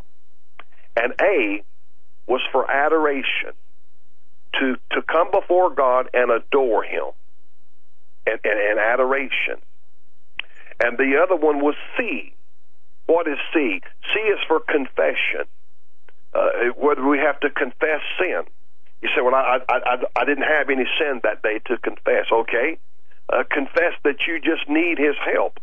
And 0.96 1.14
A 1.20 1.62
was 2.26 2.40
for 2.50 2.68
adoration, 2.68 3.52
to, 4.54 4.76
to 4.92 5.02
come 5.02 5.30
before 5.30 5.70
God 5.70 6.08
and 6.12 6.30
adore 6.30 6.82
Him, 6.82 7.04
and, 8.26 8.40
and, 8.42 8.58
and 8.58 8.78
adoration. 8.80 9.60
And 10.80 10.98
the 10.98 11.20
other 11.22 11.36
one 11.36 11.60
was 11.60 11.74
C. 11.96 12.34
What 13.06 13.28
is 13.28 13.38
C? 13.52 13.80
C 14.12 14.20
is 14.20 14.38
for 14.48 14.60
confession. 14.60 15.46
Uh, 16.34 16.74
whether 16.76 17.06
we 17.06 17.18
have 17.18 17.38
to 17.40 17.50
confess 17.50 18.00
sin. 18.18 18.42
You 19.02 19.08
say, 19.14 19.22
well, 19.22 19.34
I, 19.34 19.58
I, 19.68 19.76
I, 19.76 19.96
I 20.16 20.24
didn't 20.24 20.48
have 20.48 20.68
any 20.68 20.84
sin 20.98 21.20
that 21.22 21.42
day 21.42 21.60
to 21.66 21.78
confess. 21.78 22.26
Okay. 22.32 22.78
Uh, 23.28 23.44
confess 23.50 23.94
that 24.02 24.16
you 24.26 24.40
just 24.40 24.68
need 24.68 24.98
His 24.98 25.14
help, 25.24 25.60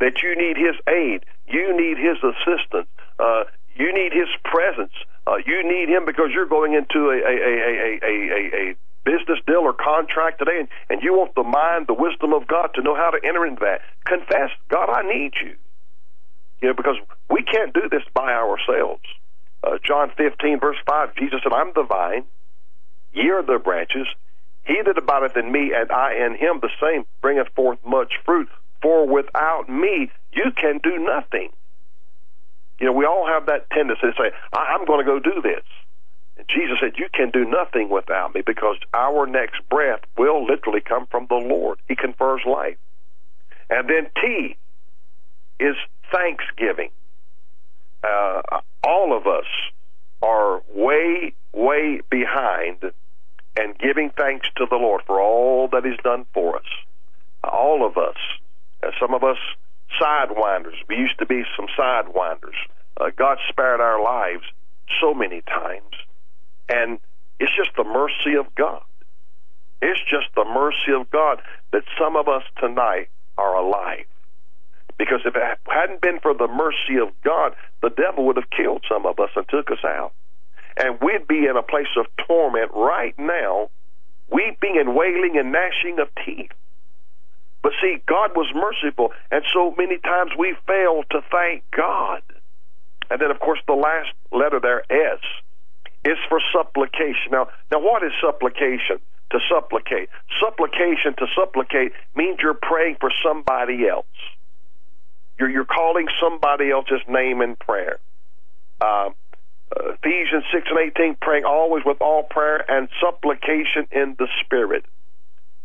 that 0.00 0.22
you 0.22 0.36
need 0.36 0.56
His 0.56 0.76
aid, 0.86 1.24
you 1.46 1.74
need 1.76 1.98
His 1.98 2.18
assistance, 2.22 2.86
uh, 3.18 3.44
you 3.74 3.92
need 3.92 4.12
His 4.12 4.28
presence, 4.44 4.92
uh, 5.26 5.38
you 5.44 5.62
need 5.66 5.88
Him 5.88 6.04
because 6.04 6.30
you're 6.32 6.46
going 6.46 6.74
into 6.74 7.10
a, 7.10 7.18
a, 7.18 7.34
a, 7.34 7.98
a, 7.98 8.14
a, 8.30 8.70
a 8.70 8.74
business 9.04 9.40
deal 9.46 9.62
or 9.62 9.72
contract 9.72 10.38
today, 10.38 10.60
and, 10.60 10.68
and 10.90 11.02
you 11.02 11.14
want 11.14 11.34
the 11.34 11.42
mind, 11.42 11.86
the 11.88 11.94
wisdom 11.94 12.32
of 12.32 12.46
God 12.46 12.70
to 12.74 12.82
know 12.82 12.94
how 12.94 13.10
to 13.10 13.18
enter 13.26 13.46
into 13.46 13.60
that. 13.60 13.80
Confess, 14.04 14.50
God, 14.68 14.90
I 14.90 15.02
need 15.02 15.32
you. 15.42 15.56
You 16.60 16.68
know, 16.68 16.74
because 16.74 16.96
we 17.30 17.42
can't 17.42 17.72
do 17.72 17.88
this 17.90 18.02
by 18.14 18.32
ourselves. 18.32 19.02
Uh, 19.68 19.78
John 19.86 20.10
15, 20.16 20.60
verse 20.60 20.76
5, 20.88 21.14
Jesus 21.16 21.40
said, 21.42 21.52
I'm 21.52 21.72
the 21.74 21.84
vine, 21.84 22.24
ye 23.12 23.28
are 23.30 23.42
the 23.42 23.58
branches. 23.62 24.06
He 24.64 24.80
that 24.84 24.96
abideth 24.96 25.36
in 25.36 25.52
me, 25.52 25.72
and 25.74 25.90
I 25.90 26.14
in 26.14 26.36
him, 26.36 26.60
the 26.60 26.70
same 26.80 27.04
bringeth 27.20 27.48
forth 27.54 27.78
much 27.86 28.14
fruit. 28.24 28.48
For 28.80 29.06
without 29.06 29.68
me, 29.68 30.10
you 30.32 30.52
can 30.56 30.80
do 30.82 30.98
nothing. 30.98 31.50
You 32.80 32.86
know, 32.86 32.92
we 32.92 33.04
all 33.04 33.26
have 33.26 33.46
that 33.46 33.68
tendency 33.70 34.02
to 34.02 34.12
say, 34.16 34.30
I'm 34.52 34.86
going 34.86 35.04
to 35.04 35.10
go 35.10 35.18
do 35.18 35.42
this. 35.42 35.64
And 36.36 36.46
Jesus 36.48 36.78
said, 36.80 36.92
You 36.96 37.08
can 37.12 37.30
do 37.30 37.44
nothing 37.44 37.90
without 37.90 38.34
me 38.34 38.42
because 38.46 38.76
our 38.94 39.26
next 39.26 39.60
breath 39.68 40.00
will 40.16 40.46
literally 40.46 40.80
come 40.80 41.06
from 41.10 41.26
the 41.28 41.36
Lord. 41.36 41.78
He 41.88 41.96
confers 41.96 42.42
life. 42.46 42.76
And 43.68 43.88
then 43.88 44.06
T 44.22 44.56
is 45.60 45.74
thanksgiving. 46.12 46.90
Uh, 48.02 48.60
all 48.84 49.16
of 49.16 49.26
us 49.26 49.46
are 50.22 50.62
way, 50.74 51.34
way 51.52 52.00
behind 52.10 52.78
and 53.56 53.78
giving 53.78 54.10
thanks 54.16 54.46
to 54.56 54.66
the 54.70 54.76
Lord 54.76 55.02
for 55.06 55.20
all 55.20 55.68
that 55.72 55.84
He's 55.84 55.98
done 56.02 56.26
for 56.32 56.56
us. 56.56 56.66
All 57.44 57.86
of 57.86 57.96
us. 57.96 58.16
Uh, 58.82 58.90
some 59.00 59.14
of 59.14 59.24
us 59.24 59.38
sidewinders. 60.00 60.76
We 60.88 60.96
used 60.96 61.18
to 61.18 61.26
be 61.26 61.42
some 61.56 61.66
sidewinders. 61.78 62.56
Uh, 62.96 63.10
God 63.16 63.38
spared 63.48 63.80
our 63.80 64.02
lives 64.02 64.44
so 65.00 65.14
many 65.14 65.42
times, 65.42 65.94
and 66.68 66.98
it's 67.38 67.52
just 67.56 67.70
the 67.76 67.84
mercy 67.84 68.36
of 68.38 68.52
God. 68.54 68.82
It's 69.80 70.00
just 70.00 70.26
the 70.34 70.44
mercy 70.44 70.92
of 70.98 71.10
God 71.10 71.40
that 71.72 71.82
some 71.98 72.16
of 72.16 72.28
us 72.28 72.42
tonight 72.58 73.08
are 73.36 73.54
alive. 73.54 74.06
Because 74.98 75.20
if 75.24 75.36
it 75.36 75.42
hadn't 75.68 76.00
been 76.00 76.18
for 76.20 76.34
the 76.34 76.48
mercy 76.48 77.00
of 77.00 77.08
God, 77.22 77.54
the 77.82 77.90
devil 77.90 78.26
would 78.26 78.36
have 78.36 78.50
killed 78.50 78.84
some 78.88 79.06
of 79.06 79.18
us 79.20 79.30
and 79.36 79.48
took 79.48 79.70
us 79.70 79.84
out. 79.84 80.12
And 80.76 81.00
we'd 81.00 81.26
be 81.26 81.46
in 81.46 81.56
a 81.56 81.62
place 81.62 81.88
of 81.96 82.06
torment 82.26 82.72
right 82.74 83.16
now, 83.18 83.70
weeping 84.30 84.76
and 84.78 84.94
wailing 84.94 85.38
and 85.38 85.52
gnashing 85.52 85.98
of 86.00 86.08
teeth. 86.24 86.50
But 87.62 87.72
see, 87.80 88.02
God 88.06 88.36
was 88.36 88.46
merciful, 88.54 89.12
and 89.30 89.44
so 89.52 89.74
many 89.76 89.98
times 89.98 90.32
we 90.38 90.54
fail 90.66 91.02
to 91.10 91.20
thank 91.30 91.64
God. 91.70 92.22
And 93.10 93.20
then, 93.20 93.30
of 93.30 93.40
course, 93.40 93.58
the 93.66 93.74
last 93.74 94.10
letter 94.32 94.60
there, 94.60 94.84
S, 94.90 95.20
is 96.04 96.18
for 96.28 96.40
supplication. 96.52 97.32
Now, 97.32 97.48
now, 97.70 97.80
what 97.80 98.02
is 98.04 98.12
supplication? 98.20 98.98
To 99.30 99.40
supplicate. 99.46 100.08
Supplication 100.40 101.14
to 101.18 101.26
supplicate 101.34 101.92
means 102.14 102.38
you're 102.40 102.54
praying 102.54 102.96
for 103.00 103.12
somebody 103.22 103.86
else. 103.86 104.06
You're, 105.38 105.50
you're 105.50 105.64
calling 105.66 106.06
somebody 106.22 106.70
else's 106.70 107.02
name 107.08 107.42
in 107.42 107.56
prayer. 107.56 107.98
Uh, 108.80 109.10
uh, 109.76 109.92
Ephesians 110.02 110.44
6 110.52 110.66
and 110.70 110.92
18, 110.98 111.16
praying 111.20 111.44
always 111.44 111.84
with 111.84 111.98
all 112.00 112.24
prayer 112.24 112.64
and 112.70 112.88
supplication 113.00 113.86
in 113.92 114.16
the 114.18 114.28
Spirit. 114.44 114.84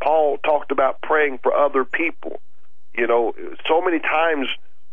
Paul 0.04 0.38
talked 0.40 0.72
about 0.72 1.02
praying 1.02 1.40
for 1.44 1.54
other 1.56 1.86
people. 1.86 2.40
You 2.96 3.08
know, 3.08 3.34
so 3.68 3.82
many 3.82 4.00
times 4.00 4.48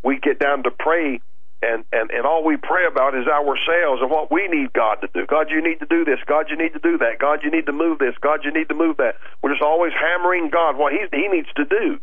we 0.04 0.18
get 0.20 0.38
down 0.38 0.62
to 0.64 0.70
pray 0.70 1.20
and, 1.62 1.84
and, 1.92 2.10
and 2.10 2.26
all 2.26 2.44
we 2.44 2.56
pray 2.56 2.86
about 2.90 3.14
is 3.14 3.26
ourselves 3.26 4.00
and 4.00 4.10
what 4.10 4.32
we 4.32 4.48
need 4.48 4.72
God 4.72 4.96
to 5.02 5.08
do. 5.12 5.26
God, 5.26 5.48
you 5.50 5.62
need 5.62 5.80
to 5.80 5.86
do 5.90 6.04
this. 6.04 6.18
God, 6.26 6.46
you 6.50 6.56
need 6.56 6.72
to 6.72 6.80
do 6.80 6.98
that. 6.98 7.18
God, 7.20 7.40
you 7.44 7.50
need 7.50 7.66
to 7.66 7.72
move 7.72 7.98
this. 7.98 8.14
God, 8.22 8.40
you 8.44 8.52
need 8.52 8.68
to 8.70 8.74
move 8.74 8.96
that. 8.98 9.16
We're 9.42 9.52
just 9.52 9.62
always 9.62 9.92
hammering 9.92 10.50
God 10.50 10.76
what 10.78 10.92
he, 10.92 11.04
he 11.12 11.28
needs 11.28 11.48
to 11.56 11.64
do. 11.66 12.00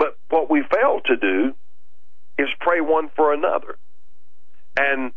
But 0.00 0.16
what 0.30 0.50
we 0.50 0.62
fail 0.62 1.00
to 1.04 1.16
do 1.16 1.54
is 2.38 2.48
pray 2.58 2.80
one 2.80 3.10
for 3.14 3.34
another. 3.34 3.76
And 4.74 5.12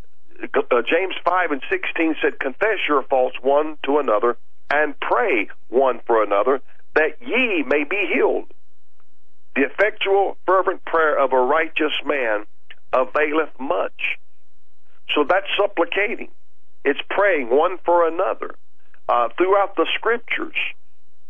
uh, 0.53 0.81
James 0.81 1.15
5 1.23 1.51
and 1.51 1.61
16 1.69 2.15
said, 2.21 2.37
Confess 2.37 2.79
your 2.89 3.03
faults 3.03 3.37
one 3.41 3.77
to 3.85 3.99
another 3.99 4.35
and 4.69 4.93
pray 4.99 5.47
one 5.69 6.01
for 6.05 6.21
another 6.21 6.61
that 6.95 7.21
ye 7.21 7.63
may 7.65 7.85
be 7.85 8.11
healed. 8.13 8.51
The 9.55 9.61
effectual, 9.63 10.35
fervent 10.45 10.83
prayer 10.83 11.17
of 11.17 11.31
a 11.31 11.39
righteous 11.39 11.93
man 12.05 12.45
availeth 12.91 13.57
much. 13.57 14.17
So 15.15 15.23
that's 15.23 15.47
supplicating. 15.57 16.29
It's 16.83 16.99
praying 17.09 17.49
one 17.49 17.77
for 17.85 18.05
another. 18.05 18.55
Uh, 19.07 19.29
throughout 19.37 19.77
the 19.77 19.87
scriptures, 19.95 20.55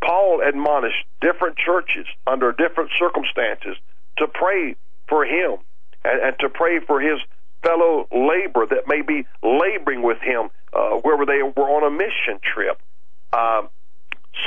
Paul 0.04 0.42
admonished 0.46 1.06
different 1.22 1.58
churches 1.58 2.06
under 2.28 2.52
different 2.52 2.92
circumstances 3.00 3.78
to 4.18 4.28
pray 4.28 4.76
for 5.08 5.26
him 5.26 5.58
and, 6.04 6.22
and 6.22 6.40
to 6.40 6.50
pray 6.50 6.80
for 6.80 7.00
his 7.00 7.20
fellow 7.64 8.08
laborer 8.12 8.68
that 8.68 8.88
may 8.88 9.02
be 9.02 9.26
laboring 9.42 10.02
with 10.04 10.20
him 10.20 10.50
uh, 10.74 10.98
wherever 10.98 11.26
they 11.26 11.42
were 11.42 11.70
on 11.70 11.84
a 11.84 11.90
mission 11.90 12.40
trip. 12.44 12.80
Uh, 13.32 13.64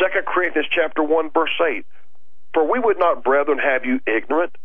Second 0.03 0.27
uh, 0.27 0.33
Corinthians 0.33 0.69
chapter 0.71 1.03
one 1.03 1.31
verse 1.31 1.57
eight. 1.71 1.87
For 2.53 2.71
we 2.71 2.79
would 2.79 2.99
not, 2.99 3.23
brethren, 3.23 3.59
have 3.59 3.85
you 3.85 4.01
ignorant 4.07 4.57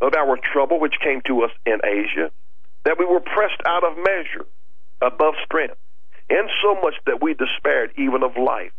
of 0.00 0.14
our 0.14 0.36
trouble 0.52 0.80
which 0.80 0.94
came 1.02 1.20
to 1.26 1.42
us 1.42 1.50
in 1.66 1.78
Asia, 1.84 2.30
that 2.84 2.98
we 2.98 3.04
were 3.04 3.20
pressed 3.20 3.60
out 3.66 3.84
of 3.84 3.96
measure, 3.96 4.46
above 5.00 5.34
strength, 5.44 5.76
insomuch 6.28 6.94
that 7.06 7.22
we 7.22 7.34
despaired 7.34 7.92
even 7.96 8.22
of 8.22 8.36
life. 8.36 8.72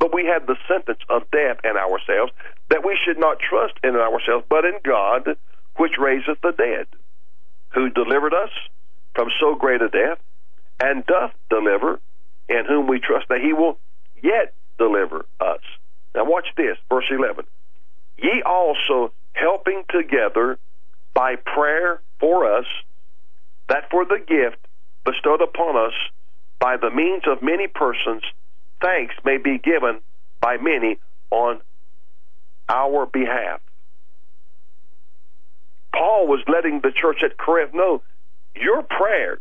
But 0.00 0.14
we 0.14 0.24
had 0.24 0.46
the 0.46 0.56
sentence 0.66 1.00
of 1.10 1.30
death 1.30 1.58
in 1.62 1.76
ourselves, 1.76 2.32
that 2.70 2.84
we 2.84 2.98
should 3.04 3.18
not 3.18 3.38
trust 3.38 3.74
in 3.84 3.94
ourselves, 3.94 4.46
but 4.48 4.64
in 4.64 4.78
God, 4.82 5.36
which 5.76 5.92
raiseth 5.98 6.40
the 6.42 6.52
dead, 6.52 6.86
who 7.74 7.90
delivered 7.90 8.32
us 8.32 8.50
from 9.14 9.28
so 9.38 9.54
great 9.54 9.82
a 9.82 9.90
death, 9.90 10.18
and 10.80 11.04
doth 11.04 11.32
deliver, 11.50 12.00
in 12.48 12.64
whom 12.66 12.86
we 12.86 12.98
trust 12.98 13.28
that 13.28 13.42
he 13.42 13.52
will 13.52 13.78
yet 14.22 14.54
deliver 14.78 15.26
us. 15.38 15.60
Now 16.14 16.24
watch 16.24 16.46
this, 16.56 16.78
verse 16.88 17.04
11. 17.10 17.44
Ye 18.16 18.42
also 18.42 19.12
helping 19.34 19.84
together 19.90 20.58
by 21.12 21.36
prayer 21.36 22.00
for 22.18 22.56
us, 22.58 22.66
that 23.68 23.90
for 23.90 24.06
the 24.06 24.18
gift 24.18 24.58
bestowed 25.04 25.42
upon 25.42 25.76
us 25.76 25.92
by 26.58 26.78
the 26.78 26.90
means 26.90 27.24
of 27.26 27.42
many 27.42 27.66
persons, 27.66 28.22
thanks 28.80 29.14
may 29.24 29.38
be 29.38 29.58
given 29.58 30.00
by 30.40 30.56
many 30.56 30.98
on 31.30 31.60
our 32.68 33.06
behalf. 33.06 33.60
Paul 35.92 36.28
was 36.28 36.40
letting 36.46 36.80
the 36.80 36.92
church 36.92 37.18
at 37.24 37.36
Corinth 37.36 37.74
know 37.74 38.02
your 38.54 38.82
prayers 38.82 39.40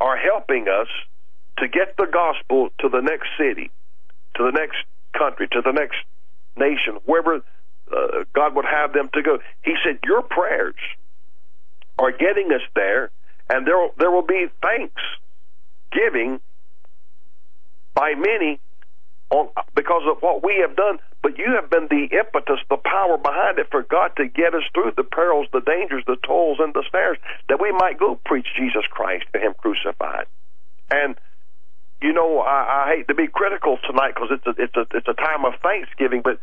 are 0.00 0.16
helping 0.16 0.66
us 0.68 0.88
to 1.58 1.68
get 1.68 1.96
the 1.96 2.06
gospel 2.10 2.70
to 2.80 2.88
the 2.88 3.00
next 3.00 3.28
city, 3.38 3.70
to 4.36 4.44
the 4.44 4.52
next 4.52 4.78
country, 5.16 5.48
to 5.52 5.60
the 5.62 5.72
next 5.72 5.96
nation, 6.56 6.98
wherever 7.04 7.36
uh, 7.92 8.24
God 8.32 8.54
would 8.54 8.64
have 8.64 8.92
them 8.92 9.10
to 9.14 9.22
go. 9.22 9.38
He 9.62 9.74
said, 9.84 9.98
Your 10.04 10.22
prayers 10.22 10.76
are 11.98 12.12
getting 12.12 12.52
us 12.52 12.62
there, 12.74 13.10
and 13.48 13.66
there, 13.66 13.88
there 13.98 14.10
will 14.10 14.26
be 14.26 14.46
thanks 14.62 15.02
giving 15.92 16.40
by 17.94 18.14
many 18.14 18.60
on, 19.30 19.48
because 19.74 20.02
of 20.10 20.22
what 20.22 20.42
we 20.44 20.58
have 20.66 20.76
done, 20.76 20.98
but 21.22 21.38
you 21.38 21.52
have 21.60 21.70
been 21.70 21.86
the 21.88 22.08
impetus, 22.16 22.58
the 22.68 22.76
power 22.76 23.16
behind 23.18 23.58
it 23.58 23.68
for 23.70 23.82
God 23.82 24.12
to 24.16 24.26
get 24.26 24.54
us 24.54 24.62
through 24.74 24.92
the 24.96 25.04
perils, 25.04 25.46
the 25.52 25.60
dangers, 25.60 26.02
the 26.06 26.16
toils, 26.26 26.58
and 26.60 26.74
the 26.74 26.84
snares, 26.90 27.18
that 27.48 27.60
we 27.60 27.72
might 27.72 27.98
go 27.98 28.18
preach 28.24 28.46
Jesus 28.56 28.82
Christ 28.90 29.24
and 29.34 29.42
Him 29.42 29.54
crucified. 29.58 30.26
And 30.90 31.16
you 32.02 32.12
know, 32.12 32.40
I, 32.40 32.88
I 32.88 32.96
hate 32.96 33.08
to 33.08 33.14
be 33.14 33.28
critical 33.28 33.78
tonight 33.86 34.14
because 34.14 34.30
it's 34.32 34.46
a 34.46 34.62
it's 34.62 34.76
a 34.76 34.96
it's 34.96 35.08
a 35.08 35.14
time 35.14 35.44
of 35.44 35.54
Thanksgiving, 35.62 36.22
but 36.22 36.40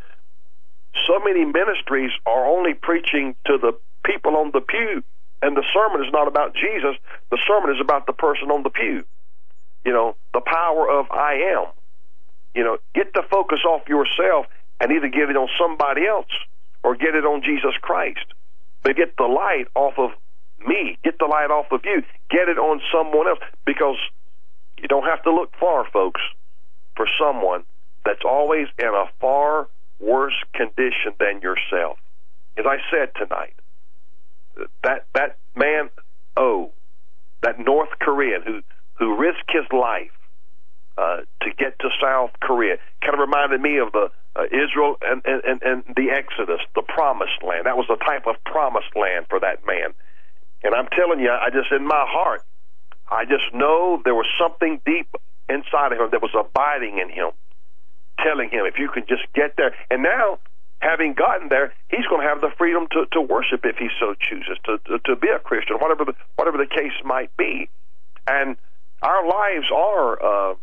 so 1.07 1.19
many 1.19 1.45
ministries 1.45 2.11
are 2.25 2.45
only 2.45 2.73
preaching 2.73 3.35
to 3.45 3.57
the 3.57 3.73
people 4.05 4.37
on 4.37 4.51
the 4.53 4.61
pew, 4.61 5.03
and 5.41 5.57
the 5.57 5.63
sermon 5.73 6.05
is 6.05 6.13
not 6.13 6.27
about 6.27 6.53
Jesus. 6.53 6.95
The 7.31 7.39
sermon 7.47 7.75
is 7.75 7.81
about 7.81 8.05
the 8.05 8.13
person 8.13 8.51
on 8.51 8.63
the 8.63 8.69
pew. 8.69 9.03
You 9.87 9.93
know, 9.93 10.17
the 10.33 10.41
power 10.41 10.89
of 10.91 11.09
I 11.11 11.55
am. 11.55 11.71
You 12.53 12.65
know, 12.65 12.77
get 12.93 13.13
the 13.13 13.23
focus 13.31 13.59
off 13.65 13.87
yourself 13.87 14.47
and 14.81 14.91
either 14.91 15.07
get 15.07 15.29
it 15.29 15.37
on 15.37 15.47
somebody 15.57 16.05
else 16.05 16.27
or 16.83 16.97
get 16.97 17.15
it 17.15 17.23
on 17.23 17.41
Jesus 17.41 17.71
Christ. 17.81 18.25
But 18.83 18.97
get 18.97 19.15
the 19.15 19.23
light 19.23 19.67
off 19.75 19.93
of 19.97 20.11
me. 20.67 20.97
Get 21.05 21.17
the 21.19 21.25
light 21.25 21.51
off 21.51 21.71
of 21.71 21.85
you. 21.85 22.03
Get 22.29 22.49
it 22.49 22.57
on 22.57 22.81
someone 22.91 23.29
else 23.29 23.39
because 23.65 23.95
you 24.77 24.89
don't 24.89 25.05
have 25.05 25.23
to 25.23 25.33
look 25.33 25.53
far, 25.57 25.89
folks, 25.89 26.19
for 26.97 27.07
someone 27.17 27.63
that's 28.03 28.25
always 28.27 28.67
in 28.77 28.89
a 28.89 29.05
far 29.21 29.69
worse 30.01 30.35
condition 30.53 31.13
than 31.17 31.39
yourself. 31.39 31.97
As 32.57 32.65
I 32.67 32.77
said 32.91 33.11
tonight, 33.15 33.53
that 34.83 35.05
that 35.13 35.37
man 35.55 35.89
Oh, 36.35 36.71
that 37.41 37.57
North 37.57 37.89
Korean 37.99 38.41
who 38.43 38.61
who 38.99 39.17
risked 39.17 39.51
his 39.51 39.65
life 39.71 40.11
uh, 40.97 41.17
to 41.41 41.49
get 41.57 41.77
to 41.79 41.89
South 42.01 42.31
Korea, 42.41 42.77
kind 43.01 43.13
of 43.13 43.19
reminded 43.19 43.61
me 43.61 43.77
of 43.77 43.91
the 43.91 44.09
uh, 44.35 44.43
Israel 44.45 44.97
and, 45.01 45.21
and 45.25 45.61
and 45.63 45.83
the 45.95 46.11
Exodus, 46.11 46.61
the 46.75 46.83
Promised 46.83 47.41
Land. 47.41 47.65
That 47.65 47.77
was 47.77 47.87
the 47.87 47.97
type 47.97 48.27
of 48.27 48.35
Promised 48.45 48.95
Land 48.95 49.25
for 49.29 49.39
that 49.39 49.65
man. 49.65 49.93
And 50.63 50.73
I'm 50.73 50.87
telling 50.87 51.19
you, 51.19 51.29
I 51.29 51.49
just 51.49 51.71
in 51.71 51.85
my 51.85 52.05
heart, 52.07 52.43
I 53.09 53.25
just 53.25 53.53
know 53.53 54.01
there 54.03 54.15
was 54.15 54.27
something 54.39 54.81
deep 54.85 55.07
inside 55.49 55.91
of 55.93 55.99
him 55.99 56.09
that 56.11 56.21
was 56.21 56.35
abiding 56.37 56.99
in 56.99 57.09
him, 57.09 57.31
telling 58.19 58.49
him, 58.49 58.65
if 58.65 58.77
you 58.77 58.89
can 58.89 59.05
just 59.07 59.23
get 59.33 59.55
there. 59.55 59.73
And 59.89 60.03
now, 60.03 60.39
having 60.79 61.13
gotten 61.13 61.49
there, 61.49 61.73
he's 61.89 62.05
going 62.07 62.21
to 62.21 62.27
have 62.27 62.41
the 62.41 62.51
freedom 62.57 62.87
to, 62.91 63.05
to 63.13 63.21
worship 63.21 63.61
if 63.63 63.77
he 63.77 63.89
so 63.99 64.13
chooses, 64.19 64.57
to, 64.65 64.77
to, 64.85 64.99
to 65.05 65.15
be 65.15 65.29
a 65.29 65.39
Christian, 65.39 65.77
whatever 65.77 66.05
the, 66.05 66.13
whatever 66.35 66.57
the 66.57 66.67
case 66.67 66.93
might 67.05 67.35
be. 67.37 67.69
And 68.27 68.57
our 69.01 69.27
lives 69.27 69.65
are 69.73 70.51
uh, 70.51 70.55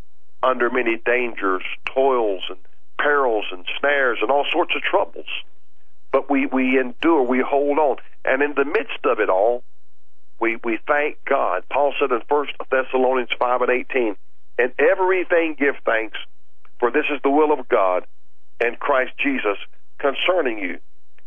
under 0.42 0.70
many 0.70 0.96
dangers, 1.04 1.62
toils, 1.86 2.42
and 2.48 2.58
perils, 2.98 3.46
and 3.52 3.64
snares, 3.80 4.18
and 4.20 4.30
all 4.30 4.46
sorts 4.52 4.72
of 4.76 4.82
troubles. 4.82 5.26
But 6.12 6.30
we, 6.30 6.46
we 6.46 6.78
endure, 6.78 7.22
we 7.22 7.40
hold 7.40 7.78
on. 7.78 7.96
And 8.24 8.42
in 8.42 8.54
the 8.54 8.64
midst 8.64 9.04
of 9.04 9.20
it 9.20 9.28
all, 9.28 9.62
we, 10.40 10.56
we 10.64 10.78
thank 10.86 11.24
God. 11.24 11.64
Paul 11.70 11.94
said 11.98 12.10
in 12.10 12.22
1 12.28 12.46
Thessalonians 12.70 13.30
5 13.38 13.62
and 13.62 13.70
18, 13.70 14.16
and 14.58 14.72
everything 14.78 15.56
give 15.58 15.74
thanks, 15.84 16.18
for 16.78 16.90
this 16.90 17.04
is 17.12 17.20
the 17.22 17.30
will 17.30 17.52
of 17.52 17.68
God 17.68 18.04
and 18.60 18.78
Christ 18.78 19.12
Jesus 19.18 19.58
concerning 19.98 20.58
you. 20.58 20.78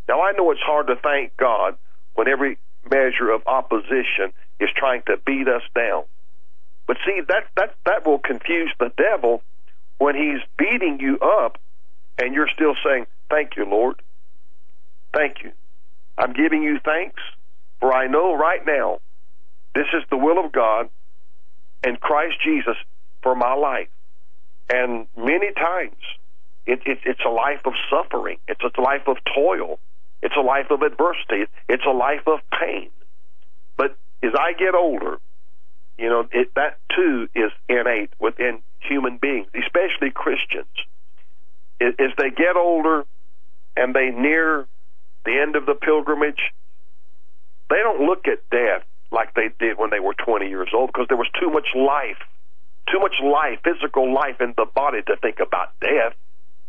Now 0.08 0.22
I 0.22 0.32
know 0.34 0.52
it's 0.52 0.62
hard 0.62 0.88
to 0.88 0.96
thank 0.96 1.36
God 1.38 1.76
when 2.16 2.28
every 2.28 2.58
measure 2.90 3.30
of 3.32 3.46
opposition 3.46 4.32
is 4.60 4.70
trying 4.76 5.04
to 5.08 5.18
beat 5.26 5.48
us 5.48 5.64
down. 5.76 6.04
But 6.88 6.98
see, 7.06 7.22
that, 7.28 7.44
that, 7.56 7.76
that 7.86 8.06
will 8.06 8.20
confuse 8.20 8.72
the 8.80 8.92
devil 8.98 9.44
when 9.98 10.16
he's 10.16 10.42
beating 10.58 11.00
you 11.00 11.20
up 11.20 11.58
and 12.18 12.34
you're 12.34 12.50
still 12.54 12.76
saying, 12.84 13.06
thank 13.30 13.58
you, 13.58 13.66
Lord. 13.66 14.02
Thank 15.14 15.44
you. 15.44 15.52
I'm 16.18 16.34
giving 16.34 16.64
you 16.64 16.80
thanks 16.84 17.22
for 17.80 17.94
I 17.94 18.08
know 18.08 18.36
right 18.36 18.66
now 18.66 19.00
this 19.76 19.86
is 19.94 20.04
the 20.10 20.18
will 20.18 20.44
of 20.44 20.52
God 20.52 20.90
and 21.84 22.00
Christ 22.00 22.36
Jesus 22.44 22.76
for 23.22 23.36
my 23.36 23.54
life. 23.54 23.90
And 24.70 25.08
many 25.16 25.52
times 25.54 25.96
it, 26.66 26.82
it, 26.86 27.00
it's 27.06 27.22
a 27.26 27.30
life 27.30 27.62
of 27.66 27.74
suffering, 27.90 28.38
it's 28.48 28.62
a 28.64 28.82
life 28.82 29.08
of 29.08 29.18
toil, 29.36 29.80
it's 30.22 30.36
a 30.36 30.42
life 30.42 30.72
of 30.72 30.82
adversity, 30.82 31.46
it's 31.70 31.86
a 31.86 31.92
life 31.92 32.28
of 32.28 32.40
pain. 32.60 32.90
But 33.78 33.96
as 34.24 34.32
I 34.38 34.54
get 34.54 34.74
older, 34.74 35.20
you 35.98 36.10
know, 36.10 36.28
it, 36.32 36.54
that 36.56 36.80
too 36.96 37.28
is 37.34 37.52
innate 37.68 38.12
within 38.20 38.60
human 38.80 39.18
beings, 39.18 39.48
especially 39.56 40.12
Christians. 40.12 40.68
As 41.82 42.12
they 42.18 42.30
get 42.30 42.56
older 42.56 43.06
and 43.76 43.94
they 43.94 44.10
near 44.10 44.68
the 45.26 45.40
end 45.40 45.56
of 45.56 45.66
the 45.66 45.76
pilgrimage, 45.76 46.54
they 47.70 47.78
don't 47.78 48.02
look 48.02 48.28
at 48.28 48.48
death 48.50 48.84
like 49.12 49.34
they 49.36 49.50
did 49.60 49.78
when 49.78 49.90
they 49.90 50.00
were 50.00 50.14
20 50.14 50.48
years 50.48 50.70
old 50.74 50.88
because 50.92 51.08
there 51.08 51.18
was 51.18 51.30
too 51.40 51.50
much 51.50 51.68
life, 51.76 52.18
too 52.92 53.00
much 53.00 53.16
life, 53.24 53.60
physical 53.64 54.14
life 54.14 54.42
in 54.42 54.54
the 54.58 54.66
body 54.66 55.02
to 55.08 55.16
think 55.18 55.40
about 55.40 55.72
death. 55.82 56.14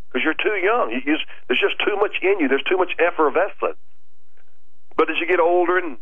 because 0.08 0.24
you're 0.24 0.34
too 0.34 0.58
young. 0.62 0.90
You, 0.90 1.00
you, 1.04 1.18
there's 1.48 1.60
just 1.60 1.78
too 1.84 1.96
much 1.96 2.16
in 2.22 2.40
you. 2.40 2.48
There's 2.48 2.64
too 2.68 2.76
much 2.76 2.92
effervescence. 2.98 3.78
But 4.96 5.10
as 5.10 5.16
you 5.20 5.26
get 5.26 5.40
older 5.40 5.78
and 5.78 5.96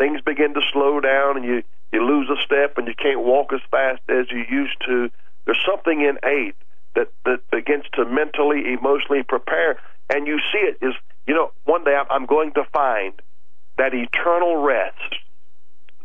things 0.00 0.20
begin 0.24 0.54
to 0.54 0.62
slow 0.72 0.98
down 0.98 1.36
and 1.36 1.44
you, 1.44 1.62
you 1.92 2.02
lose 2.02 2.28
a 2.30 2.42
step 2.42 2.78
and 2.78 2.88
you 2.88 2.94
can't 2.94 3.20
walk 3.20 3.52
as 3.52 3.60
fast 3.70 4.00
as 4.08 4.30
you 4.30 4.44
used 4.50 4.76
to, 4.86 5.10
there's 5.44 5.62
something 5.68 6.00
in 6.00 6.18
innate 6.24 6.56
that, 6.94 7.08
that 7.26 7.48
begins 7.50 7.84
to 7.92 8.06
mentally, 8.06 8.72
emotionally 8.72 9.22
prepare. 9.22 9.78
And 10.08 10.26
you 10.26 10.38
see 10.50 10.58
it 10.58 10.78
is, 10.80 10.94
you 11.26 11.34
know, 11.34 11.52
one 11.64 11.84
day 11.84 11.94
I'm 12.10 12.24
going 12.24 12.52
to 12.54 12.64
find 12.72 13.12
that 13.76 13.92
eternal 13.92 14.56
rest, 14.56 15.16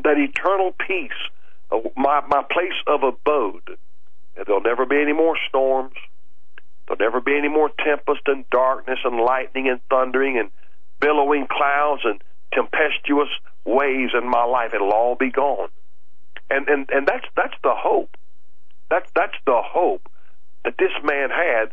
that 0.04 0.18
eternal 0.18 0.76
peace, 0.86 1.12
uh, 1.72 1.80
my, 1.96 2.22
my 2.28 2.44
place 2.52 2.78
of 2.88 3.04
abode. 3.04 3.78
And 4.36 4.46
there'll 4.46 4.62
never 4.62 4.86
be 4.86 4.98
any 5.02 5.14
more 5.14 5.38
storms. 5.48 5.96
There'll 6.86 7.00
never 7.00 7.22
be 7.22 7.38
any 7.38 7.48
more 7.48 7.72
tempest 7.80 8.22
and 8.26 8.48
darkness 8.50 9.00
and 9.06 9.22
lightning 9.22 9.70
and 9.70 9.80
thundering 9.90 10.38
and 10.38 10.52
billowing 11.00 11.48
clouds 11.48 12.02
and 12.04 12.22
tempestuous 12.52 13.30
waves 13.66 14.14
in 14.14 14.30
my 14.30 14.46
life. 14.46 14.74
It'll 14.74 14.94
all 14.94 15.16
be 15.16 15.32
gone. 15.32 15.70
And 16.50 16.68
and 16.68 16.90
and 16.92 17.08
that's 17.08 17.26
that's 17.36 17.56
the 17.64 17.74
hope. 17.76 18.16
That's 18.90 19.10
that's 19.16 19.38
the 19.46 19.62
hope 19.64 20.08
that 20.64 20.76
this 20.78 20.92
man 21.04 21.30
had, 21.30 21.72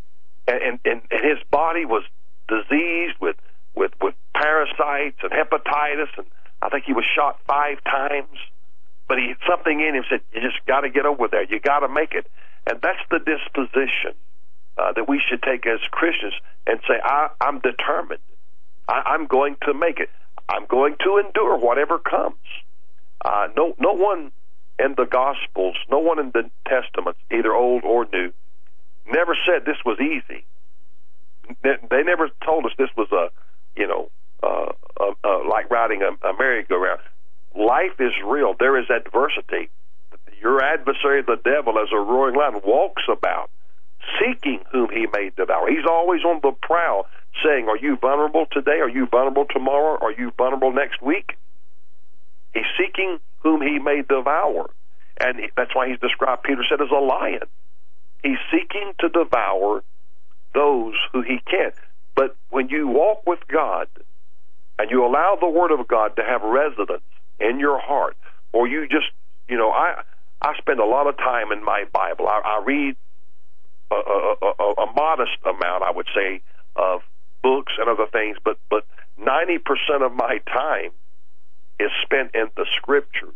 and 0.48 0.80
and, 0.84 1.02
and 1.10 1.24
his 1.24 1.38
body 1.50 1.84
was 1.84 2.04
diseased 2.48 3.16
with 3.20 3.36
with 3.74 3.92
with 4.00 4.14
parasites 4.34 5.18
and 5.22 5.30
hepatitis, 5.30 6.08
and 6.16 6.26
I 6.62 6.70
think 6.70 6.84
he 6.84 6.92
was 6.92 7.04
shot 7.14 7.38
five 7.46 7.84
times. 7.84 8.38
But 9.08 9.18
he 9.18 9.34
something 9.46 9.80
in 9.80 9.94
him 9.94 10.04
said, 10.08 10.20
"You 10.32 10.40
just 10.40 10.64
got 10.66 10.80
to 10.80 10.90
get 10.90 11.04
over 11.04 11.28
there. 11.30 11.44
You 11.44 11.60
got 11.60 11.80
to 11.80 11.88
make 11.88 12.12
it." 12.12 12.26
And 12.66 12.80
that's 12.80 13.00
the 13.10 13.18
disposition 13.18 14.14
uh, 14.78 14.92
that 14.92 15.08
we 15.08 15.20
should 15.28 15.42
take 15.42 15.66
as 15.66 15.80
Christians 15.90 16.34
and 16.66 16.80
say, 16.88 16.94
I, 17.02 17.28
I'm 17.40 17.60
determined. 17.60 18.20
I, 18.88 19.02
I'm 19.06 19.26
going 19.26 19.56
to 19.66 19.74
make 19.74 19.98
it. 19.98 20.10
I'm 20.52 20.66
going 20.66 20.96
to 21.04 21.18
endure 21.24 21.56
whatever 21.56 21.98
comes. 21.98 22.36
Uh, 23.24 23.48
no, 23.56 23.74
no 23.78 23.92
one 23.92 24.32
in 24.78 24.94
the 24.96 25.06
Gospels, 25.06 25.76
no 25.90 25.98
one 25.98 26.18
in 26.18 26.30
the 26.32 26.50
Testaments, 26.68 27.18
either 27.30 27.54
Old 27.54 27.84
or 27.84 28.06
New, 28.12 28.32
never 29.10 29.36
said 29.46 29.64
this 29.64 29.78
was 29.84 29.98
easy. 30.00 30.44
They 31.62 32.02
never 32.02 32.30
told 32.44 32.66
us 32.66 32.72
this 32.76 32.90
was 32.96 33.10
a, 33.12 33.30
you 33.78 33.86
know, 33.86 34.10
uh, 34.42 34.72
uh, 35.00 35.12
uh, 35.24 35.48
like 35.48 35.70
riding 35.70 36.02
a, 36.02 36.10
a 36.26 36.36
merry-go-round. 36.36 37.00
Life 37.54 38.00
is 38.00 38.12
real. 38.24 38.54
There 38.58 38.78
is 38.78 38.86
adversity. 38.90 39.70
Your 40.40 40.62
adversary, 40.62 41.22
the 41.22 41.38
devil, 41.44 41.78
as 41.78 41.88
a 41.92 41.96
roaring 41.96 42.34
lion, 42.34 42.60
walks 42.64 43.04
about 43.10 43.50
seeking 44.18 44.60
whom 44.72 44.90
he 44.90 45.06
may 45.12 45.30
devour. 45.36 45.68
He's 45.68 45.86
always 45.88 46.24
on 46.24 46.40
the 46.42 46.52
prowl, 46.62 47.06
saying, 47.44 47.68
Are 47.68 47.76
you 47.76 47.96
vulnerable 47.96 48.46
today? 48.50 48.80
Are 48.80 48.88
you 48.88 49.06
vulnerable 49.06 49.46
tomorrow? 49.50 49.98
Are 50.00 50.12
you 50.12 50.32
vulnerable 50.36 50.72
next 50.72 51.02
week? 51.02 51.36
He's 52.54 52.64
seeking 52.78 53.18
whom 53.42 53.62
he 53.62 53.78
may 53.78 54.02
devour. 54.08 54.70
And 55.20 55.40
that's 55.56 55.74
why 55.74 55.88
he's 55.88 55.98
described, 56.00 56.42
Peter 56.42 56.64
said, 56.68 56.80
as 56.80 56.90
a 56.90 57.00
lion. 57.00 57.42
He's 58.22 58.38
seeking 58.50 58.92
to 59.00 59.08
devour 59.08 59.82
those 60.54 60.94
who 61.12 61.22
he 61.22 61.38
can. 61.48 61.72
But 62.14 62.36
when 62.50 62.68
you 62.68 62.88
walk 62.88 63.26
with 63.26 63.40
God 63.48 63.88
and 64.78 64.90
you 64.90 65.04
allow 65.04 65.36
the 65.40 65.48
Word 65.48 65.70
of 65.72 65.86
God 65.88 66.16
to 66.16 66.22
have 66.22 66.42
residence 66.42 67.02
in 67.40 67.58
your 67.58 67.78
heart, 67.80 68.16
or 68.52 68.68
you 68.68 68.86
just, 68.88 69.06
you 69.48 69.56
know, 69.56 69.70
I, 69.70 70.02
I 70.40 70.54
spend 70.58 70.80
a 70.80 70.84
lot 70.84 71.06
of 71.06 71.16
time 71.16 71.52
in 71.52 71.64
my 71.64 71.84
Bible. 71.92 72.28
I, 72.28 72.40
I 72.44 72.62
read 72.64 72.96
a, 73.90 73.94
a, 73.94 74.82
a 74.82 74.92
modest 74.94 75.38
amount, 75.44 75.84
I 75.84 75.90
would 75.90 76.08
say, 76.14 76.40
of 76.76 77.00
books 77.42 77.72
and 77.78 77.88
other 77.88 78.06
things, 78.12 78.36
but 78.44 78.58
but 78.70 78.86
ninety 79.18 79.58
percent 79.58 80.02
of 80.02 80.12
my 80.12 80.38
time 80.46 80.90
is 81.80 81.90
spent 82.02 82.32
in 82.34 82.50
the 82.56 82.66
scriptures 82.76 83.34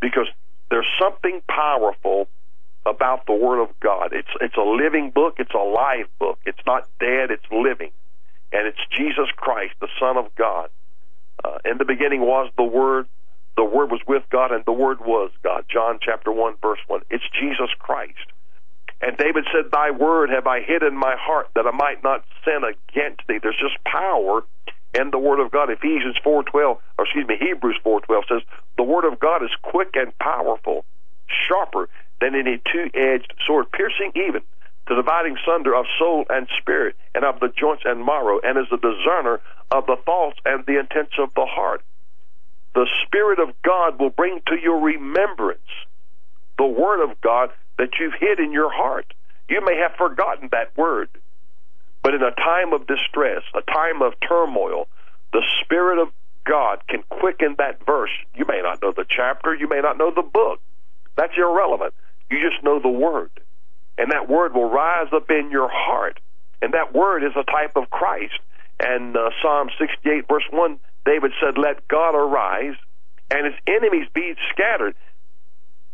because 0.00 0.26
there's 0.70 0.86
something 1.00 1.40
powerful 1.48 2.28
about 2.86 3.26
the 3.26 3.34
Word 3.34 3.62
of 3.62 3.68
God. 3.80 4.12
It's 4.12 4.28
it's 4.40 4.56
a 4.56 4.62
living 4.62 5.10
book. 5.10 5.36
It's 5.38 5.54
a 5.54 5.58
live 5.58 6.08
book. 6.18 6.38
It's 6.44 6.60
not 6.66 6.88
dead. 7.00 7.30
It's 7.30 7.44
living, 7.50 7.90
and 8.52 8.66
it's 8.66 8.80
Jesus 8.96 9.28
Christ, 9.36 9.74
the 9.80 9.88
Son 10.00 10.16
of 10.16 10.26
God. 10.36 10.68
Uh, 11.44 11.58
in 11.64 11.78
the 11.78 11.84
beginning 11.84 12.22
was 12.22 12.50
the 12.56 12.64
Word. 12.64 13.06
The 13.56 13.64
Word 13.64 13.90
was 13.90 14.00
with 14.08 14.24
God, 14.30 14.52
and 14.52 14.64
the 14.64 14.72
Word 14.72 15.00
was 15.00 15.30
God. 15.44 15.64
John 15.72 15.98
chapter 16.02 16.32
one 16.32 16.54
verse 16.62 16.80
one. 16.88 17.02
It's 17.10 17.24
Jesus 17.38 17.70
Christ. 17.78 18.26
And 19.02 19.16
David 19.16 19.44
said, 19.52 19.70
Thy 19.72 19.90
word 19.90 20.30
have 20.30 20.46
I 20.46 20.62
hid 20.62 20.82
in 20.82 20.96
my 20.96 21.16
heart 21.18 21.48
that 21.56 21.66
I 21.66 21.72
might 21.72 22.02
not 22.04 22.24
sin 22.44 22.62
against 22.62 23.26
thee. 23.26 23.38
There's 23.42 23.58
just 23.60 23.82
power 23.84 24.42
in 24.94 25.10
the 25.10 25.18
word 25.18 25.40
of 25.40 25.50
God. 25.50 25.70
Ephesians 25.70 26.16
4.12, 26.24 26.54
or 26.54 27.04
excuse 27.04 27.26
me, 27.26 27.36
Hebrews 27.40 27.78
4.12 27.84 28.28
says, 28.28 28.42
The 28.76 28.84
word 28.84 29.04
of 29.04 29.18
God 29.18 29.42
is 29.42 29.50
quick 29.62 29.90
and 29.94 30.16
powerful, 30.18 30.84
sharper 31.48 31.88
than 32.20 32.36
any 32.36 32.62
two-edged 32.72 33.34
sword, 33.44 33.72
piercing 33.72 34.12
even 34.14 34.42
to 34.86 34.94
dividing 34.94 35.36
sunder 35.46 35.74
of 35.74 35.86
soul 35.98 36.24
and 36.30 36.46
spirit, 36.60 36.96
and 37.14 37.24
of 37.24 37.40
the 37.40 37.48
joints 37.48 37.82
and 37.84 38.04
marrow, 38.04 38.40
and 38.42 38.58
is 38.58 38.66
a 38.72 38.76
discerner 38.76 39.40
of 39.70 39.86
the 39.86 39.96
thoughts 40.04 40.38
and 40.44 40.64
the 40.66 40.78
intents 40.78 41.14
of 41.18 41.32
the 41.34 41.46
heart. 41.46 41.82
The 42.74 42.86
Spirit 43.06 43.38
of 43.38 43.50
God 43.62 43.98
will 43.98 44.10
bring 44.10 44.40
to 44.46 44.56
your 44.60 44.80
remembrance 44.80 45.60
the 46.58 46.66
Word 46.66 47.02
of 47.02 47.20
God 47.20 47.50
that 47.78 47.90
you've 47.98 48.14
hid 48.18 48.38
in 48.38 48.52
your 48.52 48.72
heart. 48.72 49.12
You 49.48 49.60
may 49.64 49.76
have 49.76 49.92
forgotten 49.96 50.48
that 50.52 50.76
word. 50.76 51.08
But 52.02 52.14
in 52.14 52.22
a 52.22 52.32
time 52.32 52.72
of 52.72 52.86
distress, 52.86 53.42
a 53.54 53.62
time 53.70 54.02
of 54.02 54.14
turmoil, 54.26 54.88
the 55.32 55.42
Spirit 55.62 56.00
of 56.00 56.08
God 56.44 56.78
can 56.88 57.02
quicken 57.08 57.56
that 57.58 57.84
verse. 57.86 58.10
You 58.34 58.44
may 58.48 58.60
not 58.62 58.82
know 58.82 58.92
the 58.94 59.04
chapter, 59.08 59.54
you 59.54 59.68
may 59.68 59.80
not 59.80 59.98
know 59.98 60.12
the 60.14 60.22
book. 60.22 60.60
That's 61.16 61.32
irrelevant. 61.36 61.94
You 62.30 62.38
just 62.40 62.64
know 62.64 62.80
the 62.80 62.88
word. 62.88 63.30
And 63.98 64.10
that 64.10 64.28
word 64.28 64.54
will 64.54 64.70
rise 64.70 65.08
up 65.12 65.30
in 65.30 65.50
your 65.50 65.68
heart. 65.70 66.18
And 66.60 66.72
that 66.74 66.94
word 66.94 67.22
is 67.24 67.32
a 67.36 67.44
type 67.44 67.76
of 67.76 67.90
Christ. 67.90 68.38
And 68.80 69.16
uh, 69.16 69.30
Psalm 69.42 69.68
68, 69.78 70.26
verse 70.28 70.44
1, 70.50 70.78
David 71.04 71.32
said, 71.40 71.58
Let 71.58 71.86
God 71.88 72.14
arise 72.14 72.74
and 73.30 73.46
his 73.46 73.54
enemies 73.66 74.08
be 74.14 74.34
scattered. 74.50 74.94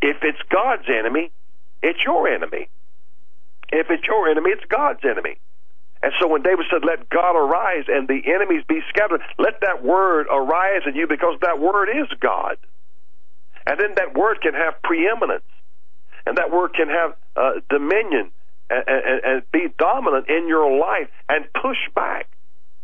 If 0.01 0.19
it's 0.23 0.39
God's 0.51 0.89
enemy, 0.89 1.31
it's 1.83 1.99
your 2.05 2.29
enemy. 2.29 2.69
If 3.71 3.89
it's 3.91 4.07
your 4.07 4.29
enemy, 4.29 4.51
it's 4.51 4.65
God's 4.69 5.01
enemy. 5.05 5.37
And 6.03 6.13
so 6.21 6.29
when 6.29 6.43
David 6.43 6.67
said, 6.71 6.83
Let 6.85 7.09
God 7.11 7.37
arise 7.37 7.85
and 7.89 8.07
the 8.09 8.23
enemies 8.27 8.63
be 8.69 8.81
scattered, 8.89 9.21
let 9.39 9.61
that 9.63 9.85
word 9.85 10.27
arise 10.31 10.83
in 10.87 10.95
you 10.95 11.07
because 11.07 11.39
that 11.43 11.61
word 11.61 11.89
is 11.89 12.07
God. 12.21 12.57
And 13.67 13.79
then 13.79 13.95
that 13.97 14.15
word 14.15 14.41
can 14.41 14.55
have 14.55 14.81
preeminence. 14.83 15.45
And 16.27 16.37
that 16.39 16.51
word 16.53 16.75
can 16.75 16.89
have 16.89 17.15
uh, 17.37 17.61
dominion 17.69 18.31
and, 18.71 18.85
and, 18.87 19.25
and 19.25 19.43
be 19.53 19.69
dominant 19.79 20.29
in 20.29 20.47
your 20.47 20.79
life 20.79 21.09
and 21.29 21.45
push 21.53 21.79
back 21.95 22.29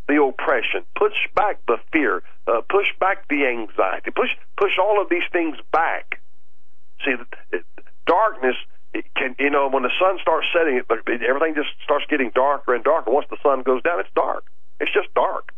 the 0.08 0.22
oppression, 0.22 0.84
push 0.96 1.14
back 1.34 1.58
the 1.66 1.78
fear, 1.92 2.22
uh, 2.46 2.60
push 2.68 2.86
back 3.00 3.28
the 3.28 3.46
anxiety, 3.46 4.10
push 4.10 4.30
push 4.58 4.72
all 4.80 5.00
of 5.00 5.08
these 5.08 5.24
things 5.32 5.56
back. 5.72 6.20
See, 7.04 7.14
darkness 8.06 8.56
can 9.16 9.34
you 9.38 9.50
know 9.50 9.68
when 9.68 9.82
the 9.82 9.92
sun 9.98 10.18
starts 10.22 10.46
setting, 10.52 10.80
everything 10.88 11.54
just 11.54 11.70
starts 11.82 12.04
getting 12.08 12.30
darker 12.34 12.74
and 12.74 12.84
darker. 12.84 13.10
Once 13.10 13.26
the 13.30 13.38
sun 13.42 13.62
goes 13.62 13.82
down, 13.82 14.00
it's 14.00 14.12
dark. 14.14 14.44
It's 14.80 14.92
just 14.92 15.12
dark, 15.14 15.52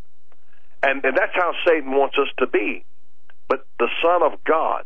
and 0.83 1.05
and 1.05 1.17
that's 1.17 1.35
how 1.35 1.53
Satan 1.67 1.93
wants 1.93 2.17
us 2.19 2.29
to 2.39 2.47
be. 2.47 2.85
But 3.49 3.67
the 3.79 3.89
Son 4.03 4.23
of 4.23 4.43
God, 4.45 4.85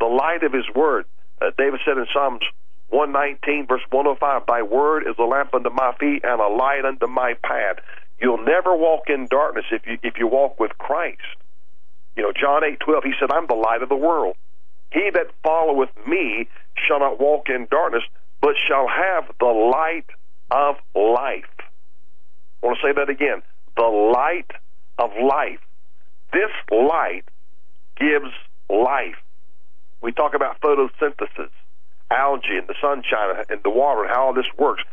the 0.00 0.06
light 0.06 0.42
of 0.42 0.52
His 0.52 0.66
Word, 0.74 1.06
uh, 1.40 1.50
David 1.56 1.80
said 1.84 1.96
in 1.96 2.06
Psalms 2.12 2.42
119 2.90 3.66
verse 3.66 3.82
105, 3.90 4.46
"Thy 4.46 4.62
word 4.62 5.06
is 5.06 5.16
a 5.18 5.24
lamp 5.24 5.54
unto 5.54 5.70
my 5.70 5.92
feet 5.98 6.24
and 6.24 6.40
a 6.40 6.48
light 6.48 6.84
unto 6.84 7.06
my 7.06 7.34
path." 7.42 7.78
You'll 8.20 8.44
never 8.44 8.74
walk 8.74 9.08
in 9.08 9.26
darkness 9.26 9.66
if 9.70 9.86
you 9.86 9.98
if 10.02 10.18
you 10.18 10.26
walk 10.26 10.58
with 10.58 10.76
Christ. 10.78 11.22
You 12.16 12.24
know, 12.24 12.32
John 12.32 12.62
8:12, 12.62 13.04
he 13.04 13.14
said, 13.18 13.32
"I'm 13.32 13.46
the 13.46 13.54
light 13.54 13.82
of 13.82 13.88
the 13.88 13.96
world." 13.96 14.36
He 14.94 15.10
that 15.12 15.26
followeth 15.42 15.90
me 16.06 16.48
shall 16.86 17.00
not 17.00 17.20
walk 17.20 17.48
in 17.48 17.66
darkness, 17.68 18.04
but 18.40 18.54
shall 18.68 18.86
have 18.86 19.24
the 19.40 19.46
light 19.46 20.06
of 20.52 20.76
life. 20.94 21.44
I 22.62 22.66
want 22.66 22.78
to 22.80 22.86
say 22.86 22.92
that 22.92 23.10
again. 23.10 23.42
The 23.76 23.82
light 23.82 24.50
of 24.98 25.10
life. 25.20 25.58
This 26.32 26.50
light 26.70 27.24
gives 27.96 28.30
life. 28.70 29.16
We 30.00 30.12
talk 30.12 30.34
about 30.34 30.60
photosynthesis, 30.60 31.50
algae 32.10 32.56
and 32.56 32.68
the 32.68 32.74
sunshine 32.80 33.44
and 33.48 33.60
the 33.64 33.70
water 33.70 34.04
and 34.04 34.10
how 34.10 34.26
all 34.26 34.34
this 34.34 34.46
works. 34.56 34.84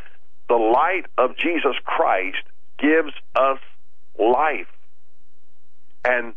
The 0.49 0.55
light 0.55 1.05
of 1.17 1.37
Jesus 1.37 1.75
Christ 1.85 2.43
gives 2.79 3.13
us 3.35 3.59
life. 4.17 4.67
And 6.03 6.33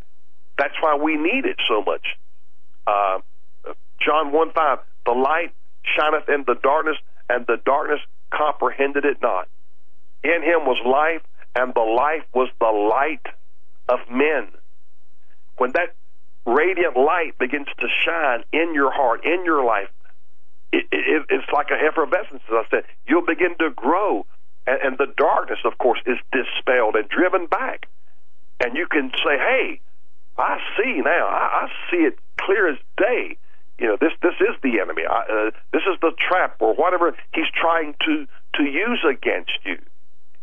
that's 0.58 0.74
why 0.80 0.96
we 0.96 1.16
need 1.16 1.46
it 1.46 1.56
so 1.66 1.82
much. 1.82 2.18
Uh, 2.86 3.20
John 4.04 4.32
1 4.32 4.52
5, 4.52 4.78
the 5.06 5.12
light 5.12 5.52
shineth 5.96 6.28
in 6.28 6.44
the 6.46 6.56
darkness, 6.62 6.96
and 7.28 7.46
the 7.46 7.56
darkness 7.64 8.00
comprehended 8.30 9.04
it 9.04 9.18
not. 9.22 9.48
In 10.22 10.42
him 10.42 10.66
was 10.66 10.78
life, 10.84 11.22
and 11.54 11.72
the 11.74 11.80
life 11.80 12.24
was 12.34 12.48
the 12.58 12.66
light 12.66 13.26
of 13.88 14.00
men. 14.10 14.48
When 15.56 15.72
that 15.72 15.94
radiant 16.46 16.96
light 16.96 17.38
begins 17.38 17.68
to 17.78 17.86
shine 18.04 18.44
in 18.52 18.74
your 18.74 18.92
heart, 18.92 19.24
in 19.24 19.44
your 19.44 19.64
life, 19.64 19.88
it, 20.72 20.86
it, 20.90 21.26
it's 21.30 21.52
like 21.52 21.70
an 21.70 21.78
effervescence, 21.80 22.42
as 22.48 22.54
I 22.54 22.64
said. 22.70 22.84
You'll 23.06 23.26
begin 23.26 23.56
to 23.60 23.70
grow, 23.70 24.26
and, 24.66 24.80
and 24.82 24.98
the 24.98 25.12
darkness, 25.16 25.60
of 25.64 25.78
course, 25.78 26.00
is 26.06 26.18
dispelled 26.32 26.96
and 26.96 27.08
driven 27.08 27.46
back. 27.46 27.86
And 28.60 28.76
you 28.76 28.86
can 28.86 29.10
say, 29.24 29.38
hey, 29.38 29.80
I 30.36 30.58
see 30.76 31.00
now. 31.00 31.28
I, 31.28 31.66
I 31.66 31.68
see 31.90 31.98
it 31.98 32.18
clear 32.38 32.68
as 32.68 32.78
day. 32.96 33.36
You 33.78 33.88
know, 33.88 33.96
this 34.00 34.12
this 34.22 34.34
is 34.40 34.56
the 34.62 34.80
enemy. 34.80 35.02
Uh, 35.10 35.50
this 35.72 35.82
is 35.92 35.98
the 36.02 36.12
trap 36.28 36.56
or 36.60 36.74
whatever 36.74 37.16
he's 37.34 37.50
trying 37.54 37.94
to 38.06 38.26
to 38.56 38.64
use 38.64 39.04
against 39.08 39.52
you. 39.64 39.80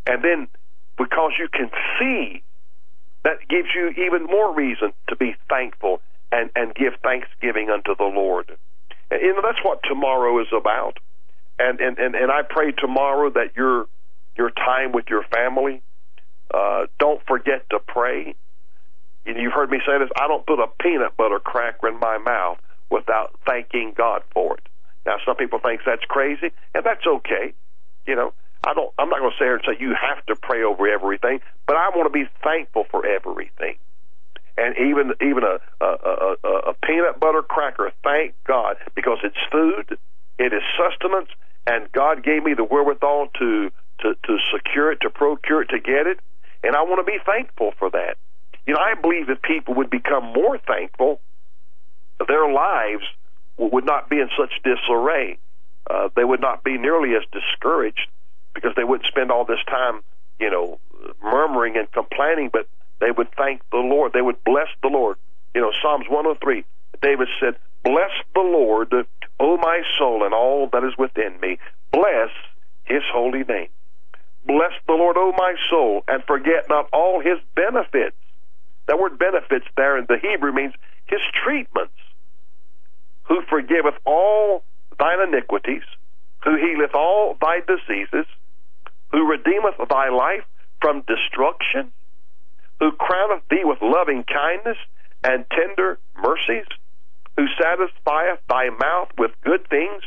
And 0.07 0.23
then 0.23 0.47
because 0.97 1.33
you 1.39 1.49
can 1.49 1.71
see, 1.99 2.43
that 3.23 3.47
gives 3.49 3.69
you 3.75 3.89
even 4.05 4.25
more 4.25 4.53
reason 4.55 4.93
to 5.09 5.15
be 5.17 5.35
thankful 5.49 6.01
and 6.31 6.51
and 6.55 6.75
give 6.75 6.93
thanksgiving 7.03 7.69
unto 7.69 7.95
the 7.95 8.05
Lord. 8.05 8.57
And, 9.11 9.21
you 9.21 9.33
know, 9.33 9.41
that's 9.43 9.63
what 9.63 9.81
tomorrow 9.83 10.39
is 10.41 10.47
about. 10.57 10.99
And 11.59 11.79
and 11.81 11.99
and, 11.99 12.15
and 12.15 12.31
I 12.31 12.43
pray 12.43 12.71
tomorrow 12.73 13.29
that 13.31 13.55
your 13.57 13.87
your 14.37 14.51
time 14.51 14.93
with 14.93 15.05
your 15.09 15.23
family. 15.33 15.81
Uh, 16.53 16.87
don't 16.99 17.21
forget 17.27 17.69
to 17.71 17.79
pray 17.79 18.33
And 19.25 19.37
you've 19.37 19.53
heard 19.53 19.69
me 19.71 19.79
say 19.85 19.99
this, 19.99 20.09
I 20.17 20.27
don't 20.27 20.45
put 20.45 20.59
a 20.59 20.67
peanut 20.81 21.15
butter 21.17 21.39
cracker 21.39 21.87
in 21.89 21.99
my 21.99 22.17
mouth 22.17 22.59
without 22.91 23.39
thanking 23.45 23.93
God 23.97 24.21
for 24.33 24.57
it. 24.57 24.63
Now, 25.05 25.15
some 25.25 25.35
people 25.35 25.59
think 25.59 25.81
that's 25.85 26.03
crazy, 26.05 26.51
and 26.75 26.85
that's 26.85 27.05
okay. 27.07 27.53
You 28.05 28.15
know, 28.15 28.33
I 28.63 28.73
don't. 28.73 28.93
I'm 28.99 29.09
not 29.09 29.19
going 29.19 29.31
to 29.31 29.37
sit 29.37 29.45
here 29.45 29.55
and 29.55 29.63
say 29.65 29.77
you 29.79 29.95
have 29.95 30.23
to 30.27 30.35
pray 30.35 30.63
over 30.63 30.87
everything, 30.87 31.39
but 31.65 31.75
I 31.75 31.89
want 31.95 32.11
to 32.11 32.13
be 32.13 32.29
thankful 32.43 32.85
for 32.91 33.05
everything. 33.05 33.77
And 34.57 34.75
even 34.77 35.13
even 35.21 35.43
a 35.43 35.57
a, 35.83 36.35
a, 36.43 36.49
a 36.69 36.73
peanut 36.85 37.19
butter 37.19 37.41
cracker, 37.41 37.91
thank 38.03 38.35
God 38.45 38.75
because 38.93 39.17
it's 39.23 39.37
food, 39.51 39.97
it 40.37 40.53
is 40.53 40.61
sustenance, 40.77 41.29
and 41.65 41.91
God 41.91 42.23
gave 42.23 42.43
me 42.43 42.53
the 42.53 42.63
wherewithal 42.63 43.29
to 43.39 43.71
to 44.01 44.13
to 44.13 44.37
secure 44.53 44.91
it, 44.91 44.99
to 45.01 45.09
procure 45.09 45.63
it, 45.63 45.69
to 45.69 45.79
get 45.79 46.05
it, 46.05 46.19
and 46.63 46.75
I 46.75 46.83
want 46.83 47.05
to 47.05 47.09
be 47.09 47.17
thankful 47.25 47.71
for 47.79 47.89
that. 47.91 48.17
You 48.67 48.75
know, 48.75 48.79
I 48.79 48.93
believe 48.93 49.27
that 49.27 49.41
people 49.41 49.73
would 49.75 49.89
become 49.89 50.33
more 50.33 50.59
thankful. 50.59 51.19
Their 52.27 52.51
lives 52.51 53.03
would 53.57 53.85
not 53.85 54.09
be 54.09 54.19
in 54.19 54.29
such 54.37 54.51
disarray. 54.63 55.37
Uh, 55.89 56.09
they 56.15 56.23
would 56.23 56.41
not 56.41 56.63
be 56.63 56.77
nearly 56.77 57.15
as 57.15 57.23
discouraged 57.31 58.07
because 58.53 58.71
they 58.75 58.83
wouldn't 58.83 59.07
spend 59.07 59.31
all 59.31 59.45
this 59.45 59.63
time, 59.67 60.01
you 60.39 60.49
know, 60.49 60.79
murmuring 61.23 61.77
and 61.77 61.91
complaining, 61.91 62.49
but 62.51 62.67
they 62.99 63.11
would 63.11 63.29
thank 63.37 63.61
the 63.71 63.77
Lord. 63.77 64.13
They 64.13 64.21
would 64.21 64.43
bless 64.43 64.67
the 64.81 64.89
Lord. 64.89 65.17
You 65.55 65.61
know, 65.61 65.71
Psalms 65.81 66.05
103, 66.09 66.63
David 67.01 67.27
said, 67.39 67.55
Bless 67.83 68.11
the 68.35 68.41
Lord, 68.41 68.93
O 69.39 69.57
my 69.57 69.81
soul, 69.97 70.23
and 70.23 70.33
all 70.33 70.69
that 70.73 70.83
is 70.83 70.93
within 70.97 71.39
me. 71.41 71.57
Bless 71.91 72.29
his 72.85 73.01
holy 73.11 73.43
name. 73.43 73.69
Bless 74.45 74.73
the 74.87 74.93
Lord, 74.93 75.17
O 75.17 75.33
my 75.37 75.55
soul, 75.69 76.03
and 76.07 76.23
forget 76.25 76.65
not 76.69 76.87
all 76.93 77.21
his 77.21 77.37
benefits 77.55 78.15
that 78.87 78.99
word 78.99 79.17
benefits 79.17 79.65
there 79.77 79.97
in 79.97 80.05
the 80.09 80.17
Hebrew 80.21 80.51
means 80.51 80.73
his 81.07 81.21
treatments. 81.45 81.93
Who 83.23 83.41
forgiveth 83.49 83.95
all 84.05 84.63
thine 84.99 85.19
iniquities, 85.27 85.83
who 86.43 86.55
healeth 86.55 86.93
all 86.93 87.37
thy 87.39 87.59
diseases, 87.61 88.25
who 89.11 89.29
redeemeth 89.29 89.75
thy 89.89 90.09
life 90.09 90.43
from 90.81 91.03
destruction, 91.07 91.91
who 92.79 92.91
crowneth 92.93 93.43
thee 93.49 93.63
with 93.63 93.79
loving 93.81 94.23
kindness 94.23 94.77
and 95.23 95.45
tender 95.51 95.99
mercies, 96.21 96.65
who 97.37 97.45
satisfieth 97.61 98.39
thy 98.49 98.69
mouth 98.69 99.09
with 99.17 99.31
good 99.43 99.67
things, 99.69 100.01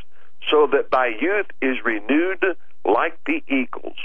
so 0.50 0.66
that 0.72 0.90
thy 0.90 1.08
youth 1.08 1.46
is 1.62 1.76
renewed 1.84 2.44
like 2.84 3.18
the 3.24 3.42
eagles. 3.48 3.96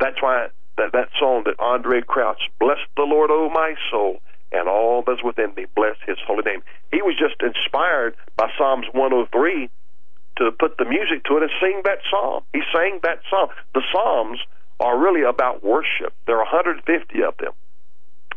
That's 0.00 0.20
why 0.20 0.48
that, 0.76 0.92
that 0.92 1.08
song 1.18 1.44
that 1.46 1.56
Andraé 1.58 2.04
Crouch, 2.04 2.40
Bless 2.58 2.78
the 2.96 3.02
Lord, 3.02 3.30
O 3.30 3.48
my 3.50 3.74
soul, 3.90 4.20
and 4.52 4.68
all 4.68 5.02
that's 5.06 5.22
within 5.22 5.54
me, 5.54 5.66
bless 5.74 5.96
his 6.06 6.16
holy 6.26 6.42
name. 6.44 6.62
He 6.92 7.02
was 7.02 7.14
just 7.18 7.40
inspired 7.42 8.16
by 8.36 8.50
Psalms 8.56 8.86
103 8.92 9.70
to 10.38 10.52
put 10.52 10.78
the 10.78 10.84
music 10.84 11.24
to 11.24 11.36
it 11.36 11.42
and 11.42 11.52
sing 11.60 11.82
that 11.84 11.98
psalm. 12.10 12.42
He 12.52 12.62
sang 12.72 13.00
that 13.02 13.20
psalm. 13.28 13.48
The 13.74 13.82
Psalms 13.92 14.38
are 14.80 14.96
really 14.96 15.22
about 15.22 15.64
worship. 15.64 16.14
There 16.26 16.36
are 16.36 16.44
150 16.44 16.86
of 17.22 17.36
them. 17.38 17.52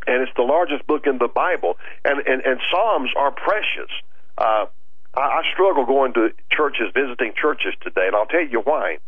And 0.06 0.22
it's 0.22 0.32
the 0.36 0.42
largest 0.42 0.86
book 0.86 1.06
in 1.06 1.18
the 1.18 1.28
Bible. 1.28 1.78
And, 2.04 2.18
and, 2.26 2.42
and 2.44 2.60
Psalms 2.70 3.10
are 3.16 3.30
precious. 3.30 3.90
Uh, 4.36 4.66
I, 5.14 5.20
I 5.20 5.42
struggle 5.52 5.86
going 5.86 6.12
to 6.14 6.30
churches, 6.50 6.90
visiting 6.92 7.32
churches 7.40 7.74
today, 7.80 8.08
and 8.08 8.16
I'll 8.16 8.26
tell 8.26 8.44
you 8.44 8.60
why. 8.60 8.98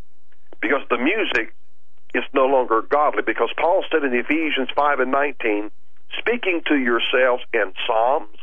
Because 0.61 0.83
the 0.89 0.99
music 0.99 1.53
is 2.15 2.23
no 2.33 2.47
longer 2.47 2.83
godly 2.83 3.23
because 3.27 3.51
Paul 3.59 3.85
said 3.91 4.05
in 4.05 4.15
Ephesians 4.15 4.69
5 4.77 5.01
and 5.01 5.11
19, 5.11 5.71
speaking 6.19 6.63
to 6.67 6.77
yourselves 6.77 7.43
in 7.53 7.73
psalms 7.87 8.39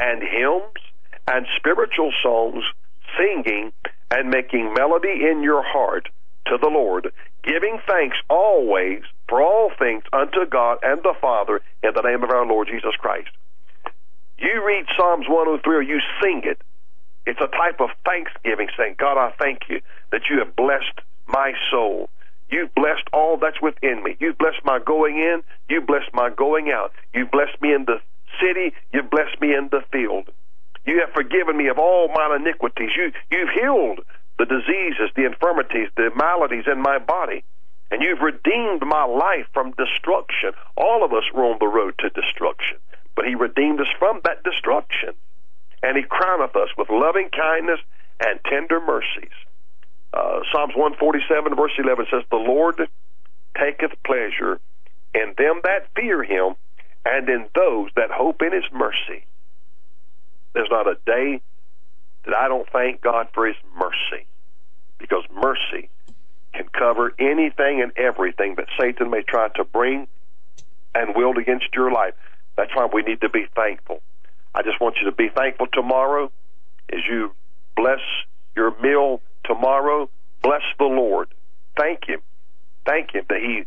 and 0.00 0.22
hymns 0.22 0.82
and 1.28 1.46
spiritual 1.56 2.12
songs, 2.22 2.64
singing 3.18 3.72
and 4.10 4.30
making 4.30 4.74
melody 4.74 5.26
in 5.30 5.42
your 5.42 5.62
heart 5.62 6.08
to 6.46 6.58
the 6.60 6.68
Lord, 6.68 7.12
giving 7.42 7.78
thanks 7.86 8.16
always 8.30 9.02
for 9.28 9.42
all 9.42 9.70
things 9.78 10.04
unto 10.12 10.46
God 10.46 10.78
and 10.82 11.02
the 11.02 11.14
Father 11.20 11.60
in 11.82 11.90
the 11.94 12.02
name 12.02 12.22
of 12.22 12.30
our 12.30 12.46
Lord 12.46 12.68
Jesus 12.68 12.94
Christ. 12.98 13.28
You 14.38 14.64
read 14.64 14.84
Psalms 14.96 15.26
103 15.28 15.74
or 15.76 15.82
you 15.82 16.00
sing 16.22 16.42
it. 16.44 16.60
It's 17.26 17.40
a 17.40 17.48
type 17.48 17.80
of 17.80 17.90
thanksgiving 18.04 18.68
saying, 18.76 18.96
God, 18.98 19.18
I 19.18 19.32
thank 19.40 19.62
you 19.68 19.80
that 20.12 20.22
you 20.30 20.38
have 20.38 20.54
blessed 20.54 21.00
my 21.26 21.52
soul 21.70 22.08
You've 22.50 22.74
blessed 22.74 23.08
all 23.12 23.36
that's 23.36 23.60
within 23.60 24.02
me. 24.02 24.16
You've 24.20 24.38
blessed 24.38 24.64
my 24.64 24.78
going 24.78 25.18
in. 25.18 25.42
You've 25.68 25.86
blessed 25.86 26.12
my 26.14 26.30
going 26.30 26.70
out. 26.70 26.92
You've 27.12 27.30
blessed 27.30 27.60
me 27.60 27.74
in 27.74 27.84
the 27.84 28.00
city. 28.40 28.74
You've 28.92 29.10
blessed 29.10 29.40
me 29.40 29.54
in 29.54 29.68
the 29.70 29.82
field. 29.90 30.30
You 30.86 31.00
have 31.00 31.10
forgiven 31.12 31.56
me 31.56 31.66
of 31.66 31.78
all 31.78 32.08
my 32.08 32.36
iniquities. 32.36 32.90
You, 32.96 33.12
you've 33.30 33.50
healed 33.50 34.00
the 34.38 34.46
diseases, 34.46 35.10
the 35.16 35.26
infirmities, 35.26 35.88
the 35.96 36.10
maladies 36.14 36.64
in 36.70 36.80
my 36.80 36.98
body. 36.98 37.42
And 37.90 38.02
you've 38.02 38.20
redeemed 38.20 38.82
my 38.86 39.04
life 39.04 39.46
from 39.52 39.72
destruction. 39.72 40.52
All 40.76 41.04
of 41.04 41.12
us 41.12 41.24
were 41.34 41.44
on 41.44 41.58
the 41.58 41.68
road 41.68 41.94
to 41.98 42.10
destruction. 42.10 42.78
But 43.14 43.26
he 43.26 43.34
redeemed 43.34 43.80
us 43.80 43.90
from 43.98 44.20
that 44.24 44.44
destruction. 44.44 45.14
And 45.82 45.96
he 45.96 46.02
crowneth 46.04 46.54
us 46.56 46.68
with 46.76 46.90
loving 46.90 47.30
kindness 47.30 47.80
and 48.20 48.38
tender 48.44 48.80
mercies. 48.80 49.34
Uh, 50.12 50.40
Psalms 50.52 50.74
147, 50.74 51.54
verse 51.56 51.72
11 51.78 52.06
says, 52.10 52.22
The 52.30 52.36
Lord 52.36 52.76
taketh 53.58 53.92
pleasure 54.04 54.60
in 55.14 55.34
them 55.36 55.60
that 55.64 55.88
fear 55.94 56.22
him 56.22 56.54
and 57.04 57.28
in 57.28 57.46
those 57.54 57.90
that 57.96 58.10
hope 58.10 58.42
in 58.42 58.52
his 58.52 58.64
mercy. 58.72 59.24
There's 60.54 60.68
not 60.70 60.86
a 60.86 60.96
day 61.06 61.40
that 62.24 62.34
I 62.36 62.48
don't 62.48 62.68
thank 62.72 63.00
God 63.00 63.28
for 63.32 63.46
his 63.46 63.56
mercy 63.78 64.26
because 64.98 65.22
mercy 65.32 65.88
can 66.54 66.68
cover 66.68 67.12
anything 67.18 67.82
and 67.82 67.92
everything 67.96 68.54
that 68.56 68.66
Satan 68.80 69.10
may 69.10 69.22
try 69.22 69.48
to 69.56 69.64
bring 69.64 70.08
and 70.94 71.14
wield 71.14 71.38
against 71.38 71.66
your 71.74 71.92
life. 71.92 72.14
That's 72.56 72.74
why 72.74 72.88
we 72.92 73.02
need 73.02 73.20
to 73.20 73.28
be 73.28 73.46
thankful. 73.54 74.00
I 74.54 74.62
just 74.62 74.80
want 74.80 74.96
you 75.00 75.10
to 75.10 75.14
be 75.14 75.28
thankful 75.28 75.66
tomorrow 75.72 76.32
as 76.90 77.00
you 77.08 77.32
bless 77.76 78.00
your 78.56 78.72
meal 78.80 79.20
tomorrow, 79.46 80.08
bless 80.42 80.62
the 80.78 80.84
Lord. 80.84 81.28
Thank 81.78 82.08
Him. 82.08 82.20
Thank 82.86 83.14
Him 83.14 83.24
that 83.28 83.38
He 83.38 83.64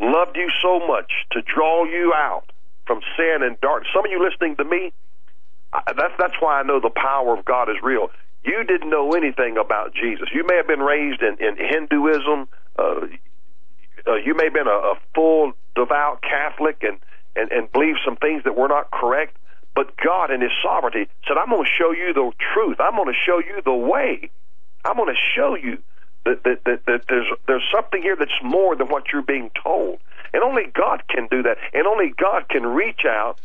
loved 0.00 0.36
you 0.36 0.50
so 0.62 0.86
much 0.86 1.12
to 1.32 1.42
draw 1.42 1.84
you 1.84 2.12
out 2.14 2.44
from 2.86 3.00
sin 3.16 3.42
and 3.42 3.60
dark. 3.60 3.84
Some 3.94 4.04
of 4.04 4.10
you 4.10 4.22
listening 4.22 4.56
to 4.56 4.64
me, 4.64 4.92
that's 5.72 6.14
that's 6.18 6.34
why 6.40 6.60
I 6.60 6.62
know 6.62 6.80
the 6.80 6.90
power 6.94 7.36
of 7.36 7.44
God 7.44 7.68
is 7.70 7.76
real. 7.82 8.08
You 8.44 8.64
didn't 8.64 8.90
know 8.90 9.12
anything 9.12 9.56
about 9.56 9.94
Jesus. 9.94 10.28
You 10.34 10.44
may 10.46 10.56
have 10.56 10.66
been 10.66 10.80
raised 10.80 11.22
in, 11.22 11.36
in 11.38 11.56
Hinduism. 11.56 12.48
Uh, 12.78 13.06
uh, 14.06 14.16
you 14.16 14.34
may 14.34 14.44
have 14.44 14.52
been 14.54 14.66
a, 14.66 14.70
a 14.70 14.94
full 15.14 15.52
devout 15.76 16.22
Catholic 16.22 16.82
and, 16.82 16.98
and 17.36 17.50
and 17.52 17.70
believe 17.72 17.96
some 18.04 18.16
things 18.16 18.42
that 18.44 18.56
were 18.56 18.68
not 18.68 18.90
correct. 18.90 19.36
But 19.74 19.96
God, 19.96 20.30
in 20.30 20.40
His 20.42 20.50
sovereignty, 20.62 21.08
said, 21.26 21.36
"I'm 21.38 21.50
going 21.50 21.64
to 21.64 21.70
show 21.78 21.92
you 21.92 22.12
the 22.12 22.32
truth. 22.52 22.78
I'm 22.80 22.96
going 22.96 23.08
to 23.08 23.20
show 23.24 23.38
you 23.38 23.62
the 23.64 23.72
way." 23.72 24.30
I'm 24.84 24.96
going 24.96 25.14
to 25.14 25.20
show 25.36 25.54
you 25.54 25.78
that, 26.24 26.44
that, 26.44 26.64
that, 26.64 26.86
that 26.86 27.02
there's, 27.08 27.26
there's 27.46 27.64
something 27.74 28.02
here 28.02 28.16
that's 28.16 28.30
more 28.42 28.76
than 28.76 28.88
what 28.88 29.04
you're 29.12 29.22
being 29.22 29.50
told. 29.62 29.98
And 30.32 30.42
only 30.42 30.64
God 30.74 31.02
can 31.08 31.28
do 31.30 31.42
that. 31.42 31.58
And 31.72 31.86
only 31.86 32.12
God 32.16 32.48
can 32.48 32.64
reach 32.66 33.02
out 33.06 33.36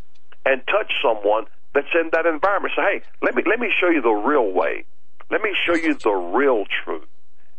and 0.46 0.62
touch 0.68 0.92
someone 1.04 1.46
that's 1.74 1.94
in 1.94 2.10
that 2.14 2.26
environment. 2.26 2.74
Say, 2.76 2.82
hey, 2.82 3.02
let 3.22 3.36
me, 3.36 3.44
let 3.46 3.60
me 3.60 3.70
show 3.80 3.90
you 3.90 4.02
the 4.02 4.10
real 4.10 4.52
way. 4.52 4.86
Let 5.30 5.42
me 5.42 5.52
show 5.66 5.76
you 5.76 6.00
the 6.02 6.12
real 6.12 6.64
truth. 6.84 7.08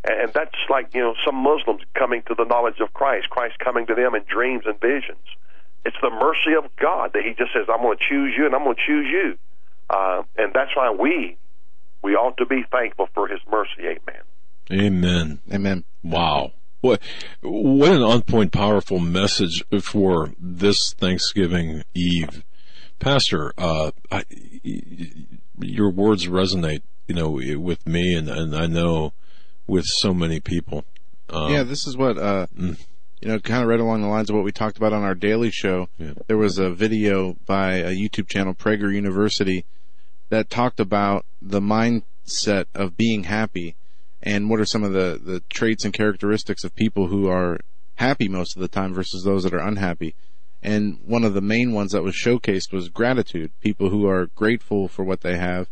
And 0.09 0.33
that's 0.33 0.57
like, 0.71 0.95
you 0.95 1.01
know, 1.01 1.15
some 1.27 1.35
Muslims 1.35 1.83
coming 1.95 2.23
to 2.29 2.35
the 2.35 2.45
knowledge 2.45 2.81
of 2.81 2.95
Christ, 2.95 3.29
Christ 3.31 3.59
coming 3.59 3.87
to 3.89 3.95
them 3.95 4.15
in 4.15 4.23
dreams 4.29 4.63
and 4.65 4.81
visions. 4.81 5.21
It's 5.85 5.97
the 6.01 6.11
mercy 6.11 6.57
of 6.57 6.65
God 6.81 7.13
that 7.15 7.23
He 7.25 7.35
just 7.35 7.53
says, 7.53 7.67
I'm 7.69 7.83
going 7.83 7.99
to 7.99 8.05
choose 8.09 8.35
you 8.37 8.47
and 8.47 8.55
I'm 8.55 8.65
going 8.65 8.77
to 8.77 8.87
choose 8.87 9.07
you. 9.11 9.37
Uh, 9.91 10.23
and 10.37 10.53
that's 10.55 10.71
why 10.75 10.91
we, 10.91 11.37
we 12.03 12.15
ought 12.15 12.37
to 12.39 12.47
be 12.47 12.65
thankful 12.71 13.09
for 13.15 13.29
His 13.29 13.41
mercy. 13.51 13.83
Amen. 13.83 14.23
Amen. 14.71 15.39
Amen. 15.53 15.85
Wow. 16.03 16.53
What, 16.81 17.01
what 17.41 17.91
an 17.91 18.03
on 18.03 18.23
point, 18.23 18.53
powerful 18.53 18.99
message 18.99 19.65
for 19.81 20.33
this 20.39 20.93
Thanksgiving 20.93 21.83
Eve. 21.95 22.45
Pastor, 23.01 23.53
uh, 23.59 23.91
I, 24.13 24.25
your 25.59 25.91
words 25.91 26.29
resonate, 26.29 26.83
you 27.07 27.15
know, 27.15 27.31
with 27.59 27.87
me 27.87 28.15
and, 28.15 28.29
and 28.29 28.55
I 28.55 28.67
know 28.67 29.13
with 29.67 29.85
so 29.87 30.15
many 30.15 30.41
people. 30.41 30.85
Um, 31.31 31.53
yeah, 31.53 31.63
this 31.63 31.87
is 31.87 31.97
what, 31.97 32.17
uh, 32.17 32.47
mm. 32.57 32.79
you 33.21 33.29
know, 33.29 33.39
kind 33.41 33.63
of 33.63 33.69
right 33.69 33.81
along 33.81 34.03
the 34.03 34.09
lines 34.09 34.31
of 34.31 34.37
what 34.37 34.45
we 34.45 34.53
talked 34.53 34.77
about 34.77 34.93
on 34.93 35.03
our 35.03 35.15
daily 35.15 35.51
show. 35.51 35.89
Yeah. 35.99 36.13
There 36.27 36.39
was 36.39 36.59
a 36.59 36.71
video 36.71 37.37
by 37.47 37.75
a 37.75 37.91
YouTube 37.91 38.29
channel, 38.29 38.55
Prager 38.55 38.93
University, 38.95 39.65
that 40.29 40.51
talked 40.51 40.81
about 40.81 41.25
the 41.41 41.61
mindset 41.61 42.67
of 42.75 42.97
being 42.97 43.25
happy 43.25 43.75
and 44.23 44.51
what 44.51 44.61
are 44.61 44.65
some 44.65 44.83
of 44.83 44.93
the, 44.93 45.21
the 45.23 45.41
traits 45.49 45.85
and 45.85 45.95
characteristics 45.95 46.65
of 46.65 46.75
people 46.75 47.07
who 47.07 47.29
are 47.29 47.61
happy 47.97 48.29
most 48.29 48.57
of 48.57 48.63
the 48.63 48.69
time 48.69 48.93
versus 48.93 49.25
those 49.25 49.45
that 49.45 49.55
are 49.55 49.67
unhappy. 49.67 50.15
And 50.63 50.99
one 51.07 51.25
of 51.25 51.35
the 51.35 51.41
main 51.41 51.73
ones 51.73 51.93
that 51.93 52.03
was 52.03 52.15
showcased 52.15 52.73
was 52.73 52.89
gratitude. 52.89 53.53
People 53.61 53.91
who 53.91 54.07
are 54.09 54.27
grateful 54.35 54.89
for 54.89 55.05
what 55.05 55.21
they 55.21 55.37
have 55.37 55.69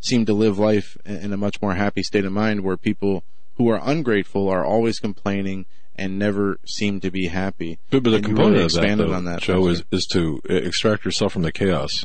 seem 0.00 0.26
to 0.26 0.34
live 0.34 0.58
life 0.58 0.98
in 1.06 1.32
a 1.32 1.38
much 1.38 1.60
more 1.62 1.74
happy 1.74 2.02
state 2.02 2.24
of 2.24 2.32
mind 2.32 2.62
where 2.62 2.76
people 2.76 3.24
who 3.56 3.68
are 3.70 3.80
ungrateful 3.82 4.48
are 4.48 4.64
always 4.64 4.98
complaining 4.98 5.64
and 5.98 6.18
never 6.18 6.58
seem 6.66 7.00
to 7.00 7.10
be 7.10 7.28
happy. 7.28 7.78
But, 7.90 8.02
but 8.02 8.10
the 8.10 8.20
component 8.20 8.52
really 8.52 8.64
of 8.64 8.72
that, 8.72 8.98
though, 8.98 9.14
on 9.14 9.24
that, 9.24 9.40
Joe, 9.40 9.66
is, 9.68 9.82
is 9.90 10.06
to 10.12 10.40
extract 10.44 11.06
yourself 11.06 11.32
from 11.32 11.42
the 11.42 11.52
chaos. 11.52 12.04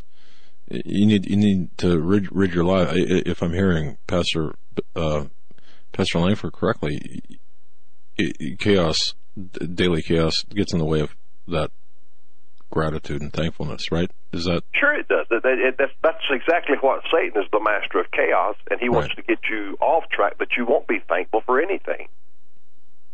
You 0.71 1.05
need 1.05 1.29
you 1.29 1.35
need 1.35 1.77
to 1.79 1.99
rid, 1.99 2.31
rid 2.31 2.53
your 2.53 2.63
life. 2.63 2.89
If 2.93 3.41
I'm 3.41 3.53
hearing 3.53 3.97
Pastor 4.07 4.55
uh, 4.95 5.25
Pastor 5.91 6.19
Lankford 6.19 6.53
correctly, 6.53 7.21
chaos, 8.59 9.13
daily 9.53 10.01
chaos 10.01 10.43
gets 10.43 10.71
in 10.71 10.79
the 10.79 10.85
way 10.85 11.01
of 11.01 11.15
that 11.47 11.71
gratitude 12.69 13.21
and 13.21 13.33
thankfulness, 13.33 13.91
right? 13.91 14.09
Is 14.31 14.45
that 14.45 14.63
sure? 14.73 14.97
It 14.97 15.07
does. 15.07 15.27
That, 15.29 15.41
it, 15.43 15.75
that's, 15.77 15.91
that's 16.01 16.23
exactly 16.31 16.77
what 16.79 17.01
Satan 17.13 17.41
is 17.41 17.49
the 17.51 17.59
master 17.59 17.99
of 17.99 18.09
chaos, 18.11 18.55
and 18.69 18.79
he 18.79 18.89
wants 18.89 19.09
right. 19.09 19.17
to 19.17 19.23
get 19.23 19.39
you 19.49 19.77
off 19.81 20.05
track, 20.09 20.35
but 20.37 20.49
you 20.57 20.65
won't 20.65 20.87
be 20.87 20.99
thankful 21.07 21.41
for 21.45 21.61
anything. 21.61 22.07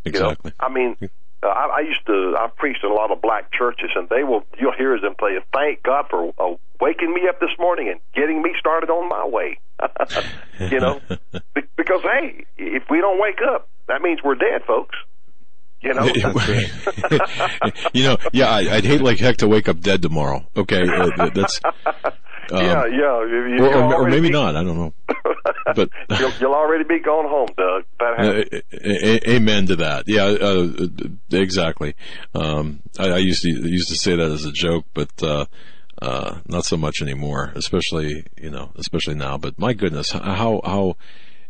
Exactly. 0.06 0.52
You 0.52 0.68
know? 0.68 0.68
I 0.68 0.74
mean, 0.74 1.10
uh, 1.44 1.48
I, 1.48 1.78
I 1.78 1.80
used 1.82 2.06
to. 2.08 2.36
I've 2.40 2.56
preached 2.56 2.84
in 2.84 2.90
a 2.90 2.94
lot 2.94 3.12
of 3.12 3.22
black 3.22 3.52
churches, 3.52 3.92
and 3.96 4.10
they 4.10 4.24
will. 4.24 4.44
You'll 4.60 4.76
hear 4.76 5.00
them 5.00 5.16
play. 5.16 5.38
Thank 5.54 5.84
God 5.84 6.06
for 6.10 6.34
uh, 6.40 6.56
waking 6.82 7.14
me 7.14 7.22
up 7.30 7.40
this 7.40 7.52
morning 7.60 7.90
and 7.90 8.00
getting 8.16 8.42
me 8.42 8.52
started 8.60 8.90
on 8.90 9.08
my 9.08 9.26
way. 9.28 9.60
you 10.72 10.80
know, 10.80 11.00
Be- 11.54 11.62
because 11.76 12.02
hey, 12.02 12.46
if 12.58 12.84
we 12.90 13.00
don't 13.00 13.22
wake 13.22 13.40
up, 13.54 13.70
that 13.88 14.02
means 14.02 14.20
we're 14.24 14.36
dead, 14.36 14.64
folks. 14.66 14.96
You 15.80 15.94
know, 15.94 16.06
you 17.94 18.04
know, 18.04 18.18
yeah, 18.34 18.50
I, 18.50 18.76
would 18.76 18.86
hate 18.86 19.02
like 19.02 19.20
heck 19.20 19.38
to 19.38 19.48
wake 19.48 19.70
up 19.70 19.80
dead 19.80 20.02
tomorrow. 20.02 20.44
Okay, 20.56 20.82
uh, 20.82 21.30
that's. 21.30 21.62
Um, 22.50 22.62
yeah, 22.64 22.86
yeah, 22.86 23.26
you, 23.26 23.58
or, 23.60 23.76
or, 23.76 23.96
or, 23.96 24.10
maybe 24.10 24.30
be, 24.30 24.34
not. 24.34 24.56
I 24.56 24.64
don't 24.64 24.78
know. 24.78 24.94
But 25.76 25.90
you'll, 26.20 26.32
you'll, 26.40 26.54
already 26.54 26.84
be 26.84 27.00
going 27.00 27.28
home, 27.28 27.50
Doug. 27.58 27.84
Uh, 28.00 28.44
a- 28.74 29.30
amen 29.30 29.68
to 29.68 29.76
that. 29.78 30.08
Yeah, 30.08 30.26
uh, 30.26 30.70
exactly. 31.32 31.96
Um, 32.34 32.82
I, 32.98 33.10
I, 33.10 33.18
used 33.18 33.44
to 33.44 33.50
used 33.50 33.90
to 33.90 33.96
say 33.96 34.16
that 34.16 34.32
as 34.32 34.46
a 34.46 34.52
joke, 34.52 34.86
but 34.94 35.12
uh, 35.22 35.46
uh, 36.02 36.40
not 36.48 36.66
so 36.66 36.78
much 36.78 37.02
anymore. 37.02 37.52
Especially 37.56 38.26
you 38.38 38.50
know, 38.50 38.72
especially 38.76 39.16
now. 39.16 39.38
But 39.38 39.60
my 39.60 39.74
goodness, 39.74 40.12
how 40.12 40.62
how 40.64 40.96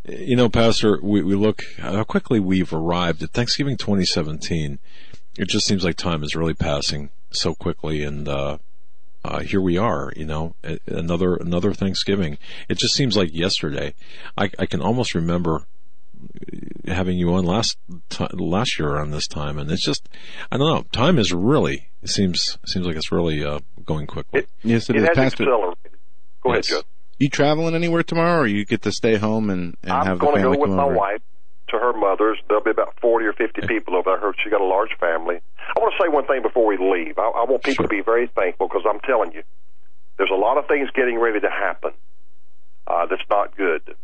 you 0.08 0.36
know, 0.36 0.50
Pastor, 0.50 1.00
we, 1.02 1.22
we 1.22 1.36
look 1.36 1.64
how 1.80 2.04
quickly 2.04 2.40
we've 2.40 2.74
arrived 2.74 3.22
at 3.24 3.32
Thanksgiving 3.32 3.78
2017. 3.78 4.80
It 5.38 5.50
just 5.50 5.68
seems 5.68 5.84
like 5.84 5.98
time 5.98 6.24
is 6.24 6.36
really 6.36 6.54
passing 6.54 7.10
so 7.32 7.54
quickly, 7.54 8.04
and 8.04 8.28
uh, 9.28 9.40
here 9.40 9.62
we 9.62 9.78
are. 9.78 10.12
You 10.16 10.26
know, 10.26 10.56
another 10.88 11.36
another 11.36 11.74
Thanksgiving. 11.74 12.38
It 12.70 12.78
just 12.78 12.94
seems 12.94 13.18
like 13.18 13.34
yesterday. 13.34 13.94
I, 14.38 14.50
I 14.58 14.66
can 14.66 14.82
almost 14.82 15.14
remember 15.14 15.66
having 16.88 17.18
you 17.18 17.34
on 17.34 17.46
last 17.46 17.78
t- 18.10 18.28
last 18.34 18.80
year 18.80 18.90
around 18.90 19.12
this 19.12 19.28
time, 19.28 19.58
and 19.58 19.70
it's 19.72 19.84
just 19.84 20.08
I 20.52 20.58
don't 20.58 20.68
know. 20.68 20.86
Time 20.92 21.20
is 21.20 21.34
really 21.34 21.90
it 22.02 22.10
seems 22.10 22.58
seems 22.66 22.86
like 22.86 22.96
it's 22.96 23.12
really 23.12 23.44
uh, 23.44 23.60
going 23.86 24.08
quickly. 24.08 24.42
It, 24.42 24.50
yes, 24.64 24.90
it, 24.90 24.96
it 24.96 25.02
is. 25.02 25.08
Has 25.10 25.18
Pastor, 25.18 25.44
accelerated. 25.44 25.92
Go 26.42 26.54
yes. 26.54 26.72
ahead, 26.72 26.84
Joe. 26.84 26.88
You 27.20 27.30
traveling 27.30 27.76
anywhere 27.76 28.04
tomorrow, 28.04 28.42
or 28.42 28.48
you 28.48 28.64
get 28.64 28.84
to 28.84 28.92
stay 28.92 29.16
home 29.16 29.50
and, 29.50 29.76
and 29.82 29.92
have 29.92 30.20
the 30.20 30.26
family 30.26 30.42
I'm 30.42 30.44
going 30.44 30.54
to 30.54 30.58
go 30.58 30.62
with 30.62 30.78
my 30.78 30.86
wife 30.86 31.22
to 31.70 31.78
her 31.78 31.94
mother's. 31.94 32.38
There'll 32.48 32.64
be 32.64 32.72
about 32.72 33.00
40 33.00 33.26
or 33.26 33.34
50 33.34 33.68
people 33.68 33.96
over 33.96 34.18
there. 34.20 34.34
She 34.44 34.50
got 34.50 34.62
a 34.62 34.66
large 34.66 34.96
family. 35.00 35.40
I 35.76 35.80
want 35.80 35.94
to 35.98 36.04
say 36.04 36.10
one 36.10 36.26
thing 36.26 36.42
before 36.42 36.66
we 36.66 36.78
leave. 36.78 37.18
I, 37.18 37.24
I 37.24 37.44
want 37.44 37.64
people 37.64 37.84
sure. 37.84 37.88
to 37.88 37.90
be 37.90 38.02
very 38.02 38.28
thankful 38.28 38.68
because 38.68 38.84
I'm 38.90 39.00
telling 39.02 39.34
you, 39.34 39.44
there's 40.18 40.32
a 40.32 40.40
lot 40.40 40.58
of 40.58 40.68
things 40.68 40.90
getting 40.96 41.20
ready 41.20 41.40
to 41.40 41.50
happen 41.50 41.92
uh, 42.88 43.06
that's 43.06 43.28
not 43.30 43.56
good. 43.56 43.96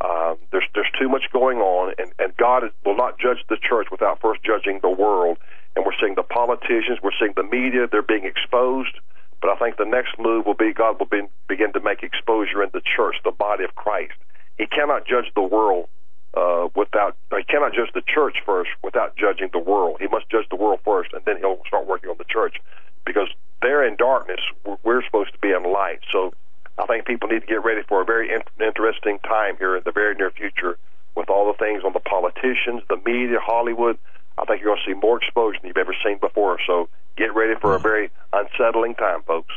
Uh, 0.00 0.34
there's 0.50 0.64
there's 0.74 0.90
too 0.98 1.08
much 1.08 1.24
going 1.30 1.58
on, 1.58 1.94
and, 1.98 2.10
and 2.18 2.34
God 2.38 2.64
is, 2.64 2.70
will 2.86 2.96
not 2.96 3.18
judge 3.18 3.44
the 3.48 3.58
church 3.60 3.88
without 3.90 4.20
first 4.20 4.42
judging 4.42 4.80
the 4.80 4.88
world. 4.88 5.36
And 5.76 5.84
we're 5.84 5.94
seeing 6.00 6.14
the 6.14 6.22
politicians, 6.22 6.98
we're 7.02 7.14
seeing 7.20 7.34
the 7.36 7.44
media, 7.44 7.86
they're 7.86 8.02
being 8.02 8.24
exposed. 8.24 8.96
But 9.40 9.50
I 9.50 9.56
think 9.56 9.76
the 9.76 9.84
next 9.84 10.18
move 10.18 10.46
will 10.46 10.54
be 10.54 10.72
God 10.72 10.98
will 10.98 11.06
be, 11.06 11.22
begin 11.48 11.72
to 11.74 11.80
make 11.80 12.02
exposure 12.02 12.62
in 12.62 12.70
the 12.72 12.82
church, 12.96 13.16
the 13.24 13.30
body 13.30 13.64
of 13.64 13.74
Christ. 13.74 14.14
He 14.58 14.66
cannot 14.66 15.06
judge 15.06 15.30
the 15.34 15.42
world 15.42 15.88
uh, 16.34 16.68
without, 16.76 17.16
he 17.36 17.44
cannot 17.44 17.74
judge 17.74 17.90
the 17.94 18.02
church 18.02 18.36
first 18.46 18.70
without 18.82 19.16
judging 19.16 19.50
the 19.52 19.58
world. 19.58 19.96
He 20.00 20.06
must 20.06 20.28
judge 20.30 20.46
the 20.50 20.56
world 20.56 20.80
first, 20.84 21.12
and 21.12 21.22
then 21.24 21.38
he'll 21.38 21.60
start 21.66 21.86
working 21.86 22.10
on 22.10 22.16
the 22.18 22.24
church. 22.24 22.56
Because 23.04 23.28
they're 23.62 23.86
in 23.86 23.96
darkness, 23.96 24.40
we're 24.84 25.04
supposed 25.04 25.32
to 25.32 25.38
be 25.38 25.50
in 25.50 25.64
light. 25.64 26.00
So 26.12 26.32
I 26.78 26.86
think 26.86 27.06
people 27.06 27.28
need 27.28 27.40
to 27.40 27.46
get 27.46 27.64
ready 27.64 27.82
for 27.88 28.00
a 28.00 28.04
very 28.04 28.32
in- 28.32 28.64
interesting 28.64 29.18
time 29.20 29.56
here 29.58 29.76
in 29.76 29.82
the 29.84 29.92
very 29.92 30.14
near 30.14 30.30
future 30.30 30.78
with 31.16 31.28
all 31.28 31.46
the 31.46 31.58
things 31.58 31.82
on 31.84 31.92
the 31.92 32.00
politicians, 32.00 32.82
the 32.88 33.00
media, 33.04 33.38
Hollywood. 33.42 33.98
I 34.38 34.44
think 34.44 34.62
you're 34.62 34.74
going 34.74 34.80
to 34.84 34.90
see 34.90 34.94
more 34.94 35.18
exposure 35.18 35.58
than 35.60 35.68
you've 35.68 35.76
ever 35.76 35.96
seen 36.04 36.18
before. 36.18 36.58
So 36.66 36.88
get 37.16 37.34
ready 37.34 37.58
for 37.60 37.74
a 37.74 37.80
very 37.80 38.10
unsettling 38.32 38.94
time, 38.94 39.22
folks. 39.24 39.52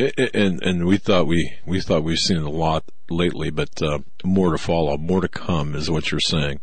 And 0.00 0.62
and 0.62 0.86
we 0.86 0.96
thought 0.96 1.26
we 1.26 1.54
we 1.66 1.80
thought 1.80 2.04
we've 2.04 2.18
seen 2.18 2.38
a 2.38 2.50
lot 2.50 2.84
lately, 3.10 3.50
but 3.50 3.82
uh, 3.82 3.98
more 4.24 4.52
to 4.52 4.58
follow, 4.58 4.96
more 4.96 5.20
to 5.20 5.28
come, 5.28 5.74
is 5.74 5.90
what 5.90 6.10
you're 6.10 6.20
saying. 6.20 6.60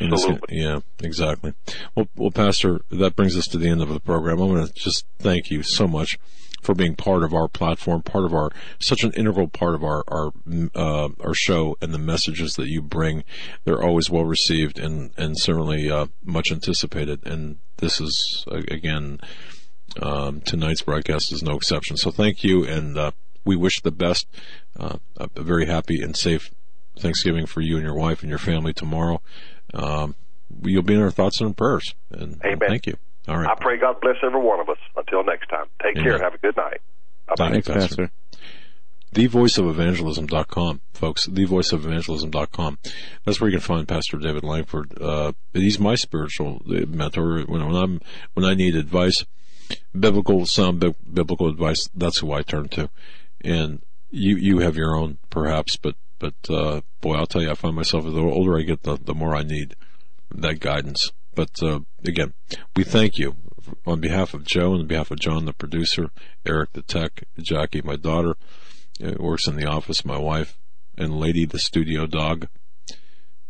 Absolutely. 0.00 0.60
Yeah, 0.60 0.80
exactly. 1.02 1.54
Well, 1.94 2.08
well, 2.16 2.30
Pastor, 2.30 2.82
that 2.90 3.16
brings 3.16 3.36
us 3.36 3.46
to 3.48 3.58
the 3.58 3.68
end 3.68 3.80
of 3.80 3.88
the 3.88 4.00
program. 4.00 4.40
I 4.40 4.44
want 4.44 4.66
to 4.66 4.72
just 4.74 5.06
thank 5.18 5.50
you 5.50 5.62
so 5.62 5.86
much 5.86 6.18
for 6.60 6.74
being 6.74 6.96
part 6.96 7.22
of 7.22 7.34
our 7.34 7.46
platform, 7.46 8.02
part 8.02 8.24
of 8.24 8.34
our 8.34 8.50
such 8.80 9.04
an 9.04 9.12
integral 9.12 9.48
part 9.48 9.74
of 9.74 9.84
our 9.84 10.02
our 10.08 10.32
uh, 10.74 11.08
our 11.20 11.34
show, 11.34 11.76
and 11.80 11.94
the 11.94 11.98
messages 11.98 12.54
that 12.54 12.68
you 12.68 12.82
bring. 12.82 13.24
They're 13.64 13.82
always 13.82 14.10
well 14.10 14.24
received 14.24 14.78
and 14.78 15.10
and 15.16 15.38
certainly 15.38 15.90
uh, 15.90 16.06
much 16.22 16.50
anticipated. 16.50 17.26
And 17.26 17.58
this 17.78 18.00
is 18.00 18.44
again 18.48 19.20
um, 20.00 20.40
tonight's 20.40 20.82
broadcast 20.82 21.32
is 21.32 21.42
no 21.42 21.56
exception. 21.56 21.96
So 21.96 22.10
thank 22.10 22.44
you, 22.44 22.64
and 22.64 22.98
uh, 22.98 23.10
we 23.44 23.56
wish 23.56 23.80
the 23.80 23.90
best. 23.90 24.26
Uh, 24.78 24.98
a 25.16 25.42
very 25.42 25.66
happy 25.66 26.02
and 26.02 26.16
safe 26.16 26.50
Thanksgiving 26.98 27.46
for 27.46 27.60
you 27.60 27.76
and 27.76 27.84
your 27.84 27.94
wife 27.94 28.22
and 28.22 28.30
your 28.30 28.38
family 28.38 28.72
tomorrow. 28.72 29.20
Um, 29.72 30.14
you'll 30.62 30.82
be 30.82 30.94
in 30.94 31.00
our 31.00 31.10
thoughts 31.10 31.40
and 31.40 31.56
prayers. 31.56 31.94
And 32.10 32.40
Amen. 32.44 32.58
thank 32.68 32.86
you. 32.86 32.96
All 33.28 33.38
right. 33.38 33.50
I 33.50 33.54
pray 33.54 33.78
God 33.78 34.00
bless 34.00 34.16
every 34.22 34.40
one 34.40 34.60
of 34.60 34.68
us. 34.68 34.78
Until 34.96 35.24
next 35.24 35.48
time, 35.48 35.66
take 35.82 35.96
Amen. 35.96 36.04
care 36.04 36.14
and 36.14 36.22
have 36.22 36.34
a 36.34 36.38
good 36.38 36.56
night. 36.56 36.80
Bye-bye. 37.28 37.50
Thanks, 37.50 37.68
Pastor. 37.68 38.10
TheVoiceOfEvangelism.com, 39.14 40.80
folks. 40.92 41.28
TheVoiceOfEvangelism.com. 41.28 42.78
That's 43.24 43.40
where 43.40 43.48
you 43.48 43.56
can 43.56 43.62
find 43.62 43.88
Pastor 43.88 44.18
David 44.18 44.42
Lankford. 44.42 45.00
Uh, 45.00 45.32
he's 45.52 45.78
my 45.78 45.94
spiritual 45.94 46.60
mentor. 46.66 47.44
When, 47.44 47.64
when 47.64 47.76
I'm 47.76 48.00
when 48.34 48.44
I 48.44 48.54
need 48.54 48.74
advice, 48.74 49.24
biblical, 49.98 50.46
sound 50.46 50.80
biblical 51.12 51.48
advice. 51.48 51.88
That's 51.94 52.18
who 52.18 52.32
I 52.32 52.42
turn 52.42 52.68
to. 52.70 52.90
And 53.40 53.82
you, 54.10 54.36
you 54.36 54.58
have 54.60 54.76
your 54.76 54.96
own 54.96 55.18
perhaps, 55.30 55.76
but, 55.76 55.96
but, 56.18 56.34
uh, 56.48 56.80
boy, 57.00 57.14
I'll 57.14 57.26
tell 57.26 57.42
you, 57.42 57.50
I 57.50 57.54
find 57.54 57.76
myself, 57.76 58.04
the 58.04 58.18
older 58.18 58.58
I 58.58 58.62
get, 58.62 58.82
the, 58.82 58.96
the 58.96 59.14
more 59.14 59.34
I 59.34 59.42
need 59.42 59.76
that 60.30 60.60
guidance. 60.60 61.10
But, 61.34 61.62
uh, 61.62 61.80
again, 62.04 62.32
we 62.76 62.84
thank 62.84 63.18
you 63.18 63.36
on 63.86 64.00
behalf 64.00 64.34
of 64.34 64.44
Joe 64.44 64.72
and 64.72 64.82
on 64.82 64.86
behalf 64.86 65.10
of 65.10 65.18
John, 65.18 65.44
the 65.44 65.52
producer, 65.52 66.10
Eric, 66.46 66.72
the 66.72 66.82
tech, 66.82 67.24
Jackie, 67.38 67.82
my 67.82 67.96
daughter, 67.96 68.36
uh, 69.04 69.14
works 69.18 69.46
in 69.46 69.56
the 69.56 69.66
office, 69.66 70.04
my 70.04 70.18
wife, 70.18 70.56
and 70.96 71.18
Lady, 71.18 71.44
the 71.44 71.58
studio 71.58 72.06
dog. 72.06 72.48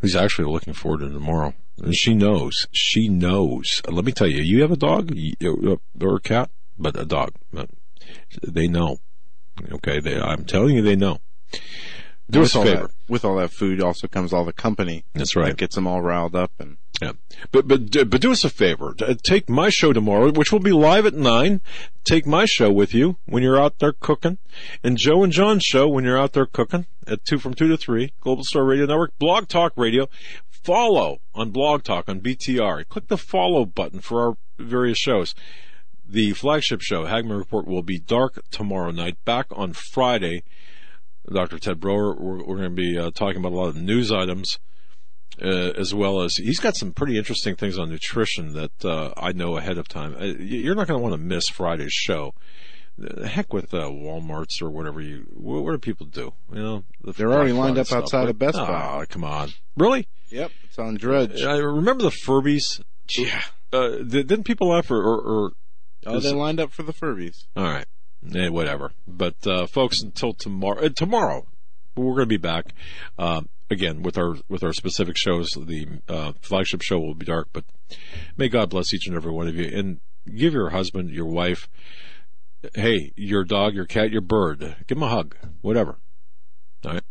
Who's 0.00 0.16
actually 0.16 0.50
looking 0.50 0.74
forward 0.74 1.00
to 1.00 1.10
tomorrow. 1.10 1.54
And 1.82 1.94
she 1.94 2.14
knows. 2.14 2.68
She 2.70 3.08
knows. 3.08 3.82
Let 3.88 4.04
me 4.04 4.12
tell 4.12 4.28
you, 4.28 4.42
you 4.42 4.62
have 4.62 4.70
a 4.70 4.76
dog 4.76 5.12
uh, 5.42 5.76
or 6.00 6.16
a 6.16 6.20
cat, 6.20 6.50
but 6.78 6.98
a 6.98 7.04
dog. 7.04 7.32
They 8.42 8.68
know. 8.68 8.98
Okay, 9.72 10.00
they, 10.00 10.20
I'm 10.20 10.44
telling 10.44 10.76
you, 10.76 10.82
they 10.82 10.96
know. 10.96 11.18
Do 12.30 12.40
with 12.40 12.46
us 12.46 12.54
a 12.54 12.64
favor. 12.64 12.86
That, 12.88 12.90
with 13.08 13.24
all 13.24 13.36
that 13.36 13.50
food 13.50 13.82
also 13.82 14.08
comes 14.08 14.32
all 14.32 14.44
the 14.44 14.52
company. 14.52 15.04
That's 15.14 15.36
right. 15.36 15.48
That 15.48 15.56
gets 15.58 15.74
them 15.74 15.86
all 15.86 16.00
riled 16.00 16.34
up 16.34 16.52
and 16.58 16.78
Yeah, 17.02 17.12
but 17.52 17.68
but 17.68 17.90
but 18.08 18.20
do 18.20 18.32
us 18.32 18.44
a 18.44 18.50
favor. 18.50 18.94
Take 19.22 19.48
my 19.48 19.68
show 19.68 19.92
tomorrow, 19.92 20.32
which 20.32 20.50
will 20.50 20.60
be 20.60 20.72
live 20.72 21.04
at 21.04 21.14
nine. 21.14 21.60
Take 22.04 22.26
my 22.26 22.46
show 22.46 22.72
with 22.72 22.94
you 22.94 23.18
when 23.26 23.42
you're 23.42 23.60
out 23.60 23.78
there 23.78 23.92
cooking, 23.92 24.38
and 24.82 24.96
Joe 24.96 25.22
and 25.22 25.32
John's 25.32 25.64
show 25.64 25.86
when 25.88 26.04
you're 26.04 26.18
out 26.18 26.32
there 26.32 26.46
cooking 26.46 26.86
at 27.06 27.24
two 27.24 27.38
from 27.38 27.54
two 27.54 27.68
to 27.68 27.76
three. 27.76 28.12
Global 28.20 28.44
Star 28.44 28.64
Radio 28.64 28.86
Network, 28.86 29.18
Blog 29.18 29.48
Talk 29.48 29.72
Radio. 29.76 30.08
Follow 30.48 31.18
on 31.34 31.50
Blog 31.50 31.82
Talk 31.82 32.08
on 32.08 32.20
BTR. 32.20 32.88
Click 32.88 33.08
the 33.08 33.18
follow 33.18 33.66
button 33.66 34.00
for 34.00 34.26
our 34.26 34.36
various 34.58 34.96
shows. 34.96 35.34
The 36.06 36.32
flagship 36.32 36.80
show, 36.80 37.04
Hagmann 37.04 37.38
Report, 37.38 37.66
will 37.66 37.82
be 37.82 37.98
dark 37.98 38.42
tomorrow 38.50 38.90
night. 38.90 39.22
Back 39.26 39.46
on 39.50 39.72
Friday. 39.74 40.42
Dr. 41.32 41.58
Ted 41.58 41.80
Broer, 41.80 42.14
we're, 42.14 42.44
we're 42.44 42.56
going 42.56 42.62
to 42.62 42.70
be 42.70 42.98
uh, 42.98 43.10
talking 43.10 43.38
about 43.38 43.52
a 43.52 43.56
lot 43.56 43.68
of 43.68 43.76
news 43.76 44.12
items. 44.12 44.58
Uh, 45.42 45.72
as 45.76 45.92
well 45.92 46.20
as 46.20 46.36
he's 46.36 46.60
got 46.60 46.76
some 46.76 46.92
pretty 46.92 47.18
interesting 47.18 47.56
things 47.56 47.76
on 47.76 47.88
nutrition 47.88 48.52
that 48.52 48.84
uh, 48.84 49.12
I 49.16 49.32
know 49.32 49.56
ahead 49.56 49.78
of 49.78 49.88
time. 49.88 50.14
Uh, 50.16 50.26
you're 50.26 50.76
not 50.76 50.86
going 50.86 50.96
to 50.96 51.02
want 51.02 51.12
to 51.12 51.18
miss 51.18 51.48
Friday's 51.48 51.92
show. 51.92 52.34
The 52.96 53.26
heck 53.26 53.52
with 53.52 53.74
uh, 53.74 53.90
WalMarts 53.90 54.62
or 54.62 54.70
whatever 54.70 55.00
you. 55.00 55.26
What, 55.32 55.64
what 55.64 55.72
do 55.72 55.78
people 55.78 56.06
do? 56.06 56.34
You 56.52 56.62
know, 56.62 56.84
the 57.02 57.12
they're 57.14 57.32
already 57.32 57.50
lined 57.50 57.78
up 57.78 57.88
stuff, 57.88 58.04
outside 58.04 58.28
of 58.28 58.38
Best 58.38 58.56
Buy. 58.56 59.00
Oh, 59.00 59.04
come 59.08 59.24
on, 59.24 59.50
really? 59.76 60.06
Yep, 60.30 60.52
it's 60.62 60.78
on 60.78 60.94
Drudge. 60.94 61.42
I 61.42 61.56
remember 61.56 62.04
the 62.04 62.10
Furbies. 62.10 62.80
Yeah. 63.18 63.42
Uh, 63.72 64.04
didn't 64.06 64.44
people 64.44 64.68
laugh 64.68 64.88
or? 64.88 65.02
or, 65.02 65.20
or 65.20 65.52
oh, 66.06 66.20
they 66.20 66.32
lined 66.32 66.60
up 66.60 66.70
for 66.70 66.84
the 66.84 66.92
Furbies. 66.92 67.46
all 67.56 67.64
right. 67.64 67.86
Eh, 68.32 68.48
whatever. 68.48 68.92
But 69.06 69.46
uh, 69.46 69.66
folks, 69.66 70.00
until 70.00 70.32
tomorrow, 70.32 70.86
uh, 70.86 70.88
tomorrow 70.88 71.46
we're 71.96 72.14
going 72.14 72.20
to 72.20 72.26
be 72.26 72.36
back 72.36 72.74
um, 73.18 73.48
again 73.70 74.02
with 74.02 74.16
our 74.16 74.36
with 74.48 74.64
our 74.64 74.72
specific 74.72 75.16
shows. 75.16 75.50
The 75.50 75.86
uh, 76.08 76.32
flagship 76.40 76.82
show 76.82 76.98
will 76.98 77.14
be 77.14 77.26
dark, 77.26 77.48
but 77.52 77.64
may 78.36 78.48
God 78.48 78.70
bless 78.70 78.94
each 78.94 79.06
and 79.06 79.16
every 79.16 79.32
one 79.32 79.48
of 79.48 79.56
you, 79.56 79.70
and 79.76 80.00
give 80.34 80.54
your 80.54 80.70
husband, 80.70 81.10
your 81.10 81.26
wife, 81.26 81.68
hey, 82.74 83.12
your 83.14 83.44
dog, 83.44 83.74
your 83.74 83.86
cat, 83.86 84.10
your 84.10 84.22
bird, 84.22 84.60
give 84.86 84.96
them 84.96 85.02
a 85.02 85.08
hug, 85.08 85.36
whatever. 85.60 85.98
All 86.84 86.92
right. 86.92 87.02